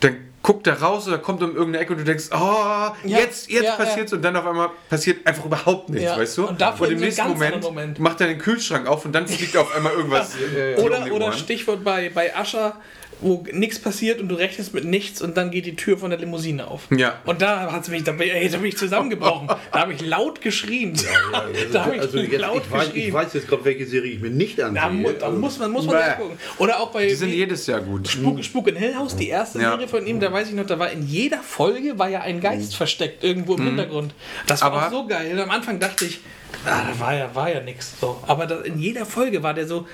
dann 0.00 0.16
guckt 0.42 0.66
er 0.66 0.80
raus 0.80 1.06
oder 1.08 1.18
kommt 1.18 1.42
um 1.42 1.50
irgendeine 1.50 1.78
Ecke 1.84 1.92
und 1.92 1.98
du 1.98 2.04
denkst, 2.04 2.26
oh, 2.32 2.90
jetzt, 3.04 3.50
jetzt 3.50 3.64
ja, 3.64 3.72
passiert's 3.76 4.12
und 4.12 4.22
dann 4.22 4.36
auf 4.36 4.46
einmal 4.46 4.70
passiert 4.88 5.26
einfach 5.26 5.44
überhaupt 5.44 5.88
nichts, 5.90 6.04
Ja. 6.04 6.16
weißt 6.18 6.38
du? 6.38 6.48
Und 6.48 6.60
dafür 6.60 6.86
im 6.86 6.92
so 6.92 6.96
einem 6.96 7.04
nächsten 7.04 7.28
Moment, 7.28 7.62
Moment. 7.62 7.98
macht 7.98 8.20
er 8.20 8.28
den 8.28 8.38
Kühlschrank 8.38 8.86
auf 8.86 9.04
und 9.04 9.12
dann 9.12 9.26
fliegt 9.26 9.56
auf 9.56 9.74
einmal 9.74 9.92
irgendwas. 9.92 10.34
äh, 10.56 10.76
um 10.76 10.84
Oder, 10.84 11.00
die 11.00 11.10
oder 11.10 11.26
Ohren. 11.26 11.34
Stichwort 11.38 11.82
bei, 11.84 12.10
bei 12.14 12.34
Ascher, 12.34 12.76
wo 13.20 13.44
nichts 13.52 13.78
passiert 13.80 14.20
und 14.20 14.28
du 14.28 14.36
rechnest 14.36 14.74
mit 14.74 14.84
nichts 14.84 15.20
und 15.20 15.36
dann 15.36 15.50
geht 15.50 15.66
die 15.66 15.74
Tür 15.74 15.98
von 15.98 16.10
der 16.10 16.18
Limousine 16.20 16.68
auf. 16.68 16.82
Ja. 16.96 17.18
Und 17.24 17.42
da 17.42 17.72
hat's 17.72 17.88
mich, 17.88 18.04
da 18.04 18.12
bin, 18.12 18.28
ey, 18.30 18.48
da 18.48 18.58
bin 18.58 18.66
ich 18.66 18.76
zusammengebrochen. 18.76 19.48
da 19.72 19.80
habe 19.80 19.92
ich 19.92 20.00
laut 20.06 20.40
geschrien. 20.40 20.92
da 21.72 21.84
habe 21.84 21.96
ich 21.96 22.00
also 22.02 22.18
jetzt, 22.18 22.40
laut 22.40 22.62
ich, 22.64 22.70
weiß, 22.70 22.86
ich 22.88 22.94
geschrien. 22.94 23.12
weiß 23.14 23.32
jetzt 23.34 23.48
gerade, 23.48 23.64
welche 23.64 23.86
Serie 23.86 24.12
ich 24.12 24.20
mir 24.20 24.30
nicht 24.30 24.60
ansehe. 24.60 24.80
Da, 24.82 24.88
mu 24.88 25.10
da 25.18 25.30
muss 25.30 25.58
man, 25.58 25.70
muss 25.72 25.86
man 25.86 25.96
Bäh. 25.96 26.14
gucken. 26.16 26.38
Oder 26.58 26.78
auch 26.80 26.90
bei 26.92 27.06
Die 27.08 27.14
sind 27.14 27.32
wie- 27.32 27.36
jedes 27.36 27.66
Jahr 27.66 27.80
gut. 27.80 28.06
Spuk, 28.08 28.44
Spuk 28.44 28.68
in 28.68 28.76
Hill 28.76 28.94
House, 28.96 29.16
die 29.16 29.28
erste 29.28 29.60
Ja. 29.60 29.70
Serie 29.72 29.88
von 29.88 30.06
ihm, 30.06 30.20
da 30.20 30.32
weiß 30.32 30.48
ich 30.50 30.54
noch, 30.54 30.66
da 30.66 30.78
war 30.78 30.90
in 30.90 31.06
jeder 31.06 31.38
Folge 31.42 31.98
war 31.98 32.08
ja 32.08 32.20
ein 32.20 32.40
Geist 32.40 32.76
versteckt 32.76 33.24
irgendwo 33.24 33.54
im 33.56 33.64
Hintergrund. 33.64 34.14
Das 34.46 34.60
war 34.62 34.70
Mhm. 34.70 34.76
Aber- 34.76 34.86
auch 34.86 34.90
so 34.92 35.06
geil. 35.08 35.38
Am 35.40 35.50
Anfang 35.50 35.80
dachte 35.80 36.04
ich, 36.04 36.20
ah, 36.64 36.82
da 36.92 37.00
war 37.00 37.14
ja, 37.14 37.34
war 37.34 37.52
ja 37.52 37.60
nichts. 37.60 37.94
So. 38.00 38.22
Aber 38.26 38.46
da, 38.46 38.60
in 38.60 38.78
jeder 38.78 39.04
Folge 39.06 39.42
war 39.42 39.54
der 39.54 39.66
so 39.66 39.86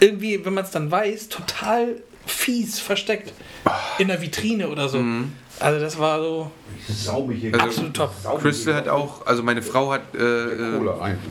irgendwie, 0.00 0.44
wenn 0.44 0.54
man 0.54 0.64
es 0.64 0.70
dann 0.70 0.90
weiß, 0.90 1.28
total 1.28 1.96
fies 2.26 2.78
versteckt. 2.78 3.32
In 3.98 4.08
der 4.08 4.20
Vitrine 4.20 4.68
oder 4.68 4.88
so. 4.88 4.98
Mhm. 4.98 5.32
Also 5.58 5.80
das 5.80 5.98
war 5.98 6.20
so. 6.20 6.50
Also, 6.88 7.26
Absolut 7.58 7.94
top. 7.94 8.12
Crystal 8.40 8.74
hat 8.74 8.88
auch, 8.88 9.26
also 9.26 9.42
meine 9.42 9.62
Frau 9.62 9.90
hat 9.90 10.14
äh, 10.14 10.18
äh, 10.22 10.80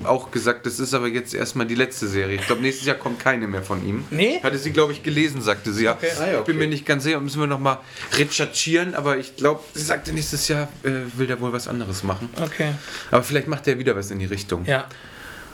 auch 0.04 0.32
gesagt, 0.32 0.66
das 0.66 0.80
ist 0.80 0.94
aber 0.94 1.08
jetzt 1.08 1.34
erstmal 1.34 1.66
die 1.68 1.76
letzte 1.76 2.08
Serie. 2.08 2.36
Ich 2.36 2.46
glaube, 2.46 2.62
nächstes 2.62 2.88
Jahr 2.88 2.98
kommt 2.98 3.20
keine 3.20 3.48
mehr 3.48 3.62
von 3.62 3.86
ihm. 3.88 4.04
Nee? 4.10 4.40
Hatte 4.42 4.58
sie, 4.58 4.72
glaube 4.72 4.92
ich, 4.94 5.04
gelesen, 5.04 5.42
sagte 5.42 5.72
sie. 5.72 5.86
Ja. 5.86 5.94
Okay. 5.94 6.08
Ah 6.20 6.26
ja, 6.26 6.40
Ich 6.40 6.46
bin 6.46 6.56
okay. 6.56 6.66
mir 6.66 6.68
nicht 6.68 6.86
ganz 6.86 7.04
sicher, 7.04 7.20
müssen 7.20 7.40
wir 7.40 7.48
nochmal 7.48 7.78
recherchieren, 8.14 8.96
aber 8.96 9.18
ich 9.18 9.36
glaube, 9.36 9.62
sie 9.74 9.84
sagte, 9.84 10.12
nächstes 10.12 10.48
Jahr 10.48 10.68
äh, 10.84 10.92
will 11.16 11.28
der 11.28 11.40
wohl 11.40 11.54
was 11.54 11.68
anderes 11.68 12.04
machen. 12.04 12.30
Okay. 12.42 12.72
Aber 13.12 13.24
vielleicht 13.24 13.48
macht 13.48 13.68
er 13.68 13.78
wieder 13.78 13.96
was 13.96 14.12
in 14.12 14.20
die 14.20 14.26
Richtung. 14.26 14.66
Ja. 14.66 14.86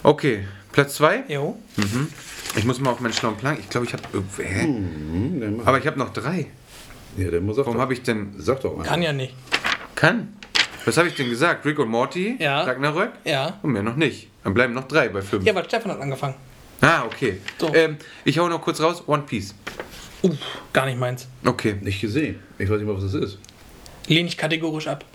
Okay, 0.04 0.48
Platz 0.72 0.96
2. 0.96 1.26
Jo. 1.28 1.60
Ich 2.56 2.66
muss 2.66 2.80
mal 2.80 2.92
auf 2.92 3.00
meinen 3.00 3.14
schlauen 3.14 3.38
Plan. 3.38 3.58
Ich 3.60 3.70
glaube, 3.70 3.88
ich 3.88 3.94
habe. 3.94 4.04
Äh, 4.14 4.44
hä? 4.44 4.64
Hm, 4.64 5.62
Aber 5.66 5.78
ich 5.80 5.88
habe 5.88 5.98
noch 5.98 6.12
drei. 6.12 6.48
ja, 7.18 7.30
der 7.32 7.42
muss 7.42 7.58
auch 7.58 7.66
Warum 7.66 7.80
habe 7.80 7.94
ich 7.94 8.02
denn. 8.04 8.34
Sag 8.38 8.62
doch 8.62 8.76
mal. 8.76 8.84
Kann 8.84 9.02
ja 9.02 9.14
nicht. 9.14 9.34
Kann? 9.96 10.34
Was 10.86 10.98
habe 10.98 11.08
ich 11.08 11.16
denn 11.16 11.30
gesagt? 11.30 11.66
Rick 11.66 11.80
und 11.80 11.90
Morty? 11.90 12.36
Ja. 12.40 12.64
Ragnarök? 12.64 13.12
Ja. 13.24 13.60
Und 13.62 13.72
mehr 13.72 13.84
noch 13.84 13.96
nicht. 13.96 14.30
Dann 14.44 14.54
bleiben 14.54 14.74
noch 14.74 14.88
drei 14.88 15.10
bei 15.10 15.22
fünf. 15.22 15.46
Ja, 15.46 15.54
weil 15.54 15.66
Stefan 15.66 15.92
hat 15.92 16.02
angefangen. 16.02 16.34
Ah, 16.82 17.04
okay. 17.06 17.40
So. 17.60 17.74
Ähm, 17.74 17.98
ich 18.26 18.40
hau 18.40 18.50
noch 18.50 18.62
kurz 18.62 18.82
raus. 18.82 19.04
One 19.06 19.24
Piece. 19.24 19.54
Uff, 20.24 20.38
gar 20.74 20.86
nicht 20.88 21.00
meins. 21.00 21.28
Okay. 21.46 21.76
Nicht 21.82 22.02
gesehen. 22.02 22.40
Ich 22.58 22.70
weiß 22.70 22.80
nicht 22.80 22.88
mal, 22.88 22.96
was 22.96 23.04
das 23.04 23.14
ist. 23.14 23.38
Lehne 24.08 24.28
ich 24.28 24.38
kategorisch 24.38 24.88
ab. 24.88 25.06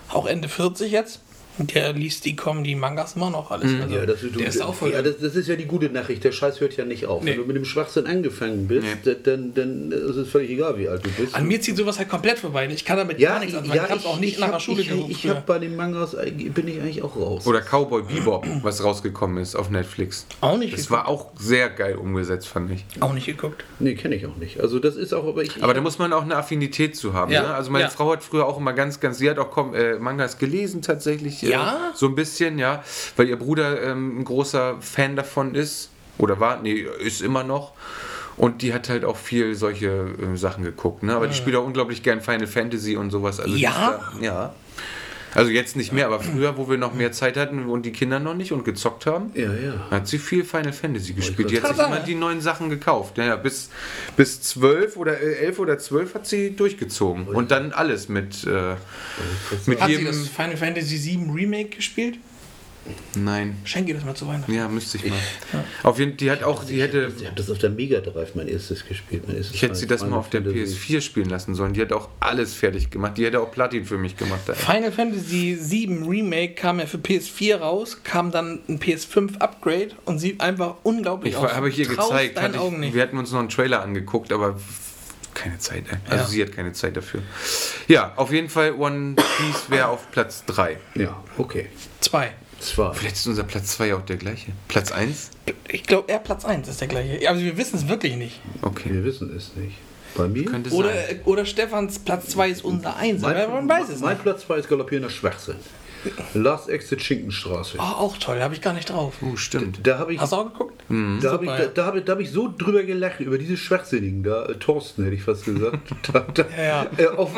auch 0.09 0.27
Ende 0.27 0.49
40 0.49 0.93
jetzt. 0.93 1.21
Der 1.59 1.93
liest 1.93 2.25
die 2.25 2.37
kommen, 2.37 2.65
die 2.65 2.75
Mangas 2.75 3.17
immer 3.17 3.31
noch 3.31 3.51
alles. 3.51 3.71
Also, 3.83 3.95
Ja, 3.95 4.05
das, 4.07 4.23
ist, 4.23 4.39
der 4.39 4.47
ist 4.49 4.61
auch 4.63 4.75
voll. 4.75 4.93
ja 4.93 5.03
das, 5.03 5.19
das 5.19 5.35
ist 5.37 5.49
ja 5.49 5.57
die 5.57 5.65
gute 5.65 5.89
Nachricht. 5.89 6.23
Der 6.25 6.33
Scheiß 6.33 6.61
hört 6.61 6.77
ja 6.77 6.85
nicht 6.85 7.07
auf. 7.07 7.23
Nee. 7.23 7.31
Wenn 7.33 7.39
du 7.39 7.45
mit 7.47 7.57
dem 7.57 7.65
Schwachsinn 7.65 8.07
angefangen 8.07 8.67
bist, 8.69 8.87
Nee. 9.05 9.17
dann, 9.23 9.55
dann 9.55 9.91
ist 9.93 10.17
es 10.17 10.29
völlig 10.29 10.51
egal, 10.51 10.79
wie 10.79 10.89
alt 10.89 11.05
du 11.05 11.11
bist. 11.11 11.35
An 11.35 11.47
mir 11.49 11.61
zieht 11.61 11.77
sowas 11.77 11.99
halt 11.99 12.09
komplett 12.09 12.39
vorbei. 12.39 12.69
Ich 12.73 12.85
kann 12.85 12.97
damit 12.99 13.19
ja, 13.19 13.31
gar 13.31 13.41
nichts 13.41 13.55
anfangen. 13.57 13.81
ich 13.85 13.91
habe 13.91 14.07
auch 14.07 14.21
nicht 14.21 14.39
nach 14.39 14.51
der 14.53 14.61
Schule 14.61 14.83
ich, 14.83 14.91
ich 15.11 15.23
früher. 15.23 15.31
habe 15.37 15.43
bei 15.47 15.59
den 15.59 15.77
Mangas 15.77 16.17
bin 16.17 16.69
ich 16.69 16.81
eigentlich 16.81 17.03
auch 17.03 17.17
raus. 17.17 17.47
Oder 17.47 17.61
Cowboy 17.63 18.03
Bebop, 18.03 18.47
was 18.63 18.85
rausgekommen 18.85 19.39
ist 19.43 19.55
auf 19.57 19.71
Netflix. 19.71 20.27
Auch 20.41 20.59
nicht 20.59 20.73
Das 20.75 20.83
geguckt. 20.83 20.91
war 21.01 21.09
auch 21.09 21.27
sehr 21.39 21.71
geil 21.71 21.97
umgesetzt, 21.97 22.49
fand 22.49 22.71
ich. 22.71 22.85
Auch 23.01 23.13
nicht 23.15 23.27
geguckt. 23.27 23.65
nee, 23.79 23.95
kenne 23.95 24.15
ich 24.17 24.27
auch 24.27 24.37
nicht. 24.37 24.61
Also 24.61 24.79
das 24.79 24.97
ist 24.97 25.13
auch, 25.15 25.27
aber 25.27 25.43
ich. 25.43 25.63
Aber 25.63 25.75
da 25.75 25.81
muss 25.81 25.99
man 25.99 26.13
auch 26.13 26.23
eine 26.23 26.37
Affinität 26.37 26.97
zu 26.97 27.15
haben. 27.15 27.33
Ja, 27.33 27.43
Ne? 27.43 27.55
Also 27.55 27.71
meine 27.71 27.85
ja. 27.85 27.91
Frau 27.91 28.13
hat 28.13 28.23
früher 28.23 28.47
auch 28.47 28.59
immer 28.59 28.73
ganz, 28.73 29.01
ganz, 29.01 29.19
sie 29.19 29.29
hat 29.31 29.39
auch 29.39 29.75
äh, 29.75 29.99
Mangas 29.99 30.39
gelesen 30.39 30.83
tatsächlich. 30.83 31.43
Ja? 31.51 31.93
so 31.95 32.07
ein 32.07 32.15
bisschen, 32.15 32.59
ja. 32.59 32.83
Weil 33.17 33.29
ihr 33.29 33.37
Bruder 33.39 33.83
ähm, 33.83 34.21
ein 34.21 34.25
großer 34.25 34.77
Fan 34.81 35.17
davon 35.17 35.55
ist. 35.55 35.91
Oder 36.19 36.41
war, 36.41 36.61
nee, 36.63 36.87
ist 37.01 37.21
immer 37.21 37.45
noch. 37.45 37.73
Und 38.37 38.63
die 38.63 38.75
hat 38.75 38.89
halt 38.89 39.05
auch 39.05 39.17
viel 39.17 39.55
solche 39.55 39.89
äh, 39.89 40.37
Sachen 40.37 40.65
geguckt. 40.65 41.03
Ne? 41.03 41.15
Aber 41.15 41.27
die 41.27 41.35
spielt 41.35 41.57
auch 41.57 41.65
unglaublich 41.65 42.03
gern 42.03 42.21
Final 42.21 42.47
Fantasy 42.47 42.97
und 42.97 43.11
sowas. 43.11 43.41
Also 43.41 43.55
Ja? 43.55 44.01
Da, 44.21 44.25
ja. 44.25 44.55
Also 45.37 45.51
jetzt 45.51 45.77
nicht 45.77 45.93
mehr, 45.93 46.07
aber 46.07 46.21
früher, 46.21 46.57
wo 46.57 46.69
wir 46.69 46.79
noch 46.79 46.95
mehr 46.95 47.13
Zeit 47.13 47.37
hatten 47.37 47.67
und 47.67 47.85
die 47.85 47.93
Kinder 47.93 48.19
noch 48.19 48.35
nicht 48.35 48.53
und 48.53 48.65
gezockt 48.65 49.07
haben, 49.07 49.31
ja, 49.35 49.53
ja. 49.53 49.91
hat 49.91 50.09
sie 50.09 50.19
viel 50.19 50.45
Final 50.45 50.73
Fantasy 50.73 51.13
gespielt. 51.13 51.51
Die 51.51 51.61
hat 51.61 51.77
sich 51.77 51.87
immer 51.87 52.01
die 52.01 52.15
neuen 52.15 52.41
Sachen 52.41 52.71
gekauft. 52.71 53.19
Ja, 53.19 53.25
ja, 53.25 53.37
bis, 53.37 53.71
bis 54.17 54.41
12 54.43 54.97
oder 54.97 55.21
äh, 55.21 55.47
11 55.47 55.59
oder 55.59 55.79
12 55.79 56.15
hat 56.15 56.27
sie 56.27 56.57
durchgezogen. 56.57 57.29
Und 57.29 57.51
dann 57.51 57.73
alles 57.73 58.09
mit, 58.09 58.45
äh, 58.45 58.77
mit 59.67 59.81
Hat 59.81 59.89
sie 59.89 59.97
jedem. 59.97 60.07
das 60.07 60.29
Final 60.29 60.57
Fantasy 60.57 61.05
VII 61.05 61.31
Remake 61.33 61.77
gespielt? 61.77 62.19
Nein. 63.15 63.57
Schenke 63.65 63.91
ihr 63.91 63.95
das 63.97 64.05
mal 64.05 64.15
zu 64.15 64.27
Weihnachten. 64.29 64.53
Ja, 64.53 64.69
müsste 64.69 64.99
ich 64.99 65.07
mal. 65.07 65.19
Auf 65.83 65.99
jeden 65.99 66.17
die 66.17 66.31
hat 66.31 66.43
auch, 66.43 66.65
die 66.65 66.81
hätte. 66.81 67.13
Ich 67.19 67.25
habe 67.27 67.35
das 67.37 67.51
auf 67.51 67.59
der 67.59 67.71
Mega 67.71 68.01
Drive 68.01 68.35
mein 68.35 68.49
erstes 68.49 68.87
gespielt. 68.87 69.27
Mein 69.27 69.37
erstes 69.37 69.55
Ich 69.55 69.63
hätte 69.63 69.75
sie 69.75 69.87
das 69.87 70.03
mal 70.05 70.17
auf 70.17 70.31
der 70.31 70.43
Fantasy. 70.43 70.75
PS4 70.97 71.01
spielen 71.01 71.29
lassen 71.29 71.55
sollen. 71.55 71.73
Die 71.73 71.81
hat 71.81 71.93
auch 71.93 72.09
alles 72.21 72.55
fertig 72.55 72.91
gemacht. 72.91 73.17
Die 73.19 73.25
hätte 73.25 73.41
auch 73.41 73.51
Platin 73.51 73.85
für 73.85 73.99
mich 73.99 74.17
gemacht. 74.17 74.41
Final 74.55 74.93
Fantasy 74.93 75.59
VII 75.61 76.05
Remake 76.09 76.55
kam 76.55 76.79
ja 76.81 76.87
für 76.87 76.99
PS4 76.99 77.57
raus, 77.57 77.99
kam 78.05 78.31
dann 78.31 78.61
ein 78.69 78.79
PS5 78.79 79.39
Upgrade 79.39 79.91
und 80.05 80.19
sieht 80.19 80.41
einfach 80.41 80.77
unglaublich 80.83 81.33
Ich 81.35 81.39
aus. 81.39 81.53
habe 81.53 81.69
ich 81.69 81.79
ihr 81.79 81.87
Traust 81.87 82.11
gezeigt. 82.11 82.41
Hatte 82.41 82.61
Augen 82.61 82.75
ich, 82.77 82.81
nicht. 82.81 82.95
wir 82.95 83.03
hatten 83.03 83.19
uns 83.19 83.33
noch 83.33 83.41
einen 83.41 83.49
Trailer 83.49 83.83
angeguckt, 83.83 84.33
aber 84.33 84.59
keine 85.35 85.59
Zeit. 85.59 85.85
Ey. 85.91 85.99
Also 86.09 86.25
Ja. 86.25 86.29
sie 86.29 86.43
hat 86.43 86.53
keine 86.53 86.73
Zeit 86.73 86.97
dafür. 86.97 87.21
Ja, 87.89 88.13
auf 88.17 88.33
jeden 88.33 88.49
Fall 88.49 88.73
One 88.73 89.15
Piece 89.17 89.69
wäre 89.69 89.89
auf 89.89 90.11
Platz 90.11 90.45
3. 90.47 90.79
Ja, 90.95 91.23
okay. 91.37 91.67
Zwei. 92.67 92.91
Zwei. 92.91 92.95
Vielleicht 92.95 93.17
ist 93.17 93.27
unser 93.27 93.45
Platz 93.45 93.73
2 93.77 93.95
auch 93.95 94.03
der 94.03 94.17
gleiche. 94.17 94.53
Platz 94.69 94.91
1? 94.93 95.31
Ich 95.69 95.85
glaube, 95.85 96.09
er 96.13 96.19
Platz 96.19 96.45
1 96.45 96.69
ist 96.69 96.81
der 96.81 96.89
gleiche. 96.89 97.23
Ja, 97.23 97.31
aber 97.31 97.41
wir 97.41 97.57
wissen 97.57 97.77
es 97.77 97.89
wirklich 97.89 98.17
nicht. 98.17 98.41
Okay. 98.63 98.91
Wir 98.93 99.05
wissen 99.05 99.35
es 99.37 99.55
nicht. 99.57 99.77
Bei 100.17 100.29
mir? 100.29 100.45
Könnte 100.47 100.71
Oder, 100.73 100.93
sein. 100.93 101.21
oder 101.27 101.45
Stefans 101.45 101.99
Platz 101.99 102.29
2 102.31 102.49
ist 102.51 102.65
unser 102.65 102.97
1. 102.97 103.21
Mein, 103.21 103.51
Man 103.51 103.69
weiß 103.69 103.91
es 103.91 104.01
mein 104.01 104.15
nicht. 104.15 104.23
Platz 104.23 104.43
2 104.47 104.57
ist 104.59 104.69
galoppierender 104.69 105.11
Schwachsinn. 105.11 105.57
Last 106.35 106.69
Exit 106.69 107.03
Schinkenstraße. 107.03 107.77
Oh, 107.79 107.83
auch 107.83 108.17
toll, 108.19 108.41
habe 108.41 108.55
ich 108.55 108.61
gar 108.61 108.73
nicht 108.73 108.91
drauf. 108.91 109.15
Oh, 109.23 109.37
stimmt. 109.37 109.81
Da 109.83 109.99
habe 109.99 110.15
ich, 110.15 110.21
Hast 110.21 110.33
du 110.33 110.37
auch 110.37 110.53
geguckt? 110.53 110.83
da 110.89 111.33
hab 111.33 111.43
ich, 111.43 111.49
da, 111.49 111.59
ja. 111.59 111.67
da 111.67 111.87
hab 111.87 111.97
ich, 111.97 112.05
da 112.05 112.13
hab 112.13 112.21
ich 112.21 112.31
so 112.31 112.53
drüber 112.57 112.83
gelacht, 112.83 113.21
über 113.21 113.39
diese 113.39 113.57
Schwachsinnigen 113.57 114.23
da. 114.23 114.47
Äh, 114.47 114.55
Thorsten 114.55 115.05
hätte 115.05 115.17
ich 115.17 115.23
fast 115.23 115.45
gesagt. 115.45 115.79
Da, 116.13 116.21
da, 116.21 116.45
Ja. 116.57 116.87
äh, 116.97 117.07
auf, 117.09 117.31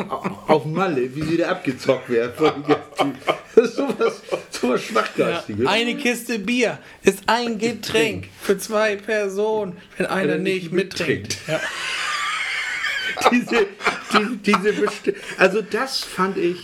auf 0.47 0.65
Malle, 0.65 1.15
wie 1.15 1.23
sie 1.23 1.37
da 1.37 1.49
abgezockt 1.49 2.09
werden. 2.09 2.33
sowas, 3.55 4.21
Ja. 4.61 4.77
Schwachgeistiges. 4.77 5.67
Eine 5.67 5.95
Kiste 5.95 6.39
Bier 6.39 6.77
ist 7.03 7.23
ein 7.27 7.57
Getränk 7.57 8.27
für 8.41 8.57
zwei 8.57 8.95
Personen, 8.97 9.77
wenn 9.97 10.05
einer 10.05 10.37
nicht 10.37 10.71
mittrinkt. 10.71 11.37
Ja. 11.47 11.59
diese, 13.31 13.65
die, 14.13 14.37
diese 14.51 14.73
Besti 14.73 15.13
also 15.37 15.61
das 15.61 16.03
fand 16.03 16.37
ich 16.37 16.63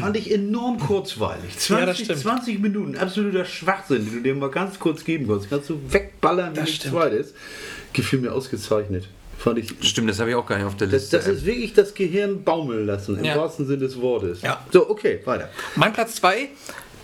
fand 0.00 0.16
ich 0.16 0.32
enorm 0.32 0.78
kurzweilig. 0.78 1.56
20, 1.58 1.70
Ja, 1.70 1.86
das 1.86 1.98
stimmt. 1.98 2.18
20 2.18 2.60
Minuten 2.60 2.96
absoluter 2.96 3.44
Schwachsinn, 3.44 4.04
den 4.06 4.14
du 4.16 4.20
dir 4.22 4.34
mal 4.34 4.50
ganz 4.50 4.78
kurz 4.78 5.04
geben 5.04 5.26
kannst. 5.28 5.48
Kannst 5.50 5.68
du 5.70 5.80
wegballern, 5.90 6.52
wie 6.52 6.56
Das 6.56 6.64
nichts 6.64 6.80
stimmt. 6.80 6.94
zweites. 6.94 7.34
Gefühl 7.92 8.20
mir 8.20 8.32
ausgezeichnet. 8.32 9.08
Fand 9.38 9.58
ich. 9.58 9.74
Stimmt, 9.80 10.08
das 10.10 10.20
habe 10.20 10.30
ich 10.30 10.36
auch 10.36 10.46
gar 10.46 10.56
nicht 10.56 10.66
auf 10.66 10.76
der 10.76 10.86
Das, 10.86 11.02
Liste. 11.02 11.16
das 11.18 11.26
ist 11.26 11.44
wirklich 11.44 11.72
das 11.74 11.92
Gehirn 11.94 12.44
baumeln 12.44 12.86
lassen, 12.86 13.18
im 13.18 13.24
Ja. 13.24 13.36
wahrsten 13.36 13.66
Sinne 13.66 13.78
des 13.80 14.00
Wortes. 14.00 14.42
Ja. 14.42 14.64
So, 14.72 14.88
okay, 14.88 15.20
weiter. 15.24 15.50
Mein 15.76 15.92
Platz 15.92 16.14
2, 16.16 16.48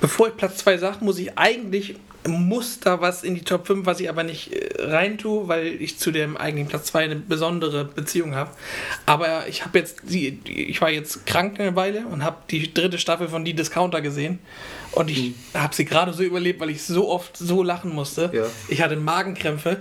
bevor 0.01 0.29
ich 0.29 0.37
Platz 0.37 0.59
2 0.59 0.79
sage, 0.79 1.05
muss 1.05 1.19
ich 1.19 1.37
eigentlich 1.37 1.97
muss 2.27 2.81
da 2.81 3.01
was 3.01 3.23
in 3.23 3.35
die 3.35 3.43
Top 3.43 3.67
5, 3.67 3.87
was 3.87 3.99
ich 4.01 4.09
aber 4.09 4.23
nicht 4.23 4.53
äh, 4.53 4.69
rein 4.83 5.17
tue, 5.17 5.49
weil 5.49 5.67
ich 5.81 5.99
zu 5.99 6.11
dem 6.11 6.37
eigentlichen 6.37 6.69
Platz 6.69 6.87
2 6.89 7.05
eine 7.05 7.17
besondere 7.17 7.85
Beziehung 7.87 8.35
habe. 8.35 8.51
Aber 9.07 9.49
ich 9.49 9.65
habe 9.65 9.79
jetzt, 9.79 10.01
die, 10.05 10.33
die- 10.33 10.65
ich 10.67 10.81
war 10.83 10.91
jetzt 10.91 11.25
krank 11.27 11.59
eine 11.59 11.75
Weile 11.77 12.07
und 12.07 12.23
habe 12.25 12.37
die 12.51 12.73
dritte 12.75 12.99
Staffel 12.99 13.29
von 13.29 13.45
Die 13.45 13.55
Discounter 13.55 14.01
gesehen. 14.03 14.39
Und 14.93 15.09
ich 15.11 15.33
habe 15.55 15.75
sie 15.75 15.85
gerade 15.85 16.13
so 16.13 16.23
überlebt, 16.23 16.61
weil 16.61 16.71
ich 16.71 16.83
so 16.83 17.09
oft 17.09 17.37
so 17.37 17.63
lachen 17.63 17.95
musste. 17.95 18.31
Ja. 18.33 18.45
Ich 18.69 18.83
hatte 18.83 18.97
Magenkrämpfe. 18.97 19.79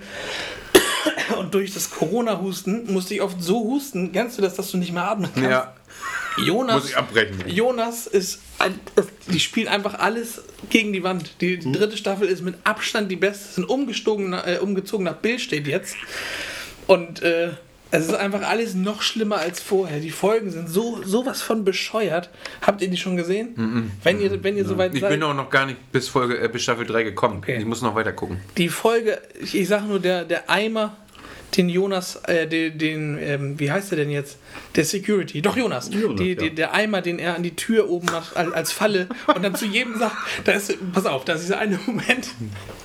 Und 1.39 1.53
durch 1.53 1.73
das 1.73 1.89
Corona-Husten 1.91 2.91
musste 2.91 3.13
ich 3.15 3.21
oft 3.21 3.41
so 3.41 3.59
husten. 3.63 4.11
Kennst 4.11 4.37
du 4.37 4.41
das, 4.41 4.55
dass 4.55 4.71
du 4.71 4.77
nicht 4.77 4.91
mehr 4.93 5.03
atmen 5.03 5.29
kannst? 5.33 5.49
ja, 5.49 5.73
Jonas, 6.45 6.75
Muss 6.75 6.89
ich 6.89 6.97
abbrechen. 6.97 7.43
Jonas 7.47 8.07
ist 8.07 8.39
ein, 8.59 8.79
die 9.27 9.39
spielen 9.39 9.67
einfach 9.67 9.99
alles 9.99 10.41
gegen 10.69 10.93
die 10.93 11.03
Wand. 11.03 11.41
Die 11.41 11.59
dritte 11.59 11.97
Staffel 11.97 12.27
ist 12.27 12.43
mit 12.43 12.55
Abstand 12.63 13.11
die 13.11 13.15
beste. 13.15 13.61
Ein 13.61 13.65
umgezogener, 13.65 14.47
äh, 14.47 14.57
umgezogener 14.57 15.13
Bild 15.13 15.41
steht 15.41 15.67
jetzt. 15.67 15.95
Und 16.87 17.21
äh, 17.21 17.49
es 17.91 18.05
ist 18.05 18.13
einfach 18.13 18.41
alles 18.43 18.75
noch 18.75 19.01
schlimmer 19.01 19.37
als 19.37 19.59
vorher. 19.59 19.99
Die 19.99 20.11
Folgen 20.11 20.51
sind 20.51 20.69
so 20.69 21.01
sowas 21.03 21.41
von 21.41 21.65
bescheuert. 21.65 22.29
Habt 22.61 22.81
ihr 22.81 22.87
die 22.87 22.97
schon 22.97 23.17
gesehen? 23.17 23.91
Wenn 24.03 24.21
ihr 24.21 24.43
wenn 24.43 24.57
ihr 24.57 24.65
soweit 24.65 24.93
ich 24.93 25.01
seid. 25.01 25.09
bin 25.09 25.23
auch 25.23 25.33
noch 25.33 25.49
gar 25.49 25.65
nicht 25.65 25.91
bis 25.91 26.07
Folge 26.07 26.39
äh, 26.39 26.47
bis 26.47 26.63
Staffel 26.63 26.85
3 26.85 27.03
gekommen. 27.03 27.37
Okay. 27.39 27.57
Ich 27.57 27.65
muss 27.65 27.81
noch 27.81 27.95
weiter 27.95 28.13
gucken. 28.13 28.39
Die 28.57 28.69
Folge, 28.69 29.19
ich, 29.41 29.55
ich 29.55 29.67
sage 29.67 29.85
nur, 29.85 29.99
der, 29.99 30.23
der 30.23 30.49
Eimer, 30.49 30.97
den 31.57 31.69
Jonas, 31.69 32.17
äh, 32.27 32.47
den, 32.47 32.77
den 32.77 33.17
ähm, 33.19 33.59
wie 33.59 33.71
heißt 33.71 33.91
er 33.91 33.97
denn 33.97 34.09
jetzt? 34.09 34.37
Der 34.75 34.85
Security. 34.85 35.41
Doch, 35.41 35.57
Jonas. 35.57 35.89
Jonas, 35.91 36.19
die, 36.19 36.33
ja. 36.33 36.35
die, 36.35 36.55
der 36.55 36.73
Eimer, 36.73 37.01
den 37.01 37.19
er 37.19 37.35
an 37.35 37.43
die 37.43 37.55
Tür 37.55 37.89
oben 37.89 38.07
macht, 38.07 38.35
als, 38.35 38.71
Falle 38.71 39.07
und 39.35 39.43
dann 39.43 39.55
zu 39.55 39.65
jedem 39.65 39.97
sagt, 39.97 40.15
da 40.45 40.51
ist, 40.51 40.77
pass 40.93 41.05
auf, 41.05 41.25
da 41.25 41.33
ist 41.33 41.43
dieser 41.43 41.59
eine 41.59 41.79
Moment. 41.85 42.29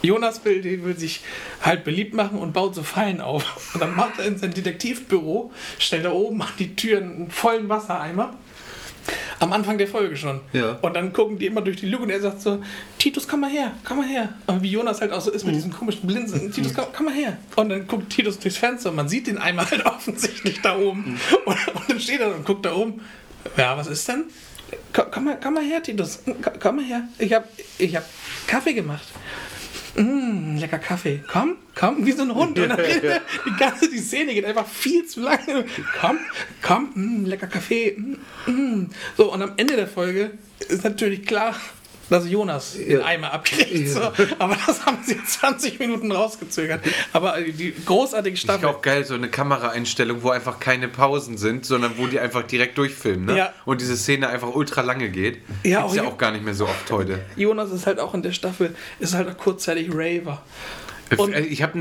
Jonas 0.02 0.44
will, 0.44 0.62
der 0.62 0.82
will 0.84 0.96
sich 0.96 1.20
halt 1.60 1.84
beliebt 1.84 2.14
machen 2.14 2.38
und 2.38 2.52
baut 2.52 2.74
so 2.74 2.82
Fallen 2.82 3.20
auf. 3.20 3.74
Und 3.74 3.80
dann 3.80 3.94
macht 3.94 4.18
er 4.18 4.26
in 4.26 4.38
sein 4.38 4.52
Detektivbüro, 4.52 5.52
stellt 5.78 6.04
da 6.04 6.12
oben 6.12 6.40
an 6.42 6.48
die 6.58 6.74
Tür 6.74 6.98
einen 6.98 7.30
vollen 7.30 7.68
Wassereimer. 7.68 8.36
Am 9.40 9.52
Anfang 9.52 9.78
der 9.78 9.88
Folge 9.88 10.16
schon. 10.16 10.40
Ja. 10.52 10.78
Und 10.80 10.94
dann 10.94 11.12
gucken 11.12 11.38
die 11.38 11.46
immer 11.46 11.60
durch 11.60 11.76
die 11.76 11.86
Luke 11.86 12.04
und 12.04 12.10
er 12.10 12.20
sagt 12.20 12.40
so, 12.40 12.62
Titus, 12.98 13.28
komm 13.28 13.40
mal 13.40 13.50
her, 13.50 13.72
komm 13.84 13.98
mal 13.98 14.06
her. 14.06 14.30
Und 14.46 14.62
wie 14.62 14.70
Jonas 14.70 15.00
halt 15.00 15.12
auch 15.12 15.20
so 15.20 15.30
ist 15.30 15.44
mit 15.44 15.54
diesem 15.54 15.72
komischen 15.72 16.06
Blinzeln, 16.06 16.52
Titus, 16.52 16.74
komm, 16.74 16.86
komm 16.94 17.06
mal 17.06 17.14
her. 17.14 17.36
Und 17.56 17.68
dann 17.68 17.86
guckt 17.86 18.10
Titus 18.10 18.38
durchs 18.38 18.56
Fenster 18.56 18.90
und 18.90 18.96
man 18.96 19.08
sieht 19.08 19.26
den 19.26 19.38
einmal 19.38 19.70
halt 19.70 19.84
offensichtlich 19.86 20.60
da 20.62 20.78
oben. 20.78 21.18
Und, 21.44 21.68
und 21.74 21.90
dann 21.90 22.00
steht 22.00 22.20
er 22.20 22.34
und 22.34 22.44
guckt 22.44 22.64
da 22.64 22.74
oben. 22.74 23.00
Ja, 23.56 23.76
was 23.76 23.88
ist 23.88 24.08
denn? 24.08 24.24
Komm, 24.92 25.06
komm, 25.10 25.24
mal, 25.24 25.38
komm 25.42 25.54
mal 25.54 25.62
her, 25.62 25.82
Titus. 25.82 26.20
Komm, 26.24 26.52
komm 26.60 26.76
mal 26.76 26.84
her. 26.84 27.08
Ich 27.18 27.32
habe 27.32 27.46
ich 27.78 27.94
hab 27.94 28.04
Kaffee 28.46 28.72
gemacht. 28.72 29.06
Mm, 29.96 30.56
lecker 30.58 30.78
Kaffee. 30.78 31.22
Komm, 31.30 31.56
komm, 31.74 32.04
wie 32.06 32.12
so 32.12 32.22
ein 32.22 32.34
Hund. 32.34 32.58
Und 32.58 32.68
dann 32.68 32.78
die 32.78 33.56
ganze 33.58 33.90
die 33.90 33.98
Szene 33.98 34.34
geht 34.34 34.44
einfach 34.44 34.66
viel 34.66 35.06
zu 35.06 35.20
lange. 35.20 35.64
Komm, 36.00 36.18
komm, 36.62 36.90
mm, 36.94 37.24
lecker 37.26 37.46
Kaffee. 37.46 37.96
Mm, 37.96 38.50
mm. 38.50 38.90
So, 39.16 39.32
und 39.32 39.42
am 39.42 39.52
Ende 39.56 39.76
der 39.76 39.88
Folge 39.88 40.32
ist 40.68 40.84
natürlich 40.84 41.26
klar, 41.26 41.54
dass 42.10 42.28
Jonas 42.28 42.74
den 42.74 43.00
Ja. 43.00 43.04
Eimer 43.04 43.32
abkriegt. 43.32 43.88
So. 43.88 44.00
Aber 44.38 44.56
das 44.66 44.84
haben 44.86 44.98
sie 45.04 45.16
20 45.22 45.78
Minuten 45.78 46.12
rausgezögert. 46.12 46.84
Aber 47.12 47.40
die 47.40 47.74
großartige 47.84 48.34
Ist 48.34 48.40
Staffel. 48.42 48.68
auch 48.68 48.82
geil, 48.82 49.04
so 49.04 49.14
eine 49.14 49.28
Kameraeinstellung, 49.28 50.22
wo 50.22 50.30
einfach 50.30 50.60
keine 50.60 50.88
Pausen 50.88 51.36
sind, 51.38 51.64
sondern 51.66 51.96
wo 51.98 52.06
die 52.06 52.20
einfach 52.20 52.42
direkt 52.42 52.78
durchfilmen. 52.78 53.26
Ne? 53.26 53.36
Ja. 53.38 53.52
Und 53.64 53.80
diese 53.80 53.96
Szene 53.96 54.28
einfach 54.28 54.54
ultra 54.54 54.82
lange 54.82 55.08
geht. 55.08 55.38
Ja, 55.62 55.80
Gibt's 55.80 55.92
auch 55.92 55.96
ja 55.96 56.08
auch 56.08 56.18
gar 56.18 56.30
nicht 56.30 56.44
mehr 56.44 56.54
so 56.54 56.64
oft 56.64 56.90
heute. 56.90 57.20
Jonas 57.36 57.70
ist 57.70 57.86
halt 57.86 57.98
auch 58.00 58.14
in 58.14 58.22
der 58.22 58.32
Staffel, 58.32 58.74
ist 58.98 59.14
halt 59.14 59.28
auch 59.28 59.36
kurzzeitig 59.38 59.88
Raver. 59.92 60.42
Und- 61.18 61.32
Äh, 61.34 61.40
ich 61.40 61.62
habe 61.62 61.78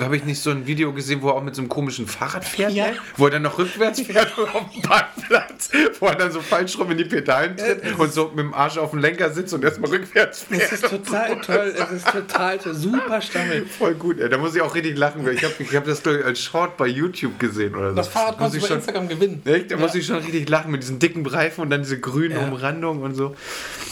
hab 0.00 0.12
ich 0.12 0.24
nicht 0.24 0.40
so 0.40 0.50
ein 0.50 0.66
Video 0.66 0.92
gesehen, 0.92 1.22
wo 1.22 1.28
er 1.28 1.34
auch 1.34 1.42
mit 1.42 1.54
so 1.54 1.62
einem 1.62 1.68
komischen 1.68 2.06
Fahrrad 2.06 2.44
fährt, 2.44 2.72
Ja. 2.72 2.88
ne? 2.88 2.96
wo 3.16 3.24
er 3.26 3.30
dann 3.32 3.42
noch 3.42 3.58
rückwärts 3.58 4.00
fährt 4.02 4.32
auf 4.54 4.70
dem 4.72 4.82
Parkplatz, 4.82 5.70
wo 6.00 6.06
er 6.06 6.14
dann 6.16 6.30
so 6.32 6.40
falsch 6.40 6.78
rum 6.78 6.90
in 6.90 6.98
die 6.98 7.04
Pedalen 7.04 7.56
tritt 7.56 7.98
und 7.98 8.12
so 8.12 8.28
mit 8.28 8.40
dem 8.40 8.54
Arsch 8.54 8.76
auf 8.78 8.90
dem 8.90 8.98
Lenker 9.00 9.30
sitzt 9.30 9.54
und 9.54 9.64
erstmal 9.64 9.90
rückwärts 9.90 10.42
fährt. 10.44 10.62
Es 10.62 10.72
ist 10.72 10.84
total 10.88 11.40
toll, 11.46 11.74
es 11.76 11.90
ist 11.90 12.06
total 12.08 12.58
toll. 12.58 12.74
Super 12.74 13.20
Staffel. 13.22 13.66
Voll 13.66 13.94
gut, 13.94 14.20
ey. 14.20 14.28
da 14.28 14.38
muss 14.38 14.54
ich 14.54 14.60
auch 14.62 14.74
richtig 14.74 14.96
lachen. 14.98 15.26
Ich 15.32 15.42
habe 15.44 15.54
ich 15.58 15.74
hab 15.74 15.84
das 15.84 16.00
ich, 16.04 16.24
als 16.24 16.40
Short 16.40 16.76
bei 16.76 16.86
YouTube 16.86 17.38
gesehen 17.38 17.74
oder 17.74 17.90
so. 17.90 17.96
Das 17.96 18.08
Fahrrad 18.08 18.38
muss 18.40 18.52
kannst 18.52 18.54
du 18.54 18.56
ich 18.58 18.62
bei 18.62 18.68
schon, 18.68 18.76
Instagram 18.78 19.08
gewinnen. 19.08 19.42
Echt? 19.44 19.70
Da 19.70 19.76
Ja. 19.76 19.80
muss 19.80 19.94
ich 19.94 20.04
schon 20.06 20.16
richtig 20.16 20.48
lachen 20.48 20.70
mit 20.70 20.82
diesen 20.82 20.98
dicken 20.98 21.24
Reifen 21.26 21.62
und 21.62 21.70
dann 21.70 21.82
diese 21.82 21.98
grüne 22.00 22.34
Ja. 22.34 22.40
Umrandung 22.46 23.02
und 23.02 23.14
so. 23.14 23.34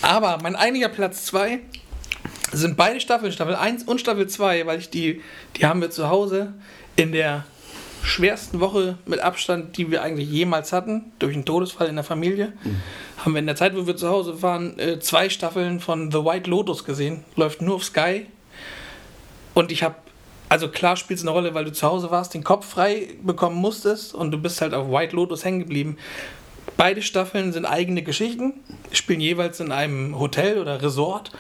Aber 0.03 0.39
mein 0.43 0.55
einiger 0.57 0.89
Platz 0.89 1.25
2 1.27 1.61
sind 2.53 2.77
beide 2.77 3.01
Staffeln, 3.01 3.33
Staffel 3.33 3.55
1 3.55 3.85
und 3.85 4.01
Staffel 4.01 4.27
2, 4.27 4.67
weil 4.67 4.79
ich 4.79 4.91
die, 4.91 5.21
die 5.57 5.67
haben 5.67 5.81
wir 5.81 5.91
zu 5.91 6.09
Hause 6.09 6.55
in 6.97 7.13
der 7.13 7.45
schwersten 8.03 8.61
Woche 8.61 8.99
mit 9.07 9.21
Abstand, 9.21 9.77
die 9.77 9.91
wir 9.91 10.03
eigentlich 10.03 10.29
jemals 10.29 10.73
hatten, 10.73 11.13
durch 11.19 11.35
einen 11.35 11.45
Todesfall 11.45 11.89
in 11.89 11.97
der 11.97 12.05
Familie, 12.05 12.53
haben 13.19 13.35
wir 13.35 13.41
in 13.41 13.47
der 13.47 13.57
Zeit, 13.57 13.77
wo 13.77 13.87
wir 13.87 13.97
zu 13.97 14.09
Hause 14.09 14.43
waren, 14.43 14.79
äh, 14.79 14.99
zwei 15.01 15.29
Staffeln 15.29 15.81
von 15.81 16.11
The 16.11 16.25
White 16.25 16.49
Lotus 16.49 16.85
gesehen. 16.85 17.25
Läuft 17.37 17.63
nur 17.63 17.77
auf 17.77 17.85
Sky. 17.85 18.27
Und 19.55 19.71
ich 19.71 19.83
habe, 19.83 19.97
also 20.49 20.69
klar 20.69 20.97
spielt 20.97 21.19
es 21.19 21.25
eine 21.25 21.33
Rolle, 21.33 21.55
weil 21.55 21.65
du 21.65 21.73
zu 21.73 21.87
Hause 21.87 22.11
warst, 22.11 22.35
den 22.35 22.45
Kopf 22.45 22.67
frei 22.67 23.09
bekommen 23.23 23.57
musstest 23.57 24.15
und 24.15 24.31
du 24.31 24.39
bist 24.39 24.61
halt 24.61 24.75
auf 24.75 24.91
White 24.91 25.15
Lotus 25.15 25.45
hängen 25.45 25.61
geblieben. 25.61 25.99
Beide 26.77 27.03
Staffeln 27.03 27.53
sind 27.53 27.67
eigene 27.67 28.03
Geschichten, 28.03 28.55
spielen 28.93 29.21
jeweils 29.21 29.61
in 29.61 29.73
einem 29.73 30.19
Hotel 30.19 30.59
oder 30.59 30.81
Resort, 30.81 31.31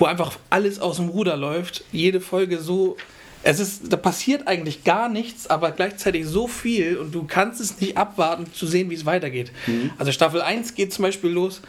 wo 0.00 0.06
einfach 0.06 0.38
alles 0.48 0.80
aus 0.80 0.96
dem 0.96 1.10
Ruder 1.10 1.36
läuft. 1.36 1.84
Jede 1.92 2.20
Folge 2.20 2.58
so. 2.58 2.96
Es 3.42 3.58
ist, 3.58 3.90
da 3.90 3.96
passiert 3.96 4.48
eigentlich 4.48 4.84
gar 4.84 5.08
nichts, 5.08 5.48
aber 5.48 5.70
gleichzeitig 5.70 6.26
so 6.26 6.46
viel 6.46 6.98
und 6.98 7.14
du 7.14 7.24
kannst 7.24 7.58
es 7.60 7.80
nicht 7.80 7.96
abwarten 7.96 8.52
zu 8.52 8.66
sehen, 8.66 8.90
wie 8.90 8.94
es 8.94 9.06
weitergeht. 9.06 9.50
Also 9.96 10.12
Staffel 10.12 10.42
1 10.42 10.74
geht 10.74 10.92
zum 10.92 11.04
Beispiel 11.04 11.30
los 11.30 11.62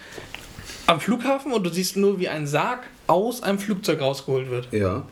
am 0.86 1.00
Flughafen 1.00 1.54
und 1.54 1.64
du 1.64 1.70
siehst 1.70 1.96
nur, 1.96 2.20
wie 2.20 2.28
ein 2.28 2.46
Sarg 2.48 2.82
aus 3.08 3.42
einem 3.44 3.60
Flugzeug 3.60 4.02
rausgeholt 4.02 4.50
wird. 4.50 4.68
Ja. 4.74 5.04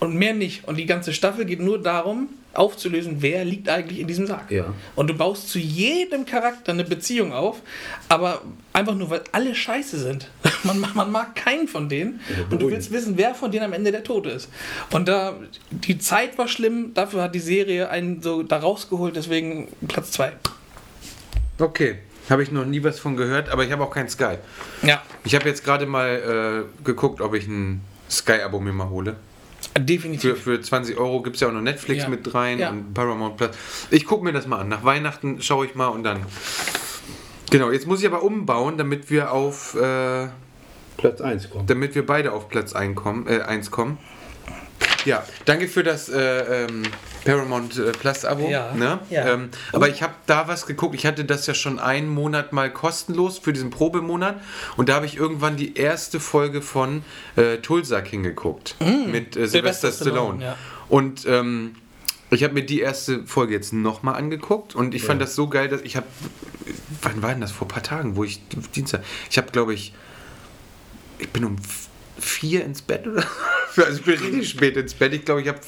Und 0.00 0.16
mehr 0.16 0.34
nicht. 0.34 0.66
Und 0.66 0.76
die 0.76 0.86
ganze 0.86 1.12
Staffel 1.12 1.44
geht 1.44 1.60
nur 1.60 1.80
darum, 1.80 2.28
aufzulösen, 2.56 3.16
wer 3.20 3.44
liegt 3.44 3.68
eigentlich 3.68 4.00
in 4.00 4.06
diesem 4.06 4.26
Sarg. 4.26 4.50
Ja. 4.50 4.66
Und 4.96 5.08
du 5.08 5.14
baust 5.14 5.48
zu 5.48 5.58
jedem 5.58 6.24
Charakter 6.26 6.72
eine 6.72 6.84
Beziehung 6.84 7.32
auf, 7.32 7.60
aber 8.08 8.42
einfach 8.72 8.94
nur, 8.94 9.10
weil 9.10 9.22
alle 9.32 9.54
scheiße 9.54 9.98
sind. 9.98 10.28
Man, 10.64 10.80
mag- 10.80 10.94
man 10.94 11.12
mag 11.12 11.34
keinen 11.34 11.68
von 11.68 11.88
denen 11.90 12.20
und 12.50 12.62
du 12.62 12.70
willst 12.70 12.90
wissen, 12.90 13.18
wer 13.18 13.34
von 13.34 13.50
denen 13.52 13.64
am 13.66 13.72
Ende 13.74 13.92
der 13.92 14.02
Tote 14.02 14.30
ist. 14.30 14.48
Und 14.92 15.08
da, 15.08 15.34
die 15.70 15.98
Zeit 15.98 16.38
war 16.38 16.48
schlimm, 16.48 16.92
dafür 16.94 17.22
hat 17.22 17.34
die 17.34 17.38
Serie 17.40 17.90
einen 17.90 18.22
so 18.22 18.42
da 18.42 18.56
rausgeholt, 18.60 19.14
deswegen 19.14 19.68
Platz 19.88 20.12
2. 20.12 20.32
Okay. 21.58 21.98
Habe 22.30 22.42
ich 22.42 22.50
noch 22.50 22.64
nie 22.64 22.82
was 22.82 22.98
von 22.98 23.16
gehört, 23.16 23.50
aber 23.50 23.64
ich 23.64 23.72
habe 23.72 23.84
auch 23.84 23.90
kein 23.90 24.08
Sky. 24.08 24.36
Ja, 24.82 25.02
Ich 25.24 25.34
habe 25.34 25.46
jetzt 25.46 25.62
gerade 25.62 25.84
mal 25.84 26.64
äh, 26.66 26.84
geguckt, 26.84 27.20
ob 27.20 27.34
ich 27.34 27.46
ein 27.46 27.82
Sky-Abo 28.10 28.60
mir 28.60 28.72
mal 28.72 28.88
hole. 28.88 29.16
Für, 29.76 29.80
definitiv. 29.82 30.42
für 30.42 30.60
20 30.60 30.96
Euro 30.98 31.22
gibt 31.22 31.36
es 31.36 31.40
ja 31.40 31.48
auch 31.48 31.52
noch 31.52 31.60
Netflix 31.60 32.04
Ja. 32.04 32.08
mit 32.08 32.32
rein 32.34 32.58
Ja. 32.58 32.70
und 32.70 32.94
Paramount 32.94 33.36
Plus. 33.36 33.50
Ich 33.90 34.04
gucke 34.06 34.24
mir 34.24 34.32
das 34.32 34.46
mal 34.46 34.60
an. 34.60 34.68
Nach 34.68 34.84
Weihnachten 34.84 35.42
schaue 35.42 35.66
ich 35.66 35.74
mal 35.74 35.88
und 35.88 36.04
dann. 36.04 36.20
Genau, 37.50 37.70
jetzt 37.70 37.86
muss 37.86 38.00
ich 38.00 38.06
aber 38.06 38.22
umbauen, 38.22 38.78
damit 38.78 39.10
wir 39.10 39.32
auf. 39.32 39.74
Äh, 39.74 40.28
Platz 40.96 41.20
1 41.20 41.50
kommt. 41.50 41.68
damit 41.68 41.94
wir 41.96 42.06
beide 42.06 42.32
auf 42.32 42.48
Platz 42.48 42.72
1 42.72 42.94
kommen. 42.94 43.26
Äh, 43.26 43.40
1 43.42 43.70
kommen. 43.72 43.98
Ja, 45.04 45.24
danke 45.44 45.68
für 45.68 45.82
das 45.82 46.08
äh, 46.08 46.64
ähm, 46.64 46.82
Paramount 47.24 47.78
äh, 47.78 47.92
Plus 47.92 48.24
Abo. 48.24 48.48
Ja, 48.48 48.72
Ne? 48.74 48.98
ja. 49.10 49.34
Ähm, 49.34 49.50
aber 49.72 49.88
ich 49.88 50.02
habe 50.02 50.14
da 50.26 50.48
was 50.48 50.66
geguckt. 50.66 50.94
Ich 50.94 51.06
hatte 51.06 51.24
das 51.24 51.46
ja 51.46 51.54
schon 51.54 51.78
einen 51.78 52.08
Monat 52.08 52.52
mal 52.52 52.70
kostenlos 52.72 53.38
für 53.38 53.52
diesen 53.52 53.70
Probemonat. 53.70 54.40
Und 54.76 54.88
da 54.88 54.94
habe 54.94 55.06
ich 55.06 55.16
irgendwann 55.16 55.56
die 55.56 55.76
erste 55.76 56.20
Folge 56.20 56.62
von 56.62 57.04
äh, 57.36 57.58
Tulsa 57.58 58.00
King 58.00 58.22
geguckt. 58.22 58.76
mit 58.80 59.36
äh, 59.36 59.46
Sylvester 59.46 59.88
Mm. 59.88 59.92
Stallone, 59.92 60.14
Stallone. 60.40 60.44
ja. 60.44 60.56
Und 60.88 61.24
ähm, 61.26 61.76
ich 62.30 62.42
habe 62.42 62.54
mir 62.54 62.64
die 62.64 62.80
erste 62.80 63.24
Folge 63.26 63.52
jetzt 63.54 63.72
nochmal 63.72 64.16
angeguckt. 64.16 64.74
Und 64.74 64.94
ich 64.94 65.02
fand 65.04 65.20
das 65.20 65.34
so 65.34 65.48
geil, 65.48 65.68
dass 65.68 65.82
ich 65.82 65.96
habe. 65.96 66.06
Wann 67.02 67.22
war 67.22 67.30
denn 67.30 67.40
das? 67.40 67.52
Vor 67.52 67.66
ein 67.66 67.70
paar 67.70 67.82
Tagen, 67.82 68.16
wo 68.16 68.24
ich. 68.24 68.40
Dienstag. 68.74 69.02
Ich 69.30 69.36
habe, 69.38 69.50
glaube 69.52 69.74
ich 69.74 69.92
ich 71.18 71.28
bin 71.30 71.44
um 71.44 71.56
vier 72.18 72.64
ins 72.64 72.82
Bett 72.82 73.06
oder 73.06 73.22
so. 73.22 73.28
Also 73.82 73.98
ich 73.98 74.04
bin 74.04 74.14
richtig 74.18 74.48
spät 74.48 74.76
ins 74.76 74.94
Bett. 74.94 75.12
Ich 75.14 75.24
glaube, 75.24 75.42
ich 75.42 75.48
habe 75.48 75.58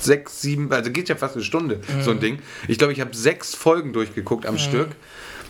sechs, 0.00 0.40
sieben, 0.42 0.72
also 0.72 0.90
geht 0.90 1.08
ja 1.08 1.14
fast 1.14 1.36
eine 1.36 1.44
Stunde, 1.44 1.80
so 2.02 2.10
ein 2.10 2.18
Ding. 2.18 2.40
Ich 2.66 2.76
glaube, 2.78 2.92
ich 2.92 3.00
habe 3.00 3.14
sechs 3.14 3.54
Folgen 3.54 3.92
durchgeguckt 3.92 4.46
am 4.46 4.58
Stück. 4.58 4.88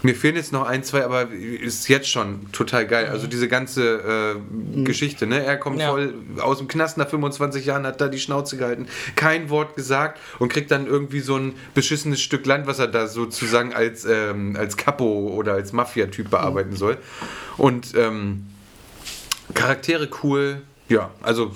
Mir 0.03 0.15
fehlen 0.15 0.37
jetzt 0.37 0.53
noch 0.53 0.67
ein, 0.67 0.83
zwei, 0.83 1.05
aber 1.05 1.31
ist 1.31 1.89
jetzt 1.89 2.09
schon 2.11 2.51
total 2.53 2.87
geil. 2.87 3.09
Also 3.11 3.27
diese 3.27 3.49
ganze 3.49 4.35
äh, 4.37 4.83
Geschichte, 4.85 5.27
ne? 5.27 5.45
Er 5.45 5.57
kommt 5.59 5.79
Ja. 5.79 5.91
voll 5.91 6.15
aus 6.41 6.59
dem 6.59 6.69
Knast 6.69 6.97
nach 6.99 7.09
25 7.09 7.67
Jahren, 7.67 7.87
hat 7.87 8.01
da 8.01 8.09
die 8.09 8.19
Schnauze 8.19 8.57
gehalten, 8.57 8.87
kein 9.15 9.49
Wort 9.51 9.77
gesagt 9.77 10.19
und 10.39 10.51
kriegt 10.51 10.71
dann 10.71 10.87
irgendwie 10.87 11.21
so 11.21 11.37
ein 11.37 11.55
beschissenes 11.75 12.21
Stück 12.21 12.45
Land, 12.47 12.67
was 12.67 12.79
er 12.79 12.89
da 12.89 13.09
sozusagen 13.09 13.73
als, 13.75 14.05
ähm, 14.07 14.57
als 14.59 14.77
Capo 14.79 15.29
oder 15.35 15.53
als 15.55 15.73
Mafia-Typ 15.73 16.31
bearbeiten 16.31 16.77
soll. 16.77 16.97
Und 17.59 17.95
ähm, 17.95 18.47
Charaktere 19.55 20.09
cool. 20.23 20.63
Ja, 20.89 21.13
also 21.23 21.53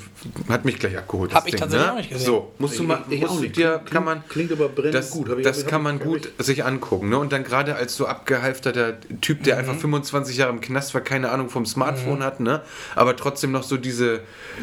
hat 0.49 0.65
mich 0.65 0.79
gleich 0.79 0.97
abgeholt. 0.97 1.33
das 1.33 1.37
Hab 1.39 1.47
ich 1.47 1.53
Ding, 1.55 1.61
tatsächlich 1.61 1.87
ne? 1.89 1.93
auch 1.93 1.97
nicht 1.97 2.11
gesehen. 2.11 2.25
So, 2.27 2.53
musst 2.61 2.79
du 2.79 2.83
Ich- 2.83 2.89
mal, 2.89 3.05
ich 3.11 3.21
musst 3.21 3.43
du 3.43 3.49
dir, 3.49 3.71
Klingt- 3.79 3.91
kann 3.91 4.05
man, 4.05 4.23
klingt 4.29 4.53
aber 4.53 4.69
brennend 4.69 4.95
das, 4.95 5.11
gut. 5.11 5.29
Hab 5.29 5.39
ich- 5.39 5.45
das 5.45 5.59
ich- 5.63 5.67
kann 5.67 5.83
man 5.83 5.99
gut 5.99 6.31
sich 6.39 6.65
angucken. 6.65 7.09
Ne? 7.09 7.19
Und 7.19 7.33
dann 7.33 7.43
gerade 7.43 7.75
als 7.75 7.97
so 7.97 8.07
abgehalfterter 8.07 8.95
Typ, 9.23 9.41
Mhm. 9.41 9.43
der 9.43 9.59
einfach 9.59 9.75
25 9.75 10.37
Jahre 10.37 10.53
im 10.53 10.61
Knast 10.61 10.95
war, 10.95 11.01
keine 11.01 11.31
Ahnung 11.33 11.49
vom 11.51 11.67
Smartphone 11.67 12.23
hat, 12.23 12.39
ne? 12.39 12.63
aber 12.95 13.17
trotzdem 13.17 13.51
noch 13.51 13.65
so 13.65 13.77
diese, 13.77 14.21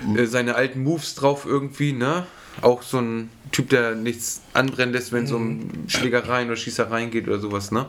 Mhm. 0.08 0.18
äh, 0.20 0.26
seine 0.26 0.56
alten 0.56 0.82
Moves 0.84 1.16
drauf 1.16 1.46
irgendwie, 1.46 1.92
ne? 1.92 2.26
Auch 2.62 2.82
so 2.82 3.00
ein 3.00 3.30
Typ, 3.52 3.70
der 3.72 3.96
nichts 3.96 4.42
anbrennen 4.54 4.94
lässt, 4.94 5.12
wenn 5.12 5.26
es 5.26 5.34
um 5.34 5.58
Mhm. 5.58 5.70
Schlägereien 5.90 6.48
oder 6.48 6.56
Schießereien 6.56 7.12
geht 7.12 7.28
oder 7.28 7.40
sowas, 7.40 7.72
ne? 7.72 7.88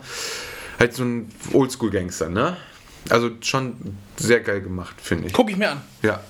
Halt 0.81 0.95
so 0.95 1.05
ein 1.05 1.29
Oldschool-Gangster, 1.53 2.29
ne? 2.29 2.57
Also 3.09 3.31
schon 3.41 3.97
sehr 4.17 4.41
geil 4.41 4.61
gemacht, 4.61 4.95
finde 5.03 5.27
ich. 5.29 5.33
Guck 5.33 5.51
ich 5.51 5.57
mir 5.57 5.71
an. 5.73 5.81
Ja. 6.03 6.21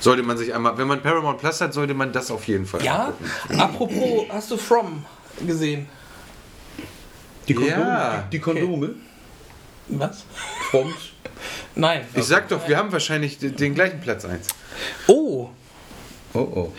Sollte 0.00 0.22
man 0.22 0.36
sich 0.36 0.52
einmal, 0.54 0.76
wenn 0.78 0.88
man 0.88 1.00
Paramount 1.02 1.38
Plus 1.38 1.60
hat, 1.60 1.72
sollte 1.72 1.94
man 1.94 2.12
das 2.12 2.30
auf 2.30 2.46
jeden 2.48 2.66
Fall 2.66 2.82
Ja, 2.84 3.12
angucken. 3.48 3.60
apropos, 3.60 4.24
hast 4.30 4.50
du 4.50 4.56
From 4.56 5.04
gesehen? 5.46 5.88
Die 7.48 7.54
Kondome. 7.54 7.80
Ja. 7.80 8.28
Die 8.32 8.38
Kondome. 8.40 8.94
Was? 9.88 10.24
Froms. 10.70 10.94
Nein. 11.76 12.04
Ich 12.14 12.24
sag 12.24 12.48
doch, 12.48 12.66
wir 12.66 12.76
haben 12.76 12.90
wahrscheinlich 12.90 13.38
den 13.38 13.54
den 13.54 13.74
gleichen 13.74 14.00
Platz 14.00 14.24
1. 14.24 14.48
Oh, 15.06 15.50
Oh 16.34 16.38
oh. 16.40 16.72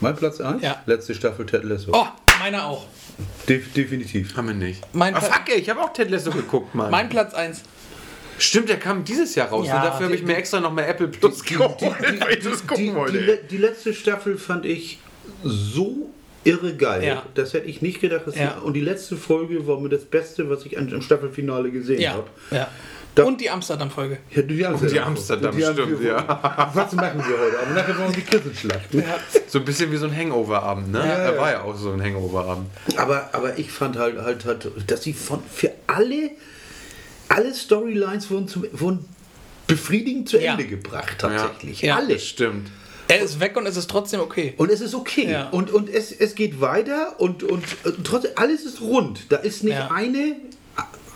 Mein 0.00 0.16
Platz 0.16 0.40
1? 0.40 0.62
Ja. 0.62 0.82
Letzte 0.86 1.14
Staffel 1.14 1.46
Ted 1.46 1.64
Lasso. 1.64 1.92
oh, 1.94 2.06
meiner 2.40 2.64
auch. 2.66 2.86
Def 3.48 3.72
definitiv. 3.72 4.36
Haben 4.36 4.48
wir 4.48 4.54
nicht. 4.54 4.82
Mein 4.92 5.14
ah, 5.14 5.18
Pla- 5.20 5.28
fuck, 5.32 5.48
ey, 5.48 5.60
ich 5.60 5.68
habe 5.70 5.80
auch 5.80 5.92
Ted 5.92 6.10
Lasso 6.10 6.30
geguckt, 6.30 6.74
Mann. 6.74 6.90
Mein 6.90 7.08
Platz 7.08 7.34
1. 7.34 7.62
Stimmt, 8.38 8.68
der 8.70 8.78
kam 8.78 9.04
dieses 9.04 9.34
Jahr 9.34 9.48
raus. 9.48 9.66
Ja, 9.68 9.76
und 9.76 9.84
dafür 9.84 10.06
habe 10.06 10.14
ich 10.14 10.20
die- 10.22 10.26
mir 10.26 10.36
extra 10.36 10.60
noch 10.60 10.72
mal 10.72 10.82
Apple 10.82 11.08
Plus 11.08 11.42
geholt, 11.44 11.80
weil 11.82 12.38
ich 12.38 12.44
das 12.44 12.60
Die, 12.62 12.66
gucken 12.66 12.84
die, 12.84 12.94
wollte. 12.94 13.18
le- 13.18 13.40
die 13.50 13.58
letzte 13.58 13.92
Staffel 13.92 14.38
fand 14.38 14.64
ich 14.64 14.98
so 15.42 16.10
irre 16.44 16.74
geil. 16.74 17.04
Ja. 17.04 17.22
Das 17.34 17.52
hätte 17.52 17.66
ich 17.66 17.82
nicht 17.82 18.00
gedacht. 18.00 18.26
Dass 18.26 18.36
Ja. 18.36 18.56
die, 18.58 18.64
und 18.66 18.72
die 18.72 18.80
letzte 18.80 19.16
Folge 19.16 19.66
war 19.66 19.78
mir 19.78 19.90
das 19.90 20.04
Beste, 20.06 20.48
was 20.48 20.64
ich 20.64 20.78
am 20.78 21.02
Staffelfinale 21.02 21.70
gesehen 21.70 22.00
Ja. 22.00 22.12
habe. 22.14 22.28
ja. 22.50 22.68
Da- 23.20 23.26
Und 23.26 23.40
die 23.40 23.50
Amsterdam-Folge. 23.50 24.18
Ja, 24.30 24.42
die 24.42 24.64
Amsterdam, 24.66 24.92
die 24.92 25.00
Amsterdam, 25.00 25.56
Die- 25.56 25.62
stimmt, 25.62 26.02
ja. 26.04 26.70
Was 26.74 26.92
machen 26.92 27.18
wir 27.26 27.38
heute? 27.38 27.58
Aber 27.60 27.70
nachher 27.74 27.98
wollen 27.98 28.08
wir 28.14 28.22
die 28.22 28.22
Kissen 28.22 28.54
schlachten. 28.54 29.04
So 29.48 29.58
ein 29.58 29.64
bisschen 29.64 29.90
wie 29.92 29.96
so 29.96 30.06
ein 30.06 30.16
Hangover-Abend, 30.16 30.92
ne? 30.92 30.98
Ja, 30.98 31.16
da 31.18 31.32
ja. 31.34 31.38
war 31.40 31.50
ja 31.52 31.62
auch 31.62 31.76
so 31.76 31.90
ein 31.92 32.02
Hangover-Abend. 32.02 32.66
Aber, 32.96 33.30
aber 33.32 33.58
ich 33.58 33.70
fand 33.70 33.96
halt, 33.96 34.18
halt, 34.18 34.44
halt 34.44 34.70
dass 34.86 35.02
sie 35.02 35.12
von, 35.12 35.42
für 35.52 35.72
alle, 35.86 36.30
alle 37.28 37.54
Storylines 37.54 38.30
wurden, 38.30 38.48
zum, 38.48 38.66
wurden 38.72 39.04
befriedigend 39.66 40.28
zu 40.28 40.38
Ja. 40.38 40.52
Ende 40.52 40.66
gebracht, 40.66 41.16
tatsächlich. 41.18 41.82
Ja. 41.82 41.96
Alles. 41.96 42.26
Stimmt. 42.26 42.70
Er 43.08 43.20
ist 43.22 43.40
weg 43.40 43.56
und 43.56 43.66
es 43.66 43.76
ist 43.76 43.90
trotzdem 43.90 44.20
okay. 44.20 44.54
Und 44.56 44.70
es 44.70 44.80
ist 44.80 44.94
okay. 44.94 45.30
Ja. 45.32 45.48
Und, 45.50 45.70
und 45.72 45.88
es, 45.88 46.12
es 46.12 46.34
geht 46.36 46.60
weiter 46.60 47.14
und, 47.18 47.42
und, 47.42 47.64
äh, 47.84 47.90
trotzdem, 48.04 48.32
alles 48.36 48.64
ist 48.64 48.80
rund. 48.80 49.26
Da 49.32 49.36
ist 49.36 49.64
nicht 49.64 49.74
Ja. 49.74 49.90
eine, 49.92 50.36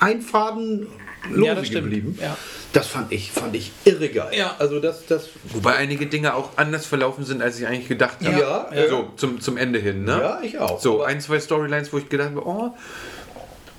ein 0.01 0.21
Faden 0.21 0.89
lose 1.31 1.47
Ja, 1.47 1.55
das 1.55 1.71
geblieben. 1.71 2.19
Ja. 2.21 2.37
Das 2.73 2.89
fand 2.89 3.13
ich, 3.13 3.31
fand 3.31 3.55
ich 3.55 3.73
irre 3.85 4.09
geil. 4.09 4.33
Ja. 4.37 4.57
Also 4.59 4.81
das, 4.81 5.07
das 5.07 5.29
Wobei 5.45 5.75
einige 5.77 6.07
Dinge 6.07 6.35
auch 6.35 6.57
anders 6.57 6.87
verlaufen 6.87 7.25
sind, 7.25 7.43
als 7.43 7.59
ich 7.59 7.67
eigentlich 7.67 7.89
gedacht 7.89 8.19
habe. 8.25 8.41
Ja, 8.41 8.71
ja. 8.75 8.89
So, 8.89 9.11
zum, 9.17 9.41
zum 9.41 9.57
Ende 9.57 9.79
hin, 9.79 10.05
ne? 10.05 10.19
Ja, 10.21 10.41
ich 10.43 10.59
auch. 10.59 10.81
So, 10.81 11.03
ein, 11.03 11.21
zwei 11.21 11.39
Storylines, 11.39 11.93
wo 11.93 11.99
ich 11.99 12.09
gedacht 12.09 12.31
habe, 12.31 12.47
oh, 12.47 12.75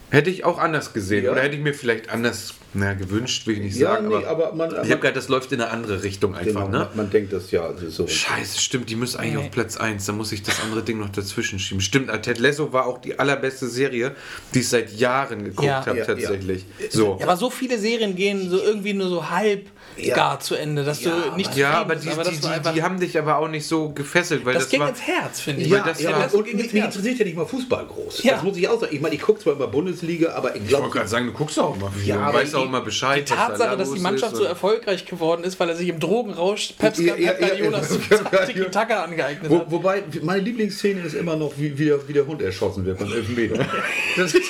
hätte 0.10 0.30
ich 0.30 0.46
auch 0.46 0.58
anders 0.58 0.94
gesehen. 0.94 1.26
Ja. 1.26 1.32
Oder 1.32 1.42
hätte 1.42 1.56
ich 1.56 1.62
mir 1.62 1.74
vielleicht 1.74 2.10
anders 2.10 2.54
na, 2.76 2.94
gewünscht, 2.94 3.48
will 3.48 3.56
ich 3.56 3.62
nicht 3.62 3.78
ja, 3.78 3.94
sagen. 3.94 4.10
nee, 4.10 4.16
aber, 4.26 4.48
aber 4.50 4.56
man, 4.56 4.70
ich 4.72 4.78
habe 4.92 4.98
gedacht, 4.98 5.16
das 5.16 5.28
läuft 5.30 5.52
in 5.52 5.62
eine 5.62 5.72
andere 5.72 6.04
Richtung 6.04 6.36
einfach, 6.36 6.66
genau, 6.66 6.68
ne? 6.68 6.78
man, 6.80 6.98
man 6.98 7.10
denkt 7.10 7.34
das 7.34 7.52
ja 7.52 7.66
also 7.66 7.90
so. 7.90 8.08
Scheiße, 8.08 8.60
stimmt, 8.60 8.90
die 8.90 8.96
müssen 8.96 9.20
eigentlich 9.20 9.34
Nee. 9.36 9.40
auf 9.46 9.52
Platz 9.52 9.78
1. 9.78 10.06
Da 10.06 10.12
muss 10.14 10.32
ich 10.32 10.44
das 10.44 10.62
andere 10.62 10.84
Ding 10.84 11.00
noch 11.00 11.10
dazwischen 11.10 11.58
schieben. 11.60 11.82
Stimmt, 11.82 12.10
äh, 12.10 12.22
Ted 12.22 12.40
Lasso 12.40 12.72
war 12.74 12.86
auch 12.86 13.00
die 13.00 13.18
allerbeste 13.18 13.68
Serie, 13.68 14.16
die 14.54 14.60
ich 14.60 14.70
seit 14.70 14.92
Jahren 14.94 15.44
geguckt 15.44 15.68
Ja. 15.68 15.86
habe, 15.86 15.98
Ja, 15.98 16.06
tatsächlich. 16.06 16.66
So. 16.90 17.18
Ja, 17.20 17.26
aber 17.26 17.38
so 17.38 17.50
viele 17.50 17.78
Serien 17.80 18.16
gehen 18.16 18.50
so 18.50 18.62
irgendwie 18.62 18.94
nur 18.94 19.08
so 19.10 19.30
halb 19.30 19.68
Ja. 19.98 20.16
gar 20.16 20.40
zu 20.42 20.56
Ende, 20.56 20.84
dass 20.84 21.02
Ja, 21.04 21.12
du 21.30 21.36
nicht 21.38 21.56
Ja, 21.56 21.72
aber 21.82 21.96
bist, 21.96 22.06
die, 22.06 22.10
das 22.16 22.30
die, 22.30 22.36
die, 22.40 22.74
die 22.76 22.84
haben 22.84 23.00
dich 23.00 23.18
aber 23.18 23.38
auch 23.38 23.48
nicht 23.48 23.66
so 23.66 23.90
gefesselt, 23.90 24.46
weil 24.46 24.54
das, 24.56 24.64
das, 24.64 24.72
ging 24.72 24.82
war. 24.82 24.90
ins 24.90 25.02
Herz, 25.02 25.40
finde 25.40 25.62
ich. 25.62 25.70
Ja, 25.70 25.84
das 25.84 26.02
ja 26.02 26.12
war- 26.12 26.24
aber- 26.26 26.34
und 26.36 26.54
mich, 26.54 26.74
interessiert 26.74 27.20
ja 27.20 27.26
nicht 27.26 27.38
mal 27.38 27.46
Fußball 27.46 27.86
groß. 27.86 28.24
Ja. 28.24 28.34
Das 28.34 28.44
muss 28.44 28.58
ich 28.58 28.68
auch 28.68 28.80
sagen. 28.80 28.94
Ich 28.94 29.00
meine, 29.02 29.16
ich 29.16 29.22
gucke 29.22 29.40
zwar 29.40 29.54
immer 29.54 29.68
Bundesliga, 29.68 30.34
aber 30.34 30.56
ich 30.56 30.64
Ich 30.64 30.68
glaube, 30.68 30.84
wollte 30.86 30.98
gerade 30.98 31.10
sagen, 31.10 31.28
du 31.28 31.32
guckst 31.34 31.58
auch 31.60 31.76
immer 31.78 31.90
viel 31.92 32.08
Ja, 32.08 32.20
aber 32.22 32.42
auch 32.66 32.70
die- 32.72 32.76
immer 32.78 32.82
Bescheid. 32.82 33.30
Die 33.30 33.34
Tatsache, 33.34 33.78
dass 33.78 33.94
die 33.94 34.00
Mannschaft 34.00 34.36
so 34.36 34.44
erfolgreich 34.44 35.06
geworden 35.06 35.44
ist, 35.44 35.60
weil 35.60 35.70
er 35.70 35.76
sich 35.76 35.90
im 35.90 36.00
Drogenrausch 36.00 36.74
Pep 36.78 36.98
Jonas 36.98 37.90
ja. 38.32 38.46
Tiki-Taka 38.46 39.04
angeeignet 39.04 39.50
Wo, 39.50 39.60
hat. 39.60 39.72
wobei, 39.72 40.04
meine 40.22 40.42
Lieblingsszene 40.42 41.02
ist 41.02 41.14
immer 41.16 41.36
noch, 41.36 41.54
wie, 41.58 41.78
wie, 41.78 41.86
der, 41.86 42.08
wie 42.08 42.14
der 42.14 42.26
Hund 42.28 42.42
erschossen 42.42 42.86
wird 42.86 43.00
beim 43.00 43.12
Elfmeter. 43.12 43.66
Das 44.18 44.34
ist, 44.34 44.44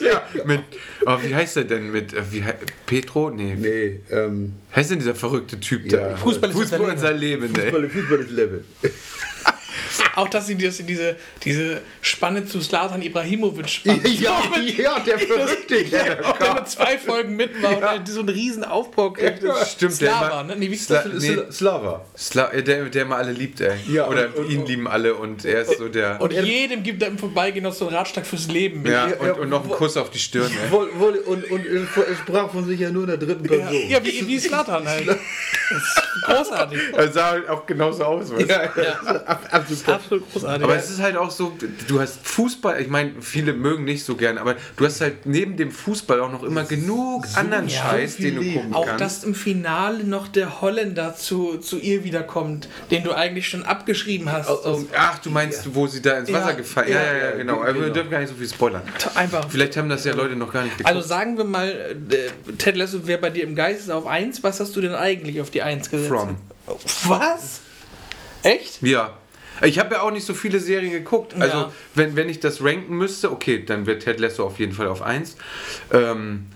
ja, 0.00 0.22
mit, 0.44 0.60
oh, 1.06 1.16
wie 1.22 1.34
heißt 1.34 1.56
der 1.56 1.64
denn? 1.64 1.90
Mit, 1.90 2.12
wie, 2.32 2.42
Petro? 2.86 3.30
Nee. 3.30 3.54
nee, 3.58 4.00
ähm, 4.10 4.54
Heißt 4.74 4.90
denn 4.90 4.98
dieser 4.98 5.14
verrückte 5.14 5.58
Typ 5.60 5.90
Ja. 5.90 6.10
da? 6.10 6.16
Fußball 6.16 6.50
ist 6.50 6.56
Fußball 6.56 6.94
ist 6.94 7.00
sein 7.00 7.16
Leben. 7.18 7.48
Fußball, 7.48 7.88
Fußball 7.88 8.18
ist 8.20 8.30
Level. 8.30 8.64
Auch, 10.16 10.28
dass 10.28 10.46
sie, 10.46 10.56
dass 10.56 10.76
sie 10.76 10.84
diese, 10.84 11.16
diese 11.44 11.80
Spanne 12.00 12.44
zu 12.46 12.60
Slatan 12.60 13.02
Ibrahimovic 13.02 13.68
spannen. 13.68 14.00
Ja, 14.20 14.40
ja, 14.78 15.00
der 15.00 15.18
Verrückte. 15.18 15.84
Der 15.84 16.24
Auch 16.24 16.38
wenn 16.40 16.56
er 16.56 16.64
zwei 16.66 16.98
Folgen 16.98 17.36
mit 17.36 17.62
war 17.62 17.76
und 17.76 17.82
er 17.82 18.00
so 18.06 18.20
einen 18.20 18.28
riesen 18.28 18.64
Aufbau 18.64 19.10
kriegt. 19.12 19.42
Ja, 19.42 19.64
stimmt, 19.64 20.00
der 20.00 20.08
Slava, 20.10 20.40
immer- 20.40 20.54
ne? 20.54 20.56
Nee, 20.56 20.70
wie 20.70 20.74
ist 20.74 20.90
Sla- 20.90 21.08
das? 21.08 21.22
nee. 21.22 21.38
Slava. 21.50 22.04
Sla 22.16 22.50
äh, 22.52 22.62
der, 22.62 22.84
der 22.86 23.04
mal 23.04 23.16
alle 23.18 23.32
liebt, 23.32 23.60
ey. 23.60 23.72
Ja, 23.88 24.06
Oder 24.08 24.28
und- 24.28 24.36
und- 24.36 24.50
ihn 24.50 24.66
lieben 24.66 24.86
alle 24.88 25.14
und 25.14 25.44
er 25.44 25.62
ist 25.62 25.78
so 25.78 25.88
der. 25.88 26.20
Und 26.20 26.32
jedem 26.32 26.82
gibt 26.82 27.02
er 27.02 27.08
im 27.08 27.18
Vorbeigehen 27.18 27.64
noch 27.64 27.72
so 27.72 27.88
einen 27.88 27.96
Ratschlag 27.96 28.24
fürs 28.26 28.46
Leben. 28.48 28.82
mit. 28.82 28.92
ja, 28.92 29.08
Ja, 29.08 29.16
und, 29.16 29.26
ja, 29.26 29.32
und 29.34 29.48
noch 29.48 29.62
einen 29.62 29.70
Kuss 29.72 29.96
auf 29.96 30.10
die 30.10 30.18
Stirn, 30.18 30.50
und, 30.70 31.50
und 31.50 31.66
er 31.66 32.14
sprach 32.16 32.50
von 32.50 32.64
sich 32.66 32.80
ja 32.80 32.90
nur 32.90 33.02
in 33.02 33.08
der 33.08 33.18
dritten 33.18 33.44
Ja, 33.44 33.50
Person. 33.56 33.88
ja 33.88 34.04
wie, 34.04 34.26
wie 34.26 34.38
Slatan 34.38 34.86
halt. 34.86 35.08
Großartig. 36.22 36.78
Er 36.96 37.12
sah 37.12 37.30
halt 37.30 37.48
auch 37.48 37.66
genauso 37.66 38.04
aus, 38.04 38.32
weißt 38.32 38.42
du? 38.48 38.82
Ja, 38.82 39.38
ja. 39.70 39.94
Absolut. 39.94 39.94
Absolut 40.04 40.32
großartig. 40.32 40.64
Aber 40.64 40.76
es 40.76 40.90
ist 40.90 41.00
halt 41.00 41.16
auch 41.16 41.30
so, 41.30 41.52
du 41.88 42.00
hast 42.00 42.18
Fußball, 42.26 42.80
ich 42.80 42.88
meine, 42.88 43.12
viele 43.20 43.52
mögen 43.52 43.84
nicht 43.84 44.04
so 44.04 44.16
gern, 44.16 44.38
aber 44.38 44.56
du 44.76 44.84
hast 44.84 45.00
halt 45.00 45.26
neben 45.26 45.56
dem 45.56 45.70
Fußball 45.70 46.20
auch 46.20 46.30
noch 46.30 46.42
immer 46.42 46.64
genug 46.64 47.26
anderen 47.34 47.68
ja, 47.68 47.80
Scheiß, 47.80 48.16
so 48.16 48.22
den 48.22 48.36
du 48.36 48.52
gucken 48.52 48.74
Auch 48.74 48.86
kannst. 48.86 49.00
dass 49.00 49.24
im 49.24 49.34
Finale 49.34 50.04
noch 50.04 50.28
der 50.28 50.60
Holländer 50.60 51.14
zu, 51.16 51.58
zu 51.58 51.78
ihr 51.78 52.04
wiederkommt, 52.04 52.68
den 52.90 53.04
du 53.04 53.12
eigentlich 53.12 53.48
schon 53.48 53.62
abgeschrieben 53.64 54.30
hast. 54.30 54.48
Aus- 54.48 54.64
aus- 54.64 54.84
Ach, 54.96 55.18
du 55.18 55.30
meinst, 55.30 55.74
wo 55.74 55.86
sie 55.86 56.02
da 56.02 56.18
ins 56.18 56.32
Wasser 56.32 56.54
gefallen 56.54 56.90
Ja, 56.90 56.96
ja, 56.96 57.04
ja, 57.04 57.12
ja, 57.12 57.24
ja, 57.24 57.30
genau. 57.32 57.56
genau. 57.58 57.68
Aber 57.68 57.80
wir 57.80 57.90
dürfen 57.90 58.10
gar 58.10 58.20
nicht 58.20 58.28
so 58.30 58.34
viel 58.34 58.48
spoilern. 58.48 58.82
Einfach. 59.14 59.50
Vielleicht 59.50 59.76
haben 59.76 59.88
das 59.88 60.04
ja 60.04 60.14
Leute 60.14 60.36
noch 60.36 60.52
gar 60.52 60.62
nicht 60.64 60.76
geguckt. 60.78 60.94
Also 60.94 61.06
sagen 61.06 61.36
wir 61.36 61.44
mal, 61.44 61.68
äh, 61.68 62.52
Ted 62.58 62.76
Lasso 62.76 63.06
wäre 63.06 63.20
bei 63.20 63.30
dir 63.30 63.44
im 63.44 63.54
Geist 63.54 63.90
auf 63.90 64.06
1. 64.06 64.42
Was 64.42 64.60
hast 64.60 64.74
du 64.76 64.80
denn 64.80 64.94
eigentlich 64.94 65.40
auf 65.40 65.50
die 65.50 65.62
1 65.62 65.90
gesetzt? 65.90 66.08
From. 66.08 66.36
Was? 67.06 67.60
Echt? 68.42 68.82
Ja. 68.82 69.12
Ich 69.62 69.78
habe 69.78 69.94
ja 69.94 70.02
auch 70.02 70.10
nicht 70.10 70.26
so 70.26 70.34
viele 70.34 70.60
Serien 70.60 70.92
geguckt. 70.92 71.34
Also, 71.38 71.56
Ja. 71.56 71.72
wenn, 71.94 72.16
wenn 72.16 72.28
ich 72.28 72.40
das 72.40 72.62
ranken 72.62 72.96
müsste, 72.96 73.30
okay, 73.30 73.64
dann 73.64 73.86
wird 73.86 74.02
Ted 74.02 74.20
Lasso 74.20 74.44
auf 74.44 74.58
jeden 74.58 74.72
Fall 74.72 74.88
auf 74.88 75.02
1. 75.02 75.36
Ähm, 75.92 76.46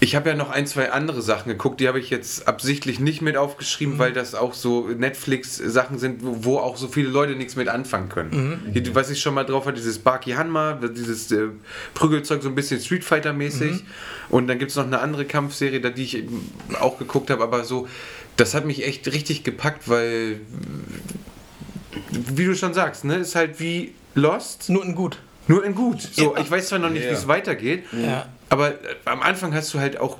ich 0.00 0.16
habe 0.16 0.28
ja 0.28 0.34
noch 0.34 0.50
ein, 0.50 0.66
zwei 0.66 0.90
andere 0.92 1.22
Sachen 1.22 1.48
geguckt, 1.48 1.80
die 1.80 1.88
habe 1.88 1.98
ich 1.98 2.10
jetzt 2.10 2.46
absichtlich 2.46 3.00
nicht 3.00 3.22
mit 3.22 3.36
aufgeschrieben, 3.38 3.98
weil 3.98 4.12
das 4.12 4.34
auch 4.34 4.52
so 4.52 4.88
Netflix-Sachen 4.88 5.98
sind, 5.98 6.18
wo, 6.22 6.58
auch 6.58 6.76
so 6.76 6.88
viele 6.88 7.08
Leute 7.08 7.36
nichts 7.36 7.56
mit 7.56 7.68
anfangen 7.68 8.10
können. 8.10 8.72
Die, 8.74 8.94
was 8.94 9.08
ich 9.08 9.20
schon 9.20 9.32
mal 9.34 9.44
drauf 9.44 9.64
hatte, 9.64 9.76
dieses 9.76 10.00
Baki 10.00 10.32
Hanma, 10.32 10.74
dieses 10.94 11.30
äh, 11.32 11.46
Prügelzeug, 11.94 12.42
so 12.42 12.48
ein 12.50 12.54
bisschen 12.54 12.80
Street 12.80 13.04
Fighter-mäßig. 13.04 13.84
Und 14.28 14.48
dann 14.48 14.58
gibt 14.58 14.72
es 14.72 14.76
noch 14.76 14.84
eine 14.84 14.98
andere 14.98 15.24
Kampfserie, 15.24 15.80
da, 15.80 15.88
die 15.90 16.02
ich 16.02 16.24
auch 16.80 16.98
geguckt 16.98 17.30
habe, 17.30 17.42
aber 17.42 17.64
so, 17.64 17.88
das 18.36 18.52
hat 18.52 18.66
mich 18.66 18.84
echt 18.86 19.06
richtig 19.10 19.42
gepackt, 19.42 19.88
weil 19.88 20.40
wie 22.10 22.44
du 22.44 22.54
schon 22.54 22.74
sagst, 22.74 23.04
ne, 23.04 23.16
ist 23.16 23.34
halt 23.34 23.60
wie 23.60 23.94
Lost, 24.14 24.68
Nur 24.70 24.84
in 24.84 24.94
gut. 24.94 25.18
nur 25.48 25.64
in 25.64 25.74
gut. 25.74 26.00
So, 26.02 26.34
Ja. 26.34 26.40
ich 26.42 26.50
weiß 26.50 26.68
zwar 26.68 26.78
noch 26.78 26.90
nicht, 26.90 27.04
Ja. 27.04 27.10
wie 27.10 27.14
es 27.14 27.26
weitergeht, 27.28 27.84
Ja. 27.92 28.26
aber 28.48 28.68
äh, 28.70 28.76
am 29.06 29.22
Anfang 29.22 29.54
hast 29.54 29.72
du 29.74 29.80
halt 29.80 29.98
auch 29.98 30.18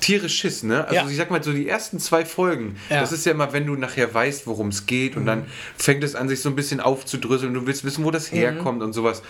Tiere 0.00 0.28
Schiss, 0.28 0.62
ne? 0.62 0.82
Also 0.84 0.94
Ja. 0.94 1.08
ich 1.08 1.16
sag 1.16 1.30
mal 1.30 1.42
so 1.42 1.52
die 1.52 1.68
ersten 1.68 1.98
zwei 1.98 2.24
Folgen, 2.24 2.76
Ja. 2.90 3.00
das 3.00 3.12
ist 3.12 3.24
ja 3.26 3.32
immer, 3.32 3.52
wenn 3.52 3.66
du 3.66 3.74
nachher 3.76 4.12
weißt, 4.12 4.46
worum 4.46 4.68
es 4.68 4.86
geht 4.86 5.16
und 5.16 5.26
dann 5.26 5.46
fängt 5.76 6.04
es 6.04 6.14
an 6.14 6.28
sich 6.28 6.42
so 6.42 6.48
ein 6.48 6.54
bisschen 6.56 6.80
aufzudröseln, 6.80 7.54
du 7.54 7.66
willst 7.66 7.84
wissen, 7.84 8.04
wo 8.04 8.10
das 8.10 8.30
herkommt 8.30 8.82
und 8.82 8.92
sowas. 8.92 9.22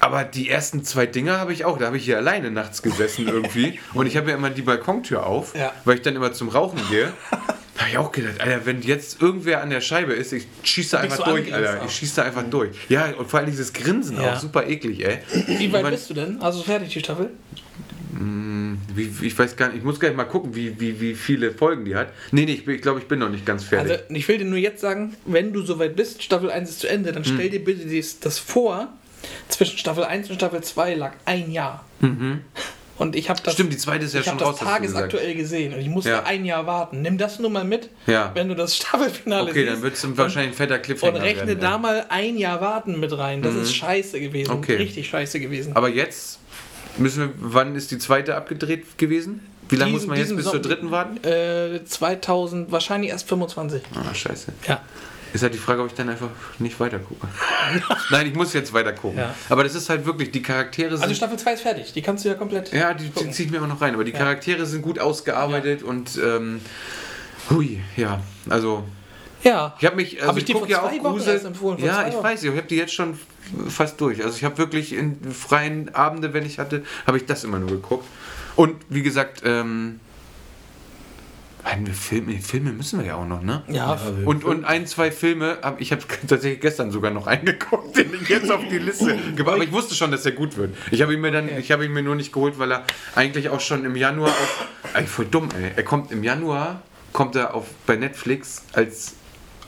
Aber 0.00 0.24
die 0.24 0.48
ersten 0.48 0.82
zwei 0.84 1.06
Dinger 1.06 1.38
habe 1.38 1.52
ich 1.52 1.64
auch. 1.64 1.78
Da 1.78 1.86
habe 1.86 1.96
ich 1.96 2.04
hier 2.04 2.16
alleine 2.16 2.50
nachts 2.50 2.82
gesessen 2.82 3.28
irgendwie. 3.28 3.78
und 3.94 4.06
ich 4.06 4.16
habe 4.16 4.30
ja 4.30 4.36
immer 4.36 4.50
die 4.50 4.62
Balkontür 4.62 5.24
auf, 5.26 5.54
Ja. 5.54 5.70
weil 5.84 5.96
ich 5.96 6.02
dann 6.02 6.16
immer 6.16 6.32
zum 6.32 6.48
Rauchen 6.48 6.80
gehe. 6.90 7.12
Habe 7.82 7.90
ich 7.90 7.98
auch 7.98 8.12
gedacht, 8.12 8.40
Alter, 8.40 8.64
wenn 8.66 8.82
jetzt 8.82 9.20
irgendwer 9.22 9.62
an 9.62 9.70
der 9.70 9.80
Scheibe 9.80 10.12
ist, 10.14 10.32
ich 10.32 10.46
schieße 10.62 10.98
einfach 10.98 11.24
du 11.24 11.30
durch, 11.30 11.52
Alter. 11.54 11.80
auch. 11.82 11.86
Ich 11.86 11.92
schieße 11.92 12.22
einfach 12.22 12.44
durch. 12.48 12.70
Ja, 12.88 13.12
und 13.16 13.28
vor 13.30 13.40
allem 13.40 13.50
dieses 13.50 13.72
Grinsen 13.72 14.16
Ja. 14.20 14.34
auch, 14.34 14.38
super 14.40 14.66
eklig, 14.66 15.04
ey. 15.04 15.18
Wie 15.58 15.72
weit 15.72 15.82
Man- 15.82 15.92
bist 15.92 16.08
du 16.10 16.14
denn? 16.14 16.40
Also 16.40 16.62
fertig 16.62 16.90
die 16.92 17.00
Staffel? 17.00 17.30
Wie, 18.94 19.10
ich 19.26 19.38
weiß 19.38 19.56
gar 19.56 19.68
nicht, 19.68 19.78
ich 19.78 19.84
muss 19.84 19.98
gleich 19.98 20.14
mal 20.14 20.24
gucken, 20.24 20.54
wie, 20.54 20.78
wie, 20.78 21.00
wie 21.00 21.14
viele 21.14 21.50
Folgen 21.52 21.84
die 21.86 21.94
hat. 21.96 22.12
Nee, 22.30 22.44
nee, 22.44 22.52
ich, 22.52 22.66
ich 22.68 22.82
glaube, 22.82 23.00
ich 23.00 23.06
bin 23.08 23.18
noch 23.18 23.30
nicht 23.30 23.46
ganz 23.46 23.64
fertig. 23.64 23.90
Also 23.92 24.04
ich 24.14 24.28
will 24.28 24.38
dir 24.38 24.44
nur 24.44 24.58
jetzt 24.58 24.80
sagen, 24.82 25.14
wenn 25.24 25.52
du 25.52 25.62
soweit 25.62 25.96
bist, 25.96 26.22
Staffel 26.22 26.50
1 26.50 26.68
ist 26.70 26.80
zu 26.80 26.88
Ende, 26.88 27.10
dann 27.12 27.24
stell 27.24 27.48
dir 27.50 27.64
bitte 27.64 27.86
das 28.20 28.38
vor, 28.38 28.88
zwischen 29.48 29.78
Staffel 29.78 30.04
1 30.04 30.28
und 30.30 30.36
Staffel 30.36 30.62
2 30.62 30.94
lag 30.94 31.12
ein 31.24 31.50
Jahr. 31.50 31.84
Und 32.98 33.16
ich 33.16 33.28
habe 33.30 33.40
das, 33.42 33.54
Mhm. 33.54 33.56
Stimmt, 33.56 33.72
die 33.72 33.76
zweite 33.78 34.04
ist 34.04 34.14
ja 34.14 34.20
ich 34.20 34.26
schon 34.26 34.38
hab 34.38 34.46
raus, 34.46 34.58
tagesaktuell 34.58 35.34
gesehen 35.34 35.72
und 35.74 35.80
ich 35.80 35.88
musste 35.88 36.10
Ja. 36.10 36.22
ein 36.24 36.44
Jahr 36.44 36.66
warten. 36.66 37.02
Nimm 37.02 37.18
das 37.18 37.38
nur 37.38 37.50
mal 37.50 37.64
mit, 37.64 37.88
Ja. 38.06 38.30
wenn 38.34 38.48
du 38.48 38.54
das 38.54 38.76
Staffelfinale 38.76 39.50
Okay, 39.50 39.60
siehst. 39.62 39.72
dann 39.72 39.82
wird 39.82 39.94
es 39.94 40.16
wahrscheinlich 40.18 40.52
ein 40.52 40.56
fetter 40.56 40.78
Cliffhanger 40.78 41.14
und 41.16 41.20
rechne 41.22 41.46
werden, 41.48 41.60
da 41.60 41.74
ey. 41.74 41.80
mal 41.80 42.06
ein 42.10 42.36
Jahr 42.36 42.60
warten 42.60 43.00
mit 43.00 43.16
rein. 43.16 43.42
Das 43.42 43.54
ist 43.54 43.74
scheiße 43.74 44.20
gewesen. 44.20 44.52
Mhm. 44.52 44.58
Okay. 44.58 44.76
Richtig 44.76 45.08
scheiße 45.08 45.40
gewesen. 45.40 45.74
Aber 45.74 45.88
jetzt 45.88 46.38
müssen 46.98 47.20
wir, 47.22 47.30
wann 47.38 47.74
ist 47.74 47.90
die 47.90 47.98
zweite 47.98 48.36
abgedreht 48.36 48.98
gewesen? 48.98 49.40
Wie 49.68 49.76
lange 49.76 49.92
muss 49.92 50.06
man 50.06 50.18
jetzt 50.18 50.34
bis 50.36 50.44
zur 50.44 50.52
Sommer- 50.52 50.62
dritten 50.62 50.90
warten? 50.90 51.24
Äh, 51.26 51.82
2000, 51.86 52.70
wahrscheinlich 52.70 53.10
erst 53.10 53.26
25. 53.28 53.80
Ah, 53.94 54.14
scheiße. 54.14 54.52
Ja. 54.68 54.80
Ist 55.32 55.42
halt 55.42 55.54
die 55.54 55.58
Frage, 55.58 55.80
ob 55.82 55.88
ich 55.88 55.94
dann 55.94 56.08
einfach 56.08 56.28
nicht 56.58 56.78
weiter 56.78 56.98
gucke. 56.98 57.26
Nein, 58.10 58.26
ich 58.26 58.34
muss 58.34 58.52
jetzt 58.52 58.72
weiter 58.72 58.92
gucken. 58.92 59.18
Ja. 59.18 59.34
Aber 59.48 59.64
das 59.64 59.74
ist 59.74 59.88
halt 59.88 60.04
wirklich, 60.04 60.30
die 60.30 60.42
Charaktere 60.42 60.90
sind. 60.90 61.02
Also 61.02 61.14
Staffel 61.14 61.38
2 61.38 61.52
ist 61.54 61.62
fertig. 61.62 61.92
Die 61.92 62.02
kannst 62.02 62.24
du 62.24 62.28
ja 62.28 62.34
komplett. 62.34 62.72
ja, 62.72 62.92
die, 62.94 63.12
ziehe 63.30 63.46
ich 63.46 63.50
mir 63.50 63.58
immer 63.58 63.66
noch 63.66 63.80
rein. 63.80 63.94
Aber 63.94 64.04
die 64.04 64.12
Charaktere 64.12 64.66
sind 64.66 64.82
gut 64.82 64.98
ausgearbeitet 64.98 65.82
und. 65.82 66.18
Ähm, 66.22 66.60
hui, 67.50 67.80
ja. 67.96 68.20
Also. 68.48 68.84
Ja. 69.42 69.74
Ich 69.80 69.84
habe 69.86 69.96
mich, 69.96 70.18
also 70.20 70.28
Hab 70.28 70.38
ich 70.38 70.44
dir 70.44 70.52
guck 70.54 70.70
vor 70.70 70.88
zwei 70.88 71.02
Wochen 71.02 71.18
Grusel- 71.18 71.84
Ja, 71.84 72.06
ich 72.06 72.14
weiß, 72.14 72.44
ich 72.44 72.50
habe 72.50 72.62
die 72.62 72.76
jetzt 72.76 72.94
schon 72.94 73.18
fast 73.68 74.00
durch. 74.00 74.22
Also 74.22 74.36
ich 74.36 74.44
habe 74.44 74.56
wirklich 74.58 74.92
in 74.92 75.18
freien 75.32 75.92
Abende, 75.94 76.32
wenn 76.32 76.46
ich 76.46 76.58
hatte, 76.60 76.84
habe 77.06 77.16
ich 77.16 77.26
das 77.26 77.42
immer 77.42 77.58
nur 77.58 77.70
geguckt. 77.70 78.06
Und 78.54 78.76
wie 78.88 79.02
gesagt, 79.02 79.42
ähm, 79.44 79.98
Filme, 81.94 82.38
Filme 82.38 82.72
müssen 82.72 83.00
wir 83.00 83.06
ja 83.06 83.14
auch 83.14 83.26
noch, 83.26 83.42
ne? 83.42 83.62
Ja, 83.68 83.98
Und, 84.24 84.44
und 84.44 84.64
ein, 84.64 84.86
zwei 84.86 85.10
Filme, 85.10 85.58
hab, 85.62 85.80
ich 85.80 85.92
habe 85.92 86.02
tatsächlich 86.28 86.60
gestern 86.60 86.90
sogar 86.90 87.10
noch 87.10 87.26
eingeguckt, 87.28 87.96
den 87.96 88.12
ich 88.14 88.28
jetzt 88.28 88.50
auf 88.50 88.62
die 88.68 88.78
Liste 88.78 89.16
gebracht 89.36 89.56
Aber 89.56 89.64
ich 89.64 89.72
wusste 89.72 89.94
schon, 89.94 90.10
dass 90.10 90.26
er 90.26 90.32
gut 90.32 90.56
wird. 90.56 90.76
Ich 90.90 91.02
habe 91.02 91.14
ihn 91.14 91.20
mir 91.20 91.30
dann, 91.30 91.48
ich 91.48 91.70
habe 91.70 91.84
ihn 91.84 91.92
mir 91.92 92.02
nur 92.02 92.14
nicht 92.16 92.32
geholt, 92.32 92.58
weil 92.58 92.72
er 92.72 92.84
eigentlich 93.14 93.48
auch 93.48 93.60
schon 93.60 93.84
im 93.84 93.96
Januar 93.96 94.30
auf. 94.30 94.66
Ey, 94.94 95.06
voll 95.06 95.26
dumm, 95.26 95.48
ey. 95.56 95.70
Er 95.76 95.82
kommt 95.84 96.10
im 96.10 96.22
Januar, 96.24 96.82
kommt 97.12 97.36
er 97.36 97.54
auf 97.54 97.66
bei 97.86 97.96
Netflix 97.96 98.64
als 98.72 99.14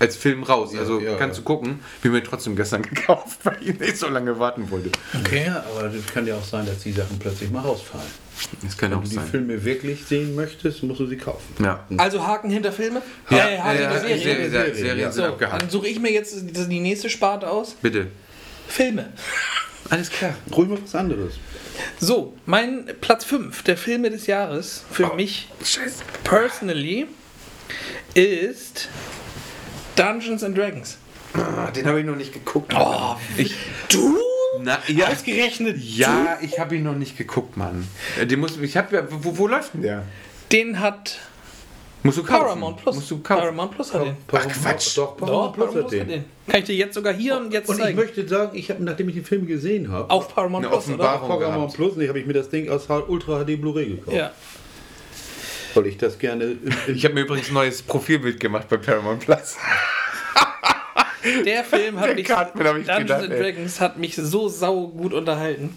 als 0.04 0.16
Film 0.16 0.42
raus. 0.42 0.74
also 0.76 1.00
ja, 1.00 1.16
kannst 1.16 1.36
ja. 1.38 1.40
du 1.42 1.44
gucken. 1.44 1.80
Bin 2.02 2.12
mir 2.12 2.22
trotzdem 2.22 2.54
gestern 2.56 2.82
gekauft, 2.94 3.38
weil 3.44 3.56
ich 3.60 3.78
nicht 3.78 3.96
so 3.96 4.08
lange 4.08 4.38
warten 4.38 4.70
wollte. 4.70 4.90
Okay. 5.24 5.44
Ja, 5.46 5.64
aber 5.74 5.88
das 5.88 6.06
kann 6.12 6.26
ja 6.26 6.36
auch 6.36 6.44
sein, 6.44 6.66
dass 6.66 6.78
die 6.80 6.92
Sachen 6.92 7.18
plötzlich 7.18 7.50
mal 7.50 7.60
rausfallen. 7.60 8.06
Das 8.62 8.76
kann 8.76 8.90
Wenn 8.90 8.98
auch 8.98 9.02
du 9.04 9.08
die 9.08 9.14
sein. 9.14 9.26
Filme 9.28 9.64
wirklich 9.64 10.04
sehen 10.04 10.34
möchtest, 10.34 10.82
musst 10.82 10.98
du 11.00 11.06
sie 11.06 11.16
kaufen. 11.16 11.54
Ja. 11.62 11.84
Also 11.98 12.26
Haken 12.26 12.50
hinter 12.50 12.72
Filme? 12.72 13.00
Ja, 13.30 13.36
ja, 13.50 13.64
Haken 13.64 13.80
ja, 13.82 13.90
hinter 13.90 14.00
Serien. 14.00 14.20
Serien, 14.22 14.50
Serien, 14.50 14.74
Serien 14.74 14.98
ja. 14.98 15.12
sind 15.12 15.24
So, 15.24 15.28
abgehakt. 15.30 15.62
dann 15.62 15.70
suche 15.70 15.86
ich 15.88 16.00
mir 16.00 16.10
jetzt 16.12 16.34
die 16.40 16.68
die 16.68 16.80
nächste 16.80 17.08
Sparte 17.10 17.48
aus. 17.48 17.76
Bitte. 17.80 18.08
Filme. 18.68 19.12
Alles 19.90 20.10
klar. 20.10 20.34
Ruhig 20.54 20.68
mal 20.68 20.78
was 20.82 20.94
anderes. 20.94 21.34
So, 22.00 22.34
mein 22.46 22.86
Platz 23.00 23.24
5 23.24 23.62
der 23.62 23.76
Filme 23.76 24.10
des 24.10 24.26
Jahres 24.26 24.84
für 24.90 25.12
Oh. 25.12 25.14
mich 25.14 25.48
Scheiße. 25.62 26.02
personally 26.24 27.06
ist 28.14 28.88
Dungeons 29.96 30.42
and 30.42 30.56
Dragons. 30.56 30.98
Ah, 31.34 31.70
den 31.70 31.86
habe 31.86 32.00
ich 32.00 32.06
noch 32.06 32.16
nicht 32.16 32.32
geguckt. 32.32 32.72
Oh, 32.78 33.16
ich, 33.36 33.54
Du? 33.88 34.16
na, 34.62 34.78
ja, 34.88 35.08
Ausgerechnet. 35.08 35.76
ja, 35.78 36.38
ich 36.42 36.58
habe 36.60 36.76
ihn 36.76 36.84
noch 36.84 36.94
nicht 36.94 37.16
geguckt, 37.18 37.56
Mann. 37.56 37.86
Äh, 38.20 38.26
Den 38.26 38.40
muss, 38.40 38.56
ich 38.56 38.76
hab, 38.76 38.92
ja- 38.92 39.04
wo, 39.10 39.36
wo 39.36 39.46
läuft 39.48 39.74
denn 39.74 39.82
der? 39.82 40.04
Den 40.52 40.78
hat 40.80 41.18
Musst 42.04 42.18
du 42.18 42.22
kaufen. 42.22 42.44
Paramount 42.44 42.76
Plus. 42.76 42.94
Musst 42.96 43.10
du 43.10 43.18
kaufen. 43.20 43.40
Paramount 43.40 43.72
Plus 43.72 43.94
hat 43.94 44.02
den. 44.04 44.16
Ach, 44.30 44.46
Quatsch. 44.46 44.96
Doch, 44.98 45.16
Doch, 45.16 45.26
Paramount 45.26 45.54
Plus 45.54 45.66
Paramount 45.70 45.84
hat 45.84 45.88
Plus 45.90 46.00
hat 46.00 46.08
den. 46.08 46.08
den. 46.08 46.24
Kann 46.46 46.60
ich 46.60 46.66
dir 46.66 46.76
jetzt 46.76 46.94
sogar 46.94 47.14
hier 47.14 47.36
und 47.38 47.50
jetzt 47.52 47.68
Und 47.70 47.78
ich 47.78 47.82
zeigen. 47.82 47.96
möchte 47.98 48.28
sagen, 48.28 48.56
ich 48.58 48.68
habe, 48.70 48.84
nachdem 48.84 49.08
ich 49.08 49.14
den 49.14 49.24
Film 49.24 49.46
gesehen 49.46 49.90
habe, 49.90 50.10
Auf 50.10 50.32
Paramount 50.34 50.66
Eine 50.66 50.74
Plus, 50.74 50.84
oder? 50.84 50.94
Offenbarung. 51.14 51.28
Paramount 51.28 51.56
gehabt. 51.72 51.74
Plus, 51.76 51.96
nee, 51.96 52.06
habe 52.08 52.20
ich 52.20 52.26
mir 52.26 52.34
das 52.34 52.50
Ding 52.50 52.68
aus 52.68 52.86
Ultra 53.08 53.42
HD 53.44 53.56
Blu-ray 53.58 53.86
gekauft. 53.96 54.14
Ja. 54.16 54.32
Weil 55.74 55.86
ich 55.86 55.96
das 55.98 56.18
gerne. 56.18 56.44
im- 56.44 56.60
Ich 56.94 57.04
habe 57.04 57.14
mir 57.14 57.22
übrigens 57.22 57.48
ein 57.48 57.54
neues 57.54 57.82
Profilbild 57.82 58.40
gemacht 58.40 58.68
bei 58.68 58.76
Paramount 58.76 59.20
Plus. 59.24 59.56
Der 61.46 61.64
Film 61.64 61.98
hat 61.98 62.06
Der 62.08 62.14
mich. 62.14 62.86
Dungeons 62.86 62.98
gedacht, 63.08 63.22
and 63.24 63.32
ey. 63.32 63.42
Dragons 63.42 63.80
hat 63.80 63.98
mich 63.98 64.14
so 64.14 64.48
sau 64.48 64.88
gut 64.88 65.14
unterhalten. 65.14 65.76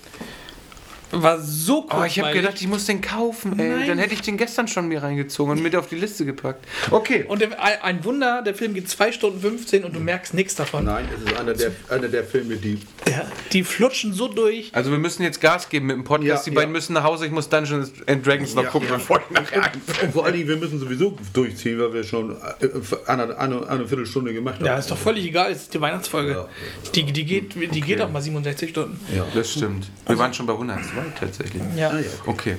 War 1.12 1.40
so 1.40 1.88
Oh, 1.90 2.04
ich 2.04 2.20
habe 2.20 2.34
gedacht, 2.34 2.60
ich 2.60 2.68
muss 2.68 2.86
den 2.86 3.00
kaufen, 3.02 3.58
ey. 3.60 3.70
Nein. 3.70 3.88
Dann 3.88 3.98
hätte 3.98 4.14
ich 4.14 4.22
den 4.22 4.36
gestern 4.38 4.68
schon 4.68 4.88
mir 4.90 5.02
reingezogen 5.04 5.54
und 5.54 5.64
mit 5.64 5.76
auf 5.76 5.88
die 5.88 5.96
Liste 5.96 6.26
gepackt. 6.26 6.66
Okay. 6.92 7.24
Und 7.28 7.42
der, 7.42 7.62
ein- 7.84 8.04
Wunder, 8.04 8.42
der 8.42 8.54
Film 8.54 8.74
geht 8.74 8.90
2 8.90 9.12
Stunden 9.14 9.40
15 9.40 9.84
und 9.86 9.96
du 9.96 10.00
merkst 10.00 10.34
nichts 10.34 10.56
davon. 10.56 10.86
Nein, 10.86 11.08
es 11.16 11.32
ist 11.32 11.40
einer 11.40 11.54
der, 11.54 11.72
einer 11.90 12.08
der 12.10 12.24
Filme, 12.26 12.58
die. 12.58 12.80
Ja, 13.10 13.26
die 13.54 13.64
flutschen 13.64 14.14
so 14.14 14.28
durch. 14.28 14.70
Also 14.74 14.92
wir 14.92 14.98
müssen 14.98 15.24
jetzt 15.24 15.40
Gas 15.40 15.70
geben 15.70 15.88
mit 15.88 15.96
dem 15.96 16.04
Podcast. 16.04 16.46
Ja, 16.46 16.52
die 16.52 16.56
beiden 16.56 16.70
ja. 16.72 16.78
müssen 16.78 16.94
nach 16.94 17.04
Hause. 17.04 17.26
Ich 17.26 17.32
muss 17.32 17.48
Dungeons 17.48 17.94
and 18.06 18.26
Dragons 18.26 18.54
noch 18.54 18.64
Ja, 18.64 18.70
gucken, 18.70 18.90
ja. 18.90 18.96
bevor 18.96 19.20
ich 19.22 19.30
nachher 19.32 19.72
Und 20.04 20.14
vor 20.14 20.26
allen 20.26 20.34
Dingen, 20.36 20.48
wir 20.50 20.58
müssen 20.58 20.78
sowieso 20.80 21.18
durchziehen, 21.34 21.80
weil 21.80 21.94
wir 21.94 22.04
schon 22.04 22.32
äh, 22.32 22.68
eine, 23.08 23.38
eine, 23.38 23.68
eine 23.70 23.88
Viertelstunde 23.88 24.34
gemacht 24.34 24.56
haben. 24.56 24.66
Ja, 24.66 24.78
ist 24.78 24.92
doch 24.92 24.98
völlig 24.98 25.26
egal, 25.26 25.52
es 25.52 25.64
ist 25.64 25.74
die 25.74 25.80
Weihnachtsfolge. 25.82 26.32
Ja. 26.32 26.48
Die, 26.94 27.04
die 27.06 27.26
geht, 27.26 27.56
die 27.56 27.82
geht 27.82 28.02
auch 28.02 28.12
mal 28.12 28.22
67 28.22 28.70
Stunden. 28.72 29.00
Ja. 29.16 29.26
Das 29.34 29.52
stimmt. 29.54 29.90
Wir 30.06 30.18
waren 30.18 30.34
schon 30.34 30.46
bei 30.46 30.54
102 30.98 31.20
tatsächlich. 31.26 31.64
Ja. 31.76 31.90
Ah, 31.90 32.00
ja. 32.00 32.06
Okay. 32.26 32.58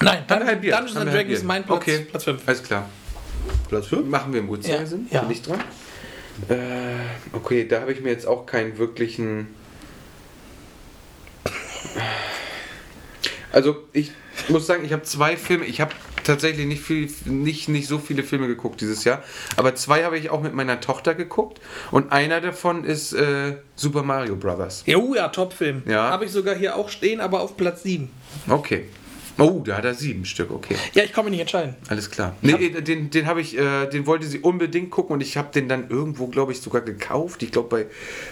Nein, 0.00 0.24
Haben 0.28 0.40
wir 0.40 0.46
halbiert. 0.46 0.78
Dungeons 0.78 0.96
and 0.96 1.12
Dragons 1.12 1.38
ist 1.38 1.44
mein 1.44 1.64
Platz, 1.64 1.76
Okay. 1.76 1.98
Platz 2.10 2.24
5. 2.24 2.42
Alles 2.46 2.62
klar. 2.62 2.88
Platz 3.68 3.86
5? 3.86 4.06
Machen 4.06 4.32
wir 4.32 4.40
im 4.40 4.48
Uhrzeigersinn? 4.48 5.06
Ja. 5.10 5.20
Bin 5.22 5.30
ich 5.30 5.42
dran? 5.42 5.60
Äh, 6.48 6.56
okay, 7.32 7.66
da 7.68 7.80
habe 7.80 7.92
ich 7.92 8.00
mir 8.00 8.10
jetzt 8.10 8.26
auch 8.26 8.44
keinen 8.44 8.76
wirklichen. 8.78 9.54
Also 13.52 13.84
ich 13.92 14.10
muss 14.48 14.66
sagen, 14.66 14.84
ich 14.84 14.92
habe 14.92 15.02
zwei 15.04 15.36
Filme. 15.36 15.64
Ich 15.64 15.80
habe 15.80 15.92
tatsächlich 16.24 16.66
nicht 16.66 16.82
viel, 16.82 17.10
nicht, 17.24 17.68
nicht 17.68 17.88
so 17.88 17.98
viele 17.98 18.22
Filme 18.22 18.46
geguckt 18.46 18.80
dieses 18.80 19.04
Jahr. 19.04 19.22
Aber 19.56 19.74
zwei 19.74 20.04
habe 20.04 20.18
ich 20.18 20.30
auch 20.30 20.42
mit 20.42 20.54
meiner 20.54 20.80
Tochter 20.80 21.14
geguckt. 21.14 21.60
Und 21.90 22.12
einer 22.12 22.40
davon 22.40 22.84
ist 22.84 23.12
äh, 23.12 23.56
Super 23.76 24.02
Mario 24.02 24.36
Brothers. 24.36 24.82
Jo, 24.86 25.14
ja, 25.14 25.28
Top-Film. 25.28 25.82
Ja. 25.86 26.10
Habe 26.10 26.24
ich 26.24 26.32
sogar 26.32 26.54
hier 26.54 26.76
auch 26.76 26.88
stehen, 26.88 27.20
aber 27.20 27.40
auf 27.40 27.56
Platz 27.56 27.82
7. 27.82 28.10
Okay. 28.48 28.86
Oh, 29.36 29.62
da 29.64 29.78
hat 29.78 29.84
er 29.84 29.94
sieben 29.94 30.24
Stück, 30.24 30.52
okay. 30.52 30.76
Ja, 30.92 31.02
ich 31.02 31.12
kann 31.12 31.24
mich 31.24 31.32
nicht 31.32 31.40
entscheiden. 31.40 31.74
Alles 31.88 32.10
klar. 32.10 32.36
Nee, 32.40 32.70
den, 32.70 33.10
den 33.10 33.26
habe 33.26 33.40
ich, 33.40 33.58
äh, 33.58 33.86
den 33.86 34.06
wollte 34.06 34.26
sie 34.26 34.38
unbedingt 34.38 34.90
gucken 34.90 35.14
und 35.14 35.20
ich 35.20 35.36
habe 35.36 35.48
den 35.52 35.68
dann 35.68 35.90
irgendwo, 35.90 36.28
glaube 36.28 36.52
ich, 36.52 36.60
sogar 36.60 36.82
gekauft. 36.82 37.42
Ich 37.42 37.50
glaube 37.50 37.68
bei, 37.68 37.86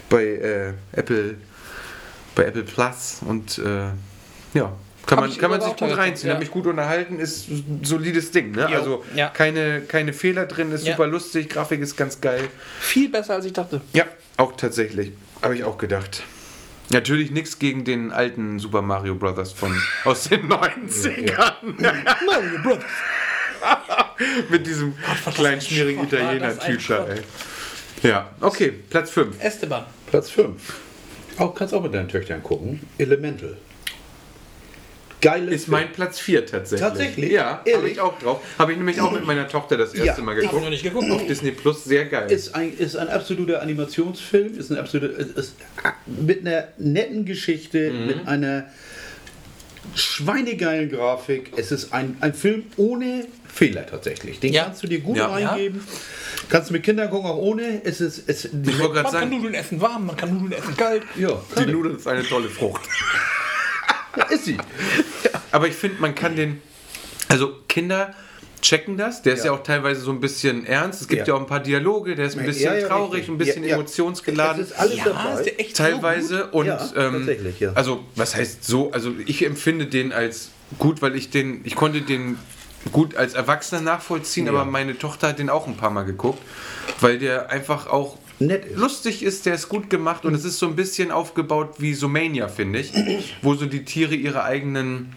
bei 0.09 0.25
äh, 0.25 0.73
Apple, 0.93 1.39
bei 2.37 2.45
Apple 2.45 2.63
Plus 2.63 3.21
und 3.27 3.59
äh, 3.59 3.89
ja. 4.55 4.73
Kann 5.07 5.19
man, 5.21 5.37
kann 5.37 5.51
man 5.51 5.61
sich 5.61 5.77
gut 5.77 5.97
reinziehen, 5.97 6.33
hat 6.33 6.39
mich 6.39 6.51
gut 6.51 6.67
unterhalten, 6.67 7.19
ist 7.19 7.49
ein 7.49 7.81
solides 7.83 8.31
Ding, 8.31 8.53
ne? 8.53 8.69
Jo, 8.71 8.79
Also 8.79 9.05
ja. 9.17 9.29
keine, 9.29 9.81
keine 9.83 10.13
Fehler 10.13 10.47
drin, 10.47 10.71
ist 10.73 10.87
Ja. 10.87 10.93
super 10.93 11.07
lustig, 11.09 11.49
Grafik 11.51 11.81
ist 11.81 11.97
ganz 11.97 12.21
geil. 12.21 12.49
Viel 12.81 13.09
besser, 13.09 13.35
als 13.35 13.45
ich 13.45 13.53
dachte. 13.53 13.81
Ja, 13.93 14.05
auch 14.37 14.57
tatsächlich. 14.57 15.13
Habe 15.43 15.57
ich 15.57 15.65
auch 15.65 15.77
gedacht. 15.77 16.23
Natürlich 16.91 17.31
nichts 17.31 17.59
gegen 17.59 17.85
den 17.85 18.13
alten 18.13 18.59
Super 18.59 18.83
Mario 18.83 19.15
Brothers 19.17 19.53
von 19.53 19.75
aus 20.05 20.25
den 20.29 20.49
90ern. 20.49 21.53
Mario 22.27 22.59
Brothers. 22.63 22.85
Mit 24.51 24.67
diesem 24.67 24.95
kleinen 25.35 25.55
ein 25.55 25.61
schmierigen 25.61 26.09
Schrott. 26.81 27.09
ey. 27.09 28.09
Ja, 28.09 28.31
okay, 28.41 28.73
Platz 28.91 29.11
5. 29.11 29.37
Esteban. 29.43 29.85
Platz 30.07 30.31
5. 30.31 30.61
Auch, 31.39 31.55
kannst 31.55 31.73
auch 31.73 31.83
mit 31.83 31.95
deinen 31.95 32.09
Töchtern 32.09 32.43
gucken. 32.43 32.81
Elemental. 32.99 33.57
Geile 35.23 35.51
Ist 35.53 35.69
mein 35.69 35.91
Platz 35.93 36.19
4 36.19 36.45
tatsächlich. 36.47 36.81
Tatsächlich? 36.81 37.31
Ja, 37.33 37.45
habe 37.59 37.71
Ehrlich? 37.71 37.93
ich 37.93 38.01
auch 38.01 38.19
drauf. 38.19 38.41
Habe 38.59 38.73
ich 38.73 38.79
nämlich 38.79 39.01
auch 39.01 39.13
mit 39.13 39.25
meiner 39.25 39.49
Tochter 39.49 39.77
das 39.79 39.95
erste 39.95 40.21
Ja, 40.21 40.25
Mal 40.27 40.37
ich- 40.37 40.43
geguckt. 40.43 40.63
noch 40.63 40.71
nicht 40.71 40.83
geguckt. 40.83 41.11
Auf 41.11 41.27
Disney 41.27 41.53
Plus, 41.53 41.85
sehr 41.85 42.07
geil. 42.07 42.31
Ist 42.31 42.55
ein, 42.55 42.77
ist 42.77 42.97
ein 42.97 43.09
absoluter 43.09 43.63
Animationsfilm, 43.63 44.59
ist 44.59 44.71
ein 44.71 44.79
absoluter, 44.79 45.17
ist, 45.17 45.39
ist 45.39 45.55
mit 46.07 46.45
einer 46.47 46.69
netten 46.77 47.25
Geschichte, 47.25 47.91
Mhm. 47.93 48.07
mit 48.07 48.27
einer 48.29 48.67
schweinegeilen 49.95 50.91
Grafik. 50.91 51.53
Es 51.57 51.73
ist 51.73 51.93
ein, 51.93 52.17
ein 52.21 52.35
Film 52.35 52.65
ohne 52.77 53.27
Fehler 53.53 53.87
tatsächlich. 53.87 54.41
Den 54.41 54.53
Ja. 54.53 54.65
kannst 54.65 54.83
du 54.83 54.87
dir 54.87 55.01
gut 55.01 55.17
Ja. 55.17 55.27
reingeben. 55.29 55.81
Kannst 56.49 56.71
du 56.71 56.73
mit 56.75 56.83
Kindern 56.83 57.11
gucken, 57.11 57.31
auch 57.31 57.37
ohne. 57.39 57.83
Es 57.85 58.01
ist, 58.01 58.29
es, 58.29 58.47
ich 58.47 58.53
Man 58.79 58.93
kann 58.93 59.11
sagen, 59.11 59.31
Nudeln 59.31 59.55
essen 59.55 59.81
warm, 59.81 60.07
man 60.07 60.17
kann 60.17 60.33
Nudeln 60.37 60.53
essen 60.61 60.77
kalt. 60.77 61.03
ja, 61.17 61.41
die 61.59 61.71
Nudel 61.71 61.97
ist 61.97 62.07
eine 62.09 62.25
tolle 62.25 62.49
Frucht. 62.49 62.83
ist 64.31 64.45
sie. 64.45 64.57
Aber 65.51 65.69
ich 65.69 65.75
finde, 65.75 66.01
man 66.01 66.15
kann 66.15 66.37
den. 66.37 66.61
Also, 67.29 67.53
Kinder 67.69 68.15
checken 68.61 68.97
das. 68.97 69.23
Der 69.23 69.35
ist 69.35 69.41
ja, 69.41 69.47
Ja. 69.47 69.53
auch 69.59 69.63
teilweise 69.65 70.01
so 70.03 70.11
ein 70.13 70.21
bisschen 70.21 70.65
ernst. 70.67 71.01
Es 71.03 71.09
gibt 71.09 71.27
ja, 71.27 71.29
Ja. 71.29 71.35
auch 71.35 71.41
ein 71.41 71.47
paar 71.49 71.61
Dialoge, 71.61 72.15
der 72.15 72.27
ist 72.27 72.35
ein 72.37 72.41
Ja, 72.41 72.47
bisschen 72.47 72.81
ja, 72.81 72.87
traurig, 72.87 73.13
richtig. 73.21 73.29
ein 73.35 73.39
bisschen 73.39 73.63
Ja, 73.65 73.71
ja. 73.71 73.75
emotionsgeladen. 73.77 74.63
Es 74.63 74.71
ist 74.71 74.79
alles 74.79 74.97
Ja, 74.99 75.05
dabei. 75.07 75.33
ist 75.35 75.45
der 75.47 75.61
echt 75.61 75.77
teilweise 75.77 76.49
so 76.53 76.59
und 76.59 76.67
Ja, 76.67 76.91
ähm, 76.97 77.13
tatsächlich, 77.15 77.59
ja. 77.61 77.73
also 77.75 78.05
was 78.15 78.37
heißt 78.37 78.63
so 78.65 78.93
also 78.93 79.13
ich 79.27 79.45
empfinde 79.45 79.87
den 79.87 80.13
als 80.13 80.51
gut 80.79 81.03
weil 81.03 81.17
ich 81.17 81.31
den 81.31 81.63
ich 81.65 81.75
konnte 81.75 82.03
den 82.03 82.39
gut 82.93 83.17
als 83.17 83.35
Erwachsener 83.35 83.81
nachvollziehen 83.81 84.47
Ja. 84.47 84.53
aber 84.53 84.65
meine 84.65 84.97
Tochter 84.97 85.29
hat 85.29 85.41
den 85.41 85.51
auch 85.51 85.67
ein 85.67 85.77
paar 85.77 85.91
Mal 85.91 86.05
geguckt 86.05 86.41
weil 87.01 87.19
der 87.19 87.51
einfach 87.51 87.89
auch 87.89 88.17
Nett 88.39 88.65
ist. 88.65 88.77
lustig 88.79 89.23
ist 89.23 89.47
der 89.47 89.55
ist 89.55 89.69
gut 89.69 89.89
gemacht 89.91 90.25
und 90.25 90.35
es 90.35 90.45
ist 90.45 90.59
so 90.59 90.67
ein 90.67 90.77
bisschen 90.77 91.11
aufgebaut 91.11 91.75
wie 91.79 91.95
so 91.95 92.09
Mania 92.09 92.49
finde 92.49 92.81
ich 92.81 92.93
wo 93.43 93.55
so 93.55 93.67
die 93.67 93.85
Tiere 93.85 94.15
ihre 94.15 94.43
eigenen 94.45 95.13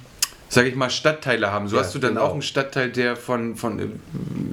sag 0.48 0.68
ich 0.68 0.76
mal 0.76 0.92
Stadtteile 0.92 1.52
haben 1.52 1.68
so 1.68 1.76
Ja, 1.76 1.82
hast 1.84 1.96
du 1.96 2.00
dann 2.00 2.12
genau. 2.14 2.26
auch 2.28 2.34
einen 2.34 2.44
Stadtteil 2.44 2.90
der 2.92 3.16
von 3.16 3.56
von 3.56 3.80
ähm, 3.80 4.00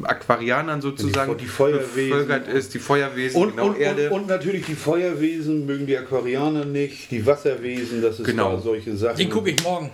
Aquarianern 0.05 0.81
sozusagen 0.81 1.37
die 1.37 1.45
Feuerwesen. 1.45 2.09
bevölkert 2.11 2.49
ist 2.49 2.73
die 2.75 2.79
Feuerwesen 2.79 3.41
Und, 3.41 3.51
genau 3.51 3.67
und, 3.69 3.79
Erde 3.79 4.11
und, 4.11 4.23
und 4.23 4.29
natürlich 4.29 4.65
die 4.67 4.75
Feuerwesen 4.75 5.67
mögen 5.67 5.87
die 5.87 5.97
Aquarianer 5.97 6.65
nicht, 6.65 7.11
die 7.11 7.25
Wasserwesen, 7.25 8.01
das 8.03 8.19
ist 8.21 8.27
Genau. 8.27 8.59
solche 8.59 8.97
Sachen. 8.97 9.19
Den 9.19 9.31
gucke 9.31 9.51
ich 9.51 9.63
morgen. 9.63 9.91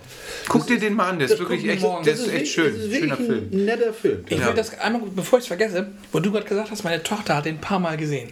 Guck 0.47 0.65
dir 0.67 0.79
den 0.79 0.93
mal 0.95 1.09
an, 1.09 1.19
der 1.19 1.29
ist 1.29 1.37
wirklich 1.37 1.67
echt, 1.67 1.81
morgen. 1.81 2.03
der 2.05 2.13
Das 2.13 2.21
ist 2.25 2.33
echt 2.33 2.47
schön. 2.53 2.73
Das 2.73 2.85
ist 2.85 2.95
Schöner 2.97 3.17
Film. 3.17 3.49
ein 3.51 3.65
netter 3.65 3.93
Film. 3.93 4.19
Ich 4.29 4.39
Ja. 4.39 4.47
will 4.47 4.53
das 4.55 4.79
einmal, 4.79 5.01
bevor 5.15 5.37
ich 5.39 5.43
es 5.43 5.47
vergesse, 5.47 5.87
wo 6.13 6.19
du 6.19 6.31
gerade 6.31 6.45
gesagt 6.47 6.71
hast, 6.71 6.83
meine 6.83 7.03
Tochter 7.03 7.35
hat 7.35 7.45
den 7.45 7.55
ein 7.55 7.61
paar 7.61 7.79
Mal 7.79 7.97
gesehen. 7.97 8.29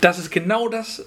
Das 0.00 0.18
ist 0.18 0.30
genau 0.30 0.68
das, 0.68 1.04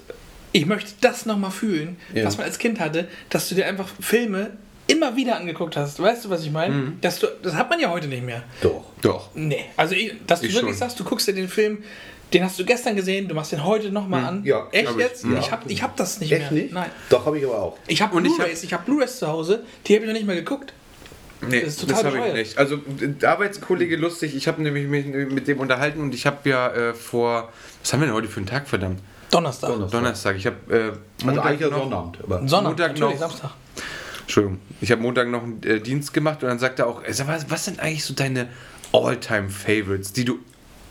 ich 0.51 0.65
möchte 0.65 0.91
das 1.01 1.25
nochmal 1.25 1.51
fühlen, 1.51 1.97
Ja. 2.13 2.25
was 2.25 2.37
man 2.37 2.45
als 2.45 2.59
Kind 2.59 2.79
hatte, 2.79 3.07
dass 3.29 3.47
du 3.49 3.55
dir 3.55 3.65
einfach 3.67 3.87
Filme 3.99 4.51
immer 4.87 5.15
wieder 5.15 5.37
angeguckt 5.37 5.77
hast. 5.77 6.01
Weißt 6.01 6.25
du, 6.25 6.29
was 6.29 6.43
ich 6.43 6.51
meine? 6.51 6.73
Mhm. 6.75 6.97
Das 7.01 7.21
hat 7.53 7.69
man 7.69 7.79
ja 7.79 7.89
heute 7.89 8.07
nicht 8.07 8.23
mehr. 8.23 8.43
Doch. 8.61 8.83
Doch. 9.01 9.29
Nee. 9.35 9.65
Also, 9.77 9.95
ich, 9.95 10.13
dass 10.27 10.41
du 10.41 10.47
Ich 10.47 10.53
wirklich 10.53 10.71
schon. 10.73 10.79
sagst, 10.79 10.99
du 10.99 11.03
guckst 11.05 11.27
dir 11.27 11.33
den 11.33 11.47
Film, 11.47 11.83
den 12.33 12.43
hast 12.43 12.59
du 12.59 12.65
gestern 12.65 12.95
gesehen, 12.95 13.27
du 13.27 13.35
machst 13.35 13.51
den 13.53 13.63
heute 13.63 13.89
nochmal 13.91 14.25
an. 14.25 14.39
Mhm. 14.41 14.45
Ja, 14.45 14.67
Echt 14.71 14.89
ich. 14.91 14.97
jetzt? 14.97 15.23
Ja. 15.25 15.39
Ich 15.39 15.51
habe 15.51 15.71
ich 15.71 15.83
hab 15.83 15.95
das 15.95 16.19
nicht 16.19 16.31
Echt 16.31 16.51
mehr. 16.51 16.63
nicht? 16.63 16.73
Nein. 16.73 16.89
Doch, 17.09 17.25
habe 17.25 17.37
ich 17.39 17.45
aber 17.45 17.61
auch. 17.61 17.77
Ich 17.87 18.01
habe 18.01 18.15
hab- 18.15 18.23
Blu-rays, 18.23 18.63
ich 18.63 18.73
habe 18.73 18.83
Blu-rays 18.83 19.17
zu 19.19 19.27
Hause, 19.27 19.63
die 19.87 19.93
habe 19.95 20.03
ich 20.03 20.07
noch 20.09 20.13
nicht 20.15 20.27
mehr 20.27 20.35
geguckt. 20.35 20.73
Nee, 21.47 21.61
Das 21.61 21.75
das, 21.77 21.83
ist 21.83 21.89
total 21.89 22.17
habe 22.17 22.27
ich 22.27 22.33
nicht. 22.33 22.57
Also 22.57 22.79
Arbeitskollege 23.23 23.95
lustig, 23.95 24.35
ich 24.35 24.47
habe 24.47 24.61
nämlich 24.61 24.87
mich 24.87 25.05
mit 25.05 25.47
dem 25.47 25.59
unterhalten 25.59 25.99
und 26.01 26.13
ich 26.13 26.25
habe 26.25 26.47
ja 26.49 26.67
äh, 26.69 26.93
vor, 26.93 27.51
was 27.81 27.93
haben 27.93 28.01
wir 28.01 28.07
denn 28.07 28.15
heute 28.15 28.27
für 28.27 28.37
einen 28.37 28.45
Tag, 28.47 28.67
verdammt? 28.67 28.99
Donnerstag. 29.31 29.69
Donnerstag. 29.69 29.99
Donnerstag. 29.99 30.35
Ich 30.37 30.45
habe 30.45 30.57
äh, 30.69 30.77
Also 30.77 30.99
Montag 31.25 31.45
eigentlich 31.45 31.61
ja 31.61 31.69
noch, 31.69 31.83
Sonnabend. 31.83 32.17
Aber 32.23 32.47
Sonntag, 32.47 32.63
Montag 32.63 32.99
noch. 32.99 33.17
Samstag. 33.17 33.51
Entschuldigung, 34.21 34.59
ich 34.81 34.91
habe 34.91 35.01
Montag 35.01 35.29
noch 35.29 35.43
einen 35.43 35.63
äh, 35.63 35.79
Dienst 35.79 36.13
gemacht 36.13 36.43
und 36.43 36.49
dann 36.49 36.59
sagt 36.59 36.79
er 36.79 36.87
auch, 36.87 37.03
äh, 37.03 37.11
sag 37.13 37.27
mal, 37.27 37.43
was 37.49 37.65
sind 37.65 37.79
eigentlich 37.79 38.05
so 38.05 38.13
deine 38.13 38.47
All-Time-Favorites, 38.93 40.13
die 40.13 40.25
du 40.25 40.39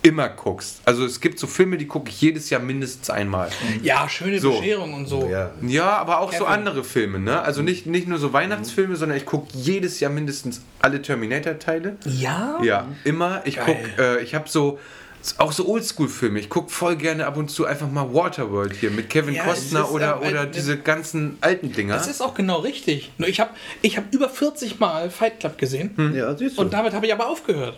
immer 0.02 0.28
guckst. 0.28 0.80
Also 0.84 1.04
es 1.04 1.20
gibt 1.20 1.38
so 1.38 1.46
Filme, 1.46 1.76
die 1.76 1.86
gucke 1.86 2.08
ich 2.10 2.20
jedes 2.20 2.48
Jahr 2.50 2.60
mindestens 2.60 3.10
einmal. 3.10 3.50
Ja, 3.82 4.08
schöne 4.08 4.38
So. 4.40 4.52
Bescherung 4.58 4.94
und 4.94 5.06
so. 5.06 5.28
Ja. 5.30 5.50
Ja, 5.62 5.96
aber 5.98 6.20
auch 6.20 6.32
so 6.32 6.44
Kevin. 6.44 6.52
andere 6.58 6.84
Filme, 6.84 7.18
ne? 7.18 7.40
Also 7.42 7.62
nicht, 7.62 7.86
nicht 7.86 8.08
nur 8.08 8.18
so 8.18 8.32
Weihnachtsfilme, 8.32 8.96
sondern 8.96 9.18
ich 9.18 9.26
gucke 9.26 9.48
jedes 9.54 10.00
Jahr 10.00 10.10
mindestens 10.10 10.62
alle 10.80 11.02
Terminator-Teile. 11.02 11.96
Ja? 12.06 12.58
Ja, 12.62 12.88
immer. 13.04 13.42
Ich 13.44 13.56
Geil. 13.56 13.64
guck, 13.96 13.98
äh, 14.04 14.20
ich 14.22 14.34
habe 14.34 14.48
so 14.48 14.78
auch 15.36 15.52
so 15.52 15.68
Oldschool-Filme. 15.68 16.38
Ich 16.40 16.48
gucke 16.48 16.70
voll 16.70 16.96
gerne 16.96 17.26
ab 17.26 17.36
und 17.36 17.50
zu 17.50 17.66
einfach 17.66 17.90
mal 17.90 18.14
Waterworld 18.14 18.72
hier 18.74 18.90
mit 18.90 19.10
Kevin 19.10 19.34
Ja, 19.34 19.44
Costner 19.44 19.80
ist, 19.82 19.90
oder, 19.90 20.20
äh, 20.22 20.28
oder 20.30 20.42
äh, 20.44 20.50
diese 20.50 20.78
ganzen 20.78 21.36
alten 21.42 21.72
Dinger. 21.72 21.92
Das 21.92 22.06
ist 22.08 22.22
auch 22.22 22.32
genau 22.32 22.60
richtig. 22.60 23.12
Nur 23.18 23.28
ich 23.28 23.38
habe 23.38 23.50
ich 23.82 23.98
hab 23.98 24.14
über 24.14 24.30
40 24.30 24.80
Mal 24.80 25.10
Fight 25.10 25.40
Club 25.40 25.58
gesehen 25.58 26.14
Ja, 26.16 26.34
siehst 26.34 26.56
du. 26.56 26.62
und 26.62 26.72
damit 26.72 26.94
habe 26.94 27.04
ich 27.04 27.12
aber 27.12 27.28
aufgehört. 27.28 27.76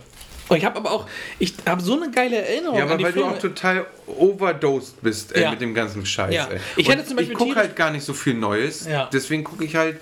Und 0.53 0.59
ich 0.59 0.65
habe 0.65 0.77
aber 0.77 0.91
auch, 0.91 1.07
ich 1.39 1.53
habe 1.67 1.81
so 1.81 1.95
eine 1.95 2.11
geile 2.11 2.37
Erinnerung 2.37 2.77
ja, 2.77 2.83
aber 2.83 3.01
weil 3.01 3.11
Filme. 3.11 3.29
du 3.29 3.35
auch 3.35 3.39
total 3.39 3.85
overdosed 4.07 5.01
bist 5.01 5.35
ey, 5.35 5.41
Ja. 5.43 5.51
mit 5.51 5.61
dem 5.61 5.73
ganzen 5.73 6.05
Scheiß. 6.05 6.33
Ja. 6.33 6.47
Ich 6.75 6.87
Und 6.87 6.93
hätte 6.93 7.05
zum 7.07 7.17
Beispiel 7.17 7.33
ich 7.33 7.37
gucke 7.39 7.55
halt 7.55 7.75
gar 7.75 7.91
nicht 7.91 8.03
so 8.05 8.13
viel 8.13 8.33
Neues. 8.35 8.85
Ja. 8.87 9.09
Deswegen 9.11 9.43
gucke 9.43 9.63
ich 9.65 9.75
halt. 9.75 9.99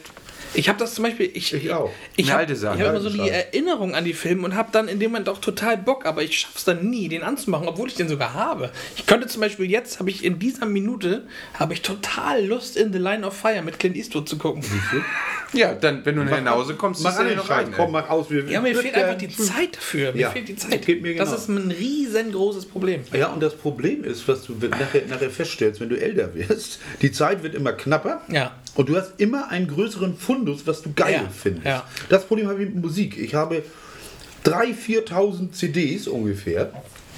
Ich 0.53 0.69
habe 0.69 0.80
das 0.80 0.95
zum 0.95 1.03
Beispiel, 1.03 1.30
ich, 1.34 1.53
Ich 1.53 1.73
auch. 1.73 1.91
Ich 2.15 2.32
habe 2.32 2.45
hab 2.45 2.80
immer 2.80 2.99
so 2.99 3.10
die. 3.10 3.19
Erinnerung 3.30 3.95
an 3.95 4.03
die 4.06 4.14
Filme 4.14 4.44
und 4.45 4.56
habe 4.56 4.69
dann 4.72 4.88
in 4.88 4.99
dem 4.99 5.11
Moment 5.11 5.30
auch 5.30 5.40
total 5.40 5.78
Bock, 5.78 6.06
aber 6.06 6.23
ich 6.23 6.40
schaff's 6.40 6.65
dann 6.65 6.90
nie, 6.90 7.07
den 7.07 7.23
anzumachen, 7.23 7.68
obwohl 7.68 7.88
ich 7.88 7.95
den 7.95 8.10
sogar 8.10 8.34
habe. 8.34 8.72
Ich 8.95 9.06
könnte 9.06 9.28
zum 9.28 9.41
Beispiel 9.41 9.69
jetzt, 9.69 9.99
habe 9.99 10.10
ich 10.10 10.23
in 10.23 10.40
dieser 10.40 10.65
Minute, 10.65 11.28
habe 11.53 11.73
ich 11.73 11.82
total 11.82 12.45
Lust, 12.45 12.78
in 12.78 12.91
The 12.91 12.99
Line 12.99 13.26
of 13.26 13.36
Fire 13.36 13.61
mit 13.61 13.80
Clint 13.80 13.95
Eastwood 13.95 14.28
zu 14.28 14.38
gucken. 14.38 14.64
Ja, 15.53 15.73
dann, 15.73 16.06
wenn 16.06 16.15
du 16.15 16.23
nach 16.23 16.52
Hause 16.56 16.76
kommst, 16.76 17.03
mach 17.03 17.15
du 17.15 17.23
an 17.23 17.36
noch 17.36 17.49
rein. 17.49 17.73
komm, 17.76 17.91
mach 17.91 18.10
aus. 18.10 18.30
Wir, 18.30 18.45
Ja, 18.45 18.61
mir 18.61 18.76
fehlt 18.76 18.95
einfach 18.95 19.18
die 19.18 19.30
Zeit 19.30 19.76
dafür. 19.76 20.14
Mir 20.14 20.22
Ja, 20.22 20.30
fehlt 20.32 20.48
die 20.48 20.56
Zeit. 20.56 20.86
geht 20.86 21.02
mir 21.02 21.15
Das 21.15 21.30
genau. 21.30 21.41
ist 21.41 21.49
ein 21.49 21.72
riesengroßes 21.72 22.65
Problem. 22.68 23.02
Ja, 23.14 23.28
und 23.28 23.41
das 23.44 23.56
Problem 23.56 24.03
ist, 24.03 24.28
was 24.28 24.44
du 24.44 24.53
nachher, 24.53 25.02
nachher 25.10 25.30
feststellst, 25.30 25.82
wenn 25.82 25.90
du 25.90 25.99
älter 25.99 26.34
wirst, 26.36 26.80
die 27.02 27.11
Zeit 27.11 27.44
wird 27.44 27.56
immer 27.56 27.73
knapper. 27.73 28.22
Ja. 28.30 28.56
Und 28.76 28.89
du 28.89 28.95
hast 28.95 29.14
immer 29.19 29.49
einen 29.49 29.68
größeren 29.68 30.15
Fundus, 30.18 30.65
was 30.65 30.81
du 30.81 30.93
geil 30.93 31.14
Ja, 31.23 31.30
findest. 31.30 31.65
ja. 31.65 31.84
Das 32.10 32.26
Problem 32.26 32.48
habe 32.48 32.64
ich 32.64 32.69
mit 32.69 32.81
Musik. 32.84 33.18
Ich 33.18 33.34
habe 33.35 33.64
3.000, 34.45 35.07
4.000 35.07 35.52
CDs 35.52 36.07
ungefähr. 36.07 36.72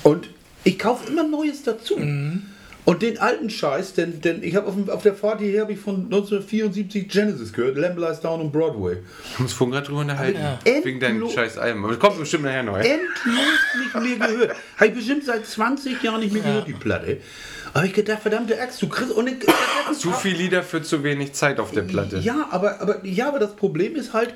Und 0.04 0.30
ich 0.64 0.80
kaufe 0.80 1.10
immer 1.12 1.24
Neues 1.24 1.64
dazu. 1.64 1.98
Mhm. 1.98 2.44
Und 2.86 3.02
den 3.02 3.18
alten 3.18 3.50
Scheiß, 3.50 3.94
denn, 3.94 4.20
denn 4.20 4.44
ich 4.44 4.58
habe 4.58 4.68
auf, 4.68 4.90
auf 4.90 5.04
der 5.04 5.14
Fahrt 5.16 5.40
hierher 5.40 5.62
habe 5.62 5.72
ich 5.72 5.80
von 5.80 6.04
1974 6.04 7.08
Genesis 7.08 7.54
gehört, 7.54 7.78
Lamb 7.78 7.98
Lies 7.98 8.20
Down 8.20 8.42
on 8.42 8.52
Broadway. 8.52 8.98
Haben 9.36 9.44
uns 9.46 9.54
vorhin 9.54 9.72
gerade 9.72 9.88
drüber 9.88 10.02
unterhalten. 10.02 10.40
Ja. 10.42 10.60
Wegen 10.84 11.00
deinem 11.00 11.30
scheiß 11.30 11.58
Alben. 11.58 11.80
Aber 11.84 11.94
das 11.94 12.00
kommt 12.00 12.20
bestimmt 12.20 12.44
nachher 12.44 12.64
neu. 12.64 12.80
endlos 12.80 13.96
nicht 13.96 14.20
mehr 14.20 14.28
gehört. 14.28 14.56
Habe 14.76 14.88
ich 14.88 14.94
bestimmt 14.96 15.24
seit 15.24 15.46
20 15.46 16.04
Jahren 16.04 16.20
nicht 16.20 16.34
mehr 16.34 16.44
gehört, 16.44 16.68
die 16.68 16.74
Platte. 16.74 17.20
Aber 17.74 17.86
ich 17.86 17.94
gedacht, 17.94 18.22
verdammte 18.22 18.60
Axt, 18.62 18.82
du 18.82 18.88
kriegst. 18.88 19.14
Ich, 19.18 19.98
Zu 20.00 20.12
viel 20.12 20.36
Lieder 20.36 20.64
für 20.64 20.82
zu 20.82 21.04
wenig 21.04 21.34
Zeit 21.34 21.60
auf 21.60 21.72
der 21.72 21.82
Platte. 21.82 22.18
Ja, 22.20 22.48
aber, 22.52 22.82
aber, 22.82 23.06
ja, 23.06 23.28
aber 23.28 23.40
das 23.40 23.56
Problem 23.56 23.96
ist 23.96 24.14
halt, 24.14 24.34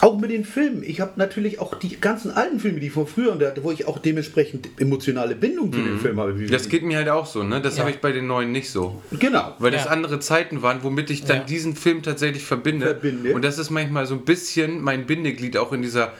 auch 0.00 0.18
mit 0.18 0.32
den 0.32 0.44
Filmen. 0.44 0.82
Ich 0.82 1.00
habe 1.00 1.12
natürlich 1.14 1.60
auch 1.60 1.74
die 1.78 2.00
ganzen 2.00 2.32
alten 2.32 2.58
Filme, 2.58 2.80
die 2.80 2.90
von 2.90 3.06
früher, 3.06 3.38
wo 3.62 3.70
ich 3.70 3.86
auch 3.86 3.98
dementsprechend 3.98 4.68
emotionale 4.80 5.36
Bindung 5.36 5.72
zu 5.72 5.78
den 5.80 6.00
Filmen 6.00 6.18
habe. 6.18 6.38
Wie, 6.40 6.44
Mhm. 6.46 6.50
Das 6.50 6.68
geht 6.68 6.82
mir 6.82 6.96
halt 6.96 7.08
auch 7.08 7.24
so, 7.24 7.44
ne? 7.44 7.60
Das 7.60 7.76
Ja. 7.76 7.82
habe 7.82 7.92
ich 7.92 8.00
bei 8.00 8.10
den 8.10 8.26
neuen 8.26 8.50
nicht 8.50 8.68
so. 8.70 9.00
genau. 9.12 9.54
Weil 9.60 9.70
das 9.70 9.84
Ja. 9.84 9.90
andere 9.92 10.18
Zeiten 10.18 10.60
waren, 10.62 10.82
womit 10.82 11.10
ich 11.10 11.24
dann 11.24 11.36
Ja. 11.38 11.42
diesen 11.44 11.76
Film 11.76 12.02
tatsächlich 12.02 12.42
verbinde. 12.44 12.86
Verbinde. 12.86 13.32
Und 13.32 13.42
das 13.44 13.58
ist 13.58 13.70
manchmal 13.70 14.06
so 14.06 14.14
ein 14.14 14.24
bisschen 14.24 14.80
mein 14.82 15.06
Bindeglied 15.06 15.56
auch 15.56 15.72
in 15.72 15.82
dieser 15.82 16.12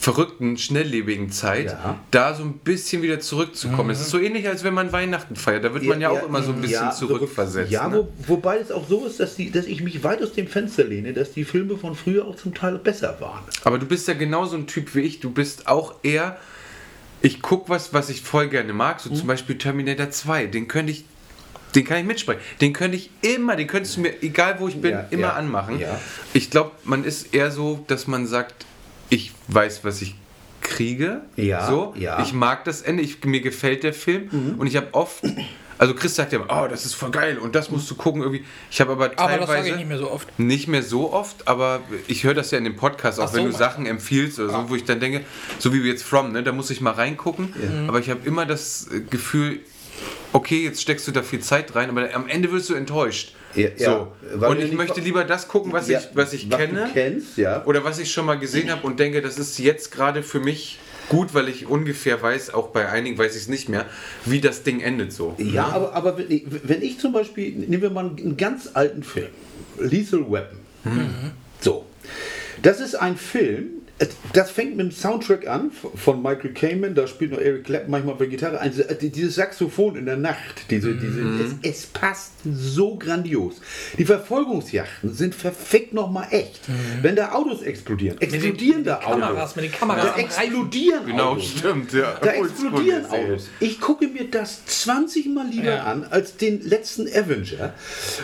verrückten, 0.00 0.56
schnelllebigen 0.56 1.30
Zeit, 1.30 1.66
Ja. 1.66 1.98
da 2.10 2.34
so 2.34 2.42
ein 2.42 2.54
bisschen 2.54 3.02
wieder 3.02 3.20
zurückzukommen. 3.20 3.90
Es 3.90 4.00
ist 4.00 4.08
so 4.08 4.18
ähnlich, 4.18 4.48
als 4.48 4.64
wenn 4.64 4.72
man 4.72 4.92
Weihnachten 4.92 5.36
feiert. 5.36 5.62
Da 5.62 5.74
wird 5.74 5.84
man 5.84 6.00
ja, 6.00 6.08
auch 6.08 6.22
immer 6.26 6.42
so 6.42 6.52
ein 6.52 6.60
bisschen 6.62 6.86
ja, 6.86 6.90
zurückversetzt. 6.90 7.70
Ja, 7.70 7.86
ne? 7.86 8.08
wo, 8.26 8.34
wobei 8.36 8.56
es 8.56 8.72
auch 8.72 8.88
so 8.88 9.04
ist, 9.04 9.20
dass, 9.20 9.36
die, 9.36 9.50
dass 9.50 9.66
ich 9.66 9.82
mich 9.82 10.02
weit 10.02 10.22
aus 10.22 10.32
dem 10.32 10.46
Fenster 10.48 10.84
lehne, 10.84 11.12
dass 11.12 11.32
die 11.32 11.44
Filme 11.44 11.76
von 11.76 11.94
früher 11.94 12.24
auch 12.26 12.36
zum 12.36 12.54
Teil 12.54 12.78
besser 12.78 13.16
waren. 13.20 13.42
Aber 13.64 13.78
du 13.78 13.84
bist 13.84 14.08
ja 14.08 14.14
genauso 14.14 14.56
ein 14.56 14.66
Typ 14.66 14.94
wie 14.94 15.00
ich. 15.00 15.20
Du 15.20 15.28
bist 15.30 15.66
auch 15.68 15.94
eher, 16.02 16.38
ich 17.20 17.42
guck 17.42 17.68
was, 17.68 17.92
was 17.92 18.08
ich 18.08 18.22
voll 18.22 18.48
gerne 18.48 18.72
mag, 18.72 19.00
so 19.00 19.10
Mhm. 19.10 19.16
zum 19.16 19.26
Beispiel 19.26 19.58
Terminator 19.58 20.10
2. 20.10 20.46
Den 20.46 20.66
könnte 20.66 20.92
ich, 20.92 21.04
den 21.74 21.84
kann 21.84 21.98
ich 21.98 22.04
mitsprechen. 22.06 22.40
Den 22.62 22.72
könnte 22.72 22.96
ich 22.96 23.10
immer, 23.20 23.54
den 23.54 23.66
könntest 23.66 23.98
du 23.98 24.00
mir, 24.00 24.22
egal 24.22 24.56
wo 24.60 24.68
ich 24.68 24.80
bin, 24.80 24.92
Ja, 24.92 25.06
immer 25.10 25.20
ja, 25.24 25.32
anmachen. 25.34 25.78
ja. 25.78 26.00
Ich 26.32 26.48
glaube, 26.50 26.70
man 26.84 27.04
ist 27.04 27.34
eher 27.34 27.50
so, 27.50 27.84
dass 27.86 28.06
man 28.06 28.26
sagt, 28.26 28.64
ich 29.10 29.32
weiß, 29.48 29.84
was 29.84 30.00
ich 30.00 30.14
kriege. 30.62 31.22
Ja, 31.36 31.66
so. 31.66 31.94
ja. 31.98 32.16
Mhm. 32.18 32.24
Ich 32.24 32.32
mag 32.32 32.64
das 32.64 32.82
Ende, 32.82 33.02
ich, 33.02 33.22
mir 33.24 33.40
gefällt 33.40 33.82
der 33.82 33.92
Film 33.92 34.56
und 34.58 34.66
ich 34.66 34.76
habe 34.76 34.88
oft. 34.92 35.22
Also 35.78 35.94
Chris 35.94 36.14
sagt 36.14 36.32
ja 36.34 36.40
immer, 36.40 36.62
oh, 36.64 36.68
das 36.68 36.84
ist 36.84 36.92
voll 36.92 37.10
geil 37.10 37.38
und 37.38 37.54
das 37.54 37.70
musst 37.70 37.90
du 37.90 37.94
gucken 37.94 38.20
irgendwie. 38.20 38.44
Ich 38.70 38.82
habe 38.82 38.92
aber 38.92 39.06
Aber 39.06 39.16
teilweise 39.16 39.40
das 39.40 39.48
sage 39.48 39.68
ich 39.70 39.76
nicht 39.76 39.88
mehr 39.88 39.96
so 39.98 40.10
oft. 40.10 40.38
nicht 40.38 40.68
mehr 40.68 40.82
so 40.82 41.10
oft, 41.10 41.48
aber 41.48 41.80
ich 42.06 42.22
höre 42.24 42.34
das 42.34 42.50
ja 42.50 42.58
in 42.58 42.64
dem 42.64 42.76
Podcast, 42.76 43.18
auch 43.18 43.28
Ach 43.30 43.34
wenn 43.34 43.46
so, 43.46 43.52
du 43.52 43.56
Sachen 43.56 43.86
empfiehlst 43.86 44.38
oder 44.38 44.50
so, 44.50 44.68
wo 44.68 44.74
ich 44.74 44.84
dann 44.84 45.00
denke, 45.00 45.22
so 45.58 45.72
wie 45.72 45.78
jetzt 45.78 46.02
From, 46.02 46.32
ne, 46.32 46.42
da 46.42 46.52
muss 46.52 46.68
ich 46.68 46.82
mal 46.82 46.90
reingucken. 46.92 47.54
Aber 47.88 47.98
ich 47.98 48.10
habe 48.10 48.20
immer 48.26 48.44
das 48.44 48.88
äh, 48.92 49.00
Gefühl, 49.00 49.60
okay, 50.34 50.62
jetzt 50.64 50.82
steckst 50.82 51.08
du 51.08 51.12
da 51.12 51.22
viel 51.22 51.40
Zeit 51.40 51.74
rein, 51.74 51.88
aber 51.88 52.14
am 52.14 52.28
Ende 52.28 52.52
wirst 52.52 52.68
du 52.68 52.74
enttäuscht. 52.74 53.34
Ja, 53.54 53.68
so. 53.76 54.12
ja, 54.40 54.48
Und 54.48 54.60
ich 54.60 54.72
möchte 54.72 55.00
lieber 55.00 55.24
das 55.24 55.48
gucken, 55.48 55.72
was 55.72 55.88
Ja, 55.88 55.98
ich, 55.98 56.08
was 56.14 56.32
ich 56.32 56.50
was 56.50 56.58
kenne. 56.58 56.88
Kennst. 56.92 57.38
Oder 57.38 57.84
was 57.84 57.98
ich 57.98 58.10
schon 58.12 58.26
mal 58.26 58.38
gesehen 58.38 58.70
habe 58.70 58.86
und 58.86 59.00
denke, 59.00 59.22
das 59.22 59.38
ist 59.38 59.58
jetzt 59.58 59.90
gerade 59.90 60.22
für 60.22 60.40
mich 60.40 60.78
gut, 61.08 61.34
weil 61.34 61.48
ich 61.48 61.66
ungefähr 61.66 62.22
weiß, 62.22 62.54
auch 62.54 62.68
bei 62.68 62.88
einigen 62.88 63.18
weiß 63.18 63.34
ich 63.34 63.42
es 63.42 63.48
nicht 63.48 63.68
mehr, 63.68 63.86
wie 64.24 64.40
das 64.40 64.62
Ding 64.62 64.80
endet 64.80 65.12
so. 65.12 65.34
Ja, 65.38 65.66
aber, 65.66 65.92
aber 65.94 66.16
wenn, 66.18 66.30
ich, 66.30 66.44
wenn 66.62 66.82
ich 66.82 66.98
zum 67.00 67.12
Beispiel, 67.12 67.52
nehmen 67.52 67.82
wir 67.82 67.90
mal 67.90 68.06
einen 68.06 68.36
ganz 68.36 68.70
alten 68.74 69.02
Film, 69.02 69.28
Lethal 69.78 70.20
Weapon. 70.30 70.58
So, 71.60 71.84
das 72.62 72.80
ist 72.80 72.94
ein 72.94 73.16
Film, 73.16 73.79
das 74.32 74.50
fängt 74.50 74.76
mit 74.76 74.86
dem 74.86 74.92
Soundtrack 74.92 75.46
an 75.46 75.70
von 75.94 76.22
Michael 76.22 76.54
Kamen, 76.54 76.94
da 76.94 77.06
spielt 77.06 77.32
noch 77.32 77.38
Eric 77.38 77.64
Clapton 77.64 77.90
manchmal 77.90 78.12
auf 78.14 78.18
der 78.18 78.28
Gitarre, 78.28 78.58
ein, 78.60 78.72
dieses 79.00 79.34
Saxophon 79.34 79.96
in 79.96 80.06
der 80.06 80.16
Nacht, 80.16 80.70
diese, 80.70 80.94
diese, 80.94 81.20
es, 81.62 81.76
es 81.80 81.86
passt 81.86 82.32
so 82.44 82.96
grandios. 82.96 83.56
Die 83.98 84.04
Verfolgungsjachten 84.04 85.12
sind 85.12 85.34
verfickt 85.34 85.92
nochmal 85.92 86.28
echt. 86.30 86.60
Wenn 87.02 87.16
da 87.16 87.32
Autos 87.32 87.62
explodieren, 87.62 88.20
explodieren 88.20 88.84
da 88.84 89.00
Autos. 89.00 89.20
Kameras, 89.20 89.56
mit 89.56 89.64
den 89.66 89.72
Kameras 89.72 90.02
Da 90.04 90.08
am 90.12 90.14
Reifen. 90.20 90.24
explodieren 90.26 91.06
Genau, 91.06 91.30
Autos. 91.32 91.48
stimmt, 91.58 91.92
ja. 91.92 92.18
Da 92.22 92.30
explodieren. 92.32 93.04
Autos. 93.06 93.48
Ich 93.60 93.80
gucke 93.80 94.08
mir 94.08 94.30
das 94.30 94.64
20 94.66 95.26
Mal 95.34 95.46
lieber 95.48 95.64
Ja. 95.74 95.84
an 95.84 96.04
als 96.10 96.36
den 96.36 96.62
letzten 96.62 97.06
Avenger, 97.06 97.74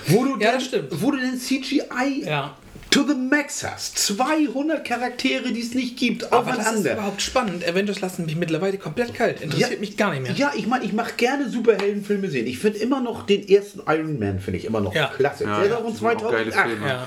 wo 0.06 0.24
du, 0.24 0.38
Ja, 0.40 0.58
wo 0.92 1.10
du 1.10 1.18
den 1.18 1.38
CGI 1.38 2.24
Ja. 2.24 2.56
To 2.90 3.02
the 3.06 3.14
max 3.14 3.62
hast. 3.64 3.98
200 3.98 4.84
Charaktere, 4.86 5.52
die 5.52 5.60
es 5.60 5.74
nicht 5.74 5.96
gibt, 5.98 6.32
Aber 6.32 6.50
das 6.52 6.58
ist 6.60 6.66
aufeinander. 6.66 6.92
überhaupt 6.94 7.22
spannend. 7.22 7.68
Avengers 7.68 8.00
lassen 8.00 8.24
mich 8.26 8.36
mittlerweile 8.36 8.78
komplett 8.78 9.12
kalt. 9.14 9.40
Interessiert 9.40 9.80
mich 9.80 9.96
gar 9.96 10.12
nicht 10.12 10.22
mehr. 10.22 10.32
Ja, 10.32 10.52
ich 10.56 10.66
meine, 10.66 10.84
ich 10.84 10.92
mache 10.92 11.12
gerne 11.16 11.48
Superheldenfilme 11.50 12.30
sehen. 12.30 12.46
Ich 12.46 12.58
finde 12.58 12.78
immer 12.78 13.00
noch 13.00 13.26
den 13.26 13.46
ersten 13.48 13.80
Iron 13.86 14.18
Man, 14.18 14.40
finde 14.40 14.58
ich 14.58 14.64
immer 14.64 14.80
noch 14.80 14.94
Ja. 14.94 15.08
klasse. 15.14 15.44
Ja, 15.44 15.56
Der 15.56 15.64
ist 15.64 15.70
ja, 15.70 15.76
auch 15.76 15.82
von 15.82 15.90
das 15.92 15.98
sind 15.98 16.08
auch 16.26 16.30
geile 16.32 16.50
2008. 16.50 16.68
Filme. 16.70 16.86
Ja. 16.88 17.06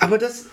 Aber 0.00 0.18
das, 0.18 0.44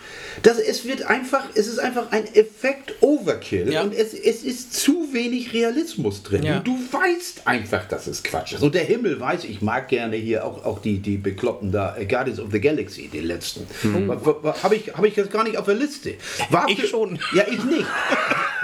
das, 0.43 0.59
es 0.59 0.85
wird 0.85 1.03
einfach, 1.03 1.43
es 1.55 1.67
ist 1.67 1.79
einfach 1.79 2.11
ein 2.11 2.25
Effekt 2.35 2.93
Overkill 3.01 3.71
Ja. 3.71 3.81
und 3.81 3.93
es, 3.93 4.13
es 4.13 4.43
ist 4.43 4.73
zu 4.73 5.09
wenig 5.13 5.53
Realismus 5.53 6.23
drin. 6.23 6.43
Ja. 6.43 6.57
Und 6.57 6.67
du 6.67 6.77
weißt 6.91 7.41
einfach, 7.45 7.87
dass 7.87 8.07
es 8.07 8.23
Quatsch 8.23 8.53
ist. 8.53 8.61
Und 8.63 8.75
der 8.75 8.83
Himmel 8.83 9.19
weiß, 9.19 9.43
ich 9.45 9.61
mag 9.61 9.87
gerne 9.87 10.15
hier 10.15 10.45
auch, 10.45 10.63
auch 10.65 10.79
die, 10.79 10.99
die 10.99 11.17
Bekloppten 11.17 11.71
da, 11.71 11.95
äh, 11.97 12.05
Guardians 12.05 12.39
of 12.39 12.47
the 12.51 12.59
Galaxy, 12.61 13.07
den 13.07 13.25
letzten. 13.25 13.67
Habe 14.63 14.75
ich, 14.75 14.93
hab 14.93 15.03
ich 15.05 15.15
jetzt 15.15 15.31
gar 15.31 15.43
nicht 15.43 15.57
auf 15.57 15.65
der 15.65 15.75
Liste. 15.75 16.15
War 16.49 16.67
Ich 16.69 16.81
für, 16.81 16.87
schon. 16.87 17.19
Ja, 17.35 17.43
ich 17.49 17.63
nicht. 17.63 17.85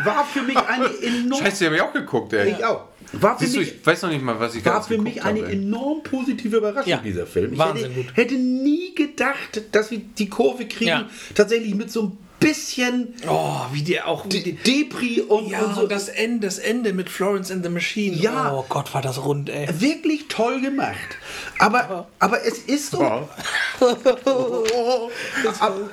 War 0.04 0.26
für 0.26 0.42
mich 0.42 0.58
eine 0.58 0.86
enorm. 1.04 1.44
Scheiße, 1.44 1.60
die 1.60 1.66
habe 1.66 1.76
ich 1.76 1.82
auch 1.82 1.94
geguckt, 1.94 2.34
ey. 2.34 2.52
Ich 2.52 2.64
auch. 2.66 2.86
War 3.14 3.38
für 3.38 3.46
Siehst 3.46 3.56
du, 3.56 3.60
mich, 3.62 3.76
ich 3.76 3.86
weiß 3.86 4.02
noch 4.04 4.10
nicht 4.10 4.24
mal, 4.24 4.40
was 4.40 4.56
ich 4.56 4.66
war 4.66 4.82
für 4.84 4.98
mich 4.98 5.24
eine 5.24 5.42
habe, 5.44 5.52
enorm 5.52 6.04
positive 6.04 6.58
Überraschung, 6.58 6.90
Ja, 6.90 6.98
dieser 6.98 7.26
Film. 7.28 7.54
Ich 7.54 7.60
Wahnsinn 7.60 7.92
hätte, 7.92 8.04
gut. 8.04 8.18
hätte 8.18 8.34
nie 8.36 8.94
gedacht, 8.96 9.62
dass 9.72 9.92
wir 9.92 10.00
die 10.00 10.30
Kurve 10.30 10.66
kriegen, 10.68 10.90
Ja. 10.90 11.10
tatsächlich 11.36 11.76
mit 11.76 11.92
so 11.92 12.04
ein 12.04 12.18
bisschen 12.40 13.14
Oh, 13.28 13.62
wie 13.72 13.84
die 13.84 14.02
auch. 14.02 14.26
De 14.28 14.52
Depri 14.52 15.22
und, 15.22 15.50
ja, 15.50 15.62
und 15.62 15.76
so. 15.76 15.88
das 15.88 16.10
Ende, 16.10 16.48
das 16.48 16.58
Ende 16.60 16.92
mit 16.92 17.10
Florence 17.10 17.50
and 17.52 17.64
the 17.64 17.70
Machine. 17.70 18.16
Ja. 18.18 18.52
Oh 18.54 18.66
Gott, 18.68 18.94
war 18.94 19.02
das 19.02 19.24
rund, 19.24 19.50
ey. 19.50 19.68
wirklich 19.80 20.28
toll 20.28 20.60
gemacht. 20.60 20.98
Aber, 21.60 22.08
aber 22.20 22.44
es 22.46 22.58
ist 22.58 22.92
so. 22.92 23.02
aber, 23.02 23.30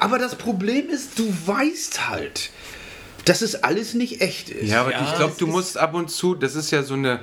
aber 0.01 0.19
das 0.19 0.35
Problem 0.35 0.89
ist, 0.89 1.19
du 1.19 1.33
weißt 1.47 2.09
halt, 2.09 2.51
dass 3.31 3.43
es 3.43 3.63
alles 3.63 3.95
nicht 3.95 4.21
echt 4.21 4.51
ist. 4.51 4.69
Ja, 4.69 4.81
aber 4.81 4.91
Ja, 4.91 5.07
ich 5.09 5.15
glaube, 5.15 5.35
du 5.39 5.47
musst 5.47 5.79
ab 5.79 5.95
und 5.95 6.11
zu, 6.11 6.35
das 6.35 6.57
ist 6.57 6.73
ja 6.73 6.83
so 6.83 6.95
eine 6.95 7.21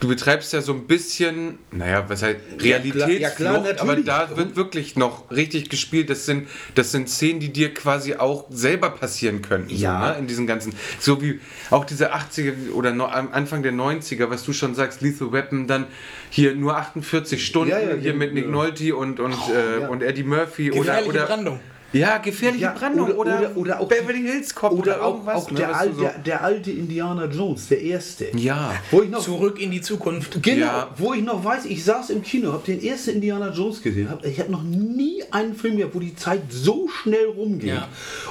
du 0.00 0.08
betreibst 0.08 0.52
ja 0.52 0.60
so 0.60 0.72
ein 0.72 0.86
bisschen, 0.86 1.58
naja, 1.70 2.04
was 2.08 2.22
heißt 2.22 2.38
Realitätsflucht, 2.60 3.20
ja, 3.20 3.30
klar, 3.30 3.60
natürlich. 3.60 3.80
aber 3.80 3.96
da 3.96 4.36
wird 4.36 4.56
wirklich 4.56 4.96
noch 4.96 5.30
richtig 5.30 5.70
gespielt. 5.70 6.10
Das 6.10 6.26
sind, 6.26 6.48
das 6.74 6.92
sind 6.92 7.08
Szenen, 7.08 7.40
die 7.40 7.52
dir 7.52 7.72
quasi 7.72 8.16
auch 8.16 8.46
selber 8.50 8.90
passieren 8.90 9.42
könnten. 9.42 9.74
Ja. 9.74 10.00
So, 10.00 10.12
ne? 10.12 10.18
In 10.18 10.26
diesen 10.26 10.46
ganzen, 10.46 10.74
so 10.98 11.22
wie 11.22 11.40
auch 11.70 11.84
diese 11.84 12.12
80er 12.14 12.72
oder 12.72 12.92
no, 12.92 13.06
am 13.06 13.32
Anfang 13.32 13.62
der 13.62 13.72
90er, 13.72 14.28
was 14.28 14.44
du 14.44 14.52
schon 14.52 14.74
sagst, 14.74 15.00
Lethal 15.00 15.32
Weapon, 15.32 15.66
dann 15.66 15.86
hier 16.30 16.54
nur 16.54 16.76
48 16.76 17.46
Stunden, 17.46 17.70
Ja, 17.70 17.78
ja, 17.78 17.94
hier 17.94 18.10
ja, 18.10 18.16
mit 18.16 18.34
Nick 18.34 18.46
ja. 18.46 18.50
Nolte 18.50 18.96
und, 18.96 19.20
und, 19.20 19.32
äh, 19.32 19.82
ja. 19.82 19.88
und 19.88 20.02
Eddie 20.02 20.24
Murphy 20.24 20.72
oder, 20.72 20.80
Gefährliche 20.80 21.10
oder 21.10 21.26
Brandung. 21.26 21.60
Ja, 21.92 22.18
gefährliche 22.18 22.64
Ja, 22.64 22.72
Brandung 22.72 23.06
oder- 23.12 23.18
oder, 23.18 23.38
oder- 23.38 23.56
oder 23.56 23.80
auch 23.80 23.88
Beverly 23.88 24.22
Hills 24.22 24.54
Cop 24.54 24.72
oder, 24.72 24.80
Oder 24.96 25.02
auch, 25.04 25.14
irgendwas. 25.14 25.34
auch 25.36 25.50
ne, 25.50 25.56
der, 25.58 25.68
was 25.70 25.76
al 25.76 25.92
so- 25.94 26.00
der, 26.02 26.18
der 26.18 26.44
alte 26.44 26.70
Indiana 26.72 27.24
Jones, 27.26 27.68
der 27.68 27.80
erste. 27.80 28.26
ja. 28.36 28.74
Wo 28.90 29.02
ich 29.02 29.08
noch, 29.10 29.22
Zurück 29.22 29.60
in 29.60 29.70
die 29.70 29.80
Zukunft. 29.80 30.42
genau, 30.42 30.66
Ja. 30.66 30.90
wo 30.96 31.14
ich 31.14 31.22
noch 31.22 31.44
weiß, 31.44 31.64
ich 31.66 31.84
saß 31.84 32.10
im 32.10 32.22
Kino, 32.22 32.52
habe 32.52 32.64
den 32.66 32.82
ersten 32.82 33.10
Indiana 33.10 33.50
Jones 33.52 33.82
gesehen. 33.82 34.10
Hab, 34.10 34.24
ich 34.26 34.38
habe 34.40 34.50
noch 34.50 34.62
nie 34.62 35.22
einen 35.30 35.54
Film 35.54 35.76
gehabt, 35.76 35.94
wo 35.94 36.00
die 36.00 36.14
Zeit 36.16 36.42
so 36.50 36.88
schnell 36.88 37.26
rumging. 37.26 37.68
Ja. 37.70 37.88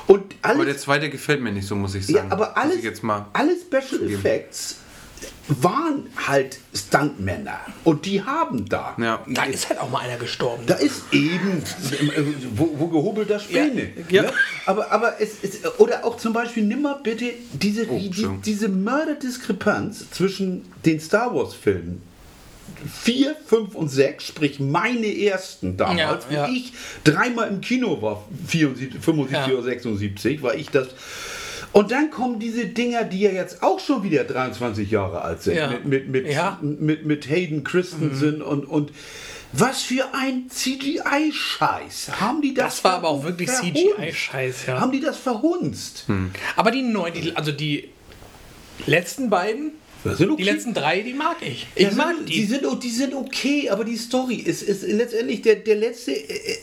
Und 0.07 0.21
Aber 0.41 0.63
der 0.65 0.73
alles, 0.73 0.81
zweite 0.83 1.09
gefällt 1.09 1.41
mir 1.41 1.51
nicht 1.51 1.67
so, 1.67 1.75
muss 1.75 1.95
ich 1.95 2.05
sagen. 2.05 2.27
ja, 2.27 2.31
aber 2.31 2.57
alles, 2.57 2.77
ich 2.77 2.83
jetzt 2.83 3.03
mal. 3.03 3.25
alle 3.33 3.53
Special 3.55 4.09
Effects 4.11 4.77
waren 5.47 6.07
halt 6.27 6.59
Stuntmänner. 6.73 7.59
Und 7.83 8.05
die 8.05 8.23
haben 8.23 8.67
da. 8.67 8.95
Ja. 8.99 9.23
Da 9.27 9.43
ist 9.43 9.69
halt 9.69 9.79
auch 9.79 9.89
mal 9.89 9.99
einer 9.99 10.17
gestorben. 10.17 10.63
Da 10.65 10.75
ist 10.75 11.03
eben, 11.11 11.61
wo, 12.55 12.69
wo 12.77 12.87
gehobelter 12.87 13.39
Späne. 13.39 13.89
Ja, 13.97 14.03
ja. 14.09 14.21
Ne? 14.23 14.33
Aber, 14.65 14.91
aber 14.91 15.21
es 15.21 15.39
ist, 15.43 15.79
oder 15.79 16.03
auch 16.05 16.17
zum 16.17 16.33
Beispiel, 16.33 16.63
nimm 16.63 16.81
mal 16.81 16.99
bitte 17.03 17.31
diese, 17.53 17.87
Oh, 17.89 17.97
die, 17.97 18.07
Entschuldigung. 18.07 18.41
diese 18.41 18.67
Mörderdiskrepanz 18.69 20.09
zwischen 20.11 20.65
den 20.85 20.99
Star 20.99 21.33
Wars 21.35 21.53
Filmen 21.53 22.01
4, 23.03 23.35
5 23.45 23.75
und 23.75 23.89
6, 23.89 24.23
sprich 24.25 24.59
meine 24.59 25.05
ersten 25.07 25.77
damals, 25.77 26.25
Ja, 26.29 26.35
ja. 26.35 26.47
wo 26.47 26.51
ich 26.51 26.73
dreimal 27.03 27.47
im 27.49 27.61
Kino 27.61 28.01
war, 28.01 28.23
74, 28.47 29.01
75 29.01 29.47
Ja. 29.47 29.53
oder 29.53 29.63
76, 29.63 30.41
war 30.41 30.55
ich 30.55 30.69
das. 30.69 30.87
Und 31.75 31.91
dann 31.91 32.09
kommen 32.09 32.39
diese 32.39 32.67
Dinger, 32.67 33.03
die 33.03 33.19
ja 33.19 33.31
jetzt 33.31 33.61
auch 33.61 33.81
schon 33.81 34.01
wieder 34.01 34.23
23 34.23 34.89
Jahre 34.89 35.21
alt 35.23 35.43
sind, 35.43 35.57
Ja. 35.57 35.67
mit, 35.69 35.83
mit, 35.85 36.07
mit, 36.07 36.25
Ja. 36.27 36.57
mit, 36.61 37.05
mit 37.05 37.29
Hayden 37.29 37.65
Christensen 37.65 38.41
und, 38.41 38.63
und 38.63 38.93
was 39.51 39.81
für 39.81 40.05
ein 40.13 40.49
CGI-Scheiß. 40.49 42.21
Haben 42.21 42.41
die 42.41 42.53
das 42.53 42.75
Das 42.75 42.83
war 42.85 42.93
aber 42.93 43.09
auch 43.09 43.23
wirklich? 43.25 43.49
CGI-Scheiß, 43.49 44.67
ja. 44.67 44.79
Haben 44.79 44.93
die 44.93 45.01
das 45.01 45.17
verhunzt? 45.17 46.05
Aber 46.55 46.71
die 46.71 46.81
neuen, 46.81 47.35
also 47.35 47.51
die 47.51 47.89
letzten 48.87 49.29
beiden, 49.29 49.71
sind 50.05 50.39
die 50.39 50.43
letzten 50.43 50.73
drei, 50.73 51.01
die 51.01 51.13
mag 51.13 51.37
ich. 51.41 51.67
Ich 51.75 51.89
Die 51.89 51.95
mag 51.95 52.15
sind, 52.15 52.29
die. 52.29 52.33
die 52.33 52.45
sind, 52.45 52.83
die 52.83 52.89
sind 52.89 53.13
okay, 53.13 53.69
aber 53.69 53.83
die 53.83 53.97
Story 53.97 54.35
ist, 54.35 54.61
ist 54.61 54.83
letztendlich 54.83 55.41
der, 55.41 55.55
der 55.55 55.75
letzte. 55.75 56.11
Äh, 56.13 56.33
äh, 56.33 56.57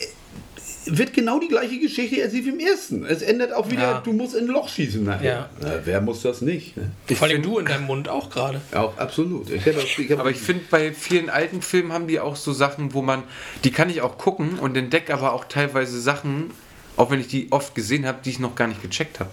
wird 0.86 1.12
genau 1.12 1.38
die 1.38 1.48
gleiche 1.48 1.78
Geschichte 1.78 2.20
erzählt 2.20 2.44
wie 2.44 2.50
im 2.50 2.58
ersten. 2.60 3.04
Es 3.04 3.22
ändert 3.22 3.52
auch 3.52 3.70
wieder, 3.70 3.82
Ja. 3.82 4.00
du 4.04 4.12
musst 4.12 4.34
in 4.34 4.44
ein 4.44 4.50
Loch 4.50 4.68
schießen 4.68 5.04
nachher. 5.04 5.32
Ja. 5.32 5.48
Na, 5.60 5.74
wer 5.84 6.00
muss 6.00 6.22
das 6.22 6.40
nicht? 6.40 6.76
Ne? 6.76 6.90
Vor 7.14 7.28
allem 7.28 7.42
du 7.42 7.58
in 7.58 7.66
deinem 7.66 7.86
Mund 7.86 8.08
auch 8.08 8.30
gerade. 8.30 8.60
Auch 8.74 8.96
absolut. 8.98 9.50
Ich 9.50 9.64
hab, 9.66 9.74
ich 9.76 10.10
hab, 10.10 10.20
Aber 10.20 10.30
ich 10.30 10.38
finde, 10.38 10.64
bei 10.70 10.92
vielen 10.92 11.30
alten 11.30 11.62
Filmen 11.62 11.92
haben 11.92 12.06
die 12.08 12.18
auch 12.20 12.36
so 12.36 12.52
Sachen, 12.52 12.94
wo 12.94 13.02
man, 13.02 13.22
die 13.64 13.70
kann 13.70 13.90
ich 13.90 14.00
auch 14.02 14.18
gucken 14.18 14.58
und 14.58 14.76
entdecke 14.76 15.12
aber 15.14 15.32
auch 15.32 15.44
teilweise 15.44 16.00
Sachen, 16.00 16.50
auch 16.96 17.10
wenn 17.10 17.20
ich 17.20 17.28
die 17.28 17.46
oft 17.50 17.74
gesehen 17.74 18.04
habe, 18.06 18.18
die 18.24 18.30
ich 18.30 18.38
noch 18.38 18.54
gar 18.54 18.66
nicht 18.68 18.82
gecheckt 18.82 19.20
habe. 19.20 19.30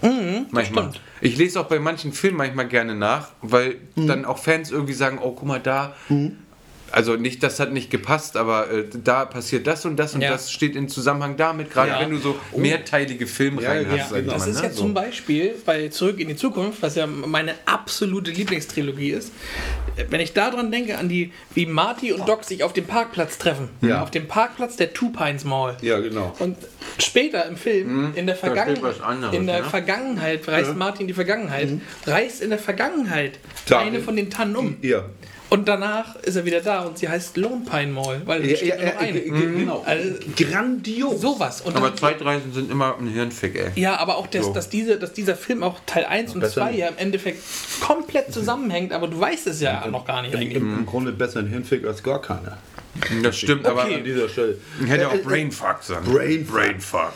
manchmal. 0.50 0.84
Mhm, 0.84 0.90
stimmt. 0.92 1.00
Ich 1.20 1.36
lese 1.36 1.60
auch 1.60 1.66
bei 1.66 1.78
manchen 1.78 2.12
Filmen 2.12 2.38
manchmal 2.38 2.68
gerne 2.68 2.94
nach, 2.94 3.28
weil 3.42 3.76
dann 3.96 4.24
auch 4.24 4.38
Fans 4.38 4.70
irgendwie 4.70 4.94
sagen, 4.94 5.18
oh 5.22 5.32
guck 5.32 5.46
mal 5.46 5.60
da. 5.60 5.94
Also 6.92 7.16
nicht, 7.16 7.42
das 7.42 7.60
hat 7.60 7.72
nicht 7.72 7.90
gepasst, 7.90 8.36
aber 8.36 8.70
äh, 8.70 8.84
da 9.04 9.24
passiert 9.24 9.66
das 9.66 9.84
und 9.84 9.96
das 9.96 10.14
und 10.14 10.22
Ja. 10.22 10.30
das 10.30 10.50
steht 10.50 10.74
in 10.76 10.88
Zusammenhang 10.88 11.36
damit, 11.36 11.70
gerade 11.70 11.90
Ja. 11.92 12.00
wenn 12.00 12.10
du 12.10 12.18
so 12.18 12.36
mehrteilige 12.56 13.26
Filmreihen 13.26 13.90
Ja, 13.96 14.02
hast. 14.04 14.12
genau. 14.14 14.32
Das 14.32 14.46
ist 14.46 14.56
ne? 14.56 14.68
ja 14.68 14.70
so. 14.72 14.82
zum 14.82 14.94
Beispiel 14.94 15.54
bei 15.64 15.88
Zurück 15.88 16.18
in 16.18 16.28
die 16.28 16.36
Zukunft, 16.36 16.82
was 16.82 16.96
ja 16.96 17.06
meine 17.06 17.54
absolute 17.66 18.30
Lieblingstrilogie 18.30 19.10
ist. 19.10 19.32
Wenn 20.08 20.20
ich 20.20 20.32
daran 20.32 20.70
denke, 20.70 20.98
an 20.98 21.08
die, 21.08 21.32
wie 21.54 21.66
Marty 21.66 22.12
und 22.12 22.28
Doc 22.28 22.44
sich 22.44 22.64
auf 22.64 22.72
dem 22.72 22.86
Parkplatz 22.86 23.38
treffen. 23.38 23.68
Ja. 23.82 24.02
Auf 24.02 24.10
dem 24.10 24.26
Parkplatz 24.28 24.76
der 24.76 24.92
Two 24.92 25.10
Pines 25.10 25.44
Mall. 25.44 25.76
ja, 25.82 25.98
genau. 26.00 26.34
Und 26.38 26.56
später 26.98 27.46
im 27.46 27.56
Film, 27.56 28.12
in 28.14 28.26
der, 28.26 28.36
Vergangen 28.36 28.76
anderes, 29.02 29.34
in 29.34 29.46
der 29.46 29.60
ne? 29.62 29.64
Vergangenheit, 29.68 30.46
reist 30.48 30.74
Martin 30.76 31.02
in 31.02 31.06
die 31.08 31.14
Vergangenheit, 31.14 31.68
reißt 32.06 32.42
in 32.42 32.50
der 32.50 32.58
Vergangenheit 32.58 33.38
Tannen. 33.66 33.88
eine 33.88 34.00
von 34.00 34.16
den 34.16 34.30
Tannen 34.30 34.56
um. 34.56 34.76
Ja. 34.82 35.04
Und 35.50 35.66
danach 35.66 36.14
ist 36.16 36.36
er 36.36 36.44
wieder 36.44 36.60
da 36.60 36.82
und 36.82 36.96
sie 36.96 37.08
heißt 37.08 37.36
Lone 37.36 37.62
Pine 37.68 37.88
Mall, 37.92 38.22
weil 38.24 38.42
es 38.42 38.50
Ja, 38.52 38.56
steht 38.56 38.68
ja, 38.68 38.76
ja, 38.86 38.98
eine. 38.98 39.12
ge- 39.20 39.30
ge- 39.30 39.52
genau. 39.58 39.82
Also, 39.84 40.14
Grandios. 40.36 41.20
sowas. 41.20 41.60
Und 41.62 41.76
Aber 41.76 41.94
Zeitreisen 41.96 42.52
sind 42.52 42.70
immer 42.70 42.96
ein 42.98 43.08
Hirnfick, 43.08 43.56
ey. 43.56 43.70
ja, 43.80 43.96
aber 43.98 44.16
auch, 44.16 44.28
das, 44.28 44.46
So. 44.46 44.52
dass, 44.52 44.68
diese, 44.68 44.96
dass 44.96 45.12
dieser 45.12 45.34
Film 45.36 45.62
auch 45.64 45.80
Teil 45.86 46.04
1 46.04 46.34
und 46.34 46.40
Besser 46.40 46.60
2 46.62 46.70
nicht. 46.70 46.80
ja 46.80 46.88
im 46.88 46.98
Endeffekt 46.98 47.42
komplett 47.80 48.32
zusammenhängt, 48.32 48.92
aber 48.92 49.08
du 49.08 49.18
weißt 49.18 49.48
es 49.48 49.60
ja 49.60 49.86
noch 49.88 50.06
gar 50.06 50.22
nicht 50.22 50.34
Im, 50.34 50.40
eigentlich. 50.40 50.56
im, 50.56 50.78
Im 50.78 50.86
Grunde 50.86 51.12
besser 51.12 51.40
ein 51.40 51.48
Hirnfick 51.48 51.84
als 51.86 52.02
gar 52.02 52.22
keiner. 52.22 52.58
Das 53.22 53.38
stimmt, 53.38 53.66
aber 53.66 53.84
an 53.84 54.04
dieser 54.04 54.28
Stelle. 54.28 54.56
ich 54.84 54.90
hätte 54.90 55.08
auch 55.08 55.14
Äh, 55.14 55.18
äh, 55.18 55.22
Brainfuck 55.22 55.82
sagen. 55.82 56.12
Brainfuck. 56.12 56.54
Brainfuck. 56.56 57.12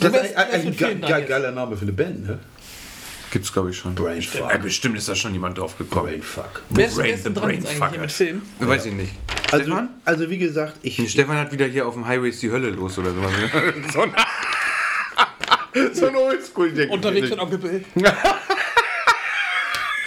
Das 0.00 0.12
wärst- 0.12 0.24
ist 0.30 0.36
ein, 0.36 0.50
ein, 0.66 0.76
ge 0.76 0.88
jetzt. 1.08 1.28
geiler 1.28 1.50
Name 1.52 1.76
für 1.76 1.82
eine 1.82 1.92
Band, 1.92 2.26
ne? 2.26 2.38
Gibt's, 3.30 3.52
glaube 3.52 3.70
ich, 3.70 3.76
schon. 3.78 3.94
Brainfuck. 3.94 4.52
Äh, 4.52 4.58
bestimmt 4.58 4.96
ist 4.98 5.08
da 5.08 5.14
schon 5.14 5.32
jemand 5.32 5.56
drauf 5.58 5.78
gekommen. 5.78 6.06
Brainfuck. 6.08 6.62
Wer 6.70 6.86
ist, 6.86 6.96
Brain- 6.96 7.16
the 7.22 7.32
dran 7.32 7.50
jetzt 7.50 7.66
eigentlich 7.66 7.70
hier 7.70 7.78
Brainfucker. 7.78 8.00
mit 8.00 8.12
Film? 8.12 8.42
Weiß 8.58 8.86
ich 8.86 8.92
nicht. 8.92 9.12
Also, 9.52 9.64
Stefan? 9.66 9.88
also 10.04 10.30
wie 10.30 10.38
gesagt, 10.38 10.74
ich, 10.82 11.10
Stefan 11.10 11.36
hat 11.36 11.52
wieder 11.52 11.66
hier 11.66 11.86
auf 11.86 11.94
dem 11.94 12.06
Highway 12.06 12.28
ist 12.30 12.42
die 12.42 12.50
Hölle 12.50 12.70
los 12.70 12.98
oder 12.98 13.12
sowas. 13.12 13.32
so 13.92 14.02
ein, 14.02 14.12
so 15.94 16.06
ein 16.08 16.16
Oldschool-Ding. 16.16 16.90
Unterwegs 16.90 17.30
mit 17.30 17.38
Onkel 17.38 17.58
Bill. 17.58 17.84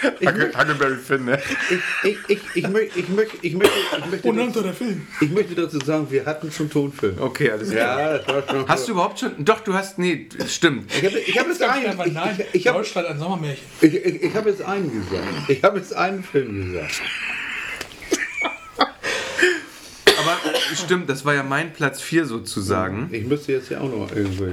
Huckle- 0.04 0.52
Huckleberry 0.58 0.96
Finn, 0.96 1.24
ne? 1.24 1.40
ich, 1.70 1.78
ich, 2.10 2.18
ich, 2.28 2.38
ich, 2.54 2.68
möchte, 2.68 2.98
ich, 2.98 3.08
möchte, 3.08 3.36
ich, 3.42 3.54
möchte, 3.54 3.74
ich, 4.02 4.10
möchte, 4.10 4.28
Unter 4.28 4.62
der 4.62 4.74
Film. 4.74 5.06
ich 5.20 5.30
möchte 5.30 5.54
dazu 5.54 5.78
sagen, 5.80 6.06
wir 6.10 6.24
hatten 6.26 6.50
schon 6.52 6.68
Tonfilm. 6.70 7.16
Okay, 7.20 7.50
alles 7.50 7.70
klar. 7.70 8.00
Ja, 8.00 8.18
das 8.18 8.28
war 8.28 8.42
schon. 8.48 8.68
Hast 8.68 8.88
du 8.88 8.92
überhaupt 8.92 9.18
schon. 9.20 9.44
Doch, 9.44 9.60
du 9.60 9.74
hast. 9.74 9.98
Nee, 9.98 10.28
stimmt. 10.46 10.90
Ich 10.94 11.04
habe 11.04 11.18
ich 11.18 11.38
hab 11.38 11.46
jetzt 11.48 11.62
einen. 11.62 12.00
Ich, 12.06 12.12
Nein, 12.12 12.38
ich, 12.52 12.60
ich 12.60 12.66
habe 12.66 12.78
Deutschland 12.78 13.08
ein 13.08 13.18
Sommermärchen. 13.18 13.64
ich, 13.80 13.94
ich, 13.94 14.22
ich 14.22 14.34
hab 14.34 14.46
jetzt 14.46 14.62
einen 14.62 14.90
gesagt. 14.92 15.24
Ich 15.48 15.62
habe 15.62 15.78
jetzt 15.78 15.94
einen 15.94 16.22
Film 16.24 16.72
gesagt. 16.72 17.02
Aber 20.18 20.38
stimmt, 20.74 21.08
das 21.10 21.24
war 21.24 21.34
ja 21.34 21.42
mein 21.42 21.72
Platz 21.72 22.00
4 22.00 22.24
sozusagen. 22.26 23.08
Ich 23.12 23.24
müsste 23.24 23.52
jetzt 23.52 23.70
ja 23.70 23.80
auch 23.80 23.90
noch 23.90 24.14
irgendwo. 24.14 24.46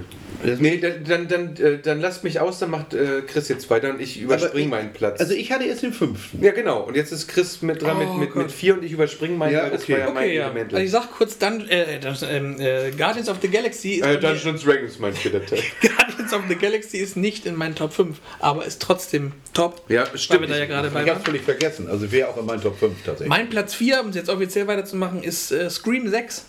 Das- 0.44 0.60
Nee, 0.60 0.78
dann, 0.80 1.04
dann, 1.08 1.28
dann, 1.28 1.56
äh, 1.58 1.78
dann 1.80 2.02
lasst 2.02 2.24
mich 2.24 2.40
aus, 2.40 2.58
dann 2.58 2.72
macht 2.72 2.96
äh, 2.96 3.22
Chris 3.28 3.48
jetzt 3.48 3.70
weiter 3.70 3.92
und 3.92 4.02
ich 4.02 4.20
überspringe 4.20 4.64
ich- 4.66 4.70
meinen 4.72 4.92
Platz. 4.92 5.20
Also 5.20 5.34
ich 5.34 5.52
hatte 5.52 5.66
jetzt 5.66 5.84
den 5.84 5.94
fünften. 5.94 6.44
ja, 6.44 6.52
genau. 6.52 6.82
Und 6.82 6.96
jetzt 6.96 7.12
ist 7.12 7.28
Chris 7.28 7.62
mit 7.62 7.82
dran 7.84 7.98
Oh 7.98 8.00
mit, 8.14 8.18
mit, 8.20 8.30
Gott. 8.34 8.44
mit 8.44 8.52
4 8.52 8.74
und 8.74 8.84
ich 8.84 8.92
überspringe 8.92 9.38
meinen, 9.38 9.54
Ja, 9.54 9.64
weil 9.64 9.72
das 9.72 9.84
okay. 9.84 9.94
war 9.94 10.00
ja 10.00 10.06
mein 10.12 10.24
Okay, 10.24 10.36
ja. 10.38 10.46
Element. 10.46 10.74
Also 10.74 10.84
ich 10.84 10.92
sag 10.92 11.12
kurz 11.12 11.38
dann, 11.38 11.68
äh, 11.70 12.00
das, 12.00 12.24
ähm, 12.24 12.60
äh, 12.60 12.90
Guardians 12.98 13.30
of 13.30 13.38
the 13.42 13.50
Galaxy 13.50 13.96
ist 13.96 14.06
äh, 14.06 14.20
Dungeons 14.20 14.64
Dragons 14.64 14.98
mein 14.98 15.14
vierter 15.14 15.46
Teil. 15.46 15.62
Guardians 15.80 16.34
of 16.34 16.42
the 16.50 16.56
Galaxy 16.56 16.98
ist 16.98 17.18
nicht 17.18 17.46
in 17.46 17.56
meinen 17.56 17.76
Top 17.76 17.94
5, 17.94 18.18
aber 18.40 18.66
ist 18.66 18.82
trotzdem 18.82 19.34
top. 19.54 19.84
Ja, 19.90 20.06
stimmt. 20.16 20.50
da 20.50 20.58
ja 20.58 20.64
Ich 20.64 20.72
habe 20.72 20.92
waren. 20.96 21.22
völlig 21.24 21.44
vergessen. 21.44 21.88
Also 21.88 22.12
wäre 22.12 22.30
auch 22.30 22.38
in 22.38 22.48
meinen 22.48 22.62
Top 22.62 22.80
5 22.80 22.96
tatsächlich. 23.06 23.30
Mein 23.30 23.48
Platz 23.52 23.76
4, 23.76 24.02
um 24.02 24.10
es 24.10 24.16
jetzt 24.16 24.30
offiziell 24.30 24.66
weiterzumachen, 24.66 25.22
ist 25.22 25.52
äh, 25.66 25.70
Scream 25.70 26.10
6. 26.10 26.46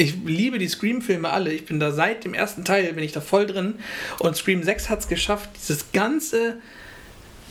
Ich 0.00 0.14
liebe 0.24 0.58
die 0.58 0.68
Scream-Filme 0.68 1.28
alle. 1.28 1.52
Ich 1.52 1.66
bin 1.66 1.80
da 1.80 1.90
seit 1.90 2.24
dem 2.24 2.32
ersten 2.34 2.64
Teil, 2.64 2.92
bin 2.92 3.02
ich 3.02 3.12
da 3.12 3.20
voll 3.20 3.46
drin. 3.46 3.80
Und 4.20 4.36
Scream 4.36 4.62
6 4.62 4.88
hat 4.90 5.00
es 5.00 5.08
geschafft, 5.08 5.50
dieses 5.56 5.90
ganze, 5.92 6.56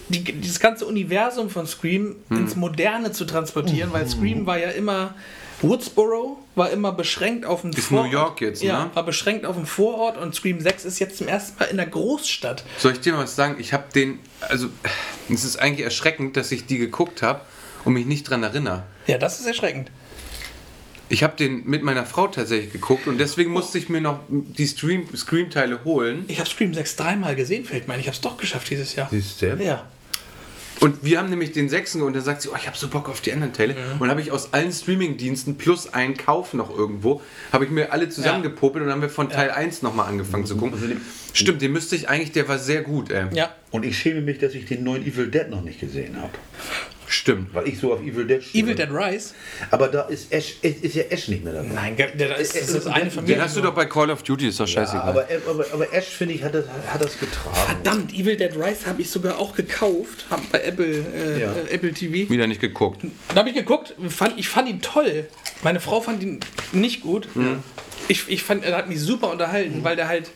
die, 0.08 0.24
dieses 0.24 0.60
ganze 0.62 0.86
Universum 0.86 1.50
von 1.50 1.68
Scream 1.68 2.16
Hm. 2.30 2.38
ins 2.38 2.56
Moderne 2.56 3.12
zu 3.12 3.26
transportieren, 3.26 3.92
weil 3.92 4.08
Scream 4.08 4.46
war 4.46 4.58
ja 4.58 4.70
immer 4.70 5.14
Woodsboro, 5.62 6.38
war 6.56 6.70
immer 6.70 6.92
beschränkt 6.94 7.46
auf 7.46 7.64
einen 7.66 7.74
Ist 7.74 7.92
New 7.92 8.04
York 8.06 8.40
jetzt, 8.42 8.62
ja, 8.64 8.86
ne? 8.86 8.92
war 8.94 9.04
beschränkt 9.04 9.46
auf 9.46 9.58
einen 9.58 9.66
Vorort 9.66 10.16
und 10.18 10.34
Scream 10.36 10.62
6 10.62 10.86
ist 10.86 11.00
jetzt 11.00 11.18
zum 11.18 11.28
ersten 11.28 11.58
Mal 11.60 11.66
in 11.66 11.78
der 11.78 11.88
Großstadt. 11.88 12.64
Soll 12.78 12.94
ich 12.94 13.00
dir 13.02 13.14
mal 13.14 13.24
was 13.24 13.36
sagen? 13.36 13.56
Ich 13.60 13.74
habe 13.74 13.86
den, 13.94 14.20
also 14.48 14.68
es 15.30 15.44
ist 15.44 15.58
eigentlich 15.60 15.84
erschreckend, 15.84 16.38
dass 16.38 16.52
ich 16.52 16.66
die 16.68 16.78
geguckt 16.78 17.24
habe 17.24 17.42
und 17.86 17.94
mich 17.94 18.06
nicht 18.06 18.30
dran 18.30 18.44
erinnere. 18.44 18.84
Ja, 19.08 19.18
das 19.18 19.40
ist 19.40 19.48
erschreckend. 19.48 19.90
Ich 21.10 21.24
habe 21.24 21.36
den 21.38 21.64
mit 21.66 21.84
meiner 21.84 22.06
Frau 22.06 22.28
tatsächlich 22.28 22.74
geguckt 22.74 23.08
und 23.08 23.18
deswegen 23.18 23.52
musste 23.52 23.78
ich 23.78 23.88
mir 23.90 24.02
noch 24.02 24.20
die 24.30 24.68
Stream- 24.68 25.08
Scream-Teile 25.16 25.84
holen. 25.86 26.26
Ich 26.28 26.40
habe 26.40 26.50
Scream 26.50 26.74
6 26.74 26.96
dreimal 26.98 27.36
gesehen, 27.36 27.64
fällt 27.66 27.88
mir 27.88 27.94
ein. 27.94 28.00
Ich 28.00 28.08
habe 28.08 28.16
es 28.16 28.22
doch 28.22 28.38
geschafft 28.38 28.70
dieses 28.70 28.96
Jahr. 28.96 29.08
Siehst 29.10 29.42
du? 29.42 29.58
Ja. 29.62 29.86
Und 30.80 31.04
wir 31.04 31.18
haben 31.18 31.30
nämlich 31.30 31.54
den 31.54 31.70
sechsten 31.70 32.04
und 32.04 32.16
da 32.16 32.22
sagt 32.22 32.44
sie, 32.44 32.50
oh, 32.50 32.56
ich 32.56 32.68
habe 32.68 32.78
so 32.78 32.88
Bock 32.88 33.10
auf 33.10 33.20
die 33.22 33.34
anderen 33.34 33.52
Teile. 33.52 33.76
Und 34.00 34.10
habe 34.10 34.22
ich 34.22 34.32
aus 34.32 34.54
allen 34.54 34.72
Streaming-Diensten 34.72 35.58
plus 35.58 35.92
einen 35.92 36.16
Kauf 36.18 36.54
noch 36.54 36.70
irgendwo, 36.70 37.22
habe 37.52 37.66
ich 37.66 37.72
mir 37.72 37.92
alle 37.92 38.10
zusammengepopelt 38.10 38.84
und 38.84 38.88
dann 38.90 38.96
haben 38.98 39.02
wir 39.02 39.10
von 39.10 39.30
Teil 39.30 39.50
1 39.50 39.82
nochmal 39.82 40.08
angefangen 40.08 40.46
zu 40.46 40.56
gucken. 40.56 41.02
Stimmt, 41.34 41.62
den 41.64 41.72
müsste 41.72 41.96
ich 41.96 42.10
eigentlich, 42.10 42.32
der 42.32 42.48
war 42.48 42.60
sehr 42.60 42.82
gut, 42.84 43.10
ey. 43.10 43.26
Ja. 43.34 43.56
Und 43.72 43.86
ich 43.86 43.98
schäme 43.98 44.22
mich, 44.22 44.38
dass 44.38 44.54
ich 44.54 44.66
den 44.66 44.84
neuen 44.84 45.04
Evil 45.06 45.28
Dead 45.32 45.50
noch 45.50 45.62
nicht 45.62 45.80
gesehen 45.80 46.16
habe. 46.22 46.32
Stimmt. 47.10 47.54
Weil 47.54 47.68
ich 47.70 47.80
so 47.80 47.94
auf 47.94 48.02
Evil 48.02 48.26
Dead 48.28 48.44
stehe. 48.44 48.64
Evil 48.64 48.76
Dead 48.76 48.90
Rise? 48.92 49.34
Aber 49.72 49.88
da 49.88 50.02
ist 50.04 50.32
Ash, 50.32 50.56
ist, 50.62 50.84
ist 50.84 50.96
ja 50.96 51.04
Ash 51.10 51.28
nicht 51.30 51.44
mehr 51.44 51.54
dabei. 51.54 51.70
Nein, 51.74 51.96
der, 51.96 52.10
das, 52.38 52.50
das 52.50 52.70
ist 52.70 52.86
eine 52.88 53.06
Den 53.06 53.12
Familie. 53.12 53.42
hast 53.42 53.56
du 53.56 53.62
doch 53.62 53.74
bei 53.74 53.86
Call 53.86 54.10
of 54.12 54.24
Duty, 54.24 54.50
ist 54.50 54.60
doch 54.60 54.68
Ja, 54.68 54.74
scheißegal. 54.86 55.08
aber, 55.10 55.26
aber, 55.50 55.66
aber 55.74 55.94
Ash, 55.94 56.06
finde 56.06 56.34
ich, 56.34 56.44
hat 56.44 56.54
das, 56.54 56.66
hat 56.88 57.02
das 57.02 57.18
getragen. 57.20 57.56
Verdammt, 57.56 58.14
Evil 58.14 58.36
Dead 58.36 58.52
Rise 58.56 58.86
habe 58.88 59.02
ich 59.02 59.10
sogar 59.10 59.38
auch 59.40 59.56
gekauft. 59.56 60.26
Hab 60.30 60.52
bei 60.52 60.62
Apple, 60.64 60.86
äh, 61.16 61.42
Ja. 61.42 61.54
äh, 61.54 61.74
Apple 61.74 61.94
TV. 61.94 62.30
Wieder 62.30 62.46
nicht 62.48 62.60
geguckt. 62.62 63.02
Da 63.30 63.36
habe 63.38 63.50
ich 63.50 63.56
geguckt, 63.56 63.94
fand, 64.10 64.38
ich 64.38 64.50
fand 64.50 64.68
ihn 64.70 64.82
toll. 64.82 65.28
Meine 65.64 65.80
Frau 65.80 66.02
fand 66.02 66.22
ihn 66.22 66.40
nicht 66.74 67.02
gut. 67.02 67.28
Ich, 68.10 68.28
ich 68.30 68.44
fand, 68.44 68.64
er 68.64 68.76
hat 68.78 68.88
mich 68.90 69.00
super 69.00 69.32
unterhalten, 69.32 69.84
weil 69.84 69.96
der 69.96 70.08
halt 70.08 70.30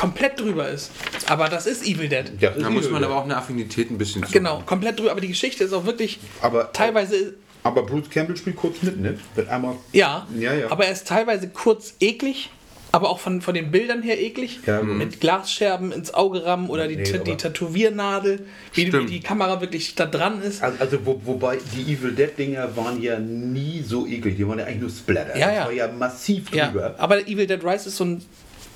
komplett 0.00 0.40
drüber 0.40 0.68
ist. 0.68 0.90
Aber 1.28 1.48
das 1.48 1.66
ist 1.66 1.86
Evil 1.86 2.08
Dead. 2.08 2.24
Ja, 2.40 2.50
das 2.50 2.62
Da 2.62 2.70
muss 2.70 2.90
man 2.90 3.02
Dead. 3.02 3.10
aber 3.10 3.20
auch 3.20 3.24
eine 3.24 3.36
Affinität 3.36 3.90
ein 3.90 3.98
bisschen 3.98 4.24
zu. 4.24 4.32
Genau, 4.32 4.62
komplett 4.64 4.98
drüber. 4.98 5.10
Aber 5.10 5.20
die 5.20 5.28
Geschichte 5.28 5.64
ist 5.64 5.72
auch 5.72 5.84
wirklich 5.84 6.18
Aber- 6.40 6.72
teilweise, 6.72 7.34
Aber 7.62 7.82
Bruce 7.84 8.08
Campbell 8.08 8.36
spielt 8.36 8.56
kurz 8.56 8.82
mit, 8.82 8.98
ne? 9.00 9.18
Wird 9.34 9.48
einmal. 9.50 9.76
ja, 9.92 10.26
Ja, 10.38 10.54
ja. 10.54 10.70
aber 10.70 10.86
er 10.86 10.92
ist 10.92 11.06
teilweise 11.06 11.48
kurz 11.48 11.94
eklig. 12.00 12.50
Aber 12.92 13.08
auch 13.08 13.20
von, 13.20 13.40
von 13.40 13.54
den 13.54 13.70
Bildern 13.70 14.02
her 14.02 14.20
eklig. 14.20 14.58
Ja, 14.66 14.82
mhm. 14.82 14.98
Mit 14.98 15.20
Glasscherben 15.20 15.92
ins 15.92 16.12
Auge 16.12 16.44
rammen 16.44 16.68
oder 16.68 16.88
die, 16.88 16.96
Nee, 16.96 17.04
die 17.24 17.36
Tätowiernadel, 17.36 18.46
wie, 18.74 18.92
wie 18.92 19.06
die 19.06 19.20
Kamera 19.20 19.60
wirklich 19.60 19.94
da 19.94 20.06
dran 20.06 20.42
ist. 20.42 20.60
Also, 20.60 20.76
also 20.80 20.98
wo, 21.06 21.20
wobei 21.24 21.58
die 21.76 21.92
Evil 21.92 22.10
Dead 22.10 22.36
Dinger 22.36 22.76
waren 22.76 23.00
ja 23.00 23.16
nie 23.20 23.84
so 23.86 24.08
eklig, 24.08 24.36
die 24.38 24.48
waren 24.48 24.58
ja 24.58 24.64
eigentlich 24.64 24.80
nur 24.80 24.90
Splatter. 24.90 25.36
Ja, 25.38 25.46
das 25.46 25.56
ja. 25.56 25.64
war 25.66 25.72
ja 25.72 25.86
massiv 25.86 26.52
Ja, 26.52 26.66
drüber. 26.66 26.96
aber 26.98 27.20
Evil 27.28 27.46
Dead 27.46 27.62
Rise 27.62 27.90
ist 27.90 27.96
so 27.96 28.04
ein 28.04 28.24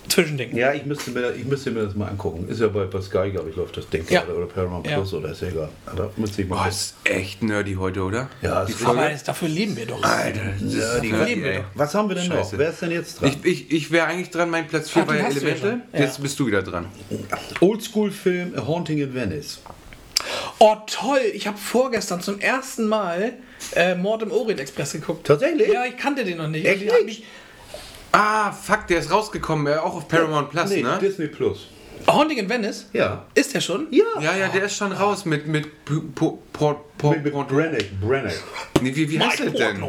Zwischending. 0.08 0.54
Ja, 0.56 0.72
ich 0.72 0.84
müsste, 0.84 1.10
mir, 1.10 1.32
ich 1.34 1.44
müsste 1.44 1.70
mir 1.70 1.84
das 1.84 1.94
mal 1.94 2.08
angucken. 2.08 2.46
Ist 2.48 2.60
ja 2.60 2.68
bei, 2.68 2.84
bei 2.84 3.00
Sky, 3.00 3.30
glaube 3.30 3.50
ich, 3.50 3.56
läuft 3.56 3.76
das 3.76 3.88
Ding 3.88 4.04
Ja. 4.08 4.20
gerade 4.20 4.34
oder 4.36 4.46
Paramount 4.46 4.86
Ja. 4.86 4.96
Plus 4.96 5.12
oder 5.14 5.30
ist 5.32 5.42
ja 5.42 5.48
egal. 5.48 5.68
Aber 5.86 6.12
müsste 6.16 6.42
ich 6.42 6.48
mal 6.48 6.56
Boah, 6.56 6.68
ist 6.68 6.94
echt 7.04 7.42
nerdy 7.42 7.74
heute, 7.74 8.02
oder? 8.02 8.28
Ja, 8.42 8.64
die 8.64 8.72
ist. 8.72 8.84
Aber 8.84 9.10
es- 9.10 9.24
dafür 9.24 9.48
leben 9.48 9.76
wir 9.76 9.86
doch. 9.86 10.02
Alter, 10.02 10.40
das 10.60 10.62
ist 10.62 11.02
die 11.02 11.10
nerdy, 11.12 11.30
leben 11.34 11.42
wir 11.44 11.52
doch. 11.58 11.64
Was 11.74 11.94
haben 11.94 12.08
wir 12.08 12.16
denn 12.16 12.26
Scheiße. 12.26 12.52
noch? 12.54 12.58
Wer 12.60 12.70
ist 12.70 12.82
denn 12.82 12.90
jetzt 12.90 13.20
dran? 13.20 13.34
Ich, 13.42 13.44
ich, 13.44 13.72
ich 13.72 13.90
wäre 13.90 14.06
eigentlich 14.06 14.30
dran, 14.30 14.50
mein 14.50 14.66
Platz 14.66 14.90
4 14.90 15.02
Ach, 15.02 15.06
war 15.08 15.14
den 15.14 15.22
ja 15.22 15.26
hast 15.28 15.40
du 15.42 15.46
ja 15.46 15.54
Elemente. 15.54 15.86
Ja. 15.92 16.00
Jetzt 16.00 16.22
bist 16.22 16.38
du 16.38 16.46
wieder 16.46 16.62
dran. 16.62 16.86
Oldschool-Film 17.60 18.54
A 18.56 18.66
Haunting 18.66 18.98
in 18.98 19.14
Venice. 19.14 19.60
Oh 20.58 20.76
toll, 20.86 21.18
ich 21.32 21.46
habe 21.46 21.58
vorgestern 21.58 22.20
zum 22.20 22.38
ersten 22.40 22.86
Mal 22.86 23.32
äh, 23.74 23.94
Mord 23.94 24.22
im 24.22 24.30
Orient 24.30 24.60
Express 24.60 24.92
geguckt. 24.92 25.26
Tatsächlich? 25.26 25.68
Ja, 25.72 25.84
ich 25.84 25.96
kannte 25.96 26.24
den 26.24 26.38
noch 26.38 26.48
nicht. 26.48 26.64
Echt 26.66 26.86
hat 26.90 27.04
nicht? 27.04 27.20
mich- 27.20 27.24
Ah, 28.16 28.52
fuck, 28.52 28.86
der 28.86 29.00
ist 29.00 29.10
rausgekommen, 29.10 29.66
äh, 29.72 29.76
auch 29.76 29.96
auf 29.96 30.06
Paramount 30.08 30.50
Plus, 30.50 30.70
nee, 30.70 30.82
ne? 30.82 30.98
Disney 31.00 31.26
Plus. 31.26 31.66
Haunting 32.06 32.38
in 32.38 32.48
Venice? 32.48 32.86
Ja. 32.92 33.24
Ist 33.34 33.54
der 33.54 33.60
schon? 33.60 33.88
Ja. 33.90 34.04
Ja, 34.20 34.36
ja, 34.36 34.48
der 34.48 34.64
ist 34.64 34.76
schon 34.76 34.92
raus 34.92 35.24
mit 35.24 35.46
mit 35.48 35.66
Pu- 35.84 36.02
Pu- 36.14 36.38
Por- 36.52 36.84
Por- 36.98 37.10
Mit, 37.16 37.24
mit 37.24 37.32
Branagh. 37.48 37.84
Branagh. 38.00 38.32
Nee, 38.82 38.94
wie, 38.94 39.10
wie 39.10 39.18
heißt 39.18 39.40
der 39.40 39.50
denn? 39.50 39.82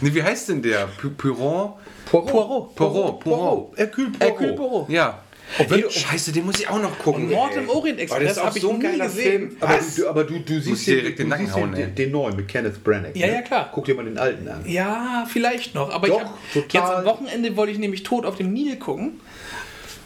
Nee, 0.00 0.14
wie 0.14 0.22
heißt 0.22 0.48
denn 0.48 0.62
der? 0.62 0.88
Pu- 0.88 1.10
Puron? 1.16 1.74
Poirot. 2.10 2.74
Poirot, 2.74 3.20
Poirot. 3.20 3.72
Hercule 3.78 4.08
Poirot. 4.10 4.20
Hercule 4.20 4.52
Poirot. 4.54 4.88
Ja. 4.88 5.18
Ob 5.58 5.70
wenn- 5.70 5.90
Scheiße, 5.90 6.32
den 6.32 6.44
muss 6.44 6.58
ich 6.60 6.68
auch 6.68 6.80
noch 6.80 6.98
gucken. 6.98 7.30
Mord 7.30 7.52
ey. 7.52 7.62
im 7.62 7.68
Orient 7.68 7.98
Oh, 8.00 8.04
das 8.04 8.20
Express 8.20 8.44
habe 8.44 8.58
ich 8.58 8.62
so 8.62 8.72
nie 8.72 8.98
gesehen. 8.98 9.50
Film. 9.50 9.56
Aber 9.60 9.78
du, 9.96 10.08
aber 10.08 10.24
du, 10.24 10.38
du 10.40 10.60
siehst, 10.60 10.86
dir 10.86 10.96
direkt 10.96 11.18
den 11.18 11.30
du 11.30 11.36
siehst 11.36 11.54
hauen, 11.54 11.72
den, 11.72 11.88
ey. 11.88 11.94
den 11.94 12.10
neuen 12.10 12.36
mit 12.36 12.48
Kenneth 12.48 12.82
Branagh. 12.82 13.12
Ja, 13.14 13.26
ne? 13.26 13.32
ja, 13.34 13.42
klar. 13.42 13.70
Guck 13.72 13.84
dir 13.84 13.94
mal 13.94 14.04
den 14.04 14.18
alten 14.18 14.48
an. 14.48 14.64
Ja, 14.66 15.26
vielleicht 15.30 15.74
noch. 15.74 15.90
Aber 15.90 16.08
Doch, 16.08 16.20
ich 16.20 16.24
hab, 16.26 16.52
total. 16.52 16.64
jetzt 16.82 16.98
am 16.98 17.04
Wochenende 17.04 17.56
wollte 17.56 17.72
ich 17.72 17.78
nämlich 17.78 18.02
tot 18.02 18.26
auf 18.26 18.36
dem 18.36 18.52
Nil 18.52 18.76
gucken. 18.76 19.20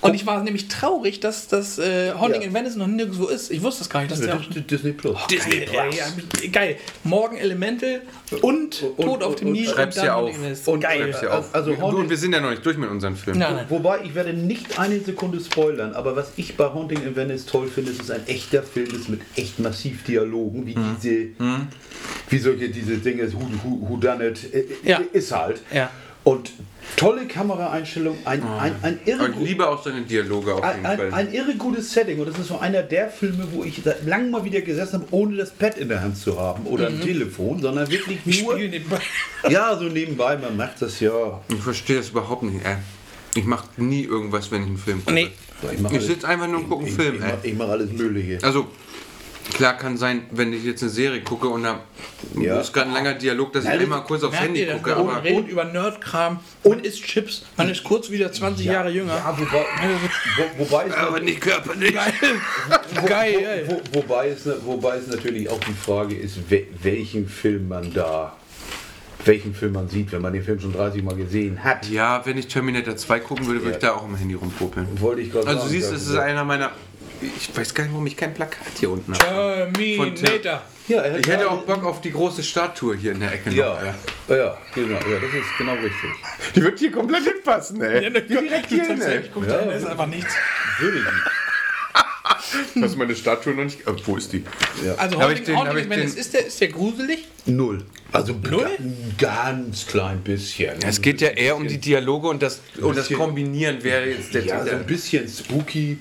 Und 0.02 0.14
ich 0.14 0.24
war 0.26 0.42
nämlich 0.42 0.68
traurig, 0.68 1.20
dass 1.20 1.46
das 1.48 1.78
äh, 1.78 2.12
Haunting 2.14 2.40
Ja. 2.40 2.48
in 2.48 2.54
Venice 2.54 2.76
noch 2.76 2.86
nirgendwo 2.86 3.26
ist. 3.26 3.50
Ich 3.50 3.62
wusste 3.62 3.80
das 3.80 3.90
gar 3.90 4.00
nicht. 4.00 4.10
Dass 4.12 4.20
Das 4.20 4.28
der 4.48 4.56
ist 4.56 4.70
Disney 4.70 4.92
Plus. 4.92 5.18
Disney 5.30 5.66
geil, 5.66 5.90
ey, 5.92 5.98
ja, 5.98 6.48
geil. 6.50 6.76
Morgen 7.04 7.36
Elemental 7.36 8.00
und, 8.40 8.82
und- 8.96 8.96
Tot 9.06 9.22
auf 9.22 9.34
dem 9.36 9.48
und- 9.48 9.52
Nil. 9.54 9.68
schreib's 9.68 9.98
auf. 9.98 10.30
In 10.34 10.42
Venice. 10.42 10.68
Und- 10.68 10.80
geil. 10.80 11.12
Schreib's 11.12 11.26
auf. 11.26 11.54
Also 11.54 11.72
du, 11.74 11.80
Haunting- 11.82 12.00
und 12.04 12.10
wir 12.10 12.16
sind 12.16 12.32
ja 12.32 12.40
noch 12.40 12.50
nicht 12.50 12.64
durch 12.64 12.78
mit 12.78 12.88
unseren 12.88 13.14
Filmen. 13.14 13.40
Nein, 13.40 13.56
nein. 13.56 13.66
Wobei, 13.68 14.00
ich 14.04 14.14
werde 14.14 14.32
nicht 14.32 14.78
eine 14.78 15.00
Sekunde 15.00 15.38
spoilern, 15.40 15.92
aber 15.94 16.16
was 16.16 16.32
ich 16.36 16.56
bei 16.56 16.64
Haunting 16.72 17.02
in 17.02 17.14
Venice 17.14 17.44
toll 17.46 17.68
finde, 17.68 17.90
ist, 17.90 17.98
es 18.00 18.04
ist 18.06 18.10
ein 18.12 18.26
echter 18.26 18.62
Film 18.62 18.88
ist 18.94 19.08
mit 19.10 19.20
echt 19.36 19.58
massiv 19.58 20.04
Dialogen, 20.04 20.66
wie 20.66 20.76
Mhm. 20.76 20.96
diese, 21.02 21.26
wie 22.30 22.38
solche 22.38 22.68
diese 22.70 22.96
Dinge, 22.96 23.30
who, 23.32 23.40
who, 23.62 23.86
who 23.88 23.96
done 23.98 24.26
it, 24.28 24.54
äh, 24.54 24.64
Ja. 24.82 25.00
ist 25.12 25.30
halt. 25.32 25.60
Ja. 25.74 25.90
Und 26.22 26.50
tolle 26.96 27.26
Kameraeinstellung, 27.26 28.18
ein, 28.26 28.42
ein, 28.42 28.74
ein 28.82 28.98
irre 29.06 29.30
ich 29.30 29.36
liebe 29.48 29.66
auch 29.66 29.82
seine 29.82 30.02
Dialoge 30.02 30.54
auf 30.54 30.64
jeden 30.64 30.84
ein, 30.86 30.98
Fall. 30.98 31.06
ein, 31.14 31.28
ein 31.28 31.32
irre 31.32 31.54
gutes 31.54 31.92
Setting 31.92 32.20
und 32.20 32.28
das 32.28 32.38
ist 32.38 32.48
so 32.48 32.58
einer 32.58 32.82
der 32.82 33.08
Filme, 33.08 33.46
wo 33.52 33.64
ich 33.64 33.80
seit 33.82 34.04
langem 34.06 34.30
mal 34.30 34.44
wieder 34.44 34.60
gesessen 34.60 35.00
habe, 35.00 35.06
ohne 35.12 35.36
das 35.36 35.50
Pad 35.50 35.78
in 35.78 35.88
der 35.88 36.02
Hand 36.02 36.18
zu 36.18 36.38
haben 36.38 36.66
oder 36.66 36.88
ein 36.88 37.00
Telefon, 37.00 37.62
sondern 37.62 37.88
wirklich 37.90 38.18
Ich 38.26 38.42
nur, 38.42 38.54
nebenbei. 38.56 38.98
ja, 39.48 39.74
so 39.78 39.84
nebenbei, 39.84 40.36
man 40.36 40.56
macht 40.56 40.82
das 40.82 41.00
ja. 41.00 41.40
ich 41.48 41.60
verstehe 41.62 41.96
das 41.96 42.10
überhaupt 42.10 42.42
nicht. 42.42 42.64
Ey. 42.66 42.76
Ich 43.34 43.44
mache 43.44 43.66
nie 43.78 44.02
irgendwas, 44.02 44.50
wenn 44.50 44.62
ich 44.62 44.68
einen 44.68 44.76
Film 44.78 44.98
gucke. 44.98 45.14
Nee. 45.14 45.30
mach 45.62 45.90
Ich 45.92 45.96
alles- 45.98 46.06
sitze 46.06 46.28
einfach 46.28 46.48
nur 46.48 46.58
und 46.60 46.68
gucke 46.68 46.84
einen 46.84 46.88
ich, 46.92 47.00
Film. 47.00 47.14
Ich, 47.16 47.22
ey. 47.22 47.28
mach- 47.34 47.44
ich 47.44 47.54
mache 47.54 47.70
alles 47.70 47.92
Mögliche. 47.92 48.38
Also, 48.42 48.66
klar 49.50 49.76
kann 49.76 49.96
sein, 49.96 50.22
wenn 50.30 50.52
ich 50.52 50.64
jetzt 50.64 50.82
eine 50.82 50.90
Serie 50.90 51.20
gucke 51.22 51.48
und 51.48 51.62
da 51.62 51.80
Ja. 52.38 52.60
ist 52.60 52.72
gerade 52.72 52.88
ein 52.88 52.94
langer 52.94 53.14
Dialog, 53.14 53.52
dass 53.52 53.64
ich 53.64 53.70
Nein, 53.70 53.80
immer 53.82 54.00
kurz 54.02 54.22
aufs 54.22 54.38
Handy 54.40 54.60
ihr 54.62 54.74
gucke. 54.74 54.90
Man 54.96 55.08
Aber 55.08 55.24
redet 55.24 55.48
über 55.48 55.64
Nerdkram, 55.64 56.40
man 56.64 56.80
isst 56.80 57.02
Chips, 57.04 57.44
man 57.56 57.68
ist 57.70 57.84
kurz 57.84 58.10
wieder 58.10 58.32
20 58.32 58.66
Jahre 58.66 58.90
jünger. 58.90 59.14
Ja, 59.16 59.36
wobei, 59.38 59.64
wo, 60.58 60.64
wobei, 60.64 60.84
es, 60.86 60.94
aber 60.96 61.20
nicht 61.20 61.40
körperlich. 61.40 61.94
Geil. 63.06 63.64
wo, 63.68 63.98
wobei, 63.98 64.28
es, 64.28 64.48
wobei 64.64 64.96
es 64.96 65.06
natürlich 65.06 65.48
auch 65.48 65.60
die 65.60 65.72
Frage 65.72 66.14
ist, 66.16 66.50
we, 66.50 66.64
welchen 66.82 67.28
Film 67.28 67.68
man 67.68 67.92
da, 67.92 68.36
welchen 69.24 69.54
Film 69.54 69.72
man 69.74 69.88
sieht, 69.88 70.12
wenn 70.12 70.22
man 70.22 70.32
den 70.32 70.42
Film 70.42 70.60
schon 70.60 70.72
30 70.72 71.02
Mal 71.02 71.14
gesehen 71.16 71.62
hat. 71.62 71.86
Ja, 71.88 72.24
wenn 72.24 72.38
ich 72.38 72.48
Terminator 72.48 72.96
2 72.96 73.20
gucken 73.20 73.46
würde, 73.46 73.60
würde 73.62 73.72
ich 73.72 73.78
da 73.78 73.92
auch 73.92 74.04
im 74.06 74.16
Handy 74.16 74.34
rumpopeln. 74.34 74.86
Wollte 75.00 75.20
ich 75.22 75.30
gerade 75.32 75.46
Also 75.46 75.60
du 75.60 75.68
sagen. 75.68 75.72
siehst, 75.80 75.92
es 75.92 76.08
ist 76.08 76.16
einer 76.16 76.44
meiner... 76.44 76.70
Ich 77.22 77.54
weiß 77.56 77.74
gar 77.74 77.84
nicht, 77.84 77.92
warum 77.92 78.06
ich 78.06 78.16
kein 78.16 78.32
Plakat 78.32 78.66
hier 78.78 78.90
unten 78.90 79.12
habe. 79.12 79.68
Terminator. 79.74 80.62
ja, 80.88 81.16
Ich 81.16 81.26
hätte 81.26 81.50
auch 81.50 81.62
Bock 81.64 81.84
auf 81.84 82.00
die 82.00 82.12
große 82.12 82.42
Statue 82.42 82.96
hier 82.96 83.12
in 83.12 83.20
der 83.20 83.32
Ecke. 83.34 83.50
Ja, 83.50 83.74
noch, 84.28 84.36
ja, 84.36 84.58
genau, 84.74 84.94
ja, 84.94 85.18
das 85.20 85.34
ist 85.34 85.58
genau 85.58 85.74
richtig. 85.74 86.10
Die 86.54 86.62
wird 86.62 86.78
hier 86.78 86.90
komplett 86.92 87.24
hinpassen, 87.24 87.82
ey. 87.82 88.04
Ja, 88.04 88.10
ne, 88.10 88.22
direkt 88.22 88.68
hier 88.68 88.84
hin, 88.86 89.00
ey. 89.02 89.20
Ich 89.20 89.32
guck 89.32 89.46
da, 89.46 89.58
da 89.58 89.72
ist 89.72 89.86
einfach 89.86 90.06
nichts. 90.06 90.34
Würde 90.78 90.98
ich. 90.98 91.04
Hast 92.82 92.94
du 92.94 92.98
meine 92.98 93.14
Statue 93.14 93.54
noch 93.54 93.64
nicht... 93.64 93.80
Äh, 93.86 93.92
wo 94.06 94.16
ist 94.16 94.32
die? 94.32 94.44
Also 94.96 95.20
Hab 95.20 95.30
ich 95.30 95.38
Haunting, 95.40 95.44
den- 95.44 95.56
hab 95.56 95.68
Haunting 95.68 95.90
ich 95.92 95.98
den- 95.98 96.16
ist 96.16 96.34
der, 96.34 96.46
ist 96.46 96.60
der 96.60 96.68
gruselig? 96.68 97.28
Null. 97.46 97.84
Also 98.12 98.32
Null? 98.32 98.66
ein 98.78 99.14
ganz 99.18 99.86
klein 99.86 100.20
bisschen. 100.20 100.76
Es 100.82 101.00
geht 101.00 101.20
ja 101.20 101.28
eher 101.28 101.56
um 101.56 101.66
die 101.68 101.78
Dialoge 101.78 102.28
und 102.28 102.42
das, 102.42 102.60
und 102.80 102.96
das 102.96 103.10
Kombinieren 103.12 103.82
wäre 103.84 104.06
jetzt 104.10 104.32
der 104.34 104.44
Ja, 104.44 104.64
so 104.64 104.70
ein 104.72 104.86
bisschen 104.86 105.28
spooky. 105.28 105.98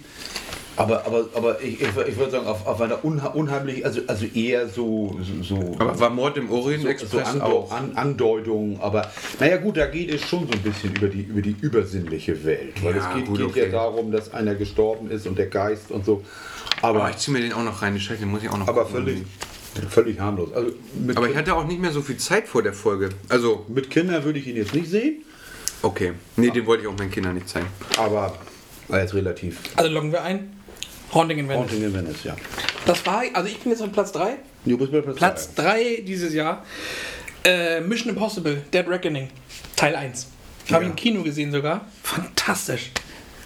Aber, 0.80 1.06
aber, 1.06 1.26
aber 1.36 1.62
ich, 1.62 1.82
ich, 1.82 1.88
ich 2.08 2.18
würde 2.18 2.32
sagen, 2.32 2.48
auf, 2.48 2.66
auf 2.66 2.80
einer 2.82 3.04
unha 3.04 3.28
unheimlich, 3.28 3.86
also, 3.86 4.02
also 4.08 4.26
eher 4.26 4.68
so. 4.70 5.20
so, 5.22 5.44
so 5.44 5.76
Aber 5.78 6.00
war 6.00 6.10
Mord 6.10 6.38
im 6.38 6.50
Orient 6.50 6.82
so, 6.82 6.88
so 6.88 6.92
Express 6.92 7.28
Ando 7.28 7.46
auch? 7.46 7.72
an, 7.72 7.92
Andeutung, 7.96 8.80
aber 8.82 9.12
naja 9.40 9.58
gut, 9.58 9.78
da 9.78 9.88
geht 9.88 10.10
es 10.12 10.22
schon 10.22 10.48
so 10.48 10.54
ein 10.54 10.62
bisschen 10.62 10.96
über 10.96 11.08
die, 11.08 11.22
über 11.22 11.42
die 11.42 11.56
übersinnliche 11.62 12.44
Welt. 12.46 12.82
Weil 12.84 12.96
Ja, 12.96 13.10
es 13.10 13.16
geht, 13.16 13.26
gut, 13.28 13.38
geht 13.38 13.46
okay. 13.48 13.64
ja 13.66 13.70
darum, 13.72 14.12
dass 14.12 14.34
einer 14.34 14.56
gestorben 14.56 15.12
ist 15.12 15.28
und 15.28 15.38
der 15.38 15.48
Geist 15.48 15.92
und 15.92 16.06
so. 16.06 16.24
Aber 16.82 17.00
Aber, 17.02 17.10
ich 17.10 17.18
ziehe 17.18 17.36
mir 17.36 17.44
den 17.44 17.54
auch 17.54 17.64
noch 17.64 17.82
rein, 17.82 18.00
den 18.00 18.28
muss 18.30 18.42
ich 18.44 18.50
auch 18.50 18.58
noch 18.58 18.68
aber 18.68 18.86
gucken. 18.86 19.04
völlig, 19.06 19.24
völlig 19.90 20.20
harmlos. 20.20 20.54
Also 20.54 20.72
mit, 21.06 21.18
Aber 21.18 21.30
ich 21.30 21.36
hatte 21.36 21.54
auch 21.56 21.66
nicht 21.68 21.82
mehr 21.82 21.92
so 21.92 22.02
viel 22.02 22.18
Zeit 22.18 22.48
vor 22.48 22.64
der 22.64 22.74
Folge. 22.74 23.10
Also, 23.28 23.66
mit 23.68 23.90
Kindern 23.90 24.24
würde 24.24 24.40
ich 24.40 24.48
ihn 24.48 24.56
jetzt 24.56 24.74
nicht 24.74 24.90
sehen, 24.90 25.24
okay. 25.82 26.14
Nee, 26.38 26.52
den 26.52 26.66
wollte 26.66 26.84
ich 26.84 26.88
auch 26.90 26.98
meinen 26.98 27.12
Kindern 27.12 27.36
nicht 27.36 27.50
zeigen. 27.50 27.68
aber 27.98 28.34
war 28.88 29.00
jetzt 29.02 29.14
relativ. 29.14 29.60
Also 29.76 29.92
loggen 29.92 30.12
wir 30.12 30.24
ein. 30.24 30.52
Haunting 31.14 31.40
in 31.40 31.48
Venice. 31.50 31.60
Haunting 31.72 31.84
in 31.84 31.94
Venice, 31.94 32.24
ja. 32.24 32.36
Das 32.86 33.06
war, 33.06 33.24
also 33.34 33.48
ich 33.50 33.60
bin 33.60 33.72
jetzt 33.72 33.82
auf 33.82 33.92
Platz 33.92 34.12
3. 34.12 34.36
Du 34.66 34.78
bist 34.78 34.92
bei 34.92 35.02
Platz, 35.02 35.18
Platz 35.18 35.54
3 35.56 36.04
dieses 36.06 36.34
Jahr. 36.34 36.64
Äh, 37.44 37.82
Mission 37.82 38.10
Impossible, 38.10 38.62
Dead 38.74 38.88
Reckoning, 38.88 39.30
Teil 39.76 39.96
1. 39.96 40.28
Habe 40.72 40.84
ich 40.84 40.90
im 40.92 40.96
Kino 40.96 41.24
gesehen 41.24 41.52
sogar. 41.52 41.86
Fantastisch. 42.04 42.92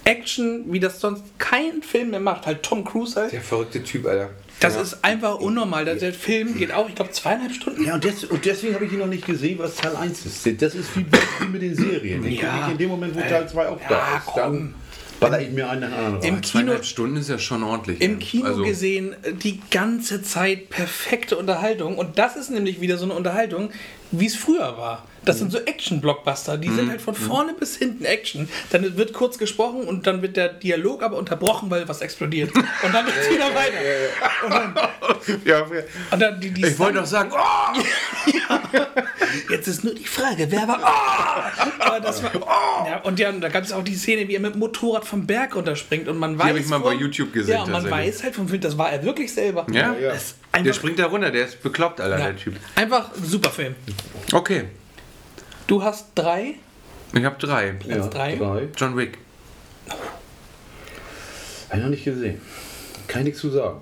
Action, 0.06 0.66
wie 0.68 0.80
das 0.82 1.00
sonst 1.00 1.24
kein 1.38 1.82
Film 1.82 2.10
mehr 2.10 2.20
macht. 2.20 2.46
Halt 2.46 2.64
Tom 2.64 2.84
Cruise 2.84 3.16
halt. 3.20 3.32
Der 3.32 3.40
verrückte 3.42 3.82
Typ, 3.84 4.06
Alter. 4.06 4.32
Das 4.60 4.76
Ja. 4.76 4.82
ist 4.82 5.04
einfach 5.04 5.40
unnormal. 5.40 5.86
Der, 5.86 5.96
der 5.96 6.14
Film 6.14 6.58
geht 6.58 6.74
auch, 6.74 6.90
ich 6.90 6.96
glaube, 6.96 7.12
zweieinhalb 7.12 7.54
Stunden. 7.54 7.86
Ja, 7.86 7.94
und, 7.96 8.04
des, 8.04 8.26
und 8.26 8.44
deswegen 8.44 8.74
habe 8.76 8.86
ich 8.86 8.92
ihn 8.92 9.00
noch 9.00 9.08
nicht 9.08 9.26
gesehen, 9.26 9.60
was 9.60 9.76
Teil 9.76 9.96
1 9.96 10.26
ist. 10.26 10.62
Das 10.62 10.76
ist 10.76 10.98
wie, 10.98 11.06
wie 11.40 11.48
mit 11.48 11.62
den 11.62 11.76
Serien. 11.76 12.26
Ich 12.26 12.42
Ja. 12.42 12.58
gucke 12.60 12.72
in 12.74 12.78
dem 12.78 12.90
Moment, 12.90 13.16
wo 13.16 13.22
Teil 13.22 13.48
2 13.48 13.68
auch 13.70 13.80
da 13.88 13.96
Ja, 13.96 14.18
ist. 14.18 14.36
Dann 14.38 14.76
baller 15.24 15.42
ich 15.42 15.52
mir 15.52 15.70
einen 15.70 15.82
nach 15.82 15.98
anderen 15.98 16.16
rein. 16.16 16.24
Im 16.24 16.42
Kino, 16.42 16.42
Zweieinhalb 16.42 16.86
Stunden 16.86 17.18
ist 17.18 17.30
ja 17.30 17.40
schon 17.40 17.64
ordentlich. 17.64 18.02
im. 18.02 18.20
Kino 18.20 18.46
also, 18.46 18.64
gesehen, 18.64 19.16
die 19.44 19.60
ganze 19.72 20.22
Zeit 20.22 20.70
perfekte 20.70 21.38
Unterhaltung. 21.38 21.98
Und 21.98 22.18
das 22.18 22.36
ist 22.36 22.52
nämlich 22.52 22.82
wieder 22.82 22.98
so 22.98 23.06
eine 23.06 23.14
Unterhaltung, 23.14 23.72
wie 24.12 24.26
es 24.26 24.36
früher 24.36 24.78
war. 24.78 25.06
Das 25.26 25.40
sind 25.40 25.52
so 25.52 25.60
Action-Blockbuster. 25.60 26.58
Die 26.58 26.70
sind 26.70 26.90
halt 26.90 27.02
von 27.02 27.16
vorne 27.16 27.54
bis 27.54 27.78
hinten 27.78 28.06
Action. 28.06 28.50
Dann 28.72 28.98
wird 28.98 29.14
kurz 29.14 29.38
gesprochen 29.38 29.84
und 29.84 30.06
dann 30.08 30.22
wird 30.22 30.36
der 30.38 30.50
Dialog 30.50 31.04
aber 31.04 31.18
unterbrochen, 31.18 31.70
weil 31.70 31.88
was 31.88 32.02
explodiert. 32.02 32.54
Und 32.56 32.94
dann 32.94 33.06
geht's 33.06 33.30
wieder 33.30 33.54
weiter. 33.56 33.78
Und 34.46 34.52
dann, 34.52 34.76
Ja, 35.46 35.66
und 36.12 36.20
dann 36.22 36.40
die, 36.40 36.52
die 36.52 36.66
ich 36.66 36.80
wollte 36.80 37.00
doch 37.00 37.06
sagen, 37.06 37.32
oh! 37.34 37.80
Jetzt 39.50 39.68
ist 39.68 39.84
nur 39.84 39.94
die 39.96 40.06
Frage, 40.06 40.48
wer 40.50 40.68
war. 40.68 40.80
Oh! 40.82 41.84
Aber 41.84 42.00
das 42.00 42.22
war. 42.24 42.32
Ja, 42.88 43.00
und 43.04 43.20
ja, 43.20 43.32
da 43.32 43.50
gab 43.50 43.64
es 43.64 43.72
auch 43.72 43.84
die 43.84 43.96
Szene, 43.96 44.28
wie 44.28 44.36
er 44.36 44.40
mit 44.40 44.54
dem 44.54 44.60
Motorrad 44.60 45.06
vom 45.06 45.26
Berg 45.26 45.56
runterspringt 45.56 46.08
und 46.08 46.18
man 46.18 46.38
weiß. 46.38 46.48
hab 46.50 46.56
ich 46.58 46.68
mal 46.68 46.80
bei 46.80 46.94
YouTube 46.94 47.34
gesehen, 47.34 47.54
Ja, 47.54 47.64
und 47.64 47.72
man 47.72 47.90
weiß 47.90 48.24
halt 48.24 48.36
vom 48.36 48.48
Film, 48.48 48.62
das 48.62 48.78
war 48.78 48.92
er 48.92 49.04
wirklich 49.04 49.34
selber. 49.34 49.66
Ja? 49.72 49.96
Ja. 49.96 50.14
Der 50.62 50.74
springt 50.74 51.00
da 51.00 51.06
runter, 51.08 51.32
der 51.32 51.46
ist 51.46 51.62
bekloppt, 51.64 52.00
Alter, 52.00 52.20
ja, 52.20 52.26
der 52.26 52.38
Typ. 52.38 52.56
einfach 52.76 53.12
ein 53.16 53.24
super 53.24 53.50
Film. 53.50 53.76
Okay, 54.32 54.66
Du 55.68 55.84
hast 55.84 56.08
drei. 56.16 56.56
ich 57.14 57.24
habe 57.24 57.38
drei. 57.40 57.72
Platz 57.72 58.10
drei. 58.10 58.36
drei. 58.36 58.68
John 58.76 58.98
Wick. 58.98 59.18
Hab 61.70 61.78
ich 61.78 61.84
noch 61.84 61.90
nicht 61.90 62.04
gesehen. 62.06 62.40
Kann 63.08 63.22
ich 63.22 63.26
nichts 63.28 63.42
zu 63.42 63.50
sagen. 63.50 63.80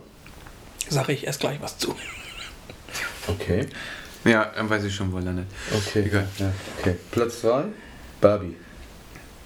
Sage 0.89 1.13
ich 1.13 1.25
erst 1.25 1.39
gleich 1.39 1.61
was 1.61 1.77
zu. 1.77 1.95
Okay. 3.27 3.65
Ja, 4.23 4.51
dann 4.55 4.69
weiß 4.69 4.83
ich 4.83 4.93
schon, 4.95 5.11
wo 5.11 5.17
er 5.17 5.23
landet. 5.23 5.47
Okay. 5.73 6.03
Egal. 6.05 6.27
Ja. 6.37 6.51
okay. 6.79 6.95
Platz 7.11 7.41
2, 7.41 7.63
Barbie. 8.19 8.55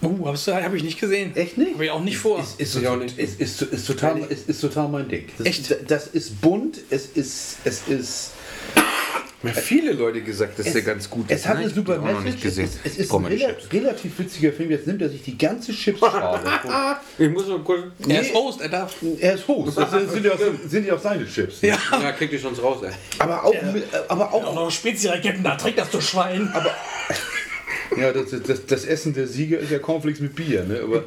Uh, 0.01 0.27
hast 0.27 0.47
du- 0.47 0.53
hab 0.53 0.73
ich 0.73 0.83
nicht 0.83 0.99
gesehen. 0.99 1.35
Echt 1.35 1.57
nicht? 1.57 1.73
Habe 1.73 1.85
ich 1.85 1.91
auch 1.91 2.01
nicht 2.03 2.17
vor. 2.17 2.39
Ist, 2.39 2.59
ist, 2.59 2.85
auch 2.85 2.95
ist, 2.97 3.17
nicht. 3.17 3.17
ist, 3.17 3.39
ist, 3.39 3.61
ist, 3.61 3.87
total, 3.87 4.19
ist, 4.19 4.49
ist 4.49 4.61
total 4.61 4.89
mein 4.89 5.07
Ding. 5.07 5.27
Das, 5.37 5.47
Echt? 5.47 5.89
Das 5.89 6.07
ist 6.07 6.41
bunt, 6.41 6.79
es 6.89 7.05
ist, 7.07 7.57
es 7.63 7.87
ist, 7.87 8.31
Mir 9.41 9.53
viele 9.53 9.93
Leute 9.93 10.21
gesagt, 10.21 10.57
dass 10.57 10.71
der 10.73 10.81
ganz 10.81 11.09
gut 11.09 11.25
es 11.29 11.41
ist. 11.41 11.47
hat 11.47 11.57
ne? 11.57 11.65
eine 11.65 11.73
super 11.73 11.99
Message. 11.99 12.23
nicht 12.23 12.41
gesehen. 12.41 12.65
Es 12.65 12.75
ist, 12.75 12.85
es 12.85 12.97
ist 13.05 13.13
ein 13.13 13.25
rela 13.25 13.47
Chips. 13.49 13.73
relativ 13.73 14.19
witziger 14.19 14.51
Film. 14.51 14.71
Jetzt 14.71 14.87
nimmt 14.87 15.01
er 15.01 15.09
sich 15.09 15.21
die 15.21 15.37
ganze 15.37 15.71
Chipsschale. 15.71 16.39
Ich 17.17 17.29
muss 17.29 17.47
nur 17.47 17.63
kurz. 17.63 17.83
er 18.07 18.21
ist 18.21 18.33
Host, 18.33 18.61
er 18.61 18.69
darf. 18.69 18.95
er 19.19 19.35
ist 19.35 19.47
Host. 19.47 19.77
Das 19.77 19.91
sind 19.91 20.25
ja 20.25 20.33
auch, 20.33 20.39
sind 20.67 20.85
ja 20.87 20.95
auch 20.95 20.99
seine 20.99 21.25
Chips. 21.25 21.61
Ja. 21.61 21.77
Ja, 21.91 22.11
krieg 22.11 22.31
die 22.31 22.39
schon 22.39 22.55
raus, 22.55 22.83
ey. 22.83 22.91
Aber 23.19 23.43
auch, 23.43 23.53
mit, 23.73 23.83
aber 24.07 24.33
Auch 24.33 24.43
auch 24.45 24.55
noch 24.55 24.71
Spezi-Raketen, 24.71 25.43
da 25.43 25.55
trägt 25.55 25.77
das 25.77 25.89
du 25.91 26.01
Schwein. 26.01 26.49
Aber 26.53 26.71
ja, 27.97 28.11
das, 28.11 28.31
das, 28.45 28.65
das 28.65 28.85
Essen 28.85 29.13
der 29.13 29.27
Sieger 29.27 29.59
ist 29.59 29.71
ja 29.71 29.79
Cornflakes 29.79 30.19
mit 30.19 30.35
Bier. 30.35 30.63
Ne? 30.63 30.81
Aber 30.83 31.03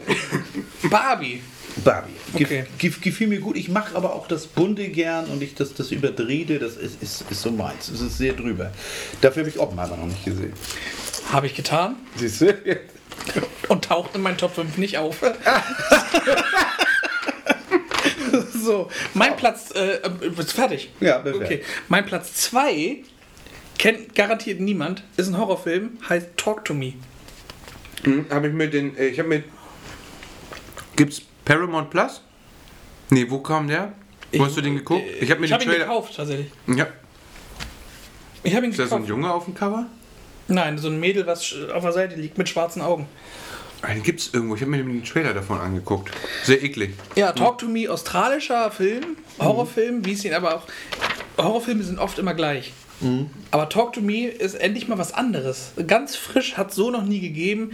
Barbie. 0.88 1.42
Barbie. 1.84 2.12
Okay. 2.34 2.64
ge- 2.78 2.92
Gefiel 3.00 3.26
mir 3.28 3.40
gut. 3.40 3.56
Ich 3.56 3.68
mache 3.68 3.94
aber 3.96 4.14
auch 4.14 4.26
das 4.28 4.46
Bunte 4.46 4.88
gern 4.88 5.26
und 5.26 5.42
ich 5.42 5.54
das, 5.54 5.74
das 5.74 5.90
Überdrehte, 5.90 6.58
das 6.58 6.76
ist, 6.76 7.02
ist, 7.02 7.24
ist 7.30 7.42
so 7.42 7.50
meins. 7.50 7.88
Es 7.88 8.00
ist 8.00 8.18
sehr 8.18 8.32
drüber. 8.34 8.72
Dafür 9.20 9.42
habe 9.42 9.50
ich 9.50 9.58
Oppenheimer 9.58 9.96
noch 9.96 10.06
nicht 10.06 10.24
gesehen. 10.24 10.52
Habe 11.32 11.46
ich 11.46 11.54
getan 11.54 11.96
Siehst 12.16 12.40
du? 12.40 12.54
und 13.68 13.84
taucht 13.84 14.14
in 14.14 14.22
meinen 14.22 14.38
Top 14.38 14.54
5 14.54 14.78
nicht 14.78 14.96
auf. 14.98 15.16
so, 18.52 18.88
mein 19.14 19.36
Platz. 19.36 19.70
Äh, 19.74 19.96
äh, 19.96 20.10
bist 20.34 20.50
du 20.52 20.54
fertig? 20.54 20.90
Ja, 21.00 21.18
bin 21.18 21.34
Okay. 21.34 21.62
Mein 21.88 22.06
Platz 22.06 22.34
2 22.34 22.98
kennt 23.78 24.14
garantiert 24.14 24.60
niemand. 24.60 25.02
Ist 25.16 25.28
ein 25.28 25.38
Horrorfilm, 25.38 25.98
heißt 26.08 26.28
Talk 26.36 26.64
to 26.64 26.74
Me. 26.74 26.94
Hm, 28.04 28.26
habe 28.30 28.48
ich 28.48 28.54
mir 28.54 28.68
den. 28.68 28.96
Äh, 28.96 29.08
ich 29.08 29.18
habe 29.18 29.28
mir. 29.28 29.44
Gibt's 30.96 31.22
Paramount 31.48 31.88
Plus? 31.88 32.20
Nee, 33.10 33.24
wo 33.30 33.38
kam 33.38 33.66
der? 33.68 33.92
Wo 34.34 34.44
hast 34.44 34.56
du 34.58 34.60
den 34.60 34.76
geguckt? 34.76 35.02
Ich 35.18 35.30
habe 35.30 35.40
mir 35.40 35.46
Ich 35.46 35.52
den 35.52 35.60
ihn 35.62 35.68
Trailer. 35.68 35.84
gekauft, 35.86 36.14
tatsächlich. 36.14 36.48
Ja. 36.66 36.86
Ich 38.42 38.54
habe 38.54 38.66
ihn 38.66 38.70
Ist 38.70 38.78
da 38.78 38.86
so 38.86 38.96
ein 38.96 39.02
gekauft. 39.02 39.08
Junge 39.08 39.32
auf 39.32 39.44
dem 39.46 39.54
Cover? 39.54 39.86
Nein, 40.48 40.76
so 40.76 40.88
ein 40.88 41.00
Mädel, 41.00 41.26
was 41.26 41.54
auf 41.74 41.82
der 41.82 41.92
Seite 41.92 42.16
liegt 42.16 42.36
mit 42.36 42.50
schwarzen 42.50 42.82
Augen. 42.82 43.06
Ah, 43.80 43.94
Den 43.94 44.02
gibt's 44.02 44.28
irgendwo. 44.32 44.56
Ich 44.56 44.60
habe 44.60 44.70
mir 44.72 44.78
den 44.84 45.02
Trailer 45.04 45.32
davon 45.32 45.58
angeguckt. 45.58 46.10
Sehr 46.44 46.62
eklig. 46.62 46.94
Ja, 47.16 47.32
Talk 47.32 47.58
to 47.58 47.66
Me, 47.66 47.88
australischer 47.90 48.70
Film, 48.70 49.16
Horrorfilm, 49.38 50.04
wie 50.04 50.12
es 50.12 50.24
ihn 50.26 50.34
aber 50.34 50.56
auch. 50.56 50.62
Horrorfilme 51.38 51.82
sind 51.82 51.98
oft 51.98 52.18
immer 52.18 52.34
gleich. 52.34 52.72
Aber 53.52 53.68
Talk 53.70 53.94
to 53.94 54.00
Me 54.02 54.26
ist 54.26 54.54
endlich 54.54 54.86
mal 54.88 54.98
was 54.98 55.14
anderes. 55.14 55.72
Ganz 55.86 56.14
frisch, 56.16 56.56
hat 56.58 56.74
so 56.74 56.90
noch 56.90 57.04
nie 57.04 57.20
gegeben. 57.20 57.70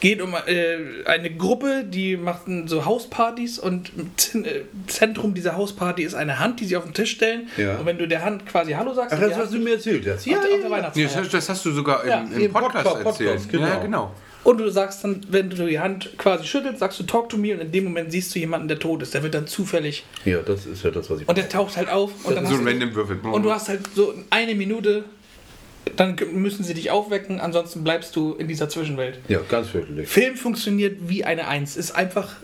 Geht 0.00 0.22
um 0.22 0.32
äh, 0.46 0.76
eine 1.06 1.30
Gruppe, 1.30 1.84
die 1.84 2.16
macht 2.16 2.42
so 2.66 2.84
Hauspartys 2.84 3.58
und 3.58 3.90
im 3.96 4.44
äh, 4.44 4.60
Zentrum 4.86 5.34
dieser 5.34 5.56
Hausparty 5.56 6.02
ist 6.04 6.14
eine 6.14 6.38
Hand, 6.38 6.60
die 6.60 6.66
sie 6.66 6.76
auf 6.76 6.84
den 6.84 6.94
Tisch 6.94 7.10
stellen. 7.12 7.48
Ja. 7.56 7.76
Und 7.78 7.86
wenn 7.86 7.98
du 7.98 8.06
der 8.06 8.24
Hand 8.24 8.46
quasi 8.46 8.72
Hallo 8.72 8.94
sagst, 8.94 9.14
Ach, 9.16 9.20
das, 9.20 9.36
was 9.36 9.50
du 9.50 9.58
mir 9.58 9.74
erzählt 9.74 10.06
hast. 10.06 10.18
auf 10.20 10.24
der, 10.24 10.36
auf 10.38 10.44
der 10.48 10.58
Nee, 10.58 10.70
Weihnachtsfeier. 10.70 11.04
das, 11.06 11.16
hast- 11.16 11.34
das 11.34 11.48
hast 11.48 11.64
du 11.66 11.72
sogar 11.72 12.02
im, 12.04 12.08
Ja, 12.10 12.20
im 12.20 12.40
im 12.42 12.52
Podcast, 12.52 12.84
Podcast, 12.84 13.06
erzählt. 13.06 13.28
Podcast, 13.30 13.50
genau. 13.50 13.66
Ja, 13.66 13.78
genau. 13.80 14.14
Und 14.44 14.58
du 14.58 14.70
sagst 14.70 15.02
dann, 15.02 15.20
wenn 15.28 15.50
du 15.50 15.66
die 15.66 15.80
Hand 15.80 16.16
quasi 16.16 16.44
schüttelst, 16.46 16.78
sagst 16.78 17.00
du 17.00 17.02
Talk 17.02 17.28
to 17.28 17.36
me 17.36 17.52
und 17.52 17.60
in 17.60 17.72
dem 17.72 17.84
Moment 17.84 18.12
siehst 18.12 18.32
du 18.34 18.38
jemanden, 18.38 18.68
der 18.68 18.78
tot 18.78 19.02
ist. 19.02 19.12
Der 19.12 19.22
wird 19.24 19.34
dann 19.34 19.48
zufällig 19.48 20.04
Ja, 20.24 20.38
das 20.38 20.64
ist 20.64 20.84
ja 20.84 20.90
das, 20.92 21.10
was 21.10 21.20
ich 21.20 21.28
und 21.28 21.36
der 21.36 21.48
taucht 21.48 21.76
halt 21.76 21.90
auf 21.90 22.12
und 22.24 22.36
dann 22.36 22.46
So 22.46 22.52
hast 22.56 22.64
random 22.64 22.94
Würfel. 22.94 23.18
und 23.20 23.42
du 23.42 23.50
hast 23.52 23.68
halt 23.68 23.80
so 23.96 24.14
eine 24.30 24.54
Minute, 24.54 25.04
dann 25.96 26.16
müssen 26.32 26.64
sie 26.64 26.74
dich 26.74 26.90
aufwecken, 26.90 27.40
ansonsten 27.40 27.84
bleibst 27.84 28.14
du 28.16 28.34
in 28.34 28.48
dieser 28.48 28.68
Zwischenwelt. 28.68 29.18
Ja, 29.28 29.40
ganz 29.48 29.68
fürchterlich. 29.68 30.08
Film 30.08 30.36
funktioniert 30.36 30.96
wie 31.08 31.24
eine 31.24 31.48
Eins, 31.48 31.76
ist 31.76 31.92
einfach 31.92 32.36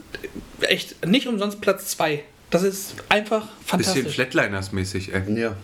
echt 0.61 1.07
nicht 1.07 1.27
umsonst 1.27 1.61
Platz 1.61 1.89
zwei. 1.89 2.23
Das 2.51 2.63
ist 2.63 2.95
einfach 3.09 3.49
Bisschen 3.77 4.05
fantastisch. 4.05 4.15
Flatliners-mäßig, 4.15 5.13
ey. 5.13 5.41
Ja. 5.41 5.57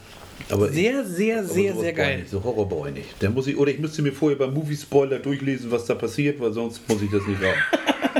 Aber 0.48 0.68
Sehr, 0.70 1.04
sehr, 1.04 1.44
sehr, 1.44 1.76
sehr 1.76 1.92
geil. 1.92 2.18
Nicht. 2.18 2.30
So 2.30 2.42
Horror 2.42 2.68
brauche 2.68 2.88
ich 2.88 2.94
nicht. 2.94 3.22
Der 3.22 3.30
muss 3.30 3.46
ich, 3.46 3.56
oder 3.56 3.70
ich 3.70 3.78
müsste 3.78 4.02
mir 4.02 4.12
vorher 4.12 4.38
beim 4.38 4.52
Movie-Spoiler 4.54 5.18
durchlesen, 5.20 5.70
was 5.70 5.84
da 5.84 5.94
passiert, 5.94 6.40
weil 6.40 6.52
sonst 6.52 6.88
muss 6.88 7.02
ich 7.02 7.10
das 7.10 7.24
nicht 7.26 7.40
haben. 7.40 8.19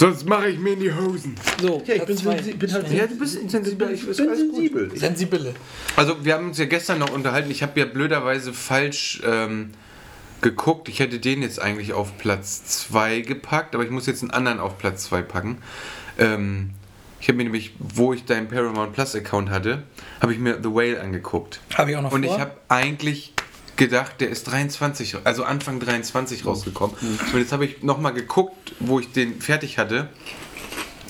Sonst 0.00 0.26
mache 0.26 0.48
ich 0.48 0.58
mir 0.58 0.72
in 0.72 0.80
die 0.80 0.94
Hosen. 0.94 1.34
So, 1.60 1.82
Ja, 1.86 1.94
ich 1.96 2.06
bin, 2.06 2.16
Platz 2.16 2.20
zwei. 2.22 2.36
sensi- 2.38 2.56
bin 2.56 2.72
halt 2.72 2.90
Ja, 2.90 3.06
du 3.06 3.18
bist 3.18 3.50
sensibel. 3.50 3.90
Ich 3.92 4.02
bin 4.06 4.14
sensibel. 4.14 4.96
Sensibile. 4.96 5.54
Also 5.94 6.24
wir 6.24 6.32
haben 6.32 6.48
uns 6.48 6.56
ja 6.56 6.64
gestern 6.64 7.00
noch 7.00 7.10
unterhalten. 7.10 7.50
Ich 7.50 7.62
habe 7.62 7.78
ja 7.78 7.84
blöderweise 7.84 8.54
falsch 8.54 9.20
ähm, 9.26 9.72
geguckt. 10.40 10.88
Ich 10.88 11.00
hätte 11.00 11.18
den 11.18 11.42
jetzt 11.42 11.60
eigentlich 11.60 11.92
auf 11.92 12.16
Platz 12.16 12.64
2 12.64 13.20
gepackt, 13.20 13.74
aber 13.74 13.84
ich 13.84 13.90
muss 13.90 14.06
jetzt 14.06 14.22
einen 14.22 14.30
anderen 14.30 14.58
auf 14.58 14.78
Platz 14.78 15.04
2 15.04 15.20
packen. 15.20 15.58
Ähm, 16.18 16.70
ich 17.20 17.28
habe 17.28 17.36
mir 17.36 17.44
nämlich, 17.44 17.74
wo 17.78 18.14
ich 18.14 18.24
deinen 18.24 18.48
Paramount 18.48 18.94
Plus 18.94 19.14
Account 19.14 19.50
hatte, 19.50 19.82
habe 20.22 20.32
ich 20.32 20.38
mir 20.38 20.60
The 20.62 20.70
Whale 20.70 20.98
angeguckt. 20.98 21.60
Habe 21.74 21.90
ich 21.90 21.96
auch 21.98 22.02
noch 22.02 22.12
Und 22.12 22.24
vor. 22.24 22.34
ich 22.34 22.40
habe 22.40 22.52
eigentlich 22.68 23.34
gedacht, 23.80 24.20
der 24.20 24.28
ist 24.28 24.44
23, 24.44 25.16
also 25.24 25.42
Anfang 25.42 25.80
23 25.80 26.46
rausgekommen. 26.46 26.94
Und 27.32 27.38
jetzt 27.40 27.50
habe 27.52 27.64
ich 27.64 27.82
nochmal 27.82 28.12
geguckt, 28.14 28.74
wo 28.78 29.00
ich 29.00 29.10
den 29.10 29.40
fertig 29.40 29.78
hatte. 29.78 30.08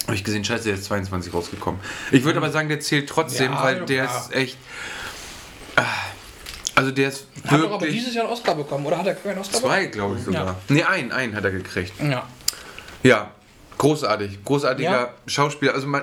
Habe 0.06 0.14
ich 0.16 0.24
gesehen, 0.24 0.44
scheiße, 0.44 0.64
der 0.64 0.74
ist 0.74 0.84
22 0.84 1.34
rausgekommen. 1.34 1.78
Ich 2.10 2.24
würde 2.24 2.38
aber 2.38 2.51
sagen, 2.51 2.68
der 2.68 2.80
zählt 2.80 3.09
trotzdem, 3.09 3.52
Ja, 3.52 3.62
weil 3.62 3.84
der 3.84 4.05
ist 4.06 4.32
echt. 4.34 4.56
ah, 5.76 5.82
Also 6.74 6.90
der 6.90 7.09
ist 7.09 7.26
hat 7.44 7.52
doch 7.60 7.66
aber 7.66 7.80
wirklich. 7.82 7.92
dieses 7.98 8.14
Jahr 8.14 8.24
einen 8.24 8.32
Oscar 8.32 8.55
bekommen, 8.55 8.86
oder 8.86 8.98
hat 8.98 9.06
er 9.06 9.14
keinen 9.14 9.38
Oscar 9.38 9.60
Zwei, 9.60 9.86
glaube 9.86 10.16
ich 10.18 10.24
sogar. 10.24 10.47
Ja. 10.47 10.56
Nee, 10.68 10.82
einen, 10.84 11.12
einen 11.12 11.34
hat 11.36 11.44
er 11.44 11.51
gekriegt. 11.51 11.92
Ja. 12.02 12.26
Ja, 13.02 13.30
großartig. 13.78 14.44
Großartiger 14.44 14.90
Ja. 14.90 15.14
Schauspieler. 15.26 15.74
Also 15.74 15.86
man. 15.86 16.02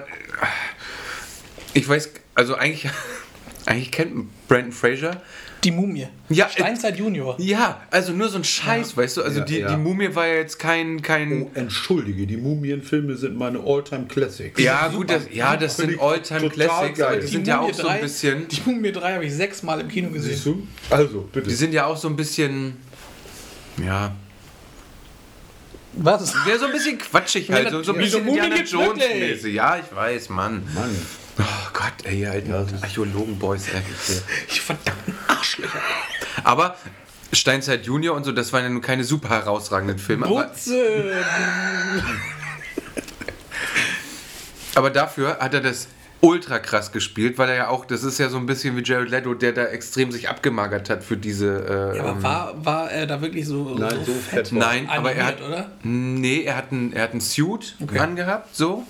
Ich 1.73 1.87
weiß, 1.87 2.09
also 2.35 2.55
eigentlich. 2.55 2.89
Eigentlich 3.65 3.91
kennt 3.91 4.47
Brandon 4.47 4.71
Fraser. 4.71 5.21
Die 5.67 5.71
Mumie. 5.73 6.07
Ja, 6.29 6.47
Steinzeit 6.49 6.97
Junior. 6.97 7.35
Ja, 7.39 7.81
also 7.91 8.13
nur 8.13 8.29
so 8.29 8.37
ein 8.37 8.45
Scheiß, 8.45 8.95
weißt 8.95 9.17
du? 9.17 9.21
Also 9.23 9.39
Ja, 9.39 9.45
die, 9.45 9.57
ja. 9.59 9.69
die 9.69 9.75
Mumie 9.75 10.15
war 10.15 10.25
ja 10.25 10.35
jetzt 10.35 10.57
kein. 10.59 11.01
kein 11.01 11.43
Oh, 11.43 11.51
entschuldige, 11.55 12.25
die 12.25 12.37
Mumienfilme 12.37 13.17
sind 13.17 13.35
meine 13.37 13.59
All-Time-Classics. 13.59 14.61
ja, 14.63 14.87
gut, 14.87 15.09
das, 15.09 15.23
ja, 15.29 15.57
das 15.57 15.75
sind 15.75 15.99
Alltime 16.01 16.49
Classics, 16.49 17.01
aber 17.01 17.15
die 17.17 17.21
Die 17.23 17.27
sind 17.27 17.47
ja 17.47 17.57
Mumie 17.57 17.71
auch 17.71 17.75
so 17.75 17.87
ein 17.87 17.99
bisschen. 17.99 18.47
Die 18.47 18.61
Mumie 18.65 18.93
3 18.93 19.13
habe 19.15 19.25
ich 19.25 19.33
sechsmal 19.33 19.81
im 19.81 19.89
Kino 19.89 20.09
gesehen. 20.09 20.31
Siehst 20.35 20.45
du? 20.45 20.65
Also, 20.89 21.27
bitte. 21.33 21.49
Die 21.49 21.55
sind 21.55 21.73
ja 21.73 21.85
auch 21.85 21.97
so 21.97 22.07
ein 22.07 22.15
bisschen. 22.15 22.77
Ja. 23.85 24.15
Was? 25.97 26.33
Der 26.47 26.59
so 26.59 26.65
ein 26.67 26.71
bisschen 26.71 26.97
quatschig 26.97 27.51
halt, 27.51 27.71
so, 27.71 27.83
so 27.83 27.91
ein 27.91 27.97
Ja, 27.99 28.01
bisschen 28.05 28.23
Mumie 28.25 28.37
Indiana 28.37 28.55
gibt's 28.55 28.71
Jones 28.71 28.99
wirklich. 29.01 29.19
mäßig. 29.35 29.53
Ja, 29.53 29.77
ich 29.79 29.93
weiß, 29.93 30.29
Mann. 30.29 30.63
Mann. 30.73 30.95
Oh 31.39 31.43
Gott, 31.73 31.93
ey, 32.03 32.21
ihr 32.21 32.31
alten 32.31 32.49
Ja, 32.49 32.65
Archäologen-Boys, 32.81 33.67
ey. 33.73 33.81
Ich 34.47 34.61
verdammten 34.61 35.13
Arschlöcher. 35.27 35.79
Aber 36.43 36.75
Steinzeit 37.33 37.85
Junior 37.85 38.15
und 38.15 38.23
so, 38.23 38.31
das 38.31 38.51
waren 38.53 38.63
ja 38.63 38.69
nun 38.69 38.81
keine 38.81 39.03
super 39.03 39.29
herausragenden 39.29 39.99
Filme. 39.99 40.25
Aber, 40.25 40.45
Butze. 40.45 41.13
aber 44.75 44.89
dafür 44.89 45.37
hat 45.39 45.53
er 45.53 45.61
das 45.61 45.87
ultra 46.21 46.57
krass 46.59 46.91
gespielt, 46.91 47.37
weil 47.37 47.49
er 47.49 47.55
ja 47.55 47.67
auch, 47.67 47.85
das 47.85 48.03
ist 48.03 48.17
ja 48.17 48.29
so 48.29 48.37
ein 48.37 48.45
bisschen 48.45 48.75
wie 48.75 48.83
Jared 48.83 49.09
Leto, 49.09 49.33
der 49.33 49.51
da 49.51 49.65
extrem 49.65 50.11
sich 50.11 50.29
abgemagert 50.29 50.89
hat 50.89 51.03
für 51.03 51.17
diese. 51.17 51.91
Äh, 51.93 51.97
Ja, 51.97 52.03
aber 52.03 52.11
ähm, 52.13 52.23
war, 52.23 52.65
war 52.65 52.91
er 52.91 53.05
da 53.05 53.21
wirklich 53.21 53.45
so, 53.45 53.75
Nein, 53.77 53.99
so 54.05 54.13
fett 54.13 54.51
Nein, 54.51 54.89
aber 54.89 55.11
er 55.13 55.25
hat. 55.27 55.41
oder? 55.41 55.69
Nee, 55.83 56.41
er 56.43 56.57
hat 56.57 56.71
einen, 56.71 56.93
er 56.93 57.03
hat 57.03 57.11
einen 57.11 57.21
Suit 57.21 57.75
Okay. 57.81 57.99
angehabt, 57.99 58.55
so. 58.55 58.83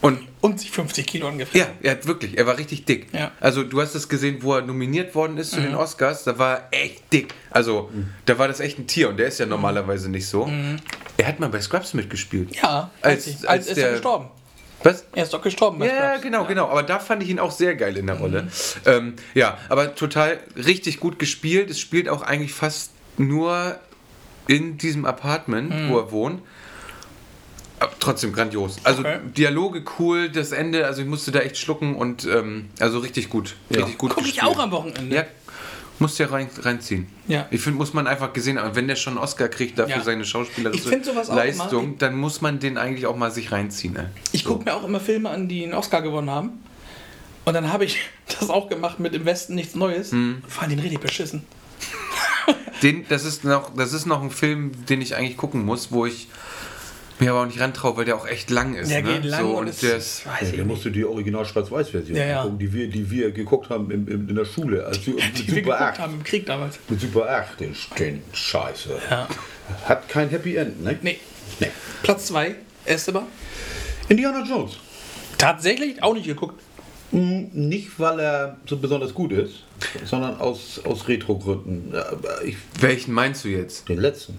Und 0.00 0.20
und 0.40 0.60
sich 0.60 0.70
50 0.70 1.06
Kilo 1.06 1.28
angefressen. 1.28 1.60
Ja, 1.82 1.88
er 1.88 1.92
hat 1.96 2.06
wirklich, 2.06 2.38
er 2.38 2.46
war 2.46 2.56
richtig 2.58 2.84
dick. 2.84 3.08
Ja. 3.12 3.32
Also 3.40 3.64
du 3.64 3.80
hast 3.80 3.94
es 3.94 4.08
gesehen, 4.08 4.38
wo 4.42 4.54
er 4.54 4.62
nominiert 4.62 5.14
worden 5.14 5.36
ist 5.38 5.50
zu 5.52 5.60
den 5.60 5.74
Oscars, 5.74 6.24
da 6.24 6.38
war 6.38 6.68
er 6.70 6.84
echt 6.84 7.12
dick. 7.12 7.34
Also 7.50 7.90
da 8.26 8.38
war 8.38 8.46
das 8.48 8.60
echt 8.60 8.78
ein 8.78 8.86
Tier 8.86 9.08
und 9.08 9.16
der 9.18 9.26
ist 9.28 9.38
ja 9.40 9.46
normalerweise 9.46 10.08
nicht 10.10 10.26
so. 10.28 10.48
Er 11.16 11.26
hat 11.26 11.40
mal 11.40 11.48
bei 11.48 11.60
Scrubs 11.60 11.94
mitgespielt. 11.94 12.54
Ja, 12.56 12.90
Als- 13.02 13.26
als, 13.26 13.44
als, 13.46 13.66
ist 13.66 13.76
der- 13.76 13.86
er 13.86 13.92
gestorben. 13.94 14.28
Was? 14.84 15.04
Er 15.12 15.24
ist 15.24 15.32
doch 15.34 15.42
gestorben. 15.42 15.80
bei 15.80 15.86
Ja, 15.88 16.10
Scrubs. 16.10 16.22
genau, 16.22 16.44
genau. 16.44 16.68
Aber 16.68 16.84
da 16.84 17.00
fand 17.00 17.20
ich 17.24 17.30
ihn 17.30 17.40
auch 17.40 17.50
sehr 17.50 17.74
geil 17.74 17.96
in 17.96 18.06
der 18.06 18.16
Rolle. 18.18 18.46
Ähm, 18.86 19.14
ja, 19.34 19.58
aber 19.68 19.96
total 19.96 20.38
richtig 20.54 21.00
gut 21.00 21.18
gespielt. 21.18 21.68
Es 21.68 21.80
spielt 21.80 22.08
auch 22.08 22.22
eigentlich 22.22 22.52
fast 22.52 22.92
nur 23.16 23.76
in 24.46 24.78
diesem 24.78 25.04
Apartment, 25.04 25.90
wo 25.90 25.98
er 25.98 26.12
wohnt. 26.12 26.42
Aber 27.80 27.92
trotzdem 28.00 28.32
grandios. 28.32 28.76
Also 28.84 29.00
Okay. 29.00 29.18
Dialoge 29.36 29.82
cool, 29.98 30.28
das 30.30 30.52
Ende, 30.52 30.86
also 30.86 31.02
ich 31.02 31.08
musste 31.08 31.30
da 31.30 31.40
echt 31.40 31.56
schlucken 31.58 31.94
und 31.94 32.24
ähm, 32.26 32.68
also 32.80 32.98
richtig 32.98 33.28
gut. 33.30 33.54
Richtig 33.70 33.98
gut 33.98 34.10
Guck 34.14 34.24
ich 34.26 34.34
gespielt. 34.34 34.52
auch 34.52 34.58
am 34.58 34.70
Wochenende. 34.72 35.14
Ja, 35.14 35.24
musst 36.00 36.18
ja 36.18 36.26
rein, 36.26 36.48
reinziehen. 36.60 37.06
Ja. 37.28 37.46
Ich 37.50 37.60
finde, 37.60 37.78
muss 37.78 37.92
man 37.94 38.06
einfach 38.06 38.32
gesehen 38.32 38.58
haben, 38.58 38.74
wenn 38.76 38.88
der 38.88 38.96
schon 38.96 39.14
einen 39.14 39.22
Oscar 39.22 39.48
kriegt 39.48 39.78
dafür 39.78 39.96
Ja. 39.96 40.02
seine 40.02 40.22
Ich 40.22 40.28
schauspielerische 40.30 40.88
Leistung, 41.32 41.84
immer- 41.84 41.94
dann 41.98 42.16
muss 42.16 42.40
man 42.40 42.58
den 42.60 42.78
eigentlich 42.78 43.06
auch 43.06 43.16
mal 43.16 43.30
sich 43.30 43.52
reinziehen. 43.52 43.94
Ne? 43.94 44.10
Ich 44.32 44.44
gucke 44.44 44.64
mir 44.64 44.74
auch 44.74 44.84
immer 44.84 45.00
Filme 45.00 45.30
an, 45.30 45.48
die 45.48 45.62
einen 45.64 45.74
Oscar 45.74 46.02
gewonnen 46.02 46.30
haben. 46.30 46.50
Und 47.44 47.54
dann 47.54 47.72
habe 47.72 47.84
ich 47.84 47.98
das 48.40 48.50
auch 48.50 48.68
gemacht 48.68 48.98
mit 49.00 49.14
Im 49.14 49.24
Westen 49.24 49.54
nichts 49.54 49.74
Neues. 49.74 50.12
Hm. 50.12 50.42
Fand 50.48 50.72
ihn 50.72 50.78
richtig 50.80 51.00
beschissen. 51.00 51.44
Den, 52.82 53.04
das, 53.08 53.24
ist 53.24 53.44
noch, 53.44 53.74
das 53.74 53.92
ist 53.92 54.06
noch 54.06 54.22
ein 54.22 54.30
Film, 54.30 54.70
den 54.86 55.00
ich 55.00 55.16
eigentlich 55.16 55.36
gucken 55.36 55.64
muss, 55.64 55.90
wo 55.90 56.06
ich 56.06 56.28
mir 57.20 57.30
aber 57.30 57.42
auch 57.42 57.46
nicht 57.46 57.60
rantraue, 57.60 57.96
weil 57.96 58.04
der 58.04 58.16
auch 58.16 58.26
echt 58.26 58.50
lang 58.50 58.74
ist. 58.74 58.90
Der 58.90 59.02
ne? 59.02 59.14
geht 59.14 59.24
lang 59.24 59.40
so, 59.42 59.56
und, 59.58 59.82
der 59.82 59.96
ist, 59.96 60.26
weiß 60.26 60.40
Ja, 60.40 60.46
ich 60.46 60.50
da 60.52 60.56
nicht. 60.58 60.66
musst 60.66 60.84
du 60.84 60.90
die 60.90 61.04
Original 61.04 61.44
Schwarz-Weiß-Version 61.44 62.16
Ja, 62.16 62.24
ja. 62.26 62.42
gucken, 62.42 62.58
die 62.58 62.72
wir, 62.72 62.88
die 62.88 63.10
wir 63.10 63.30
geguckt 63.32 63.70
haben 63.70 63.90
in, 63.90 64.06
in, 64.06 64.28
in 64.28 64.34
der 64.34 64.44
Schule. 64.44 64.84
Also 64.86 65.10
mit 65.12 65.20
Die 65.38 65.46
wir 65.48 65.54
Super 65.54 65.60
geguckt 65.62 65.80
8. 65.80 65.98
haben 65.98 66.14
im 66.14 66.24
Krieg 66.24 66.46
damals. 66.46 66.78
Mit 66.88 67.00
Super 67.00 67.28
8, 67.30 67.60
den, 67.60 67.76
den 67.98 68.22
Scheiße. 68.32 68.98
Ja. 69.10 69.28
Hat 69.84 70.08
kein 70.08 70.28
Happy 70.30 70.56
End, 70.56 70.82
ne? 70.82 70.98
Nee. 71.02 71.18
Nee. 71.60 71.68
Platz 72.02 72.26
2, 72.26 72.54
Esteban. 72.84 73.24
Indiana 74.08 74.44
Jones. 74.44 74.72
Tatsächlich 75.38 76.02
auch 76.02 76.14
nicht 76.14 76.26
geguckt. 76.26 76.60
Hm, 77.10 77.48
Nicht, 77.52 77.98
weil 77.98 78.20
er 78.20 78.56
so 78.66 78.76
besonders 78.76 79.14
gut 79.14 79.32
ist, 79.32 79.64
sondern 80.04 80.38
aus, 80.40 80.80
aus 80.84 81.08
Retro-Gründen. 81.08 81.94
Welchen 82.80 83.12
meinst 83.14 83.44
du 83.44 83.48
jetzt? 83.48 83.88
den 83.88 83.98
letzten. 83.98 84.38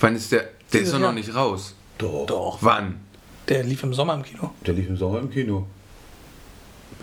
Wann 0.00 0.14
ist 0.16 0.32
der? 0.32 0.48
Der 0.72 0.80
Dieses 0.80 0.94
ist 0.94 1.00
doch 1.00 1.06
noch 1.06 1.12
nicht 1.14 1.34
raus. 1.34 1.74
Doch. 1.98 2.26
Doch. 2.26 2.58
Wann? 2.60 3.00
Der 3.48 3.62
lief 3.64 3.82
im 3.82 3.92
Sommer 3.92 4.14
im 4.14 4.22
Kino. 4.22 4.52
Der 4.66 4.74
lief 4.74 4.88
im 4.88 4.96
Sommer 4.96 5.18
im 5.18 5.30
Kino. 5.30 5.66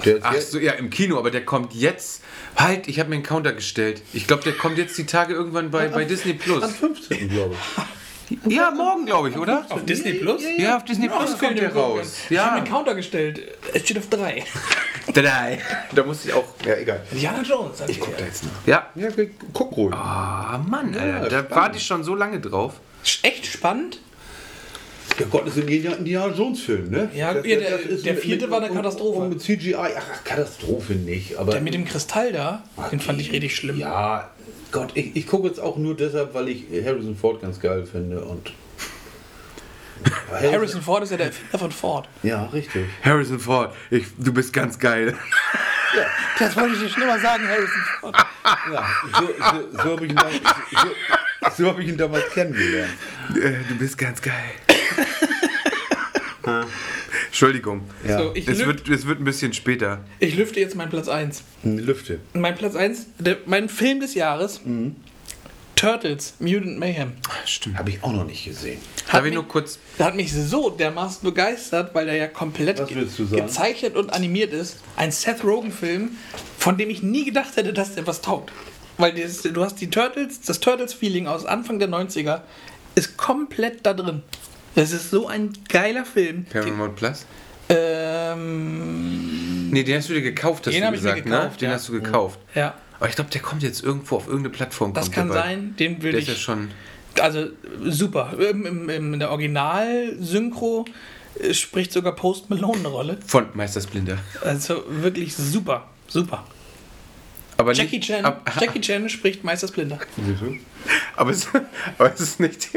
Der 0.05 0.17
ist 0.17 0.25
Ach 0.25 0.35
so, 0.35 0.59
ja, 0.59 0.73
im 0.73 0.89
Kino, 0.89 1.17
aber 1.17 1.29
der 1.29 1.45
kommt 1.45 1.73
jetzt. 1.73 2.23
Halt, 2.55 2.87
ich 2.87 2.99
habe 2.99 3.09
mir 3.09 3.15
einen 3.15 3.23
Counter 3.23 3.53
gestellt. 3.53 4.01
Ich 4.13 4.27
glaube, 4.27 4.43
der 4.43 4.53
kommt 4.53 4.77
jetzt 4.77 4.97
die 4.97 5.05
Tage 5.05 5.33
irgendwann 5.33 5.71
bei, 5.71 5.87
bei 5.89 6.05
Disney 6.05 6.33
Plus. 6.33 6.63
Am 6.63 6.69
15. 6.69 7.29
glaube 7.29 7.55
ich. 7.55 7.83
Ja, 8.45 8.69
morgen, 8.69 9.07
glaube 9.07 9.29
ich, 9.29 9.37
oder? 9.37 9.65
Auf 9.69 9.85
Disney 9.85 10.13
Plus? 10.13 10.43
Ja, 10.59 10.77
auf 10.77 10.85
Disney 10.85 11.09
Plus 11.09 11.35
kommt 11.35 11.57
der 11.57 11.73
raus. 11.73 12.15
Ich 12.29 12.37
habe 12.37 12.51
mir 12.51 12.57
einen 12.57 12.67
Counter 12.67 12.93
gestellt. 12.93 13.41
Es 13.73 13.81
steht 13.81 13.97
auf 13.97 14.07
3. 14.07 14.43
drei. 15.13 15.59
Da 15.93 16.03
musste 16.03 16.27
ich 16.29 16.33
auch. 16.35 16.45
Ja, 16.63 16.75
egal. 16.75 17.01
Indiana 17.11 17.41
Jones. 17.41 17.81
Ich 17.87 17.99
Guck 17.99 18.15
da 18.17 18.25
jetzt 18.25 18.43
noch. 18.43 18.51
Ja. 18.67 18.87
Ja, 18.93 19.07
guck 19.51 19.75
ruhig. 19.75 19.95
Ah, 19.95 20.63
Mann, 20.67 20.95
Alter. 20.95 21.43
Da 21.43 21.55
warte 21.55 21.77
ich 21.77 21.85
schon 21.85 22.03
so 22.03 22.13
lange 22.13 22.39
drauf. 22.39 22.73
Echt 23.23 23.45
spannend. 23.45 23.99
Ja 25.19 25.25
Gott, 25.29 25.47
das 25.47 25.57
ist 25.57 25.63
ein 25.63 25.67
Indiana 25.97 26.33
Jones 26.33 26.61
Film, 26.61 26.89
ne? 26.91 27.09
Ja, 27.13 27.33
Das- 27.33 27.45
ja, 27.45 27.57
der- 27.59 27.77
der 27.77 28.15
vierte 28.15 28.45
mit- 28.45 28.51
war 28.51 28.61
eine 28.63 28.73
Katastrophe. 28.73 29.19
Und 29.19 29.29
mit 29.29 29.41
CGI, 29.41 29.75
ach, 29.97 30.23
Katastrophe 30.23 30.93
nicht. 30.93 31.35
Aber 31.37 31.51
Der 31.51 31.61
mit 31.61 31.73
dem 31.73 31.83
Kristall 31.85 32.31
da, 32.31 32.63
den 32.91 32.99
fand 33.01 33.19
ich 33.19 33.31
richtig 33.31 33.55
schlimm. 33.55 33.77
Ja, 33.79 34.29
Gott, 34.71 34.91
ich, 34.93 35.15
ich 35.15 35.27
gucke 35.27 35.47
jetzt 35.47 35.59
auch 35.59 35.75
nur 35.77 35.95
deshalb, 35.97 36.33
weil 36.35 36.47
ich 36.49 36.63
Harrison 36.85 37.17
Ford 37.17 37.41
ganz 37.41 37.59
geil 37.59 37.85
finde 37.85 38.21
und. 38.23 38.53
Harrison 40.31 40.81
Ford 40.81 41.03
ist 41.03 41.09
ja 41.11 41.17
der 41.17 41.25
Erfinder 41.27 41.59
von 41.59 41.71
Ford. 41.71 42.07
Ja, 42.23 42.45
richtig. 42.45 42.85
Harrison 43.03 43.39
Ford, 43.39 43.73
ich, 43.89 44.05
du 44.17 44.31
bist 44.31 44.53
ganz 44.53 44.79
geil. 44.79 45.17
Das 46.37 46.55
wollte 46.55 46.75
ich 46.75 46.81
dir 46.81 46.89
schon 46.89 47.03
immer 47.03 47.19
sagen, 47.19 47.43
Harrison 47.47 47.81
Ford. 47.99 48.15
Ja, 48.71 48.85
so, 49.19 49.27
so, 49.27 49.77
so 49.83 49.91
habe 49.95 50.05
ich, 50.05 50.11
so, 50.13 50.87
so 51.57 51.67
hab 51.67 51.79
ich 51.79 51.87
ihn 51.87 51.97
damals 51.97 52.29
kennengelernt. 52.31 52.91
Äh, 53.35 53.51
Du 53.67 53.75
bist 53.77 53.97
ganz 53.97 54.21
geil. 54.21 54.33
Entschuldigung. 57.27 57.81
Ja. 58.07 58.17
So, 58.19 58.31
ich, 58.35 58.47
Es 58.47 58.59
wird, 58.65 58.87
es 58.89 59.05
wird 59.05 59.19
ein 59.19 59.23
bisschen 59.25 59.53
später. 59.53 60.03
ich 60.19 60.35
lüfte 60.35 60.59
jetzt 60.59 60.75
meinen 60.75 60.89
Platz 60.89 61.07
1. 61.07 61.43
Lüfte. 61.63 62.19
Mein 62.33 62.55
Platz 62.55 62.75
1, 62.75 63.05
der, 63.19 63.37
mein 63.45 63.69
Film 63.69 63.99
des 63.99 64.15
Jahres, 64.15 64.61
Turtles, 65.75 66.33
Mutant 66.39 66.77
Mayhem. 66.79 67.13
Stimmt. 67.45 67.77
Habe 67.77 67.91
ich 67.91 68.03
auch 68.03 68.11
noch 68.11 68.25
nicht 68.25 68.43
gesehen. 68.45 68.79
Darf 69.11 69.19
ich 69.19 69.23
mich- 69.25 69.33
nur 69.35 69.47
kurz. 69.47 69.79
Der 69.97 70.07
hat 70.07 70.15
mich 70.15 70.33
so 70.33 70.69
dermaßen 70.71 71.21
begeistert, 71.23 71.93
weil 71.95 72.05
der 72.05 72.15
ja 72.15 72.27
komplett 72.27 72.85
ge 72.87 73.05
gezeichnet 73.31 73.95
und 73.95 74.11
animiert 74.11 74.51
ist. 74.51 74.77
Ein 74.97 75.11
Seth 75.11 75.43
Rogen-Film, 75.43 76.09
von 76.57 76.77
dem 76.77 76.89
ich 76.89 77.01
nie 77.03 77.25
gedacht 77.25 77.55
hätte, 77.55 77.71
dass 77.73 77.95
der 77.95 78.05
was 78.07 78.21
taugt. 78.21 78.51
Weil 78.99 79.13
das, 79.13 79.41
du 79.41 79.63
hast 79.63 79.75
die 79.81 79.89
Turtles, 79.89 80.41
das 80.41 80.59
Turtles-Feeling 80.59 81.27
aus 81.27 81.45
Anfang 81.45 81.79
der 81.79 81.89
90er 81.89 82.41
ist 82.95 83.17
komplett 83.17 83.85
da 83.85 83.93
drin. 83.93 84.21
Das 84.75 84.91
ist 84.91 85.09
so 85.09 85.27
ein 85.27 85.51
geiler 85.69 86.05
Film. 86.05 86.45
Paramount 86.45 86.95
Plus? 86.95 87.25
Ähm, 87.69 89.69
Nee, 89.71 89.83
den 89.83 89.97
hast 89.97 90.09
du 90.09 90.13
dir 90.13 90.21
gekauft, 90.21 90.65
hast 90.67 90.73
Den 90.73 90.81
du 90.81 90.87
ich 90.89 90.95
gesagt, 90.95 91.23
gekauft, 91.23 91.51
ne? 91.51 91.57
Den 91.61 91.69
ja. 91.69 91.75
hast 91.75 91.87
du 91.89 91.93
gekauft. 91.93 92.39
ja, 92.55 92.73
Aber 92.99 93.07
ich 93.09 93.15
glaube, 93.15 93.29
der 93.29 93.41
kommt 93.41 93.63
jetzt 93.63 93.83
irgendwo 93.83 94.17
auf 94.17 94.25
irgendeine 94.27 94.49
Plattform. 94.49 94.93
das 94.93 95.11
kann 95.11 95.31
sein. 95.31 95.75
Den 95.77 96.01
will 96.01 96.11
Der 96.11 96.21
ist 96.21 96.27
ja 96.27 96.33
ich. 96.33 96.41
schon. 96.41 96.71
Also 97.21 97.47
super. 97.85 98.33
Im, 98.39 98.65
im, 98.65 98.89
im, 98.89 99.13
in 99.13 99.19
der 99.19 99.29
Original-Synchro 99.31 100.85
äh, 101.39 101.53
spricht 101.53 101.91
sogar 101.93 102.15
Post 102.15 102.49
Malone 102.49 102.79
eine 102.79 102.87
Rolle. 102.87 103.17
Von 103.27 103.47
Meister 103.53 103.81
Splinter. 103.81 104.17
Also 104.41 104.83
wirklich 104.87 105.35
super. 105.35 105.87
Super. 106.07 106.45
Aber 107.59 107.73
Jackie 107.73 107.97
nicht, 107.97 108.07
Chan, 108.07 108.23
ab- 108.23 108.49
Jackie 108.59 108.79
Chan 108.79 109.09
spricht 109.09 109.43
Meister 109.43 109.67
Splinter. 109.67 109.99
Aber 111.17 111.31
es, 111.31 111.47
aber 111.97 112.13
es 112.13 112.21
ist 112.21 112.39
nicht. 112.39 112.69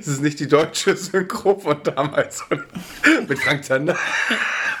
Es 0.00 0.06
ist 0.08 0.20
nicht 0.22 0.40
die 0.40 0.48
deutsche 0.48 0.96
Synchro 0.96 1.58
von 1.58 1.76
damals. 1.82 2.42
oder? 2.50 2.64
Mit 3.28 3.38
Frank 3.38 3.64
Zander. 3.64 3.96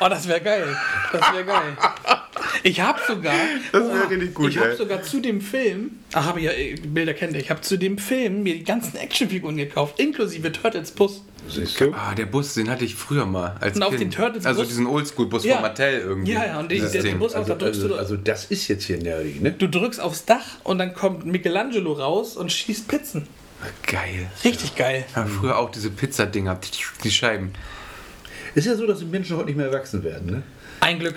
Oh, 0.00 0.08
das 0.08 0.26
wäre 0.28 0.40
geil. 0.40 0.76
Das 1.12 1.32
wäre 1.32 1.44
geil. 1.44 1.76
Ich 2.62 2.80
habe 2.80 3.00
sogar. 3.06 3.34
Das 3.72 3.82
wär 3.88 4.10
richtig 4.10 4.34
gut, 4.34 4.50
Ich 4.50 4.58
habe 4.58 4.76
sogar 4.76 5.02
zu 5.02 5.20
dem 5.20 5.40
Film. 5.40 5.90
Ach, 6.12 6.26
habe 6.26 6.40
ich 6.40 6.46
ja, 6.46 6.52
äh, 6.52 6.74
Bilder 6.76 7.14
kennt 7.14 7.34
ihr. 7.34 7.40
Ich 7.40 7.50
habe 7.50 7.60
zu 7.60 7.76
dem 7.76 7.98
Film 7.98 8.42
mir 8.42 8.54
die 8.54 8.64
ganzen 8.64 8.96
Actionfiguren 8.96 9.56
gekauft, 9.56 9.98
inklusive 9.98 10.50
Turtles 10.52 10.90
Bus. 10.92 11.22
Siehst 11.48 11.80
du? 11.80 11.92
Ah, 11.94 12.14
der 12.14 12.26
Bus, 12.26 12.54
den 12.54 12.68
hatte 12.70 12.84
ich 12.84 12.94
früher 12.94 13.24
mal. 13.26 13.56
Als 13.60 13.76
Und 13.76 13.82
auf 13.82 13.90
kind. 13.90 14.00
den 14.02 14.10
Turtles 14.10 14.44
Also 14.46 14.60
Bus- 14.60 14.68
diesen 14.68 14.86
Oldschool-Bus 14.86 15.44
Ja. 15.44 15.54
von 15.54 15.62
Mattel 15.62 16.00
irgendwie. 16.00 16.32
Ja, 16.32 16.44
ja, 16.46 16.58
und 16.60 16.70
Dieses 16.70 16.92
der-. 16.92 17.14
Bus 17.14 17.32
auch, 17.34 17.38
Also, 17.38 17.54
da 17.54 17.58
drückst 17.58 17.82
also, 17.82 17.88
du. 17.94 17.98
also 18.00 18.16
das 18.16 18.44
ist 18.46 18.68
jetzt 18.68 18.84
hier 18.84 18.98
nerdig, 18.98 19.40
ne? 19.40 19.52
Du 19.52 19.68
drückst 19.68 20.00
aufs 20.00 20.24
Dach 20.24 20.44
und 20.64 20.78
dann 20.78 20.94
kommt 20.94 21.24
Michelangelo 21.26 21.92
raus 21.92 22.36
und 22.36 22.52
schießt 22.52 22.86
Pizzen. 22.88 23.26
Geil. 23.86 24.30
Richtig 24.44 24.76
geil. 24.76 25.04
Ja, 25.16 25.26
früher 25.26 25.58
auch 25.58 25.70
diese 25.70 25.90
Pizzadinger, 25.90 26.60
die 27.02 27.10
Scheiben. 27.10 27.52
Ist 28.54 28.66
ja 28.66 28.76
so, 28.76 28.86
dass 28.86 29.00
die 29.00 29.04
Menschen 29.04 29.36
heute 29.36 29.46
nicht 29.46 29.56
mehr 29.56 29.66
erwachsen 29.66 30.02
werden, 30.02 30.30
ne? 30.30 30.42
Ein 30.80 31.00
Glück. 31.00 31.16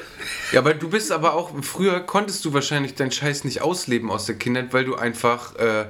Ja, 0.52 0.60
aber 0.60 0.74
du 0.74 0.90
bist 0.90 1.12
aber 1.12 1.34
auch, 1.34 1.52
früher 1.62 2.00
konntest 2.00 2.44
du 2.46 2.54
wahrscheinlich 2.54 2.96
deinen 2.96 3.12
Scheiß 3.12 3.44
nicht 3.44 3.62
ausleben 3.62 4.10
aus 4.10 4.26
der 4.26 4.36
Kindheit, 4.36 4.74
weil 4.74 4.86
du 4.86 4.96
einfach 4.96 5.56
äh, 5.56 5.86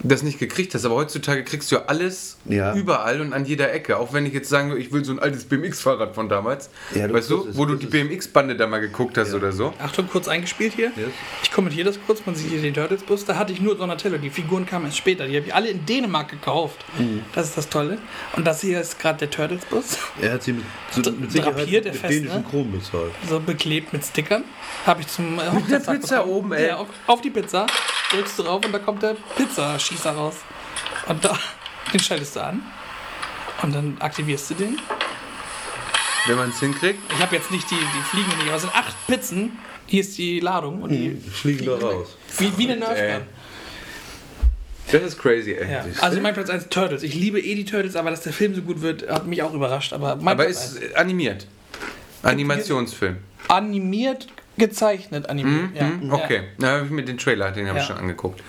das 0.00 0.22
nicht 0.22 0.38
gekriegt 0.38 0.74
hast. 0.74 0.84
Aber 0.84 0.94
heutzutage 0.94 1.42
kriegst 1.44 1.70
du 1.72 1.76
ja 1.76 1.82
alles 1.86 2.36
Ja. 2.44 2.74
überall 2.74 3.20
und 3.20 3.32
an 3.32 3.44
jeder 3.44 3.72
Ecke. 3.72 3.96
Auch 3.98 4.12
wenn 4.12 4.26
ich 4.26 4.32
jetzt 4.32 4.48
sagen 4.48 4.68
würde, 4.70 4.80
ich 4.80 4.92
will 4.92 5.04
so 5.04 5.12
ein 5.12 5.18
altes 5.18 5.44
BMX-Fahrrad 5.44 6.14
von 6.14 6.28
damals. 6.28 6.70
Ja, 6.94 7.08
du 7.08 7.14
weißt 7.14 7.30
du, 7.30 7.48
wo 7.56 7.64
du 7.64 7.74
die. 7.74 7.86
BMX-Bande 7.86 8.56
da 8.56 8.66
mal 8.66 8.80
geguckt 8.80 9.18
hast 9.18 9.34
oder 9.34 9.50
so. 9.52 9.74
Achtung, 9.78 10.08
kurz 10.08 10.28
eingespielt 10.28 10.74
hier. 10.74 10.92
Yes. 10.96 11.08
Ich 11.42 11.50
kommentiere 11.50 11.84
das 11.86 11.98
kurz, 12.06 12.20
man 12.26 12.34
sieht 12.34 12.50
hier 12.50 12.60
den 12.62 12.74
Turtles-Bus. 12.74 13.24
Da 13.24 13.36
hatte 13.36 13.52
ich 13.52 13.60
nur 13.60 13.76
Donatello. 13.76 14.18
Die 14.18 14.30
Figuren 14.30 14.66
kamen 14.66 14.86
erst 14.86 14.98
später. 14.98 15.26
Die 15.26 15.36
habe 15.36 15.46
ich 15.46 15.54
alle 15.54 15.68
in 15.68 15.84
Dänemark 15.86 16.28
gekauft. 16.30 16.84
Mhm. 16.98 17.22
Das 17.34 17.46
ist 17.48 17.56
das 17.56 17.68
Tolle. 17.68 17.98
Und 18.36 18.46
das 18.46 18.60
hier 18.60 18.80
ist 18.80 18.98
gerade 19.00 19.18
der 19.18 19.30
Turtles-Bus. 19.30 19.98
Er 20.20 20.32
hat 20.34 20.42
sie 20.42 20.52
mit, 20.52 20.64
so, 21.04 21.10
mit 21.10 21.32
Sicherheit 21.32 21.56
drapiert, 21.58 21.84
der 21.86 21.92
mit 21.92 22.00
fest, 22.00 22.14
dänischen 22.14 22.42
ne? 22.42 22.44
Kronen 22.48 22.72
bezahlt. 22.72 23.12
So 23.28 23.40
beklebt 23.40 23.92
mit 23.92 24.04
Stickern. 24.04 24.44
Habe 24.86 25.00
ich 25.00 25.08
zum 25.08 25.38
äh, 25.38 25.42
Hochzeitstag 25.50 26.00
Pizza 26.00 26.16
bekommen. 26.18 26.32
oben, 26.36 26.52
ey. 26.52 26.68
Ja, 26.68 26.76
auf, 26.76 26.88
auf 27.06 27.20
die 27.20 27.30
Pizza. 27.30 27.66
Drückst 28.12 28.38
du 28.38 28.42
drauf 28.42 28.64
und 28.64 28.72
da 28.72 28.78
kommt 28.78 29.02
der 29.02 29.16
Pizzaschießer 29.88 30.10
raus. 30.12 30.34
Und 31.06 31.24
da, 31.24 31.38
den 31.92 32.00
schaltest 32.00 32.36
du 32.36 32.40
an. 32.44 32.62
Und 33.62 33.74
dann 33.74 33.96
aktivierst 34.00 34.50
du 34.50 34.54
den. 34.54 34.78
Wenn 36.26 36.36
man 36.36 36.50
es 36.50 36.60
hinkriegt. 36.60 36.98
Ich 37.12 37.18
habe 37.22 37.36
jetzt 37.36 37.50
nicht 37.50 37.70
die, 37.70 37.74
die 37.76 38.02
fliegen 38.10 38.28
nicht, 38.38 38.46
aber 38.48 38.56
es 38.56 38.62
sind 38.62 38.74
acht 38.74 38.94
Pizzen. 39.06 39.58
Hier 39.86 40.00
ist 40.02 40.18
die 40.18 40.40
Ladung 40.40 40.82
und 40.82 40.90
die 40.90 41.16
Fliegen 41.16 41.64
da 41.64 41.76
raus. 41.76 42.16
Wie, 42.36 42.56
wie 42.58 42.70
eine. 42.70 42.80
Nerfgun. 42.80 43.26
Das 44.92 45.02
ist 45.02 45.18
crazy, 45.18 45.52
ey. 45.52 45.70
Ja. 45.70 45.84
Also 46.00 46.20
mein 46.20 46.34
Platz 46.34 46.48
1 46.50 46.68
Turtles. 46.68 47.02
Ich 47.02 47.14
liebe 47.14 47.40
eh 47.40 47.54
die 47.54 47.64
Turtles, 47.64 47.94
aber 47.96 48.10
dass 48.10 48.22
der 48.22 48.32
Film 48.32 48.54
so 48.54 48.62
gut 48.62 48.80
wird, 48.80 49.08
hat 49.10 49.26
mich 49.26 49.42
auch 49.42 49.52
überrascht. 49.52 49.92
Aber 49.92 50.16
mein 50.16 50.34
Aber 50.34 50.44
Platz 50.44 50.72
ist 50.72 50.96
animiert. 50.96 51.46
Animationsfilm. 52.22 53.16
1. 53.48 53.50
animiert, 53.50 54.28
gezeichnet 54.56 55.28
animiert. 55.28 55.74
ja. 55.74 55.86
Hm, 55.88 56.10
Okay, 56.12 56.42
da 56.58 56.68
habe 56.76 56.84
ich 56.86 56.90
mir 56.90 57.04
den 57.04 57.18
Trailer, 57.18 57.50
den 57.50 57.68
habe 57.68 57.78
ich 57.78 57.84
Ja. 57.84 57.94
schon 57.94 57.98
angeguckt. 57.98 58.42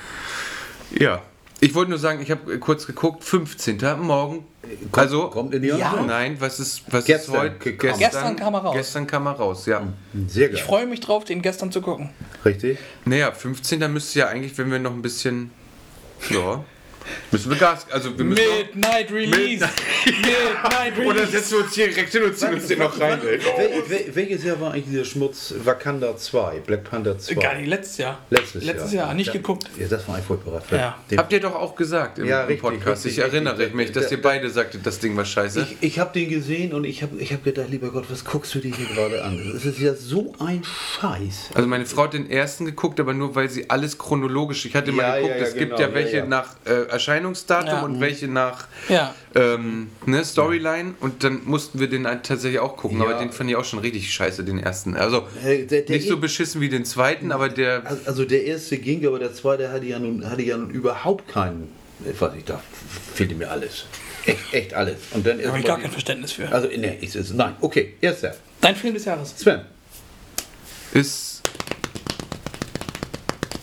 Ja. 0.92 1.22
Ich 1.62 1.76
wollte 1.76 1.90
nur 1.90 2.00
sagen, 2.00 2.22
ich 2.22 2.32
habe 2.32 2.58
kurz 2.60 2.88
geguckt, 2.88 3.24
15. 3.24 3.80
morgen. 4.00 4.46
also, 4.94 5.28
kommt 5.28 5.54
in 5.54 5.62
die 5.62 5.68
Ja. 5.70 6.02
Nein, 6.06 6.38
was 6.40 6.60
ist, 6.60 6.84
was 6.90 7.04
Gestern 7.06 7.36
ist 7.36 7.42
heute? 7.42 7.58
gekommen. 7.58 8.00
Gestern 8.00 8.36
kam 8.38 8.54
er 8.54 8.60
raus. 8.62 8.76
Gestern 8.76 9.08
kam 9.08 9.26
er 9.26 9.34
raus, 9.34 9.66
ja. 9.66 9.82
Sehr 10.28 10.48
geil. 10.48 10.56
Ich 10.56 10.64
freue 10.64 10.86
mich 10.86 11.02
drauf, 11.02 11.26
den 11.26 11.42
gestern 11.42 11.72
zu 11.72 11.82
gucken. 11.82 12.12
Richtig? 12.46 12.78
Naja, 13.04 13.32
15. 13.32 13.92
müsste 13.92 14.20
ja 14.20 14.28
eigentlich, 14.28 14.58
wenn 14.58 14.72
wir 14.72 14.80
noch 14.80 14.94
ein 14.94 15.02
bisschen. 15.02 15.52
Ja. 16.30 16.64
Müssen 17.32 17.50
wir 17.52 17.58
Gas. 17.58 17.86
Also, 17.92 18.18
wir 18.18 18.26
müssen. 18.26 18.42
Midnight 18.74 19.12
Release! 19.12 19.68
Midnight 20.06 20.98
Oder 20.98 21.10
Release! 21.22 21.32
setzen 21.32 21.52
wir 21.58 21.64
uns 21.66 21.74
hier 21.74 21.88
direkt 21.88 22.12
hin 22.12 22.24
und 22.24 22.38
ziehen 22.38 22.54
uns 22.54 22.68
den 22.68 22.80
noch 22.80 23.00
rein, 23.00 23.20
ey. 23.22 23.40
Wel, 23.40 23.84
wel, 23.90 24.16
welches 24.16 24.44
Jahr 24.44 24.60
war 24.60 24.72
eigentlich 24.74 24.86
dieser 24.86 25.06
Schmutz 25.06 25.54
Wakanda 25.64 26.16
2, 26.18 26.60
Black 26.66 26.84
Panther 26.84 27.18
2? 27.18 27.36
Gar 27.36 27.56
nicht, 27.56 27.68
letztes 27.68 27.98
Jahr. 27.98 28.20
Letztes, 28.30 28.64
Letztes 28.64 28.94
Jahr. 28.94 29.06
Jahr, 29.08 29.14
nicht 29.14 29.28
Ja. 29.28 29.34
geguckt. 29.34 29.70
Ja, 29.78 29.88
das 29.88 30.08
war 30.08 30.16
ein 30.16 30.24
furchtbarer 30.24 30.62
Film. 30.62 30.82
Ja. 30.82 30.98
Habt 31.18 31.34
ihr 31.34 31.40
doch 31.40 31.56
auch 31.56 31.76
gesagt 31.76 32.20
im, 32.20 32.26
Ja, 32.26 32.42
im 32.42 32.48
richtig, 32.48 32.62
Podcast. 32.62 33.06
richtig, 33.06 33.24
ich 33.24 33.32
erinnere 33.32 33.58
richtig. 33.58 33.76
mich, 33.76 33.92
dass 33.92 34.06
Da- 34.06 34.12
ihr 34.16 34.22
beide 34.22 34.50
sagtet, 34.50 34.86
das 34.86 35.00
Ding 35.00 35.16
war 35.16 35.26
scheiße. 35.26 35.62
Ich, 35.62 35.78
ich 35.82 36.00
habe 36.00 36.12
den 36.18 36.30
gesehen 36.30 36.74
und 36.74 36.84
ich 36.86 37.04
habe 37.04 37.18
ich 37.18 37.32
hab 37.34 37.44
gedacht, 37.44 37.68
lieber 37.70 37.90
Gott, 37.92 38.06
was 38.10 38.26
guckst 38.26 38.54
du 38.56 38.60
dir 38.60 38.74
hier 38.76 38.86
gerade 38.88 39.24
an? 39.24 39.40
Das 39.54 39.66
ist 39.66 39.80
ja 39.80 39.94
so 39.94 40.34
ein 40.40 40.64
Scheiß. 40.64 41.52
Also 41.54 41.68
meine 41.68 41.86
Frau 41.86 42.04
hat 42.04 42.14
den 42.14 42.30
ersten 42.30 42.66
geguckt, 42.66 43.00
aber 43.00 43.14
nur 43.14 43.36
weil 43.36 43.50
sie 43.50 43.70
alles 43.70 43.98
chronologisch. 43.98 44.66
Ich 44.66 44.76
hatte 44.76 44.92
mal 44.92 45.16
geguckt, 45.22 45.36
ja, 45.36 45.42
ja, 45.42 45.48
es 45.48 45.54
gibt 45.56 45.76
genau, 45.78 45.90
ja 45.90 45.94
welche 45.94 46.18
ja, 46.18 46.24
ja. 46.24 46.26
nach 46.26 46.56
äh, 46.66 46.92
Erscheinungsdatum 47.00 47.68
Ja. 47.70 47.82
und 47.82 48.00
welche 48.02 48.28
nach 48.28 48.68
Ja. 48.90 49.16
ähm, 49.36 49.90
ne, 50.06 50.24
Storyline 50.26 50.96
und 51.00 51.24
dann 51.24 51.42
mussten 51.46 51.80
wir 51.80 51.88
den 51.90 52.06
halt 52.06 52.26
tatsächlich 52.26 52.60
auch 52.60 52.76
gucken, 52.76 53.00
Ja. 53.00 53.06
aber 53.06 53.14
den 53.20 53.32
fand 53.32 53.50
ich 53.50 53.56
auch 53.56 53.64
schon 53.66 53.80
richtig 53.80 54.14
scheiße, 54.14 54.44
den 54.44 54.60
ersten. 54.60 54.96
Also 54.96 55.28
Äh, 55.46 55.66
der- 55.66 55.82
der 55.84 55.96
nicht 55.96 56.08
so 56.08 56.18
beschissen 56.18 56.60
wie 56.62 56.70
den 56.70 56.84
zweiten, 56.86 57.32
aber 57.32 57.48
der 57.50 57.86
Also- 57.86 58.02
Also 58.06 58.26
der 58.26 58.44
erste 58.46 58.78
ging, 58.78 59.06
aber 59.08 59.18
der 59.20 59.34
zweite 59.34 59.72
hatte 59.72 59.86
ja 59.86 59.98
nun, 60.00 60.30
hatte 60.30 60.42
ja 60.42 60.58
nun 60.58 60.70
überhaupt 60.72 61.28
keinen. 61.28 61.70
Ich 62.10 62.20
weiß 62.20 62.34
nicht, 62.34 62.50
da 62.50 62.62
fehlte 63.14 63.36
mir 63.36 63.50
alles. 63.50 63.86
Echt, 64.26 64.54
echt 64.54 64.74
alles. 64.74 64.98
Und 65.12 65.26
dann 65.26 65.42
Da 65.42 65.48
habe 65.50 65.60
ich 65.60 65.66
gar 65.66 65.80
kein 65.80 65.92
Verständnis 65.92 66.34
für. 66.34 66.52
Also, 66.52 66.68
nee, 66.68 66.98
ich, 67.02 67.14
nein, 67.34 67.56
okay, 67.62 67.94
erster. 68.02 68.36
Dein 68.62 68.76
Film 68.76 68.94
des 68.94 69.06
Jahres. 69.06 69.34
Sven. 69.38 69.62
ist 70.94 71.42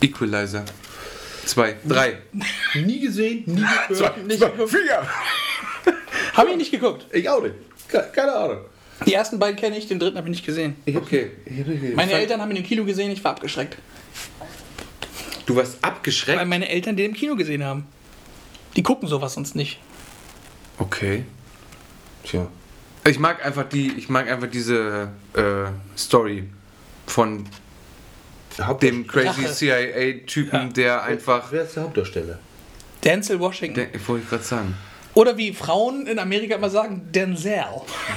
Equalizer. 0.00 0.64
Zwei, 1.46 1.76
drei. 1.84 2.18
Nie 2.74 3.00
gesehen, 3.00 3.44
nie 3.46 3.64
gehört. 3.88 4.26
Nicht 4.26 4.40
geguckt. 4.40 4.70
vier. 4.70 5.06
Habe 6.34 6.50
ich 6.50 6.56
nicht 6.56 6.70
geguckt. 6.70 7.06
Ich 7.12 7.28
auch 7.30 7.42
nicht. 7.42 7.54
Ke- 7.88 8.10
Keine 8.12 8.34
Ahnung. 8.34 8.58
Die 9.06 9.14
ersten 9.14 9.38
beiden 9.38 9.56
kenne 9.56 9.76
ich, 9.78 9.86
den 9.86 9.98
dritten 9.98 10.16
habe 10.16 10.26
ich 10.28 10.30
nicht 10.36 10.46
gesehen. 10.46 10.74
Ich 10.86 10.96
Okay. 10.96 11.30
Meine 11.94 12.12
Eltern 12.12 12.40
haben 12.40 12.50
ihn 12.50 12.56
im 12.58 12.62
Kino 12.64 12.84
gesehen, 12.84 13.10
ich 13.10 13.22
war 13.22 13.32
abgeschreckt. 13.32 13.76
Du 15.44 15.54
warst 15.54 15.80
Weil 15.82 15.90
abgeschreckt? 15.90 16.46
meine 16.46 16.68
Eltern 16.68 16.96
den 16.96 17.10
im 17.10 17.14
Kino 17.16 17.36
gesehen 17.36 17.62
haben. 17.62 17.86
Die 18.74 18.82
gucken 18.82 19.08
sowas 19.08 19.34
sonst 19.34 19.54
nicht. 19.54 19.78
Okay. 20.78 21.24
Tja. 22.24 22.48
Ich 23.06 23.18
mag 23.18 23.44
einfach 23.44 23.68
die, 23.68 23.92
ich 23.96 24.08
mag 24.08 24.28
einfach 24.28 24.48
diese 24.50 25.08
äh, 25.34 25.68
Story 25.98 26.44
von 27.06 27.46
dem 28.80 29.06
crazy. 29.06 29.46
CIA-Typen, 29.52 30.60
Ja. 30.60 30.72
der 30.72 31.02
einfach. 31.02 31.50
Wer 31.50 31.62
ist 31.64 31.76
der 31.76 31.82
Hauptdarsteller? 31.84 32.38
Denzel 33.04 33.38
Washington. 33.40 33.86
Der, 33.92 34.08
wollte 34.08 34.24
ich 34.24 34.30
gerade 34.30 34.42
sagen. 34.44 34.74
Oder 35.14 35.36
wie 35.36 35.52
Frauen 35.52 36.06
in 36.06 36.18
Amerika 36.18 36.56
immer 36.56 36.70
sagen, 36.70 37.08
Denzel. 37.10 37.64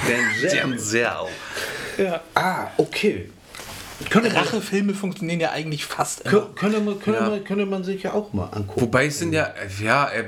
Denzel. 0.07 1.13
Ja. 1.97 2.21
Ah, 2.35 2.67
okay. 2.77 3.29
Könnte 4.09 4.33
Rachefilme 4.33 4.93
funktionieren 4.93 5.41
ja 5.41 5.51
eigentlich 5.51 5.85
fast 5.85 6.21
immer. 6.21 6.33
kö- 6.33 6.55
könnte, 6.55 6.79
man, 6.79 6.99
könnte, 6.99 7.19
Ja. 7.19 7.29
man, 7.29 7.43
könnte 7.43 7.65
man 7.65 7.83
sich 7.83 8.03
ja 8.03 8.13
auch 8.13 8.31
mal 8.31 8.45
angucken. 8.45 8.79
Wobei 8.81 9.07
es 9.07 9.19
sind 9.19 9.33
ja, 9.33 9.43
äh, 9.45 9.83
ja, 9.83 10.07
äh, 10.09 10.23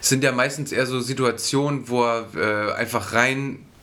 es 0.00 0.08
sind 0.08 0.22
ja 0.22 0.30
meistens 0.30 0.70
eher 0.70 0.86
so 0.86 1.00
Situationen, 1.00 1.88
wo 1.88 2.04
er 2.04 2.26
äh, 2.36 2.72
einfach 2.74 3.12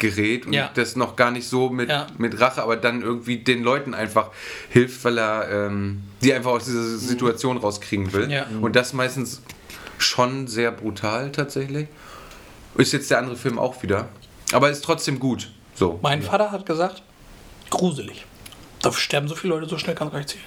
reingerät 0.01 0.45
und 0.45 0.53
Ja. 0.53 0.69
das 0.73 0.95
noch 0.95 1.15
gar 1.15 1.31
nicht 1.31 1.47
so 1.47 1.69
mit, 1.69 1.89
Ja. 1.89 2.07
mit 2.17 2.39
Rache, 2.39 2.61
aber 2.61 2.75
dann 2.77 3.01
irgendwie 3.01 3.37
den 3.37 3.63
Leuten 3.63 3.93
einfach 3.93 4.31
hilft, 4.69 5.03
weil 5.03 5.17
er 5.17 5.49
ähm, 5.51 6.03
die 6.21 6.33
einfach 6.33 6.51
aus 6.51 6.65
dieser 6.65 6.83
Situation 6.97 7.57
rauskriegen 7.57 8.11
will. 8.13 8.31
Ja. 8.31 8.45
Und 8.61 8.75
das 8.75 8.93
meistens 8.93 9.41
schon 9.97 10.47
sehr 10.47 10.71
brutal 10.71 11.31
tatsächlich. 11.31 11.87
Ist 12.75 12.93
jetzt 12.93 13.09
der 13.09 13.17
andere 13.19 13.35
Film 13.35 13.57
auch 13.57 13.81
wieder. 13.81 14.09
Aber 14.53 14.69
ist 14.69 14.83
trotzdem 14.83 15.19
gut. 15.19 15.49
So. 15.73 15.99
Mein 16.01 16.21
Vater 16.21 16.51
hat 16.51 16.65
gesagt, 16.65 17.01
gruselig. 17.69 18.25
Da 18.81 18.91
sterben 18.91 19.27
so 19.27 19.35
viele 19.35 19.55
Leute, 19.55 19.67
so 19.67 19.77
schnell 19.77 19.95
kann 19.95 20.07
es 20.07 20.11
gar 20.13 20.19
nicht 20.19 20.29
zählen. 20.29 20.43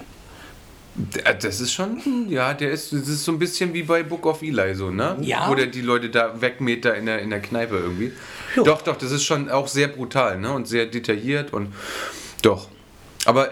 Der- 0.95 1.35
Das 1.35 1.61
ist 1.61 1.73
schon, 1.73 2.29
ja, 2.29 2.53
der 2.53 2.71
ist, 2.73 2.93
das 2.93 3.09
ist 3.09 3.25
so 3.25 3.33
ein 3.33 3.39
bisschen 3.39 3.73
wie 3.73 3.85
bei 3.85 4.03
Book 4.03 4.27
of 4.27 4.43
Eli, 4.43 4.75
so, 4.75 4.91
ne? 4.91 5.17
Ja. 5.21 5.49
Wo 5.49 5.55
der 5.55 5.67
die 5.67 5.81
Leute 5.83 6.11
da 6.11 6.41
wegmäht 6.41 6.85
da 6.85 6.91
in 6.91 7.07
der, 7.07 7.21
in 7.21 7.31
der 7.31 7.41
Kneipe 7.41 7.77
irgendwie. 7.77 8.13
Doch, 8.57 8.83
doch, 8.83 8.97
das 8.97 9.13
ist 9.13 9.23
schon 9.25 9.49
auch 9.49 9.69
sehr 9.69 9.89
brutal, 9.89 10.39
ne? 10.41 10.53
Und 10.53 10.67
sehr 10.69 10.87
detailliert 10.87 11.53
und 11.53 11.73
doch. 12.43 12.69
Aber 13.25 13.51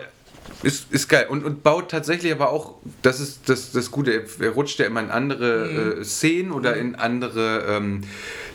ist, 0.65 0.93
ist 0.93 1.09
geil. 1.09 1.27
Und, 1.28 1.44
und 1.44 1.62
baut 1.62 1.89
tatsächlich 1.90 2.32
aber 2.32 2.51
auch, 2.51 2.74
das 3.02 3.20
ist 3.20 3.48
das, 3.48 3.70
das 3.70 3.93
Gute, 3.93 4.24
er- 4.40 4.51
rutscht 4.51 4.81
ja 4.81 4.86
immer 4.86 5.01
in 5.01 5.10
andere 5.10 5.98
äh, 6.01 6.05
Szenen 6.05 6.51
oder 6.51 6.77
in 6.77 6.97
andere 6.97 7.65
ähm, 7.69 8.01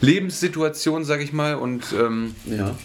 Lebenssituationen, 0.01 1.05
sag 1.05 1.21
ich 1.21 1.31
mal. 1.33 1.55
Und 1.55 1.85
ähm, 1.97 2.35
Ja. 2.45 2.75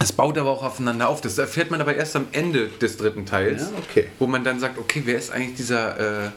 Es 0.00 0.12
baut 0.12 0.38
aber 0.38 0.50
auch 0.50 0.62
aufeinander 0.62 1.08
auf. 1.08 1.20
Das 1.20 1.38
erfährt 1.38 1.70
man 1.70 1.80
aber 1.80 1.94
erst 1.94 2.16
am 2.16 2.26
Ende 2.32 2.68
des 2.68 2.96
dritten 2.96 3.26
Teils. 3.26 3.62
Ja, 3.62 3.78
okay. 3.78 4.08
Wo 4.18 4.26
man 4.26 4.44
dann 4.44 4.58
sagt, 4.58 4.78
okay, 4.78 5.02
wer 5.04 5.18
ist 5.18 5.30
eigentlich 5.30 5.56
dieser 5.56 6.26
äh, 6.26 6.30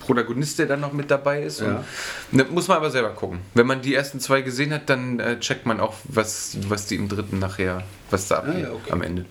Protagonist, 0.00 0.58
der 0.58 0.66
dann 0.66 0.80
noch 0.80 0.92
mit 0.92 1.10
dabei 1.10 1.42
ist? 1.42 1.60
Ja. 1.60 1.84
Und, 2.30 2.38
ne, 2.38 2.44
muss 2.44 2.68
man 2.68 2.78
aber 2.78 2.90
selber 2.90 3.10
gucken. 3.10 3.40
Wenn 3.54 3.66
man 3.66 3.82
die 3.82 3.94
ersten 3.94 4.20
zwei 4.20 4.42
gesehen 4.42 4.72
hat, 4.72 4.88
dann 4.88 5.18
äh, 5.18 5.38
checkt 5.40 5.66
man 5.66 5.80
auch, 5.80 5.94
was, 6.04 6.56
was 6.68 6.86
die 6.86 6.94
im 6.94 7.08
dritten 7.08 7.38
nachher, 7.38 7.82
was 8.10 8.28
da 8.28 8.36
abgeht 8.36 8.62
ja, 8.62 8.72
okay. 8.72 8.92
am 8.92 9.02
Ende. 9.02 9.26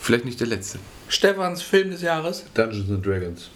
Vielleicht 0.00 0.24
nicht 0.24 0.40
der 0.40 0.48
letzte. 0.48 0.78
Stefans 1.08 1.62
Film 1.62 1.90
des 1.90 2.02
Jahres. 2.02 2.44
Dungeons 2.52 2.90
and 2.90 3.06
Dragons. 3.06 3.50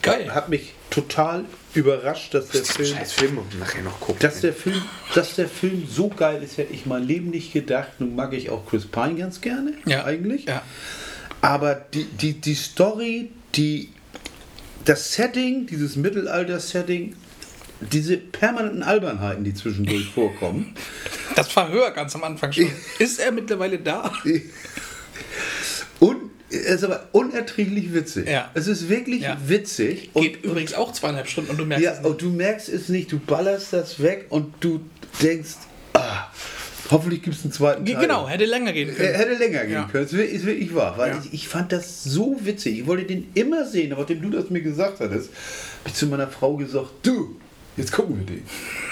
Geil. 0.00 0.32
Hat 0.34 0.48
mich 0.48 0.74
total 0.90 1.44
überrascht, 1.74 2.34
dass 2.34 2.48
der 2.48 2.64
Film, 2.64 2.96
Film 3.06 3.38
und 3.38 3.58
nachher 3.60 3.82
noch 3.82 4.00
gucken. 4.00 4.20
dass 4.20 4.40
der 4.40 4.52
Film, 4.52 4.82
dass 5.14 5.34
der 5.36 5.48
Film 5.48 5.86
so 5.88 6.08
geil 6.08 6.42
ist, 6.42 6.56
hätte 6.58 6.72
ich 6.72 6.86
mein 6.86 7.04
Leben 7.04 7.30
nicht 7.30 7.52
gedacht. 7.52 7.88
Nun 7.98 8.14
mag 8.16 8.32
ich 8.32 8.50
auch 8.50 8.66
Chris 8.66 8.86
Pine 8.86 9.14
ganz 9.16 9.40
gerne, 9.40 9.74
Ja. 9.86 10.04
eigentlich. 10.04 10.46
Ja. 10.46 10.62
Aber 11.40 11.74
die, 11.74 12.04
die, 12.04 12.32
die 12.34 12.54
Story, 12.54 13.30
die, 13.54 13.90
das 14.84 15.12
Setting, 15.14 15.66
dieses 15.66 15.94
Mittelalter-Setting, 15.96 17.14
diese 17.80 18.16
permanenten 18.16 18.82
Albernheiten, 18.82 19.44
die 19.44 19.54
zwischendurch 19.54 20.06
vorkommen, 20.14 20.74
Das 21.36 21.48
Verhör 21.52 21.90
ganz 21.92 22.14
am 22.16 22.24
Anfang 22.24 22.50
schon. 22.52 22.70
Ist 22.98 23.20
er 23.20 23.30
mittlerweile 23.30 23.78
da? 23.78 24.10
und 26.00 26.30
ist 26.50 26.84
aber 26.84 27.08
unerträglich 27.12 27.92
witzig. 27.92 28.28
Ja. 28.28 28.50
Es 28.54 28.66
ist 28.66 28.88
wirklich 28.88 29.22
Ja. 29.22 29.36
witzig. 29.46 30.10
Geht 30.14 30.44
übrigens 30.44 30.74
auch 30.74 30.92
zweieinhalb 30.92 31.28
Stunden 31.28 31.50
und 31.50 31.58
du 31.58 31.64
merkst 31.66 31.84
Ja, 31.84 31.92
es 31.92 31.98
nicht. 31.98 32.06
und 32.10 32.22
du 32.22 32.30
merkst 32.30 32.68
es 32.68 32.88
nicht, 32.88 33.12
du 33.12 33.18
ballerst 33.18 33.72
das 33.72 34.02
weg 34.02 34.26
und 34.30 34.54
du 34.60 34.80
denkst, 35.22 35.56
ah, 35.94 36.24
hoffentlich 36.90 37.22
gibt 37.22 37.36
es 37.36 37.44
einen 37.44 37.52
zweiten 37.52 37.84
Teil. 37.84 37.96
Genau, 38.00 38.28
hätte 38.28 38.46
länger 38.46 38.72
gehen 38.72 38.94
können. 38.94 39.14
hätte 39.14 39.34
länger 39.34 39.64
gehen 39.64 39.72
Ja. 39.72 39.88
können. 39.92 40.04
Es 40.04 40.12
ist 40.12 40.46
wirklich 40.46 40.74
wahr. 40.74 40.96
Weil 40.96 41.18
ich, 41.24 41.34
ich 41.34 41.48
fand 41.48 41.70
das 41.72 42.02
so 42.04 42.36
witzig. 42.42 42.78
Ich 42.80 42.86
wollte 42.86 43.04
den 43.04 43.28
immer 43.34 43.66
sehen, 43.66 43.92
aber 43.92 44.02
nachdem 44.02 44.22
du 44.22 44.30
das 44.30 44.48
mir 44.48 44.62
gesagt 44.62 45.00
hattest, 45.00 45.28
habe 45.30 45.88
ich 45.88 45.94
zu 45.94 46.06
meiner 46.06 46.28
Frau 46.28 46.56
gesagt, 46.56 46.88
du, 47.02 47.36
jetzt 47.76 47.92
gucken 47.92 48.18
wir 48.18 48.24
den. 48.26 48.42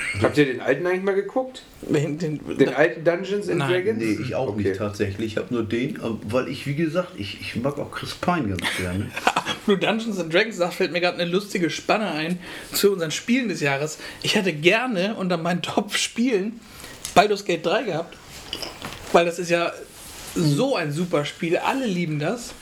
Habt 0.22 0.38
ihr 0.38 0.46
den 0.46 0.60
alten 0.60 0.86
eigentlich 0.86 1.02
mal 1.02 1.14
geguckt? 1.14 1.62
Den, 1.82 2.18
den, 2.18 2.40
Den 2.58 2.74
alten 2.74 3.04
Dungeons 3.04 3.48
and 3.48 3.58
Nein. 3.58 3.70
Dragons? 3.70 3.98
Nee, 3.98 4.18
ich 4.22 4.34
auch 4.34 4.48
Okay. 4.48 4.62
nicht 4.68 4.76
tatsächlich. 4.78 5.32
Ich 5.32 5.36
habe 5.36 5.52
nur 5.52 5.64
den, 5.64 5.96
ähm, 6.02 6.18
weil 6.28 6.48
ich, 6.48 6.66
wie 6.66 6.74
gesagt, 6.74 7.12
ich, 7.16 7.40
ich 7.40 7.56
mag 7.56 7.78
auch 7.78 7.90
Chris 7.90 8.14
Pine 8.14 8.48
ganz 8.48 8.62
gerne. 8.78 9.10
du 9.66 9.76
Dungeons 9.76 10.18
and 10.18 10.32
Dragons 10.32 10.56
sagst, 10.56 10.76
fällt 10.78 10.92
mir 10.92 11.00
gerade 11.00 11.18
eine 11.20 11.30
lustige 11.30 11.70
Spanne 11.70 12.10
ein 12.10 12.38
zu 12.72 12.92
unseren 12.92 13.10
Spielen 13.10 13.48
des 13.48 13.60
Jahres. 13.60 13.98
Ich 14.22 14.34
hätte 14.34 14.52
gerne 14.52 15.14
unter 15.16 15.36
meinen 15.36 15.62
Top-Spielen 15.62 16.60
Baldur's 17.14 17.44
Gate 17.44 17.64
3 17.64 17.82
gehabt, 17.84 18.16
weil 19.12 19.24
das 19.24 19.38
ist 19.38 19.50
ja 19.50 19.72
so 20.34 20.76
ein 20.76 20.92
super 20.92 21.24
Spiel. 21.24 21.56
Alle 21.56 21.86
lieben 21.86 22.18
das. 22.18 22.52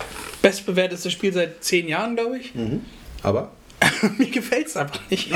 Bestbewertetes 0.42 1.10
Spiel 1.10 1.32
seit 1.32 1.64
zehn 1.64 1.88
Jahren, 1.88 2.14
glaube 2.16 2.38
ich. 2.38 2.52
Aber 3.22 3.50
Mir 4.18 4.30
gefällt 4.30 4.66
es 4.68 4.76
einfach 4.76 5.00
nicht. 5.10 5.30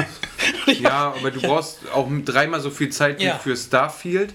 Ja, 0.81 1.15
aber 1.19 1.31
du 1.31 1.40
brauchst 1.40 1.81
auch 1.93 2.09
dreimal 2.24 2.60
so 2.60 2.70
viel 2.70 2.90
Zeit 2.90 3.19
wie 3.20 3.24
Ja. 3.24 3.39
für 3.39 3.56
Starfield. 3.56 4.35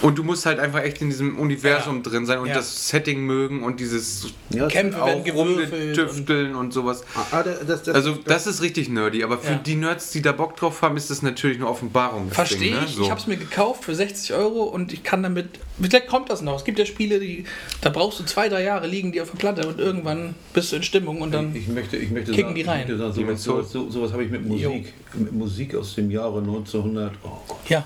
Und 0.00 0.16
du 0.16 0.22
musst 0.22 0.46
halt 0.46 0.60
einfach 0.60 0.82
echt 0.82 1.02
in 1.02 1.10
diesem 1.10 1.38
Universum 1.38 1.96
Ja. 1.96 2.02
drin 2.02 2.24
sein 2.26 2.38
und 2.38 2.46
Ja. 2.48 2.54
das 2.54 2.88
Setting 2.88 3.20
mögen 3.26 3.64
und 3.64 3.80
dieses 3.80 4.28
Ja, 4.50 4.68
Kämpfe 4.68 5.00
rumgetüfteln 5.00 6.54
und 6.54 6.72
sowas. 6.72 7.02
Ah, 7.32 7.42
das, 7.42 7.66
das, 7.66 7.82
das, 7.82 7.94
Also 7.94 8.14
das 8.24 8.46
ist 8.46 8.62
richtig 8.62 8.88
nerdy, 8.88 9.24
aber 9.24 9.38
für 9.38 9.52
Ja. 9.52 9.58
die 9.58 9.74
Nerds, 9.74 10.10
die 10.10 10.22
da 10.22 10.32
Bock 10.32 10.56
drauf 10.56 10.82
haben, 10.82 10.96
ist 10.96 11.10
das 11.10 11.22
natürlich 11.22 11.56
eine 11.56 11.68
Offenbarung. 11.68 12.30
Verstehe 12.30 12.74
ne? 12.76 12.82
ich. 12.86 12.94
So. 12.94 13.02
Ich 13.02 13.10
habe 13.10 13.20
es 13.20 13.26
mir 13.26 13.36
gekauft 13.36 13.84
für 13.84 13.94
60 13.94 14.34
Euro 14.34 14.62
und 14.64 14.92
ich 14.92 15.02
kann 15.02 15.22
damit. 15.22 15.58
Vielleicht 15.80 16.06
kommt 16.08 16.30
das 16.30 16.42
noch. 16.42 16.56
Es 16.56 16.64
gibt 16.64 16.78
ja 16.78 16.86
Spiele, 16.86 17.18
die 17.20 17.44
da 17.80 17.90
brauchst 17.90 18.18
du 18.20 18.24
zwei, 18.24 18.48
drei 18.48 18.62
Jahre 18.62 18.86
liegen 18.86 19.12
die 19.12 19.20
auf 19.20 19.30
der 19.30 19.38
Platte 19.38 19.66
und 19.68 19.78
irgendwann 19.78 20.34
bist 20.54 20.72
du 20.72 20.76
in 20.76 20.82
Stimmung 20.82 21.20
und 21.20 21.32
dann. 21.32 21.54
ich 21.54 21.68
möchte, 21.68 21.96
ich 21.96 22.10
möchte 22.10 22.30
Kicken 22.32 22.50
sagen, 22.50 22.54
die 22.54 22.62
rein. 22.62 22.80
Ich 22.82 22.88
möchte 22.88 23.12
sagen, 23.12 23.36
sowas, 23.36 23.72
sowas, 23.72 23.92
sowas 23.92 24.12
habe 24.12 24.24
ich 24.24 24.30
mit 24.30 24.46
Musik, 24.46 24.92
mit 25.14 25.32
Musik 25.32 25.74
aus 25.74 25.94
dem 25.96 26.10
Jahre 26.10 26.38
1900, 26.40 27.12
oh 27.24 27.28
Gott, 27.48 27.58
Ja. 27.68 27.84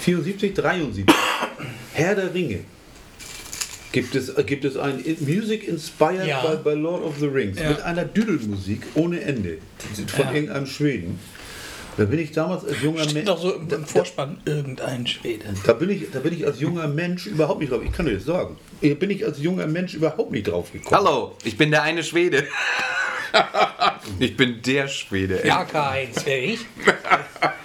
74, 0.00 0.54
73. 0.54 1.04
Herr 1.94 2.14
der 2.14 2.32
Ringe. 2.34 2.60
Gibt 3.92 4.14
es, 4.14 4.28
äh, 4.28 4.44
gibt 4.44 4.64
es 4.64 4.76
ein 4.76 5.02
Music 5.20 5.66
inspired 5.66 6.26
Ja. 6.26 6.40
by, 6.46 6.56
by 6.62 6.76
Lord 6.80 7.02
of 7.02 7.18
the 7.18 7.26
Rings 7.26 7.58
Ja. 7.58 7.70
mit 7.70 7.82
einer 7.82 8.04
Düdelmusik 8.04 8.82
ohne 8.94 9.20
Ende 9.20 9.58
von 10.06 10.24
Ja. 10.26 10.32
irgendeinem 10.32 10.66
Schweden. 10.66 11.18
Da 11.96 12.04
bin 12.04 12.20
ich 12.20 12.30
damals 12.30 12.64
als 12.64 12.80
junger 12.80 13.04
Mensch. 13.12 13.24
doch 13.26 13.42
so 13.42 13.52
im, 13.54 13.68
im 13.68 13.84
Vorspann 13.84 14.40
irgendein 14.44 15.06
Schwede. 15.08 15.44
Da 15.66 15.72
bin, 15.72 15.90
ich, 15.90 16.04
da 16.12 16.20
bin 16.20 16.32
ich 16.32 16.46
als 16.46 16.60
junger 16.60 16.86
Mensch 16.86 17.26
überhaupt 17.26 17.60
nicht 17.60 17.72
drauf. 17.72 17.82
Ich 17.84 17.92
kann 17.92 18.06
dir 18.06 18.14
das 18.14 18.24
sagen. 18.24 18.56
Da 18.80 18.94
bin 18.94 19.10
ich 19.10 19.26
als 19.26 19.38
junger 19.42 19.66
Mensch 19.66 19.94
überhaupt 19.94 20.30
nicht 20.30 20.46
drauf 20.46 20.72
gekommen. 20.72 20.96
Hallo, 20.96 21.36
ich 21.44 21.58
bin 21.58 21.70
der 21.72 21.82
eine 21.82 22.04
Schwede. 22.04 22.46
ich 24.20 24.36
bin 24.36 24.62
der 24.62 24.86
Schwede. 24.88 25.42
ey. 25.42 25.48
Ja, 25.48 25.64
Karl-Heinz, 25.64 26.22
wer 26.24 26.42
ich? 26.44 26.60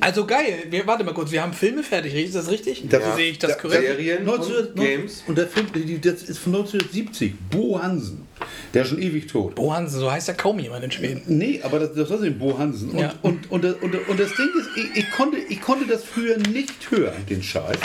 Also 0.00 0.26
geil, 0.26 0.64
wir, 0.70 0.86
warte 0.86 1.04
mal 1.04 1.12
kurz, 1.14 1.30
wir 1.30 1.42
haben 1.42 1.52
Filme 1.52 1.82
fertig, 1.82 2.14
ist 2.14 2.34
das 2.34 2.50
richtig? 2.50 2.84
Das 2.88 3.00
Ja. 3.02 3.10
ist- 3.10 3.16
Sehe 3.16 3.30
ich 3.30 3.38
das 3.38 3.52
da- 3.52 3.56
korrekt? 3.58 3.82
Serien 3.82 4.24
19, 4.24 4.54
und 4.56 4.76
Games. 4.76 5.22
Und 5.26 5.36
der 5.38 5.46
Film, 5.48 5.66
die- 5.74 6.00
das 6.00 6.22
ist 6.22 6.38
von 6.38 6.52
1970. 6.52 7.34
Bo 7.50 7.80
Hansen. 7.82 8.26
Der 8.72 8.82
ist 8.82 8.88
schon 8.88 9.02
ewig 9.02 9.26
tot. 9.26 9.54
Bo 9.54 9.72
Hansen, 9.72 10.00
so 10.00 10.10
heißt 10.10 10.28
ja 10.28 10.34
kaum 10.34 10.58
jemand 10.58 10.84
in 10.84 10.90
Schweden. 10.90 11.22
Nee, 11.26 11.60
aber 11.62 11.78
das, 11.78 11.92
das 11.94 12.08
war 12.08 12.18
den 12.18 12.38
Bo 12.38 12.56
Hansen. 12.58 12.90
Und, 12.90 12.98
Ja. 12.98 13.14
und, 13.22 13.50
und, 13.50 13.64
das- 13.64 13.74
und, 13.82 13.94
und 14.08 14.18
das 14.20 14.34
Ding 14.34 14.48
ist, 14.58 14.68
ich, 14.76 14.98
ich, 15.04 15.10
konnte, 15.10 15.36
ich 15.36 15.60
konnte 15.60 15.86
das 15.86 16.04
früher 16.04 16.38
nicht 16.38 16.90
hören, 16.90 17.26
den 17.28 17.42
Scheiß. 17.42 17.78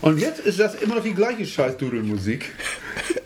Und 0.00 0.18
jetzt 0.18 0.40
ist 0.40 0.60
das 0.60 0.76
immer 0.76 0.94
noch 0.96 1.02
die 1.02 1.14
gleiche 1.14 1.44
Scheiß-Dudelmusik. 1.44 2.52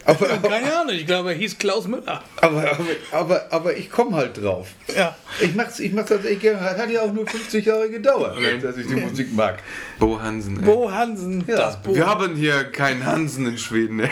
Aber, 0.04 0.30
aber, 0.32 0.48
Keine 0.48 0.74
Ahnung, 0.74 0.94
ich 0.94 1.06
glaube, 1.06 1.30
er 1.32 1.36
hieß 1.36 1.58
Klaus 1.58 1.86
Müller. 1.86 2.22
aber, 2.40 2.62
aber, 2.72 2.86
aber, 3.12 3.46
aber 3.50 3.76
ich 3.76 3.90
komme 3.90 4.16
halt 4.16 4.42
drauf. 4.42 4.68
Ja. 4.96 5.14
Ich 5.40 5.54
mach's, 5.54 5.78
ich 5.80 5.92
mach's 5.92 6.08
tatsächlich 6.08 6.40
gerne. 6.40 6.60
Hat 6.60 6.90
ja 6.90 7.02
auch 7.02 7.12
nur 7.12 7.26
50 7.26 7.64
Jahre 7.66 7.90
gedauert, 7.90 8.38
dass 8.62 8.76
ich 8.78 8.86
die 8.86 8.96
Musik 8.96 9.34
mag. 9.34 9.58
Bo 9.98 10.20
Hansen. 10.20 10.58
Ey. 10.60 10.64
Bo 10.64 10.90
Hansen, 10.90 11.44
Ja. 11.46 11.56
das 11.56 11.82
Bo. 11.82 11.94
Wir 11.94 12.06
haben 12.06 12.34
hier 12.36 12.64
keinen 12.64 13.04
Hansen 13.04 13.46
in 13.46 13.58
Schweden. 13.58 14.00
Ey. 14.00 14.10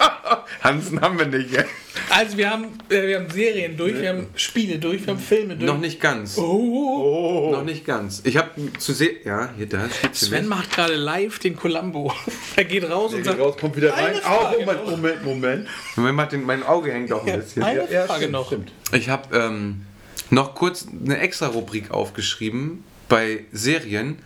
Hansen 0.62 1.00
haben 1.00 1.18
wir 1.18 1.26
nicht. 1.26 1.54
Ey. 1.54 1.64
Also 2.10 2.36
wir 2.36 2.50
haben, 2.50 2.66
äh, 2.88 3.06
wir 3.06 3.20
haben 3.20 3.30
Serien 3.30 3.76
durch, 3.76 3.94
wir 4.00 4.10
haben 4.10 4.26
Spiele 4.34 4.78
durch, 4.78 5.06
wir 5.06 5.14
haben 5.14 5.20
Filme 5.20 5.56
durch. 5.56 5.70
Noch 5.70 5.78
nicht 5.78 6.00
ganz. 6.00 6.36
Oh. 6.38 7.50
Noch 7.52 7.64
nicht 7.64 7.84
ganz. 7.86 8.20
Ich 8.24 8.36
habe 8.36 8.50
zu 8.78 8.92
sehen. 8.92 9.16
Ja, 9.24 9.50
hier 9.56 9.66
da 9.68 9.88
Sven 10.12 10.46
macht 10.48 10.72
gerade 10.72 10.94
live 10.94 11.38
den 11.38 11.56
Columbo. 11.56 12.12
Er 12.56 12.64
geht 12.64 12.88
raus 12.90 13.12
und 13.12 13.18
Geht 13.18 13.26
sagt, 13.26 13.40
raus, 13.40 13.56
kommt 13.58 13.76
wieder 13.76 13.92
rein. 13.94 14.14
Oh, 14.28 14.58
Moment. 14.60 14.86
Moment, 14.86 15.24
Moment. 15.24 15.68
Moment, 15.96 16.16
mal, 16.16 16.26
den- 16.26 16.44
mein 16.44 16.62
Auge 16.62 16.92
hängt 16.92 17.12
auch 17.12 17.24
ein 17.26 17.40
bisschen. 17.40 17.62
eine 17.62 17.86
Frage 17.86 18.14
stimmt, 18.16 18.32
noch. 18.32 18.46
Stimmt. 18.48 18.72
Ich 18.92 19.08
habe 19.08 19.34
ähm, 19.36 19.82
noch 20.30 20.54
kurz 20.54 20.86
eine 20.88 21.18
extra 21.18 21.46
Rubrik 21.46 21.90
aufgeschrieben 21.90 22.84
bei 23.08 23.44
Serien, 23.52 24.18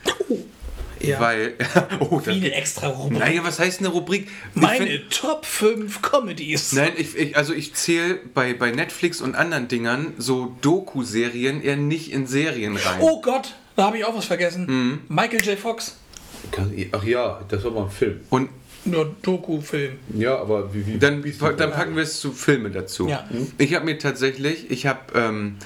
Ja. 1.09 1.21
weil. 1.21 1.55
oh, 2.01 2.21
Wie 2.25 2.31
eine 2.33 2.53
extra 2.53 2.89
Rubrik. 2.89 3.19
Naja, 3.19 3.45
was 3.45 3.59
heißt 3.59 3.81
eine 3.81 3.89
Rubrik? 3.89 4.29
Ich 4.55 4.61
Meine 4.61 4.87
find- 4.87 5.11
Top 5.11 5.47
5 5.47 6.03
Comedies. 6.03 6.73
Nein, 6.73 6.93
ich, 6.97 7.17
ich, 7.17 7.37
also 7.37 7.53
ich 7.53 7.75
zähle 7.75 8.19
bei, 8.35 8.55
bei 8.55 8.71
Netflix 8.71 9.21
und 9.21 9.35
anderen 9.35 9.69
Dingern 9.69 10.15
so 10.19 10.57
Doku-Serien 10.61 11.63
eher 11.63 11.77
nicht 11.77 12.13
in 12.13 12.27
Serien 12.27 12.77
rein. 12.77 12.99
Oh 13.01 13.21
Gott, 13.21 13.55
da 13.77 13.85
habe 13.85 13.99
ich 13.99 14.05
auch 14.05 14.17
was 14.17 14.25
vergessen. 14.27 14.67
Mhm. 14.67 15.01
Michael 15.09 15.45
J. 15.45 15.59
Fox. 15.59 15.97
Ach 16.93 17.05
ja, 17.05 17.41
das 17.49 17.65
war 17.65 17.71
mal 17.71 17.85
ein 17.85 17.91
Film. 17.91 18.21
Und 18.31 18.51
Nur 18.85 19.15
Doku-Film. 19.23 19.99
Ja, 20.15 20.39
aber 20.39 20.75
wie, 20.75 20.87
wie 20.87 20.99
dann, 20.99 21.25
wie 21.25 21.33
dann 21.33 21.73
packen 21.73 21.97
wir 21.97 22.03
es 22.03 22.21
zu 22.21 22.33
Filme 22.33 22.71
dazu. 22.71 23.09
Ja. 23.09 23.27
Ich 23.59 23.75
habe 23.75 23.87
mir 23.87 23.99
tatsächlich, 23.99 24.71
ich 24.71 24.87
habe, 24.87 25.01
ähm, 25.15 25.57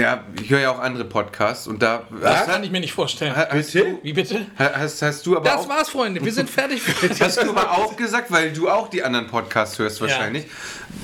ja, 0.00 0.24
ich 0.40 0.50
höre 0.50 0.60
ja 0.60 0.70
auch 0.70 0.78
andere 0.78 1.04
Podcasts 1.04 1.66
und 1.66 1.82
da 1.82 2.02
Das 2.20 2.46
kann 2.46 2.62
ich 2.64 2.70
mir 2.70 2.80
nicht 2.80 2.92
vorstellen. 2.92 3.34
hast, 3.34 3.50
Bitte? 3.72 3.78
du, 3.84 3.98
Wie 4.02 4.12
bitte? 4.12 4.46
hast, 4.58 5.02
hast 5.02 5.26
du 5.26 5.36
aber 5.36 5.44
Das 5.48 5.62
auch, 5.62 5.68
war's, 5.68 5.88
Freunde. 5.88 6.24
Wir 6.24 6.32
sind 6.32 6.48
fertig 6.50 6.82
hast 7.20 7.42
du 7.42 7.48
aber 7.50 7.70
auch 7.72 7.96
gesagt, 7.96 8.30
weil 8.30 8.52
du 8.52 8.68
auch 8.68 8.88
die 8.88 9.02
anderen 9.02 9.26
Podcasts 9.28 9.78
hörst 9.78 10.00
wahrscheinlich. 10.00 10.46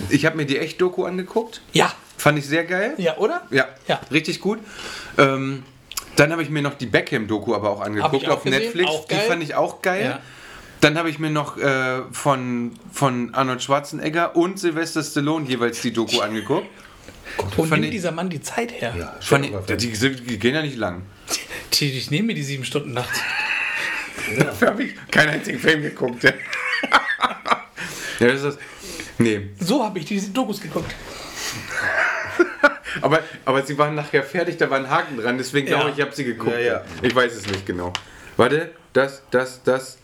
Ich 0.09 0.27
habe 0.27 0.37
mir 0.37 0.47
die 0.47 0.59
Echt-Doku 0.59 1.05
angeguckt, 1.05 1.61
Ja. 1.73 1.93
fand 2.17 2.39
ich 2.39 2.47
sehr 2.47 2.65
geil. 2.65 2.95
Ja, 2.99 3.17
oder? 3.19 3.43
Ja, 3.51 3.67
Ja. 3.89 4.01
richtig 4.11 4.41
gut. 4.41 4.59
Ähm, 5.19 5.63
dann 6.17 6.33
habe 6.33 6.43
ich 6.43 6.51
mir 6.51 6.63
noch 6.63 6.75
die 6.75 6.87
Beckham-Doku 6.87 7.55
aber 7.55 7.71
auch 7.71 7.81
angeguckt 7.81 8.29
auch 8.29 8.37
auf 8.39 8.43
gesehen, 8.45 8.61
Netflix. 8.63 8.91
auch 8.91 9.07
die 9.07 9.15
fand 9.15 9.43
ich 9.43 9.55
auch 9.55 9.81
geil. 9.83 10.05
Ja. 10.05 10.19
Dann 10.81 10.97
habe 10.97 11.11
ich 11.11 11.19
mir 11.19 11.31
noch 11.31 11.59
äh, 11.59 12.01
von, 12.11 12.73
von 12.93 13.35
Arnold 13.35 13.63
Schwarzenegger 13.63 14.35
und 14.35 14.59
Sylvester 14.59 15.03
Stallone 15.03 15.47
jeweils 15.47 15.83
die 15.83 15.93
Doku 15.93 16.21
angeguckt. 16.21 16.67
Wo 17.57 17.65
fand 17.65 17.81
nimmt 17.83 17.93
dieser 17.95 18.13
Mann 18.13 18.29
die 18.31 18.41
Zeit 18.41 18.73
her? 18.81 18.95
Ja, 18.97 19.17
ich, 19.21 19.77
die, 19.77 19.93
die, 19.93 20.17
die 20.23 20.39
gehen 20.39 20.55
ja 20.55 20.63
nicht 20.63 20.77
lang. 20.77 21.03
Die- 21.73 21.97
Ich 21.97 22.11
nehme 22.11 22.29
mir 22.29 22.35
die 22.35 22.43
sieben 22.43 22.65
Stunden 22.65 22.93
nachts. 22.93 23.21
Dafür 24.39 24.69
habe 24.69 24.85
ich 24.85 24.95
keinen 25.11 25.31
einzigen 25.31 25.59
Film 25.59 25.83
geguckt. 25.83 26.23
Ja, 26.23 26.33
ja 28.21 28.27
das 28.29 28.35
ist 28.37 28.45
das. 28.45 28.59
Nee. 29.19 29.51
So 29.59 29.83
habe 29.85 29.99
ich 29.99 30.05
diese 30.05 30.31
Dokus 30.31 30.61
geguckt. 30.61 30.95
Aber, 33.03 33.21
aber 33.45 33.63
sie 33.65 33.79
waren 33.79 33.95
nachher 33.95 34.23
fertig, 34.25 34.57
da 34.57 34.69
war 34.69 34.77
ein 34.79 34.91
Haken 34.91 35.17
dran, 35.17 35.39
deswegen 35.39 35.69
Ja. 35.69 35.77
glaube 35.77 35.91
ich, 35.91 35.99
ich 35.99 36.03
habe 36.05 36.15
sie 36.15 36.25
geguckt. 36.25 36.53
Ja, 36.57 36.59
ja. 36.61 36.85
Ich 37.03 37.15
weiß 37.15 37.33
es 37.35 37.47
nicht 37.47 37.65
genau. 37.65 37.93
Warte, 38.37 38.73
das, 38.93 39.23
das, 39.31 39.63
das. 39.63 39.99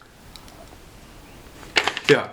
Ja, 2.08 2.30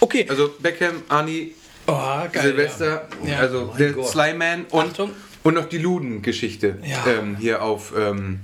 Okay. 0.00 0.26
also 0.28 0.54
Beckham, 0.58 1.02
Arnie, 1.08 1.54
Oh, 1.86 1.92
geil. 2.32 2.42
Silvester, 2.42 3.08
Ja. 3.24 3.38
also 3.38 3.66
Mein 3.66 3.78
der 3.78 3.92
Gott. 3.92 4.08
Slyman 4.08 4.64
und, 4.70 4.86
Achtung. 4.90 5.10
und 5.44 5.54
noch 5.54 5.66
die 5.68 5.78
Luden-Geschichte. 5.78 6.78
Ja. 6.84 7.04
Ähm, 7.06 7.36
hier 7.36 7.62
auf 7.62 7.92
ähm, 7.96 8.40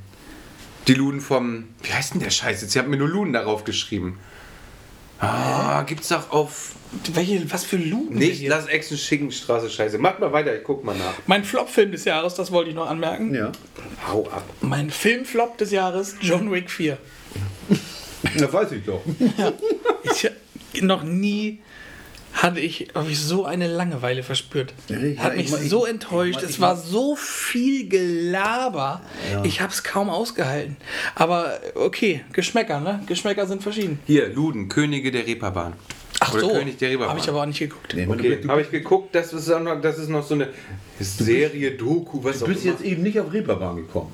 die 0.89 0.95
Luden 0.95 1.21
vom. 1.21 1.65
Wie 1.83 1.93
heißt 1.93 2.15
denn 2.15 2.21
der 2.21 2.31
Scheiß 2.31 2.63
jetzt? 2.63 2.73
Sie 2.73 2.79
haben 2.79 2.91
mir 2.91 2.97
nur 2.99 3.09
Luden 3.09 3.33
darauf 3.33 3.65
geschrieben. 3.65 4.19
Ah, 5.19 5.83
gibt's 5.83 6.09
doch 6.09 6.31
auf. 6.31 6.75
Ja. 7.07 7.15
Welche, 7.17 7.51
was 7.53 7.65
für 7.65 7.77
Luden? 7.77 8.19
Nicht? 8.19 8.47
Lass 8.49 8.67
Action 8.67 8.97
Schickenstraße 8.99 9.71
Scheiße. 9.71 9.97
Mach 9.99 10.19
mal 10.19 10.33
weiter, 10.33 10.55
ich 10.57 10.65
guck 10.65 10.85
mal 10.85 10.97
nach. 10.97 11.15
Mein 11.27 11.45
Flop-Film 11.45 11.93
des 11.93 12.05
Jahres, 12.05 12.35
das 12.35 12.51
wollte 12.53 12.71
ich 12.71 12.77
noch 12.77 12.89
anmerken. 12.91 13.33
Ja. 13.35 13.51
Hau 14.09 14.27
ab. 14.31 14.45
Mein 14.61 14.91
Filmflop 14.91 15.57
des 15.59 15.71
Jahres, 15.71 16.17
John 16.21 16.51
Wick 16.53 16.71
4. 16.71 16.99
Das 18.39 18.53
weiß 18.53 18.71
ich 18.73 18.85
doch. 18.85 19.03
Ich, 20.05 20.83
noch 20.83 21.03
nie 21.03 21.59
hatte 22.33 22.61
ich, 22.61 22.89
hab 22.95 23.09
ich 23.09 23.21
so 23.21 23.45
eine 23.45 23.67
Langeweile 23.69 24.23
verspürt. 24.23 24.73
Ja, 24.89 24.97
Hat 25.23 25.35
ich 25.37 25.51
mich 25.51 25.63
ich- 25.63 25.69
so 25.71 25.85
ich 25.85 25.91
enttäuscht. 25.93 26.43
es 26.43 26.51
ich 26.51 26.61
war 26.61 26.75
mein- 26.75 26.85
so 26.85 27.15
viel 27.17 27.89
Gelaber. 27.89 29.01
Ich 29.45 29.61
habe 29.61 29.73
es 29.73 29.83
kaum 29.85 30.09
ausgehalten. 30.11 30.77
Aber 31.15 31.59
okay, 31.75 32.25
Geschmäcker, 32.33 32.81
ne? 32.81 33.03
Geschmäcker 33.07 33.47
sind 33.47 33.63
verschieden. 33.63 33.99
Hier, 34.07 34.29
Luden, 34.33 34.69
Könige 34.69 35.11
der 35.13 35.27
Reeperbahn. 35.27 35.75
Ach 36.21 36.33
Oder 36.35 36.41
so, 36.43 36.49
König 36.51 36.79
der 36.79 36.91
Reeperbahn. 36.91 37.11
habe 37.11 37.21
ich 37.21 37.29
aber 37.29 37.43
auch 37.43 37.47
nicht 37.47 37.59
geguckt. 37.59 37.95
Nee, 37.95 38.07
Okay, 38.09 38.39
du, 38.41 38.49
habe 38.49 38.63
ich 38.63 38.71
geguckt, 38.71 39.15
das 39.15 39.33
ist, 39.33 39.51
auch 39.51 39.61
noch, 39.61 39.81
das 39.81 39.99
ist 39.99 40.09
noch 40.09 40.25
so 40.25 40.35
eine 40.35 40.49
Serie, 41.01 41.73
Doku, 41.73 42.23
was 42.23 42.39
du 42.39 42.45
auch 42.45 42.49
bist 42.49 42.65
immer. 42.65 42.75
jetzt 42.75 42.85
eben 42.85 43.03
nicht 43.03 43.19
auf 43.19 43.33
Reeperbahn 43.33 43.77
gekommen. 43.77 44.13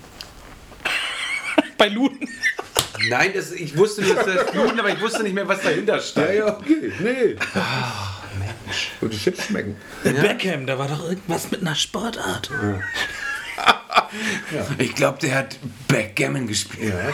Bei 1.79 1.89
Luden. 1.89 2.19
Nein, 3.09 3.33
das, 3.35 3.53
ich 3.53 3.77
wusste 3.77 4.03
nur, 4.03 4.15
dass 4.15 4.27
das 4.27 4.55
Luden, 4.55 4.79
aber 4.79 4.91
ich 4.91 5.01
wusste 5.01 5.23
nicht 5.23 5.35
mehr, 5.35 5.47
was 5.49 5.61
dahinter 5.63 6.01
stand. 6.01 6.29
okay. 6.43 6.93
Nee. 7.01 7.37
Ach, 7.55 8.23
Mensch. 8.39 8.91
Die 9.01 9.19
Chips 9.19 9.47
schmecken. 9.47 9.77
Beckham, 10.03 10.67
da 10.67 10.79
war 10.79 10.89
doch 10.89 11.05
irgendwas 11.09 11.51
mit 11.51 11.61
einer 11.63 11.75
Sportart. 11.75 12.51
Ich 14.79 14.95
glaube, 14.95 15.19
der 15.21 15.35
hat 15.35 15.57
Backgammon 15.89 16.47
gespielt. 16.47 16.95
Ja. 16.95 17.01
ja 17.01 17.13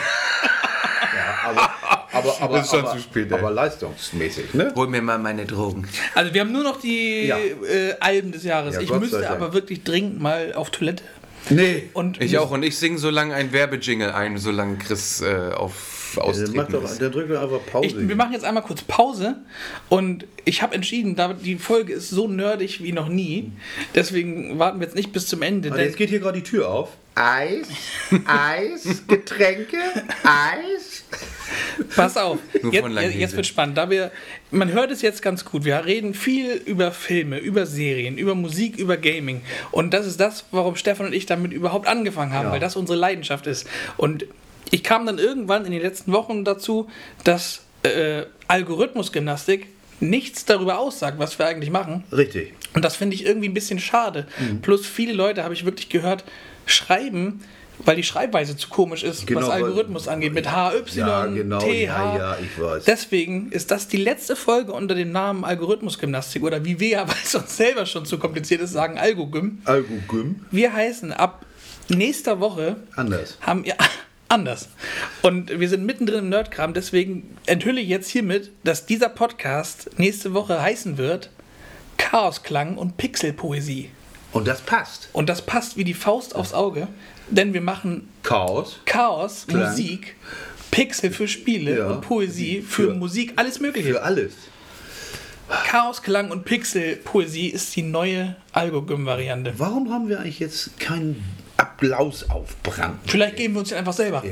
aber, 1.45 1.71
aber, 2.13 2.41
aber, 2.43 2.57
Das 2.59 2.67
ist 2.67 2.71
schon 2.71 2.81
aber, 2.81 2.93
zu 2.93 2.99
spät, 3.03 3.33
ey. 3.33 3.39
aber 3.39 3.51
leistungsmäßig, 3.51 4.55
ne? 4.55 4.73
Hol 4.77 4.87
mir 4.89 5.03
mal 5.03 5.19
meine 5.19 5.47
Drogen. 5.47 5.89
Also 6.15 6.33
wir 6.35 6.43
haben 6.43 6.53
nur 6.53 6.63
noch 6.63 6.81
die 6.81 7.27
Ja. 7.27 7.39
äh, 7.39 7.97
Alben 8.01 8.31
des 8.33 8.45
Jahres. 8.45 8.75
Ja, 8.77 8.81
ich 8.83 8.89
Gott 8.89 9.01
müsste 9.01 9.29
aber 9.29 9.53
wirklich 9.55 9.83
dringend 9.83 10.21
mal 10.21 10.53
auf 10.55 10.71
Toilette. 10.71 11.03
Nee. 11.51 11.91
Und 11.93 12.21
Ich 12.21 12.39
auch. 12.39 12.51
Und 12.51 12.63
ich 12.63 12.77
singe 12.79 12.99
so 12.99 13.11
lange 13.11 13.35
ein 13.35 13.53
Werbejingle 13.53 14.15
ein, 14.15 14.39
solange 14.39 14.77
Chris 14.79 15.21
äh, 15.21 15.53
auf 15.55 16.13
Dann, 16.17 16.25
austreten 16.25 16.57
mach 16.57 16.69
doch, 16.69 16.85
ist. 16.85 17.01
dann 17.01 17.13
drück 17.13 17.29
doch 17.29 17.43
einfach 17.43 17.61
Pause. 17.71 17.87
Ich, 17.87 18.09
wir 18.09 18.17
machen 18.17 18.33
jetzt 18.33 18.45
einmal 18.45 18.63
kurz 18.63 18.83
Pause 18.83 19.37
und 19.89 20.27
ich 20.45 20.63
habe 20.63 20.75
entschieden, 20.75 21.17
da 21.17 21.33
die 21.33 21.57
Folge 21.57 21.93
ist 21.95 22.11
so 22.11 22.29
nerdig 22.29 22.83
wie 22.83 22.93
noch 22.93 23.09
nie. 23.09 23.53
Deswegen 23.95 24.59
warten 24.59 24.81
wir 24.81 24.87
jetzt 24.87 24.97
nicht 24.97 25.13
bis 25.13 25.27
zum 25.27 25.43
Ende. 25.43 25.69
Aber 25.69 25.79
Denn 25.79 25.87
jetzt 25.87 25.97
geht 25.97 26.11
hier 26.11 26.21
gerade 26.21 26.41
die 26.41 26.49
Tür 26.49 26.69
auf. 26.71 26.91
Eis, 27.17 27.69
Eis, 28.27 29.03
Getränke, 29.07 29.77
Eis. 30.25 31.05
pass 31.97 32.17
auf, 32.17 32.39
jetzt, 32.71 33.15
jetzt 33.15 33.37
wird 33.37 33.47
spannend. 33.47 33.77
Da 33.77 33.91
wir, 33.91 34.11
man 34.51 34.73
hört 34.73 34.91
es 34.91 35.03
jetzt 35.03 35.23
ganz 35.23 35.45
gut. 35.45 35.65
Wir 35.65 35.85
reden 35.85 36.15
viel 36.15 36.53
über 36.53 36.93
Filme, 36.93 37.39
über 37.39 37.67
Serien, 37.67 38.19
über 38.19 38.35
Musik, 38.35 38.77
über 38.79 38.97
Gaming. 38.97 39.43
Und 39.71 39.93
das 39.95 40.07
ist 40.07 40.21
das, 40.21 40.45
warum 40.51 40.77
Stefan 40.77 41.07
und 41.07 41.13
ich 41.13 41.27
damit 41.27 41.53
überhaupt 41.53 41.87
angefangen 41.87 42.33
haben, 42.33 42.47
Ja. 42.47 42.53
weil 42.53 42.61
das 42.61 42.77
unsere 42.77 42.99
Leidenschaft 42.99 43.47
ist. 43.47 43.67
Und 43.97 44.27
ich 44.71 44.83
kam 44.83 45.07
dann 45.07 45.19
irgendwann 45.19 45.65
in 45.67 45.73
den 45.73 45.83
letzten 45.83 46.13
Wochen 46.13 46.45
dazu, 46.45 46.89
dass 47.23 47.63
äh, 47.83 48.23
Algorithmusgymnastik 48.49 49.67
nichts 50.01 50.45
darüber 50.45 50.79
aussagt, 50.79 51.19
was 51.19 51.39
wir 51.39 51.47
eigentlich 51.47 51.71
machen. 51.71 52.05
Richtig. 52.13 52.53
Und 52.75 52.85
das 52.85 52.97
finde 52.97 53.15
ich 53.15 53.25
irgendwie 53.25 53.49
ein 53.49 53.55
bisschen 53.55 53.79
schade. 53.79 54.27
Mhm. 54.39 54.61
Plus 54.61 54.87
viele 54.87 55.13
Leute, 55.13 55.45
habe 55.45 55.55
ich 55.55 55.65
wirklich 55.65 55.89
gehört, 55.89 56.25
schreiben, 56.67 57.43
weil 57.79 57.97
die 57.97 58.03
Schreibweise 58.03 58.57
zu 58.57 58.69
komisch 58.69 59.03
ist, 59.03 59.27
Genau, 59.27 59.41
was 59.41 59.49
weil- 59.49 59.65
Algorithmus 59.65 60.09
angeht, 60.09 60.33
mit 60.33 60.47
HY, 60.51 60.83
Ja, 60.95 61.27
genau, 61.27 61.59
TH. 61.59 61.67
ja, 61.83 62.17
ja, 62.17 62.37
ich 62.41 62.61
weiß. 62.63 62.85
Deswegen 62.85 63.51
ist 63.51 63.71
das 63.71 63.89
die 63.89 63.97
letzte 63.97 64.37
Folge 64.37 64.73
unter 64.73 64.95
dem 64.95 65.11
Namen 65.13 65.45
Algorithmusgymnastik 65.45 66.43
oder 66.43 66.65
wie 66.65 66.79
wir 66.81 66.89
ja, 66.89 67.09
weil 67.09 67.17
es 67.25 67.35
uns 67.35 67.57
selber 67.57 67.87
schon 67.87 68.07
zu 68.07 68.19
kompliziert 68.19 68.61
ist, 68.61 68.71
sagen 68.73 68.99
Algogym. 68.99 69.59
Algogym. 69.65 70.45
Wir 70.51 70.73
heißen 70.73 71.13
ab 71.13 71.45
nächster 71.89 72.41
Woche 72.41 72.77
Anders. 72.97 73.39
haben 73.41 73.65
ja 73.65 73.75
anders. 74.29 74.69
Und 75.23 75.59
wir 75.61 75.69
sind 75.69 75.85
mittendrin 75.85 76.21
im 76.21 76.29
Nerdkram, 76.31 76.75
deswegen 76.75 77.37
enthülle 77.47 77.81
ich 77.81 77.89
jetzt 77.89 78.09
hiermit, 78.09 78.51
dass 78.65 78.87
dieser 78.87 79.09
Podcast 79.09 79.91
nächste 79.99 80.33
Woche 80.33 80.63
heißen 80.63 80.97
wird 80.97 81.31
Chaosklang 81.99 82.77
und 82.77 82.97
Pixelpoesie. 82.97 83.91
Und 84.33 84.49
das 84.49 84.63
passt. 84.63 85.09
Und 85.13 85.29
das 85.29 85.43
passt 85.43 85.77
wie 85.77 85.85
die 85.85 85.95
Faust 85.95 86.35
aufs 86.35 86.53
Auge, 86.55 86.89
denn 87.29 87.53
wir 87.55 87.61
machen 87.61 88.09
Chaos. 88.23 88.81
Chaos, 88.87 89.47
Klang. 89.47 89.71
Musik, 89.71 90.17
Pixel 90.71 91.11
für 91.11 91.29
Spiele 91.29 91.79
Ja. 91.79 91.87
und 91.89 92.01
Poesie 92.03 92.63
für, 92.63 92.89
Für- 92.89 92.95
Musik, 92.95 93.33
alles 93.37 93.61
Mögliche. 93.61 93.91
Für 93.91 94.03
alles. 94.03 94.33
Chaos, 95.67 96.03
Klang 96.03 96.31
und 96.31 96.45
Pixel-Poesie 96.47 97.49
ist 97.49 97.77
die 97.77 97.83
neue 97.83 98.35
Algogym-Variante. 98.53 99.53
Warum 99.59 99.93
haben 99.93 100.09
wir 100.09 100.19
eigentlich 100.21 100.41
jetzt 100.41 100.81
keinen 100.81 101.23
Applaus 101.59 102.29
auf 102.31 102.57
Brand? 102.63 102.99
Vielleicht 103.07 103.37
geben 103.37 103.55
wir 103.55 103.61
uns 103.61 103.69
den 103.69 103.79
einfach 103.79 103.93
selber. 103.93 104.23
Da 104.23 104.29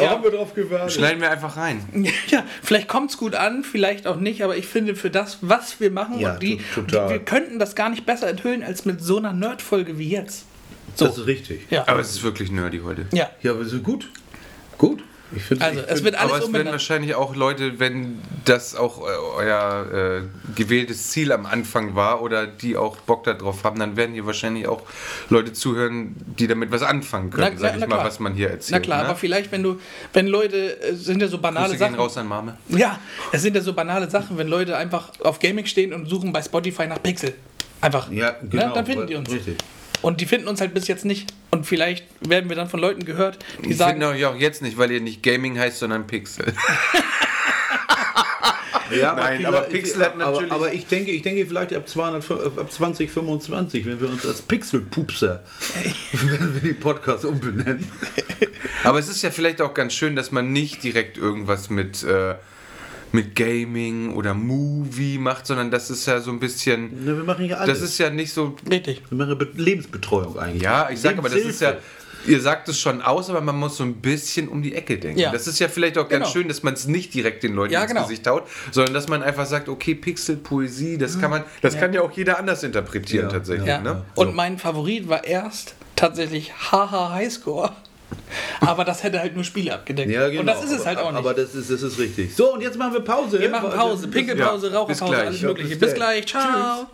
Ja. 0.00 0.10
haben 0.10 0.22
wir 0.24 0.30
drauf 0.30 0.54
gewartet. 0.54 0.92
Schneiden 0.92 1.20
wir 1.20 1.30
einfach 1.30 1.56
rein. 1.56 1.84
Ja, 2.28 2.44
vielleicht 2.62 2.88
kommt 2.88 3.10
es 3.10 3.16
gut 3.16 3.34
an, 3.34 3.64
vielleicht 3.64 4.06
auch 4.06 4.16
nicht, 4.16 4.42
aber 4.42 4.56
ich 4.56 4.66
finde 4.66 4.94
für 4.96 5.10
das, 5.10 5.38
was 5.40 5.80
wir 5.80 5.90
machen, 5.90 6.18
Ja, 6.20 6.34
und 6.34 6.42
die, 6.42 6.60
total. 6.74 7.06
die, 7.08 7.14
wir 7.14 7.20
könnten 7.20 7.58
das 7.58 7.74
gar 7.74 7.88
nicht 7.90 8.04
besser 8.06 8.28
enthüllen 8.28 8.62
als 8.62 8.84
mit 8.84 9.00
so 9.02 9.18
einer 9.18 9.32
Nerd-Folge 9.32 9.98
wie 9.98 10.08
jetzt. 10.10 10.44
So. 10.94 11.06
Das 11.06 11.18
ist 11.18 11.26
richtig. 11.26 11.66
Ja. 11.70 11.86
Aber 11.86 12.00
es 12.00 12.10
ist 12.10 12.22
wirklich 12.22 12.50
nerdy 12.50 12.80
heute. 12.84 13.06
ja. 13.12 13.30
Ja, 13.42 13.52
aber 13.52 13.64
so 13.64 13.78
gut. 13.78 14.10
Gut. 14.78 15.02
Ich 15.34 15.42
finde 15.42 15.64
Also, 15.64 15.80
es 15.86 16.02
wird 16.04 16.14
alles 16.14 16.32
Aber 16.32 16.44
es 16.44 16.52
werden 16.52 16.72
wahrscheinlich 16.72 17.14
auch 17.14 17.36
Leute, 17.36 17.78
wenn 17.78 18.18
das 18.44 18.74
auch 18.74 19.00
äh, 19.00 19.10
euer 19.36 20.22
äh, 20.22 20.54
gewähltes 20.54 21.10
Ziel 21.10 21.32
am 21.32 21.44
Anfang 21.44 21.94
war 21.94 22.22
oder 22.22 22.46
die 22.46 22.76
auch 22.76 22.96
Bock 22.96 23.24
darauf 23.24 23.62
haben, 23.64 23.78
dann 23.78 23.96
werden 23.96 24.14
hier 24.14 24.24
wahrscheinlich 24.26 24.66
auch 24.66 24.82
Leute 25.28 25.52
zuhören, 25.52 26.16
die 26.38 26.46
damit 26.46 26.70
was 26.70 26.82
anfangen 26.82 27.30
können, 27.30 27.52
Na- 27.54 27.60
sag 27.60 27.70
na- 27.72 27.74
ich 27.76 27.80
na 27.82 27.86
mal, 27.88 27.94
klar. 27.96 28.06
was 28.06 28.20
man 28.20 28.34
hier 28.34 28.50
erzählt. 28.50 28.72
Na 28.72 28.80
klar, 28.80 29.02
ne? 29.02 29.08
aber 29.10 29.16
vielleicht, 29.18 29.52
wenn 29.52 29.62
du, 29.62 29.78
wenn 30.14 30.26
Leute, 30.28 30.80
äh, 30.82 30.94
sind 30.94 31.20
ja 31.20 31.28
so 31.28 31.38
banale 31.38 31.66
Grüße 31.68 31.78
gehen 31.78 31.88
Sachen. 31.90 32.00
raus 32.00 32.16
an 32.16 32.26
Mame. 32.26 32.56
Ja, 32.68 32.98
es 33.32 33.42
sind 33.42 33.54
ja 33.54 33.60
so 33.60 33.74
banale 33.74 34.08
Sachen, 34.08 34.38
wenn 34.38 34.48
Leute 34.48 34.76
einfach 34.76 35.10
auf 35.24 35.38
Gaming 35.40 35.66
stehen 35.66 35.92
und 35.92 36.06
suchen 36.08 36.32
bei 36.32 36.42
Spotify 36.42 36.86
nach 36.86 37.02
Pixel. 37.02 37.34
Einfach. 37.80 38.10
Ja, 38.10 38.34
genau. 38.48 38.68
Ne? 38.68 38.72
Dann 38.74 38.86
finden 38.86 39.06
die 39.06 39.14
uns. 39.14 39.30
Richtig. 39.30 39.56
Und 40.02 40.20
die 40.20 40.26
finden 40.26 40.48
uns 40.48 40.60
halt 40.60 40.74
bis 40.74 40.86
jetzt 40.88 41.04
nicht. 41.04 41.32
Und 41.50 41.66
vielleicht 41.66 42.04
werden 42.20 42.48
wir 42.48 42.56
dann 42.56 42.68
von 42.68 42.80
Leuten 42.80 43.04
gehört, 43.04 43.38
die 43.64 43.70
Ich 43.70 43.76
sagen, 43.76 44.00
finde 44.00 44.08
euch 44.08 44.24
auch 44.26 44.36
jetzt 44.36 44.62
nicht, 44.62 44.78
weil 44.78 44.90
ihr 44.92 45.00
nicht 45.00 45.22
Gaming 45.22 45.58
heißt, 45.58 45.78
sondern 45.78 46.06
Pixel. 46.06 46.52
Ja, 48.90 49.14
Nein, 49.14 49.44
aber 49.44 49.62
Pixel 49.62 50.02
hat 50.02 50.16
natürlich- 50.16 50.50
Aber, 50.50 50.64
aber 50.66 50.72
ich 50.72 50.86
denke, 50.86 51.10
ich 51.10 51.20
denke 51.22 51.44
vielleicht 51.46 51.74
ab, 51.74 51.86
200, 51.86 52.58
ab 52.58 52.72
2025, 52.72 53.84
wenn 53.84 54.00
wir 54.00 54.08
uns 54.08 54.24
als 54.24 54.40
Pixelpupser, 54.40 55.44
wenn 56.12 56.54
wir 56.54 56.60
den 56.72 56.80
Podcast 56.80 57.24
umbenennen. 57.26 57.86
Aber 58.84 58.98
es 58.98 59.08
ist 59.08 59.22
ja 59.22 59.30
vielleicht 59.30 59.60
auch 59.60 59.74
ganz 59.74 59.92
schön, 59.92 60.16
dass 60.16 60.30
man 60.32 60.52
nicht 60.52 60.82
direkt 60.82 61.18
irgendwas 61.18 61.68
mit, 61.68 62.02
äh, 62.02 62.36
mit 63.12 63.34
Gaming 63.34 64.14
oder 64.14 64.34
Movie 64.34 65.18
macht, 65.18 65.46
sondern 65.46 65.70
das 65.70 65.90
ist 65.90 66.06
ja 66.06 66.20
so 66.20 66.30
ein 66.30 66.40
bisschen. 66.40 66.90
Na, 67.04 67.16
wir 67.16 67.24
machen 67.24 67.44
ja 67.46 67.56
alles. 67.56 67.80
Das 67.80 67.88
ist 67.90 67.98
ja 67.98 68.10
nicht 68.10 68.32
so. 68.32 68.56
richtig. 68.70 69.02
wir 69.08 69.16
machen 69.18 69.38
Be- 69.38 69.48
Lebensbetreuung 69.56 70.38
eigentlich. 70.38 70.62
Ja, 70.62 70.90
ich 70.90 71.00
sag 71.00 71.16
aber, 71.18 71.28
das 71.28 71.40
ist 71.40 71.60
ja. 71.60 71.76
Ihr 72.26 72.40
sagt 72.40 72.68
es 72.68 72.78
schon 72.78 73.00
aus, 73.00 73.30
aber 73.30 73.40
man 73.40 73.56
muss 73.56 73.76
so 73.76 73.84
ein 73.84 73.94
bisschen 73.94 74.48
um 74.48 74.60
die 74.60 74.74
Ecke 74.74 74.98
denken. 74.98 75.20
Ja. 75.20 75.30
Das 75.30 75.46
ist 75.46 75.60
ja 75.60 75.68
vielleicht 75.68 75.96
auch 75.96 76.08
ganz 76.08 76.24
Genau. 76.24 76.32
schön, 76.32 76.48
dass 76.48 76.64
man 76.64 76.74
es 76.74 76.86
nicht 76.88 77.14
direkt 77.14 77.44
den 77.44 77.54
Leuten 77.54 77.72
Ja, 77.72 77.82
ins 77.82 77.92
genau. 77.92 78.02
Gesicht 78.02 78.26
haut, 78.26 78.42
sondern 78.72 78.92
dass 78.92 79.08
man 79.08 79.22
einfach 79.22 79.46
sagt, 79.46 79.68
okay, 79.68 79.94
Pixel, 79.94 80.36
Poesie, 80.36 80.98
das 80.98 81.18
kann 81.20 81.30
man, 81.30 81.44
das 81.62 81.74
Ja. 81.74 81.80
kann 81.80 81.92
ja 81.94 82.02
auch 82.02 82.10
jeder 82.10 82.38
anders 82.38 82.64
interpretieren 82.64 83.26
Ja, 83.26 83.32
tatsächlich. 83.32 83.68
Ja. 83.68 83.80
Ne? 83.80 84.04
Und 84.16 84.34
mein 84.34 84.58
Favorit 84.58 85.08
war 85.08 85.24
erst 85.24 85.74
tatsächlich 85.94 86.52
Haha 86.72 87.12
Highscore. 87.14 87.70
Aber 88.60 88.84
das 88.84 89.02
hätte 89.02 89.20
halt 89.20 89.34
nur 89.34 89.44
Spiele 89.44 89.74
abgedeckt. 89.74 90.10
Ja, 90.10 90.28
genau. 90.28 90.40
Und 90.40 90.46
das 90.46 90.64
ist 90.64 90.72
es 90.72 90.86
halt 90.86 90.98
auch 90.98 91.10
nicht. 91.10 91.18
Aber 91.18 91.34
das 91.34 91.54
ist, 91.54 91.70
das 91.70 91.82
ist 91.82 91.98
richtig. 91.98 92.34
So, 92.34 92.52
und 92.54 92.60
jetzt 92.60 92.76
machen 92.78 92.92
wir 92.92 93.00
Pause. 93.00 93.38
wir 93.40 93.48
machen 93.50 93.70
Pause, 93.70 94.08
Pinkelpause, 94.08 94.68
Ja, 94.70 94.78
Raucherpause, 94.78 95.16
alles 95.16 95.40
Ja, 95.40 95.48
Mögliche. 95.48 95.70
bis 95.70 95.78
Bis 95.78 95.94
gleich. 95.94 96.26
ciao. 96.26 96.86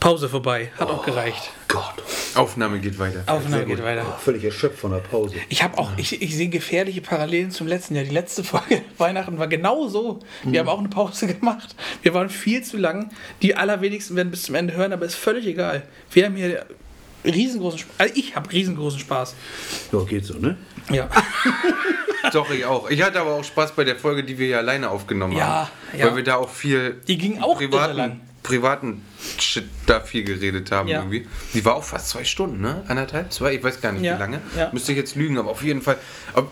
Pause 0.00 0.28
vorbei, 0.28 0.70
hat 0.78 0.90
auch 0.90 1.02
gereicht. 1.02 1.50
Gott. 1.66 1.94
Aufnahme 2.34 2.78
geht 2.78 2.98
weiter. 2.98 3.22
Aufnahme 3.26 3.64
geht 3.64 3.82
weiter. 3.82 4.04
Oh, 4.06 4.18
völlig 4.20 4.44
erschöpft 4.44 4.78
von 4.78 4.90
der 4.90 4.98
Pause. 4.98 5.36
Ich 5.48 5.62
habe 5.62 5.78
auch, 5.78 5.92
ich, 5.96 6.20
ich 6.20 6.36
sehe 6.36 6.48
gefährliche 6.50 7.00
Parallelen 7.00 7.50
zum 7.50 7.66
letzten 7.66 7.94
Jahr. 7.94 8.04
Die 8.04 8.10
letzte 8.10 8.44
Folge 8.44 8.82
Weihnachten 8.98 9.38
war 9.38 9.46
genau 9.46 9.88
so. 9.88 10.18
Wir 10.42 10.60
haben 10.60 10.68
auch 10.68 10.78
eine 10.80 10.90
Pause 10.90 11.26
gemacht. 11.28 11.74
Wir 12.02 12.12
waren 12.12 12.28
viel 12.28 12.62
zu 12.62 12.76
lang. 12.76 13.12
Die 13.40 13.56
allerwenigsten 13.56 14.14
werden 14.14 14.30
bis 14.30 14.42
zum 14.42 14.56
Ende 14.56 14.74
hören, 14.74 14.92
aber 14.92 15.06
ist 15.06 15.14
völlig 15.14 15.46
egal. 15.46 15.84
Wir 16.12 16.26
haben 16.26 16.36
hier 16.36 16.66
riesengroßen 17.24 17.78
Spaß. 17.80 17.94
Also 17.98 18.14
ich 18.16 18.36
habe 18.36 18.50
riesengroßen 18.52 18.98
Spaß. 19.00 19.34
Ja, 19.92 20.00
geht 20.04 20.24
so, 20.24 20.34
ne? 20.34 20.56
Ja. 20.90 21.08
Doch, 22.32 22.50
ich 22.50 22.64
auch. 22.64 22.88
Ich 22.90 23.02
hatte 23.02 23.20
aber 23.20 23.32
auch 23.34 23.44
Spaß 23.44 23.72
bei 23.72 23.84
der 23.84 23.96
Folge, 23.96 24.24
die 24.24 24.38
wir 24.38 24.46
ja 24.48 24.58
alleine 24.58 24.88
aufgenommen 24.90 25.36
Ja, 25.36 25.46
haben. 25.46 25.98
ja. 25.98 26.06
Weil 26.06 26.16
wir 26.16 26.24
da 26.24 26.36
auch 26.36 26.48
viel 26.50 27.00
Die 27.06 27.18
ging 27.18 27.40
auch 27.42 27.56
privaten, 27.58 27.96
lang. 27.96 28.20
privaten 28.42 29.02
Shit 29.38 29.64
da 29.86 30.00
viel 30.00 30.24
geredet 30.24 30.70
haben 30.72 30.88
Ja. 30.88 31.00
irgendwie. 31.00 31.26
Die 31.52 31.64
war 31.64 31.74
auch 31.76 31.84
fast 31.84 32.08
zwei 32.08 32.24
Stunden, 32.24 32.60
ne? 32.62 32.82
Anderthalb, 32.88 33.32
zwei, 33.32 33.54
ich 33.54 33.62
weiß 33.62 33.80
gar 33.80 33.92
nicht 33.92 34.02
Ja, 34.04 34.16
wie 34.16 34.20
lange. 34.20 34.40
ja. 34.56 34.70
Müsste 34.72 34.92
ich 34.92 34.98
jetzt 34.98 35.16
lügen, 35.16 35.38
aber 35.38 35.50
auf 35.50 35.62
jeden 35.62 35.82
Fall. 35.82 35.98
Aber 36.32 36.48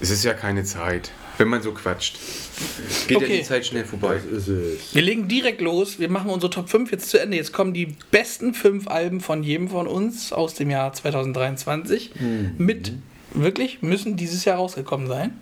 es 0.00 0.10
ist 0.10 0.24
ja 0.24 0.32
keine 0.34 0.62
Zeit, 0.64 1.10
wenn 1.38 1.48
man 1.48 1.60
so 1.62 1.72
quatscht. 1.72 2.16
Geht 3.06 3.20
ja 3.20 3.26
Okay. 3.26 3.38
die 3.38 3.44
Zeit 3.44 3.66
schnell 3.66 3.84
vorbei. 3.84 4.20
Wir 4.92 5.02
legen 5.02 5.28
direkt 5.28 5.60
los. 5.60 5.98
Wir 5.98 6.08
machen 6.08 6.30
unsere 6.30 6.50
Top 6.50 6.68
5 6.68 6.90
jetzt 6.92 7.10
zu 7.10 7.20
Ende. 7.20 7.36
Jetzt 7.36 7.52
kommen 7.52 7.72
die 7.74 7.94
besten 8.10 8.54
fünf 8.54 8.88
Alben 8.88 9.20
von 9.20 9.42
jedem 9.42 9.68
von 9.68 9.86
uns 9.86 10.32
aus 10.32 10.54
dem 10.54 10.70
Jahr 10.70 10.92
2023. 10.92 12.12
Mit, 12.58 12.92
wirklich, 13.34 13.82
müssen 13.82 14.16
dieses 14.16 14.44
Jahr 14.44 14.56
rausgekommen 14.58 15.06
sein. 15.06 15.36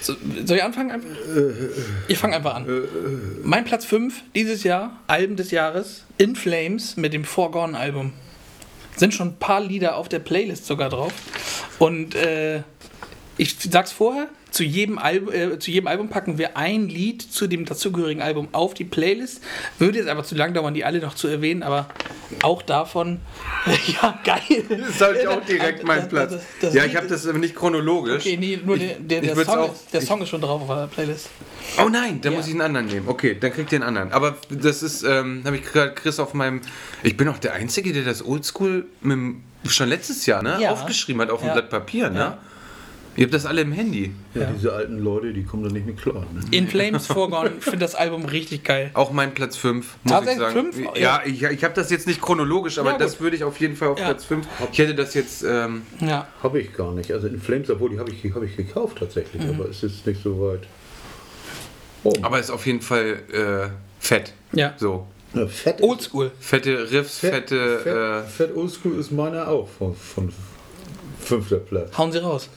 So, 0.00 0.14
soll 0.44 0.56
ich 0.58 0.62
anfangen? 0.62 0.90
Einfach? 0.90 1.08
Ich 2.08 2.18
fange 2.18 2.36
einfach 2.36 2.54
an. 2.56 2.66
Mein 3.42 3.64
Platz 3.64 3.84
5 3.86 4.22
dieses 4.34 4.62
Jahr, 4.62 5.00
Alben 5.06 5.36
des 5.36 5.50
Jahres, 5.50 6.04
In 6.18 6.36
Flames 6.36 6.96
mit 6.96 7.12
dem 7.14 7.24
Foregone 7.24 7.76
Album. 7.78 8.12
Sind 8.96 9.14
schon 9.14 9.28
ein 9.28 9.36
paar 9.38 9.60
Lieder 9.62 9.96
auf 9.96 10.08
der 10.08 10.18
Playlist 10.20 10.66
sogar 10.66 10.88
drauf. 10.90 11.12
Und 11.78 12.14
äh, 12.14 12.62
ich 13.38 13.56
sag's 13.58 13.90
vorher, 13.92 14.28
zu 14.54 14.62
jedem, 14.64 14.98
Album, 14.98 15.32
äh, 15.34 15.58
zu 15.58 15.70
jedem 15.70 15.88
Album 15.88 16.08
packen 16.08 16.38
wir 16.38 16.56
ein 16.56 16.88
Lied 16.88 17.22
zu 17.22 17.46
dem 17.48 17.64
dazugehörigen 17.64 18.22
Album 18.22 18.48
auf 18.52 18.72
die 18.72 18.84
Playlist. 18.84 19.42
Würde 19.78 19.98
jetzt 19.98 20.08
aber 20.08 20.22
zu 20.22 20.34
lang 20.36 20.54
dauern, 20.54 20.74
die 20.74 20.84
alle 20.84 21.00
noch 21.00 21.14
zu 21.14 21.26
erwähnen, 21.26 21.62
aber 21.64 21.88
auch 22.42 22.62
davon. 22.62 23.20
ja, 24.02 24.18
geil. 24.24 24.64
Das 24.68 25.00
habe 25.00 25.18
ich 25.18 25.26
auch 25.26 25.44
direkt 25.44 25.80
Das- 25.80 25.86
meinen 25.86 26.00
das- 26.02 26.08
Platz. 26.08 26.30
das- 26.32 26.42
das 26.60 26.74
ja, 26.74 26.82
Lied 26.84 26.92
ich 26.92 26.96
habe 26.96 27.08
das 27.08 27.26
aber 27.26 27.38
nicht 27.38 27.56
chronologisch. 27.56 28.24
Okay, 28.24 28.36
nee, 28.36 28.58
nur 28.64 28.78
der, 28.78 28.94
der, 29.00 29.22
ich 29.22 29.26
der, 29.28 29.36
würd's 29.36 29.50
Song, 29.50 29.58
auch- 29.58 29.72
ist, 29.72 29.92
der 29.92 30.00
Song 30.02 30.22
ist 30.22 30.28
schon 30.28 30.40
drauf 30.40 30.62
auf 30.62 30.68
der 30.78 30.86
Playlist. 30.86 31.30
Oh 31.84 31.88
nein, 31.88 32.20
da 32.20 32.30
Ja. 32.30 32.36
muss 32.36 32.46
ich 32.46 32.52
einen 32.52 32.60
anderen 32.62 32.86
nehmen. 32.86 33.08
Okay, 33.08 33.36
dann 33.38 33.52
kriegt 33.52 33.72
ihr 33.72 33.76
einen 33.80 33.88
anderen. 33.88 34.12
Aber 34.12 34.36
das 34.50 34.82
ist, 34.84 35.02
ähm, 35.02 35.42
habe 35.44 35.56
ich 35.56 35.64
gerade 35.64 35.94
Chris 35.94 36.20
auf 36.20 36.32
meinem. 36.32 36.60
Ich 37.02 37.16
bin 37.16 37.26
auch 37.28 37.38
der 37.38 37.54
Einzige, 37.54 37.92
der 37.92 38.04
das 38.04 38.24
Oldschool 38.24 38.86
mit 39.00 39.12
dem, 39.12 39.42
schon 39.66 39.88
letztes 39.88 40.26
Jahr 40.26 40.42
ne, 40.42 40.58
Ja. 40.60 40.70
aufgeschrieben 40.70 41.20
hat 41.22 41.30
auf 41.30 41.40
dem 41.40 41.48
Ja. 41.48 41.54
Blatt 41.54 41.70
Papier. 41.70 42.10
Ne? 42.10 42.38
Ihr 43.16 43.24
habt 43.24 43.34
das 43.34 43.46
alle 43.46 43.60
im 43.62 43.72
Handy. 43.72 44.12
Ja, 44.34 44.42
Ja. 44.42 44.50
diese 44.52 44.72
alten 44.72 44.98
Leute, 44.98 45.32
die 45.32 45.44
kommen 45.44 45.62
da 45.62 45.70
nicht 45.70 45.86
mehr 45.86 45.94
klar. 45.94 46.26
Ne? 46.34 46.40
In 46.50 46.66
Flames 46.68 47.06
Foregone, 47.06 47.52
ich 47.58 47.64
finde 47.64 47.78
das 47.78 47.94
Album 47.94 48.24
richtig 48.24 48.64
geil. 48.64 48.90
Auch 48.94 49.12
mein 49.12 49.34
Platz 49.34 49.56
5, 49.56 49.76
muss 49.84 49.94
ich 50.04 50.10
Tatsächlich 50.10 50.38
sagen. 50.40 50.72
fünf? 50.72 50.96
Ja, 50.98 51.22
ich, 51.24 51.42
ich 51.42 51.62
habe 51.64 51.74
das 51.74 51.90
jetzt 51.90 52.06
nicht 52.08 52.20
chronologisch, 52.20 52.78
aber 52.78 52.90
Ja, 52.92 52.98
das 52.98 53.20
würde 53.20 53.36
ich 53.36 53.44
auf 53.44 53.60
jeden 53.60 53.76
Fall 53.76 53.88
auf 53.88 53.98
Ja. 53.98 54.06
Platz 54.06 54.24
5. 54.24 54.46
Ich 54.72 54.78
hätte 54.78 54.94
das 54.96 55.14
jetzt, 55.14 55.44
ähm, 55.44 55.82
Ja. 56.00 56.26
Habe 56.42 56.60
ich 56.60 56.72
gar 56.74 56.92
nicht. 56.92 57.12
Also 57.12 57.28
in 57.28 57.40
Flames, 57.40 57.70
obwohl 57.70 57.90
die 57.90 57.98
habe 57.98 58.10
ich, 58.10 58.24
hab 58.34 58.42
ich 58.42 58.56
gekauft 58.56 58.98
tatsächlich, 58.98 59.42
Mhm. 59.42 59.50
aber 59.50 59.68
es 59.68 59.82
ist 59.82 60.06
nicht 60.06 60.22
so 60.22 60.40
weit. 60.40 60.62
Oh, 62.02 62.12
aber 62.22 62.38
ist 62.40 62.50
auf 62.50 62.66
jeden 62.66 62.82
Fall 62.82 63.20
äh, 63.32 63.68
fett. 64.00 64.32
Ja. 64.52 64.74
So. 64.76 65.06
ja, 65.34 65.46
fett. 65.46 65.80
Oldschool. 65.82 66.32
Fette 66.40 66.90
Riffs, 66.90 67.18
fette. 67.18 67.78
Fett, 67.78 67.86
Äh, 67.94 68.22
Fett 68.28 68.56
Oldschool 68.56 68.98
ist 68.98 69.10
meiner 69.10 69.48
auch 69.48 69.68
von, 69.68 69.94
von 69.96 70.30
fünfter 71.20 71.56
Platz. 71.56 71.96
Hauen 71.96 72.12
Sie 72.12 72.18
raus. 72.18 72.48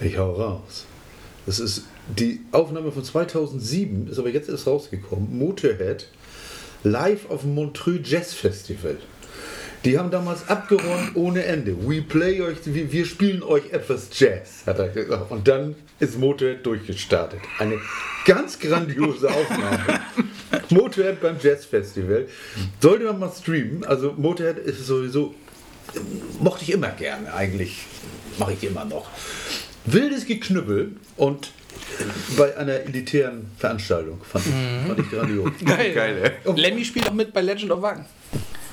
Ich 0.00 0.18
hau 0.18 0.32
raus. 0.32 0.86
Das 1.46 1.58
ist 1.58 1.84
die 2.16 2.40
Aufnahme 2.52 2.92
von 2.92 3.04
2007, 3.04 4.08
ist 4.08 4.18
aber 4.18 4.30
jetzt 4.30 4.48
erst 4.48 4.66
rausgekommen. 4.66 5.38
Motorhead 5.38 6.08
live 6.82 7.30
auf 7.30 7.42
dem 7.42 7.54
Montreux 7.54 8.00
Jazz 8.04 8.34
Festival. 8.34 8.96
Die 9.84 9.98
haben 9.98 10.10
damals 10.10 10.48
abgeräumt 10.48 11.14
ohne 11.14 11.44
Ende. 11.44 11.76
We 11.86 12.00
play 12.00 12.40
euch, 12.40 12.56
wir, 12.64 12.90
wir 12.90 13.04
spielen 13.04 13.42
euch 13.42 13.70
etwas 13.70 14.08
Jazz, 14.18 14.62
hat 14.66 14.78
er 14.78 14.88
gesagt. 14.88 15.30
Und 15.30 15.46
dann 15.46 15.74
ist 16.00 16.18
Motorhead 16.18 16.64
durchgestartet. 16.64 17.40
Eine 17.58 17.78
ganz 18.24 18.58
grandiose 18.58 19.30
Aufnahme. 19.30 20.00
Motorhead 20.70 21.20
beim 21.20 21.36
Jazz 21.40 21.66
Festival. 21.66 22.26
Sollte 22.80 23.04
man 23.04 23.18
mal 23.18 23.30
streamen. 23.30 23.84
Also 23.84 24.14
Motorhead 24.16 24.58
ist 24.58 24.86
sowieso 24.86 25.34
mochte 26.40 26.64
ich 26.64 26.72
immer 26.72 26.90
gerne 26.90 27.32
eigentlich. 27.32 27.84
Mache 28.38 28.52
ich 28.54 28.64
immer 28.64 28.84
noch. 28.84 29.08
Wildes 29.86 30.26
Geknüppel 30.26 30.92
und 31.16 31.50
bei 32.36 32.56
einer 32.56 32.72
elitären 32.80 33.46
Veranstaltung 33.58 34.20
fand 34.24 34.46
ich, 34.46 34.52
fand 34.86 34.98
ich 35.00 35.10
grandios. 35.10 35.50
Geil. 35.64 35.92
Geil, 35.92 36.38
ey. 36.44 36.52
Lemmy 36.60 36.84
spielt 36.84 37.08
auch 37.08 37.12
mit 37.12 37.32
bei 37.32 37.42
Legend 37.42 37.70
of 37.72 37.82
Wagen. 37.82 38.04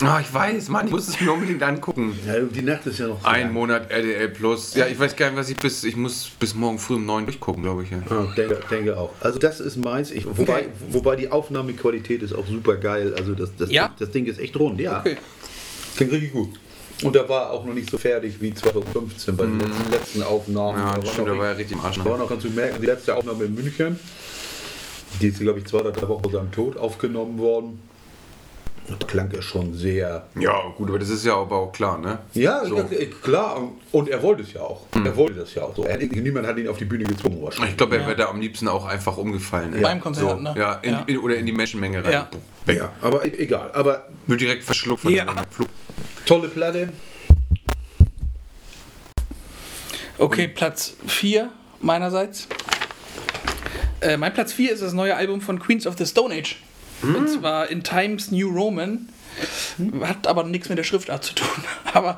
Ah, 0.03 0.19
ich 0.19 0.33
weiß, 0.33 0.69
Mann, 0.69 0.85
ich 0.88 0.91
muss 0.91 1.09
es 1.09 1.21
mir 1.21 1.31
unbedingt 1.31 1.61
angucken. 1.61 2.17
Ja, 2.25 2.39
die 2.39 2.63
Nacht 2.63 2.88
ist 2.88 2.97
ja 2.97 3.07
noch 3.07 3.21
so 3.21 3.27
Ein 3.27 3.43
lang. 3.47 3.53
Monat 3.53 3.91
RDL 3.91 4.29
Plus. 4.29 4.73
Ja, 4.73 4.88
ich 4.88 4.97
weiß 4.97 5.15
gar 5.15 5.29
nicht, 5.29 5.38
was 5.38 5.49
ich 5.49 5.57
bis. 5.57 5.83
Ich 5.83 5.95
muss 5.95 6.31
bis 6.39 6.55
morgen 6.55 6.79
früh 6.79 6.95
um 6.95 7.05
9 7.05 7.25
durchgucken, 7.27 7.61
glaube 7.61 7.83
ich. 7.83 7.91
Ja. 7.91 8.01
Ja, 8.09 8.23
denke, 8.35 8.59
denke 8.71 8.97
auch. 8.97 9.11
Also 9.19 9.38
das 9.38 9.59
ist 9.59 9.77
meins. 9.77 10.09
Ich, 10.09 10.25
wobei, 10.25 10.61
Okay. 10.61 10.67
wobei 10.89 11.15
die 11.17 11.29
Aufnahmequalität 11.29 12.23
ist 12.23 12.33
auch 12.33 12.47
super 12.47 12.77
geil. 12.77 13.13
Also 13.15 13.35
das, 13.35 13.51
das, 13.57 13.69
Ja? 13.71 13.93
das 13.99 14.09
Ding 14.09 14.25
ist 14.25 14.39
echt 14.39 14.57
rund, 14.57 14.79
ja. 14.79 15.01
Okay. 15.01 15.17
Klingt 15.97 16.13
richtig 16.13 16.31
gut. 16.33 16.49
Und 17.03 17.15
da 17.15 17.27
war 17.27 17.51
auch 17.51 17.65
noch 17.65 17.73
nicht 17.73 17.89
so 17.89 17.97
fertig 17.97 18.39
wie 18.41 18.53
2015 18.53 19.35
bei 19.35 19.45
den 19.45 19.59
letzten, 19.59 19.91
letzten 19.91 20.23
Aufnahmen. 20.23 20.77
Ja, 20.79 20.85
Da 20.93 20.95
das 20.97 21.05
war 21.05 21.13
stimmt, 21.13 21.27
da 21.27 21.31
noch 21.33 21.39
war 21.39 21.47
ja 21.47 21.53
richtig 21.53 21.77
im 21.77 21.83
Arsch. 21.83 21.97
Da 21.97 22.05
war 22.05 22.17
noch 22.17 22.29
ganz 22.29 22.41
zu 22.43 22.49
merken, 22.49 22.77
die 22.81 22.85
letzte 22.87 23.15
Aufnahme 23.15 23.43
in 23.45 23.55
München, 23.55 23.99
die 25.21 25.27
ist, 25.27 25.39
glaube 25.39 25.59
ich, 25.59 25.65
zwei 25.65 25.79
oder 25.79 25.91
drei 25.91 26.07
Wochen 26.07 26.23
vor 26.23 26.31
seinem 26.31 26.51
Tod 26.51 26.77
aufgenommen 26.77 27.37
worden. 27.39 27.79
Und 28.87 29.07
klang 29.07 29.31
er 29.31 29.41
schon 29.41 29.73
sehr. 29.75 30.25
Ja, 30.39 30.53
gut, 30.75 30.89
aber 30.89 30.99
das 30.99 31.09
ist 31.09 31.23
ja 31.25 31.35
aber 31.35 31.55
auch 31.57 31.71
klar, 31.71 31.97
ne? 31.99 32.17
Ja, 32.33 32.65
So. 32.65 32.77
ja, 32.77 32.83
klar. 33.23 33.61
Und 33.91 34.09
er 34.09 34.21
wollte 34.23 34.41
es 34.41 34.53
ja 34.53 34.61
auch. 34.61 34.81
Er 34.93 35.15
wollte 35.15 35.35
das 35.35 35.53
ja 35.53 35.63
auch 35.63 35.75
so. 35.75 35.83
Er, 35.85 35.97
niemand 35.97 36.47
hat 36.47 36.57
ihn 36.57 36.67
auf 36.67 36.77
die 36.77 36.85
Bühne 36.85 37.03
gezwungen 37.05 37.41
wahrscheinlich. 37.41 37.71
Ich 37.71 37.77
glaube, 37.77 37.97
er 37.97 38.07
wäre 38.07 38.15
da 38.17 38.29
am 38.29 38.41
liebsten 38.41 38.67
auch 38.67 38.85
einfach 38.85 39.17
umgefallen. 39.17 39.73
ey. 39.75 39.81
Beim 39.81 40.01
Konzert, 40.01 40.31
so, 40.31 40.35
ne? 40.35 40.55
Ja, 40.57 40.73
in, 40.81 40.91
Ja. 40.93 41.03
In, 41.07 41.19
oder 41.19 41.35
in 41.35 41.45
die 41.45 41.51
Menschenmenge 41.51 42.03
rein. 42.03 42.11
Ja. 42.11 42.73
Ja, 42.73 42.89
aber 43.01 43.23
e- 43.25 43.37
egal. 43.37 43.69
Aber 43.73 44.07
Nur 44.27 44.37
direkt 44.37 44.63
verschluckt 44.63 45.01
von 45.01 45.13
Ja. 45.13 45.25
dem 45.25 45.35
Flug. 45.51 45.69
Tolle 46.26 46.48
Platte. 46.49 46.89
Okay, 50.18 50.48
Platz 50.48 50.93
4 51.07 51.49
meinerseits. 51.81 52.48
Äh, 54.02 54.18
mein 54.18 54.34
Platz 54.34 54.53
4 54.53 54.72
ist 54.72 54.81
das 54.81 54.93
neue 54.93 55.15
Album 55.15 55.41
von 55.41 55.60
Queens 55.60 55.88
of 55.88 55.98
the 55.98 56.06
Stone 56.06 56.34
Age. 56.34 56.57
Und 57.02 57.27
zwar 57.27 57.69
in 57.69 57.84
Times 57.84 58.30
New 58.30 58.49
Roman. 58.49 59.10
Hat 60.02 60.27
aber 60.27 60.43
nichts 60.43 60.69
mit 60.69 60.77
der 60.77 60.84
Schriftart 60.84 61.23
zu 61.23 61.34
tun. 61.34 61.48
Aber 61.93 62.18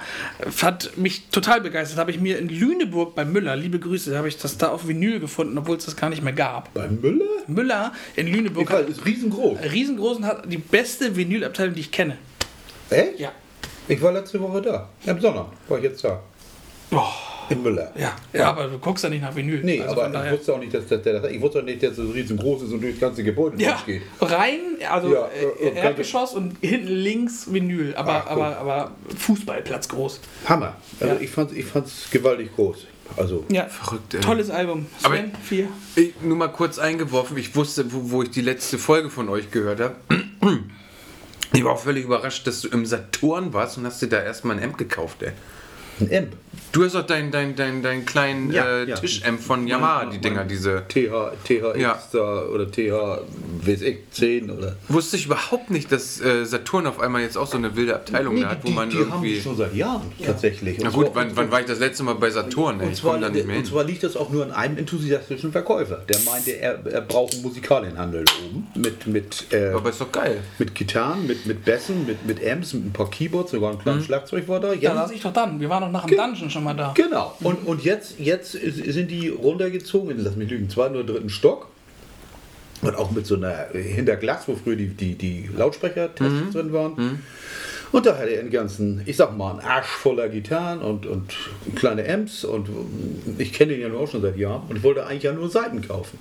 hat 0.61 0.97
mich 0.97 1.27
total 1.29 1.61
begeistert. 1.61 1.99
Habe 1.99 2.09
ich 2.11 2.19
mir 2.19 2.39
in 2.39 2.49
Lüneburg 2.49 3.15
bei 3.15 3.23
Müller, 3.23 3.55
liebe 3.55 3.79
Grüße, 3.79 4.17
habe 4.17 4.27
ich 4.27 4.37
das 4.39 4.57
da 4.57 4.69
auf 4.69 4.87
Vinyl 4.87 5.19
gefunden, 5.19 5.57
obwohl 5.57 5.77
es 5.77 5.85
das 5.85 5.95
gar 5.95 6.09
nicht 6.09 6.23
mehr 6.23 6.33
gab. 6.33 6.73
Bei 6.73 6.87
Müller? 6.87 7.25
Müller 7.47 7.93
in 8.15 8.27
Lüneburg 8.27 8.67
Egal, 8.67 8.81
hat 8.83 8.89
ist 8.89 9.05
riesengroß. 9.05 9.59
riesengroß 9.71 10.17
und 10.17 10.25
hat 10.25 10.51
die 10.51 10.57
beste 10.57 11.15
Vinylabteilung, 11.15 11.75
die 11.75 11.81
ich 11.81 11.91
kenne. 11.91 12.17
Echt? 12.89 13.19
Ja. 13.19 13.31
Ich 13.87 14.01
war 14.01 14.11
letzte 14.11 14.39
Woche 14.41 14.61
da. 14.61 14.89
Im 15.05 15.19
Sommer 15.19 15.51
war 15.67 15.77
ich 15.77 15.83
jetzt 15.83 16.03
da. 16.03 16.19
Oh, 16.91 17.01
In 17.49 17.63
Müller. 17.63 17.91
ja. 17.97 18.13
ja, 18.33 18.49
aber 18.49 18.67
du 18.67 18.77
guckst 18.77 19.03
ja 19.03 19.09
nicht 19.09 19.21
nach 19.21 19.35
Vinyl. 19.35 19.61
Nee, 19.63 19.81
Also 19.81 19.99
aber 20.01 20.25
ich 20.25 20.31
wusste 20.31 20.53
auch 20.53 20.59
nicht, 20.59 20.73
dass 20.73 20.85
der, 20.87 20.99
der 20.99 21.23
ich 21.31 21.41
wusste 21.41 21.59
auch 21.59 21.63
nicht, 21.63 21.81
dass 21.81 21.97
es 21.97 22.13
riesengroß 22.13 22.63
ist 22.63 22.71
und 22.71 22.81
durch 22.81 22.93
das 22.93 23.01
ganze 23.01 23.23
Gebäude 23.23 23.57
Ja, 23.61 23.71
durchgeht. 23.71 24.03
rein, 24.21 24.59
also 24.89 25.11
Ja, 25.13 25.27
äh, 25.27 25.65
äh, 25.65 25.69
und 25.71 25.75
Erdgeschoss 25.77 26.33
und 26.33 26.55
hinten 26.61 26.87
links 26.87 27.51
Vinyl, 27.51 27.95
aber, 27.95 28.23
Ach, 28.25 28.31
aber, 28.31 28.57
aber 28.57 28.91
Fußballplatz 29.17 29.87
groß. 29.89 30.19
Hammer. 30.47 30.75
Also 30.99 31.15
Ja. 31.15 31.21
ich 31.21 31.29
fand 31.31 31.51
es 31.51 31.57
ich 31.57 31.65
fand's 31.65 32.07
gewaltig 32.11 32.55
groß. 32.55 32.85
Also 33.17 33.43
Ja, 33.49 33.65
Verrückt, 33.65 34.13
ey. 34.13 34.21
tolles 34.21 34.49
Album. 34.49 34.85
Aber- 35.03 35.15
Sven, 35.15 35.31
vier. 35.43 35.67
Ich, 35.95 36.13
nur 36.21 36.37
mal 36.37 36.47
kurz 36.49 36.77
eingeworfen, 36.79 37.35
ich 37.37 37.55
wusste, 37.55 37.91
wo, 37.91 38.11
wo 38.11 38.23
ich 38.23 38.29
die 38.29 38.41
letzte 38.41 38.77
Folge 38.77 39.09
von 39.09 39.29
euch 39.29 39.49
gehört 39.51 39.79
habe. 39.79 39.95
Ich 41.55 41.63
war 41.63 41.73
auch 41.73 41.79
völlig 41.79 42.05
überrascht, 42.05 42.47
dass 42.47 42.61
du 42.61 42.67
im 42.69 42.85
Saturn 42.85 43.53
warst 43.53 43.77
und 43.77 43.85
hast 43.85 44.01
dir 44.01 44.09
da 44.09 44.19
erstmal 44.19 44.57
ein 44.57 44.63
Amp 44.63 44.77
gekauft, 44.77 45.21
ey. 45.21 45.31
ein 45.99 46.23
Amp. 46.23 46.33
Du 46.73 46.83
hast 46.83 46.95
doch 46.95 47.05
deinen 47.05 47.29
dein, 47.29 47.55
dein, 47.55 47.83
dein 47.83 48.03
kleinen 48.03 48.51
Ja, 48.51 48.65
äh, 48.81 48.89
ja. 48.89 48.95
Tisch-Amp 48.95 49.39
von 49.39 49.67
Yamaha, 49.67 50.05
die 50.05 50.17
Dinger, 50.17 50.43
diese. 50.43 50.81
TH, 50.87 51.31
THX 51.45 51.77
Ja. 51.79 52.01
da 52.11 52.41
oder 52.47 52.65
TH 52.69 53.21
WSX 53.63 53.97
10 54.11 54.49
oder. 54.49 54.75
Wusste 54.89 55.17
ich 55.17 55.27
überhaupt 55.27 55.69
nicht, 55.69 55.91
dass 55.91 56.19
äh, 56.19 56.43
Saturn 56.45 56.87
auf 56.87 56.99
einmal 56.99 57.21
jetzt 57.21 57.37
auch 57.37 57.45
so 57.45 57.57
eine 57.57 57.75
wilde 57.75 57.93
Abteilung 57.93 58.41
da 58.41 58.49
hat, 58.49 58.63
wo 58.63 58.69
die, 58.69 58.73
man 58.73 58.89
die 58.89 58.97
haben 58.97 59.07
irgendwie. 59.09 59.35
die 59.35 59.41
schon 59.41 59.55
seit 59.55 59.75
Jahren 59.75 60.11
tatsächlich. 60.25 60.79
Na 60.81 60.87
Und 60.87 60.93
gut, 60.93 61.05
zwar- 61.13 61.15
wann, 61.17 61.35
wann 61.35 61.51
war 61.51 61.59
ich 61.59 61.67
das 61.67 61.77
letzte 61.77 62.01
Mal 62.01 62.15
bei 62.15 62.31
Saturn? 62.31 62.79
Und 62.81 62.95
zwar, 62.95 63.11
komme 63.13 63.25
da 63.27 63.29
nicht 63.29 63.45
mehr 63.45 63.57
und 63.57 63.67
zwar 63.67 63.83
liegt 63.83 64.01
das 64.01 64.17
auch 64.17 64.31
nur 64.31 64.43
an 64.43 64.51
einem 64.51 64.77
enthusiastischen 64.79 65.51
Verkäufer. 65.51 66.01
Der 66.09 66.17
meinte, 66.25 66.51
er, 66.59 66.83
er 66.87 67.01
braucht 67.01 67.35
einen 67.35 67.43
Musikalienhandel 67.43 68.25
oben. 68.47 68.67
Mit, 68.73 69.05
mit, 69.05 69.45
äh, 69.53 69.67
Aber 69.75 69.91
ist 69.91 70.01
doch 70.01 70.11
geil. 70.11 70.41
mit 70.57 70.73
Gitarren, 70.73 71.27
mit, 71.27 71.45
mit 71.45 71.63
Bässen, 71.65 72.07
mit, 72.07 72.25
mit 72.25 72.43
Amps, 72.43 72.73
mit 72.73 72.85
ein 72.87 72.93
paar 72.93 73.11
Keyboards, 73.11 73.51
sogar 73.51 73.71
ein 73.73 73.77
kleines 73.77 74.01
Mhm. 74.01 74.05
Schlagzeug 74.07 74.47
war 74.47 74.59
da. 74.59 74.69
Da 74.69 74.73
Ja, 74.73 74.95
saß 74.95 75.11
ich 75.11 75.21
doch 75.21 75.33
dann. 75.33 75.59
Wir 75.59 75.69
waren 75.69 75.83
doch 75.83 75.91
nach 75.91 76.07
dem 76.07 76.17
Dungeon 76.17 76.49
schon 76.49 76.62
mal 76.63 76.73
da. 76.73 76.93
Genau. 76.95 77.35
Und, 77.41 77.65
und 77.67 77.83
jetzt, 77.83 78.19
jetzt 78.19 78.51
sind 78.51 79.09
die 79.11 79.29
runtergezogen, 79.29 80.11
in, 80.11 80.23
lass 80.23 80.35
mich 80.35 80.49
lügen, 80.49 80.69
zweiten 80.69 80.95
oder 80.95 81.13
dritten 81.13 81.29
Stock. 81.29 81.67
Und 82.81 82.95
auch 82.95 83.11
mit 83.11 83.25
so 83.25 83.35
einer 83.35 83.73
äh, 83.73 83.81
hinter 83.81 84.17
Glas, 84.17 84.47
wo 84.47 84.55
früher 84.55 84.75
die, 84.75 84.87
die, 84.87 85.15
die 85.15 85.49
Lautsprecher-Tests 85.55 86.51
drin 86.51 86.73
waren. 86.73 87.21
Und 87.93 88.07
da 88.07 88.17
hatte 88.17 88.31
er 88.31 88.39
einen 88.39 88.49
ganzen, 88.49 89.03
ich 89.05 89.15
sag 89.17 89.37
mal, 89.37 89.51
einen 89.51 89.59
Arsch 89.59 89.87
voller 89.87 90.27
Gitarren 90.27 90.81
und, 90.81 91.05
und 91.05 91.33
kleine 91.75 92.11
Amps. 92.11 92.43
Und 92.43 92.67
ich 93.37 93.53
kenne 93.53 93.73
den 93.73 93.81
ja 93.81 93.89
nur 93.89 93.99
auch 94.01 94.09
schon 94.09 94.23
seit 94.23 94.35
Jahren 94.35 94.63
und 94.67 94.83
wollte 94.83 95.05
eigentlich 95.05 95.23
ja 95.23 95.31
nur 95.31 95.49
Seiten 95.49 95.87
kaufen. 95.87 96.17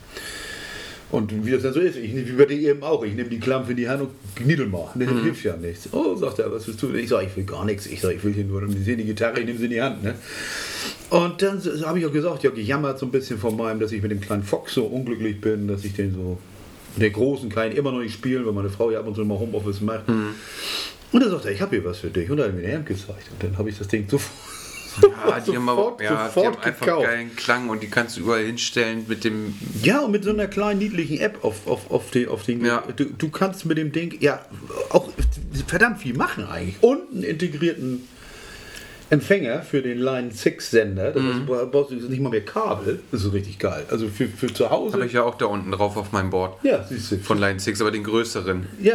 Und 1.12 1.44
wie 1.44 1.50
das 1.50 1.62
dann 1.62 1.74
so 1.74 1.80
ist, 1.80 1.96
ich, 1.96 2.14
wie 2.14 2.32
bei 2.32 2.46
dir 2.46 2.70
eben 2.70 2.82
auch, 2.82 3.04
ich 3.04 3.14
nehme 3.14 3.28
die 3.28 3.38
Klampe 3.38 3.72
in 3.72 3.76
die 3.76 3.88
Hand 3.88 4.00
und 4.00 4.10
kniedel 4.34 4.66
mal. 4.66 4.90
Das 4.94 5.08
hilft 5.08 5.44
ja 5.44 5.54
nichts. 5.56 5.88
Oh, 5.92 6.16
sagt 6.16 6.38
er, 6.38 6.50
was 6.50 6.66
willst 6.66 6.82
du? 6.82 6.92
Ich 6.94 7.10
sage, 7.10 7.26
ich 7.26 7.36
will 7.36 7.44
gar 7.44 7.66
nichts. 7.66 7.84
Ich 7.86 8.00
sage, 8.00 8.14
ich 8.14 8.24
will 8.24 8.32
hier 8.32 8.44
nur, 8.44 8.62
ich 8.62 8.84
sehe 8.84 8.96
die 8.96 9.04
Gitarre, 9.04 9.40
ich 9.40 9.44
nehme 9.44 9.58
sie 9.58 9.66
in 9.66 9.70
die 9.72 9.82
Hand. 9.82 10.02
Ne? 10.02 10.14
Und 11.10 11.42
dann 11.42 11.62
habe 11.84 11.98
ich 11.98 12.06
auch 12.06 12.12
gesagt, 12.12 12.42
ja, 12.44 12.50
gejammert 12.50 12.98
so 12.98 13.04
ein 13.04 13.12
bisschen 13.12 13.38
von 13.38 13.54
meinem, 13.56 13.78
dass 13.78 13.92
ich 13.92 14.00
mit 14.00 14.10
dem 14.10 14.22
kleinen 14.22 14.42
Fox 14.42 14.72
so 14.72 14.84
unglücklich 14.84 15.38
bin, 15.38 15.68
dass 15.68 15.84
ich 15.84 15.92
den 15.92 16.14
so, 16.14 16.38
der 16.96 17.10
großen 17.10 17.50
ich 17.50 17.76
immer 17.76 17.92
noch 17.92 18.00
nicht 18.00 18.14
spielen, 18.14 18.46
weil 18.46 18.54
meine 18.54 18.70
Frau 18.70 18.90
ja 18.90 19.00
ab 19.00 19.06
und 19.06 19.14
zu 19.14 19.24
mal 19.26 19.38
Homeoffice 19.38 19.82
macht. 19.82 20.08
Und 20.08 21.20
dann 21.20 21.30
sagt 21.30 21.44
er, 21.44 21.52
ich 21.52 21.60
habe 21.60 21.76
hier 21.76 21.84
was 21.84 21.98
für 21.98 22.08
dich. 22.08 22.30
Und 22.30 22.38
dann 22.38 22.46
hat 22.46 22.54
er 22.54 22.58
mir 22.58 22.66
eine 22.66 22.76
Hand 22.76 22.86
gezeigt. 22.86 23.28
Und 23.30 23.42
dann 23.42 23.58
habe 23.58 23.68
ich 23.68 23.76
das 23.76 23.88
Ding 23.88 24.08
sofort, 24.08 24.32
Ja, 25.00 25.40
die 25.40 25.56
haben, 25.56 25.68
aber, 25.68 25.96
ja, 26.02 26.28
die 26.34 26.40
haben 26.40 26.56
einfach 26.58 26.86
gekauft. 26.86 27.06
geilen 27.06 27.34
Klang 27.36 27.68
und 27.68 27.82
die 27.82 27.88
kannst 27.88 28.16
du 28.16 28.20
überall 28.22 28.44
hinstellen 28.44 29.04
mit 29.08 29.24
dem. 29.24 29.54
Ja, 29.82 30.00
und 30.00 30.12
mit 30.12 30.24
so 30.24 30.30
einer 30.30 30.46
kleinen 30.48 30.78
niedlichen 30.80 31.18
App 31.18 31.44
auf, 31.44 31.66
auf, 31.66 31.90
auf 31.90 32.10
den, 32.10 32.28
auf 32.28 32.44
den 32.44 32.64
Ja. 32.64 32.82
du, 32.96 33.04
du 33.06 33.28
kannst 33.30 33.64
mit 33.66 33.78
dem 33.78 33.92
Ding 33.92 34.16
ja 34.20 34.40
auch 34.90 35.08
verdammt 35.66 36.00
viel 36.02 36.14
machen 36.14 36.46
eigentlich. 36.46 36.76
Und 36.82 37.00
einen 37.12 37.22
integrierten 37.22 38.06
Empfänger 39.10 39.62
für 39.62 39.82
den 39.82 39.98
Line 39.98 40.30
6 40.32 40.70
Sender. 40.70 41.10
Das 41.12 41.22
Mhm. 41.22 41.30
ist, 41.42 41.70
brauchst 41.70 41.90
du 41.90 41.96
nicht 41.96 42.20
mal 42.20 42.30
mehr 42.30 42.44
Kabel. 42.44 43.00
Das 43.12 43.24
ist 43.24 43.32
richtig 43.34 43.58
geil. 43.58 43.84
Also 43.90 44.08
für, 44.08 44.26
für 44.26 44.52
zu 44.52 44.70
Hause. 44.70 44.94
Habe 44.94 45.04
ich 45.06 45.12
ja 45.12 45.22
auch 45.22 45.34
da 45.36 45.46
unten 45.46 45.70
drauf 45.70 45.96
auf 45.98 46.12
meinem 46.12 46.30
Board. 46.30 46.56
ja, 46.64 46.82
siehst 46.88 47.12
du. 47.12 47.18
Von 47.18 47.38
Line 47.38 47.60
6, 47.60 47.80
aber 47.82 47.90
den 47.90 48.04
größeren. 48.04 48.66
ja, 48.80 48.94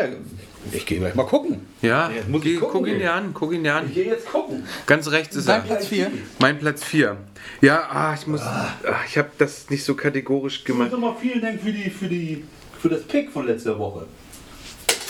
ich 0.71 0.85
gehe 0.85 0.99
gleich 0.99 1.15
mal 1.15 1.25
gucken. 1.25 1.65
Ja, 1.81 2.09
Jetzt 2.09 2.29
muss 2.29 2.43
ich 2.43 2.53
geh, 2.53 2.57
gucken, 2.57 2.79
guck 2.79 2.87
ihn 2.87 2.99
dir 2.99 3.13
an, 3.13 3.31
guck 3.33 3.53
ihn 3.53 3.63
dir 3.63 3.75
an. 3.75 3.87
Ich 3.87 3.93
gehe 3.93 4.05
jetzt 4.05 4.27
gucken. 4.27 4.63
Ganz 4.85 5.09
rechts 5.11 5.35
ist 5.35 5.47
Dein 5.47 5.61
er. 5.61 5.67
Platz 5.67 5.87
vier. 5.87 6.11
Mein 6.39 6.59
Platz 6.59 6.83
4. 6.83 7.17
Ja, 7.61 7.87
ah, 7.89 8.13
ich 8.13 8.27
muss. 8.27 8.41
Ah, 8.41 8.73
ich 9.07 9.17
habe 9.17 9.29
das 9.37 9.69
nicht 9.69 9.83
so 9.83 9.95
kategorisch 9.95 10.63
gemacht. 10.63 10.91
mal 10.97 11.15
vielen 11.19 11.41
Dank 11.41 11.61
für, 11.61 11.71
die, 11.71 11.89
für, 11.89 12.07
die, 12.07 12.43
für 12.79 12.89
das 12.89 13.03
Pick 13.03 13.31
von 13.31 13.45
letzter 13.47 13.77
Woche. 13.79 14.05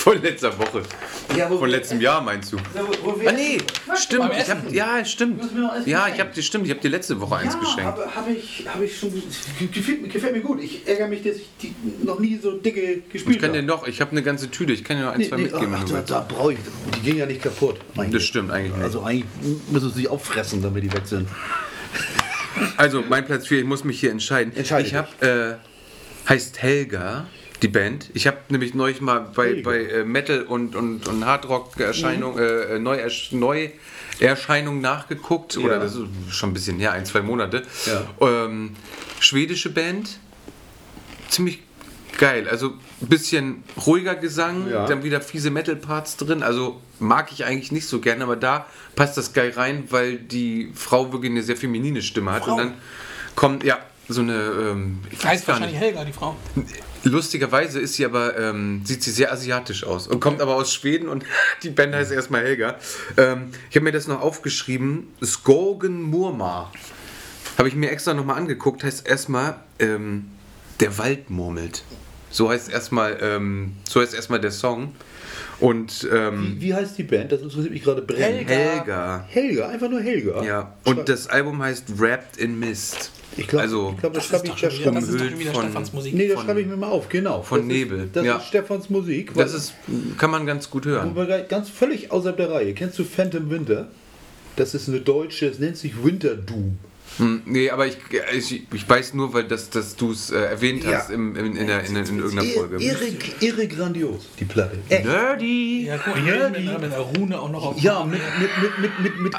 Von 0.07 0.21
letzter 0.21 0.57
Woche. 0.57 0.83
Ja, 1.35 1.49
wo- 1.49 1.57
Von 1.57 1.69
letztem 1.69 1.99
Jahr 1.99 2.21
meinst 2.21 2.53
du? 2.53 2.57
wo, 3.03 3.11
wo 3.17 3.27
Ah 3.27 3.31
nee, 3.33 3.57
stimmt. 3.95 4.31
Ich 4.39 4.49
hab, 4.49 4.71
ja, 4.71 5.03
stimmt. 5.03 5.41
Ja, 5.85 6.07
ich 6.07 6.17
hab 6.19 6.33
dir 6.33 6.41
stimmt. 6.41 6.63
Ich 6.65 6.71
habe 6.71 6.79
dir 6.79 6.87
letzte 6.89 7.19
Woche 7.19 7.35
eins 7.35 7.53
ja, 7.55 7.59
geschenkt. 7.59 7.81
aber 7.85 8.15
habe 8.15 8.31
ich, 8.31 8.65
hab 8.73 8.81
ich 8.81 8.97
schon. 8.97 9.11
Gefällt, 9.73 10.01
mir- 10.03 10.07
gefällt 10.07 10.33
mir 10.33 10.39
gut. 10.41 10.61
Ich 10.63 10.87
ärgere 10.87 11.09
mich, 11.09 11.23
dass 11.23 11.35
ich 11.35 11.49
die 11.61 11.75
noch 12.05 12.19
nie 12.19 12.39
so 12.41 12.51
dicke 12.53 13.01
gespielt 13.11 13.35
Ich 13.35 13.41
kann 13.41 13.51
dir 13.51 13.57
habe. 13.59 13.67
noch. 13.67 13.85
Ich 13.85 13.99
habe 13.99 14.11
eine 14.11 14.23
ganze 14.23 14.49
Tüte. 14.49 14.71
Ich 14.71 14.85
kann 14.85 14.95
dir 14.97 15.03
noch 15.03 15.11
ein, 15.11 15.19
Nee, 15.19 15.27
zwei 15.27 15.35
nee, 15.35 15.43
mitgeben. 15.43 15.75
ach, 15.75 15.83
da, 15.83 16.01
da 16.01 16.19
brauche 16.21 16.53
ich. 16.53 16.59
Die 16.95 16.99
gehen 17.01 17.17
ja 17.17 17.25
nicht 17.25 17.41
kaputt. 17.41 17.75
eigentlich. 17.97 18.13
Das 18.13 18.23
stimmt 18.23 18.49
eigentlich 18.51 18.73
nicht. 18.75 18.83
Also 18.83 19.03
eigentlich 19.03 19.25
müssen 19.69 19.89
sie 19.89 19.95
sich 19.95 20.09
auffressen, 20.09 20.61
damit 20.61 20.83
die 20.85 20.93
weg 20.93 21.01
sind. 21.05 21.27
Also 22.77 23.03
mein 23.07 23.25
Platz 23.25 23.47
4, 23.47 23.59
ich 23.59 23.65
muss 23.65 23.83
mich 23.83 23.99
hier 23.99 24.11
entscheiden. 24.11 24.55
Entscheide 24.55 24.87
ich 24.87 24.93
habe, 24.95 25.59
äh, 25.59 26.29
heißt 26.29 26.61
Helga, 26.61 27.27
die 27.61 27.67
Band. 27.67 28.09
Ich 28.13 28.27
habe 28.27 28.37
nämlich 28.49 28.73
neulich 28.73 29.01
mal 29.01 29.19
bei, 29.35 29.61
bei 29.63 29.79
äh, 29.83 30.03
Metal 30.03 30.43
und, 30.43 30.75
und, 30.75 31.07
und 31.07 31.25
Hardrock-Erscheinung, 31.25 32.37
äh, 32.37 32.77
Neuersch 32.79 33.31
Neuerscheinung 33.31 34.81
nachgeguckt. 34.81 35.57
Oder 35.57 35.73
Ja. 35.75 35.79
das 35.79 35.95
ist 35.95 36.05
schon 36.29 36.51
ein 36.51 36.53
bisschen 36.53 36.77
her, 36.79 36.91
ein, 36.91 37.05
zwei 37.05 37.21
Monate. 37.21 37.63
Ja. 37.85 38.45
Ähm, 38.45 38.75
schwedische 39.19 39.71
Band. 39.71 40.19
Ziemlich 41.29 41.59
geil. 42.19 42.47
Also 42.47 42.73
ein 43.01 43.07
bisschen 43.07 43.63
ruhiger 43.85 44.15
Gesang, 44.15 44.69
Ja. 44.69 44.85
dann 44.85 45.03
wieder 45.03 45.21
fiese 45.21 45.49
Metal-Parts 45.49 46.17
drin. 46.17 46.43
Also 46.43 46.81
mag 46.99 47.31
ich 47.31 47.45
eigentlich 47.45 47.71
nicht 47.71 47.87
so 47.87 47.99
gerne, 47.99 48.23
aber 48.23 48.35
da 48.35 48.65
passt 48.95 49.17
das 49.17 49.33
geil 49.33 49.51
rein, 49.55 49.85
weil 49.89 50.17
die 50.17 50.71
Frau 50.75 51.11
wirklich 51.11 51.31
eine 51.31 51.43
sehr 51.43 51.57
feminine 51.57 52.01
Stimme 52.01 52.31
hat. 52.31 52.43
Frau? 52.45 52.53
Und 52.53 52.57
dann 52.59 52.73
kommt, 53.35 53.63
ja, 53.63 53.77
so 54.07 54.21
eine. 54.21 54.33
Ähm, 54.33 54.99
ich 55.09 55.19
weiß 55.19 55.31
Heißt 55.31 55.45
gar 55.45 55.55
wahrscheinlich 55.55 55.79
nicht. 55.79 55.89
Helga, 55.89 56.05
die 56.05 56.13
Frau. 56.13 56.35
Lustigerweise 57.03 57.79
ist 57.79 57.93
sie 57.93 58.05
aber, 58.05 58.37
ähm, 58.37 58.81
sieht 58.83 59.03
sie 59.03 59.11
sehr 59.11 59.31
asiatisch 59.31 59.83
aus 59.83 60.07
und 60.07 60.19
kommt 60.19 60.41
aber 60.41 60.55
aus 60.55 60.73
Schweden 60.73 61.07
und 61.07 61.23
die 61.63 61.69
Band 61.69 61.93
heißt 61.93 62.11
erstmal 62.11 62.43
Helga. 62.43 62.75
Ähm, 63.15 63.51
ich 63.69 63.75
habe 63.75 63.83
mir 63.83 63.91
das 63.91 64.07
noch 64.07 64.21
aufgeschrieben. 64.21 65.07
Skorgen 65.23 66.01
Murma. 66.01 66.71
Habe 67.57 67.69
ich 67.69 67.75
mir 67.75 67.89
extra 67.91 68.13
nochmal 68.13 68.37
angeguckt. 68.37 68.83
Heißt 68.83 69.07
erstmal, 69.07 69.55
ähm, 69.79 70.31
der 70.79 70.97
Wald 70.97 71.29
murmelt. 71.29 71.83
So 72.29 72.49
heißt 72.49 72.69
erstmal, 72.69 73.17
ähm, 73.21 73.73
so 73.87 74.01
heißt 74.01 74.13
erstmal 74.13 74.39
der 74.39 74.51
Song. 74.51 74.93
Und 75.59 76.07
ähm, 76.13 76.57
Wie, 76.59 76.67
wie 76.67 76.73
heißt 76.73 76.97
die 76.97 77.03
Band? 77.03 77.31
Das 77.31 77.41
interessiert 77.41 77.71
mich 77.71 77.83
gerade 77.83 78.01
brennend. 78.01 78.47
Helga. 78.49 78.53
Helga. 78.53 79.25
Helga, 79.27 79.69
einfach 79.69 79.89
nur 79.89 80.01
Helga. 80.01 80.43
Ja. 80.43 80.73
Und 80.83 81.09
das 81.09 81.27
Album 81.27 81.61
heißt 81.61 81.99
Wrapped 81.99 82.37
in 82.37 82.59
Mist. 82.59 83.11
Ich 83.37 83.47
glaube, 83.47 83.63
also, 83.63 83.91
ich 83.93 83.99
glaub, 84.01 84.13
das 84.13 84.27
Das 84.29 84.39
schreibe 84.41 84.53
ich 84.55 84.61
ja 84.61 84.71
schon 84.71 84.95
das 84.95 85.07
ist 85.07 85.19
doch 85.19 85.39
wieder 85.39 85.51
von- 85.53 85.63
Stefans 85.63 85.93
Musik. 85.93 86.13
Nee, 86.15 86.27
das 86.27 86.41
schreibe 86.41 86.61
ich 86.61 86.67
mir 86.67 86.77
mal 86.77 86.89
auf, 86.89 87.07
genau. 87.09 87.41
von 87.43 87.59
das 87.59 87.67
Nebel, 87.67 88.05
Ist, 88.05 88.15
das 88.15 88.25
ja. 88.25 88.37
ist 88.37 88.45
Stefans 88.47 88.89
Musik. 88.89 89.33
das 89.35 89.53
ist, 89.53 89.73
kann 90.17 90.31
man 90.31 90.45
ganz 90.45 90.69
gut 90.69 90.85
hören. 90.85 91.15
Ganz 91.47 91.69
völlig 91.69 92.11
außerhalb 92.11 92.37
der 92.37 92.51
Reihe. 92.51 92.73
Kennst 92.73 92.97
du 92.99 93.03
Phantom 93.03 93.49
Winter? 93.49 93.87
Das 94.55 94.73
ist 94.73 94.89
eine 94.89 94.99
deutsche, 95.01 95.45
es 95.47 95.59
nennt 95.59 95.77
sich 95.77 96.03
Winter 96.03 96.35
Doom. 96.35 96.77
Hm, 97.17 97.41
nee, 97.45 97.69
aber 97.69 97.87
ich, 97.87 97.97
ich, 98.35 98.63
ich 98.73 98.89
weiß 98.89 99.13
nur, 99.13 99.33
weil 99.33 99.45
das, 99.45 99.69
dass 99.69 99.95
du 99.95 100.11
es 100.11 100.29
äh, 100.31 100.37
erwähnt 100.37 100.83
Ja. 100.83 100.97
hast 100.99 101.09
im, 101.09 101.35
in, 101.35 101.55
in, 101.55 101.67
der, 101.67 101.83
in, 101.83 101.95
in 101.95 102.19
irgendeiner 102.19 102.43
Ir- 102.43 102.53
Folge. 102.53 102.77
Irre, 102.77 103.05
irre 103.39 103.67
grandios, 103.67 104.27
die 104.39 104.45
Platte. 104.45 104.77
Echt. 104.89 105.05
Nerdy! 105.05 105.85
Ja, 105.87 105.97
guck 105.97 106.15
mal, 106.15 106.49
mit, 106.51 106.59
die- 106.59 106.67
mit, 106.67 106.91
Rune 107.17 107.39
auch 107.39 107.51
noch 107.51 107.63
auf. 107.65 107.79
Ja, 107.81 108.03
mit, 108.03 108.19
mit, 108.39 108.49
mit, 108.61 108.99
mit, 108.99 108.99
mit, 108.99 109.19
mit, 109.21 109.33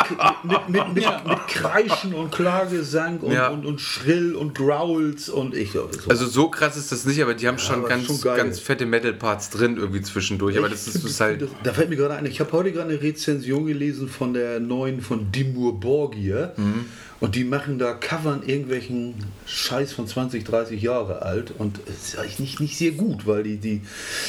mit, 0.44 0.68
mit, 0.68 0.94
mit, 0.94 1.05
Ja. 1.05 1.22
mit 1.26 1.46
Kreischen 1.48 2.14
und 2.14 2.32
Klagesang 2.32 3.18
und, 3.20 3.32
Ja. 3.32 3.48
und, 3.48 3.64
und 3.66 3.80
Schrill 3.80 4.34
und 4.34 4.55
Growls 4.56 5.28
und 5.28 5.55
ich 5.55 5.72
glaube, 5.72 5.94
so. 5.96 6.10
Also 6.10 6.26
so 6.26 6.48
krass 6.48 6.76
ist 6.76 6.90
das 6.92 7.05
nicht, 7.05 7.22
aber 7.22 7.34
die 7.34 7.46
haben 7.46 7.59
schon 7.59 7.84
ganz, 7.86 8.06
schon 8.06 8.20
ganz 8.36 8.59
fette 8.59 8.86
Metal-Parts 8.86 9.50
drin 9.50 9.76
irgendwie 9.76 10.02
zwischendurch. 10.02 10.59
Aber 10.59 10.68
das 10.68 10.86
ist, 10.88 11.05
ist 11.05 11.20
halt. 11.20 11.42
Das- 11.42 11.48
Da 11.62 11.72
fällt 11.72 11.90
mir 11.90 11.96
gerade 11.96 12.14
ein, 12.16 12.26
ich 12.26 12.40
habe 12.40 12.50
heute 12.52 12.72
gerade 12.72 12.90
eine 12.90 13.00
Rezension 13.00 13.66
gelesen 13.66 14.09
von 14.09 14.34
der 14.34 14.59
neuen 14.60 15.00
von 15.00 15.30
Dimur 15.30 15.78
Borgir. 15.78 16.55
Mhm. 16.56 16.86
Und 17.20 17.34
die 17.34 17.42
machen 17.42 17.78
da 17.78 17.94
Covern 17.94 18.42
irgendwelchen 18.46 19.14
Scheiß 19.46 19.92
von 19.92 20.06
20, 20.06 20.44
30 20.44 20.80
Jahre 20.80 21.22
alt. 21.22 21.52
Und 21.56 21.80
es 21.86 22.08
ist 22.08 22.18
eigentlich 22.18 22.38
nicht, 22.38 22.60
nicht 22.60 22.78
sehr 22.78 22.92
gut, 22.92 23.26
weil 23.26 23.42
die, 23.42 23.56
die. 23.56 23.82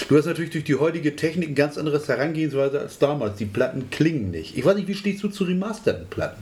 Du 0.07 0.17
hast 0.17 0.25
natürlich 0.25 0.49
durch 0.49 0.63
die 0.63 0.75
heutige 0.75 1.15
Technik 1.15 1.49
ein 1.49 1.55
ganz 1.55 1.77
anderes 1.77 2.07
Herangehensweise 2.07 2.79
als 2.79 2.97
damals. 2.97 3.37
Die 3.37 3.45
Platten 3.45 3.91
klingen 3.91 4.31
nicht. 4.31 4.57
Ich 4.57 4.65
weiß 4.65 4.75
nicht, 4.75 4.87
wie 4.87 4.95
stehst 4.95 5.23
du 5.23 5.29
zu 5.29 5.43
remasterten 5.43 6.07
Platten? 6.07 6.41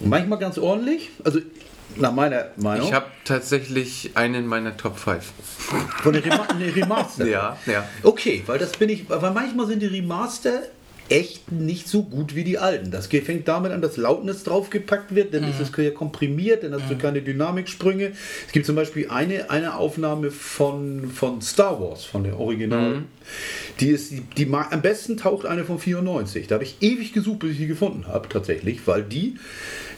Manchmal 0.00 0.38
ganz 0.38 0.58
ordentlich. 0.58 1.10
Also 1.24 1.40
nach 1.96 2.12
meiner 2.12 2.46
Meinung. 2.56 2.86
Ich 2.86 2.92
habe 2.92 3.06
tatsächlich 3.24 4.10
einen 4.14 4.46
meiner 4.46 4.76
Top 4.76 4.98
5. 4.98 5.32
von 6.02 6.12
der 6.12 6.24
Rema 6.24 6.46
Remaster. 6.58 7.26
Ja, 7.34 7.56
ja. 7.66 7.88
Okay, 8.02 8.42
weil 8.46 8.58
das 8.58 8.72
bin 8.72 8.88
ich, 8.88 9.08
weil 9.08 9.30
manchmal 9.30 9.66
sind 9.66 9.80
die 9.80 9.86
Remaster 9.86 10.62
echt 11.08 11.52
nicht 11.52 11.88
so 11.88 12.02
gut 12.02 12.34
wie 12.34 12.44
die 12.44 12.58
alten. 12.58 12.90
Das 12.90 13.06
fängt 13.06 13.46
damit 13.46 13.72
an, 13.72 13.82
dass 13.82 13.96
Lautness 13.96 14.44
draufgepackt 14.44 15.14
wird, 15.14 15.34
dann 15.34 15.44
ist 15.44 15.60
es 15.60 15.70
ja 15.76 15.90
komprimiert, 15.90 16.62
dann 16.62 16.72
hast 16.72 16.90
du 16.90 16.96
keine 16.96 17.20
Dynamiksprünge. 17.20 18.12
Es 18.46 18.52
gibt 18.52 18.66
zum 18.66 18.76
Beispiel 18.76 19.08
eine, 19.10 19.50
eine 19.50 19.76
Aufnahme 19.76 20.30
von, 20.30 21.10
von 21.10 21.42
Star 21.42 21.80
Wars, 21.80 22.04
von 22.04 22.24
der 22.24 22.38
Original. 22.38 23.02
Die 23.80 23.88
ist, 23.88 24.12
die, 24.12 24.22
die 24.36 24.52
am 24.52 24.82
besten 24.82 25.16
taucht 25.16 25.46
eine 25.46 25.64
von 25.64 25.78
94. 25.78 26.46
Da 26.46 26.54
habe 26.54 26.64
ich 26.64 26.76
ewig 26.80 27.12
gesucht, 27.12 27.40
bis 27.40 27.52
ich 27.52 27.58
die 27.58 27.66
gefunden 27.66 28.06
habe, 28.06 28.28
tatsächlich, 28.28 28.86
weil 28.86 29.02
die 29.02 29.36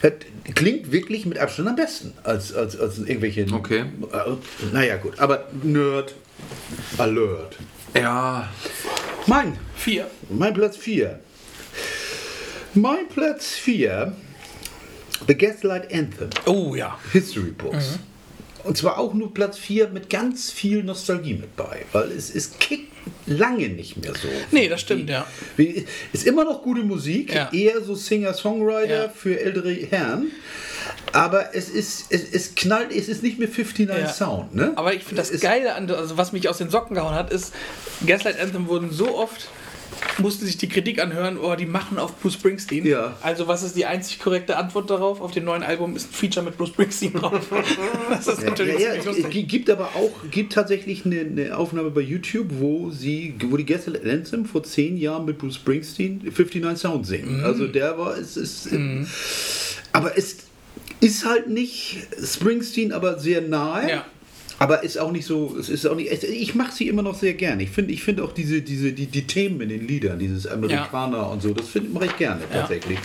hat, 0.03 0.15
klingt 0.55 0.93
wirklich 0.93 1.27
mit 1.27 1.39
Abstand 1.39 1.69
am 1.69 1.77
besten 1.77 2.13
als, 2.25 2.55
als, 2.55 2.79
als 2.79 2.99
irgendwelche. 2.99 3.47
Okay. 3.53 3.85
Äh, 4.13 4.73
naja, 4.73 4.97
gut, 4.97 5.19
aber 5.19 5.49
Nerd 5.63 6.15
Alert. 6.99 7.57
Ja. 7.95 8.49
Mein, 9.29 9.59
Vier. 9.75 10.09
mein 10.31 10.55
Platz 10.55 10.77
4. 10.77 11.19
Mein 12.75 13.09
Platz 13.09 13.55
4. 13.55 14.15
The 15.27 15.35
Gaslight 15.35 15.93
Anthem. 15.93 16.31
Oh 16.45 16.77
ja. 16.77 16.97
History 17.13 17.51
Books. 17.51 17.99
Und 18.63 18.77
zwar 18.77 18.99
auch 18.99 19.15
nur 19.15 19.35
Platz 19.35 19.59
4 19.59 19.89
mit 19.89 20.11
ganz 20.11 20.53
viel 20.53 20.85
Nostalgie 20.85 21.35
mit 21.35 21.57
bei, 21.57 21.85
weil 21.91 22.13
es, 22.13 22.33
es 22.33 22.57
kickt 22.59 22.93
lange 23.27 23.69
nicht 23.69 23.97
mehr 23.97 24.13
so. 24.15 24.29
Nee, 24.51 24.69
das 24.69 24.81
stimmt, 24.81 25.09
ja. 25.11 25.27
Ist 26.13 26.27
immer 26.27 26.45
noch 26.45 26.63
gute 26.63 26.83
Musik, 26.83 27.35
Ja. 27.35 27.51
eher 27.53 27.81
so 27.83 27.95
Singer-Songwriter 27.95 29.05
Ja. 29.05 29.09
für 29.09 29.39
ältere 29.41 29.73
Herren. 29.73 30.31
Aber 31.13 31.55
es 31.55 31.69
ist, 31.69 32.07
es, 32.11 32.23
es 32.33 32.55
knallt, 32.55 32.93
es 32.95 33.09
ist 33.09 33.23
nicht 33.23 33.39
mehr 33.39 33.49
59 33.49 33.89
Ja. 33.89 34.09
Sound, 34.13 34.55
ne? 34.55 34.73
Aber 34.77 34.95
ich 34.95 35.03
finde 35.03 35.17
das 35.23 35.31
Es- 35.31 35.41
Geile, 35.41 35.75
an, 35.75 35.91
also 35.91 36.17
was 36.17 36.33
mich 36.33 36.49
aus 36.49 36.59
den 36.59 36.71
Socken 36.71 36.95
gehauen 36.95 37.15
hat, 37.15 37.33
ist, 37.33 37.53
Gaslight 38.07 38.39
Anthem 38.41 38.69
wurden 38.69 38.93
so 38.93 39.17
oft, 39.17 39.49
musste 40.19 40.47
sich 40.47 40.57
die 40.57 40.69
Kritik 40.69 41.03
anhören, 41.03 41.39
oh, 41.39 41.55
die 41.57 41.67
machen 41.67 41.99
auf 41.99 42.19
Bruce 42.21 42.35
Springsteen. 42.35 42.87
Ja. 42.87 43.17
Also 43.23 43.49
was 43.49 43.63
ist 43.63 43.77
die 43.77 43.87
einzig 43.87 44.19
korrekte 44.19 44.57
Antwort 44.57 44.91
darauf? 44.91 45.21
Auf 45.21 45.33
dem 45.33 45.45
neuen 45.45 45.63
Album 45.63 45.97
ist 45.97 46.11
ein 46.11 46.15
Feature 46.15 46.45
mit 46.45 46.57
Bruce 46.57 46.71
Springsteen 46.71 47.13
drauf. 47.15 47.47
das 48.11 48.27
ist 48.27 48.43
Ja, 48.43 48.51
natürlich 48.51 48.79
ja, 48.79 49.01
ziemlich 49.01 49.45
es 49.45 49.49
gibt 49.49 49.71
aber 49.71 49.87
auch 49.95 50.13
gibt 50.31 50.53
tatsächlich 50.53 51.05
eine, 51.05 51.21
eine 51.21 51.57
Aufnahme 51.57 51.91
bei 51.91 52.01
YouTube, 52.01 52.47
wo 52.51 52.91
sie, 52.91 53.35
wo 53.49 53.57
die 53.57 53.65
Gäste 53.65 54.01
Anthem 54.05 54.47
vor 54.47 54.63
zehn 54.63 54.97
Jahren 54.97 55.25
mit 55.25 55.39
Bruce 55.39 55.57
Springsteen 55.57 56.21
59 56.23 56.81
Sound 56.81 57.07
singen. 57.07 57.39
Mhm. 57.39 57.45
Also 57.45 57.67
der 57.67 57.99
war, 57.99 58.17
es 58.17 58.37
ist, 58.37 58.69
aber 59.93 60.17
es 60.17 60.39
ist 61.01 61.25
halt 61.27 61.49
nicht 61.49 61.99
Springsteen, 62.23 62.93
aber 62.93 63.19
sehr 63.19 63.43
nahe. 63.43 63.91
Ja. 63.91 64.05
Aber 64.59 64.83
ist 64.83 64.99
auch 64.99 65.13
nicht 65.13 65.27
so, 65.27 65.55
es 65.59 65.69
ist 65.69 65.87
auch 65.87 65.95
nicht, 65.95 66.11
ich 66.25 66.55
mache 66.55 66.73
sie 66.73 66.89
immer 66.89 67.03
noch 67.03 67.15
sehr 67.15 67.35
gern. 67.35 67.61
Ich 67.61 67.71
finde 67.71 67.93
ich 67.93 68.03
finde 68.03 68.25
auch 68.25 68.33
diese, 68.33 68.63
diese, 68.63 68.93
die, 68.93 69.07
die 69.07 69.27
Themen 69.27 69.61
in 69.61 69.69
den 69.69 69.87
Liedern, 69.87 70.19
dieses 70.19 70.47
Amerikaner 70.47 71.31
und 71.31 71.43
so, 71.43 71.53
das 71.53 71.69
finde 71.69 71.91
mache 71.91 72.07
ich 72.07 72.17
gerne 72.17 72.41
Ja. 72.53 72.61
tatsächlich. 72.61 72.99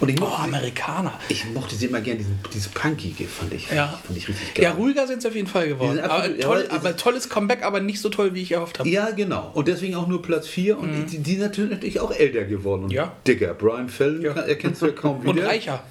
Und 0.00 0.08
ich 0.10 0.16
Oh, 0.20 0.26
mochte, 0.26 0.36
sie, 0.42 0.44
Amerikaner. 0.54 1.12
ich 1.28 1.44
mochte 1.52 1.74
sie 1.74 1.86
immer 1.86 2.00
gerne, 2.00 2.18
diesen, 2.20 2.38
dieses 2.54 2.68
Punkige 2.68 3.24
fand 3.24 3.52
ich, 3.52 3.68
Ja. 3.68 3.98
fand 4.06 4.16
ich 4.16 4.28
richtig 4.28 4.54
geil. 4.54 4.62
Ja, 4.66 4.70
ruhiger 4.70 5.08
sind 5.08 5.22
sie 5.22 5.26
auf 5.26 5.34
jeden 5.34 5.48
Fall 5.48 5.66
geworden. 5.66 5.98
Absolut- 5.98 6.24
Aber, 6.24 6.36
ja, 6.36 6.42
toll, 6.42 6.56
aber 6.68 6.78
es- 6.78 6.86
aber 6.86 6.96
tolles 6.96 7.28
Comeback, 7.28 7.64
aber 7.64 7.80
nicht 7.80 8.00
so 8.00 8.08
toll, 8.08 8.32
wie 8.34 8.42
ich 8.42 8.52
erhofft 8.52 8.78
habe. 8.78 8.88
Ja, 8.88 9.10
genau. 9.10 9.50
Und 9.54 9.66
deswegen 9.66 9.96
auch 9.96 10.06
nur 10.06 10.22
Platz 10.22 10.46
4. 10.46 10.78
Und 10.78 11.06
die, 11.10 11.18
die 11.18 11.34
sind 11.34 11.70
natürlich 11.70 11.98
auch 11.98 12.12
älter 12.12 12.44
geworden 12.44 12.84
und 12.84 12.90
Mhm. 12.90 12.94
Ja. 12.94 13.12
dicker. 13.26 13.54
Brian 13.54 13.88
Fallon 13.88 14.22
Ja. 14.22 14.34
erkennst 14.34 14.82
du 14.82 14.86
ja 14.86 14.92
kaum 14.92 15.20
wieder. 15.22 15.30
Und 15.32 15.38
reicher. 15.40 15.82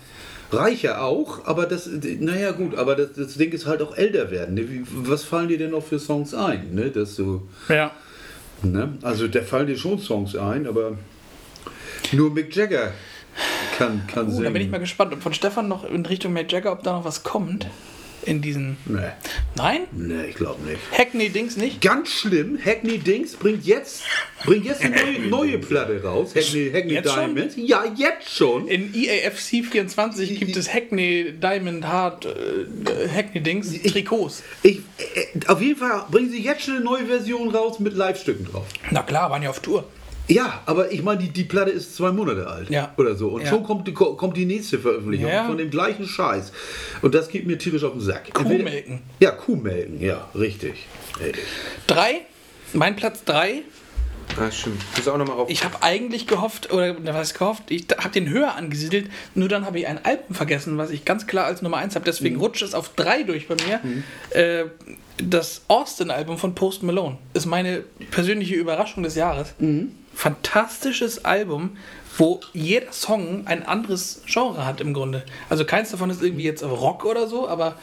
Reicher 0.51 1.01
auch, 1.03 1.45
aber 1.45 1.65
das, 1.65 1.89
naja 2.19 2.51
gut, 2.51 2.75
aber 2.75 2.95
das, 2.95 3.13
das 3.13 3.33
Ding 3.35 3.51
ist 3.51 3.65
halt 3.65 3.81
auch 3.81 3.97
älter 3.97 4.31
werden. 4.31 4.55
Ne? 4.55 4.69
Wie, 4.69 4.83
was 5.09 5.23
fallen 5.23 5.49
dir 5.49 5.57
denn 5.57 5.71
noch 5.71 5.83
für 5.83 5.99
Songs 5.99 6.33
ein? 6.33 6.73
Ne? 6.73 6.89
Dass 6.89 7.15
du, 7.17 7.47
Ja. 7.67 7.91
ne? 8.63 8.97
Also 9.01 9.27
da 9.27 9.41
fallen 9.41 9.67
dir 9.67 9.77
schon 9.77 9.99
Songs 9.99 10.35
ein, 10.35 10.65
aber 10.65 10.93
nur 12.13 12.31
Mick 12.31 12.55
Jagger 12.55 12.91
kann, 13.77 14.07
kann 14.07 14.27
Uh, 14.27 14.31
singen. 14.31 14.43
da 14.45 14.49
bin 14.51 14.61
ich 14.61 14.69
mal 14.69 14.79
gespannt, 14.79 15.13
ob 15.13 15.21
von 15.21 15.33
Stefan 15.33 15.67
noch 15.67 15.83
in 15.83 16.05
Richtung 16.05 16.31
Mick 16.33 16.51
Jagger, 16.51 16.71
ob 16.71 16.81
da 16.83 16.93
noch 16.93 17.03
was 17.05 17.23
kommt. 17.23 17.67
In 18.27 18.41
diesen. 18.41 18.77
Nee. 18.85 18.99
Nein? 19.55 19.81
Nee, 19.91 20.25
ich 20.29 20.35
glaube 20.35 20.61
nicht. 20.63 20.79
Hackney 20.95 21.29
Dings 21.29 21.57
nicht? 21.57 21.81
Ganz 21.81 22.09
schlimm, 22.09 22.59
Hackney 22.63 22.97
Dings 22.97 23.35
bringt 23.35 23.65
jetzt, 23.65 24.03
bringt 24.45 24.65
jetzt 24.65 24.81
eine 24.81 24.95
neue, 24.95 25.19
neue 25.27 25.57
Platte 25.59 26.03
raus. 26.03 26.35
Hackney, 26.35 26.69
Hackney 26.71 26.93
Jetzt 26.93 27.11
schon? 27.13 27.35
Diamonds. 27.35 27.55
Ja, 27.57 27.85
jetzt 27.95 28.29
schon. 28.29 28.67
In 28.67 28.93
EAFC 28.93 29.65
24 29.65 30.39
gibt 30.39 30.57
es 30.57 30.73
Hackney 30.73 31.33
Diamond 31.41 31.87
Hard 31.87 32.25
äh, 32.25 33.07
Hackney 33.07 33.41
Dings 33.41 33.71
Trikots. 33.83 34.43
Ich, 34.63 34.79
äh, 34.97 35.47
auf 35.47 35.61
jeden 35.61 35.79
Fall 35.79 36.03
bringen 36.11 36.29
sie 36.29 36.41
jetzt 36.41 36.63
schon 36.63 36.75
eine 36.75 36.83
neue 36.83 37.05
Version 37.05 37.49
raus 37.49 37.79
mit 37.79 37.93
Live-Stücken 37.95 38.45
drauf. 38.45 38.65
Na 38.91 39.03
klar, 39.03 39.29
waren 39.31 39.41
ja 39.41 39.49
auf 39.49 39.61
Tour. 39.61 39.85
Ja, 40.27 40.61
aber 40.65 40.91
ich 40.91 41.03
meine, 41.03 41.21
die, 41.23 41.29
die 41.29 41.45
Platte 41.45 41.71
ist 41.71 41.95
zwei 41.95 42.11
Monate 42.11 42.47
alt. 42.47 42.69
Ja. 42.69 42.93
Oder 42.97 43.15
so. 43.15 43.29
Und 43.29 43.41
Ja. 43.43 43.47
schon 43.49 43.63
kommt 43.63 43.87
die, 43.87 43.93
kommt 43.93 44.35
die 44.35 44.45
nächste 44.45 44.77
Veröffentlichung 44.79 45.29
Ja. 45.29 45.45
von 45.45 45.57
dem 45.57 45.69
gleichen 45.69 46.05
Scheiß. 46.05 46.51
Und 47.01 47.15
das 47.15 47.29
geht 47.29 47.47
mir 47.47 47.57
tierisch 47.57 47.83
auf 47.83 47.93
den 47.93 48.01
Sack. 48.01 48.33
Kuhmelken. 48.33 49.01
Ja, 49.19 49.31
Kuhmelken, 49.31 50.01
ja, 50.01 50.27
richtig. 50.35 50.85
richtig. 51.19 51.43
Drei, 51.87 52.21
mein 52.73 52.95
Platz 52.97 53.23
drei. 53.23 53.61
Ah, 54.37 54.51
stimmt. 54.51 54.81
Muss 54.97 55.07
auch 55.07 55.17
nochmal 55.17 55.37
auf. 55.37 55.49
Ich 55.49 55.63
habe 55.63 55.81
eigentlich 55.81 56.27
gehofft, 56.27 56.73
oder 56.73 56.93
was 57.15 57.33
gehofft, 57.33 57.63
ich 57.71 57.85
habe 57.97 58.09
den 58.09 58.27
höher 58.29 58.55
angesiedelt, 58.55 59.09
nur 59.33 59.47
dann 59.47 59.65
habe 59.65 59.79
ich 59.79 59.87
ein 59.87 60.03
Album 60.03 60.35
vergessen, 60.35 60.77
was 60.77 60.89
ich 60.91 61.05
ganz 61.05 61.25
klar 61.27 61.45
als 61.45 61.61
Nummer 61.61 61.77
eins 61.77 61.95
habe. 61.95 62.03
Deswegen 62.03 62.35
rutscht 62.35 62.61
es 62.61 62.73
auf 62.73 62.89
drei 62.95 63.23
durch 63.23 63.47
bei 63.47 63.55
mir. 63.65 63.79
Äh, 64.31 64.65
das 65.23 65.61
Austin-Album 65.69 66.37
von 66.37 66.53
Post 66.53 66.83
Malone 66.83 67.17
ist 67.33 67.45
meine 67.45 67.85
persönliche 68.11 68.55
Überraschung 68.55 69.01
des 69.03 69.15
Jahres. 69.15 69.53
Fantastisches 70.18 71.26
Album, 71.26 71.77
wo 72.18 72.41
jeder 72.52 72.91
Song 72.91 73.45
ein 73.45 73.64
anderes 73.64 74.23
Genre 74.26 74.65
hat 74.65 74.81
im 74.81 74.91
Grunde. 74.91 75.23
Also 75.48 75.64
keins 75.64 75.91
davon 75.91 76.10
ist 76.10 76.23
irgendwie 76.23 76.44
jetzt 76.44 76.64
Rock 76.64 77.06
oder 77.06 77.27
so, 77.27 77.48
aber 77.48 77.76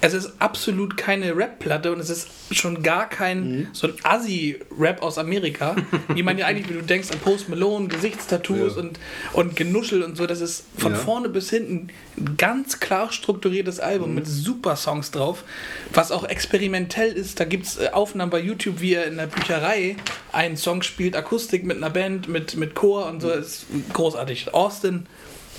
es 0.00 0.12
ist 0.12 0.32
absolut 0.40 0.96
keine 0.96 1.36
Rap-Platte 1.36 1.92
und 1.92 2.00
es 2.00 2.10
ist 2.10 2.28
schon 2.50 2.82
gar 2.82 3.08
kein 3.08 3.68
so 3.72 3.86
ein 3.86 3.94
Assi-Rap 4.02 5.02
aus 5.02 5.18
Amerika, 5.18 5.74
wie 6.08 6.22
man 6.22 6.36
ja 6.38 6.46
eigentlich, 6.48 6.68
wie 6.68 6.74
du 6.74 6.82
denkst, 6.82 7.10
an 7.10 7.18
Post 7.18 7.48
Malone, 7.48 7.88
Gesichtstattoos 7.88 8.74
Ja. 8.76 8.82
und, 8.82 8.98
und 9.32 9.56
Genuschel 9.56 10.02
und 10.02 10.16
so. 10.16 10.26
Das 10.26 10.40
ist 10.40 10.64
von 10.78 10.92
Ja. 10.92 10.98
vorne 10.98 11.28
bis 11.28 11.50
hinten 11.50 11.88
ein 12.18 12.36
ganz 12.36 12.78
klar 12.80 13.10
strukturiertes 13.10 13.80
Album 13.80 14.14
mit 14.14 14.26
super 14.26 14.76
Songs 14.76 15.10
drauf, 15.10 15.44
was 15.92 16.12
auch 16.12 16.24
experimentell 16.24 17.12
ist. 17.12 17.40
Da 17.40 17.44
gibt 17.44 17.66
es 17.66 17.78
Aufnahmen 17.92 18.30
bei 18.30 18.40
YouTube, 18.40 18.80
wie 18.80 18.94
er 18.94 19.06
in 19.06 19.16
der 19.16 19.26
Bücherei 19.26 19.96
einen 20.32 20.56
Song 20.56 20.82
spielt, 20.82 21.16
Akustik 21.16 21.64
mit 21.64 21.78
einer 21.78 21.90
Band, 21.90 22.28
mit, 22.28 22.56
mit 22.56 22.74
Chor 22.74 23.06
und 23.06 23.20
so. 23.22 23.28
Das 23.28 23.46
ist 23.46 23.66
großartig. 23.92 24.52
Austin, 24.54 25.06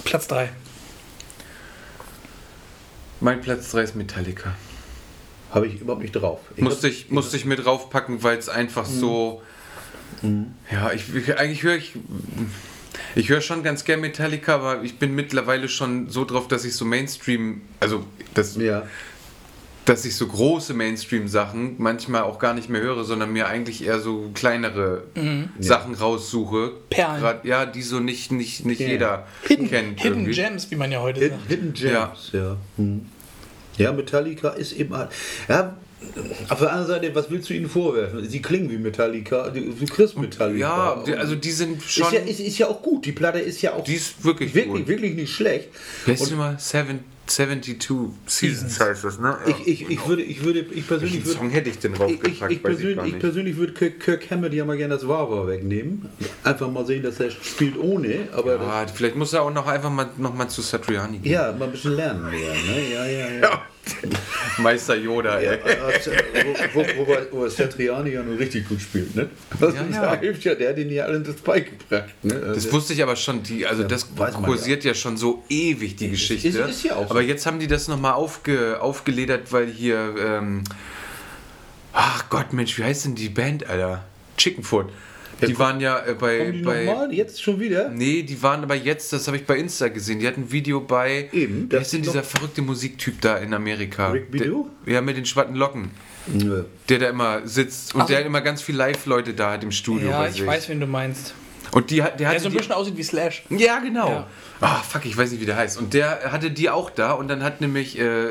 Platz 0.06 0.28
3. 0.28 0.50
Mein 3.20 3.42
Platz 3.42 3.72
3 3.72 3.82
ist 3.82 3.96
Metallica. 3.96 4.56
Habe 5.52 5.68
ich 5.68 5.82
überhaupt 5.82 6.02
nicht 6.02 6.14
drauf. 6.14 6.40
Ich 6.56 6.62
musste 6.64 6.88
hab- 6.88 6.94
ich, 6.94 7.10
musste 7.10 7.38
ich 7.38 7.46
mit 7.46 7.64
draufpacken, 7.66 8.22
weil 8.24 8.38
es 8.38 8.50
einfach 8.50 8.86
so. 8.86 9.42
Ja, 10.72 10.92
ich, 10.92 11.14
ich 11.16 11.38
eigentlich 11.38 11.64
höre 11.64 11.76
ich. 11.76 11.94
Ich 13.16 13.30
höre 13.30 13.42
schon 13.42 13.64
ganz 13.64 13.84
gern 13.86 14.02
Metallica, 14.02 14.56
aber 14.56 14.84
ich 14.84 15.00
bin 15.00 15.14
mittlerweile 15.16 15.70
schon 15.70 16.10
so 16.10 16.26
drauf, 16.26 16.48
dass 16.48 16.66
ich 16.66 16.74
so 16.76 16.86
Mainstream, 16.86 17.62
also 17.80 18.04
das, 18.34 18.56
Ja. 18.56 18.84
Dass 19.88 20.04
ich 20.04 20.16
so 20.18 20.28
große 20.28 20.74
Mainstream-Sachen 20.74 21.76
manchmal 21.78 22.24
auch 22.24 22.40
gar 22.40 22.54
nicht 22.54 22.70
mehr 22.70 22.82
höre, 22.82 23.06
sondern 23.06 23.32
mir 23.32 23.48
eigentlich 23.48 23.86
eher 23.86 24.00
so 24.00 24.30
kleinere 24.34 25.04
Sachen 25.60 25.96
raussuche. 25.96 26.74
Perlen. 26.90 27.22
Grad, 27.22 27.46
ja, 27.46 27.66
die 27.66 27.82
so 27.82 28.00
nicht, 28.00 28.32
nicht, 28.32 28.66
nicht 28.66 28.82
Ja. 28.82 28.88
jeder 28.88 29.28
Hidden, 29.48 29.70
kennt. 29.70 30.02
Hidden 30.02 30.20
irgendwie. 30.26 30.34
Gems, 30.42 30.70
wie 30.70 30.76
man 30.76 30.92
ja 30.92 31.02
heute 31.02 31.22
Hidden, 31.22 31.38
sagt. 31.40 31.50
Hidden 31.50 31.74
Gems, 31.74 32.30
ja. 32.34 32.58
Hm. 32.76 33.06
Ja, 33.78 33.92
Metallica 33.94 34.50
ist 34.50 34.74
eben 34.74 34.94
halt. 34.96 35.10
Ja, 35.48 35.78
auf 36.50 36.60
der 36.60 36.70
anderen 36.72 36.88
Seite, 36.88 37.16
was 37.16 37.32
willst 37.32 37.50
du 37.50 37.54
ihnen 37.54 37.70
vorwerfen? 37.70 38.28
Sie 38.28 38.42
klingen 38.42 38.70
wie 38.70 38.78
Metallica, 38.78 39.50
du, 39.50 39.62
du 39.62 39.86
kriegst 39.86 40.18
Metallica. 40.18 40.60
Ja, 40.60 41.04
die, 41.06 41.14
also 41.16 41.36
die 41.36 41.52
sind 41.52 41.82
schon. 41.82 42.08
ist 42.08 42.14
ja, 42.14 42.20
ist, 42.20 42.40
ist 42.40 42.58
ja 42.58 42.68
auch 42.68 42.82
gut. 42.82 43.06
Die 43.06 43.14
Platte 43.14 43.40
ist 43.40 43.62
ja 43.62 43.74
auch 43.74 43.84
Die 43.84 43.96
ist 43.96 44.24
wirklich 44.24 44.54
wirklich, 44.54 44.80
gut. 44.82 44.88
wirklich 44.88 45.16
nicht 45.16 45.34
schlecht. 45.34 45.70
Heißt 46.06 46.30
die 46.30 46.36
mal? 46.36 46.58
Seven, 46.60 47.00
72 47.28 47.88
Seasons 48.26 48.80
heißt 48.80 49.04
das, 49.04 49.20
ne? 49.20 49.38
Ich, 49.46 49.68
ich, 49.84 49.90
ich 49.90 50.08
würde, 50.08 50.22
ich 50.24 50.44
würde, 50.44 50.60
ich 50.72 50.88
persönlich 50.88 51.26
würde. 51.26 51.38
Song 51.38 51.50
hätte 51.50 51.70
ich 51.70 51.80
denn 51.80 51.92
Ich, 51.94 51.98
draufgepackt? 52.00 52.52
ich, 52.52 52.58
ich, 52.58 52.64
persönlich, 52.64 52.98
ich 52.98 53.04
nicht. 53.04 53.20
persönlich 53.20 53.58
würde 53.58 53.74
Kirk, 53.74 54.00
Kirk 54.00 54.32
Hammett 54.32 54.54
ja 54.54 54.66
mal 54.66 54.78
gerne 54.78 54.94
das 54.96 55.08
Wawa 55.08 55.48
wegnehmen. 55.48 56.08
Einfach 56.44 56.72
mal 56.72 56.86
sehen, 56.86 57.04
dass 57.04 57.20
er 57.20 57.30
spielt 57.32 57.78
ohne, 57.78 58.28
aber 58.34 58.60
Ah, 58.62 58.86
vielleicht 58.88 59.16
muss 59.16 59.34
er 59.34 59.44
auch 59.44 59.54
noch 59.54 59.68
einfach 59.68 59.90
mal, 59.92 60.10
noch 60.18 60.34
mal 60.34 60.48
zu 60.48 60.62
Satriani 60.62 61.20
gehen. 61.20 61.32
ja, 61.34 61.52
mal 61.52 61.66
ein 61.66 61.72
bisschen 61.72 61.94
lernen 61.96 62.24
mehr. 62.24 62.32
Ne? 62.34 62.94
Ja, 62.94 63.06
ja, 63.06 63.30
ja. 63.42 63.62
Meister 64.58 64.96
Yoda, 64.96 65.40
Ja, 65.40 65.52
wo, 66.74 66.82
wo, 66.82 67.06
wobei- 67.06 67.28
wo 67.32 67.48
Satriani 67.48 68.10
ja 68.12 68.22
nur 68.24 68.38
richtig 68.38 68.68
gut 68.68 68.82
spielt, 68.82 69.16
ne? 69.16 69.30
Das 69.62 69.74
Ja, 69.76 69.82
ist- 69.84 69.96
ja. 69.96 70.20
hilft 70.20 70.44
ja, 70.44 70.56
der 70.56 70.70
hat 70.70 70.78
ihn 70.78 70.92
ja 70.92 71.06
allen 71.06 71.24
das 71.24 71.36
beigebracht. 71.38 72.10
Ne? 72.24 72.52
Das 72.54 72.70
wusste 72.74 72.92
ich 72.92 73.02
aber 73.02 73.16
schon, 73.16 73.44
die, 73.44 73.66
also 73.66 73.84
das 73.84 74.08
weiß 74.18 74.34
man 74.34 74.44
kursiert 74.44 74.84
ja. 74.84 74.94
schon 74.94 75.16
so 75.16 75.44
ewig, 75.50 75.96
die 75.96 76.10
Geschichte. 76.10 76.50
ist- 76.50 76.58
ist 76.58 76.84
ja 76.84 76.96
auch 76.98 77.08
so. 77.08 77.14
Aber 77.18 77.28
jetzt 77.28 77.46
haben 77.46 77.60
die 77.60 77.68
das 77.68 77.88
nochmal 77.88 78.14
aufge, 78.14 78.82
aufgeledert, 78.82 79.52
weil 79.52 79.68
hier, 79.68 80.16
ähm, 80.20 80.64
ach 81.94 82.30
Gott, 82.30 82.54
Mensch, 82.54 82.78
wie 82.78 82.84
heißt 82.84 83.06
denn 83.06 83.16
die 83.16 83.30
Band, 83.30 83.68
Alter? 83.70 84.04
Chickenfoot. 84.38 84.90
Die 85.42 85.52
Ja, 85.52 85.60
waren 85.60 85.80
ja 85.80 86.00
äh, 86.06 86.14
bei, 86.16 86.52
die 86.52 86.62
bei 86.64 86.86
nochmal? 86.86 87.14
Jetzt 87.14 87.44
schon 87.44 87.60
wieder? 87.60 87.90
Nee, 87.90 88.24
die 88.24 88.42
waren 88.42 88.64
aber 88.64 88.76
jetzt, 88.76 89.14
das 89.14 89.28
habe 89.28 89.38
ich 89.38 89.46
bei 89.46 89.58
Insta 89.58 89.88
gesehen, 89.88 90.20
die 90.20 90.28
hatten 90.28 90.42
ein 90.44 90.52
Video 90.52 90.82
bei. 90.82 91.30
Eben, 91.32 91.68
Wer 91.70 91.82
ist 91.82 91.94
denn 91.94 92.02
die 92.02 92.08
dieser 92.08 92.24
verrückte 92.24 92.62
Musiktyp 92.64 93.22
da 93.22 93.38
in 93.38 93.54
Amerika? 93.54 94.10
Rick? 94.10 94.32
Der, 94.32 94.52
ja, 94.86 95.02
mit 95.02 95.16
den 95.18 95.26
schwarzen 95.26 95.56
Locken. 95.56 95.92
Nö. 96.28 96.64
Der 96.90 97.00
da 97.00 97.10
immer 97.10 97.48
sitzt 97.48 97.94
und 97.96 98.02
Ach. 98.02 98.08
der 98.08 98.26
immer 98.26 98.42
ganz 98.42 98.62
viel 98.62 98.76
Live-Leute 98.76 99.34
da 99.34 99.52
hat 99.54 99.64
im 99.64 99.72
Studio 99.72 100.10
Ja, 100.10 100.20
bei 100.22 100.30
ich 100.30 100.46
weiß, 100.46 100.70
wen 100.70 100.80
du 100.80 100.88
meinst. 100.88 101.34
Und 101.72 101.90
die, 101.90 102.02
hat- 102.04 102.20
der 102.20 102.32
Der 102.32 102.40
so 102.40 102.48
ein 102.48 102.52
die, 102.52 102.58
bisschen 102.58 102.74
aussieht 102.74 102.98
wie 102.98 103.04
Slash. 103.04 103.44
Ja, 103.50 103.80
genau. 103.80 104.10
Ja. 104.10 104.28
Ah, 104.62 104.78
fuck, 104.82 105.06
ich 105.06 105.16
weiß 105.16 105.32
nicht, 105.32 105.42
wie 105.42 105.46
der 105.46 105.56
heißt. 105.58 105.78
Und 105.78 105.94
der 105.94 106.32
hatte 106.32 106.50
die 106.50 106.70
auch 106.70 106.90
da 106.90 107.12
und 107.12 107.28
dann 107.28 107.44
hat 107.44 107.62
nämlich 107.62 108.00
äh, 108.00 108.28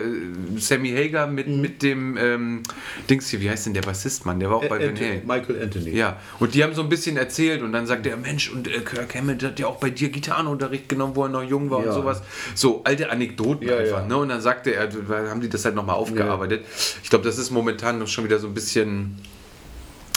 Sammy 0.57 0.91
Hager 0.91 1.27
mit, 1.29 1.47
Mhm. 1.47 1.61
mit 1.61 1.83
dem 1.83 2.17
ähm, 2.17 2.63
Dings 3.09 3.29
hier, 3.29 3.41
wie 3.41 3.49
heißt 3.49 3.67
denn 3.67 3.75
der 3.75 3.83
Bassist, 3.83 4.27
Mann? 4.27 4.41
Der 4.41 4.51
war 4.51 4.57
auch 4.57 4.65
bei 4.67 4.81
Van 4.81 4.89
Anthony, 4.89 5.09
Halen. 5.09 5.27
Michael 5.27 5.63
Anthony. 5.63 5.91
Ja, 5.91 6.17
und 6.41 6.55
die 6.55 6.65
haben 6.65 6.75
so 6.75 6.83
ein 6.83 6.89
bisschen 6.89 7.17
erzählt 7.17 7.63
und 7.63 7.73
dann 7.73 7.87
sagte 7.87 8.11
er, 8.11 8.17
Mensch, 8.17 8.51
und 8.51 8.67
äh, 8.67 8.81
Kirk 8.81 9.15
Hammett 9.15 9.43
hat 9.45 9.59
ja 9.61 9.67
auch 9.69 9.77
bei 9.77 9.91
dir 9.91 10.09
Gitarrenunterricht 10.09 10.89
genommen, 10.89 11.15
wo 11.15 11.23
er 11.25 11.29
noch 11.29 11.45
jung 11.45 11.71
war 11.71 11.81
Ja. 11.83 11.89
und 11.91 11.95
sowas. 11.95 12.23
So 12.57 12.83
alte 12.85 13.11
Anekdoten 13.11 13.69
Ja, 13.69 13.77
einfach. 13.77 14.07
Ne? 14.09 14.17
Und 14.17 14.29
dann 14.31 14.41
sagte 14.41 14.75
er, 14.75 14.89
da 14.89 15.29
haben 15.31 15.41
die 15.41 15.49
das 15.49 15.65
halt 15.65 15.75
nochmal 15.77 15.97
aufgearbeitet. 15.97 16.65
Ich 17.05 17.11
glaube, 17.11 17.25
das 17.25 17.39
ist 17.39 17.51
momentan 17.53 17.99
noch 18.01 18.09
schon 18.09 18.25
wieder 18.25 18.39
so 18.41 18.49
ein 18.49 18.55
bisschen, 18.55 19.17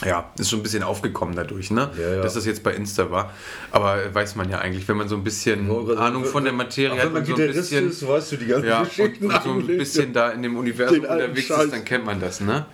ja, 0.06 0.32
ist 0.38 0.50
schon 0.50 0.60
ein 0.60 0.64
bisschen 0.64 0.84
aufgekommen 0.84 1.36
dadurch, 1.36 1.72
ne? 1.72 1.92
Ja, 1.98 2.16
ja. 2.16 2.22
dass 2.22 2.36
das 2.36 2.46
jetzt 2.46 2.64
bei 2.64 2.74
Insta 2.74 3.12
war. 3.12 3.34
Aber 3.72 3.98
weiß 4.14 4.36
man 4.36 4.50
ja 4.50 4.60
eigentlich, 4.60 4.88
wenn 4.88 4.98
man 4.98 5.10
so 5.10 5.16
ein 5.16 5.24
bisschen 5.24 5.68
Ja, 5.68 5.96
Ahnung 5.96 6.24
von 6.24 6.44
der 6.46 6.54
Materie 6.54 6.98
hat 6.98 7.08
wenn 7.08 7.14
man 7.14 7.22
und 7.24 7.28
so 7.28 7.42
ein 7.42 7.54
bisschen, 7.54 7.90
ist, 7.90 8.08
weißt 8.08 8.32
du 8.32 8.38
die 8.38 8.46
ganzen 8.48 8.68
ja, 8.68 8.80
und, 8.80 8.90
Geschichten. 8.90 9.26
und 9.26 9.44
so 9.44 9.52
ein 9.52 9.68
bisschen 9.68 10.14
da 10.14 10.30
in 10.30 10.42
dem 10.42 10.56
Universum 10.56 11.02
unterwegs 11.02 11.48
Scheiß. 11.48 11.66
ist, 11.66 11.74
dann 11.74 11.86
kennt 11.86 12.06
man 12.06 12.20
das, 12.20 12.40
ne? 12.40 12.66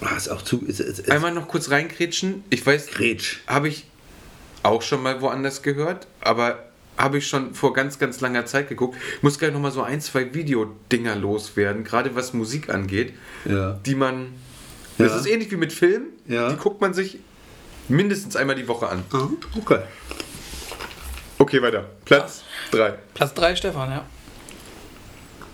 Ah, 0.00 0.16
ist 0.16 0.28
auch 0.28 0.42
zu. 0.42 0.64
Ist, 0.64 0.80
ist, 0.80 1.10
Einmal 1.10 1.32
noch 1.32 1.48
kurz 1.48 1.70
reinkrätschen. 1.70 2.44
Ich 2.48 2.64
weiß, 2.64 2.88
habe 3.46 3.68
ich 3.68 3.86
auch 4.62 4.80
schon 4.80 5.02
mal 5.02 5.20
woanders 5.20 5.62
gehört, 5.62 6.06
aber 6.20 6.64
habe 6.96 7.18
ich 7.18 7.26
schon 7.26 7.54
vor 7.54 7.72
ganz, 7.74 7.98
ganz 7.98 8.20
langer 8.20 8.46
Zeit 8.46 8.68
geguckt. 8.68 8.96
Ich 9.16 9.22
muss 9.22 9.38
gleich 9.38 9.52
noch 9.52 9.60
mal 9.60 9.70
so 9.70 9.82
ein, 9.82 10.00
zwei 10.00 10.32
Videodinger 10.32 11.16
loswerden, 11.16 11.84
gerade 11.84 12.14
was 12.14 12.32
Musik 12.32 12.70
angeht, 12.70 13.12
die 13.44 13.94
man. 13.94 14.28
Ja. 14.98 15.06
Das 15.06 15.16
ist 15.16 15.26
ähnlich 15.26 15.50
wie 15.50 15.56
mit 15.56 15.72
Filmen. 15.72 16.06
Ja. 16.26 16.50
Die 16.50 16.56
guckt 16.56 16.80
man 16.80 16.94
sich 16.94 17.18
mindestens 17.88 18.36
einmal 18.36 18.56
die 18.56 18.68
Woche 18.68 18.88
an. 18.88 19.04
Ah, 19.12 19.28
Okay. 19.56 19.80
Okay, 21.38 21.60
weiter. 21.62 21.86
Platz 22.04 22.42
3. 22.70 22.94
Platz 23.14 23.34
3, 23.34 23.56
Stefan, 23.56 23.90
ja. 23.90 24.04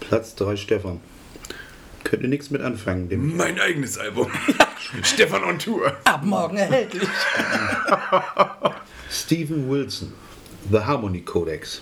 Platz 0.01 0.35
3 0.35 0.57
Stefan. 0.57 1.01
Könnte 2.05 2.29
nichts 2.29 2.51
mit 2.51 2.61
anfangen. 2.63 3.09
Dem 3.09 3.37
Mein 3.37 3.59
eigenes 3.59 3.97
Album. 3.99 4.31
Stefan 5.03 5.45
on 5.45 5.59
Tour. 5.59 5.93
Ab 6.05 6.25
morgen 6.25 6.57
erhältlich. 6.57 7.09
Stephen 9.11 9.69
Wilson. 9.71 10.13
The 10.71 10.81
Harmony 10.81 11.23
Codex. 11.23 11.81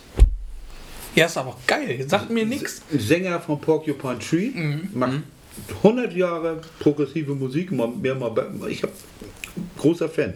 Ja, 1.15 1.27
ist 1.27 1.37
aber 1.37 1.57
geil. 1.67 2.05
Sagt 2.09 2.31
mir 2.31 2.45
nichts. 2.47 2.83
Sänger 2.91 3.41
von 3.41 3.61
Porcupine 3.61 4.19
Tree. 4.19 4.51
Macht 4.93 5.23
100 5.83 6.13
Jahre 6.15 6.61
progressive 6.79 7.35
Musik. 7.35 7.73
Mal 7.73 7.89
mehr, 7.89 8.15
mal 8.15 8.33
Ich 8.69 8.83
habe 8.83 8.93
großer 9.79 10.09
Fan. 10.09 10.35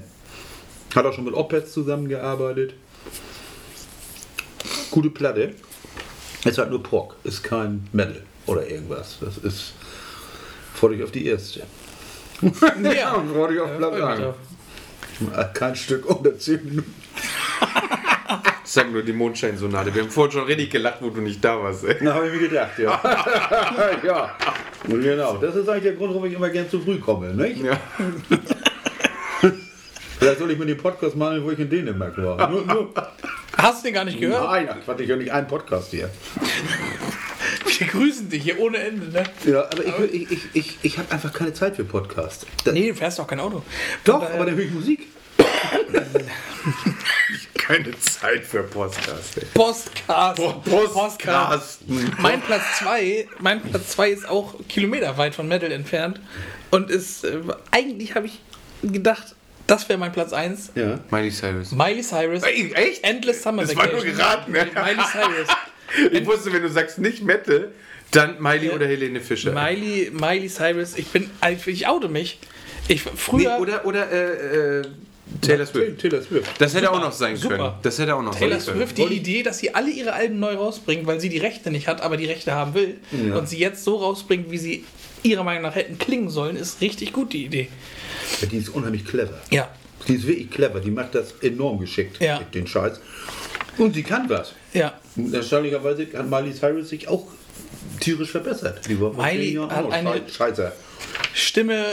Hat 0.94 1.04
auch 1.06 1.12
schon 1.12 1.24
mit 1.24 1.34
Opets 1.34 1.72
zusammengearbeitet. 1.72 2.74
Gute 4.90 5.10
Platte. 5.10 5.54
Es 6.44 6.58
hat 6.58 6.70
nur 6.70 6.82
Pork. 6.82 7.16
Ist 7.24 7.42
kein 7.42 7.86
Metal 7.92 8.22
oder 8.46 8.68
irgendwas. 8.68 9.18
Das 9.20 9.38
ist. 9.38 9.74
Freut 10.74 10.92
euch 10.92 11.02
auf 11.02 11.10
die 11.12 11.26
erste. 11.26 11.62
Ja. 12.82 13.22
freut 13.32 13.50
euch 13.50 13.60
auf 13.60 13.76
Platz 13.76 14.18
Ja. 15.36 15.44
Kein 15.44 15.76
Stück 15.76 16.06
unter 16.06 16.38
10 16.38 16.64
Minuten. 16.64 16.94
Ich 18.70 18.74
sag 18.74 18.92
nur 18.92 19.02
die 19.02 19.12
Mondscheinsonate. 19.12 19.92
Wir 19.92 20.02
haben 20.02 20.12
vorhin 20.12 20.30
schon 20.30 20.44
richtig 20.44 20.70
gelacht, 20.70 20.98
wo 21.00 21.10
du 21.10 21.20
nicht 21.20 21.44
da 21.44 21.60
warst. 21.60 21.82
Ey. 21.82 21.96
Na, 22.02 22.14
habe 22.14 22.28
ich 22.28 22.34
mir 22.34 22.48
gedacht, 22.48 22.78
ja. 22.78 23.00
ja, 24.04 24.36
genau. 24.86 25.38
Das 25.38 25.56
ist 25.56 25.68
eigentlich 25.68 25.82
der 25.82 25.94
Grund, 25.94 26.14
warum 26.14 26.26
ich 26.26 26.34
immer 26.34 26.50
gern 26.50 26.70
zu 26.70 26.80
früh 26.80 27.00
komme, 27.00 27.34
nicht? 27.34 27.64
Ja. 27.64 27.80
Vielleicht 30.20 30.38
soll 30.38 30.52
ich 30.52 30.58
mir 30.60 30.66
den 30.66 30.76
Podcast 30.76 31.16
machen, 31.16 31.42
wo 31.42 31.50
ich 31.50 31.58
in 31.58 31.68
Dänemark 31.68 32.16
war. 32.18 32.48
Nur, 32.50 32.64
nur, 32.64 32.94
Hast 33.56 33.82
du 33.82 33.88
den 33.88 33.94
gar 33.94 34.04
nicht 34.04 34.20
gehört? 34.20 34.44
nein, 34.44 34.68
ich 34.98 35.08
höre 35.08 35.16
nicht 35.16 35.32
einen 35.32 35.48
Podcast 35.48 35.90
hier. 35.90 36.08
Wir 37.76 37.86
grüßen 37.88 38.30
dich 38.30 38.44
hier 38.44 38.60
ohne 38.60 38.78
Ende, 38.78 39.08
ne? 39.08 39.24
Ja, 39.46 39.64
aber 39.64 39.82
ich, 39.82 40.30
ich, 40.30 40.30
ich, 40.30 40.44
ich, 40.52 40.78
ich 40.82 40.98
habe 40.98 41.10
einfach 41.10 41.32
keine 41.32 41.52
Zeit 41.52 41.74
für 41.74 41.82
Podcast. 41.82 42.46
Da, 42.62 42.70
Nee, 42.70 42.90
du 42.90 42.94
fährst 42.94 43.18
doch 43.18 43.26
kein 43.26 43.40
Auto. 43.40 43.64
doch, 44.04 44.22
aber 44.22 44.44
dann 44.46 44.54
höre 44.54 44.64
ich 44.64 44.70
Musik. 44.70 45.08
Keine 47.60 47.98
Zeit 48.00 48.44
für 48.44 48.62
Podcast. 48.62 49.36
Ey. 49.36 49.44
Postcast. 49.54 50.40
Podcast. 50.94 51.80
Mein 52.18 52.40
Platz 52.40 52.62
2, 52.78 53.28
mein 53.38 53.60
Platz 53.62 53.88
2 53.90 54.10
ist 54.10 54.28
auch 54.28 54.54
kilometerweit 54.68 55.34
von 55.34 55.46
Metal 55.46 55.70
entfernt 55.70 56.20
und 56.70 56.90
ist 56.90 57.24
äh, 57.24 57.38
eigentlich 57.70 58.14
habe 58.14 58.26
ich 58.26 58.40
gedacht, 58.82 59.34
das 59.66 59.88
wäre 59.88 59.98
mein 59.98 60.10
Platz 60.10 60.32
1. 60.32 60.72
Ja. 60.74 60.98
Miley 61.10 61.30
Cyrus. 61.30 61.72
Miley 61.72 62.02
Cyrus. 62.02 62.42
Ey, 62.42 62.72
echt? 62.74 63.04
Endless 63.04 63.42
Summer 63.42 63.62
Das 63.62 63.76
war 63.76 63.86
nur 63.86 63.96
Vacation. 63.98 64.16
geraten, 64.16 64.52
ne? 64.52 64.66
Miley 64.74 65.04
Cyrus. 65.12 65.48
Ich 66.12 66.24
wusste, 66.24 66.52
wenn 66.52 66.62
du 66.62 66.68
sagst 66.68 66.98
nicht 66.98 67.20
Metal, 67.24 67.72
dann 68.12 68.40
Miley 68.40 68.70
oder 68.70 68.86
Helene 68.86 69.20
Fischer. 69.20 69.50
Miley, 69.50 70.12
Miley 70.12 70.48
Cyrus. 70.48 70.96
Ich 70.96 71.08
bin, 71.08 71.28
ich 71.66 71.88
oute 71.88 72.08
mich. 72.08 72.38
Ich 72.86 73.04
Nee, 73.04 73.10
früher 73.16 73.58
oder 73.58 73.84
oder 73.84 74.08
äh, 74.10 74.78
äh, 74.80 74.82
Taylor 75.40 75.66
Swift. 75.66 76.00
Taylor 76.00 76.22
Swift. 76.22 76.50
Das 76.60 76.74
hätte 76.74 76.86
Super, 76.86 76.98
auch 76.98 77.04
noch 77.04 77.12
sein 77.12 77.36
super. 77.36 77.56
können. 77.56 77.72
Das 77.82 77.98
hätte 77.98 78.14
auch 78.14 78.22
noch 78.22 78.34
Taylor 78.34 78.58
sein 78.60 78.74
können. 78.74 78.86
Swift 78.88 78.98
die 78.98 79.14
Idee, 79.14 79.42
dass 79.42 79.58
sie 79.58 79.74
alle 79.74 79.90
ihre 79.90 80.12
Alben 80.12 80.38
neu 80.38 80.54
rausbringt, 80.54 81.06
weil 81.06 81.20
sie 81.20 81.28
die 81.28 81.38
Rechte 81.38 81.70
nicht 81.70 81.88
hat, 81.88 82.00
aber 82.02 82.16
die 82.16 82.26
Rechte 82.26 82.52
haben 82.52 82.74
will 82.74 82.96
Ja. 83.26 83.36
und 83.36 83.48
sie 83.48 83.58
jetzt 83.58 83.84
so 83.84 83.96
rausbringt, 83.96 84.50
wie 84.50 84.58
sie 84.58 84.84
ihrer 85.22 85.44
Meinung 85.44 85.62
nach 85.62 85.74
hätten 85.74 85.98
klingen 85.98 86.30
sollen, 86.30 86.56
ist 86.56 86.80
richtig 86.80 87.12
gut 87.12 87.32
die 87.32 87.44
Idee. 87.44 87.68
Ja, 88.40 88.46
die 88.48 88.56
ist 88.58 88.70
unheimlich 88.70 89.04
clever. 89.04 89.38
Ja. 89.50 89.68
Die 90.08 90.14
ist 90.14 90.26
wirklich 90.26 90.50
clever. 90.50 90.80
Die 90.80 90.90
macht 90.90 91.14
das 91.14 91.32
enorm 91.42 91.78
geschickt, 91.78 92.20
Ja. 92.20 92.38
den 92.54 92.66
Scheiß. 92.66 93.00
Und 93.78 93.94
sie 93.94 94.02
kann 94.02 94.28
was. 94.28 94.52
Ja. 94.72 94.94
Erstaunlicherweise 95.32 96.06
hat 96.14 96.28
Miley 96.30 96.52
Cyrus 96.54 96.88
sich 96.88 97.06
auch 97.08 97.26
tierisch 98.00 98.30
verbessert. 98.30 98.86
Die 98.88 98.96
vor 98.96 99.12
Miley 99.14 99.54
hat 99.68 99.84
auch 99.84 99.90
eine- 99.92 100.10
Schei- 100.10 100.22
Scheiße. 100.30 100.72
Stimme, 101.32 101.84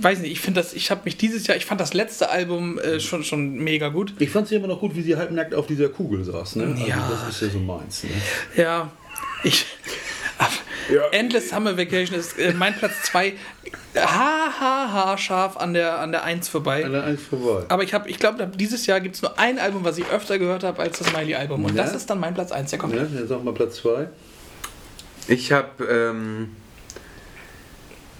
weiß 0.00 0.20
nicht, 0.20 0.30
ich 0.32 0.40
finde 0.40 0.60
das, 0.60 0.72
ich 0.74 0.90
habe 0.90 1.02
mich 1.04 1.16
dieses 1.16 1.46
Jahr, 1.46 1.56
ich 1.56 1.66
fand 1.66 1.80
das 1.80 1.92
letzte 1.94 2.30
Album 2.30 2.78
äh, 2.78 3.00
schon, 3.00 3.24
schon 3.24 3.54
mega 3.56 3.88
gut. 3.88 4.14
Ich 4.18 4.30
fand 4.30 4.48
sie 4.48 4.54
immer 4.54 4.68
noch 4.68 4.80
gut, 4.80 4.94
wie 4.94 5.02
sie 5.02 5.16
halbnackt 5.16 5.54
auf 5.54 5.66
dieser 5.66 5.88
Kugel 5.88 6.24
saß. 6.24 6.56
Ne? 6.56 6.66
Also 6.66 6.86
Ja. 6.86 7.08
Das 7.10 7.34
ist 7.34 7.42
ja 7.42 7.48
so 7.48 7.58
meins. 7.58 8.04
Ne? 8.04 8.10
Ja, 8.56 8.90
ich. 9.44 9.66
Endless 11.12 11.50
Summer 11.50 11.76
Vacation 11.76 12.18
ist 12.18 12.38
äh, 12.38 12.52
mein 12.56 12.74
Platz 12.74 13.02
2. 13.04 13.34
Ha, 13.96 14.00
ha, 14.60 14.92
ha, 14.92 15.18
scharf 15.18 15.56
an 15.56 15.72
der, 15.74 15.98
an 16.00 16.10
der 16.10 16.24
1 16.24 16.48
vorbei. 16.48 16.84
An 16.84 16.92
der 16.92 17.04
eins 17.04 17.22
vorbei. 17.22 17.64
Aber 17.68 17.82
ich, 17.84 17.92
hab- 17.94 18.08
ich 18.08 18.18
glaube, 18.18 18.50
dieses 18.56 18.86
Jahr 18.86 19.00
gibt 19.00 19.14
es 19.16 19.22
nur 19.22 19.38
ein 19.38 19.58
Album, 19.58 19.84
was 19.84 19.98
ich 19.98 20.06
öfter 20.08 20.38
gehört 20.38 20.64
habe 20.64 20.80
als 20.82 20.98
das 20.98 21.12
Miley-Album. 21.12 21.64
Und 21.64 21.76
Ja. 21.76 21.84
das 21.84 21.94
ist 21.94 22.08
dann 22.10 22.18
mein 22.18 22.34
Platz 22.34 22.50
1, 22.50 22.70
der 22.70 22.78
kommt. 22.78 22.94
Ja, 22.94 23.02
dann 23.02 23.28
sag 23.28 23.44
mal 23.44 23.54
Platz 23.54 23.76
2. 23.76 24.08
Ich 25.30 25.52
habe 25.52 25.84
ähm, 25.84 26.56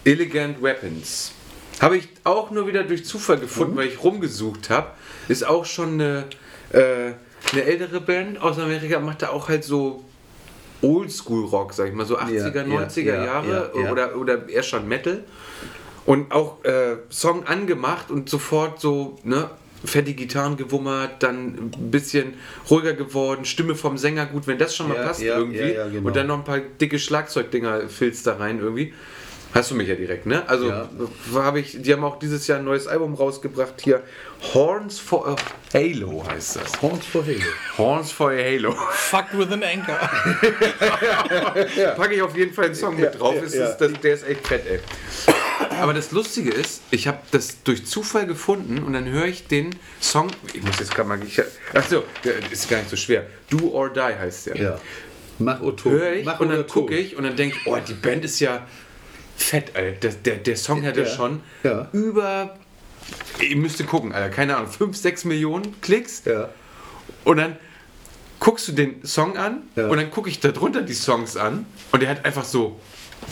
Elegant 0.05 0.63
Weapons. 0.63 1.33
Habe 1.81 1.97
ich 1.97 2.09
auch 2.23 2.53
nur 2.53 2.69
wieder 2.69 2.85
durch 2.85 3.05
Zufall 3.05 3.39
gefunden, 3.39 3.77
weil 3.77 3.89
ich 3.89 4.01
rumgesucht 4.05 4.71
habe. 4.71 4.93
Ist 5.27 5.45
auch 5.45 5.65
schon 5.65 5.95
eine, 5.95 6.27
äh, 6.73 7.13
eine 7.53 7.65
ältere 7.65 8.01
Band 8.01 8.41
aus 8.41 8.61
Amerika, 8.61 9.01
macht 9.01 9.23
da 9.23 9.31
auch 9.31 9.49
halt 9.49 9.65
so 9.65 10.05
Oldschool-Rock, 10.83 11.73
sag 11.73 11.89
ich 11.89 11.95
mal, 11.95 12.07
so 12.07 12.17
80er, 12.17 12.69
ja, 12.69 12.81
90er 12.85 13.03
ja, 13.03 13.25
Jahre 13.25 13.73
ja, 13.75 13.83
ja. 13.83 13.91
Oder, 13.91 14.17
oder 14.17 14.49
eher 14.49 14.63
schon 14.63 14.87
Metal. 14.87 15.25
Und 16.07 16.31
auch 16.31 16.65
äh, 16.65 16.99
Song 17.09 17.45
angemacht 17.45 18.13
und 18.13 18.31
sofort 18.31 18.81
so, 18.81 19.19
ne, 19.25 19.51
fette 19.85 20.13
Gitarren 20.15 20.57
gewummert, 20.57 21.23
dann 21.23 21.71
ein 21.77 21.91
bisschen 21.91 22.35
ruhiger 22.71 22.93
geworden, 22.93 23.45
Stimme 23.45 23.75
vom 23.75 23.99
Sänger 23.99 24.27
gut, 24.27 24.47
wenn 24.47 24.59
das 24.59 24.77
schon 24.77 24.89
mal 24.89 24.97
Ja, 24.97 25.03
passt 25.05 25.23
ja, 25.23 25.39
irgendwie. 25.39 25.73
ja, 25.73 25.89
genau. 25.89 26.07
Und 26.07 26.17
dann 26.17 26.27
noch 26.27 26.39
ein 26.39 26.45
paar 26.45 26.59
dicke 26.59 26.99
Schlagzeugdinger 26.99 27.89
filzt 27.89 28.27
da 28.27 28.37
rein 28.37 28.61
irgendwie. 28.61 28.93
Hast 29.53 29.71
du 29.73 29.75
mich 29.75 29.89
ja 29.89 29.97
direkt, 29.97 30.27
ne? 30.27 30.49
Also 30.49 30.69
Ja. 30.69 30.89
habe 31.35 31.59
ich, 31.61 31.83
die 31.83 31.93
haben 31.93 32.05
auch 32.05 32.19
dieses 32.21 32.47
Jahr 32.47 32.59
ein 32.59 32.65
neues 32.65 32.87
Album 32.87 33.15
rausgebracht 33.15 33.81
hier. 33.83 34.03
Horns 34.55 34.99
for 35.01 35.27
a 35.29 35.37
Halo 35.75 36.25
heißt 36.29 36.57
das. 36.57 36.81
Horns 36.81 37.05
for 37.05 37.25
Halo. 37.25 37.41
Horns 37.77 38.13
for 38.13 38.31
a 38.31 38.37
Halo. 38.37 38.73
Fuck 38.93 39.27
with 39.37 39.51
an 39.51 39.63
Anchor. 39.65 39.99
Packe 41.97 42.15
ich 42.15 42.23
auf 42.23 42.37
jeden 42.37 42.53
Fall 42.55 42.67
einen 42.67 42.75
Song 42.75 42.97
mit 42.99 43.19
drauf. 43.19 43.35
ja, 43.35 43.43
Ist 43.43 43.55
ja. 43.55 43.67
Das, 43.73 43.79
das, 43.79 44.01
der 44.01 44.15
ist 44.15 44.29
echt 44.29 44.47
fett, 44.47 44.67
ey. 44.67 44.81
Aber 45.81 45.95
das 45.95 46.11
Lustige 46.13 46.51
ist, 46.51 46.83
ich 46.91 47.07
habe 47.09 47.19
das 47.31 47.63
durch 47.65 47.87
Zufall 47.87 48.27
gefunden 48.27 48.83
und 48.83 48.93
dann 48.93 49.07
höre 49.09 49.27
ich 49.27 49.47
den 49.47 49.75
Song. 50.01 50.29
Ich 50.53 50.63
muss 50.63 50.79
jetzt 50.79 50.95
gerade 50.95 51.09
mal. 51.09 51.19
Achso, 51.75 52.05
der 52.25 52.35
ist 52.53 52.69
gar 52.69 52.79
nicht 52.79 52.91
so 52.91 52.97
schwer. 52.97 53.27
Do 53.51 53.71
or 53.73 53.91
Die 53.91 54.01
heißt 54.01 54.47
der. 54.47 54.57
Ja. 54.57 54.81
Mach 55.39 55.61
Otto. 55.63 55.91
höre 55.91 56.13
ich 56.13 56.25
Mach 56.27 56.39
und 56.41 56.51
dann 56.51 56.67
gucke 56.67 56.95
ich 56.95 57.17
und 57.17 57.25
dann 57.25 57.35
denke 57.35 57.57
ich, 57.59 57.67
oh, 57.67 57.77
die 57.87 57.95
Band 57.95 58.25
ist 58.25 58.41
ja 58.41 58.67
fett, 59.43 59.75
Alter. 59.77 59.99
Der, 60.01 60.13
der, 60.13 60.37
der 60.37 60.57
Song 60.57 60.85
hatte 60.85 61.01
Ja. 61.03 61.07
schon 61.07 61.41
Ja. 61.63 61.89
über, 61.93 62.57
ihr 63.41 63.57
müsst 63.57 63.85
gucken, 63.87 64.13
Alter, 64.13 64.29
keine 64.31 64.57
Ahnung, 64.57 64.71
5, 64.71 64.97
6 64.97 65.25
Millionen 65.25 65.81
Klicks 65.81 66.23
Ja. 66.25 66.49
und 67.25 67.37
dann 67.39 67.57
guckst 68.39 68.69
du 68.69 68.73
den 68.73 69.05
Song 69.05 69.37
an 69.37 69.63
und 69.77 69.97
dann 69.97 70.11
gucke 70.11 70.29
ich 70.31 70.41
darunter 70.41 70.83
die 70.83 70.95
Songs 70.95 71.37
an 71.37 71.67
und 71.93 72.01
der 72.03 72.09
hat 72.09 72.25
einfach 72.25 72.45
so 72.45 72.81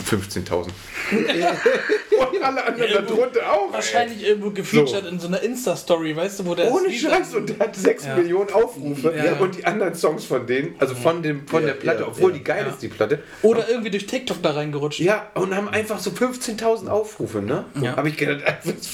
15.000. 0.09 0.67
und 1.11 2.43
alle 2.43 2.63
anderen 2.65 3.05
darunter 3.07 3.51
auch. 3.51 3.67
ey. 3.67 3.73
Wahrscheinlich 3.73 4.23
irgendwo 4.23 4.51
gefeatured 4.51 5.05
in 5.07 5.19
so 5.19 5.27
einer 5.27 5.41
Insta-Story, 5.41 6.15
weißt 6.15 6.39
du, 6.39 6.45
wo 6.45 6.55
der. 6.55 6.71
Ohne 6.71 6.91
Scheiß 6.91 7.35
und 7.35 7.49
der 7.49 7.59
hat 7.59 7.75
6 7.75 8.05
Ja. 8.05 8.15
Millionen 8.15 8.49
Aufrufe 8.51 9.13
Ja. 9.15 9.33
und 9.39 9.57
die 9.57 9.65
anderen 9.65 9.95
Songs 9.95 10.25
von 10.25 10.45
denen, 10.47 10.75
also 10.79 10.95
von, 10.95 11.21
dem, 11.23 11.47
von 11.47 11.61
Ja, 11.61 11.67
der 11.69 11.73
Platte, 11.75 12.01
ja, 12.01 12.07
obwohl 12.07 12.31
ja. 12.31 12.37
die 12.37 12.43
geil 12.43 12.63
Ja. 12.65 12.71
ist, 12.73 12.81
die 12.81 12.87
Platte, 12.87 13.19
Oder 13.41 13.67
irgendwie 13.69 13.89
durch 13.89 14.05
TikTok 14.05 14.41
da 14.41 14.51
reingerutscht. 14.51 14.99
Ja, 14.99 15.29
und 15.33 15.55
haben 15.55 15.69
einfach 15.69 15.99
so 15.99 16.11
15.000 16.11 16.87
Aufrufe, 16.87 17.41
ne? 17.41 17.65
Ja. 17.81 17.95
Habe 17.95 18.09
ich 18.09 18.17
gedacht, 18.17 18.43
das, 18.63 18.93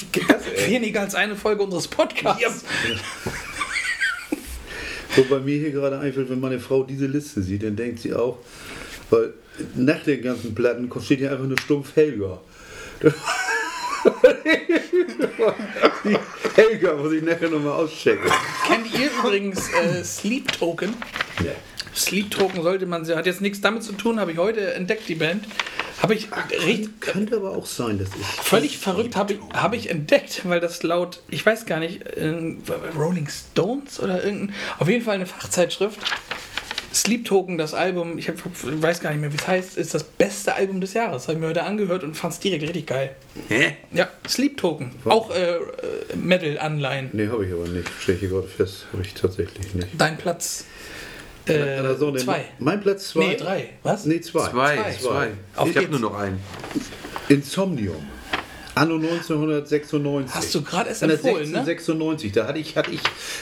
ey? 0.56 0.70
Weniger 0.72 1.02
als 1.02 1.14
eine 1.14 1.36
Folge 1.36 1.62
unseres 1.62 1.88
Podcasts. 1.88 2.64
Ja. 2.88 3.32
Wo 5.16 5.22
bei 5.24 5.38
mir 5.40 5.58
hier 5.58 5.70
gerade 5.70 5.98
einfällt, 5.98 6.28
wenn 6.28 6.40
meine 6.40 6.60
Frau 6.60 6.82
diese 6.82 7.06
Liste 7.06 7.42
sieht, 7.42 7.62
dann 7.62 7.74
denkt 7.76 8.00
sie 8.00 8.12
auch, 8.14 8.38
weil 9.10 9.32
nach 9.74 10.02
den 10.02 10.22
ganzen 10.22 10.54
Platten 10.54 10.90
steht 11.02 11.18
hier 11.20 11.32
einfach 11.32 11.46
nur 11.46 11.58
stumpf 11.58 11.94
Helga. 11.96 12.40
Die 16.04 16.18
Helga 16.54 16.94
muss 16.94 17.12
ich 17.12 17.22
nachher 17.22 17.48
nochmal 17.48 17.72
auschecken. 17.72 18.30
Kennt 18.66 18.92
ihr 18.94 19.10
übrigens 19.10 19.68
äh, 19.72 20.04
Sleep 20.04 20.52
Token? 20.52 20.94
Nee. 21.40 21.50
Sleep 21.94 22.30
Token 22.30 22.62
sollte 22.62 22.86
man, 22.86 23.06
hat 23.08 23.26
jetzt 23.26 23.40
nichts 23.40 23.60
damit 23.60 23.82
zu 23.82 23.92
tun, 23.92 24.20
habe 24.20 24.32
ich 24.32 24.38
heute 24.38 24.74
entdeckt, 24.74 25.08
die 25.08 25.14
Band. 25.14 25.44
Habe 26.02 26.14
ich 26.14 26.28
richtig, 26.66 27.00
Könnte 27.00 27.36
aber 27.36 27.52
auch 27.52 27.64
sein, 27.64 27.98
dass 27.98 28.08
ich. 28.08 28.26
völlig 28.26 28.76
verrückt 28.76 29.16
habe 29.16 29.32
ich, 29.32 29.38
habe 29.54 29.76
ich 29.76 29.88
entdeckt, 29.88 30.42
weil 30.44 30.60
das 30.60 30.82
laut, 30.82 31.22
ich 31.28 31.44
weiß 31.44 31.64
gar 31.64 31.80
nicht, 31.80 32.02
äh, 32.02 32.34
Rolling 32.94 33.28
Stones 33.28 33.98
oder 33.98 34.22
irgendein, 34.22 34.54
auf 34.78 34.88
jeden 34.88 35.02
Fall 35.02 35.14
eine 35.14 35.24
Fachzeitschrift. 35.26 35.98
Sleep 36.96 37.26
Token, 37.26 37.58
das 37.58 37.74
Album, 37.74 38.16
ich 38.16 38.28
hab, 38.28 38.36
weiß 38.62 39.00
gar 39.00 39.10
nicht 39.10 39.20
mehr, 39.20 39.30
wie 39.30 39.36
es 39.36 39.46
heißt, 39.46 39.76
ist 39.76 39.92
das 39.92 40.02
beste 40.02 40.54
Album 40.54 40.80
des 40.80 40.94
Jahres. 40.94 41.24
Habe 41.24 41.34
ich 41.34 41.38
mir 41.40 41.48
heute 41.48 41.62
angehört 41.62 42.02
und 42.04 42.16
fand 42.16 42.32
es 42.32 42.40
direkt 42.40 42.62
richtig 42.62 42.86
geil. 42.86 43.14
Hä? 43.48 43.76
Ja, 43.92 44.08
Sleep 44.26 44.56
Token. 44.56 44.92
Auch 45.04 45.30
äh, 45.30 45.56
äh, 45.56 45.58
Metal-Anleihen. 46.16 47.10
Nee, 47.12 47.28
habe 47.28 47.44
ich 47.44 47.52
aber 47.52 47.68
nicht. 47.68 47.86
Stehe 48.00 48.16
ich 48.16 48.30
gerade 48.30 48.48
fest. 48.48 48.86
Habe 48.92 49.02
ich 49.02 49.12
tatsächlich 49.12 49.74
nicht. 49.74 49.88
Dein 49.98 50.16
Platz 50.16 50.64
äh, 51.46 51.58
Also, 51.78 52.12
zwei. 52.16 52.46
Mein 52.58 52.80
Platz 52.80 53.08
zwei. 53.08 53.26
Nee, 53.26 53.36
drei. 53.36 53.68
Was? 53.82 54.06
Nee, 54.06 54.22
zwei. 54.22 54.48
Zwei, 54.48 54.76
Zwei. 54.76 54.92
zwei. 54.92 55.28
Auf 55.54 55.68
Ich 55.68 55.76
habe 55.76 55.88
nur 55.88 56.00
noch 56.00 56.18
einen. 56.18 56.40
Insomnium. 57.28 58.15
Anno 58.76 58.96
1996. 58.96 60.34
Hast 60.34 60.54
du 60.54 60.62
gerade 60.62 60.90
erst 60.90 61.02
empfohlen, 61.02 61.50
ne? 61.50 61.60
1696, 61.60 62.32
da 62.32 62.46
hatte 62.46 62.58
ich, 62.58 62.76
hatte 62.76 62.90
ich, 62.90 63.00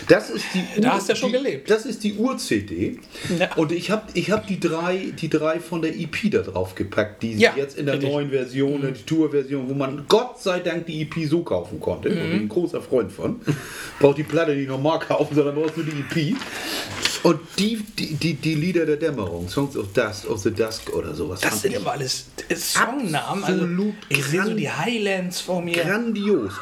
das 0.09 0.31
ist 0.31 0.45
die 0.55 0.81
Da 0.81 0.93
hast 0.93 1.09
du 1.09 1.13
ja 1.13 1.17
schon 1.17 1.33
die, 1.33 1.39
gelebt. 1.39 1.69
Das 1.69 1.85
ist 1.87 2.05
die 2.05 2.15
Ur-CD. 2.15 2.99
Ja. 3.39 3.53
Und 3.57 3.73
ich 3.73 3.91
habe 3.91 4.05
ich 4.15 4.31
hab 4.31 4.47
die, 4.47 4.61
drei, 4.61 5.13
die 5.21 5.29
drei 5.29 5.59
von 5.59 5.83
der 5.83 5.95
EP 5.99 6.31
da 6.31 6.43
drauf 6.43 6.77
gepackt, 6.77 7.23
die 7.25 7.35
Ja, 7.35 7.53
jetzt 7.57 7.77
in 7.77 7.87
der 7.87 7.97
richtig. 7.97 8.13
neuen 8.13 8.31
Version, 8.31 8.81
die 8.97 9.03
Tour-Version, 9.03 9.69
wo 9.69 9.75
man 9.75 10.05
Gott 10.09 10.41
sei 10.41 10.61
Dank 10.61 10.87
die 10.87 11.03
EP 11.03 11.29
so 11.29 11.43
kaufen 11.43 11.81
konnte. 11.81 12.11
Und 12.11 12.15
Mhm. 12.15 12.23
ich 12.25 12.31
bin 12.31 12.41
ein 12.43 12.49
großer 12.49 12.81
Freund 12.81 13.11
von. 13.11 13.41
Braucht 13.99 14.19
die 14.19 14.23
Platte 14.23 14.55
nicht 14.55 14.69
normal 14.69 15.01
kaufen, 15.01 15.35
sondern 15.35 15.57
brauchst 15.57 15.77
nur 15.77 15.87
die 15.87 15.99
EP. 16.31 16.37
Und 17.25 17.41
die, 17.59 17.79
die, 17.99 18.15
die, 18.17 18.35
die 18.35 18.55
Lieder 18.55 18.85
der 18.85 18.97
Dämmerung, 18.99 19.49
Songs 19.49 19.77
of 19.79 19.95
Dust, 19.95 20.27
of 20.29 20.41
the 20.43 20.51
Dusk 20.51 20.93
oder 20.95 21.15
sowas. 21.15 21.41
Das 21.41 21.63
sind 21.63 21.75
immer 21.75 21.93
alles 21.93 22.27
Songnamen. 22.55 23.43
Also, 23.43 23.63
Absolut 23.63 23.95
ich 24.11 24.23
sehe 24.27 24.45
so 24.45 24.53
die 24.53 24.69
Highlands 24.71 25.24
vor 25.33 25.63
mir. 25.63 25.75
Grandios. 25.75 26.53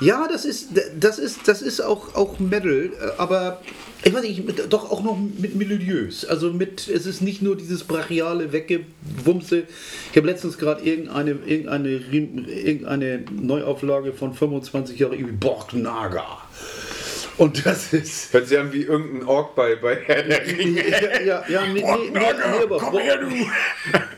Ja, 0.00 0.26
das 0.28 0.44
ist, 0.44 0.70
das 0.98 1.18
ist, 1.18 1.46
das 1.46 1.62
ist 1.62 1.80
auch, 1.80 2.14
auch 2.14 2.38
Metal, 2.38 2.90
aber 3.18 3.60
ich 4.04 4.12
weiß 4.12 4.22
nicht, 4.22 4.42
doch 4.72 4.90
auch 4.90 5.02
noch 5.04 5.16
mit 5.16 5.54
melodiös. 5.54 6.24
Also 6.24 6.52
mit, 6.52 6.88
es 6.88 7.06
ist 7.06 7.20
nicht 7.20 7.40
nur 7.40 7.56
dieses 7.56 7.84
brachiale 7.84 8.52
Weggewumse. 8.52 9.64
Ich 10.10 10.16
habe 10.16 10.26
letztens 10.26 10.58
gerade 10.58 10.82
irgendeine, 10.82 11.36
irgendeine, 11.46 11.88
irgendeine 11.88 13.24
Neuauflage 13.30 14.12
von 14.12 14.34
25 14.34 14.98
Jahre 14.98 15.14
irgendwie 15.14 15.34
Borgnaga. 15.34 16.38
Und 17.42 17.66
das 17.66 17.92
ist. 17.92 18.32
Hört 18.32 18.46
sich 18.46 18.56
an 18.56 18.72
wie 18.72 18.82
irgendein 18.82 19.26
Ork 19.26 19.56
bei, 19.56 19.74
bei 19.74 19.96
Herr 20.06 20.22
der 20.22 20.46
Ringe. 20.46 20.88
Ja, 20.88 21.20
ja, 21.20 21.44
ja 21.48 21.66
nee, 21.66 21.82
nee, 21.82 21.82
nee, 21.82 22.20
nee, 22.20 22.62
aber 22.62 22.78
Komm 22.78 22.98
her, 23.00 23.16
du! 23.16 23.30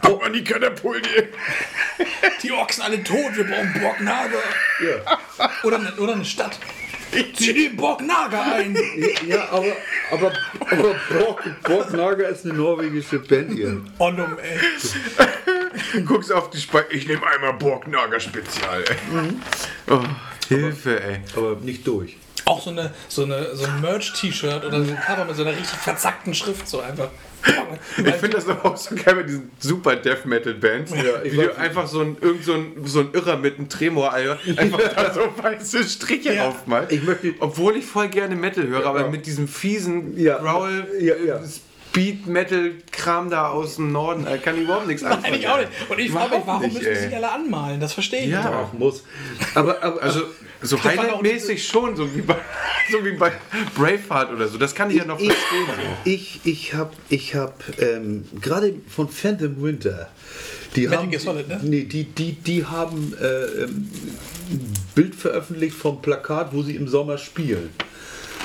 Komm 0.03 0.21
an 0.21 0.33
die 0.35 0.45
Katapulte! 0.45 1.29
Die 2.43 2.53
Orks 2.53 2.77
sind 2.77 2.85
alle 2.85 3.03
tot, 3.03 3.35
wir 3.35 3.45
brauchen 3.45 3.73
Borgnager. 3.81 4.43
ja. 4.85 5.19
Oder, 5.63 5.79
eine- 5.79 5.95
oder 5.97 6.13
eine 6.13 6.25
Stadt. 6.27 6.59
Sie 7.39 7.53
nehmen 7.55 7.77
Borgnager 7.77 8.43
ein. 8.57 8.77
ja, 9.27 9.49
aber, 9.51 9.73
aber, 10.11 10.33
aber 10.71 10.95
Borg, 11.19 11.63
Borgnaga 11.63 12.29
ist 12.29 12.45
eine 12.45 12.53
norwegische 12.55 13.21
Band 13.21 13.53
hier. 13.53 13.81
Ondum, 13.99 14.37
ey. 14.39 16.03
Guckst 16.05 16.31
auf 16.31 16.51
die 16.51 16.59
Speise. 16.59 16.89
Ich 16.91 17.09
nehme 17.09 17.23
einmal 17.27 17.55
Borgnager 17.55 18.21
Spezial, 18.21 18.85
ey. 18.87 18.97
Oh, 19.89 20.03
Hilfe, 20.49 21.03
ey. 21.03 21.21
Aber 21.37 21.57
nicht 21.63 21.87
durch. 21.87 22.17
Auch 22.47 22.63
so, 22.63 22.71
eine, 22.71 22.93
so, 23.09 23.25
eine, 23.25 23.55
so 23.57 23.65
ein 23.65 23.81
Merch-T-Shirt 23.81 24.65
oder 24.65 24.85
so 24.85 24.91
ein 24.93 24.99
Cover 25.01 25.25
mit 25.25 25.37
so 25.37 25.43
einer 25.43 25.53
richtig 25.57 25.79
verzackten 25.79 26.35
Schrift, 26.35 26.69
so 26.69 26.81
einfach. 26.81 27.09
Ich 27.99 28.15
finde 28.15 28.37
das 28.37 28.49
aber 28.49 28.65
auch 28.73 28.77
so 28.77 28.95
geil 28.95 29.15
bei 29.17 29.23
diesen 29.23 29.51
super 29.59 29.97
Death 29.97 30.25
Metal 30.27 30.55
Bands. 30.55 30.93
Ja, 30.93 31.23
ich 31.23 31.33
wie 31.33 31.37
du 31.37 31.57
einfach 31.57 31.87
so 31.87 32.01
ein, 32.01 32.17
irgend 32.21 32.45
so 32.45 32.55
ein, 32.55 32.73
so 32.85 33.01
ein 33.01 33.09
Irrer 33.13 33.37
mit 33.37 33.59
einem 33.59 33.69
Tremor, 33.69 34.13
einfach 34.57 34.79
da 34.95 35.13
so 35.15 35.21
weiße 35.43 35.85
Striche 35.85 36.35
Ja. 36.35 36.49
aufmalt. 36.49 36.91
Ich 36.93 37.03
möchte- 37.03 37.35
Obwohl 37.41 37.77
ich 37.77 37.85
voll 37.87 38.09
gerne 38.09 38.35
Metal 38.35 38.67
höre, 38.67 38.87
aber 38.87 39.03
Ja. 39.03 39.09
mit 39.09 39.27
diesem 39.27 39.47
fiesen 39.49 40.19
Ja. 40.19 40.39
Growl, 40.39 40.87
Ja, 41.01 41.15
ja. 41.17 41.41
Speed 41.93 42.27
Metal 42.27 42.73
Kram 42.91 43.31
da 43.31 43.49
aus 43.51 43.77
dem 43.77 43.93
Norden, 43.93 44.25
da 44.25 44.37
kann 44.39 44.57
ich 44.57 44.63
überhaupt 44.65 44.87
nichts 44.87 45.05
anfangen. 45.05 45.23
Nein, 45.23 45.35
ich 45.41 45.49
auch 45.49 45.59
nicht. 45.59 45.71
Und 45.89 45.99
ich 45.99 46.11
frage 46.11 46.37
mich, 46.37 46.47
warum 46.47 46.63
nicht, 46.63 46.73
müssen 46.75 46.85
die 46.87 46.91
ey. 46.91 47.05
sich 47.05 47.15
alle 47.15 47.31
anmalen? 47.31 47.79
Das 47.81 47.93
verstehe 47.93 48.21
ich 48.23 48.31
Ja. 48.31 48.39
nicht. 48.41 48.49
Auch 48.49 48.73
muss. 48.73 49.05
Aber, 49.55 49.83
aber 49.83 50.03
Also 50.03 50.23
so 50.65 50.83
Highlight-mäßig 50.83 51.67
schon, 51.67 51.97
so 51.97 52.15
wie, 52.15 52.23
bei, 52.23 52.37
so 52.91 53.05
wie 53.05 53.13
bei 53.13 53.33
Braveheart 53.77 54.33
oder 54.33 54.49
so. 54.49 54.59
Das 54.59 54.75
kann 54.75 54.91
ich 54.91 54.97
ja 54.97 55.05
noch 55.05 55.21
ich, 55.21 55.33
verstehen. 55.33 55.67
Ich, 56.05 56.41
ich 56.45 56.75
habe 56.75 56.93
ich 57.09 57.35
hab, 57.35 57.63
ähm, 57.79 58.25
gerade 58.41 58.75
von 58.89 59.09
Phantom 59.09 59.63
Winter, 59.63 60.09
die 60.75 60.83
Metal 60.83 60.99
haben, 60.99 61.11
Gear 61.11 61.21
Solid, 61.21 61.49
ne? 61.49 61.61
nee, 61.63 61.85
die, 61.85 62.05
die, 62.05 62.33
die 62.33 62.65
haben 62.65 63.15
äh, 63.21 63.27
ähm, 63.27 63.89
ein 64.51 64.75
Bild 64.95 65.15
veröffentlicht 65.15 65.77
vom 65.77 66.03
Plakat, 66.03 66.53
wo 66.53 66.63
sie 66.63 66.77
im 66.77 66.89
Sommer 66.89 67.19
spielen. 67.19 67.71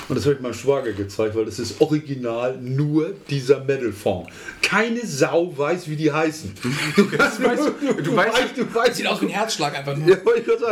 Und 0.10 0.16
das 0.16 0.26
habe 0.26 0.36
ich 0.36 0.42
meinem 0.42 0.54
Schwager 0.56 0.92
gezeigt, 0.92 1.36
weil 1.36 1.46
das 1.46 1.60
ist 1.60 1.80
original 1.80 2.58
nur 2.60 3.14
dieser 3.30 3.60
Metal-Font. 3.64 4.28
Keine 4.64 5.06
Sau 5.06 5.56
weiß, 5.56 5.88
wie 5.88 5.96
die 5.96 6.12
heißen. 6.12 6.52
Du, 6.96 7.08
kannst, 7.10 7.40
weißt- 7.40 7.72
du 8.04 8.12
weißt- 8.16 8.56
du 8.56 8.76
weißt, 8.76 8.96
Sieht 8.96 9.08
aus 9.08 9.22
wie 9.22 9.26
ein 9.28 9.32
Herzschlag 9.32 9.78
einfach 9.78 9.96
nur. 9.96 10.10
Ja. 10.10 10.18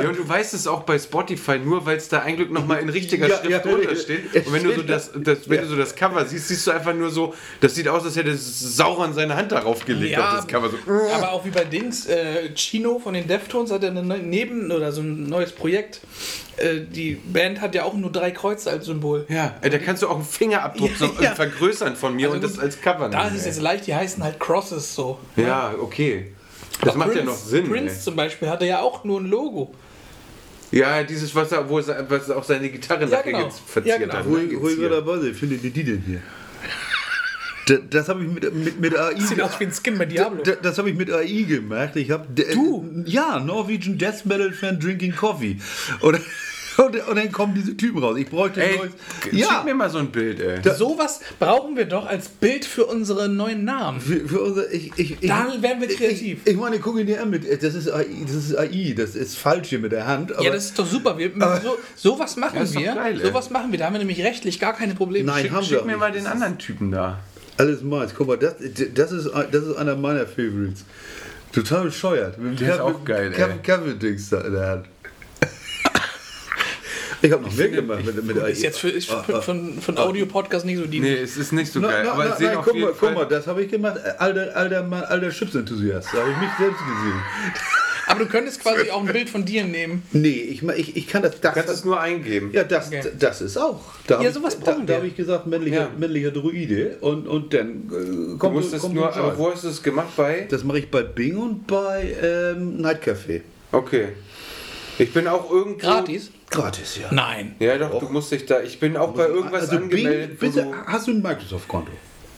Ja, 0.01 0.09
und 0.09 0.17
du 0.17 0.27
weißt 0.27 0.53
es 0.55 0.65
auch 0.67 0.81
bei 0.83 0.97
Spotify 0.97 1.59
nur, 1.59 1.85
weil 1.85 1.97
es 1.97 2.09
da 2.09 2.19
ein 2.23 2.35
Glück 2.35 2.51
nochmal 2.51 2.79
in 2.81 2.89
richtiger 2.89 3.27
Ja, 3.27 3.37
Schrift 3.37 3.49
ja, 3.51 3.59
drunter 3.59 3.91
ja, 3.91 3.95
steht. 3.95 4.33
ja, 4.33 4.41
Und 4.41 4.53
wenn 4.53 4.63
du 4.63 4.73
so 4.75 4.81
das, 4.81 5.11
das, 5.15 5.47
wenn 5.49 5.61
du 5.61 5.67
so 5.67 5.75
das 5.75 5.95
Cover 5.95 6.25
siehst, 6.25 6.47
siehst 6.47 6.65
du 6.65 6.71
einfach 6.71 6.93
nur 6.95 7.11
so, 7.11 7.33
das 7.61 7.75
sieht 7.75 7.87
aus, 7.87 8.03
als 8.05 8.15
hätte 8.15 8.35
Sauron 8.35 9.13
seine 9.13 9.35
Hand 9.35 9.51
darauf 9.51 9.85
gelegt 9.85 10.13
Ja, 10.13 10.29
auf 10.31 10.35
das 10.37 10.47
Cover. 10.47 10.69
So. 10.71 10.77
aber 11.13 11.31
auch 11.31 11.45
wie 11.45 11.51
bei 11.51 11.63
Dings, 11.63 12.07
äh, 12.07 12.49
Chino 12.55 12.97
von 12.99 13.13
den 13.13 13.27
Deftones 13.27 13.71
hat 13.71 13.83
ja 13.83 13.89
eine 13.89 14.01
ne- 14.03 14.17
Neben- 14.17 14.71
oder 14.71 14.91
so 14.91 15.01
ein 15.01 15.23
neues 15.29 15.51
Projekt. 15.51 16.01
Äh, 16.57 16.79
die 16.91 17.13
Band 17.15 17.61
hat 17.61 17.75
ja 17.75 17.83
auch 17.83 17.93
nur 17.93 18.11
drei 18.11 18.31
Kreuze 18.31 18.71
als 18.71 18.87
Symbol. 18.87 19.25
Ja, 19.29 19.55
ey, 19.61 19.69
da 19.69 19.77
kannst 19.77 20.03
du 20.03 20.07
auch 20.07 20.15
einen 20.15 20.23
Fingerabdruck 20.25 20.89
Ja, 20.91 20.95
so 21.07 21.13
ja. 21.21 21.35
vergrößern 21.35 21.95
von 21.95 22.15
mir 22.15 22.27
Also 22.31 22.35
und 22.35 22.43
das 22.43 22.59
als 22.59 22.79
Cover 22.81 23.09
Da 23.09 23.23
nehmen, 23.25 23.35
ist 23.35 23.41
es 23.41 23.45
ey. 23.47 23.51
jetzt 23.53 23.61
leicht, 23.61 23.87
die 23.87 23.93
heißen 23.95 24.23
halt 24.23 24.39
Crosses 24.39 24.95
so. 24.95 25.19
Ja, 25.35 25.73
okay. 25.79 26.33
Das 26.81 26.95
macht 26.95 27.09
ja 27.09 27.13
Prince- 27.15 27.25
noch 27.25 27.35
Sinn. 27.37 27.69
Prince 27.69 28.01
zum 28.01 28.15
Beispiel 28.15 28.49
hatte 28.49 28.65
ja 28.65 28.79
auch 28.79 29.03
nur 29.03 29.19
ein 29.19 29.25
Logo. 29.27 29.73
Ey. 30.71 30.79
Ja, 30.79 31.03
dieses, 31.03 31.33
was 31.33 31.51
er, 31.51 31.67
wo 31.69 31.79
er 31.79 32.09
was 32.09 32.29
auch 32.29 32.43
seine 32.43 32.69
Gitarre 32.69 33.01
Ja, 33.05 33.09
nachher 33.17 33.23
genau. 33.31 33.43
jetzt 33.45 33.59
verziert 33.65 33.95
Ja, 33.95 34.05
genau. 34.05 34.13
hat. 34.15 34.27
Ne, 34.27 34.89
dabei 34.89 35.17
bin, 35.17 35.33
findet 35.33 35.63
ihr 35.63 35.71
die 35.71 35.83
denn 35.83 36.03
hier? 36.05 36.21
Das, 37.67 37.79
das 37.89 38.09
habe 38.09 38.23
ich 38.23 38.29
mit, 38.29 38.53
mit, 38.53 38.79
mit 38.79 38.97
AI 38.97 39.19
Sieht 39.19 39.41
aus 39.41 39.59
wie 39.59 39.65
ein 39.65 39.73
Skin 39.73 39.97
bei 39.97 40.05
Diablo. 40.05 40.41
Das, 40.43 40.57
das 40.61 40.77
habe 40.77 40.89
ich 40.89 40.95
mit 40.95 41.11
AI 41.11 41.43
gemacht. 41.43 41.95
Ich 41.95 42.11
habe 42.11 42.25
Du? 42.53 42.85
Ja, 43.05 43.39
Norwegian 43.39 43.97
Death 43.97 44.25
Metal 44.25 44.53
Fan 44.53 44.79
Drinking 44.79 45.13
Coffee. 45.15 45.57
Und, 45.99 46.19
und, 46.77 47.07
und 47.07 47.15
dann 47.15 47.31
kommen 47.31 47.53
diese 47.55 47.75
Typen 47.75 48.03
raus. 48.03 48.17
Ich 48.17 48.29
bräuchte 48.29 48.61
ein 48.61 48.69
Ey, 48.69 48.77
neues. 48.77 48.91
schick 49.23 49.33
Ja, 49.33 49.63
mir 49.65 49.73
mal 49.73 49.89
so 49.89 49.97
ein 49.99 50.11
Bild, 50.11 50.39
ey. 50.39 50.59
Sowas 50.75 51.19
brauchen 51.39 51.75
wir 51.75 51.85
doch 51.85 52.05
als 52.05 52.29
Bild 52.29 52.65
für 52.65 52.85
unsere 52.85 53.27
neuen 53.29 53.63
Namen. 53.65 53.99
für, 53.99 54.27
für 54.27 54.41
unser, 54.41 54.71
ich, 54.71 54.91
ich, 54.97 55.17
ich, 55.21 55.27
Dann 55.29 55.61
werden 55.61 55.81
wir 55.81 55.87
kreativ. 55.87 56.39
Ich, 56.45 56.51
ich 56.53 56.57
meine, 56.57 56.79
guck 56.79 56.99
ihn 56.99 57.07
dir 57.07 57.21
an 57.21 57.29
mit. 57.29 57.45
Das 57.63 57.73
ist 57.75 57.89
AI, 57.91 58.05
das 58.25 58.35
ist 58.35 58.55
AI, 58.57 58.93
das 58.95 59.15
ist 59.15 59.37
falsch 59.37 59.69
hier 59.69 59.79
mit 59.79 59.91
der 59.91 60.05
Hand. 60.07 60.33
Aber 60.33 60.43
ja, 60.43 60.51
das 60.51 60.65
ist 60.65 60.79
doch 60.79 60.85
super. 60.87 61.17
Wir, 61.17 61.31
so, 61.63 61.77
sowas 61.95 62.35
machen 62.37 62.59
Ja, 62.73 62.79
wir. 62.79 62.95
geil, 62.95 63.19
sowas 63.23 63.49
machen 63.49 63.71
wir. 63.71 63.79
Da 63.79 63.85
haben 63.85 63.93
wir 63.93 63.99
nämlich 63.99 64.21
rechtlich 64.23 64.59
gar 64.59 64.73
keine 64.73 64.93
Probleme. 64.95 65.25
Nein, 65.31 65.43
Schick, 65.43 65.51
haben 65.51 65.61
wir 65.61 65.77
schick 65.77 65.85
mir 65.85 65.91
nicht. 65.93 65.99
mal 65.99 66.11
den 66.11 66.27
anderen 66.27 66.57
Typen 66.57 66.91
da. 66.91 67.19
alles 67.57 67.81
meins. 67.81 68.13
Guck 68.15 68.27
mal, 68.27 68.37
das, 68.37 68.55
das, 68.93 69.11
ist, 69.11 69.29
das 69.51 69.63
ist 69.63 69.75
einer 69.77 69.95
meiner 69.95 70.25
Favorites. 70.27 70.85
Total 71.53 71.85
bescheuert. 71.85 72.37
Mit 72.37 72.59
Der 72.59 72.75
ist 72.75 72.79
auch 72.81 73.03
geil, 73.05 73.31
ey. 73.33 73.37
Kevin, 73.37 73.61
Kevin 73.63 73.99
Dings 73.99 74.29
da 74.29 74.41
in 74.41 74.53
der 74.53 74.67
Hand. 74.67 74.85
Ich 77.21 77.31
habe 77.31 77.43
noch 77.43 77.53
mehr 77.55 77.69
gemacht 77.69 78.05
mit, 78.05 78.23
mit. 78.23 78.37
Ist 78.47 78.61
jetzt 78.63 78.79
für, 78.79 78.89
ist 78.89 79.09
Ah, 79.11 79.23
für, 79.23 79.35
ah. 79.37 79.41
für, 79.41 79.53
für 79.81 79.89
einen 79.89 79.97
Audio-Podcast 79.97 80.65
nicht 80.65 80.77
so 80.77 80.85
die. 80.85 80.99
Nee, 80.99 81.15
es 81.15 81.35
ist 81.37 81.51
nicht 81.51 81.71
so 81.71 81.79
Na, 81.79 81.87
geil. 81.89 82.01
na, 82.05 82.11
aber 82.11 82.25
na, 82.25 82.37
nein, 82.39 82.57
guck, 82.63 82.75
mal, 82.77 82.93
guck 82.99 83.13
mal, 83.15 83.25
das 83.25 83.47
habe 83.47 83.63
ich 83.63 83.71
gemacht. 83.71 83.97
Alter, 84.19 84.55
alter, 84.55 84.83
Mann, 84.83 85.03
alter 85.03 85.29
Chips-Enthusiast. 85.29 86.09
Da 86.13 86.19
habe 86.19 86.31
ich 86.31 86.37
mich 86.37 86.49
selbst 86.59 86.79
gesehen. 86.79 87.21
Aber 88.09 88.21
du 88.21 88.27
könntest 88.27 88.61
quasi 88.61 88.89
auch 88.89 89.01
ein 89.05 89.11
Bild 89.11 89.29
von 89.29 89.43
dir 89.43 89.65
nehmen. 89.65 90.01
Nee, 90.13 90.29
ich, 90.29 90.63
ich, 90.63 90.95
ich 90.95 91.07
kann 91.09 91.23
das. 91.23 91.41
das 91.41 91.53
Du 91.53 91.59
kannst 91.59 91.73
es 91.73 91.83
nur 91.83 91.99
eingeben. 91.99 92.51
ja, 92.53 92.63
das, 92.63 92.87
Okay. 92.87 93.01
das 93.19 93.41
ist 93.41 93.57
auch. 93.57 93.81
Da 94.07 94.21
Ja, 94.21 94.29
ich- 94.29 94.33
sowas 94.33 94.57
da, 94.57 94.63
brauchen 94.71 94.83
da 94.85 94.93
wir. 94.93 94.95
habe 94.99 95.07
ich 95.07 95.17
gesagt, 95.17 95.45
männlicher, 95.45 95.75
Ja. 95.81 95.89
männlicher 95.97 96.31
Druide. 96.31 96.99
Und, 97.01 97.27
und 97.27 97.53
dann 97.53 97.67
äh, 97.91 98.05
Du 98.31 98.37
kommt, 98.37 98.53
musstest 98.55 98.81
kommt 98.83 98.95
nur, 98.95 99.13
aber 99.13 99.37
wo 99.37 99.51
hast 99.51 99.65
du 99.65 99.67
es 99.67 99.83
gemacht? 99.83 100.07
Bei? 100.15 100.47
Das 100.49 100.63
mache 100.63 100.79
ich 100.79 100.89
bei 100.89 101.03
Bing 101.03 101.35
und 101.35 101.67
bei 101.67 102.15
ähm, 102.23 102.77
Night 102.77 103.03
Café. 103.05 103.41
Okay. 103.73 104.09
Ich 104.99 105.11
bin 105.11 105.27
auch 105.27 105.51
irgendwo. 105.51 105.79
Gratis? 105.79 106.31
Gratis, 106.49 106.97
ja. 106.97 107.07
Nein. 107.11 107.55
Ja, 107.59 107.77
doch, 107.77 107.99
du 107.99 108.07
musst 108.09 108.31
dich 108.31 108.45
da. 108.45 108.61
Ich 108.61 108.79
bin 108.79 108.95
auch 108.95 109.13
bei 109.13 109.27
irgendwas 109.27 109.63
also 109.63 109.77
angemeldet. 109.77 110.39
Bing, 110.39 110.53
bitte, 110.53 110.65
du, 110.65 110.73
hast 110.85 111.07
du 111.07 111.11
ein 111.11 111.21
Microsoft-Konto? 111.21 111.91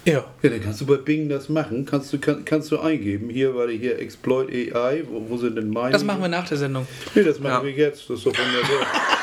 Ja. 0.05 0.25
Ja, 0.41 0.49
dann 0.49 0.63
kannst 0.63 0.81
du 0.81 0.85
bei 0.85 0.95
Bing 0.95 1.29
das 1.29 1.49
machen. 1.49 1.85
Kannst 1.85 2.11
du, 2.11 2.19
kann, 2.19 2.43
kannst 2.43 2.71
du 2.71 2.79
eingeben. 2.79 3.29
Hier, 3.29 3.53
warte, 3.55 3.73
hier, 3.73 3.99
Exploit 3.99 4.49
AI. 4.49 5.03
Wo, 5.07 5.29
wo 5.29 5.37
sind 5.37 5.55
denn 5.55 5.69
meine? 5.69 5.91
Das 5.91 6.03
machen 6.03 6.21
wir 6.21 6.29
nach 6.29 6.47
der 6.47 6.57
Sendung. 6.57 6.87
Nee, 7.13 7.23
das 7.23 7.39
machen 7.39 7.53
Ja. 7.53 7.63
wir 7.63 7.71
jetzt. 7.71 8.09
Das 8.09 8.17
ist 8.17 8.25
doch 8.25 8.33
wunderbar. 8.33 8.87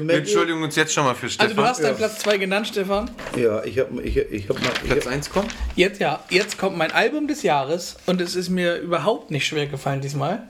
Wir 0.00 0.14
entschuldigen 0.14 0.62
uns 0.62 0.74
jetzt 0.76 0.94
schon 0.94 1.04
mal 1.04 1.14
für 1.14 1.28
Stefan. 1.28 1.50
Also 1.50 1.60
du 1.60 1.68
hast 1.68 1.82
deinen 1.84 1.96
Platz 1.96 2.18
2 2.20 2.38
genannt, 2.38 2.66
Stefan. 2.66 3.10
Ja, 3.36 3.62
ich 3.62 3.78
habe 3.78 4.00
ich, 4.02 4.16
ich 4.16 4.48
hab 4.48 4.58
mal. 4.62 4.70
Ich 4.82 4.90
Platz 4.90 5.04
hab, 5.04 5.12
1 5.12 5.30
kommt? 5.30 5.54
Jetzt 5.76 6.00
ja, 6.00 6.24
jetzt 6.30 6.56
kommt 6.56 6.78
mein 6.78 6.92
Album 6.92 7.28
des 7.28 7.42
Jahres 7.42 7.96
und 8.06 8.20
es 8.22 8.34
ist 8.34 8.48
mir 8.48 8.76
überhaupt 8.78 9.30
nicht 9.30 9.46
schwer 9.46 9.66
gefallen 9.66 10.00
diesmal. 10.00 10.48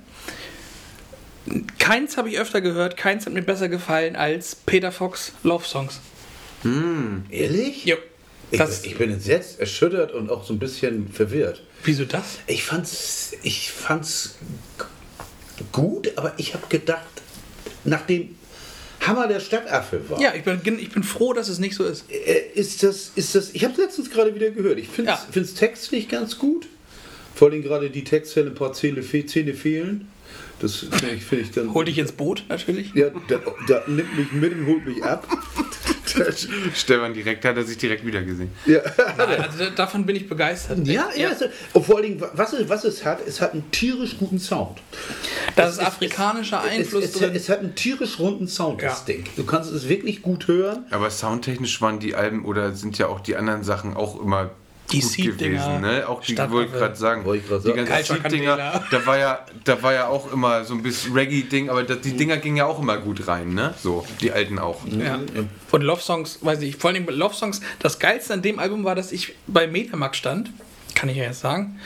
Keins 1.78 2.16
habe 2.16 2.28
ich 2.30 2.38
öfter 2.38 2.60
gehört, 2.60 2.96
keins 2.96 3.26
hat 3.26 3.32
mir 3.32 3.42
besser 3.42 3.68
gefallen 3.68 4.14
als 4.16 4.54
Peter 4.54 4.92
Fox 4.92 5.32
Love 5.42 5.64
Songs. 5.64 6.00
ehrlich? 7.30 7.84
Jo. 7.84 7.96
Ich, 8.50 8.60
ich 8.84 8.96
bin 8.98 9.10
entsetzt, 9.10 9.58
erschüttert 9.60 10.12
und 10.12 10.30
auch 10.30 10.44
so 10.44 10.52
ein 10.52 10.58
bisschen 10.58 11.08
verwirrt. 11.10 11.62
wieso 11.84 12.04
das? 12.04 12.38
Ich 12.46 12.64
fand's, 12.64 13.32
ich 13.42 13.70
fand's 13.72 14.36
gut, 15.72 16.12
aber 16.16 16.34
ich 16.36 16.52
habe 16.54 16.66
gedacht, 16.68 17.06
nachdem 17.84 18.36
Hammer 19.00 19.26
der 19.26 19.40
Stadtaffe 19.40 20.08
war, 20.10 20.20
Ja, 20.20 20.34
ich 20.34 20.44
bin, 20.44 20.78
ich 20.78 20.90
bin 20.90 21.02
froh, 21.02 21.32
dass 21.32 21.48
es 21.48 21.58
nicht 21.58 21.74
so 21.74 21.84
ist. 21.84 22.04
äh, 22.10 22.42
ist 22.54 22.82
das, 22.82 23.10
ist 23.16 23.34
das, 23.34 23.50
ich 23.54 23.64
habe 23.64 23.72
es 23.72 23.78
letztens 23.80 24.10
gerade 24.10 24.34
wieder 24.34 24.50
gehört. 24.50 24.78
Ich 24.78 24.88
finde 24.88 25.12
Ja. 25.12 25.26
es 25.34 25.54
textlich 25.54 26.08
ganz 26.08 26.38
gut. 26.38 26.68
Vor 27.34 27.50
allem 27.50 27.62
gerade 27.62 27.88
die 27.90 28.04
Textzeile, 28.04 28.48
ein 28.48 28.54
paar 28.54 28.74
Zähne 28.74 29.02
fehlen. 29.02 30.08
Das 30.62 30.76
finde 30.76 31.10
ich, 31.16 31.24
find 31.24 31.42
ich 31.42 31.50
dann. 31.50 31.74
Hol 31.74 31.84
dich 31.84 31.98
ins 31.98 32.12
Boot, 32.12 32.44
natürlich. 32.48 32.94
Ja, 32.94 33.08
da, 33.28 33.38
da 33.68 33.82
nimmt 33.86 34.16
mich 34.16 34.32
mit 34.32 34.52
und 34.54 34.66
holt 34.66 34.86
mich 34.86 35.02
ab. 35.04 35.26
Stefan 36.74 37.14
direkt, 37.14 37.44
hat 37.44 37.56
er 37.56 37.64
sich 37.64 37.78
direkt 37.78 38.04
wieder 38.04 38.22
gesehen. 38.22 38.50
ja. 38.66 38.80
Also 38.80 39.58
da- 39.64 39.70
davon 39.70 40.04
bin 40.04 40.16
ich 40.16 40.28
begeistert. 40.28 40.86
Ja, 40.86 41.08
ja. 41.16 41.30
Es, 41.30 41.42
und 41.72 41.86
vor 41.86 41.96
allen 41.96 42.04
Dingen, 42.18 42.22
was 42.34 42.52
es, 42.52 42.68
was 42.68 42.84
es 42.84 43.04
hat, 43.04 43.26
es 43.26 43.40
hat 43.40 43.52
einen 43.54 43.70
tierisch 43.70 44.18
guten 44.18 44.38
Sound. 44.38 44.78
Da 45.56 45.64
Es- 45.64 45.74
ist 45.74 45.80
es- 45.80 45.86
afrikanischer 45.86 46.60
Einfluss 46.60 47.04
es, 47.04 47.10
es, 47.14 47.18
drin. 47.18 47.32
Es 47.34 47.48
hat 47.48 47.60
einen 47.60 47.74
tierisch 47.74 48.18
runden 48.18 48.46
Sound, 48.46 48.82
das 48.82 49.00
Ja. 49.00 49.14
Ding. 49.14 49.24
Du 49.36 49.44
kannst 49.44 49.72
es 49.72 49.88
wirklich 49.88 50.22
gut 50.22 50.48
hören. 50.48 50.84
Aber 50.90 51.10
soundtechnisch 51.10 51.80
waren 51.80 51.98
die 51.98 52.14
Alben 52.14 52.44
oder 52.44 52.72
sind 52.74 52.98
ja 52.98 53.06
auch 53.08 53.20
die 53.20 53.36
anderen 53.36 53.64
Sachen 53.64 53.94
auch 53.96 54.20
immer 54.20 54.50
Die 54.90 55.00
gut 55.00 55.38
gewesen. 55.38 55.80
Ne? 55.80 56.06
Auch 56.06 56.20
die 56.20 56.36
wollte 56.36 56.72
ich 56.72 56.78
gerade 56.78 56.96
sagen. 56.96 57.24
Ich 57.34 57.48
grad 57.48 57.64
die 57.64 57.72
ganzen 57.72 58.16
Seed-Dinger, 58.16 58.84
da 58.90 59.06
war 59.06 59.18
ja, 59.18 59.46
da 59.64 59.82
war 59.82 59.92
ja 59.92 60.08
auch 60.08 60.30
immer 60.32 60.64
so 60.64 60.74
ein 60.74 60.82
bisschen 60.82 61.12
Reggae-Ding, 61.14 61.70
aber 61.70 61.82
das, 61.82 62.00
die 62.00 62.16
Dinger 62.16 62.36
gingen 62.36 62.56
ja 62.56 62.66
auch 62.66 62.80
immer 62.80 62.98
gut 62.98 63.26
rein, 63.26 63.54
ne? 63.54 63.74
So, 63.80 64.04
die 64.20 64.32
alten 64.32 64.58
auch. 64.58 64.80
Ja. 64.86 65.20
Und 65.70 65.82
Love 65.82 66.02
Songs, 66.02 66.38
weiß 66.42 66.60
ich, 66.62 66.76
vor 66.76 66.90
allem 66.90 67.06
Love 67.08 67.34
Songs, 67.34 67.60
das 67.78 67.98
geilste 67.98 68.34
an 68.34 68.42
dem 68.42 68.58
Album 68.58 68.84
war, 68.84 68.94
dass 68.94 69.12
ich 69.12 69.34
bei 69.46 69.66
Mediamarkt 69.66 70.16
stand, 70.16 70.50
kann 70.94 71.08
ich 71.08 71.16
ja 71.16 71.24
jetzt 71.24 71.40
sagen, 71.40 71.78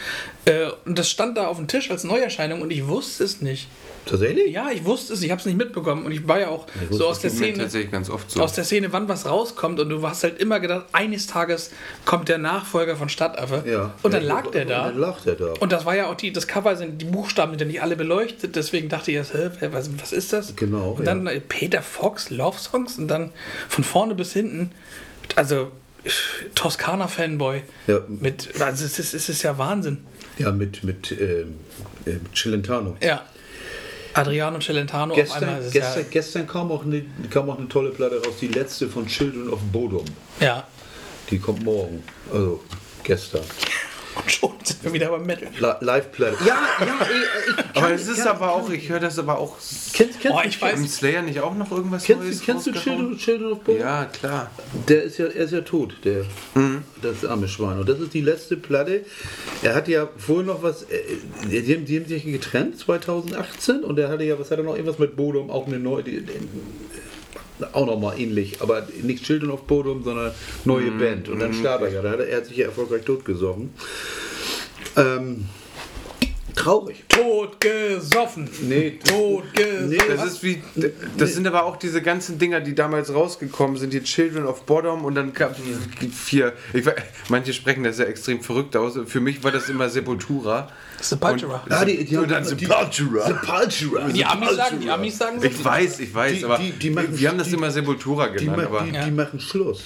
äh, 0.44 0.70
und 0.84 0.99
das 0.99 1.08
stand 1.08 1.36
da 1.36 1.47
auf 1.47 1.58
dem 1.58 1.68
Tisch 1.68 1.91
als 1.91 2.05
Neuerscheinung 2.05 2.60
und 2.60 2.70
ich 2.70 2.86
wusste 2.86 3.25
es 3.25 3.41
nicht. 3.41 3.68
Tatsächlich? 4.07 4.52
Ja, 4.55 4.70
ich 4.70 4.85
wusste 4.85 5.12
es, 5.15 5.23
ich 5.23 5.31
habe 5.31 5.41
es 5.41 5.47
nicht 5.47 5.59
mitbekommen 5.59 6.07
und 6.07 6.12
ich 6.12 6.26
war 6.26 6.39
ja 6.41 6.49
auch 6.49 6.67
wusste 6.89 6.97
so 6.97 7.07
aus 7.09 7.18
der 7.20 7.31
Szene, 7.31 7.59
tatsächlich 7.59 7.91
ganz 7.91 8.09
oft 8.09 8.31
so. 8.31 8.41
aus 8.41 8.52
der 8.55 8.65
Szene, 8.65 8.93
wann 8.93 9.09
was 9.09 9.26
rauskommt 9.26 9.78
und 9.81 9.89
du 9.91 10.07
hast 10.07 10.23
halt 10.23 10.41
immer 10.41 10.60
gedacht, 10.60 10.86
eines 10.93 11.26
Tages 11.26 11.70
kommt 12.05 12.28
der 12.28 12.39
Nachfolger 12.39 12.97
von 12.97 13.09
Stadtaffe 13.09 13.65
Ja. 13.68 13.94
und 14.02 14.15
dann 14.15 14.23
Ja, 14.23 14.28
lag 14.28 14.47
der 14.52 14.62
und 14.62 14.68
da. 14.70 14.85
Dann 14.89 14.99
lag 14.99 15.20
der 15.23 15.35
da. 15.35 15.52
Und 15.60 15.73
das 15.73 15.85
war 15.85 15.97
ja 15.97 16.07
auch 16.07 16.15
die, 16.15 16.33
das 16.33 16.47
Cover 16.47 16.76
sind, 16.76 17.02
die 17.02 17.07
Buchstaben 17.07 17.51
sind 17.52 17.60
ja 17.60 17.67
nicht 17.67 17.83
alle 17.83 17.97
beleuchtet, 17.97 18.57
deswegen 18.57 18.89
dachte 18.89 19.10
ich 19.10 19.17
erst, 19.17 19.35
was, 19.73 19.91
was 20.01 20.12
ist 20.12 20.33
das? 20.33 20.55
Genau, 20.57 20.93
Und 20.99 21.05
dann 21.05 21.26
äh, 21.26 21.41
Peter 21.41 21.83
Fox, 21.83 22.31
Love 22.31 22.59
Songs 22.59 22.99
und 22.99 23.09
dann 23.09 23.33
von 23.68 23.85
vorne 23.85 24.15
bis 24.15 24.33
hinten, 24.33 24.70
also 25.35 25.73
Toskana-Fanboy. 26.55 27.62
Ja. 27.86 28.01
Mit, 28.09 28.60
also 28.60 28.85
es 28.85 28.99
ist, 28.99 29.15
es 29.15 29.28
ist 29.28 29.43
ja 29.43 29.59
Wahnsinn. 29.59 29.99
Ja, 30.39 30.52
mit, 30.52 30.85
mit 30.85 31.12
ähm, 31.12 31.57
äh, 32.05 32.12
Celentano. 32.35 32.97
Ja. 33.02 33.25
Adriano 34.16 34.58
Celentano 34.60 35.12
auf 35.12 35.18
Gestern, 35.18 35.44
einmal 35.44 35.60
ist 35.60 35.66
es 35.66 35.72
gestern, 35.72 36.04
gestern 36.10 36.46
kam, 36.46 36.70
auch 36.70 36.84
eine, 36.84 37.04
kam 37.30 37.50
auch 37.50 37.58
eine 37.58 37.68
tolle 37.68 37.90
Platte 37.90 38.16
raus, 38.24 38.34
die 38.40 38.48
letzte 38.48 38.88
von 38.88 39.06
Children 39.06 39.50
of 39.50 39.60
Bodom. 39.72 40.04
ja. 40.40 40.46
Ja. 40.46 40.66
Die 41.30 41.40
kommt 41.40 41.64
morgen. 41.64 42.04
Also 42.32 42.62
gestern. 43.02 43.42
Und 44.16 44.30
schon 44.32 44.52
sind 44.64 44.82
wir 44.84 44.92
wieder 44.94 45.08
beim 45.10 45.24
Metal. 45.26 45.48
La- 45.58 45.78
Live-Platte. 45.80 46.36
Ja, 46.46 46.56
ja, 46.80 46.86
ich, 47.02 47.50
ich, 47.74 47.76
aber 47.82 47.92
es 47.92 48.08
ist 48.08 48.26
aber 48.26 48.52
auch, 48.52 48.70
ich 48.70 48.88
höre 48.88 49.00
das 49.00 49.18
aber 49.18 49.38
auch. 49.38 49.56
Kennst, 49.92 50.20
kennst, 50.20 50.36
Oh, 50.38 50.40
du- 50.42 50.48
ich 50.48 50.56
weiß- 50.62 50.72
Im 50.74 50.86
Slayer 50.88 51.22
nicht 51.22 51.40
auch 51.40 51.54
noch 51.54 51.70
irgendwas 51.70 52.04
kennst, 52.04 52.22
Neues 52.24 52.38
du- 52.40 52.44
kennst 52.46 52.66
du? 52.66 52.72
Children, 52.72 53.18
Children 53.18 53.52
of 53.52 53.60
Bodom? 53.60 53.80
Ja, 53.80 54.04
klar. 54.06 54.50
Der 54.88 55.02
ist 55.04 55.18
ja, 55.18 55.26
er 55.26 55.44
ist 55.44 55.52
ja 55.52 55.60
tot, 55.60 55.94
der, 56.04 56.24
das 57.02 57.24
arme 57.24 57.46
Schwein. 57.48 57.78
Und 57.78 57.88
das 57.88 58.00
ist 58.00 58.14
die 58.14 58.20
letzte 58.22 58.56
Platte. 58.56 59.04
Er 59.62 59.74
hat 59.74 59.86
ja 59.88 60.08
vorher 60.16 60.46
noch 60.46 60.62
was, 60.62 60.84
äh, 60.84 61.02
die, 61.50 61.74
haben, 61.74 61.84
die 61.84 61.98
haben 61.98 62.06
sich 62.06 62.24
getrennt 62.24 62.78
2018 62.78 63.84
und 63.84 63.98
er 63.98 64.08
hatte 64.08 64.24
ja, 64.24 64.38
was 64.38 64.50
hat 64.50 64.58
er 64.58 64.64
noch, 64.64 64.74
irgendwas 64.74 64.98
mit 64.98 65.14
Bodum, 65.16 65.50
auch 65.50 65.66
eine 65.66 65.78
neue, 65.78 66.02
die, 66.02 66.22
die, 66.22 66.32
auch 67.73 67.86
nochmal 67.86 68.18
ähnlich, 68.20 68.60
aber 68.60 68.86
nicht 69.02 69.25
Children 69.25 69.51
of 69.51 69.62
Bodum, 69.67 70.02
sondern 70.02 70.33
neue 70.65 70.91
Band. 70.91 71.28
Und 71.28 71.41
dann 71.41 71.52
starb 71.52 71.83
er 71.83 71.93
ja, 71.93 72.02
er, 72.02 72.28
er 72.28 72.36
hat 72.39 72.47
sich 72.47 72.57
ja 72.57 72.67
erfolgreich 72.67 73.05
totgesoffen. 73.05 73.70
Ähm, 74.97 75.47
traurig. 76.57 77.05
Tot 77.09 77.60
gesoffen. 77.60 78.49
Nee, 78.62 78.99
Tot 79.05 79.44
gesoffen. 79.55 79.89
Nee, 79.91 79.99
Das 80.09 80.25
ist 80.25 80.43
wie, 80.43 80.62
das 81.17 81.35
sind 81.35 81.47
aber 81.47 81.65
auch 81.65 81.76
diese 81.76 82.02
ganzen 82.02 82.39
Dinger, 82.39 82.60
die 82.60 82.75
damals 82.75 83.12
rausgekommen 83.15 83.76
sind, 83.76 83.93
die 83.93 84.02
Children 84.02 84.47
of 84.47 84.65
Bottom 84.67 85.05
und 85.05 85.15
dann 85.15 85.33
gab 85.33 85.52
es 85.52 85.59
vier. 86.15 86.52
Ich, 86.73 86.85
weiß- 86.85 86.97
manche 87.28 87.52
sprechen 87.52 87.85
das 87.85 87.99
ja 87.99 88.07
extrem 88.07 88.41
verrückt 88.43 88.75
aus. 88.76 88.99
Für 89.07 89.20
mich 89.20 89.44
war 89.44 89.52
das 89.52 89.68
immer 89.68 89.89
Sepultura. 89.89 90.68
Sepultura. 91.01 91.62
Und- 91.65 91.73
Ah, 91.73 91.85
die, 91.85 92.05
die 92.05 92.17
Und 92.17 92.31
dann 92.31 92.43
die- 92.43 92.49
Sepultura. 92.49 93.26
Sepultura. 93.26 94.09
Die 94.09 94.25
Amis 94.25 94.57
sagen, 94.57 94.81
die 94.81 94.91
Amis 94.91 95.18
sagen 95.18 95.39
Ich 95.43 95.62
weiß, 95.65 96.01
ich 96.01 96.15
weiß, 96.15 96.39
Die- 96.39 96.44
aber 96.44 96.59
die- 96.59 96.73
die 96.73 96.91
machen- 96.91 97.18
wir 97.18 97.28
haben 97.28 97.39
das 97.39 97.49
die- 97.49 97.55
immer 97.55 97.70
Sepultura 97.70 98.28
Die, 98.28 98.39
genannt. 98.39 98.57
ma- 98.57 98.65
aber 98.65 98.81
die, 98.83 98.94
Ja. 98.94 99.05
die 99.05 99.10
machen 99.10 99.39
Schluss. 99.39 99.83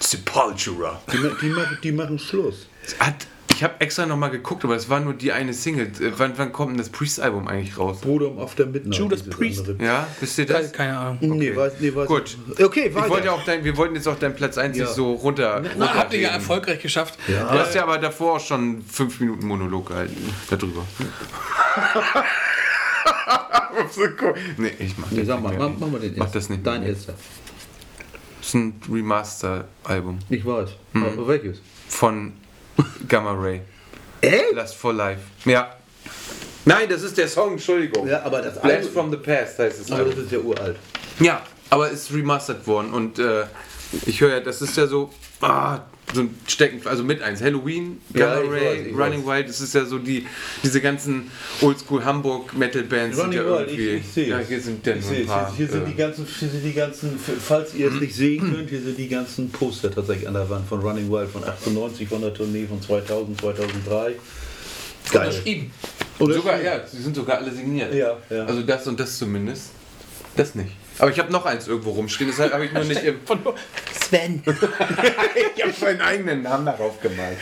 Sepultura. 0.00 1.00
Die, 1.12 1.18
die, 1.40 1.48
machen, 1.50 1.78
die 1.82 1.92
machen 1.92 2.18
Schluss. 2.18 2.66
Hat, 2.98 3.26
ich 3.54 3.62
habe 3.64 3.74
extra 3.80 4.04
nochmal 4.06 4.30
geguckt, 4.30 4.64
aber 4.64 4.74
es 4.76 4.88
war 4.88 5.00
nur 5.00 5.14
die 5.14 5.32
eine 5.32 5.52
Single. 5.52 5.86
Äh, 6.00 6.12
Wann, 6.16 6.32
wann 6.36 6.52
kommt 6.52 6.70
denn 6.72 6.78
das 6.78 6.88
Priest-Album 6.88 7.46
eigentlich 7.48 7.78
raus? 7.78 8.00
Bodum 8.00 8.38
auf 8.38 8.54
der 8.54 8.66
Midnight. 8.66 8.94
Judas 8.98 9.22
Priest. 9.22 9.68
andere. 9.68 9.84
Ja, 9.84 10.06
wisst 10.20 10.38
ihr 10.38 10.46
das? 10.46 10.72
Keine 10.72 10.98
Ahnung. 10.98 11.18
Nee, 11.38 11.54
weiß, 11.54 11.74
nee, 11.80 11.94
weiß 11.94 12.06
Gut. 12.08 12.36
Okay, 12.60 12.86
Ich 12.88 12.94
weiter. 12.94 13.08
wollte 13.10 13.26
ja 13.26 13.32
auch 13.32 13.44
dein, 13.44 13.64
wir 13.64 13.76
wollten 13.76 13.94
jetzt 13.94 14.08
auch 14.08 14.18
deinen 14.18 14.34
Platz 14.34 14.58
1 14.58 14.76
Ja. 14.76 14.84
nicht 14.84 14.94
so 14.94 15.12
runter. 15.14 15.62
Na, 15.78 15.94
habt 15.94 16.12
ihr 16.14 16.20
ja 16.20 16.30
erfolgreich 16.30 16.80
geschafft. 16.80 17.18
Du 17.26 17.34
hast 17.58 17.74
ja 17.74 17.82
aber 17.84 17.98
davor 17.98 18.34
auch 18.36 18.40
schon 18.40 18.82
fünf 18.82 19.20
Minuten 19.20 19.46
Monolog 19.46 19.88
gehalten 19.88 20.16
darüber. 20.50 20.82
nee, 24.56 24.72
ich 24.78 24.96
mach 24.98 25.10
nee, 25.10 25.18
das 25.18 25.26
sag 25.28 25.42
mal, 25.42 25.50
nicht 25.50 25.58
mach, 25.58 25.70
mach 25.78 25.88
mal 25.88 26.00
den 26.00 26.14
Mach 26.16 26.30
das 26.30 26.48
nicht 26.48 26.66
Dein 26.66 26.82
erster. 26.84 27.14
Das 28.38 28.48
ist 28.48 28.54
ein 28.54 28.74
Remaster-Album 28.90 30.18
Ich 30.28 30.44
weiß. 30.44 30.70
Hm. 30.92 31.04
Aber 31.04 31.28
welches? 31.28 31.60
von 31.88 32.32
Gamma 33.08 33.32
Ray. 33.32 33.60
Echt? 34.20 34.54
Last 34.54 34.74
for 34.76 34.92
Life. 34.92 35.20
Ja. 35.44 35.74
Nein, 36.64 36.88
das 36.88 37.02
ist 37.02 37.16
der 37.18 37.28
Song, 37.28 37.52
Entschuldigung. 37.52 38.06
Ja, 38.08 38.22
aber 38.22 38.40
das 38.40 38.54
Blast 38.60 38.76
Album- 38.76 38.92
from 38.92 39.10
the 39.10 39.16
Past 39.18 39.58
heißt 39.58 39.80
es. 39.82 39.92
Aber 39.92 40.04
das 40.04 40.16
ist 40.18 40.32
ja 40.32 40.38
uralt. 40.38 40.76
Ja, 41.20 41.42
aber 41.70 41.90
ist 41.90 42.12
remastered 42.12 42.66
worden 42.66 42.92
und 42.92 43.18
äh, 43.18 43.44
ich 44.06 44.20
höre 44.20 44.30
ja, 44.30 44.40
das 44.40 44.62
ist 44.62 44.76
ja 44.76 44.86
so, 44.86 45.10
ah, 45.40 45.80
so 46.12 46.20
ein 46.20 46.38
Stecken, 46.46 46.80
also 46.86 47.02
mit 47.02 47.22
eins. 47.22 47.42
Halloween, 47.42 48.00
Ja, 48.14 48.36
weiß, 48.36 48.86
ich 48.86 48.96
Running 48.96 49.26
Wild, 49.26 49.48
das 49.48 49.60
ist 49.60 49.74
ja 49.74 49.84
so 49.84 49.98
die, 49.98 50.26
diese 50.62 50.80
ganzen 50.80 51.30
Oldschool 51.60 52.04
Hamburg 52.04 52.56
Metal 52.56 52.82
Bands 52.82 53.16
sind 53.16 53.26
Running 53.26 53.38
ja 53.38 53.46
Wild, 53.46 53.68
irgendwie. 53.68 53.88
ich, 53.88 54.00
ich 54.00 54.12
sehe 54.12 54.28
ja, 54.28 54.38
hier 54.38 54.60
sind 54.60 54.86
denn 54.86 54.98
ich 54.98 55.06
ein 55.06 55.26
paar. 55.26 55.48
Hier, 55.48 55.56
hier 55.56 55.68
sind 55.68 55.82
äh, 55.84 55.90
die 55.90 55.96
ganzen, 55.96 56.26
hier 56.26 56.48
sind 56.48 56.64
die 56.64 56.72
ganzen, 56.72 57.18
falls 57.18 57.74
ihr 57.74 57.88
es 57.88 58.00
nicht 58.00 58.14
sehen 58.14 58.40
könnt, 58.54 58.70
hier 58.70 58.80
sind 58.80 58.98
die 58.98 59.08
ganzen 59.08 59.50
Poster 59.50 59.90
tatsächlich 59.90 60.28
an 60.28 60.34
der 60.34 60.48
Wand 60.48 60.68
von 60.68 60.80
Running 60.80 61.10
Wild 61.10 61.30
von 61.30 61.44
98, 61.44 62.08
von 62.08 62.20
der 62.20 62.34
Tournee 62.34 62.66
von 62.66 62.80
2000, 62.80 63.40
2003. 63.40 64.14
Geil. 65.12 65.26
Unterschrieben. 65.26 65.70
Oder 66.18 66.34
sogar, 66.34 66.62
ja, 66.62 66.86
sie 66.86 67.02
sind 67.02 67.16
sogar 67.16 67.38
alle 67.38 67.52
signiert. 67.52 67.92
Ja, 67.92 68.16
ja. 68.30 68.44
Also 68.44 68.62
das 68.62 68.86
und 68.86 68.98
das 69.00 69.18
zumindest. 69.18 69.70
Das 70.36 70.54
nicht. 70.54 70.72
Aber 70.98 71.10
ich 71.10 71.18
habe 71.18 71.32
noch 71.32 71.44
eins 71.44 71.66
irgendwo 71.66 71.90
rumstehen, 71.90 72.30
deshalb 72.30 72.52
habe 72.52 72.66
ich 72.66 72.72
nur 72.72 72.84
nicht 72.84 73.02
im. 73.04 73.16
Von 73.24 73.40
Sven. 73.92 74.42
ich 75.56 75.62
habe 75.62 75.72
meinen 75.80 76.00
eigenen 76.00 76.42
Namen 76.42 76.66
darauf 76.66 77.00
gemalt. 77.00 77.38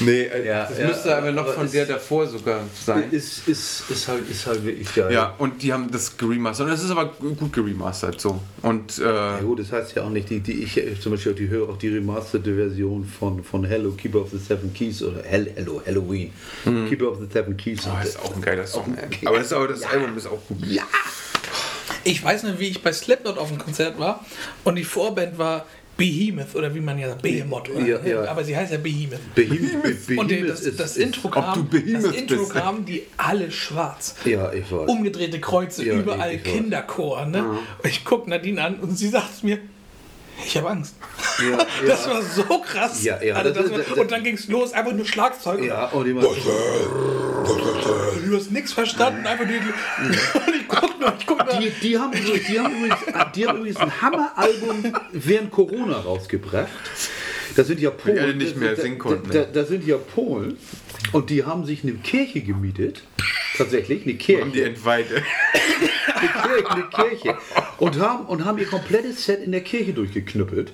Nee, 0.00 0.22
äh, 0.22 0.46
Ja, 0.46 0.66
das 0.66 0.78
ja, 0.78 0.86
müsste 0.86 1.16
aber 1.16 1.32
noch 1.32 1.44
aber 1.44 1.54
von 1.54 1.70
der 1.70 1.86
davor 1.86 2.26
sogar 2.26 2.60
sein. 2.84 3.04
Ist, 3.10 3.48
ist, 3.48 3.90
ist, 3.90 4.08
halt, 4.08 4.28
ist 4.30 4.46
halt 4.46 4.64
wirklich 4.64 4.94
geil. 4.94 5.12
Ja, 5.12 5.34
und 5.38 5.62
die 5.62 5.72
haben 5.72 5.90
das 5.90 6.16
geremastert. 6.16 6.68
Und 6.68 6.72
es 6.72 6.82
ist 6.82 6.90
aber 6.90 7.06
gut 7.06 7.52
geremastert 7.52 8.20
so. 8.20 8.40
Und 8.62 8.98
äh, 8.98 9.04
Ja 9.04 9.40
gut, 9.40 9.60
das 9.60 9.72
heißt 9.72 9.94
ja 9.96 10.04
auch 10.04 10.10
nicht, 10.10 10.30
die, 10.30 10.40
die 10.40 10.62
ich 10.62 10.76
äh, 10.78 10.98
zum 10.98 11.12
Beispiel 11.12 11.34
die 11.34 11.48
höre 11.48 11.68
auch 11.68 11.78
die 11.78 11.88
remasterte 11.88 12.54
Version 12.54 13.04
von, 13.04 13.42
von 13.44 13.64
Hello, 13.64 13.90
Keeper 13.92 14.20
of 14.20 14.30
the 14.30 14.38
Seven 14.38 14.72
Keys 14.72 15.02
oder 15.02 15.22
Hell, 15.22 15.50
Hello, 15.54 15.82
Halloween. 15.84 16.32
Keeper 16.64 17.10
of 17.10 17.18
the 17.20 17.26
Seven 17.30 17.56
Keys. 17.56 17.80
oh, 17.86 17.96
das 17.98 18.10
ist 18.10 18.20
auch 18.20 18.34
ein 18.34 18.42
geiler 18.42 18.66
Song. 18.66 18.82
Auch 18.82 19.02
ein 19.02 19.26
aber 19.26 19.38
das, 19.38 19.52
aber 19.52 19.68
das 19.68 19.82
Album 19.82 20.16
ist 20.16 20.26
auch 20.26 20.40
gut. 20.48 20.64
ja. 20.66 20.84
Ich 22.06 22.22
weiß 22.24 22.44
noch, 22.44 22.58
wie 22.58 22.68
ich 22.68 22.82
bei 22.82 22.92
Slipknot 22.92 23.36
auf 23.38 23.48
dem 23.48 23.58
Konzert 23.58 23.98
war 23.98 24.24
und 24.64 24.76
die 24.76 24.84
Vorband 24.84 25.38
war 25.38 25.66
Behemoth 25.96 26.54
oder 26.54 26.74
wie 26.74 26.80
man 26.80 26.98
ja 26.98 27.08
sagt, 27.08 27.22
Behemoth. 27.22 27.70
Oder? 27.70 27.80
Ja, 27.86 27.98
ja. 28.04 28.24
Aber 28.30 28.44
sie 28.44 28.54
heißt 28.56 28.70
ja 28.70 28.78
Behemoth. 28.78 29.34
Behemoth, 29.34 30.18
Und 30.18 30.30
das, 30.48 30.62
das 30.76 30.90
ist- 30.92 30.96
Intro 30.98 31.28
ob 31.28 31.34
kam, 31.34 31.54
du 31.54 31.64
Behemoth 31.64 32.04
das 32.04 32.14
Intro 32.16 32.36
bist. 32.36 32.52
kam, 32.52 32.84
die 32.84 33.02
alle 33.16 33.50
schwarz. 33.50 34.14
Ja, 34.26 34.52
ich 34.52 34.70
weiß. 34.70 34.88
Umgedrehte 34.88 35.40
Kreuze, 35.40 35.84
Ja, 35.86 35.94
überall 35.94 36.34
ich-. 36.34 36.44
Kinderchor. 36.44 37.24
Ne? 37.26 37.42
Und 37.44 37.60
ich 37.88 38.04
gucke 38.04 38.28
Nadine 38.30 38.62
an 38.62 38.74
und 38.76 38.96
sie 38.96 39.08
sagt 39.08 39.42
mir, 39.42 39.58
ich 40.46 40.54
habe 40.58 40.68
Angst. 40.68 40.94
Ja, 41.50 41.56
Das 41.88 42.04
ja. 42.04 42.12
war 42.12 42.22
so 42.22 42.42
krass. 42.60 43.02
Ja, 43.02 43.22
ja, 43.22 43.34
Also 43.36 43.54
das 43.54 43.62
das 43.64 43.72
war, 43.72 43.78
das- 43.78 43.88
und 43.98 44.10
dann 44.12 44.22
ging 44.22 44.34
es 44.34 44.48
los, 44.48 44.74
einfach 44.74 44.92
nur 44.92 45.06
Schlagzeug. 45.06 45.64
Ja, 45.64 45.86
und 45.86 46.06
immer, 46.06 46.20
Du 48.26 48.36
hast 48.36 48.50
nichts 48.50 48.72
verstanden, 48.72 49.26
einfach 49.26 49.44
und 49.44 49.50
nur, 49.50 49.60
ich 51.18 51.26
guck 51.26 51.44
nur. 51.44 51.60
die, 51.60 51.70
die, 51.82 51.98
haben, 51.98 52.12
übrigens- 52.12 52.46
die, 52.46 52.58
haben 52.60 52.74
übrigens, 52.76 52.98
die 53.34 53.46
haben 53.46 53.58
übrigens 53.58 53.76
ein 53.78 54.02
Hammeralbum 54.02 54.92
während 55.12 55.50
Corona 55.50 55.98
rausgebracht. 56.00 56.68
Das 57.54 57.66
sind 57.68 57.80
ja 57.80 57.90
Polen. 57.90 58.38
Die 58.38 58.44
nicht 58.44 58.56
mehr 58.56 58.76
singen 58.76 58.98
konnten, 58.98 59.28
Da, 59.30 59.38
ne? 59.40 59.48
da, 59.52 59.60
da 59.62 59.66
sind 59.66 59.86
ja 59.86 59.96
Polen 59.96 60.58
und 61.12 61.30
die 61.30 61.44
haben 61.44 61.64
sich 61.64 61.82
eine 61.84 61.92
Kirche 61.94 62.40
gemietet. 62.42 63.02
Tatsächlich, 63.56 64.02
eine 64.04 64.14
Kirche. 64.14 64.42
Haben 64.42 64.52
die 64.52 64.62
entweiht. 64.62 65.06
eine 66.14 66.28
Kirche, 66.28 66.70
eine 66.70 66.84
Kirche. 66.90 67.38
Und 67.78 67.98
haben, 67.98 68.26
und 68.26 68.44
haben 68.44 68.58
ihr 68.58 68.66
komplettes 68.66 69.24
Set 69.24 69.42
in 69.42 69.52
der 69.52 69.62
Kirche 69.62 69.94
durchgeknüppelt. 69.94 70.72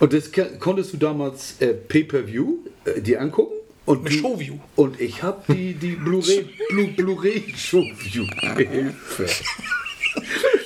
Und 0.00 0.12
das 0.12 0.30
konntest 0.58 0.92
du 0.92 0.96
damals 0.96 1.56
äh, 1.60 1.74
Pay-Per-View 1.74 2.58
äh, 2.84 3.00
dir 3.00 3.20
angucken. 3.20 3.54
Und 3.86 4.02
Mit 4.02 4.12
Showview. 4.14 4.58
Und 4.74 5.00
ich 5.00 5.22
habe 5.22 5.42
die, 5.54 5.72
die 5.74 5.92
Blu-ray 5.92 6.46
Blu, 6.70 6.88
Blu-ray 6.88 7.54
Showview. 7.56 8.26
Hilfe. 8.56 9.26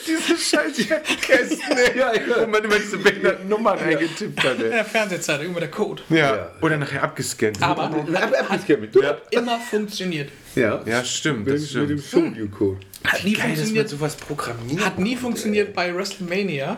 Diese 0.07 0.37
scheiß 0.39 0.77
Kästen, 1.21 1.77
Ja, 1.97 2.15
ja. 2.15 2.21
wo 2.43 2.47
man 2.47 2.65
immer 2.65 2.79
diese 2.79 2.99
behinderten 2.99 3.49
Nummern 3.49 3.79
eingetippt 3.79 4.43
In 4.45 4.51
hatte. 4.51 4.71
der 4.71 4.85
Fernsehzeitung, 4.85 5.47
immer 5.47 5.61
der 5.61 5.71
Code. 5.71 6.03
Ja. 6.09 6.17
Ja. 6.37 6.51
Oder 6.63 6.77
nachher 6.79 7.03
abgescannt. 7.03 7.61
Aber 7.63 7.85
Ab, 7.85 8.33
abgescannt. 8.51 8.97
immer 9.31 9.59
funktioniert. 9.61 10.31
Ja. 10.55 10.83
ja, 10.87 11.05
stimmt, 11.05 11.47
mit, 11.47 11.55
das 11.57 11.75
mit 11.75 11.91
dem 11.91 11.99
stimmt. 12.01 12.37
Showview-Code. 12.37 12.81
Hat 13.05 13.25
nie 13.25 13.33
Geil, 13.33 13.55
funktioniert. 13.55 13.89
sowas 13.89 14.15
programmiert. 14.15 14.85
Hat 14.85 14.99
nie 14.99 15.17
funktioniert 15.17 15.73
bei 15.75 15.95
WrestleMania, 15.95 16.77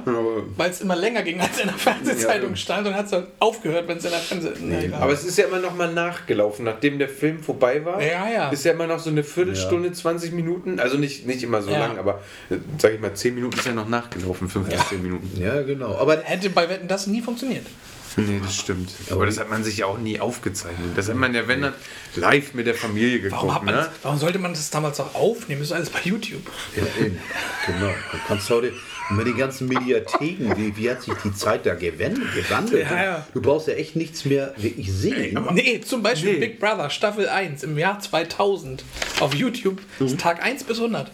weil 0.57 0.71
es 0.71 0.81
immer 0.81 0.95
länger 0.95 1.23
ging, 1.23 1.41
als 1.41 1.59
in 1.59 1.67
der 1.67 1.77
Fernsehzeitung 1.77 2.55
stand 2.55 2.87
und 2.87 2.95
hat 2.95 3.07
es 3.07 3.11
dann 3.11 3.27
aufgehört, 3.41 3.89
wenn 3.89 3.99
es 3.99 4.05
in 4.05 4.11
der 4.13 4.21
Fernsehzeitung 4.21 4.69
nee, 4.69 4.85
egal. 4.87 5.03
Aber 5.03 5.13
es 5.13 5.25
ist 5.25 5.37
ja 5.37 5.47
immer 5.47 5.59
noch 5.59 5.75
mal 5.75 5.93
nachgelaufen, 5.93 6.65
nachdem 6.65 7.01
der 7.01 7.09
Film 7.09 7.43
vorbei 7.43 7.85
war. 7.85 8.01
Ja, 8.01 8.29
ja. 8.29 8.51
Ist 8.51 8.65
ja 8.65 8.73
immer 8.73 8.87
noch 8.87 9.01
so 9.01 9.11
eine 9.11 9.25
Viertelstunde, 9.25 9.91
20 9.93 10.33
Minuten. 10.33 10.79
Also 10.79 10.97
nicht, 10.97 11.27
nicht 11.27 11.43
immer 11.43 11.61
so 11.61 11.71
Ja. 11.73 11.81
lang, 11.81 11.99
aber 11.99 12.21
äh, 12.51 12.57
sag 12.79 12.93
ich 12.95 13.01
mal, 13.01 13.13
10 13.13 13.35
Minuten 13.35 13.59
ist 13.59 13.67
ja 13.67 13.73
noch 13.73 13.89
nachgelaufen, 13.89 14.49
5 14.49 14.69
bis 14.69 14.89
10 14.91 15.03
Minuten. 15.03 15.29
Ja, 15.41 15.63
genau. 15.63 15.97
Aber 15.97 16.19
Hätte 16.23 16.51
bei 16.51 16.69
Wetten 16.69 16.87
das 16.87 17.09
nie 17.09 17.21
funktioniert. 17.21 17.67
Nee, 18.17 18.41
das 18.43 18.55
stimmt. 18.57 18.91
Aber 19.11 19.27
das 19.27 19.39
hat 19.39 19.49
man 19.51 19.65
sich 19.65 19.79
ja 19.79 19.87
auch 19.87 19.99
nie 19.99 20.21
aufgezeichnet. 20.21 20.97
Das 20.97 21.09
hat 21.09 21.17
man 21.17 21.35
ja, 21.35 21.49
wenn 21.49 21.63
dann, 21.63 21.75
live 22.17 22.55
mit 22.55 22.67
der 22.67 22.75
Familie 22.75 23.31
Warum, 23.31 23.55
hat 23.55 23.61
geguckt, 23.63 23.77
man, 23.77 23.85
ne? 23.87 23.93
warum 24.03 24.19
sollte 24.19 24.39
man 24.39 24.53
das 24.53 24.69
damals 24.71 25.01
auch 25.01 25.15
aufnehmen? 25.15 25.61
Das 25.61 25.69
ist 25.71 25.73
alles 25.77 25.91
bei 25.91 26.01
YouTube. 26.05 26.43
Ja, 26.77 26.83
eben. 27.05 27.19
Genau. 27.67 27.89
Du 28.13 28.19
kannst 28.29 28.51
heute 28.51 28.73
mit 29.11 29.27
den 29.27 29.37
ganzen 29.37 29.69
Mediatheken, 29.69 30.57
wie, 30.57 30.77
wie 30.77 30.91
hat 30.91 31.03
sich 31.03 31.15
die 31.25 31.35
Zeit 31.35 31.67
da 31.67 31.75
gewandelt? 31.75 32.87
Ja, 32.91 33.05
ja. 33.05 33.27
Du 33.35 33.43
brauchst 33.43 33.69
ja 33.69 33.75
echt 33.75 33.97
nichts 33.97 34.25
mehr 34.25 34.55
wirklich 34.57 34.91
sehen. 34.93 35.39
Nee, 35.53 35.81
zum 35.81 36.03
Beispiel 36.03 36.35
Nee. 36.35 36.39
Big 36.41 36.61
Brother 36.61 36.89
Staffel 36.91 37.29
1 37.29 37.63
im 37.65 37.77
Jahr 37.79 37.99
2000 38.01 38.85
auf 39.21 39.35
YouTube, 39.35 39.81
Mhm. 39.99 40.07
ist 40.07 40.21
Tag 40.21 40.43
1 40.43 40.65
bis 40.65 40.79
100. 40.79 41.09
Du 41.09 41.13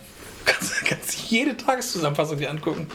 kannst, 0.52 0.84
kannst 0.84 1.18
jede 1.30 1.56
Tageszusammenfassung 1.56 2.38
dir 2.38 2.50
angucken. 2.50 2.86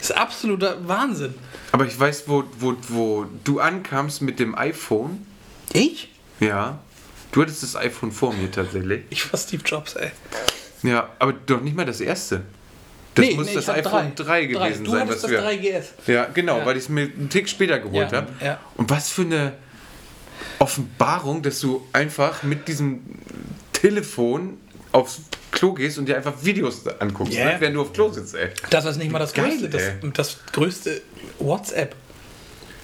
Das 0.00 0.10
ist 0.10 0.16
absoluter 0.16 0.76
Wahnsinn. 0.88 1.34
Aber 1.72 1.86
ich 1.86 1.98
weiß, 1.98 2.24
wo, 2.26 2.44
wo, 2.58 2.74
wo 2.88 3.26
du 3.44 3.60
ankamst 3.60 4.22
mit 4.22 4.38
dem 4.40 4.56
iPhone. 4.56 5.26
Ich? 5.72 6.08
Ja. 6.40 6.78
Du 7.32 7.42
hattest 7.42 7.62
das 7.62 7.76
iPhone 7.76 8.10
vor 8.10 8.32
mir 8.32 8.50
tatsächlich. 8.50 9.02
Ich 9.10 9.30
war 9.32 9.38
Steve 9.38 9.62
Jobs, 9.64 9.94
ey. 9.94 10.10
Ja, 10.82 11.10
aber 11.18 11.32
doch 11.34 11.60
nicht 11.60 11.76
mal 11.76 11.84
das 11.86 12.00
erste. 12.00 12.42
Das 13.14 13.30
muss 13.34 13.48
ich 13.48 13.54
das 13.54 13.68
iPhone 13.68 14.14
3, 14.14 14.46
gewesen 14.46 14.84
du 14.84 14.92
sein, 14.92 15.00
hattest 15.02 15.24
was 15.24 15.30
das 15.30 15.30
wir. 15.30 15.42
3GS. 15.42 15.84
Ja, 16.06 16.24
genau, 16.32 16.58
Ja. 16.58 16.66
weil 16.66 16.76
ich 16.76 16.84
es 16.84 16.88
mir 16.88 17.02
einen 17.02 17.28
Tick 17.28 17.48
später 17.48 17.78
geholt 17.78 18.10
Ja, 18.12 18.18
habe. 18.18 18.28
ja. 18.42 18.58
Und 18.76 18.88
was 18.88 19.10
für 19.10 19.22
eine 19.22 19.52
Offenbarung, 20.58 21.42
dass 21.42 21.60
du 21.60 21.86
einfach 21.92 22.42
mit 22.42 22.68
diesem 22.68 23.00
Telefon 23.72 24.58
aufs 24.92 25.20
Klo 25.50 25.72
gehst 25.74 25.98
und 25.98 26.06
dir 26.08 26.16
einfach 26.16 26.34
Videos 26.42 26.86
anguckst, 26.98 27.34
Ja. 27.34 27.44
ne? 27.46 27.56
während 27.58 27.76
du 27.76 27.82
auf 27.82 27.92
Klo 27.92 28.10
sitzt, 28.10 28.34
ey. 28.34 28.48
Das 28.70 28.84
ist 28.84 28.96
nicht 28.96 29.10
mal 29.10 29.18
das 29.18 29.32
Geil, 29.32 29.50
größte, 29.50 29.68
das, 29.68 29.82
das 30.14 30.36
größte 30.52 31.00
WhatsApp. 31.38 31.94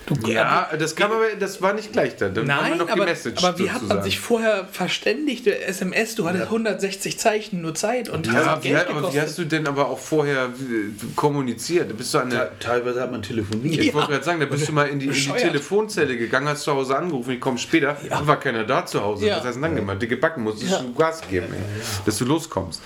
Du, 0.07 0.15
Ja, 0.31 0.69
das 0.79 0.95
kam 0.95 1.11
aber, 1.11 1.25
das 1.39 1.61
war 1.61 1.73
nicht 1.73 1.93
gleich 1.93 2.15
da. 2.17 2.29
Dann 2.29 2.51
haben 2.53 2.63
wir 2.65 2.69
Nein, 2.71 2.79
noch 2.79 2.89
aber, 2.89 3.03
aber 3.03 3.59
wie 3.59 3.71
hat 3.71 3.83
man 3.83 4.03
sich 4.05 4.21
vorher 4.21 4.67
verständigt? 4.71 5.47
SMS, 5.49 6.15
du 6.15 6.29
hattest 6.29 6.45
160 6.45 7.19
Zeichen 7.19 7.61
nur 7.61 7.75
Zeit 7.75 8.09
und 8.09 8.27
ja, 8.29 8.33
hast 8.47 8.63
wie, 8.65 8.69
Geld 8.69 8.89
aber 8.89 9.13
wie 9.13 9.21
hast 9.21 9.37
du 9.37 9.45
denn 9.45 9.67
aber 9.67 9.89
auch 9.89 9.99
vorher 9.99 10.45
äh, 10.45 10.51
kommuniziert? 11.17 11.97
Bist 11.97 12.15
du 12.15 12.19
an 12.19 12.31
Te- 12.31 12.37
der, 12.37 12.59
Teilweise 12.61 13.01
hat 13.01 13.11
man 13.11 13.23
telefoniert. 13.23 13.81
Ich 13.85 13.93
wollte 13.95 14.13
gerade 14.13 14.25
sagen, 14.25 14.39
da 14.41 14.47
bist 14.47 14.69
du 14.69 14.73
mal 14.73 14.89
in 14.89 14.99
die, 15.01 15.07
in 15.07 15.13
die. 15.13 15.27
Telefonzelle 15.33 16.17
gegangen, 16.17 16.49
hast 16.49 16.63
zu 16.63 16.73
Hause 16.73 16.97
angerufen, 16.97 17.33
ich 17.33 17.41
komme 17.41 17.59
später, 17.59 17.97
dann 18.09 18.27
war 18.27 18.39
keiner 18.39 18.63
da 18.65 18.87
zu 18.87 19.03
Hause. 19.03 19.27
Ja. 19.27 19.39
Was 19.39 19.45
hast 19.45 19.57
du 19.57 19.61
denn 19.61 19.63
dann 19.63 19.77
gemacht? 19.77 20.01
Dicke 20.01 20.17
Backen 20.17 20.43
musstest 20.45 20.71
Ja. 20.73 20.79
du 20.83 20.95
Gas 20.95 21.21
geben, 21.29 21.47
ey, 21.53 21.83
dass 22.05 22.17
du 22.19 22.25
loskommst. 22.27 22.81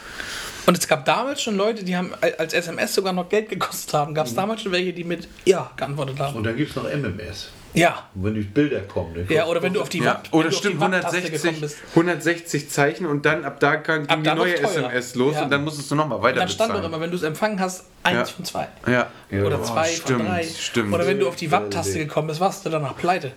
Und 0.70 0.78
es 0.78 0.86
gab 0.86 1.04
damals 1.04 1.42
schon 1.42 1.56
Leute, 1.56 1.82
die 1.82 1.96
haben 1.96 2.12
als 2.38 2.54
SMS 2.54 2.94
sogar 2.94 3.12
noch 3.12 3.28
Geld 3.28 3.48
gekostet 3.48 3.92
haben. 3.92 4.12
Mhm. 4.12 4.14
Gab 4.14 4.26
es 4.28 4.36
damals 4.36 4.62
schon 4.62 4.70
welche, 4.70 4.92
die 4.92 5.02
mit 5.02 5.26
Ja 5.44 5.68
geantwortet 5.76 6.20
haben. 6.20 6.36
Und 6.36 6.44
dann 6.44 6.56
gibt 6.56 6.70
es 6.70 6.76
noch 6.76 6.84
MMS. 6.84 7.48
Ja. 7.74 8.04
Und 8.14 8.22
wenn 8.22 8.34
die 8.34 8.42
Bilder 8.42 8.78
kommen, 8.82 9.12
dann 9.16 9.26
Ja, 9.36 9.46
oder 9.46 9.60
wenn 9.64 9.72
du 9.72 9.80
auf 9.80 9.88
die 9.88 9.98
Ja, 9.98 10.04
Watt- 10.14 10.28
wenn 10.30 10.38
oder 10.38 10.52
stimmt, 10.52 10.78
Watt-Taste 10.78 11.08
160, 11.16 11.42
gekommen 11.42 11.60
bist. 11.60 11.76
160 11.96 12.70
Zeichen 12.70 13.06
und 13.06 13.26
dann 13.26 13.44
ab 13.44 13.58
da 13.58 13.78
kam, 13.78 14.02
ging 14.02 14.10
Ab 14.10 14.18
die 14.18 14.24
da 14.26 14.34
neue. 14.36 14.56
SMS 14.62 15.16
los 15.16 15.34
Ja. 15.34 15.42
und 15.42 15.50
dann 15.50 15.64
musstest 15.64 15.90
du 15.90 15.96
nochmal 15.96 16.22
weiter 16.22 16.38
Dann 16.38 16.48
stand 16.48 16.72
doch 16.72 16.84
immer, 16.84 17.00
wenn 17.00 17.10
du 17.10 17.16
es 17.16 17.24
empfangen 17.24 17.58
hast, 17.58 17.86
eins 18.04 18.28
Ja. 18.30 18.34
von 18.36 18.44
zwei. 18.44 18.68
Ja. 18.86 19.08
Oder 19.44 19.58
Oh, 19.60 19.64
zwei 19.64 19.86
von 19.88 19.96
stimmt, 20.04 20.28
drei. 20.28 20.44
Stimmt. 20.44 20.94
Oder 20.94 21.04
wenn 21.08 21.18
du 21.18 21.26
auf 21.26 21.34
die 21.34 21.50
Watt-Taste 21.50 21.98
gekommen 21.98 22.28
bist, 22.28 22.38
warst 22.38 22.64
du 22.64 22.70
danach 22.70 22.96
pleite. 22.96 23.32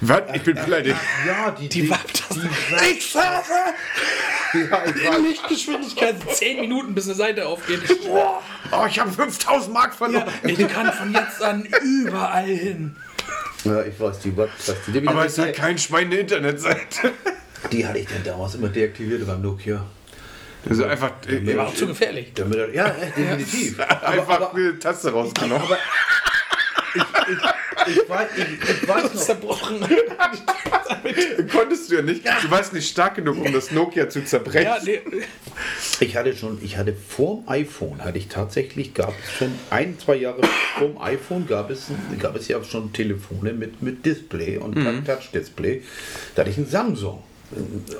Was? 0.00 0.22
Ich 0.32 0.42
bin 0.42 0.54
pleite. 0.56 0.94
Ja, 1.26 1.50
die, 1.50 1.68
Die 1.68 1.90
Watt-Taste. 1.90 2.48
Ich 2.90 3.10
sage! 3.10 3.44
Ja, 4.54 4.82
ich 4.86 5.04
In 5.16 5.24
Lichtgeschwindigkeit 5.24 6.16
10 6.32 6.60
Minuten, 6.60 6.94
bis 6.94 7.06
eine 7.06 7.14
Seite 7.14 7.46
aufgeht. 7.46 7.80
Oh, 8.70 8.84
ich 8.86 8.98
habe 8.98 9.10
5000 9.10 9.72
Mark 9.72 9.92
Ja, 9.92 9.96
verloren. 9.96 10.28
ich 10.44 10.68
kann 10.68 10.92
von 10.92 11.12
jetzt 11.14 11.42
an 11.42 11.66
überall 11.82 12.44
hin. 12.46 12.96
Ja, 13.64 13.82
ich 13.82 13.98
weiß, 13.98 14.20
die 14.20 14.36
Watt-Taste. 14.36 14.92
Die, 14.92 15.08
Aber 15.08 15.22
die, 15.22 15.26
es 15.26 15.38
hat 15.38 15.54
kein 15.54 15.78
Schwein 15.78 16.06
eine 16.08 16.16
Internetseite. 16.16 17.12
die 17.72 17.86
hatte 17.86 17.98
ich 17.98 18.08
dann 18.08 18.22
damals 18.24 18.54
immer 18.56 18.68
deaktiviert 18.68 19.26
beim 19.26 19.40
Nokia. 19.40 19.84
Also 20.68 20.84
einfach, 20.84 21.12
äh, 21.28 21.56
War 21.56 21.68
auch 21.68 21.74
zu 21.74 21.86
gefährlich. 21.86 22.32
Damit, 22.34 22.74
ja, 22.74 22.90
definitiv. 22.90 23.80
einfach 23.80 24.52
eine 24.52 24.78
Taste 24.78 25.12
rausgenommen. 25.12 25.62
Aber 25.62 25.78
ich, 26.94 27.96
ich, 27.96 28.08
weiß, 28.08 28.28
ich, 28.36 28.70
ich 28.70 28.88
weiß 28.88 29.14
noch, 29.14 29.20
Zerbrochen. 29.20 29.80
Konntest 31.52 31.90
du 31.90 31.96
ja 31.96 32.02
nicht. 32.02 32.22
Du 32.24 32.50
warst 32.50 32.72
nicht 32.72 32.88
stark 32.88 33.16
genug, 33.16 33.38
um 33.38 33.52
das 33.52 33.70
Nokia 33.70 34.08
zu 34.08 34.24
zerbrechen. 34.24 34.64
Ja, 34.64 34.78
nee. 34.84 35.00
ich 36.00 36.16
hatte 36.16 36.36
schon, 36.36 36.58
ich 36.62 36.76
hatte 36.76 36.94
vorm 36.94 37.44
iPhone, 37.48 38.02
hatte 38.04 38.18
ich 38.18 38.28
tatsächlich, 38.28 38.94
gab 38.94 39.14
es 39.22 39.32
schon 39.38 39.52
ein, 39.70 39.98
zwei 39.98 40.16
Jahre 40.16 40.42
vorm 40.78 40.98
iPhone 40.98 41.46
gab 41.46 41.70
es, 41.70 41.86
gab 42.18 42.36
es 42.36 42.48
ja 42.48 42.62
schon 42.62 42.92
Telefone 42.92 43.52
mit, 43.52 43.82
mit 43.82 44.04
Display 44.04 44.58
und 44.58 44.74
Touch-Display. 45.04 45.82
Da 46.34 46.42
hatte 46.42 46.50
ich 46.50 46.58
ein 46.58 46.66
Samsung. 46.66 47.22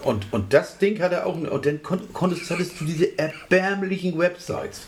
Und, 0.05 0.33
und 0.33 0.53
das 0.53 0.79
Ding 0.79 1.01
hatte 1.01 1.25
auch, 1.25 1.35
und 1.35 1.67
dann 1.67 1.83
kon, 1.83 2.13
konntest, 2.13 2.51
hattest 2.51 2.81
du 2.81 2.85
diese 2.85 3.19
erbärmlichen 3.19 4.19
Websites. 4.19 4.83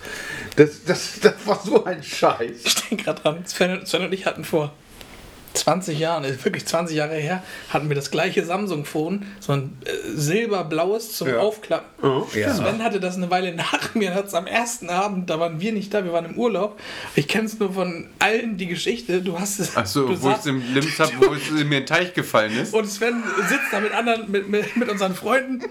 Das, 0.56 0.84
das, 0.84 1.20
das 1.20 1.34
war 1.46 1.60
so 1.64 1.84
ein 1.84 2.02
Scheiß. 2.02 2.64
Ich 2.64 2.74
denke 2.74 3.04
gerade 3.04 3.22
dran, 3.22 3.46
Sven 3.46 3.80
und 3.80 4.12
ich 4.12 4.26
hatten 4.26 4.44
vor 4.44 4.72
20 5.54 5.98
Jahren, 5.98 6.24
ist 6.24 6.44
wirklich 6.44 6.66
20 6.66 6.96
Jahre 6.96 7.14
her, 7.16 7.42
hatten 7.70 7.88
wir 7.88 7.96
das 7.96 8.10
gleiche 8.10 8.44
Samsung-Phone, 8.44 9.26
so 9.40 9.52
ein 9.52 9.76
äh, 9.84 9.90
silberblaues 10.14 11.12
zum 11.16 11.28
Ja. 11.28 11.38
Aufklappen. 11.40 12.08
Oh. 12.08 12.26
Ja. 12.34 12.54
Sven 12.54 12.82
hatte 12.82 13.00
das 13.00 13.16
eine 13.16 13.30
Weile 13.30 13.54
nach 13.54 13.94
mir, 13.94 14.14
hat 14.14 14.26
es 14.26 14.34
am 14.34 14.46
ersten 14.46 14.88
Abend, 14.90 15.28
da 15.28 15.40
waren 15.40 15.60
wir 15.60 15.72
nicht 15.72 15.92
da, 15.92 16.04
wir 16.04 16.12
waren 16.12 16.26
im 16.26 16.38
Urlaub. 16.38 16.78
Ich 17.14 17.28
kenne 17.28 17.46
es 17.46 17.58
nur 17.58 17.72
von 17.72 18.06
allen 18.18 18.56
die 18.56 18.66
Geschichte. 18.66 19.22
Du 19.22 19.38
hast 19.38 19.58
es. 19.58 19.76
Ach 19.76 19.86
so, 19.86 20.06
du 20.06 20.22
wo 20.22 20.30
ich 20.30 20.36
es 20.36 20.46
im 20.46 20.62
Limbs 20.74 20.98
habe, 20.98 21.12
wo 21.18 21.34
es 21.34 21.48
in 21.50 21.68
mir 21.68 21.78
ein 21.78 21.86
Teich 21.86 22.14
gefallen 22.14 22.56
ist. 22.56 22.72
Und 22.74 22.86
Sven 22.86 23.22
sitzt 23.48 23.72
da 23.72 23.80
mit 23.80 23.92
anderen, 23.92 24.30
mit, 24.30 24.48
mit, 24.48 24.76
mit 24.76 24.88
unseren 24.88 25.14
Freunden. 25.14 25.64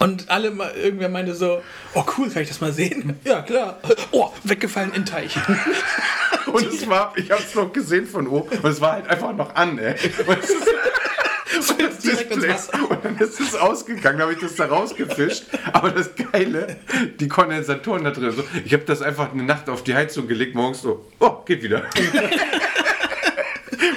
Und 0.00 0.28
alle 0.28 0.50
mal, 0.50 0.72
irgendwer 0.74 1.08
meinte 1.08 1.34
so, 1.34 1.62
oh 1.94 2.04
cool, 2.18 2.28
kann 2.28 2.42
ich 2.42 2.48
das 2.48 2.60
mal 2.60 2.72
sehen? 2.72 3.18
Ja, 3.24 3.42
klar. 3.42 3.78
Oh, 4.10 4.30
weggefallen 4.42 4.92
in 4.92 5.06
Teich. 5.06 5.34
Und 6.46 6.66
es 6.66 6.88
war, 6.88 7.12
ich 7.16 7.30
habe 7.30 7.42
es 7.42 7.54
noch 7.54 7.72
gesehen 7.72 8.06
von 8.06 8.26
oben 8.26 8.58
und 8.58 8.70
es 8.70 8.80
war 8.80 8.92
halt 8.92 9.08
einfach 9.08 9.34
noch 9.34 9.54
an, 9.54 9.78
ey. 9.78 9.94
Und 10.26 10.38
es 10.42 10.50
ist, 10.50 10.68
So 11.56 11.74
und 12.88 13.04
dann 13.04 13.16
ist 13.18 13.40
es 13.40 13.54
ausgegangen, 13.54 14.20
habe 14.20 14.32
ich 14.32 14.38
das 14.40 14.56
da 14.56 14.66
rausgefischt. 14.66 15.44
Aber 15.72 15.90
das 15.90 16.10
Geile, 16.14 16.76
die 17.20 17.28
Kondensatoren 17.28 18.04
da 18.04 18.10
drin. 18.10 18.32
So, 18.32 18.44
ich 18.64 18.72
habe 18.72 18.84
das 18.84 19.02
einfach 19.02 19.32
eine 19.32 19.44
Nacht 19.44 19.68
auf 19.68 19.84
die 19.84 19.94
Heizung 19.94 20.26
gelegt, 20.26 20.54
morgens 20.54 20.82
so, 20.82 21.06
oh, 21.20 21.42
geht 21.44 21.62
wieder. 21.62 21.84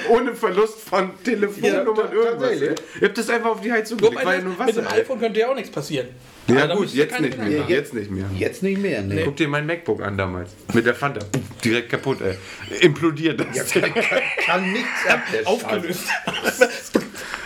Ohne 0.08 0.34
Verlust 0.34 0.80
von 0.80 1.10
Telefonnummern 1.22 2.08
Ja, 2.08 2.12
irgendwas. 2.12 2.50
ey. 2.60 2.74
Ich 2.96 3.02
habe 3.02 3.12
das 3.14 3.30
einfach 3.30 3.50
auf 3.50 3.60
die 3.60 3.72
Heizung 3.72 3.98
gelegt, 3.98 4.22
ja 4.24 4.64
mit 4.66 4.76
dem 4.76 4.86
iPhone 4.88 5.18
könnte 5.20 5.40
ja 5.40 5.50
auch 5.50 5.54
nichts 5.54 5.70
passieren. 5.70 6.08
Ja 6.46 6.66
da 6.66 6.74
gut, 6.76 6.88
jetzt 6.94 7.20
nicht 7.20 7.36
mehr. 7.38 7.64
Jetzt 7.68 7.92
nicht 7.94 8.10
mehr. 8.10 8.24
Jetzt 8.36 8.62
nicht 8.62 8.80
mehr, 8.80 9.02
ne? 9.02 9.22
Guck 9.24 9.36
dir 9.36 9.48
mein 9.48 9.66
MacBook 9.66 10.02
an 10.02 10.16
damals. 10.16 10.50
Mit 10.72 10.86
der 10.86 10.94
Fanta. 10.94 11.20
Direkt 11.62 11.90
kaputt, 11.90 12.18
ey. 12.22 12.36
Implodiert 12.80 13.38
das. 13.40 13.70
Kann, 13.70 13.82
kann, 13.92 14.20
kann 14.46 14.72
nichts 14.72 14.88
ab, 15.08 15.20
Aufgelöst. 15.44 16.04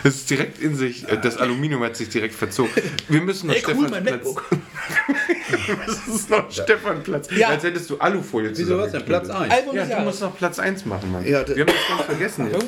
Es 0.05 0.15
ist 0.17 0.31
direkt 0.31 0.61
in 0.61 0.75
sich, 0.77 1.09
äh, 1.09 1.19
das 1.21 1.37
Aluminium 1.37 1.83
hat 1.83 1.97
sich 1.97 2.09
direkt 2.09 2.35
verzogen. 2.35 2.71
Wir 3.09 3.21
müssen 3.21 3.49
noch 3.49 3.55
Ey, 3.55 3.63
cool, 3.69 3.89
mein 3.89 4.03
Platz. 4.05 4.25
MacBook. 4.25 4.45
Das 5.87 6.09
ist 6.09 6.31
noch 6.31 6.51
Stefan 6.51 7.03
Platz. 7.03 7.29
Ja. 7.37 7.49
Als 7.49 7.63
hättest 7.63 7.91
du 7.91 7.99
Alufolie 7.99 8.51
Wieso 8.55 8.79
was 8.79 8.93
denn? 8.93 9.05
Platz 9.05 9.29
1. 9.29 9.53
Album 9.53 9.77
Ja, 9.77 9.85
du 9.85 10.01
musst 10.03 10.21
noch 10.21 10.37
Platz 10.37 10.59
1 10.59 10.85
machen, 10.87 11.13
Mann. 11.13 11.27
Ja, 11.27 11.47
Wir 11.47 11.65
haben 11.65 11.67
das 11.67 11.89
ganz 11.89 12.03
vergessen 12.03 12.51
jetzt. 12.51 12.67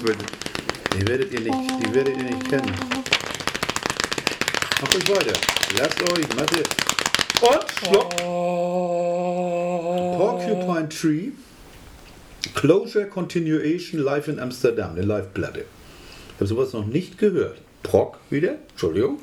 Die 0.97 1.09
werdet 1.09 1.33
ihr 1.33 1.41
nicht, 1.41 1.55
die 1.81 1.95
werdet 1.95 2.17
ihr 2.17 2.23
nicht 2.23 2.49
kennen. 2.49 2.73
Macht 4.81 4.97
euch 4.97 5.09
weiter. 5.09 5.33
Lasst 5.79 6.03
euch, 6.03 6.29
Mathe. 6.37 6.63
Und 7.41 7.65
Schluck. 7.79 8.11
Porcupine 10.17 10.89
Tree. 10.89 11.31
Closure 12.55 13.07
Continuation 13.07 14.01
live 14.01 14.29
in 14.29 14.39
Amsterdam. 14.39 14.93
Eine 14.93 15.03
Live-Platte. 15.03 15.61
Ich 15.61 16.35
habe 16.37 16.47
sowas 16.47 16.73
noch 16.73 16.87
nicht 16.87 17.19
gehört. 17.19 17.59
Proc 17.83 18.19
wieder. 18.31 18.57
Entschuldigung. 18.71 19.21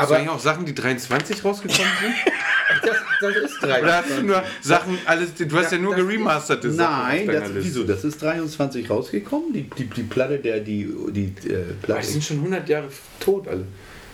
Aber 0.00 0.08
Aber 0.08 0.16
eigentlich 0.16 0.30
auch 0.30 0.40
Sachen, 0.40 0.64
die 0.64 0.74
23 0.74 1.44
rausgekommen 1.44 1.92
sind? 2.00 2.14
Das, 2.82 2.96
das 3.20 3.36
ist 3.36 3.62
Oder 3.64 3.80
23. 3.80 3.92
hast 3.92 4.18
du 4.18 4.26
nur 4.26 4.42
Sachen, 4.60 4.98
alles, 5.04 5.34
du 5.34 5.58
hast 5.58 5.72
ja, 5.72 5.78
nur 5.78 5.96
das 5.96 6.06
geremasterte 6.06 6.68
ist, 6.68 6.76
Sachen. 6.76 7.26
Nein, 7.26 7.26
das, 7.26 7.50
wieso? 7.52 7.82
Das 7.82 8.04
ist 8.04 8.22
23 8.22 8.88
rausgekommen. 8.88 9.52
Die, 9.52 9.64
die, 9.64 9.86
die 9.86 10.02
Platte, 10.04 10.38
der 10.38 10.60
die, 10.60 10.88
die 11.10 11.34
äh, 11.48 11.64
Platte. 11.82 12.06
Die 12.06 12.12
sind 12.12 12.24
schon 12.24 12.36
100 12.38 12.68
Jahre 12.68 12.88
tot 13.18 13.48
alle. 13.48 13.66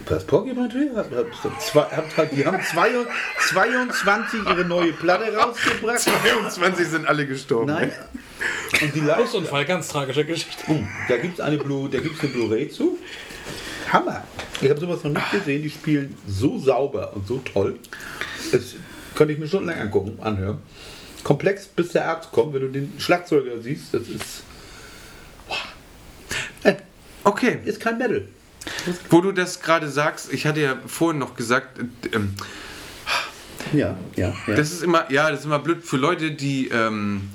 Was 0.09 0.27
Pokémon 0.27 0.71
Tree? 0.71 0.89
Hat, 0.95 1.11
hat, 1.11 1.63
zwei, 1.63 1.83
hat, 1.83 2.17
hat, 2.17 2.33
die 2.33 2.47
haben 2.47 2.61
zwei, 2.63 2.91
22 3.49 4.41
ihre 4.45 4.65
neue 4.65 4.93
Platte 4.93 5.35
rausgebracht. 5.37 6.01
22 6.01 6.87
sind 6.87 7.07
alle 7.07 7.27
gestorben. 7.27 7.73
Nein. 7.73 7.93
Und 8.81 8.95
die 8.95 9.01
Live 9.01 9.19
Busunfall, 9.19 9.65
ganz 9.65 9.89
tragische 9.89 10.25
Geschichte. 10.25 10.65
Oh, 10.69 10.79
da 11.09 11.17
gibt 11.17 11.35
es 11.35 11.41
eine 11.41 11.59
Blu, 11.59 11.89
da 11.89 11.99
gibt's 11.99 12.21
eine 12.21 12.31
Blu-ray 12.31 12.69
zu. 12.69 12.99
Hammer. 13.93 14.25
Ich 14.61 14.71
habe 14.71 14.81
sowas 14.81 15.03
noch 15.05 15.13
nicht 15.13 15.31
gesehen. 15.31 15.63
Die 15.63 15.71
spielen 15.71 16.17
so 16.27 16.59
sauber 16.59 17.13
und 17.15 17.27
so 17.27 17.39
toll. 17.39 17.79
Das 18.53 18.75
könnte 19.15 19.33
ich 19.33 19.39
mir 19.39 19.49
schon 19.49 19.65
lange 19.67 19.81
angucken, 19.81 20.19
anhören. 20.23 20.59
Komplex, 21.25 21.67
bis 21.67 21.89
der 21.93 22.09
Arzt 22.09 22.31
kommt, 22.33 22.55
wenn 22.55 22.61
du 22.63 22.69
den 22.69 22.93
Schlagzeuger 22.99 23.61
siehst, 23.61 23.93
das 23.95 24.03
ist. 24.09 24.43
Boah. 25.49 25.57
Äh, 26.71 26.77
Okay, 27.25 27.59
ist 27.65 27.81
kein 27.81 27.99
Metal. 27.99 28.29
wo 29.11 29.21
du 29.21 29.33
das 29.33 29.61
gerade 29.61 29.89
sagst, 29.89 30.33
ich 30.33 30.47
hatte 30.47 30.61
ja 30.61 30.77
vorhin 30.87 31.19
noch 31.19 31.35
gesagt, 31.35 31.79
äh, 31.81 32.15
ähm, 32.15 32.35
Ja, 33.73 33.97
ja, 34.15 34.33
ja. 34.47 34.55
das 34.55 34.71
ist 34.71 34.83
immer, 34.85 35.11
ja, 35.11 35.29
das 35.31 35.41
ist 35.41 35.47
immer 35.47 35.59
blöd 35.59 35.83
für 35.85 35.97
Leute, 35.97 36.31
die, 36.31 36.69
ähm, 36.69 37.31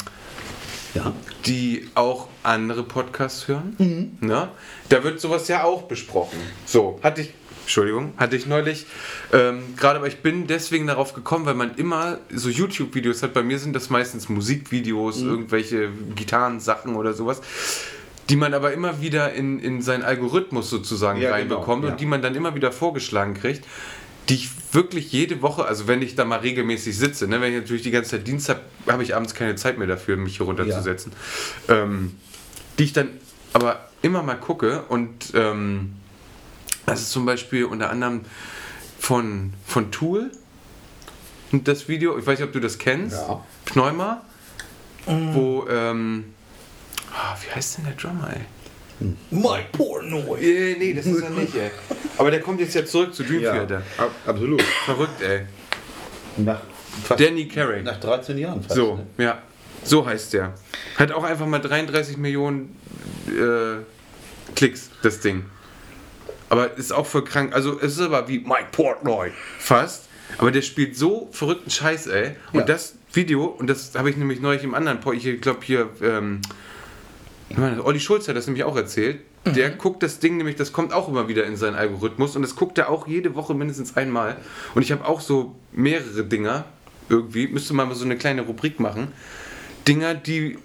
ja. 0.93 1.13
die 1.45 1.89
auch 1.93 2.29
andere 2.43 2.83
Podcasts 2.83 3.47
hören. 3.47 3.75
Mhm. 3.77 4.27
Ne? 4.27 4.49
Da 4.89 5.03
wird 5.03 5.19
sowas 5.19 5.47
ja 5.47 5.63
auch 5.63 5.83
besprochen. 5.83 6.37
So, 6.65 6.99
hatte 7.03 7.21
ich, 7.21 7.33
Entschuldigung, 7.61 8.13
hatte 8.17 8.35
ich 8.35 8.47
neulich, 8.47 8.85
ähm, 9.31 9.61
gerade, 9.77 9.99
aber 9.99 10.07
ich 10.07 10.17
bin 10.21 10.47
deswegen 10.47 10.87
darauf 10.87 11.13
gekommen, 11.13 11.45
weil 11.45 11.53
man 11.53 11.75
immer 11.75 12.17
so 12.33 12.49
YouTube-Videos 12.49 13.21
hat. 13.23 13.33
Bei 13.33 13.43
mir 13.43 13.59
sind 13.59 13.75
das 13.75 13.89
meistens 13.89 14.27
Musikvideos, 14.29 15.19
Mhm. 15.19 15.29
irgendwelche 15.29 15.89
Gitarrensachen 16.15 16.95
oder 16.95 17.13
sowas. 17.13 17.41
Die 18.29 18.35
man 18.35 18.53
aber 18.53 18.71
immer 18.73 19.01
wieder 19.01 19.33
in, 19.33 19.59
in 19.59 19.81
seinen 19.81 20.03
Algorithmus 20.03 20.69
sozusagen 20.69 21.19
Ja, 21.19 21.31
reinbekommt 21.31 21.81
genau, 21.81 21.87
ja. 21.87 21.91
und 21.93 21.99
die 22.01 22.05
man 22.05 22.21
dann 22.21 22.33
immer 22.35 22.55
wieder 22.55 22.71
vorgeschlagen 22.71 23.33
kriegt, 23.33 23.65
die 24.29 24.35
ich 24.35 24.49
wirklich 24.71 25.11
jede 25.11 25.41
Woche, 25.41 25.65
also 25.65 25.87
wenn 25.87 26.01
ich 26.01 26.15
da 26.15 26.23
mal 26.23 26.39
regelmäßig 26.39 26.97
sitze, 26.97 27.27
ne, 27.27 27.41
wenn 27.41 27.51
ich 27.53 27.59
natürlich 27.59 27.81
die 27.81 27.91
ganze 27.91 28.11
Zeit 28.11 28.27
Dienst 28.27 28.47
habe, 28.47 28.61
habe 28.87 29.03
ich 29.03 29.15
abends 29.15 29.33
keine 29.33 29.55
Zeit 29.55 29.77
mehr 29.77 29.87
dafür, 29.87 30.15
mich 30.15 30.37
hier 30.37 30.45
runterzusetzen. 30.45 31.11
Ähm, 31.67 32.15
die 32.81 32.85
ich 32.85 32.93
dann 32.93 33.09
aber 33.53 33.79
immer 34.01 34.23
mal 34.23 34.33
gucke 34.39 34.81
und 34.89 35.33
ähm, 35.35 35.93
das 36.87 37.01
ist 37.01 37.11
zum 37.11 37.27
Beispiel 37.27 37.65
unter 37.65 37.91
anderem 37.91 38.21
von, 38.97 39.53
von 39.67 39.91
Tool 39.91 40.31
und 41.51 41.67
das 41.67 41.87
Video, 41.87 42.17
ich 42.17 42.25
weiß 42.25 42.39
nicht, 42.39 42.47
ob 42.47 42.53
du 42.53 42.59
das 42.59 42.79
kennst, 42.79 43.17
Ja. 43.17 43.43
Pneuma, 43.65 44.23
wo, 45.05 45.67
ähm, 45.69 46.33
ah, 47.13 47.35
wie 47.45 47.53
heißt 47.55 47.77
denn 47.77 47.85
der 47.85 47.93
Drummer, 47.93 48.31
ey? 48.35 48.41
My 49.29 49.59
Porno. 49.71 50.35
Äh, 50.37 50.75
nee, 50.79 50.93
das 50.93 51.05
ist 51.05 51.21
er 51.21 51.29
nicht, 51.29 51.53
ey. 51.55 51.69
Aber 52.17 52.31
der 52.31 52.39
kommt 52.39 52.61
jetzt 52.61 52.73
ja 52.73 52.83
zurück 52.83 53.13
zu 53.13 53.23
Dream 53.23 53.41
ja. 53.41 53.51
Theater. 53.53 53.83
ab- 53.99 54.11
absolut. 54.25 54.61
Verrückt, 54.85 55.21
ey. 55.21 55.41
Nach, 56.37 56.61
fast, 57.03 57.19
Danny 57.21 57.47
Carey. 57.47 57.83
nach 57.83 57.99
13 57.99 58.37
Jahren 58.39 58.63
fast. 58.63 58.75
So, 58.75 58.95
ne? 59.17 59.23
ja. 59.25 59.37
So 59.83 60.05
heißt 60.05 60.33
der. 60.33 60.53
Hat 60.97 61.11
auch 61.11 61.23
einfach 61.23 61.47
mal 61.47 61.59
33 61.59 62.17
Millionen 62.17 62.75
äh, 63.27 63.83
Klicks, 64.55 64.89
das 65.01 65.19
Ding. 65.21 65.45
Aber 66.49 66.75
ist 66.77 66.91
auch 66.91 67.05
voll 67.05 67.23
krank. 67.23 67.53
Also 67.53 67.79
es 67.79 67.93
ist 67.93 68.01
aber 68.01 68.27
wie 68.27 68.39
Mike 68.39 68.67
Portnoy. 68.71 69.31
Fast. 69.59 70.07
Aber 70.37 70.51
der 70.51 70.61
spielt 70.61 70.95
so 70.97 71.29
verrückten 71.31 71.69
Scheiß, 71.71 72.07
ey. 72.07 72.35
Und 72.53 72.59
Ja. 72.61 72.65
das 72.65 72.95
Video, 73.13 73.45
und 73.45 73.67
das 73.67 73.93
habe 73.95 74.09
ich 74.09 74.17
nämlich 74.17 74.39
neulich 74.41 74.63
im 74.63 74.73
anderen, 74.73 74.99
Po- 75.01 75.11
ich 75.13 75.41
glaube 75.41 75.59
hier, 75.63 75.89
ähm, 76.01 76.41
ich 77.49 77.57
meine, 77.57 77.83
Olli 77.83 77.99
Schulz 77.99 78.27
hat 78.27 78.35
das 78.37 78.47
nämlich 78.47 78.63
auch 78.63 78.75
erzählt. 78.77 79.19
Der 79.45 79.71
guckt 79.71 80.03
das 80.03 80.19
Ding 80.19 80.37
nämlich, 80.37 80.55
das 80.55 80.71
kommt 80.71 80.93
auch 80.93 81.07
immer 81.09 81.27
wieder 81.27 81.45
in 81.45 81.57
seinen 81.57 81.75
Algorithmus 81.75 82.35
und 82.35 82.43
das 82.43 82.55
guckt 82.55 82.77
er 82.77 82.89
auch 82.89 83.07
jede 83.07 83.33
Woche 83.35 83.53
mindestens 83.55 83.97
einmal. 83.97 84.37
Und 84.75 84.83
ich 84.83 84.91
habe 84.91 85.03
auch 85.05 85.19
so 85.19 85.55
mehrere 85.71 86.23
Dinger 86.23 86.65
irgendwie, 87.09 87.47
müsste 87.47 87.73
man 87.73 87.87
mal 87.89 87.95
so 87.95 88.05
eine 88.05 88.17
kleine 88.17 88.43
Rubrik 88.43 88.79
machen. 88.79 89.11
Dinger, 89.87 90.13
die 90.13 90.57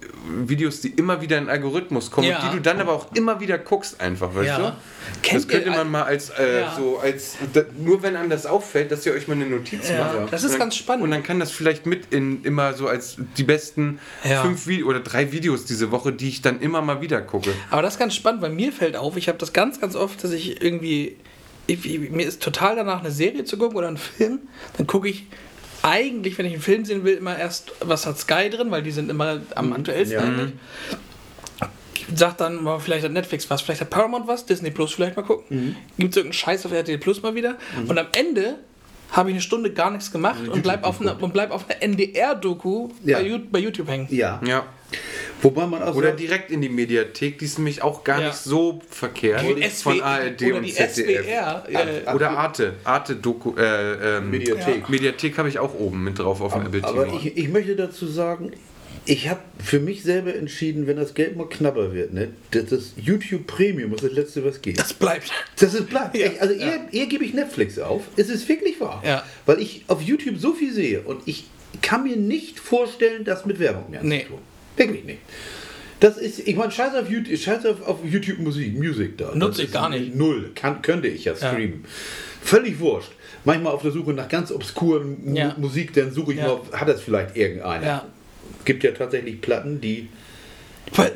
Videos, 0.47 0.81
die 0.81 0.89
immer 0.91 1.21
wieder 1.21 1.39
in 1.39 1.45
den 1.45 1.51
Algorithmus 1.51 2.11
kommen 2.11 2.27
Ja. 2.29 2.49
die 2.51 2.57
du 2.57 2.61
dann 2.63 2.81
aber 2.81 2.93
auch 2.93 3.13
immer 3.15 3.41
wieder 3.41 3.57
guckst 3.59 4.01
einfach, 4.01 4.35
weißt 4.35 4.47
Ja. 4.49 4.59
du? 4.59 4.77
Kennt 5.23 5.37
das 5.43 5.49
könnte 5.49 5.71
ihr- 5.71 5.77
man 5.77 5.91
mal 5.91 6.03
als 6.03 6.31
äh, 6.31 6.61
Ja. 6.63 6.75
so 6.77 6.99
als 6.99 7.37
da, 7.53 7.63
nur 7.79 8.03
wenn 8.03 8.17
einem 8.17 8.29
das 8.29 8.45
auffällt, 8.45 8.91
dass 8.91 9.07
ihr 9.07 9.13
euch 9.13 9.29
mal 9.29 9.35
eine 9.35 9.47
Notiz 9.47 9.89
Ja, 9.89 10.13
macht. 10.21 10.33
das 10.33 10.43
ist 10.45 10.53
dann- 10.53 10.61
ganz 10.61 10.77
spannend. 10.77 11.05
Und 11.05 11.13
dann 11.13 11.23
kann 11.23 11.39
das 11.41 11.51
vielleicht 11.53 11.87
mit 11.87 12.13
in 12.13 12.43
immer 12.45 12.75
so 12.75 12.89
als 12.89 13.17
die 13.37 13.45
besten 13.45 14.01
fünf 14.43 14.67
Vi 14.67 14.83
oder 14.85 15.01
drei 15.01 15.31
Videos 15.33 15.65
diese 15.65 15.91
Woche, 15.93 16.13
die 16.13 16.29
ich 16.29 16.43
dann 16.43 16.61
immer 16.61 16.83
mal 16.83 17.01
wieder 17.01 17.23
gucke. 17.23 17.53
Aber 17.71 17.83
das 17.83 17.95
ist 17.95 17.99
ganz 18.01 18.15
spannend, 18.15 18.43
weil 18.43 18.51
mir 18.51 18.73
fällt 18.73 18.97
auf, 18.97 19.17
ich 19.17 19.29
habe 19.29 19.39
das 19.39 19.53
ganz, 19.53 19.81
ganz 19.81 19.95
oft, 19.95 20.23
dass 20.25 20.33
ich 20.33 20.61
irgendwie, 20.63 21.17
ich, 21.69 21.85
mir 22.11 22.27
ist 22.27 22.43
total 22.43 22.77
danach 22.77 23.01
eine 23.01 23.11
Serie 23.13 23.45
zu 23.45 23.57
gucken 23.57 23.77
oder 23.77 23.89
einen 23.89 23.97
Film, 23.97 24.41
dann 24.77 24.87
gucke 24.87 25.09
ich 25.09 25.27
eigentlich, 25.87 26.37
wenn 26.37 26.47
ich 26.47 26.53
einen 26.55 26.63
Film 26.63 26.85
sehen 26.85 27.05
will, 27.05 27.15
immer 27.15 27.39
erst, 27.39 27.73
was 27.81 28.07
hat 28.07 28.19
Sky 28.19 28.51
drin, 28.51 28.71
weil 28.71 28.83
die 28.83 28.91
sind 28.91 29.09
immer 29.09 29.41
am 29.55 29.73
aktuellsten 29.73 30.19
Ja. 30.19 30.25
eigentlich. 30.25 30.53
Sagt 32.15 32.41
dann, 32.41 32.63
mal, 32.63 32.79
vielleicht 32.79 33.05
hat 33.05 33.13
Netflix 33.13 33.49
was, 33.51 33.63
vielleicht 33.63 33.81
hat 33.81 33.91
Paramount 33.91 34.27
was, 34.29 34.47
Disney 34.47 34.71
Plus 34.71 34.93
vielleicht 34.93 35.17
mal 35.17 35.23
gucken. 35.23 35.77
Gibt 35.99 36.11
es 36.13 36.17
irgendeinen 36.17 36.33
Scheiß 36.33 36.67
auf 36.67 36.73
RTL 36.73 36.99
Plus 36.99 37.23
mal 37.23 37.35
wieder. 37.35 37.57
Und 37.89 37.99
am 37.99 38.07
Ende 38.13 38.57
habe 39.13 39.31
ich 39.31 39.35
eine 39.35 39.43
Stunde 39.43 39.73
gar 39.73 39.91
nichts 39.91 40.11
gemacht 40.13 40.47
und 40.49 40.63
bleib 40.63 40.85
auf 40.85 41.01
einer 41.01 41.21
und 41.23 41.33
bleib 41.33 41.51
auf 41.51 41.69
einer 41.69 41.83
NDR-Doku 41.83 42.89
Ja. 43.05 43.19
bei, 43.19 43.41
bei 43.51 43.59
YouTube 43.61 43.89
hängen. 43.89 44.07
Ja. 44.11 44.41
Ja. 44.45 44.67
Wobei 45.43 45.67
man 45.67 45.83
auch 45.83 45.95
Oder 45.95 46.09
sagt, 46.09 46.21
direkt 46.21 46.51
in 46.51 46.61
die 46.63 46.69
Mediathek, 46.69 47.39
die 47.39 47.45
ist 47.45 47.59
nämlich 47.59 47.83
auch 47.83 48.05
gar 48.05 48.21
Ja. 48.21 48.29
nicht 48.29 48.37
so 48.39 48.81
verkehrt. 48.89 49.43
Die 49.43 49.63
SW 49.63 49.83
von 49.83 50.01
ARD 50.03 50.43
oder 50.43 50.57
und 50.57 50.63
die 50.63 50.73
ZDF. 50.73 51.25
SWR. 51.27 51.65
Äh, 51.69 52.15
Oder 52.15 52.31
Arte. 52.31 52.75
Arte 52.85 53.17
Doku. 53.17 53.55
Äh, 53.57 54.17
ähm, 54.19 54.31
Mediathek. 54.31 54.89
Mediathek 54.89 55.37
habe 55.39 55.49
ich 55.49 55.59
auch 55.59 55.75
oben 55.75 56.05
mit 56.05 56.19
drauf 56.19 56.41
auf 56.41 56.53
dem 56.55 56.67
Apple 56.67 56.81
TV. 56.81 56.89
Aber 56.89 57.07
ich, 57.09 57.37
ich 57.37 57.49
möchte 57.49 57.77
dazu 57.77 58.07
sagen, 58.07 58.53
ich 59.07 59.29
habe 59.29 59.41
für 59.65 59.79
mich 59.81 60.03
selber 60.03 60.35
entschieden, 60.35 60.87
wenn 60.87 60.97
das 60.97 61.15
Geld 61.15 61.37
mal 61.37 61.49
knapper 61.49 61.95
wird, 61.95 62.13
ne, 62.13 62.29
das, 62.51 62.93
YouTube 62.97 63.47
Premium 63.47 63.95
ist 63.95 64.05
das 64.05 64.13
letzte, 64.13 64.45
was 64.45 64.61
geht. 64.61 64.79
das 64.79 64.93
bleibt. 64.93 65.31
Das 65.59 65.75
ist 65.75 65.89
bleibt. 65.89 66.17
Ja, 66.17 66.29
also 66.41 66.53
eher, 66.55 66.81
eher 66.93 67.07
gebe 67.07 67.25
ich 67.25 67.33
Netflix 67.33 67.79
auf. 67.79 68.03
Es 68.17 68.29
ist 68.29 68.49
wirklich 68.49 68.81
wahr. 68.81 69.03
Ja. 69.07 69.25
Weil 69.47 69.61
ich 69.61 69.85
auf 69.89 70.03
YouTube 70.03 70.39
so 70.39 70.53
viel 70.53 70.73
sehe 70.73 71.01
und 71.03 71.23
ich 71.27 71.47
kann 71.83 72.03
mir 72.05 72.17
nicht 72.17 72.59
vorstellen, 72.59 73.25
das 73.25 73.47
mit 73.47 73.59
Werbung 73.61 73.91
mehr 73.91 74.03
Nee. 74.03 74.23
zu 74.23 74.29
tun. 74.31 74.39
Wirklich 74.77 75.05
nicht. 75.05 75.19
Das 76.01 76.19
ist, 76.19 76.41
ich 76.47 76.57
meine, 76.57 76.71
scheiß 76.73 76.95
auf 76.95 77.09
YouTube, 77.09 77.39
scheiß 77.39 77.65
auf, 77.67 77.83
auf 77.87 77.99
YouTube 78.05 78.39
Musik, 78.41 78.79
Musik 78.79 79.17
da. 79.17 79.35
Nutze 79.35 79.63
ich 79.63 79.73
gar 79.73 79.89
nicht. 79.89 80.15
Null. 80.15 80.51
Kann, 80.55 80.83
könnte 80.83 81.09
ich 81.09 81.25
ja 81.25 81.33
Ja. 81.33 81.39
streamen. 81.53 81.85
Völlig 82.43 82.79
wurscht. 82.81 83.13
Manchmal 83.45 83.73
auf 83.73 83.83
der 83.83 83.93
Suche 83.93 84.13
nach 84.13 84.29
ganz 84.29 84.51
obskuren 84.53 85.35
Ja. 85.35 85.55
Musik, 85.59 85.93
dann 85.95 86.13
suche 86.13 86.33
ich 86.33 86.39
Ja. 86.39 86.49
mal, 86.49 86.61
hat 86.73 86.89
das 86.89 87.01
vielleicht 87.01 87.37
irgendeiner. 87.37 87.87
Ja. 87.87 88.07
Gibt 88.65 88.85
ja 88.85 88.93
tatsächlich 88.93 89.41
Platten, 89.41 89.81
die. 89.81 90.09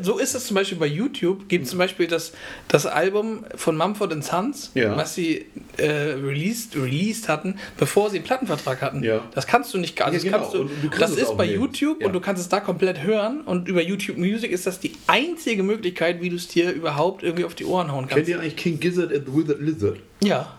So 0.02 0.18
ist 0.18 0.34
es 0.34 0.47
zum 0.49 0.57
Beispiel 0.57 0.78
bei 0.78 0.86
YouTube, 0.89 1.49
gibt 1.49 1.68
zum 1.68 1.78
Beispiel 1.78 2.09
das, 2.09 2.33
das 2.67 2.86
Album 2.86 3.44
von 3.55 3.76
Mumford 3.76 4.23
Sons, 4.25 4.73
Ja. 4.75 4.97
was 4.97 5.15
sie 5.15 5.47
äh, 5.76 5.86
released, 5.89 6.75
released 6.75 7.28
hatten, 7.28 7.55
bevor 7.78 8.10
sie 8.10 8.17
einen 8.17 8.25
Plattenvertrag 8.25 8.83
hatten. 8.83 9.05
Ja. 9.05 9.23
Das 9.33 9.47
kannst 9.47 9.73
du 9.73 9.78
nicht, 9.78 10.02
also 10.02 10.26
Ja, 10.26 10.39
das 10.39 10.50
genau. 10.50 10.65
du, 10.65 10.89
du 10.89 10.99
das 10.99 11.12
ist 11.12 11.36
bei 11.36 11.47
nirgends. 11.47 11.78
YouTube 11.78 12.05
und 12.05 12.12
du 12.12 12.18
kannst 12.20 12.42
es 12.42 12.49
da 12.49 12.59
komplett 12.59 13.05
hören 13.05 13.42
und 13.42 13.68
über 13.68 13.81
YouTube 13.81 14.17
Music 14.18 14.50
ist 14.50 14.67
das 14.67 14.81
die 14.81 14.91
einzige 15.07 15.62
Möglichkeit, 15.62 16.20
wie 16.20 16.31
du 16.31 16.36
es 16.36 16.49
dir 16.49 16.73
überhaupt 16.73 17.23
irgendwie 17.23 17.44
auf 17.44 17.55
die 17.55 17.65
Ohren 17.65 17.92
hauen 17.92 18.09
Kennt 18.09 18.10
kannst. 18.17 18.28
ihr 18.28 18.41
eigentlich 18.41 18.57
King 18.57 18.81
Gizzard 18.81 19.12
and 19.15 19.25
the 19.25 19.33
Withered 19.33 19.60
Lizard? 19.60 19.99
Ja. 20.20 20.52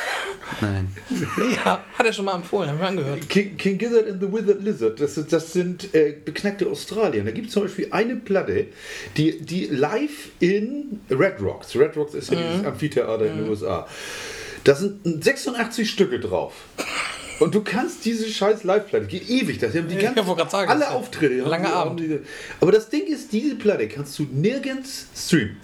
Nein. 0.62 0.88
ja, 1.66 1.84
hat 1.98 2.06
er 2.06 2.14
schon 2.14 2.26
mal 2.26 2.36
empfohlen, 2.36 2.70
haben 2.70 2.80
wir 2.80 2.88
angehört. 2.88 3.28
King, 3.30 3.58
King 3.58 3.78
Gizzard 3.78 4.08
and 4.10 4.22
the 4.22 4.32
Withered 4.32 4.62
Lizard, 4.64 5.00
das, 5.00 5.16
sind- 5.16 5.32
das 5.34 5.52
sind 5.54 5.94
äh, 5.94 6.14
beknackte 6.24 6.68
Australier. 6.68 7.24
Da 7.24 7.32
gibt 7.32 7.48
es 7.48 7.54
zum 7.54 7.64
Beispiel 7.64 7.88
eine 7.92 8.16
Platte, 8.18 8.68
die, 9.18 9.40
die 9.42 9.66
live 9.68 10.30
in 10.40 11.00
Red 11.10 11.42
Rocks, 11.42 11.76
Red 11.76 11.96
Rocks 11.98 12.14
ist 12.14 12.32
ja 12.32 12.40
dieses 12.40 12.66
Amphitheater 12.66 13.26
in 13.26 13.38
den 13.38 13.50
USA, 13.50 13.88
da 14.64 14.76
sind 14.76 15.24
86 15.24 15.90
Stücke 15.90 16.20
drauf. 16.20 16.54
Und 17.40 17.56
du 17.56 17.64
kannst 17.64 18.06
diese 18.06 18.30
scheiß 18.30 18.64
Live-Platte, 18.66 19.08
geht 19.08 19.28
ewig, 19.28 19.58
das 19.58 19.74
haben 19.74 19.88
die 19.88 19.96
Ja, 19.96 20.12
ganzen, 20.12 20.36
gerade 20.36 20.52
sagen, 20.52 20.70
alle 20.70 20.82
ja 20.82 20.90
Auftritte. 20.92 21.34
die- 21.38 21.42
Abend. 21.42 22.02
Aber 22.60 22.72
das 22.72 22.88
Ding 22.90 23.08
ist, 23.08 23.34
diese 23.34 23.56
Platte 23.56 23.88
kannst 23.88 24.20
du 24.20 24.28
nirgends 24.32 25.08
streamen. 25.16 25.58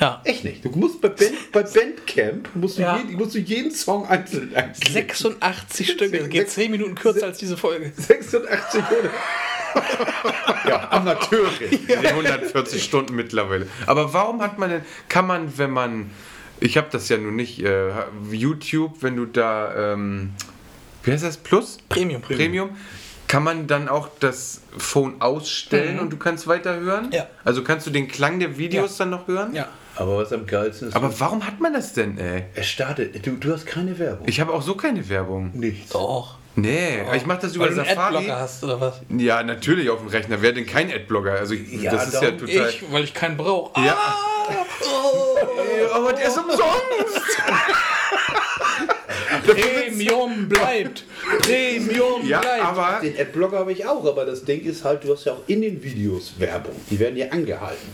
Ja. 0.00 0.20
Echt 0.24 0.44
nicht. 0.44 0.64
Du 0.64 0.70
musst 0.70 1.00
bei, 1.00 1.08
Band, 1.08 1.52
bei 1.52 1.62
Bandcamp 1.62 2.48
musst 2.54 2.78
du, 2.78 2.82
Ja. 2.82 2.96
jeden, 2.98 3.12
musst 3.14 3.34
du 3.34 3.38
jeden 3.38 3.70
Song 3.70 4.06
einzeln 4.08 4.54
einklicken. 4.54 4.92
86 4.92 5.90
Stücke, 5.92 6.18
das 6.18 6.28
geht 6.28 6.40
Sechs- 6.42 6.54
10 6.54 6.70
Minuten 6.72 6.94
kürzer 6.96 7.26
als 7.26 7.38
diese 7.38 7.56
Folge. 7.56 7.92
86 7.96 8.82
oder? 8.90 9.10
ja, 10.68 10.90
Amateure. 10.90 11.48
Die 11.70 11.92
140 12.08 12.82
Stunden 12.82 13.14
mittlerweile. 13.14 13.66
Aber 13.86 14.12
warum 14.12 14.42
hat 14.42 14.58
man 14.58 14.70
denn, 14.70 14.82
kann 15.08 15.26
man, 15.26 15.56
wenn 15.58 15.70
man, 15.70 16.10
ich 16.60 16.76
habe 16.76 16.88
das 16.90 17.08
ja 17.08 17.16
nun 17.18 17.36
nicht, 17.36 17.60
äh, 17.62 17.90
YouTube, 18.30 19.02
wenn 19.02 19.16
du 19.16 19.26
da, 19.26 19.92
ähm, 19.94 20.32
wie 21.02 21.12
heißt 21.12 21.24
das? 21.24 21.36
Plus? 21.36 21.78
Premium. 21.88 22.22
Premium. 22.22 22.70
Kann 23.26 23.42
man 23.42 23.66
dann 23.66 23.88
auch 23.88 24.08
das 24.20 24.60
Phone 24.76 25.20
ausstellen 25.20 25.94
Mhm. 25.96 26.00
und 26.02 26.10
du 26.10 26.16
kannst 26.18 26.46
weiterhören? 26.46 27.10
Ja. 27.12 27.26
Also 27.44 27.64
kannst 27.64 27.86
du 27.86 27.90
den 27.90 28.06
Klang 28.06 28.38
der 28.38 28.58
Videos 28.58 28.98
Ja. 28.98 29.04
dann 29.04 29.10
noch 29.10 29.26
hören? 29.28 29.54
Ja. 29.54 29.68
Aber 29.96 30.16
was 30.18 30.32
am 30.32 30.46
geilsten 30.46 30.88
ist, 30.88 30.96
Aber 30.96 31.12
warum 31.20 31.46
hat 31.46 31.60
man 31.60 31.72
das 31.72 31.92
denn, 31.92 32.18
ey? 32.18 32.44
es 32.54 32.66
startet, 32.66 33.24
du, 33.26 33.32
du 33.36 33.52
hast 33.52 33.66
keine 33.66 33.98
Werbung. 33.98 34.26
Ich 34.28 34.40
habe 34.40 34.52
auch 34.52 34.62
so 34.62 34.74
keine 34.74 35.08
Werbung. 35.08 35.50
Nichts. 35.54 35.92
Doch. 35.92 36.38
Nee, 36.56 37.00
ich 37.16 37.26
mache 37.26 37.40
das 37.42 37.56
über 37.56 37.66
Weil 37.66 37.74
du 37.74 37.80
einen 37.80 37.88
Safari. 37.88 38.16
Adblocker 38.16 38.40
hast, 38.40 38.62
oder 38.64 38.80
was? 38.80 39.00
Ja, 39.16 39.42
natürlich 39.42 39.90
auf 39.90 39.98
dem 39.98 40.08
Rechner. 40.08 40.40
Wer 40.40 40.52
denn 40.52 40.66
kein 40.66 40.92
Adblocker? 40.92 41.32
Also 41.32 41.54
Ja, 41.54 41.90
das 41.92 42.08
ist 42.14 42.22
ja 42.22 42.30
total. 42.30 42.68
Ich, 42.70 42.84
weil 42.92 43.04
ich 43.04 43.12
keinen 43.14 43.36
brauche. 43.36 43.80
Ja. 43.80 43.96
Oh, 44.84 45.94
aber 45.96 46.12
der 46.12 46.28
ist 46.28 46.38
umsonst. 46.38 46.60
Premium 49.46 50.48
bleibt. 50.48 51.04
Premium 51.42 52.26
Ja, 52.26 52.40
bleibt. 52.40 52.64
aber 52.64 53.00
Den 53.02 53.18
Adblocker 53.18 53.58
habe 53.58 53.72
ich 53.72 53.86
auch, 53.86 54.04
aber 54.06 54.24
das 54.24 54.44
Ding 54.44 54.62
ist 54.64 54.84
halt, 54.84 55.04
du 55.04 55.12
hast 55.12 55.24
ja 55.24 55.32
auch 55.32 55.42
in 55.46 55.62
den 55.62 55.82
Videos 55.82 56.34
Werbung. 56.38 56.74
Die 56.90 56.98
werden 56.98 57.16
ja 57.16 57.28
angehalten. 57.30 57.88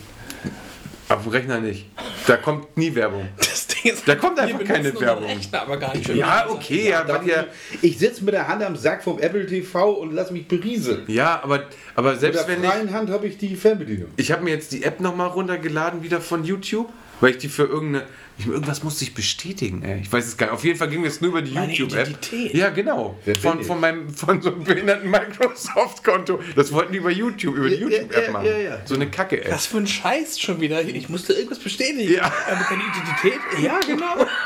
Auf 1.11 1.23
dem 1.25 1.33
Rechner 1.33 1.61
nicht. 1.61 1.87
Da 2.27 2.37
kommt 2.37 2.77
nie 2.77 2.95
Werbung. 2.95 3.29
das 3.37 3.67
Ding 3.67 3.93
ist, 3.93 4.07
Da 4.07 4.15
kommt 4.15 4.39
einfach 4.39 4.63
keine 4.65 4.99
Werbung. 5.01 5.25
Rechner 5.25 5.63
aber 5.63 5.77
gar 5.77 5.95
nicht. 5.95 6.09
Ja, 6.15 6.49
okay, 6.49 6.91
ja, 6.91 7.05
was 7.07 7.27
ihr, 7.27 7.47
Ich 7.83 7.99
sitze 7.99 8.25
mit 8.25 8.35
der 8.35 8.47
Hand 8.49 8.63
am 8.63 8.77
Sack 8.77 9.03
vom 9.03 9.19
Apple 9.19 9.47
TV 9.47 9.91
und 9.91 10.13
lass 10.15 10.31
mich 10.31 10.47
berieseln. 10.47 11.05
ja, 11.09 11.41
aber, 11.43 11.65
aber 11.95 12.13
Mit 12.13 12.21
selbst 12.21 12.49
der 12.49 12.49
wenn 12.57 12.63
ich, 12.65 12.71
freien 12.71 12.93
Hand 12.93 13.11
habe 13.11 13.27
ich 13.27 13.39
die 13.39 13.57
Fernbedienung. 13.57 14.11
ich 14.17 14.31
habe 14.33 14.43
mir 14.45 14.51
jetzt 14.51 14.73
die 14.73 14.85
App 14.85 15.01
nochmal 15.01 15.29
runtergeladen 15.29 16.03
wieder 16.03 16.21
von 16.21 16.45
YouTube, 16.45 16.89
weil 17.21 17.31
ich 17.33 17.39
die 17.39 17.49
für 17.49 17.65
irgendeine, 17.65 18.07
ich, 18.41 18.47
irgendwas 18.49 18.83
musste 18.83 19.05
ich 19.05 19.15
bestätigen, 19.15 19.83
ey. 19.83 20.01
Ich 20.01 20.13
weiß 20.13 20.27
es 20.27 20.37
gar 20.37 20.47
nicht. 20.47 20.55
Auf 20.55 20.65
jeden 20.65 20.79
Fall 20.79 20.89
ging 20.89 21.05
es 21.05 21.21
nur 21.21 21.31
über 21.31 21.43
die 21.43 21.53
Meine 21.53 21.73
YouTube-App. 21.73 22.09
Identität. 22.09 22.55
Ja, 22.55 22.71
genau. 22.71 23.19
Von, 23.41 23.63
von 23.63 23.81
meinem, 23.81 24.13
von 24.13 24.43
so 24.43 24.53
einem 24.53 24.65
behinderten 24.65 25.11
Microsoft-Konto. 25.15 26.41
Das 26.57 26.73
wollten 26.73 26.93
die 26.93 26.99
über 26.99 27.11
YouTube, 27.11 27.57
über 27.57 27.69
die 27.69 27.77
Ja, 27.77 27.81
YouTube-App 27.83 28.27
ja, 28.27 28.33
machen. 28.33 28.47
ja, 28.47 28.59
ja. 28.59 28.79
So 28.85 28.95
eine 28.95 29.09
Kacke-App. 29.11 29.53
Was 29.53 29.67
für 29.67 29.79
ein 29.79 29.87
Scheiß 29.87 30.41
schon 30.41 30.61
wieder. 30.61 30.81
Ich 30.83 31.09
musste 31.09 31.33
irgendwas 31.35 31.59
bestätigen. 31.59 32.13
Ja. 32.13 32.25
Aber 32.25 32.65
keine 32.65 32.83
Identität? 32.83 33.41
Ja, 33.63 33.79
genau. 33.81 34.27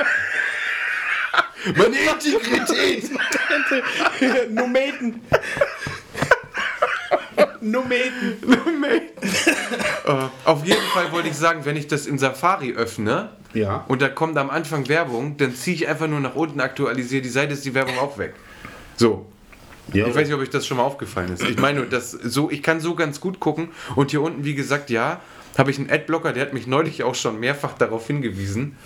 Meine 1.76 1.96
Integrität! 1.96 3.10
Numeten. 7.70 8.36
Numeten. 8.46 9.28
Äh, 10.06 10.12
auf 10.44 10.64
jeden 10.66 10.82
Fall 10.92 11.10
wollte 11.12 11.28
ich 11.28 11.36
sagen, 11.36 11.64
wenn 11.64 11.76
ich 11.76 11.86
das 11.88 12.06
in 12.06 12.18
Safari 12.18 12.72
öffne 12.74 13.30
Ja. 13.54 13.84
und 13.88 14.02
da 14.02 14.08
kommt 14.08 14.36
am 14.38 14.50
Anfang 14.50 14.88
Werbung, 14.88 15.36
dann 15.36 15.54
ziehe 15.54 15.74
ich 15.76 15.88
einfach 15.88 16.06
nur 16.06 16.20
nach 16.20 16.34
unten, 16.34 16.60
aktualisiere 16.60 17.22
die 17.22 17.28
Seite, 17.28 17.54
ist 17.54 17.64
die 17.64 17.74
Werbung 17.74 17.98
auch 17.98 18.18
weg. 18.18 18.34
So. 18.96 19.26
Ja, 19.92 20.06
Ich 20.06 20.14
weiß 20.14 20.26
nicht, 20.28 20.34
ob 20.34 20.40
euch 20.40 20.50
das 20.50 20.66
schon 20.66 20.78
mal 20.78 20.82
aufgefallen 20.84 21.32
ist. 21.32 21.42
Ich 21.42 21.58
meine, 21.58 21.82
das 21.84 22.10
so, 22.10 22.50
ich 22.50 22.62
kann 22.62 22.80
so 22.80 22.94
ganz 22.94 23.20
gut 23.20 23.38
gucken 23.40 23.68
und 23.96 24.10
hier 24.10 24.22
unten, 24.22 24.44
wie 24.44 24.54
gesagt, 24.54 24.88
ja, 24.90 25.20
habe 25.58 25.70
ich 25.70 25.78
einen 25.78 25.90
Adblocker, 25.90 26.32
der 26.32 26.42
hat 26.46 26.52
mich 26.54 26.66
neulich 26.66 27.02
auch 27.02 27.14
schon 27.14 27.38
mehrfach 27.38 27.74
darauf 27.74 28.06
hingewiesen, 28.06 28.76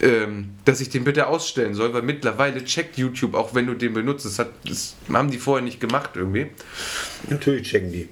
ähm, 0.00 0.50
dass 0.64 0.80
ich 0.80 0.88
den 0.88 1.04
bitte 1.04 1.26
ausstellen 1.26 1.74
soll, 1.74 1.92
weil 1.92 2.02
mittlerweile 2.02 2.64
checkt 2.64 2.96
YouTube, 2.96 3.34
auch 3.34 3.54
wenn 3.54 3.66
du 3.66 3.74
den 3.74 3.94
benutzt. 3.94 4.24
Das, 4.24 4.38
hat, 4.38 4.50
das 4.64 4.96
haben 5.12 5.30
die 5.30 5.38
vorher 5.38 5.64
nicht 5.64 5.80
gemacht 5.80 6.10
irgendwie. 6.14 6.48
Natürlich 7.28 7.68
checken 7.68 7.92
die. 7.92 8.08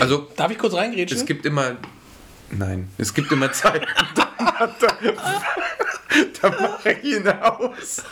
Also 0.00 0.28
Darf 0.36 0.50
ich 0.50 0.58
kurz 0.58 0.74
reingrätschen? 0.74 1.18
Es 1.18 1.26
gibt 1.26 1.44
immer. 1.46 1.76
Nein, 2.50 2.88
es 2.96 3.12
gibt 3.12 3.30
immer 3.30 3.52
Zeiten. 3.52 3.86
da 4.80 4.98
da 6.40 6.50
mache 6.50 6.92
ich 6.92 7.16
ihn 7.16 7.28
aus. 7.28 8.02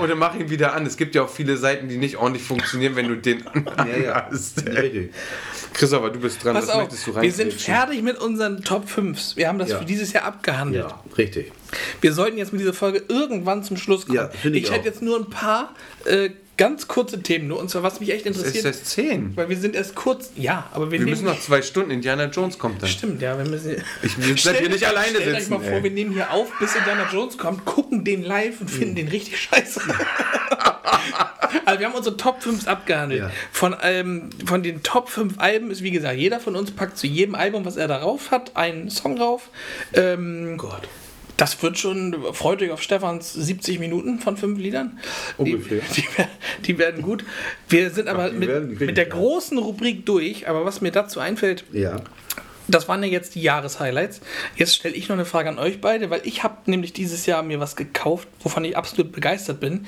Oder 0.00 0.14
mache 0.14 0.38
ihn 0.38 0.50
wieder 0.50 0.74
an. 0.74 0.86
Es 0.86 0.96
gibt 0.96 1.14
ja 1.14 1.22
auch 1.22 1.28
viele 1.28 1.56
Seiten, 1.56 1.88
die 1.88 1.96
nicht 1.96 2.16
ordentlich 2.16 2.42
funktionieren, 2.44 2.96
wenn 2.96 3.08
du 3.08 3.16
den 3.16 3.44
Ja, 3.76 3.86
ja. 3.86 4.12
anhast. 4.12 4.66
Richtig. 4.66 5.12
Christopher, 5.72 6.10
du 6.10 6.20
bist 6.20 6.44
dran. 6.44 6.54
Pass 6.54 6.66
Was 6.68 6.74
auf, 6.74 6.80
möchtest 6.82 7.06
du 7.06 7.20
wir 7.20 7.32
sind 7.32 7.52
fertig 7.52 8.02
mit 8.02 8.18
unseren 8.18 8.62
Top 8.62 8.88
5. 8.88 9.36
Wir 9.36 9.48
haben 9.48 9.58
das 9.58 9.70
Ja. 9.70 9.78
für 9.78 9.84
dieses 9.84 10.12
Jahr 10.12 10.24
abgehandelt. 10.24 10.86
Ja, 10.88 11.02
richtig. 11.16 11.52
Wir 12.00 12.12
sollten 12.12 12.38
jetzt 12.38 12.52
mit 12.52 12.60
dieser 12.60 12.72
Folge 12.72 13.02
irgendwann 13.08 13.62
zum 13.62 13.76
Schluss 13.76 14.06
kommen. 14.06 14.16
Ja, 14.16 14.28
finde 14.28 14.58
ich 14.58 14.70
hätte 14.70 14.86
jetzt 14.86 15.02
nur 15.02 15.18
ein 15.18 15.30
paar 15.30 15.74
äh, 16.04 16.30
ganz 16.60 16.88
kurze 16.88 17.22
Themen, 17.22 17.48
nur 17.48 17.58
und 17.58 17.70
zwar 17.70 17.82
was 17.82 18.00
mich 18.00 18.10
echt 18.12 18.26
Es 18.26 18.36
ist 18.36 18.42
interessiert, 18.44 18.66
erst 18.66 18.86
10. 18.86 19.34
weil 19.34 19.48
wir 19.48 19.56
sind 19.56 19.74
erst 19.74 19.94
kurz, 19.94 20.30
ja, 20.36 20.68
aber 20.72 20.92
wir, 20.92 21.00
Wir 21.00 21.06
müssen 21.06 21.24
noch 21.24 21.40
zwei 21.40 21.62
Stunden. 21.62 21.90
Indiana 21.90 22.26
Jones 22.26 22.58
kommt 22.58 22.82
dann. 22.82 22.90
Stimmt, 22.90 23.22
ja, 23.22 23.38
wir 23.38 23.46
müssen. 23.46 23.82
Ich 24.02 24.18
will 24.18 24.36
hier 24.36 24.68
nicht 24.68 24.86
alleine 24.86 25.16
stellt 25.16 25.36
euch 25.36 25.44
sitzen. 25.44 25.54
mal 25.54 25.60
vor, 25.60 25.78
ey. 25.78 25.82
wir 25.84 25.90
nehmen 25.90 26.12
hier 26.12 26.30
auf, 26.30 26.48
bis 26.58 26.76
Indiana 26.76 27.08
Jones 27.10 27.38
kommt, 27.38 27.64
gucken 27.64 28.04
den 28.04 28.22
live 28.22 28.60
und 28.60 28.70
finden 28.70 28.94
den 28.94 29.08
richtig 29.08 29.40
scheiße. 29.40 29.80
also 31.64 31.80
wir 31.80 31.86
haben 31.86 31.94
unsere 31.94 32.18
Top 32.18 32.42
5 32.42 32.68
abgehandelt. 32.68 33.20
Ja. 33.22 33.30
Von, 33.52 33.74
ähm, 33.80 34.28
von 34.44 34.62
den 34.62 34.82
Top 34.82 35.08
5 35.08 35.38
Alben 35.38 35.70
ist, 35.70 35.82
wie 35.82 35.92
gesagt, 35.92 36.18
jeder 36.18 36.40
von 36.40 36.56
uns 36.56 36.72
packt 36.72 36.98
zu 36.98 37.06
jedem 37.06 37.36
Album, 37.36 37.64
was 37.64 37.78
er 37.78 37.88
darauf 37.88 38.30
hat, 38.30 38.54
einen 38.54 38.90
Song 38.90 39.16
drauf. 39.16 39.48
Ähm, 39.94 40.58
Gott. 40.58 40.86
Das 41.40 41.62
wird 41.62 41.78
schon, 41.78 42.14
freut 42.34 42.60
euch 42.60 42.70
auf 42.70 42.82
Stefans 42.82 43.32
70 43.32 43.78
Minuten 43.78 44.18
von 44.18 44.36
fünf 44.36 44.58
Liedern. 44.58 44.98
Ungefähr. 45.38 45.80
Die, 45.96 46.02
die, 46.02 46.06
die 46.66 46.78
werden 46.78 47.00
gut. 47.00 47.24
Wir 47.66 47.90
sind 47.90 48.08
aber 48.08 48.28
die 48.28 48.36
mit, 48.36 48.80
mit 48.80 48.96
der 48.98 49.06
großen 49.06 49.56
Rubrik 49.56 50.04
durch, 50.04 50.48
aber 50.48 50.66
was 50.66 50.82
mir 50.82 50.90
dazu 50.92 51.18
einfällt, 51.18 51.64
Ja. 51.72 51.96
das 52.68 52.88
waren 52.88 53.02
ja 53.02 53.08
jetzt 53.08 53.36
die 53.36 53.40
Jahreshighlights. 53.40 54.20
Jetzt 54.56 54.74
stelle 54.74 54.94
ich 54.94 55.08
noch 55.08 55.16
eine 55.16 55.24
Frage 55.24 55.48
an 55.48 55.58
euch 55.58 55.80
beide, 55.80 56.10
weil 56.10 56.20
ich 56.24 56.42
habe 56.42 56.70
nämlich 56.70 56.92
dieses 56.92 57.24
Jahr 57.24 57.42
mir 57.42 57.58
was 57.58 57.74
gekauft, 57.74 58.28
wovon 58.40 58.62
ich 58.66 58.76
absolut 58.76 59.10
begeistert 59.10 59.60
bin. 59.60 59.86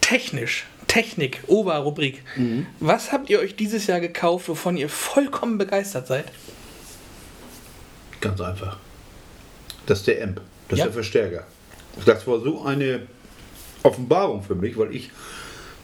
Technisch, 0.00 0.64
Technik, 0.86 1.40
Oberrubrik. 1.46 2.22
Mhm. 2.36 2.66
Was 2.80 3.12
habt 3.12 3.28
ihr 3.28 3.40
euch 3.40 3.54
dieses 3.54 3.86
Jahr 3.86 4.00
gekauft, 4.00 4.48
wovon 4.48 4.78
ihr 4.78 4.88
vollkommen 4.88 5.58
begeistert 5.58 6.06
seid? 6.06 6.24
Ganz 8.22 8.40
einfach. 8.40 8.78
Das 9.84 9.98
ist 9.98 10.06
der 10.06 10.24
Amp. 10.24 10.40
Das 10.68 10.78
Ja. 10.78 10.84
ist 10.84 10.88
der 10.88 10.92
Verstärker. 10.94 11.46
Das 12.04 12.26
war 12.26 12.40
so 12.40 12.62
eine 12.64 13.02
Offenbarung 13.82 14.42
für 14.42 14.54
mich, 14.54 14.76
weil 14.76 14.94
ich 14.94 15.10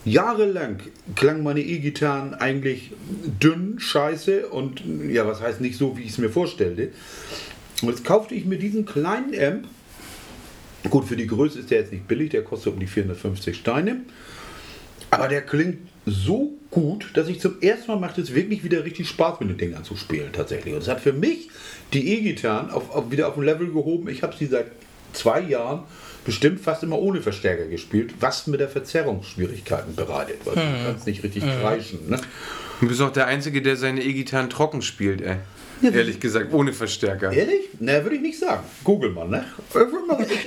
jahrelang 0.05 0.81
klang 1.15 1.43
meine 1.43 1.61
E-Gitarren 1.61 2.35
eigentlich 2.35 2.91
dünn, 3.41 3.78
scheiße 3.78 4.49
und 4.49 4.83
ja, 5.09 5.27
was 5.27 5.41
heißt 5.41 5.61
nicht 5.61 5.78
so, 5.78 5.97
wie 5.97 6.02
ich 6.02 6.11
es 6.11 6.19
mir 6.19 6.28
vorstellte. 6.31 6.91
Und 7.83 7.89
jetzt 7.91 8.05
kaufte 8.05 8.35
ich 8.35 8.44
mir 8.44 8.59
diesen 8.59 8.85
kleinen 8.85 9.33
Amp. 9.41 9.69
Gut, 10.91 11.07
für 11.07 11.17
die 11.17 11.28
Größe 11.28 11.61
ist 11.61 11.70
der 11.70 11.78
jetzt 11.81 11.93
nicht 11.93 12.09
billig, 12.09 12.31
der 12.31 12.43
kostet 12.43 12.73
um 12.73 12.81
die 12.81 12.89
450 12.89 13.57
Steine. 13.57 14.01
Aber 15.11 15.28
der 15.28 15.43
klingt 15.43 15.78
so 16.06 16.52
gut, 16.70 17.10
dass 17.14 17.28
ich 17.28 17.40
zum 17.40 17.60
ersten 17.60 17.92
Mal 17.92 18.00
macht 18.00 18.18
es 18.18 18.34
wirklich 18.34 18.64
wieder 18.64 18.84
richtig 18.84 19.08
Spaß, 19.08 19.40
mit 19.40 19.50
den 19.50 19.58
Dingern 19.58 19.84
zu 19.84 19.97
spielen 19.97 20.32
tatsächlich. 20.32 20.74
Und 20.74 20.81
es 20.81 20.89
hat 20.89 21.00
für 21.00 21.12
mich 21.12 21.48
die 21.92 22.12
E-Gitarren 22.14 22.70
auf, 22.70 22.90
auf, 22.90 23.10
wieder 23.10 23.28
auf 23.28 23.36
ein 23.36 23.44
Level 23.44 23.68
gehoben. 23.68 24.08
Ich 24.08 24.22
habe 24.22 24.34
sie 24.36 24.47
seit 24.47 24.66
zwei 25.12 25.40
Jahren 25.40 25.84
bestimmt 26.24 26.60
fast 26.60 26.82
immer 26.82 26.98
ohne 26.98 27.20
Verstärker 27.20 27.66
gespielt, 27.66 28.14
was 28.20 28.47
mit 28.47 28.60
der 28.60 28.68
Verzerrung 28.68 29.22
Schwierigkeiten 29.22 29.94
bereitet. 29.94 30.39
Weil 30.44 30.55
du 30.55 30.84
kannst 30.86 31.06
nicht 31.06 31.22
richtig 31.22 31.44
kreischen. 31.44 32.08
Ne? 32.08 32.18
Du 32.81 32.89
bist 32.89 33.00
auch 33.00 33.12
der 33.12 33.26
Einzige, 33.26 33.62
der 33.62 33.76
seine 33.76 34.02
E-Gitarren 34.02 34.50
trocken 34.50 34.82
spielt, 34.82 35.20
ey. 35.20 35.36
Ehrlich 35.83 36.20
gesagt, 36.20 36.52
ohne 36.52 36.73
Verstärker. 36.73 37.33
Ehrlich? 37.33 37.69
Na, 37.81 38.02
würde 38.02 38.17
ich 38.17 38.23
nicht 38.23 38.39
sagen. 38.39 38.62
Google 38.85 39.11
mal, 39.11 39.27
ne? 39.28 39.44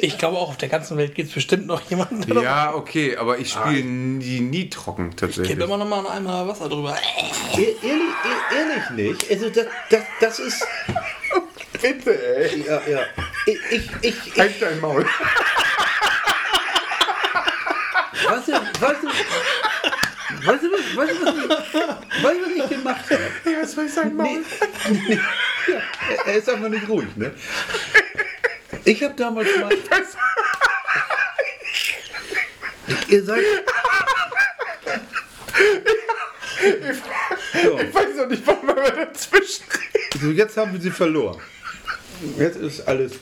Ich 0.02 0.04
Ich 0.16 0.18
glaube 0.18 0.38
auch, 0.38 0.50
auf 0.50 0.58
der 0.58 0.70
ganzen 0.70 0.98
Welt 0.98 1.14
gibt 1.16 1.30
es 1.30 1.36
bestimmt 1.36 1.68
noch 1.68 1.82
jemanden, 1.90 2.22
der 2.22 2.42
Ja, 2.42 2.74
okay, 2.76 3.18
aber 3.18 3.38
ich 3.40 3.52
spiele 3.52 3.84
nie, 3.84 4.40
nie 4.40 4.70
trocken 4.70 5.12
tatsächlich. 5.16 5.50
Gib 5.50 5.62
immer 5.62 5.78
noch 5.78 5.88
mal 5.88 6.08
einmal 6.08 6.48
Wasser 6.48 6.70
drüber. 6.70 6.96
E- 7.58 7.58
Ehrlich, 7.58 7.82
e- 7.84 8.56
ehrlich 8.56 8.90
nicht. 9.20 9.30
Also 9.32 9.50
das, 9.50 9.66
das, 9.90 10.02
das 10.22 10.40
ist. 10.40 10.66
Bitte, 11.82 12.38
ey. 12.38 12.64
Ja, 12.66 12.82
ja. 12.90 13.00
Ich, 13.46 13.58
ich, 13.72 13.90
ich, 14.02 14.16
ich 14.28 14.40
Halt 14.40 14.54
dein 14.62 14.80
Maul. 14.80 15.06
weißt 18.28 18.48
du, 18.48 18.52
weißt 18.54 19.04
du, 19.04 19.08
weißt 20.46 20.64
du, 20.64 20.72
was- 20.72 20.96
weißt 20.96 21.12
du, 21.12 21.26
was 21.26 21.36
ich, 21.36 21.50
weißt 22.24 22.40
du, 22.40 22.42
was 22.42 22.52
ich 22.56 22.70
gemacht 22.78 23.06
habe? 23.10 23.22
Ja, 23.52 23.62
was 23.62 23.72
soll 23.72 23.86
ich 23.86 23.94
sagen, 23.94 24.16
Maul? 24.16 24.44
Nee, 25.08 25.20
ja, 25.68 25.82
er- 26.26 26.36
ist 26.36 26.50
einfach 26.50 26.70
nicht 26.70 26.88
ruhig, 26.88 27.08
ne? 27.16 27.34
Ich 28.84 29.02
habe 29.04 29.14
damals 29.16 29.48
mal. 29.60 29.70
Ihr 33.08 33.24
seid. 33.24 33.44
So, 37.64 37.80
Ich 37.80 37.94
weiß 37.94 38.16
noch 38.18 38.28
nicht, 38.28 38.46
warum 38.46 38.68
wir 38.68 38.92
dazwischen 38.92 39.64
so, 40.22 40.32
jetzt 40.32 40.56
haben 40.58 40.72
wir 40.74 40.80
sie 40.82 40.92
verloren. 40.92 41.40
Jetzt 42.38 42.56
ist 42.58 42.88
alles. 42.88 43.14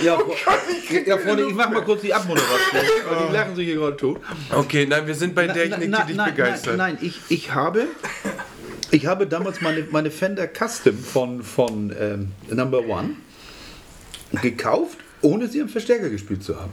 Ja, 0.00 0.16
Fre- 0.16 1.06
ja 1.06 1.18
Freunde, 1.18 1.44
ich 1.48 1.54
mach 1.54 1.70
mal 1.70 1.82
kurz 1.82 2.02
die 2.02 2.12
Abmoderation. 2.14 2.82
weil 3.08 3.26
Die 3.28 3.32
lachen 3.34 3.56
sich 3.56 3.66
hier 3.66 3.74
gerade 3.76 3.96
tot. 3.96 4.20
Okay, 4.52 4.86
nein, 4.86 5.06
wir 5.06 5.14
sind 5.14 5.34
bei 5.34 5.46
Na- 5.46 5.52
Technik, 5.52 5.88
na- 5.90 6.00
die 6.02 6.06
dich 6.08 6.16
nein, 6.16 6.30
begeistert. 6.34 6.76
Nein, 6.76 6.94
nein 6.94 7.04
ich, 7.06 7.20
ich 7.28 7.52
habe. 7.54 7.86
Ich 8.90 9.06
habe 9.06 9.26
damals 9.26 9.60
meine, 9.60 9.86
meine 9.90 10.10
Fender 10.10 10.46
Custom 10.48 10.96
von, 10.98 11.42
von 11.42 11.94
ähm, 11.98 12.32
Number 12.50 12.80
One 12.86 13.10
gekauft, 14.40 14.98
ohne 15.20 15.48
sie 15.48 15.60
am 15.60 15.68
Verstärker 15.68 16.08
gespielt 16.08 16.42
zu 16.42 16.58
haben. 16.58 16.72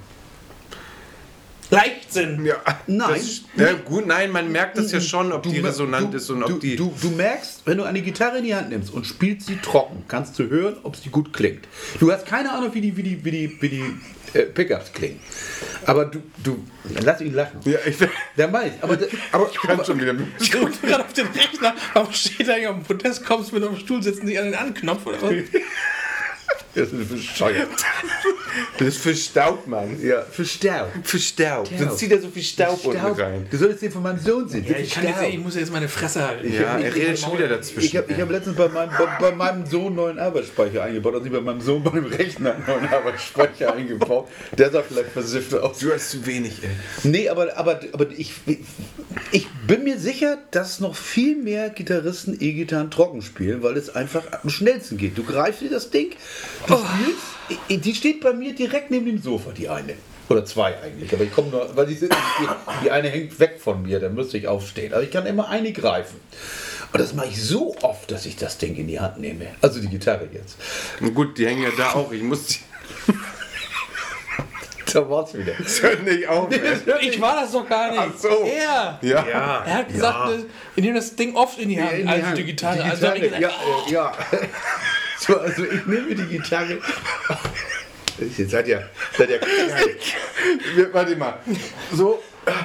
Leichtsinn. 1.69 2.45
Ja, 2.45 2.55
Nein. 2.87 3.09
Das, 3.15 3.41
ja, 3.55 3.73
gut, 3.73 4.05
nein, 4.05 4.31
man 4.31 4.51
merkt 4.51 4.77
das 4.77 4.91
ja 4.91 5.01
schon, 5.01 5.31
ob 5.31 5.43
die 5.43 5.59
mer- 5.61 5.69
resonant 5.71 6.13
du, 6.13 6.17
ist 6.17 6.29
und 6.29 6.41
du, 6.41 6.53
ob 6.55 6.59
die. 6.59 6.75
Du, 6.75 6.93
du 7.01 7.09
merkst, 7.09 7.61
wenn 7.65 7.77
du 7.77 7.83
eine 7.83 8.01
Gitarre 8.01 8.37
in 8.39 8.43
die 8.45 8.55
Hand 8.55 8.69
nimmst 8.69 8.93
und 8.93 9.05
spielst 9.05 9.47
sie 9.47 9.57
trocken, 9.57 10.03
kannst 10.07 10.37
du 10.39 10.47
hören, 10.49 10.77
ob 10.83 10.95
sie 10.95 11.09
gut 11.09 11.33
klingt. 11.33 11.67
Du 11.99 12.11
hast 12.11 12.25
keine 12.25 12.51
Ahnung, 12.51 12.73
wie 12.73 12.81
die, 12.81 12.95
wie 12.97 13.03
die, 13.03 13.25
wie 13.25 13.31
die, 13.31 13.61
wie 13.61 13.69
die 13.69 13.83
äh, 14.37 14.43
Pickups 14.43 14.91
klingen. 14.93 15.19
Aber 15.85 16.05
du, 16.05 16.21
du, 16.43 16.63
lass 17.03 17.21
ihn 17.21 17.33
lachen. 17.33 17.59
ja, 17.65 17.79
ich, 17.85 17.95
Der 18.37 18.47
meint, 18.47 18.73
aber, 18.81 18.97
aber, 19.31 19.49
ich 19.51 19.57
kann 19.59 19.83
schon 19.85 19.99
wieder. 19.99 20.13
Ich 20.39 20.51
gucke 20.51 20.71
gerade 20.81 21.03
auf 21.03 21.13
den 21.13 21.27
Rechner. 21.27 21.73
Warum 21.93 22.13
steht 22.13 22.47
da 22.47 22.53
auf 22.53 22.75
dem 22.75 22.83
Podest, 22.83 23.25
kommst 23.25 23.53
mit 23.53 23.63
auf 23.63 23.69
den 23.71 23.79
Stuhl, 23.79 24.03
sitzen 24.03 24.27
sich 24.27 24.37
an 24.37 24.45
den 24.45 24.55
Anknopf 24.55 25.05
oder 25.05 25.21
was? 25.21 25.31
das 26.75 26.91
ist 26.91 27.09
bescheuert. 27.09 27.67
Das 28.77 28.87
ist 28.89 28.97
für 28.97 29.15
Staub, 29.15 29.67
Mann. 29.67 29.97
Ja, 30.01 30.21
für 30.21 30.45
Staub. 30.45 30.87
Für 31.03 31.19
Staub. 31.19 31.67
Staub. 31.67 31.79
Sonst 31.79 31.97
zieht 31.97 32.11
er 32.11 32.21
so 32.21 32.29
viel 32.29 32.43
Staub, 32.43 32.85
unten 32.85 32.99
rein. 33.05 33.45
Du 33.49 33.57
solltest 33.57 33.81
den 33.81 33.91
von 33.91 34.03
meinem 34.03 34.19
Sohn 34.19 34.47
sehen. 34.47 34.65
Ja, 34.67 34.77
ich, 34.77 34.91
kann 34.91 35.05
jetzt, 35.05 35.21
ich 35.23 35.37
muss 35.39 35.55
jetzt 35.55 35.71
meine 35.71 35.87
Fresse 35.89 36.25
halten. 36.27 36.51
Ja, 36.53 36.77
er 36.77 36.87
Ich- 36.89 36.95
redet 36.95 37.13
ich- 37.15 37.19
schon 37.21 37.37
wieder 37.37 37.47
dazwischen. 37.47 37.85
Ich 37.87 37.97
habe 37.97 38.11
ich 38.11 38.19
hab 38.21 38.29
letztens 38.29 38.55
bei 38.55 38.67
meinem, 38.69 38.91
bei, 38.97 39.29
bei 39.29 39.31
meinem 39.35 39.65
Sohn 39.65 39.87
einen 39.87 39.95
neuen 39.95 40.19
Arbeitsspeicher 40.19 40.83
eingebaut, 40.83 41.13
also 41.15 41.23
nicht 41.25 41.33
bei 41.33 41.41
meinem 41.41 41.61
Sohn 41.61 41.83
bei 41.83 41.91
dem 41.91 42.05
Rechner 42.05 42.55
einen 42.55 42.65
neuen 42.65 42.87
Arbeitsspeicher 42.87 43.73
eingebaut. 43.73 44.27
Der 44.57 44.71
sah 44.71 44.81
vielleicht 44.83 45.09
versifft 45.11 45.53
aus. 45.55 45.79
Du 45.79 45.91
hast 45.93 46.11
zu 46.11 46.25
wenig, 46.25 46.63
ey. 46.63 46.69
Nee, 47.03 47.29
aber, 47.29 47.57
aber, 47.57 47.79
aber 47.93 48.07
ich, 48.11 48.33
ich 49.31 49.47
bin 49.67 49.83
mir 49.83 49.97
sicher, 49.99 50.37
dass 50.51 50.79
noch 50.79 50.95
viel 50.95 51.35
mehr 51.35 51.69
Gitarristen 51.69 52.37
E-Gitarren 52.39 52.91
trocken 52.91 53.21
spielen, 53.21 53.63
weil 53.63 53.77
es 53.77 53.93
einfach 53.95 54.23
am 54.43 54.49
schnellsten 54.49 54.97
geht. 54.97 55.17
Du 55.17 55.23
greifst 55.23 55.61
dir 55.61 55.69
das 55.69 55.89
Ding, 55.89 56.11
spielst, 56.67 57.59
i- 57.69 57.77
die 57.77 57.95
steht 57.95 58.21
bei 58.21 58.33
mir 58.33 58.53
direkt 58.55 58.91
neben 58.91 59.05
dem 59.05 59.21
Sofa, 59.21 59.51
die 59.51 59.69
eine. 59.69 59.93
Oder 60.27 60.43
zwei 60.45 60.73
eigentlich, 60.81 61.13
aber 61.13 61.23
ich 61.23 61.31
komme 61.33 61.49
nur, 61.49 61.75
weil 61.75 61.85
die, 61.85 61.93
sind, 61.95 62.11
die, 62.13 62.47
die 62.83 62.89
eine 62.91 63.09
hängt 63.09 63.39
weg 63.39 63.59
von 63.63 63.83
mir, 63.83 63.99
dann 63.99 64.15
müsste 64.15 64.37
ich 64.39 64.47
aufstehen. 64.47 64.93
Aber 64.93 65.03
ich 65.03 65.11
kann 65.11 65.25
immer 65.27 65.49
eine 65.49 65.71
greifen. 65.71 66.19
Und 66.91 66.99
das 66.99 67.13
mache 67.13 67.27
ich 67.27 67.43
so 67.43 67.75
oft, 67.83 68.09
dass 68.09 68.25
ich 68.25 68.35
das 68.35 68.57
Ding 68.57 68.75
in 68.75 68.87
die 68.87 68.99
Hand 68.99 69.19
nehme. 69.19 69.47
Also 69.61 69.79
die 69.79 69.87
Gitarre 69.89 70.27
jetzt. 70.33 70.57
Und 70.99 71.13
gut, 71.13 71.37
die 71.37 71.45
hängen 71.45 71.61
ja 71.63 71.69
da 71.77 71.91
auch. 71.93 72.11
Ich 72.11 72.23
muss 72.23 72.45
die. 72.47 72.59
Da 74.93 75.09
war's 75.09 75.33
wieder. 75.33 75.51
Das 75.61 75.81
hört 75.81 76.03
nicht 76.03 76.25
auf, 76.27 76.49
ey. 76.51 76.59
Ich 77.09 77.19
war 77.19 77.41
das 77.41 77.51
doch 77.51 77.67
gar 77.67 77.89
nicht. 77.91 77.99
Ach 78.01 78.17
so. 78.17 78.45
Er. 78.45 78.97
Ja. 79.01 79.21
Er 79.65 79.73
hat 79.73 79.89
gesagt, 79.89 80.45
wir 80.75 80.83
nehmen 80.83 80.95
das 80.95 81.13
Ding 81.15 81.35
oft 81.35 81.59
in 81.59 81.67
die 81.69 81.81
Hand, 81.81 81.91
in 81.93 82.07
die 82.07 82.13
also 82.13 82.27
Hand. 82.27 82.37
die 82.37 82.43
Gitarre. 82.45 82.75
Die 82.77 82.81
Also 82.83 83.07
ich 83.07 83.13
Gitarre, 83.23 83.39
gesagt, 83.41 83.89
ja, 83.89 83.89
äh, 83.89 83.91
ja. 83.91 84.11
So, 85.19 85.37
also 85.39 85.63
ich 85.63 85.85
nehme 85.85 86.13
die 86.15 86.25
Gitarre. 86.25 86.79
Jetzt 88.37 88.51
seid 88.51 88.67
ihr, 88.67 88.89
seid 89.17 89.29
ihr 89.29 89.39
Wir- 90.75 90.93
Warte 90.93 91.15
mal. 91.15 91.39
So, 91.93 92.21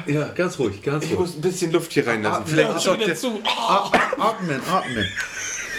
ja, 0.06 0.28
ganz 0.28 0.58
ruhig, 0.58 0.82
ganz 0.82 1.04
ich 1.04 1.10
ruhig. 1.10 1.20
muss 1.20 1.34
ein 1.36 1.40
bisschen 1.40 1.72
Luft 1.72 1.92
hier 1.92 2.06
reinlassen. 2.06 2.44
Vielleicht 2.46 2.76
ist 2.76 2.88
auch 2.88 2.96
der, 2.98 3.14
zu. 3.16 3.40
Atmen, 4.18 4.60
atmen. 4.70 5.08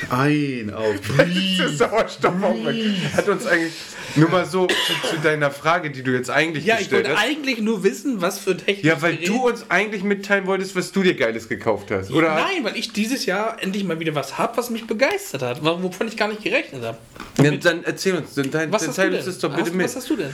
Ein, 0.09 0.73
auf. 0.73 0.95
Sauerstoff. 1.75 2.33
Hat 3.15 3.29
uns 3.29 3.45
eigentlich 3.45 3.73
nur 4.15 4.29
mal 4.29 4.45
so 4.45 4.67
zu, 4.67 4.73
zu 5.09 5.17
deiner 5.23 5.51
Frage, 5.51 5.91
die 5.91 6.03
du 6.03 6.11
jetzt 6.11 6.29
eigentlich 6.29 6.65
Ja, 6.65 6.75
ich 6.75 6.81
gestellt 6.81 7.05
wollte 7.07 7.17
hast. 7.17 7.25
eigentlich 7.25 7.59
nur 7.59 7.83
wissen, 7.83 8.21
was 8.21 8.39
für 8.39 8.57
Technik. 8.57 8.83
Ja, 8.83 9.01
weil 9.01 9.17
du 9.17 9.47
uns 9.47 9.65
eigentlich 9.69 10.03
mitteilen 10.03 10.47
wolltest, 10.47 10.75
was 10.75 10.91
du 10.91 11.03
dir 11.03 11.15
Geiles 11.15 11.47
gekauft 11.47 11.91
hast. 11.91 12.11
Oder? 12.11 12.35
Nein, 12.35 12.63
weil 12.63 12.75
ich 12.75 12.91
dieses 12.91 13.25
Jahr 13.25 13.61
endlich 13.61 13.83
mal 13.83 13.99
wieder 13.99 14.15
was 14.15 14.37
habe, 14.37 14.57
was 14.57 14.69
mich 14.69 14.87
begeistert 14.87 15.41
hat, 15.41 15.63
wovon 15.63 16.07
ich 16.07 16.17
gar 16.17 16.27
nicht 16.27 16.43
gerechnet 16.43 16.83
habe. 16.83 16.97
Ja, 17.41 17.51
dann 17.51 17.83
erzähl 17.83 18.15
uns, 18.15 18.33
dann, 18.33 18.51
dann, 18.51 18.71
Was 18.71 18.85
dann 18.85 18.95
teil 18.95 19.09
denn? 19.11 19.17
uns 19.17 19.25
das 19.25 19.39
doch 19.39 19.49
bitte 19.49 19.67
hast, 19.69 19.75
mit. 19.75 19.85
Was 19.85 19.95
hast 19.95 20.09
du 20.09 20.15
denn? 20.17 20.33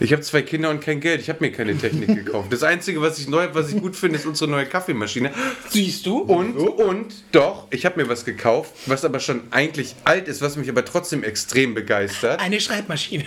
Ich 0.00 0.12
habe 0.12 0.22
zwei 0.22 0.42
Kinder 0.42 0.70
und 0.70 0.80
kein 0.80 1.00
Geld. 1.00 1.20
Ich 1.20 1.28
habe 1.28 1.38
mir 1.40 1.52
keine 1.52 1.76
Technik 1.78 2.24
gekauft. 2.24 2.52
Das 2.52 2.62
Einzige, 2.64 3.00
was 3.00 3.18
ich 3.18 3.28
neu, 3.28 3.48
was 3.52 3.72
ich 3.72 3.80
gut 3.80 3.94
finde, 3.94 4.18
ist 4.18 4.26
unsere 4.26 4.50
neue 4.50 4.66
Kaffeemaschine. 4.66 5.30
Siehst 5.68 6.04
du? 6.06 6.18
Und, 6.18 6.56
und, 6.56 7.14
doch, 7.32 7.68
ich 7.70 7.86
habe 7.86 8.02
mir 8.02 8.08
was 8.08 8.24
gekauft, 8.24 8.72
was 8.86 9.04
aber 9.04 9.20
schon 9.20 9.42
eigentlich 9.52 9.94
alt 10.04 10.26
ist, 10.26 10.42
was 10.42 10.56
mich 10.56 10.68
aber 10.68 10.84
trotzdem 10.84 11.22
extrem 11.22 11.74
begeistert. 11.74 12.40
Eine 12.40 12.60
Schreibmaschine. 12.60 13.24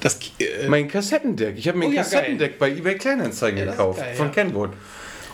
Das, 0.00 0.18
äh, 0.38 0.66
Mein 0.68 0.88
Kassettendeck. 0.88 1.58
Ich 1.58 1.68
habe 1.68 1.76
mir 1.78 1.86
ein 1.86 1.90
Oh 1.90 1.94
ja, 1.94 2.02
Kassettendeck 2.02 2.58
bei 2.58 2.70
eBay 2.70 2.94
Kleinanzeigen 2.96 3.58
Ja, 3.58 3.66
gekauft. 3.72 3.98
geil, 4.00 4.14
von 4.14 4.26
ja. 4.28 4.32
Kenwood. 4.32 4.70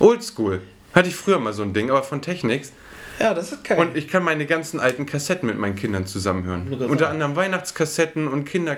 Oldschool. 0.00 0.60
Hatte 0.94 1.08
ich 1.08 1.14
früher 1.14 1.38
mal 1.38 1.52
so 1.52 1.62
ein 1.62 1.72
Ding, 1.72 1.90
aber 1.90 2.02
von 2.02 2.20
Technics. 2.22 2.72
Ja, 3.20 3.34
das 3.34 3.52
ist 3.52 3.64
geil. 3.64 3.78
Und 3.78 3.96
ich 3.96 4.08
kann 4.08 4.22
meine 4.22 4.46
ganzen 4.46 4.80
alten 4.80 5.06
Kassetten 5.06 5.48
mit 5.48 5.58
meinen 5.58 5.74
Kindern 5.76 6.06
zusammenhören. 6.06 6.72
Unter 6.88 7.08
anderem 7.10 7.36
Weihnachtskassetten 7.36 8.28
und 8.28 8.44
Kinder. 8.44 8.76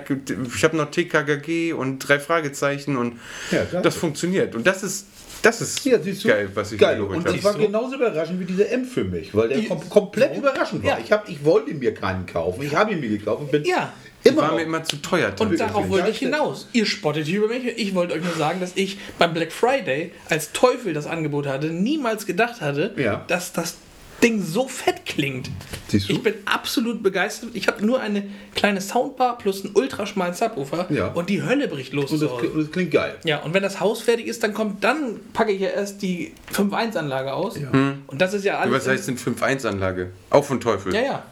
Ich 0.55 0.63
habe 0.63 0.77
noch 0.77 0.91
TKKG 0.91 1.73
und 1.73 1.99
drei 1.99 2.19
Fragezeichen 2.19 2.97
und 2.97 3.19
Ja, 3.51 3.81
das 3.81 3.95
funktioniert. 3.95 4.55
Und 4.55 4.65
das 4.67 4.83
ist, 4.83 5.07
das 5.41 5.61
ist 5.61 5.83
Ja, 5.85 5.97
geil, 5.97 6.49
was 6.53 6.71
ich 6.71 6.79
Geil. 6.79 6.97
geholt 6.97 7.17
Und 7.17 7.25
habe. 7.25 7.35
das 7.35 7.43
war 7.43 7.53
Siehst 7.53 7.63
du? 7.63 7.67
genauso 7.67 7.95
überraschend 7.95 8.39
wie 8.39 8.45
dieser 8.45 8.69
M 8.69 8.85
für 8.85 9.03
mich, 9.03 9.33
weil 9.35 9.49
der 9.49 9.63
kom 9.63 9.89
komplett 9.89 10.37
überraschend 10.37 10.83
war. 10.83 10.91
Ja. 10.91 10.99
Ich, 11.03 11.11
hab, 11.11 11.27
ich 11.29 11.43
wollte 11.43 11.73
mir 11.73 11.93
keinen 11.93 12.25
kaufen. 12.25 12.61
Ich 12.63 12.75
habe 12.75 12.91
ihn 12.93 12.99
mir 12.99 13.09
gekauft 13.09 13.41
und 13.41 13.51
bin 13.51 13.63
Ja. 13.63 13.93
immer 14.23 14.41
War 14.41 14.55
mir 14.55 14.63
immer 14.63 14.83
zu 14.83 14.97
teuer. 14.97 15.31
Und 15.39 15.59
darauf 15.59 15.87
wollte 15.89 16.09
ich 16.09 16.19
hinaus. 16.19 16.67
Ihr 16.73 16.85
spottet 16.85 17.25
hier 17.25 17.39
über 17.39 17.47
mich. 17.47 17.65
Ich 17.77 17.95
wollte 17.95 18.13
euch 18.15 18.23
nur 18.23 18.33
sagen, 18.35 18.59
dass 18.59 18.73
ich 18.75 18.97
beim 19.17 19.33
Black 19.33 19.51
Friday, 19.53 20.11
als 20.29 20.51
Teufel 20.51 20.93
das 20.93 21.07
Angebot 21.07 21.47
hatte, 21.47 21.67
niemals 21.67 22.25
gedacht 22.25 22.59
hatte, 22.59 22.93
Ja. 22.97 23.23
dass 23.27 23.53
das 23.53 23.75
Ding 24.21 24.41
so 24.43 24.67
fett 24.67 25.05
klingt. 25.05 25.49
Siehst 25.87 26.09
du? 26.09 26.13
Ich 26.13 26.23
bin 26.23 26.33
absolut 26.45 27.01
begeistert. 27.01 27.49
Ich 27.53 27.67
habe 27.67 27.85
nur 27.85 27.99
eine 27.99 28.23
kleine 28.55 28.81
Soundbar 28.81 29.37
plus 29.37 29.63
einen 29.65 29.75
ultraschmalen 29.75 30.33
Subwoofer 30.33 30.87
Ja. 30.91 31.07
und 31.07 31.29
die 31.29 31.41
Hölle 31.43 31.67
bricht 31.67 31.93
los. 31.93 32.11
und, 32.11 32.21
das, 32.21 32.31
und 32.31 32.57
das 32.61 32.71
klingt 32.71 32.91
geil. 32.91 33.15
Ja, 33.23 33.39
und 33.43 33.53
wenn 33.53 33.63
das 33.63 33.79
Haus 33.79 34.01
fertig 34.01 34.27
ist, 34.27 34.43
dann 34.43 34.53
kommt, 34.53 34.83
dann 34.83 35.19
packe 35.33 35.51
ich 35.51 35.61
ja 35.61 35.69
erst 35.69 36.01
die 36.01 36.33
5.1-Anlage 36.53 37.33
aus. 37.33 37.55
Und 37.57 38.21
das 38.21 38.33
ist 38.33 38.43
ja 38.45 38.59
alles. 38.59 38.73
Was 38.73 38.87
heißt 38.87 39.07
denn 39.07 39.17
5.1-Anlage? 39.17 40.11
Auch 40.29 40.43
von 40.43 40.59
Teufel. 40.59 40.93
Ja, 40.93 41.01
ja. 41.01 41.23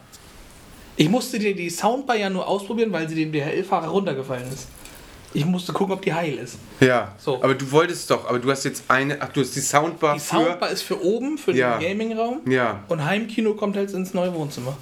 Ich 0.96 1.10
musste 1.10 1.38
dir 1.38 1.56
die 1.56 1.70
Soundbar 1.70 2.16
ja 2.16 2.30
nur 2.30 2.48
ausprobieren, 2.48 2.92
weil 2.92 3.08
sie 3.08 3.16
dem 3.16 3.32
DHL-Fahrer 3.32 3.88
runtergefallen 3.90 4.48
ist. 4.52 4.68
Ich 5.34 5.46
musste 5.46 5.74
gucken, 5.74 5.94
ob 5.94 6.02
die 6.02 6.14
heil 6.14 6.38
ist. 6.38 6.58
Ja. 6.80 7.14
So. 7.20 7.44
Aber 7.44 7.54
du 7.54 7.70
wolltest 7.72 8.10
doch, 8.10 8.28
aber 8.28 8.40
du 8.40 8.50
hast 8.50 8.64
jetzt 8.64 8.84
eine, 8.88 9.22
ach, 9.22 9.30
du 9.30 9.42
hast 9.42 9.56
die 9.56 9.60
Soundbar 9.62 10.14
Die 10.16 10.20
für. 10.20 10.26
Soundbar 10.38 10.70
ist 10.72 10.82
für 10.84 11.04
oben, 11.04 11.38
für 11.38 11.52
Ja. 11.52 11.78
den 11.78 11.88
Gaming-Raum. 11.90 12.42
Ja. 12.50 12.84
Und 12.88 13.04
Heimkino 13.04 13.54
kommt 13.54 13.76
halt 13.76 13.92
ins 13.92 14.14
neue 14.14 14.34
Wohnzimmer. 14.34 14.78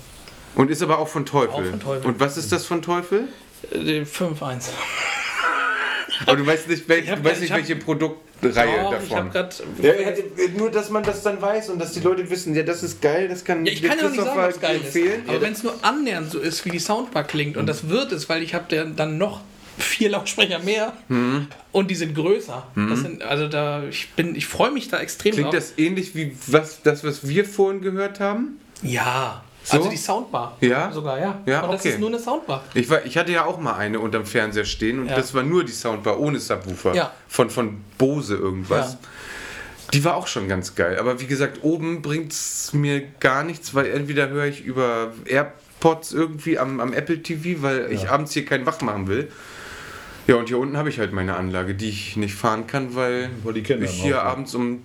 Und 0.55 0.71
ist 0.71 0.81
aber 0.81 0.99
auch 0.99 1.07
von 1.07 1.25
Teufel. 1.25 1.49
Auch 1.53 1.63
von 1.69 1.79
Teufel. 1.79 2.05
Und 2.07 2.19
was 2.19 2.37
ist 2.37 2.51
das 2.51 2.65
von 2.65 2.81
Teufel? 2.81 3.27
Äh, 3.71 3.79
Die 3.79 4.05
5.1. 4.05 4.69
Aber 6.27 6.37
du 6.37 6.45
weißt 6.47 6.69
nicht, 6.69 6.87
wel, 6.87 6.99
Ich 7.03 7.09
hab 7.09 7.17
du 7.21 7.25
weißt 7.25 7.33
grad- 7.35 7.41
nicht 7.41 7.49
ich 7.49 7.51
hab- 7.51 7.57
welche 7.59 7.75
Produktreihe 7.75 8.83
Doch, 8.83 8.93
ich 9.03 9.09
davon. 9.09 9.31
gerade. 9.31 9.49
Ja, 9.81 9.93
ja, 9.93 10.11
nur, 10.57 10.71
dass 10.71 10.89
man 10.89 11.03
das 11.03 11.21
dann 11.23 11.41
weiß 11.41 11.69
und 11.71 11.79
dass 11.79 11.91
die 11.91 11.99
Leute 11.99 12.29
wissen, 12.29 12.55
ja, 12.55 12.63
das 12.63 12.83
ist 12.83 13.01
geil, 13.01 13.27
das 13.27 13.43
kann 13.43 13.65
Ja, 13.65 13.73
ich 13.73 13.83
kann 13.83 13.97
ja 13.99 14.07
nicht 14.09 14.21
sagen, 14.23 14.37
was 14.39 14.59
geil 14.61 14.77
ist. 14.77 14.85
empfehlen. 14.95 15.23
Aber 15.27 15.41
wenn 15.41 15.51
es 15.51 15.63
nur 15.63 15.73
annähernd 15.81 16.31
so 16.31 16.39
ist, 16.39 16.63
wie 16.63 16.69
die 16.69 16.79
Soundbar 16.79 17.25
klingt, 17.25 17.57
und 17.57 17.65
das 17.67 17.89
wird 17.89 18.13
es, 18.13 18.29
weil 18.29 18.43
ich 18.43 18.53
habe 18.53 18.93
dann 18.95 19.17
noch 19.17 19.41
vier 19.77 20.09
Lautsprecher 20.09 20.59
mehr 20.59 20.93
Mhm. 21.09 21.47
und 21.71 21.91
die 21.91 21.95
sind 21.95 22.15
größer. 22.15 22.65
Das 22.75 22.99
sind, 23.01 23.21
also 23.23 23.47
da, 23.47 23.83
ich 23.83 24.09
bin, 24.13 24.35
ich 24.35 24.47
freue 24.47 24.71
mich 24.71 24.87
da 24.89 24.99
extrem 24.99 25.33
Klingt 25.33 25.47
drauf. 25.47 25.55
das 25.55 25.73
ähnlich 25.77 26.15
wie 26.15 26.35
was, 26.47 26.81
das, 26.81 27.03
was 27.03 27.27
wir 27.27 27.45
vorhin 27.45 27.81
gehört 27.81 28.19
haben? 28.19 28.59
Ja. 28.81 29.43
So? 29.63 29.77
Also 29.77 29.89
die 29.89 29.97
Soundbar. 29.97 30.57
Ja? 30.61 30.91
Sogar, 30.91 31.17
ja. 31.19 31.39
Ja, 31.47 31.65
das 31.67 31.81
okay. 31.81 31.89
ist 31.89 31.99
nur 31.99 32.09
eine 32.09 32.19
Soundbar. 32.19 32.63
Ich, 32.75 32.87
war, 32.89 33.03
ich 33.03 33.17
hatte 33.17 33.31
ja 33.31 33.45
auch 33.45 33.59
mal 33.59 33.73
eine 33.75 33.99
unterm 33.99 34.25
Fernseher 34.25 34.63
stehen 34.65 34.99
und 34.99 35.07
Ja. 35.07 35.15
das 35.15 35.33
war 35.33 35.41
nur 35.43 35.63
die 35.63 35.71
Soundbar 35.71 36.19
ohne 36.19 36.39
Subwoofer. 36.39 36.93
Ja. 36.93 37.11
Von, 37.27 37.49
von 37.49 37.81
Bose 37.97 38.35
irgendwas. 38.35 38.93
Ja. 38.93 38.99
Die 39.93 40.03
war 40.03 40.15
auch 40.17 40.27
schon 40.27 40.47
ganz 40.47 40.75
geil. 40.75 40.97
Aber 40.99 41.19
wie 41.19 41.25
gesagt, 41.25 41.59
oben 41.63 42.01
bringt 42.01 42.31
es 42.31 42.73
mir 42.73 43.01
gar 43.19 43.43
nichts, 43.43 43.73
weil 43.73 43.87
entweder 43.87 44.29
höre 44.29 44.45
ich 44.45 44.63
über 44.63 45.13
AirPods 45.25 46.11
irgendwie 46.13 46.59
am, 46.59 46.79
am 46.79 46.93
Apple 46.93 47.21
TV, 47.23 47.61
weil 47.61 47.91
ich 47.91 48.09
abends 48.09 48.33
hier 48.33 48.45
keinen 48.45 48.65
wach 48.65 48.81
machen 48.81 49.07
will. 49.07 49.31
Ja, 50.27 50.35
und 50.35 50.47
hier 50.47 50.57
unten 50.57 50.75
habe 50.77 50.89
ich 50.89 50.99
halt 50.99 51.13
meine 51.13 51.35
Anlage, 51.35 51.75
die 51.75 51.89
ich 51.89 52.17
nicht 52.17 52.33
fahren 52.35 52.65
kann, 52.67 52.95
weil, 52.95 53.29
Weil 53.43 53.53
die 53.53 53.61
ich 53.61 53.91
hier 53.91 54.23
abends 54.23 54.55
um 54.55 54.81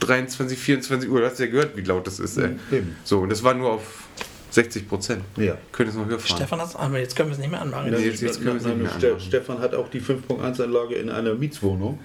23, 0.00 0.58
24 0.58 1.08
Uhr, 1.10 1.20
du 1.20 1.26
hast 1.26 1.38
ja 1.40 1.46
gehört, 1.46 1.76
wie 1.76 1.82
laut 1.82 2.06
das 2.06 2.18
ist. 2.18 2.36
Ey. 2.36 2.50
Eben. 2.70 2.96
So, 3.04 3.20
und 3.20 3.30
das 3.30 3.42
war 3.42 3.54
nur 3.54 3.72
auf 3.72 4.04
60 4.50 4.88
Prozent. 4.88 5.22
Ja. 5.36 5.56
Könnt 5.72 5.88
es 5.90 5.94
noch 5.94 6.06
höher 6.06 6.18
fahren. 6.18 6.36
Stefan 6.36 6.60
hat 6.60 6.76
aber 6.76 6.98
jetzt 6.98 7.16
können 7.16 7.28
wir 7.30 7.34
es 7.34 7.38
nicht 7.38 7.50
mehr 7.50 7.60
anmachen. 7.62 7.90
Nee, 7.90 7.98
jetzt- 7.98 8.20
jetzt 8.20 8.38
können 8.42 8.54
wir 8.54 8.56
es 8.60 8.66
nicht 8.66 8.76
mehr 8.78 8.92
anmachen. 8.92 9.20
Stefan 9.20 9.58
hat 9.60 9.74
auch 9.74 9.88
die 9.88 10.00
5.1-Anlage 10.00 10.94
in 10.96 11.08
einer 11.10 11.34
Mietswohnung. 11.34 12.00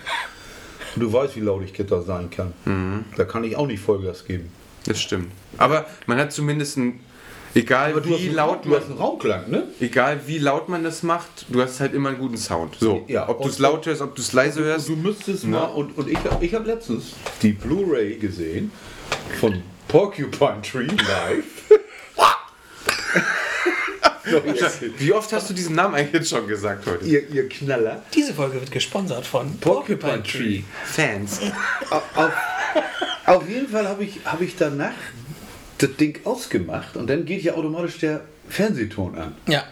Und 0.95 1.01
du 1.01 1.11
weißt, 1.11 1.35
wie 1.35 1.41
laut 1.41 1.63
ich 1.63 1.73
Gitter 1.73 2.01
sein 2.03 2.29
kann. 2.29 2.53
Mhm. 2.65 3.05
Da 3.17 3.25
kann 3.25 3.43
ich 3.43 3.55
auch 3.57 3.67
nicht 3.67 3.81
Vollgas 3.81 4.23
geben. 4.25 4.49
Das 4.85 5.01
stimmt. 5.01 5.31
Aber 5.57 5.87
man 6.05 6.19
hat 6.19 6.31
zumindest 6.31 6.77
ein, 6.77 6.99
egal 7.55 7.91
Aber 7.91 8.01
du 8.01 8.13
hast, 8.13 8.21
wie 8.21 8.25
einen, 8.27 8.35
laut 8.35 8.65
du 8.65 8.75
hast 8.75 8.83
man, 8.83 8.91
einen 8.91 8.97
Raumklang, 8.99 9.49
ne? 9.49 9.67
egal 9.79 10.19
wie 10.27 10.37
laut 10.37 10.69
man 10.69 10.83
das 10.83 11.01
macht, 11.03 11.45
du 11.49 11.61
hast 11.61 11.79
halt 11.79 11.93
immer 11.93 12.09
einen 12.09 12.19
guten 12.19 12.37
Sound. 12.37 12.75
So, 12.79 13.03
Ja, 13.07 13.27
ob 13.27 13.41
du 13.41 13.49
es 13.49 13.59
laut 13.59 13.85
hörst, 13.85 14.01
ob 14.01 14.15
du 14.15 14.21
es 14.21 14.33
leise 14.33 14.63
hörst. 14.63 14.87
Du 14.89 14.95
müsstest 14.95 15.43
Ja. 15.43 15.49
mal, 15.49 15.65
und, 15.65 15.97
und 15.97 16.09
ich, 16.09 16.17
hab- 16.23 16.41
ich 16.43 16.53
habe 16.53 16.65
letztens 16.67 17.13
die 17.41 17.53
Blu-ray 17.53 18.17
gesehen 18.17 18.71
von 19.39 19.61
Porcupine 19.87 20.61
Tree 20.61 20.85
live. 20.87 21.43
Wie 24.97 25.13
oft 25.13 25.31
hast 25.33 25.49
du 25.49 25.53
diesen 25.53 25.75
Namen 25.75 25.93
eigentlich 25.95 26.13
jetzt 26.13 26.29
schon 26.31 26.47
gesagt 26.47 26.85
heute? 26.87 27.05
ihr, 27.05 27.29
ihr 27.29 27.47
Knaller. 27.47 28.01
Diese 28.13 28.33
Folge 28.33 28.59
wird 28.59 28.71
gesponsert 28.71 29.25
von 29.25 29.55
Porcupine 29.59 30.23
Tree. 30.23 30.63
Fans. 30.83 31.39
Auf, 31.91 32.03
auf, 32.15 32.31
auf 33.27 33.47
jeden 33.49 33.67
Fall 33.67 33.87
habe 33.87 34.03
ich, 34.03 34.19
hab 34.25 34.41
ich 34.41 34.55
danach 34.55 34.93
das 35.77 35.95
Ding 35.97 36.19
ausgemacht 36.23 36.97
und 36.97 37.09
dann 37.09 37.25
geht 37.25 37.43
ja 37.43 37.53
automatisch 37.53 37.99
der 37.99 38.21
Fernsehton 38.49 39.15
an. 39.15 39.35
Ja. 39.47 39.63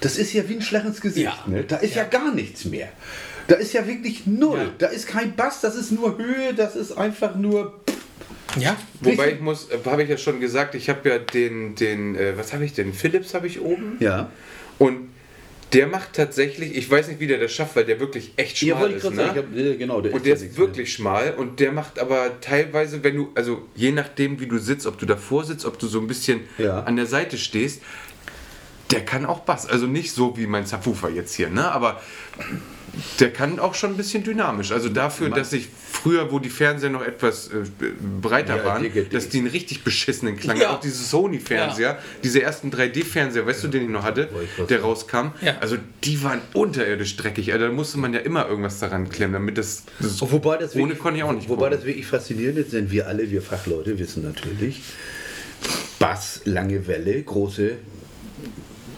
Das 0.00 0.16
ist 0.16 0.32
ja 0.32 0.48
wie 0.48 0.54
ein 0.54 0.62
Schlag 0.62 0.84
ins 0.84 1.00
Gesicht. 1.00 1.26
Ja. 1.26 1.44
Ne? 1.46 1.64
Da 1.64 1.76
ist 1.76 1.94
ja. 1.94 2.04
gar 2.04 2.32
nichts 2.34 2.64
mehr. 2.64 2.88
Da 3.48 3.56
ist 3.56 3.72
ja 3.72 3.86
wirklich 3.86 4.26
null. 4.26 4.58
Ja. 4.58 4.74
Da 4.78 4.86
ist 4.88 5.06
kein 5.06 5.34
Bass, 5.34 5.60
das 5.60 5.74
ist 5.74 5.90
nur 5.90 6.18
Höhe, 6.18 6.54
das 6.54 6.76
ist 6.76 6.92
einfach 6.92 7.34
nur. 7.34 7.80
Ja. 8.58 8.76
Wobei 9.00 9.32
ich 9.32 9.40
muss, 9.40 9.70
äh, 9.70 9.78
habe 9.84 10.02
ich 10.02 10.10
ja 10.10 10.18
schon 10.18 10.40
gesagt, 10.40 10.74
ich 10.74 10.88
habe 10.88 11.08
ja 11.08 11.18
den, 11.18 11.74
den, 11.74 12.14
äh, 12.14 12.36
was 12.36 12.52
habe 12.52 12.64
ich 12.64 12.74
denn? 12.74 12.92
Philips 12.92 13.34
habe 13.34 13.46
ich 13.46 13.60
oben. 13.60 13.96
Ja. 14.00 14.30
Und 14.78 15.08
der 15.72 15.86
macht 15.86 16.14
tatsächlich, 16.14 16.74
ich 16.76 16.90
weiß 16.90 17.08
nicht, 17.08 17.20
wie 17.20 17.26
der 17.26 17.38
das 17.38 17.52
schafft, 17.52 17.76
weil 17.76 17.84
der 17.84 18.00
wirklich 18.00 18.32
echt 18.36 18.62
Ja, 18.62 18.76
schmal 18.76 18.80
wollte 18.82 18.92
ich 18.92 18.96
ist. 18.96 19.02
gerade 19.02 19.16
Ne? 19.16 19.22
sagen. 19.26 19.38
Hab, 19.38 19.56
äh, 19.56 19.76
genau, 19.76 20.00
der 20.00 20.14
Und 20.14 20.24
der 20.24 20.36
ja 20.36 20.42
ist 20.42 20.56
wirklich 20.56 20.92
schmal 20.92 21.34
und 21.34 21.60
der 21.60 21.72
macht 21.72 21.98
aber 21.98 22.40
teilweise, 22.40 23.04
wenn 23.04 23.16
du, 23.16 23.28
also 23.34 23.62
je 23.74 23.92
nachdem, 23.92 24.40
wie 24.40 24.46
du 24.46 24.58
sitzt, 24.58 24.86
ob 24.86 24.98
du 24.98 25.04
davor 25.06 25.44
sitzt, 25.44 25.66
ob 25.66 25.78
du 25.78 25.86
so 25.86 26.00
ein 26.00 26.06
bisschen 26.06 26.40
Ja. 26.56 26.80
an 26.84 26.96
der 26.96 27.06
Seite 27.06 27.36
stehst, 27.36 27.82
der 28.90 29.04
kann 29.04 29.26
auch 29.26 29.40
Bass. 29.40 29.66
Also 29.66 29.86
nicht 29.86 30.12
so 30.12 30.38
wie 30.38 30.46
mein 30.46 30.64
Subwoofer 30.64 31.10
jetzt 31.10 31.34
hier, 31.34 31.50
ne? 31.50 31.70
Aber 31.70 32.00
der 33.20 33.32
kann 33.32 33.58
auch 33.58 33.74
schon 33.74 33.90
ein 33.90 33.96
bisschen 33.96 34.24
dynamisch. 34.24 34.72
Also 34.72 34.88
dafür, 34.88 35.30
dass 35.30 35.52
ich 35.52 35.68
früher, 35.90 36.30
wo 36.32 36.38
die 36.38 36.48
Fernseher 36.48 36.90
noch 36.90 37.04
etwas 37.04 37.48
äh, 37.48 37.64
breiter 38.20 38.56
Ja, 38.58 38.64
waren, 38.64 38.82
dicke, 38.82 39.02
dicke. 39.02 39.14
dass 39.14 39.28
die 39.28 39.38
einen 39.38 39.46
richtig 39.48 39.84
beschissenen 39.84 40.36
Klang 40.36 40.56
Ja. 40.60 40.70
Auch 40.70 40.80
diese 40.80 41.02
Sony-Fernseher, 41.04 41.98
diese 42.22 42.42
ersten 42.42 42.70
3D-Fernseher, 42.70 43.46
weißt 43.46 43.64
du, 43.64 43.68
den 43.68 43.84
ich 43.84 43.88
noch 43.88 44.02
hatte, 44.02 44.28
der 44.68 44.80
rauskam. 44.80 45.32
Ja. 45.40 45.58
Also 45.60 45.76
die 46.04 46.22
waren 46.22 46.40
unterirdisch 46.54 47.16
dreckig. 47.16 47.52
Also 47.52 47.66
da 47.66 47.72
musste 47.72 47.98
man 47.98 48.12
ja 48.14 48.20
immer 48.20 48.48
irgendwas 48.48 48.78
daran 48.80 49.08
klemmen, 49.08 49.34
damit 49.34 49.58
das, 49.58 49.84
das 50.00 50.20
wobei 50.20 50.56
das 50.56 50.74
ohne 50.74 50.82
wirklich, 50.84 50.98
konnte 50.98 51.18
ich 51.18 51.24
auch 51.24 51.32
nicht. 51.32 51.48
Wobei 51.48 51.64
gucken. 51.66 51.78
das 51.78 51.86
wirklich 51.86 52.06
faszinierend 52.06 52.58
ist, 52.58 52.72
denn 52.72 52.90
wir 52.90 53.06
alle, 53.08 53.30
wir 53.30 53.42
Fachleute, 53.42 53.98
wissen 53.98 54.22
natürlich, 54.22 54.82
Bass, 55.98 56.42
lange 56.44 56.86
Welle, 56.86 57.22
große, 57.22 57.72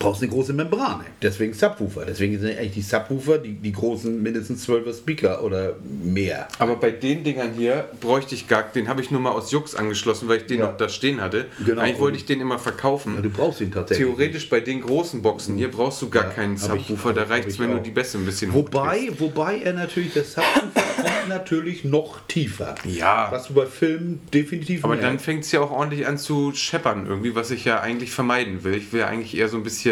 brauchst 0.00 0.22
eine 0.22 0.32
große 0.32 0.52
Membrane. 0.52 1.04
Deswegen 1.22 1.52
Subwoofer. 1.54 2.04
Deswegen 2.06 2.38
sind 2.40 2.58
eigentlich 2.58 2.72
die 2.72 2.82
Subwoofer 2.82 3.38
die, 3.38 3.52
die 3.52 3.70
großen 3.72 4.20
mindestens 4.20 4.66
12er 4.68 4.92
Speaker 4.96 5.44
oder 5.44 5.74
mehr. 6.02 6.48
Aber 6.58 6.74
bei 6.76 6.90
den 6.90 7.22
Dingern 7.22 7.52
hier 7.56 7.84
bräuchte 8.00 8.34
ich 8.34 8.48
gar, 8.48 8.62
den 8.64 8.88
habe 8.88 9.00
ich 9.02 9.10
nur 9.12 9.20
mal 9.20 9.30
aus 9.30 9.52
Jux 9.52 9.74
angeschlossen, 9.76 10.28
weil 10.28 10.38
ich 10.38 10.46
den 10.46 10.58
Ja. 10.60 10.66
noch 10.66 10.76
da 10.76 10.88
stehen 10.88 11.20
hatte. 11.20 11.46
Genau. 11.64 11.82
Eigentlich 11.82 12.00
wollte 12.00 12.16
ich 12.16 12.24
den 12.24 12.40
immer 12.40 12.58
verkaufen. 12.58 13.14
Ja, 13.16 13.20
du 13.20 13.30
brauchst 13.30 13.60
ihn 13.60 13.70
tatsächlich. 13.70 14.06
Theoretisch 14.08 14.48
bei 14.48 14.60
den 14.60 14.80
großen 14.80 15.22
Boxen 15.22 15.56
hier 15.56 15.70
brauchst 15.70 16.00
du 16.02 16.08
gar 16.08 16.24
Ja, 16.24 16.30
keinen 16.30 16.60
hab 16.60 16.76
ich- 16.76 16.86
Subwoofer, 16.86 17.12
da 17.12 17.24
reicht 17.24 17.46
es, 17.48 17.58
wenn 17.58 17.70
du 17.70 17.76
auch. 17.76 17.82
die 17.82 17.90
Bässe 17.90 18.18
ein 18.18 18.24
bisschen 18.24 18.52
Wobei, 18.54 19.10
wobei 19.18 19.58
er 19.60 19.74
natürlich, 19.74 20.14
der 20.14 20.24
Subwoofer 20.24 20.62
kommt 20.96 21.28
natürlich 21.28 21.84
noch 21.84 22.20
tiefer. 22.26 22.74
Ja. 22.84 23.28
Was 23.30 23.48
du 23.48 23.54
bei 23.54 23.66
Filmen 23.66 24.20
definitiv 24.32 24.82
Aber 24.84 24.94
mehr. 24.94 25.04
dann 25.04 25.18
fängt 25.18 25.44
es 25.44 25.52
ja 25.52 25.60
auch 25.60 25.70
ordentlich 25.70 26.06
an 26.06 26.16
zu 26.18 26.52
scheppern 26.54 27.06
irgendwie, 27.06 27.34
was 27.34 27.50
ich 27.50 27.64
ja 27.66 27.80
eigentlich 27.80 28.10
vermeiden 28.12 28.64
will. 28.64 28.74
Ich 28.74 28.92
will 28.92 29.00
ja 29.00 29.06
eigentlich 29.06 29.36
eher 29.36 29.48
so 29.48 29.58
ein 29.58 29.62
bisschen 29.62 29.89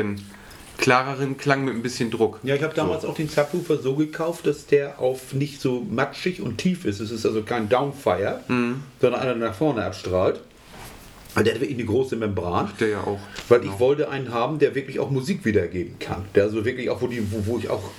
klareren 0.79 1.37
Klang 1.37 1.65
mit 1.65 1.75
ein 1.75 1.83
bisschen 1.83 2.11
Druck. 2.11 2.39
Ja, 2.45 2.55
ich 2.55 2.63
habe 2.63 2.75
damals 2.75 3.05
auch 3.05 3.15
den 3.15 3.29
Subwoofer 3.29 3.79
so 3.79 3.95
gekauft, 3.97 4.47
dass 4.47 4.67
der 4.67 5.01
auf 5.01 5.33
nicht 5.33 5.61
so 5.61 5.85
matschig 5.91 6.41
und 6.41 6.59
tief 6.59 6.85
ist. 6.85 7.01
Es 7.01 7.11
ist 7.11 7.27
also 7.27 7.43
kein 7.43 7.69
Downfire, 7.69 8.41
Mhm. 8.49 8.83
sondern 9.01 9.21
einer 9.21 9.35
nach 9.35 9.55
vorne 9.55 9.85
abstrahlt. 9.85 10.41
Und 11.35 11.47
der 11.47 11.55
hat 11.55 11.61
wirklich 11.61 11.79
eine 11.79 11.87
große 11.87 12.17
Membran. 12.17 12.71
Der 12.81 12.89
ja 12.89 13.01
auch. 13.01 13.21
Weil 13.49 13.65
ich 13.65 13.79
wollte 13.79 14.09
einen 14.09 14.33
haben, 14.33 14.59
der 14.59 14.75
wirklich 14.75 14.99
auch 14.99 15.11
Musik 15.11 15.45
wiedergeben 15.45 15.99
kann. 15.99 16.25
Der 16.35 16.45
also 16.45 16.65
wirklich 16.65 16.91
auch, 16.91 17.01
wo, 17.03 17.07
die, 17.07 17.23
wo, 17.31 17.47
wo 17.47 17.59
ich 17.59 17.69
auch 17.69 17.91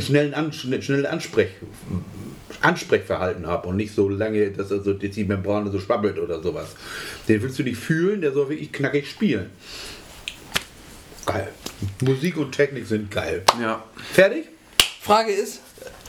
schnellen 0.00 0.34
An, 0.34 0.52
schnelle 0.52 1.08
Ansprech, 1.08 1.48
Ansprechverhalten 2.60 3.46
habe 3.46 3.68
und 3.68 3.76
nicht 3.76 3.94
so 3.94 4.08
lange, 4.08 4.50
dass 4.50 4.70
also 4.70 4.92
die 4.92 5.24
Membrane 5.24 5.70
so 5.70 5.78
schwabbelt 5.80 6.18
oder 6.18 6.42
sowas. 6.42 6.76
Den 7.28 7.42
willst 7.42 7.58
du 7.58 7.62
nicht 7.62 7.78
fühlen, 7.78 8.20
der 8.20 8.32
soll 8.32 8.48
wirklich 8.50 8.72
knackig 8.72 9.08
spielen. 9.08 9.50
Geil. 11.26 11.48
Musik 12.00 12.36
und 12.36 12.52
Technik 12.52 12.86
sind 12.86 13.10
geil. 13.10 13.42
Ja. 13.60 13.82
Fertig? 14.12 14.46
Frage 15.00 15.32
ist, 15.32 15.60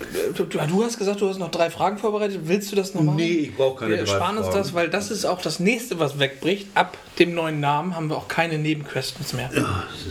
äh, 0.02 0.34
du, 0.34 0.84
hast 0.84 0.98
gesagt, 0.98 1.22
du 1.22 1.28
hast 1.28 1.40
noch 1.40 1.50
drei 1.52 1.70
Fragen 1.70 1.98
vorbereitet. 1.98 2.42
Willst 2.44 2.72
du 2.72 2.76
das 2.76 2.94
noch 2.94 3.02
machen? 3.02 3.16
Nee, 3.16 3.32
ich 3.32 3.56
brauche 3.56 3.80
keine 3.80 3.98
Wir 3.98 4.04
drei 4.04 4.16
sparen 4.16 4.38
uns 4.38 4.48
Fragen. 4.48 4.60
das, 4.60 4.74
weil 4.74 4.90
das 4.90 5.12
ist 5.12 5.26
auch 5.26 5.42
das 5.42 5.60
nächste, 5.60 6.00
was 6.00 6.20
wegbricht. 6.20 6.68
Ab 6.76 6.98
dem 7.20 7.34
neuen 7.34 7.60
Namen 7.60 7.96
haben 7.96 8.10
wir 8.10 8.18
auch 8.18 8.28
keine 8.28 8.58
Nebenquestions 8.60 9.34
mehr. 9.34 9.50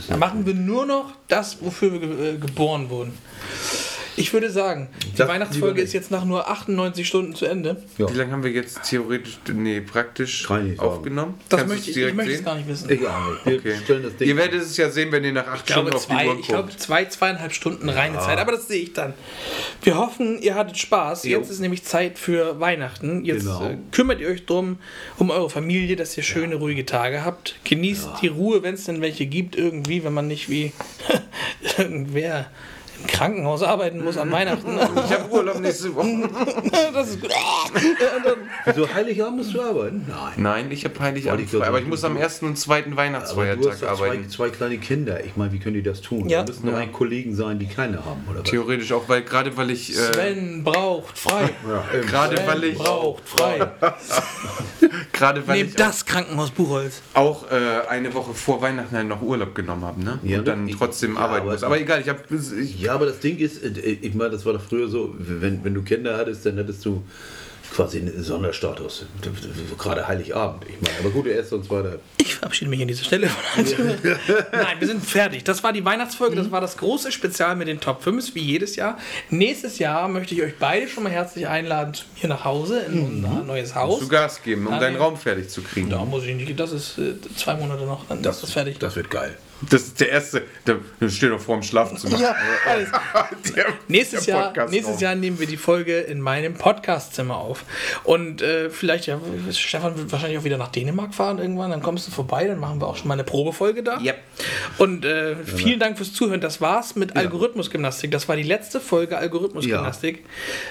Dann 0.09 0.19
machen 0.19 0.45
wir 0.45 0.53
nur 0.53 0.85
noch 0.85 1.13
das, 1.27 1.57
wofür 1.61 1.93
wir 1.93 2.33
äh, 2.33 2.37
geboren 2.37 2.89
wurden. 2.89 3.17
Ich 4.15 4.31
würde 4.33 4.49
sagen, 4.49 4.89
die 5.13 5.17
Das 5.17 5.27
Weihnachtsfolge 5.27 5.81
ist 5.81 5.93
jetzt 5.93 6.11
nach 6.11 6.25
nur 6.25 6.47
98 6.49 7.07
Stunden 7.07 7.35
zu 7.35 7.45
Ende. 7.45 7.81
Ja. 7.97 8.11
Wie 8.11 8.17
lange 8.17 8.31
haben 8.31 8.43
wir 8.43 8.51
jetzt 8.51 8.83
theoretisch, 8.83 9.39
nee, 9.53 9.81
praktisch 9.81 10.47
aufgenommen? 10.77 11.35
Das 11.49 11.61
Kannst 11.61 11.75
möchte 11.75 11.91
ich, 11.91 11.97
ich 11.97 12.13
möchte 12.13 12.33
es 12.33 12.43
gar 12.43 12.55
nicht 12.55 12.67
wissen. 12.67 12.89
Egal. 12.89 13.37
Okay. 13.45 13.75
stellen 13.83 14.03
das 14.03 14.15
Ding. 14.17 14.27
Ihr 14.27 14.37
werdet 14.37 14.61
es 14.61 14.77
ja 14.77 14.89
sehen, 14.89 15.11
wenn 15.11 15.23
ihr 15.23 15.33
nach 15.33 15.47
acht 15.47 15.61
Ich 15.61 15.73
glaube, 15.73 15.89
Stunden 15.89 15.95
auf 15.95 16.05
die 16.05 16.13
zwei, 16.13 16.27
Uhr 16.27 16.39
ich 16.39 16.47
glaube, 16.47 16.77
zwei, 16.77 17.05
zweieinhalb 17.05 17.53
Stunden 17.53 17.89
reine 17.89 18.19
Zeit, 18.19 18.37
aber 18.37 18.51
das 18.51 18.67
sehe 18.67 18.83
ich 18.83 18.93
dann. 18.93 19.13
Wir 19.81 19.97
hoffen, 19.97 20.41
ihr 20.41 20.55
hattet 20.55 20.77
Spaß. 20.77 21.23
Jo. 21.23 21.39
Jetzt 21.39 21.49
ist 21.49 21.59
nämlich 21.59 21.83
Zeit 21.83 22.19
für 22.19 22.59
Weihnachten. 22.59 23.25
Jetzt 23.25 23.45
Genau. 23.45 23.65
äh, 23.67 23.77
kümmert 23.91 24.19
ihr 24.21 24.27
euch 24.27 24.45
drum 24.45 24.77
um 25.17 25.29
eure 25.29 25.49
Familie, 25.49 25.95
dass 25.95 26.15
ihr 26.17 26.23
schöne, 26.23 26.55
ruhige 26.55 26.85
Tage 26.85 27.25
habt. 27.25 27.55
Genießt 27.63 28.09
die 28.21 28.27
Ruhe, 28.27 28.63
wenn 28.63 28.75
es 28.75 28.85
denn 28.85 29.01
welche 29.01 29.25
gibt, 29.25 29.55
irgendwie, 29.55 30.03
wenn 30.03 30.13
man 30.13 30.27
nicht 30.27 30.49
wie 30.49 30.71
irgendwer 31.77 32.47
im 33.03 33.07
Krankenhaus 33.07 33.61
arbeiten 33.63 34.03
muss 34.03 34.17
an 34.17 34.31
Weihnachten. 34.31 34.77
Ich 35.05 35.11
habe 35.19 35.29
Urlaub 35.31 35.59
nächste 35.59 35.93
Woche. 35.95 36.29
das 36.93 37.09
ist 37.09 37.21
gut. 37.21 37.31
Wieso 38.65 38.93
Heiligabend 38.93 39.37
musst 39.37 39.53
du 39.53 39.61
arbeiten? 39.61 40.05
Nein. 40.07 40.33
Nein, 40.37 40.71
ich 40.71 40.85
habe 40.85 40.99
Heiligabend 40.99 41.43
ich 41.45 41.49
frei, 41.51 41.67
aber 41.67 41.79
ich 41.79 41.87
muss 41.87 42.03
am 42.03 42.15
ersten 42.17 42.45
und 42.47 42.57
zweiten 42.57 42.93
Aber 42.93 42.95
du 42.95 42.97
Weihnachtsfeiertag 42.97 43.71
hast 43.73 43.81
doch 43.83 43.95
zwei, 43.97 44.07
arbeiten. 44.07 44.29
zwei 44.29 44.49
kleine 44.49 44.77
Kinder. 44.77 45.23
Ich 45.23 45.35
meine, 45.35 45.51
wie 45.51 45.59
können 45.59 45.75
die 45.75 45.83
das 45.83 46.01
tun? 46.01 46.29
Ja. 46.29 46.43
Da 46.43 46.51
müssen 46.53 46.67
Ja. 46.67 46.77
eigentlich 46.77 46.93
Kollegen 46.93 47.35
sein, 47.35 47.59
die 47.59 47.67
keine 47.67 48.03
haben, 48.05 48.25
oder 48.29 48.39
was? 48.41 48.49
Theoretisch 48.49 48.91
auch, 48.93 49.07
weil 49.09 49.23
gerade 49.23 49.55
weil 49.57 49.71
ich 49.71 49.89
äh, 49.91 49.93
Sven 49.93 50.63
braucht 50.63 51.17
frei. 51.17 51.49
gerade 52.09 52.37
Sven 52.37 52.47
weil 52.47 52.63
ich 52.63 52.77
braucht 52.77 53.27
frei. 53.27 53.71
gerade 55.11 55.47
weil 55.47 55.57
Nehmt 55.57 55.69
ich 55.71 55.75
das 55.75 56.05
Krankenhaus 56.05 56.51
Buchholz. 56.51 57.01
auch 57.13 57.49
äh, 57.51 57.87
eine 57.89 58.13
Woche 58.13 58.33
vor 58.33 58.61
Weihnachten 58.61 59.07
noch 59.07 59.21
Urlaub 59.21 59.55
genommen 59.55 59.83
habe, 59.85 60.03
ne? 60.03 60.19
Ja, 60.23 60.39
und 60.39 60.47
dann 60.47 60.67
ich- 60.67 60.77
trotzdem 60.77 61.15
ja, 61.15 61.21
arbeiten 61.21 61.43
aber- 61.43 61.51
muss. 61.53 61.63
Aber 61.63 61.79
egal, 61.79 62.01
ich 62.01 62.09
habe 62.09 62.19
ich, 62.61 62.79
Ja, 62.93 62.95
aber 62.95 63.07
das 63.07 63.19
Ding 63.19 63.37
ist, 63.39 63.63
äh, 63.63 63.97
ich 64.01 64.13
meine, 64.13 64.29
das 64.29 64.45
war 64.45 64.53
doch 64.53 64.61
früher 64.61 64.87
so, 64.87 65.15
wenn, 65.17 65.63
wenn 65.63 65.73
du 65.73 65.81
Kinder 65.81 66.15
hattest, 66.15 66.45
dann 66.45 66.57
hattest 66.59 66.85
du 66.85 67.03
quasi 67.73 67.97
einen 67.97 68.21
Sonderstatus. 68.23 69.07
Gerade 69.79 70.07
Heiligabend. 70.07 70.63
Ich 70.69 70.75
meine, 70.79 70.99
aber 70.99 71.09
gut, 71.09 71.25
der 71.25 71.37
erste 71.37 71.55
und 71.55 71.65
zweite. 71.65 71.99
Ich 72.17 72.35
verabschiede 72.35 72.69
mich 72.69 72.79
an 72.83 72.87
dieser 72.87 73.03
Stelle. 73.03 73.31
Nein, 74.51 74.75
wir 74.79 74.87
sind 74.87 75.03
fertig. 75.03 75.43
Das 75.43 75.63
war 75.63 75.73
die 75.73 75.83
Weihnachtsfolge. 75.83 76.35
Das 76.35 76.51
war 76.51 76.61
das 76.61 76.77
große 76.77 77.11
Spezial 77.11 77.55
mit 77.55 77.67
den 77.67 77.79
Top 77.79 78.03
5, 78.03 78.35
wie 78.35 78.41
jedes 78.41 78.75
Jahr. 78.75 78.99
Nächstes 79.31 79.79
Jahr 79.79 80.07
möchte 80.07 80.35
ich 80.35 80.43
euch 80.43 80.53
beide 80.59 80.87
schon 80.87 81.01
mal 81.03 81.11
herzlich 81.11 81.47
einladen 81.47 81.95
zu 81.95 82.05
mir 82.21 82.29
nach 82.29 82.45
Hause 82.45 82.79
in 82.81 83.01
unser 83.23 83.43
neues 83.43 83.73
Haus. 83.73 83.99
zu 84.01 84.07
Gas 84.07 84.43
geben, 84.43 84.67
um 84.67 84.73
Ah, 84.73 84.79
deinen. 84.79 84.97
Raum 84.97 85.17
fertig 85.17 85.49
zu 85.49 85.63
kriegen. 85.63 85.89
Da 85.89 86.05
muss 86.05 86.25
ich 86.25 86.35
nicht. 86.35 86.59
Das 86.59 86.71
ist 86.71 86.99
äh, 86.99 87.15
zwei 87.35 87.55
Monate 87.55 87.85
noch. 87.85 88.05
Dann 88.07 88.23
ist 88.23 88.43
das 88.43 88.51
fertig. 88.51 88.77
Das 88.77 88.95
wird 88.95 89.09
geil. 89.09 89.35
Das 89.69 89.83
ist 89.83 89.99
der 89.99 90.09
erste, 90.09 90.43
der, 90.67 90.77
der 90.99 91.09
steht 91.09 91.29
noch 91.29 91.39
vor 91.39 91.55
dem 91.55 91.63
Schlafzimmer. 91.63 92.17
ja, 92.19 92.35
alles. 92.67 92.89
Der- 93.55 93.65
Nächstes, 93.87 94.25
der 94.25 94.35
Jahr, 94.35 94.69
nächstes. 94.69 94.99
Jahr 95.01 95.15
nehmen 95.15 95.39
wir 95.39 95.47
die 95.47 95.57
Folge 95.57 95.99
in 95.99 96.21
meinem 96.21 96.53
Podcastzimmer 96.55 97.37
auf. 97.37 97.63
Und 98.03 98.41
äh, 98.41 98.69
vielleicht, 98.69 99.07
ja, 99.07 99.19
Stefan 99.51 99.97
wird 99.97 100.11
wahrscheinlich 100.11 100.39
auch 100.39 100.43
wieder 100.43 100.57
nach 100.57 100.69
Dänemark 100.69 101.13
fahren 101.13 101.37
irgendwann. 101.39 101.71
Dann 101.71 101.81
kommst 101.83 102.07
du 102.07 102.11
vorbei, 102.11 102.45
dann 102.47 102.59
machen 102.59 102.81
wir 102.81 102.87
auch 102.87 102.95
schon 102.95 103.07
mal 103.07 103.13
eine 103.15 103.23
Probefolge 103.23 103.83
da. 103.83 103.99
Yep. 103.99 104.17
Und 104.79 105.05
äh, 105.05 105.35
vielen 105.45 105.79
Dank 105.79 105.97
fürs 105.97 106.13
Zuhören. 106.13 106.41
Das 106.41 106.61
war's 106.61 106.95
mit 106.95 107.15
Algorithmusgymnastik. 107.15 108.11
Das 108.11 108.27
war 108.27 108.35
die 108.35 108.43
letzte 108.43 108.79
Folge 108.79 109.17
Algorithmusgymnastik. 109.17 110.25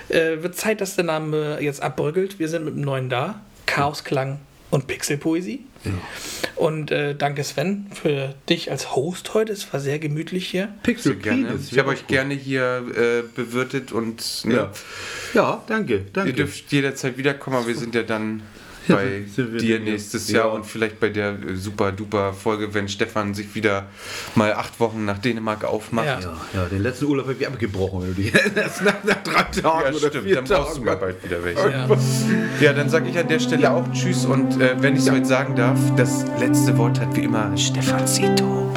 Äh, 0.09 0.43
wird 0.43 0.57
Zeit, 0.57 0.81
dass 0.81 0.97
der 0.97 1.05
Name 1.05 1.59
jetzt 1.61 1.83
abbröckelt. 1.83 2.39
Wir 2.39 2.49
sind 2.49 2.65
mit 2.65 2.75
dem 2.75 2.83
neuen 2.83 3.09
da. 3.09 3.41
Chaosklang 3.67 4.41
und 4.73 4.87
Pixelpoesie. 4.87 5.61
Und 6.57 6.91
äh, 6.91 7.15
danke 7.15 7.45
Sven 7.45 7.89
für 7.93 8.35
dich 8.49 8.71
als 8.71 8.97
Host 8.97 9.35
heute. 9.35 9.53
Es 9.53 9.71
war 9.73 9.81
sehr 9.81 9.99
gemütlich 9.99 10.49
hier. 10.49 10.73
Pixel 10.83 11.17
Gerne. 11.17 11.59
Ich 11.71 11.79
habe 11.79 11.93
ja, 11.93 11.95
euch 11.95 12.07
gerne 12.07 12.33
hier 12.33 12.83
äh, 12.97 13.23
bewirtet 13.35 13.93
und 13.93 14.45
ne, 14.45 14.55
Ja. 14.55 14.73
Ja, 15.35 15.65
danke, 15.67 16.07
danke. 16.13 16.31
ihr 16.31 16.37
dürft 16.37 16.73
jederzeit 16.73 17.19
wiederkommen, 17.19 17.57
aber 17.57 17.67
wir 17.67 17.77
sind 17.77 17.95
ja 17.95 18.03
dann 18.03 18.43
bei 18.89 19.23
dir 19.37 19.81
nächstes 19.81 20.31
ja. 20.31 20.41
Jahr 20.41 20.53
und 20.53 20.67
vielleicht 20.67 21.01
bei 21.01 21.09
der 21.09 21.31
äh, 21.31 21.57
super 21.57 21.93
duper 21.93 22.33
Folge, 22.33 22.75
wenn 22.75 22.89
Stefan 22.89 23.35
sich 23.35 23.55
wieder 23.55 23.87
mal 24.35 24.53
acht 24.55 24.81
Wochen 24.81 25.05
nach 25.05 25.19
Dänemark 25.19 25.65
aufmacht. 25.65 26.07
Ja. 26.07 26.21
ja, 26.21 26.37
ja, 26.55 26.65
den 26.67 26.83
letzten 26.83 27.07
Urlaub 27.07 27.27
habe 27.27 27.37
ich 27.39 27.47
abgebrochen, 27.47 28.03
wenn 28.03 28.15
du 28.15 28.23
dich 28.23 28.35
erinnerst. 28.35 28.85
Nach, 28.85 29.05
nach 29.05 29.23
drei 29.23 29.43
Tagen 29.43 29.63
Ja, 29.63 29.89
oder 29.89 30.09
stimmt, 30.09 30.25
vier 30.25 30.35
dann 30.37 30.45
brauchst 30.45 30.79
du 30.79 30.83
mal 30.83 30.97
bald 30.97 31.23
wieder 31.25 31.45
welche. 31.45 31.71
Ja. 31.71 31.89
Ja, 32.61 32.73
dann 32.73 32.89
sage 32.89 33.09
ich 33.09 33.19
an 33.19 33.29
der 33.29 33.39
Stelle 33.39 33.71
auch 33.71 33.91
Tschüss 33.93 34.25
und 34.25 34.61
äh, 34.61 34.77
wenn 34.81 34.95
ich 34.95 35.03
es 35.03 35.11
heute 35.11 35.27
sagen 35.27 35.57
darf, 35.57 35.79
das 35.97 36.25
letzte 36.39 36.77
Wort 36.79 37.01
hat 37.01 37.15
wie 37.17 37.23
immer 37.23 37.57
Stefan 37.57 38.07
Zito. 38.07 38.73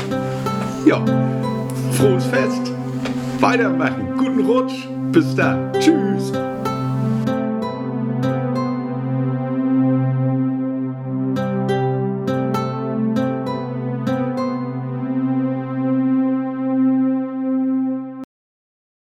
Ja, 0.85 1.03
frohes 1.93 2.25
Fest. 2.25 2.71
Weitermachen. 3.39 4.17
Guten 4.17 4.45
Rutsch. 4.45 4.87
Bis 5.11 5.35
dann. 5.35 5.73
Tschüss. 5.73 6.31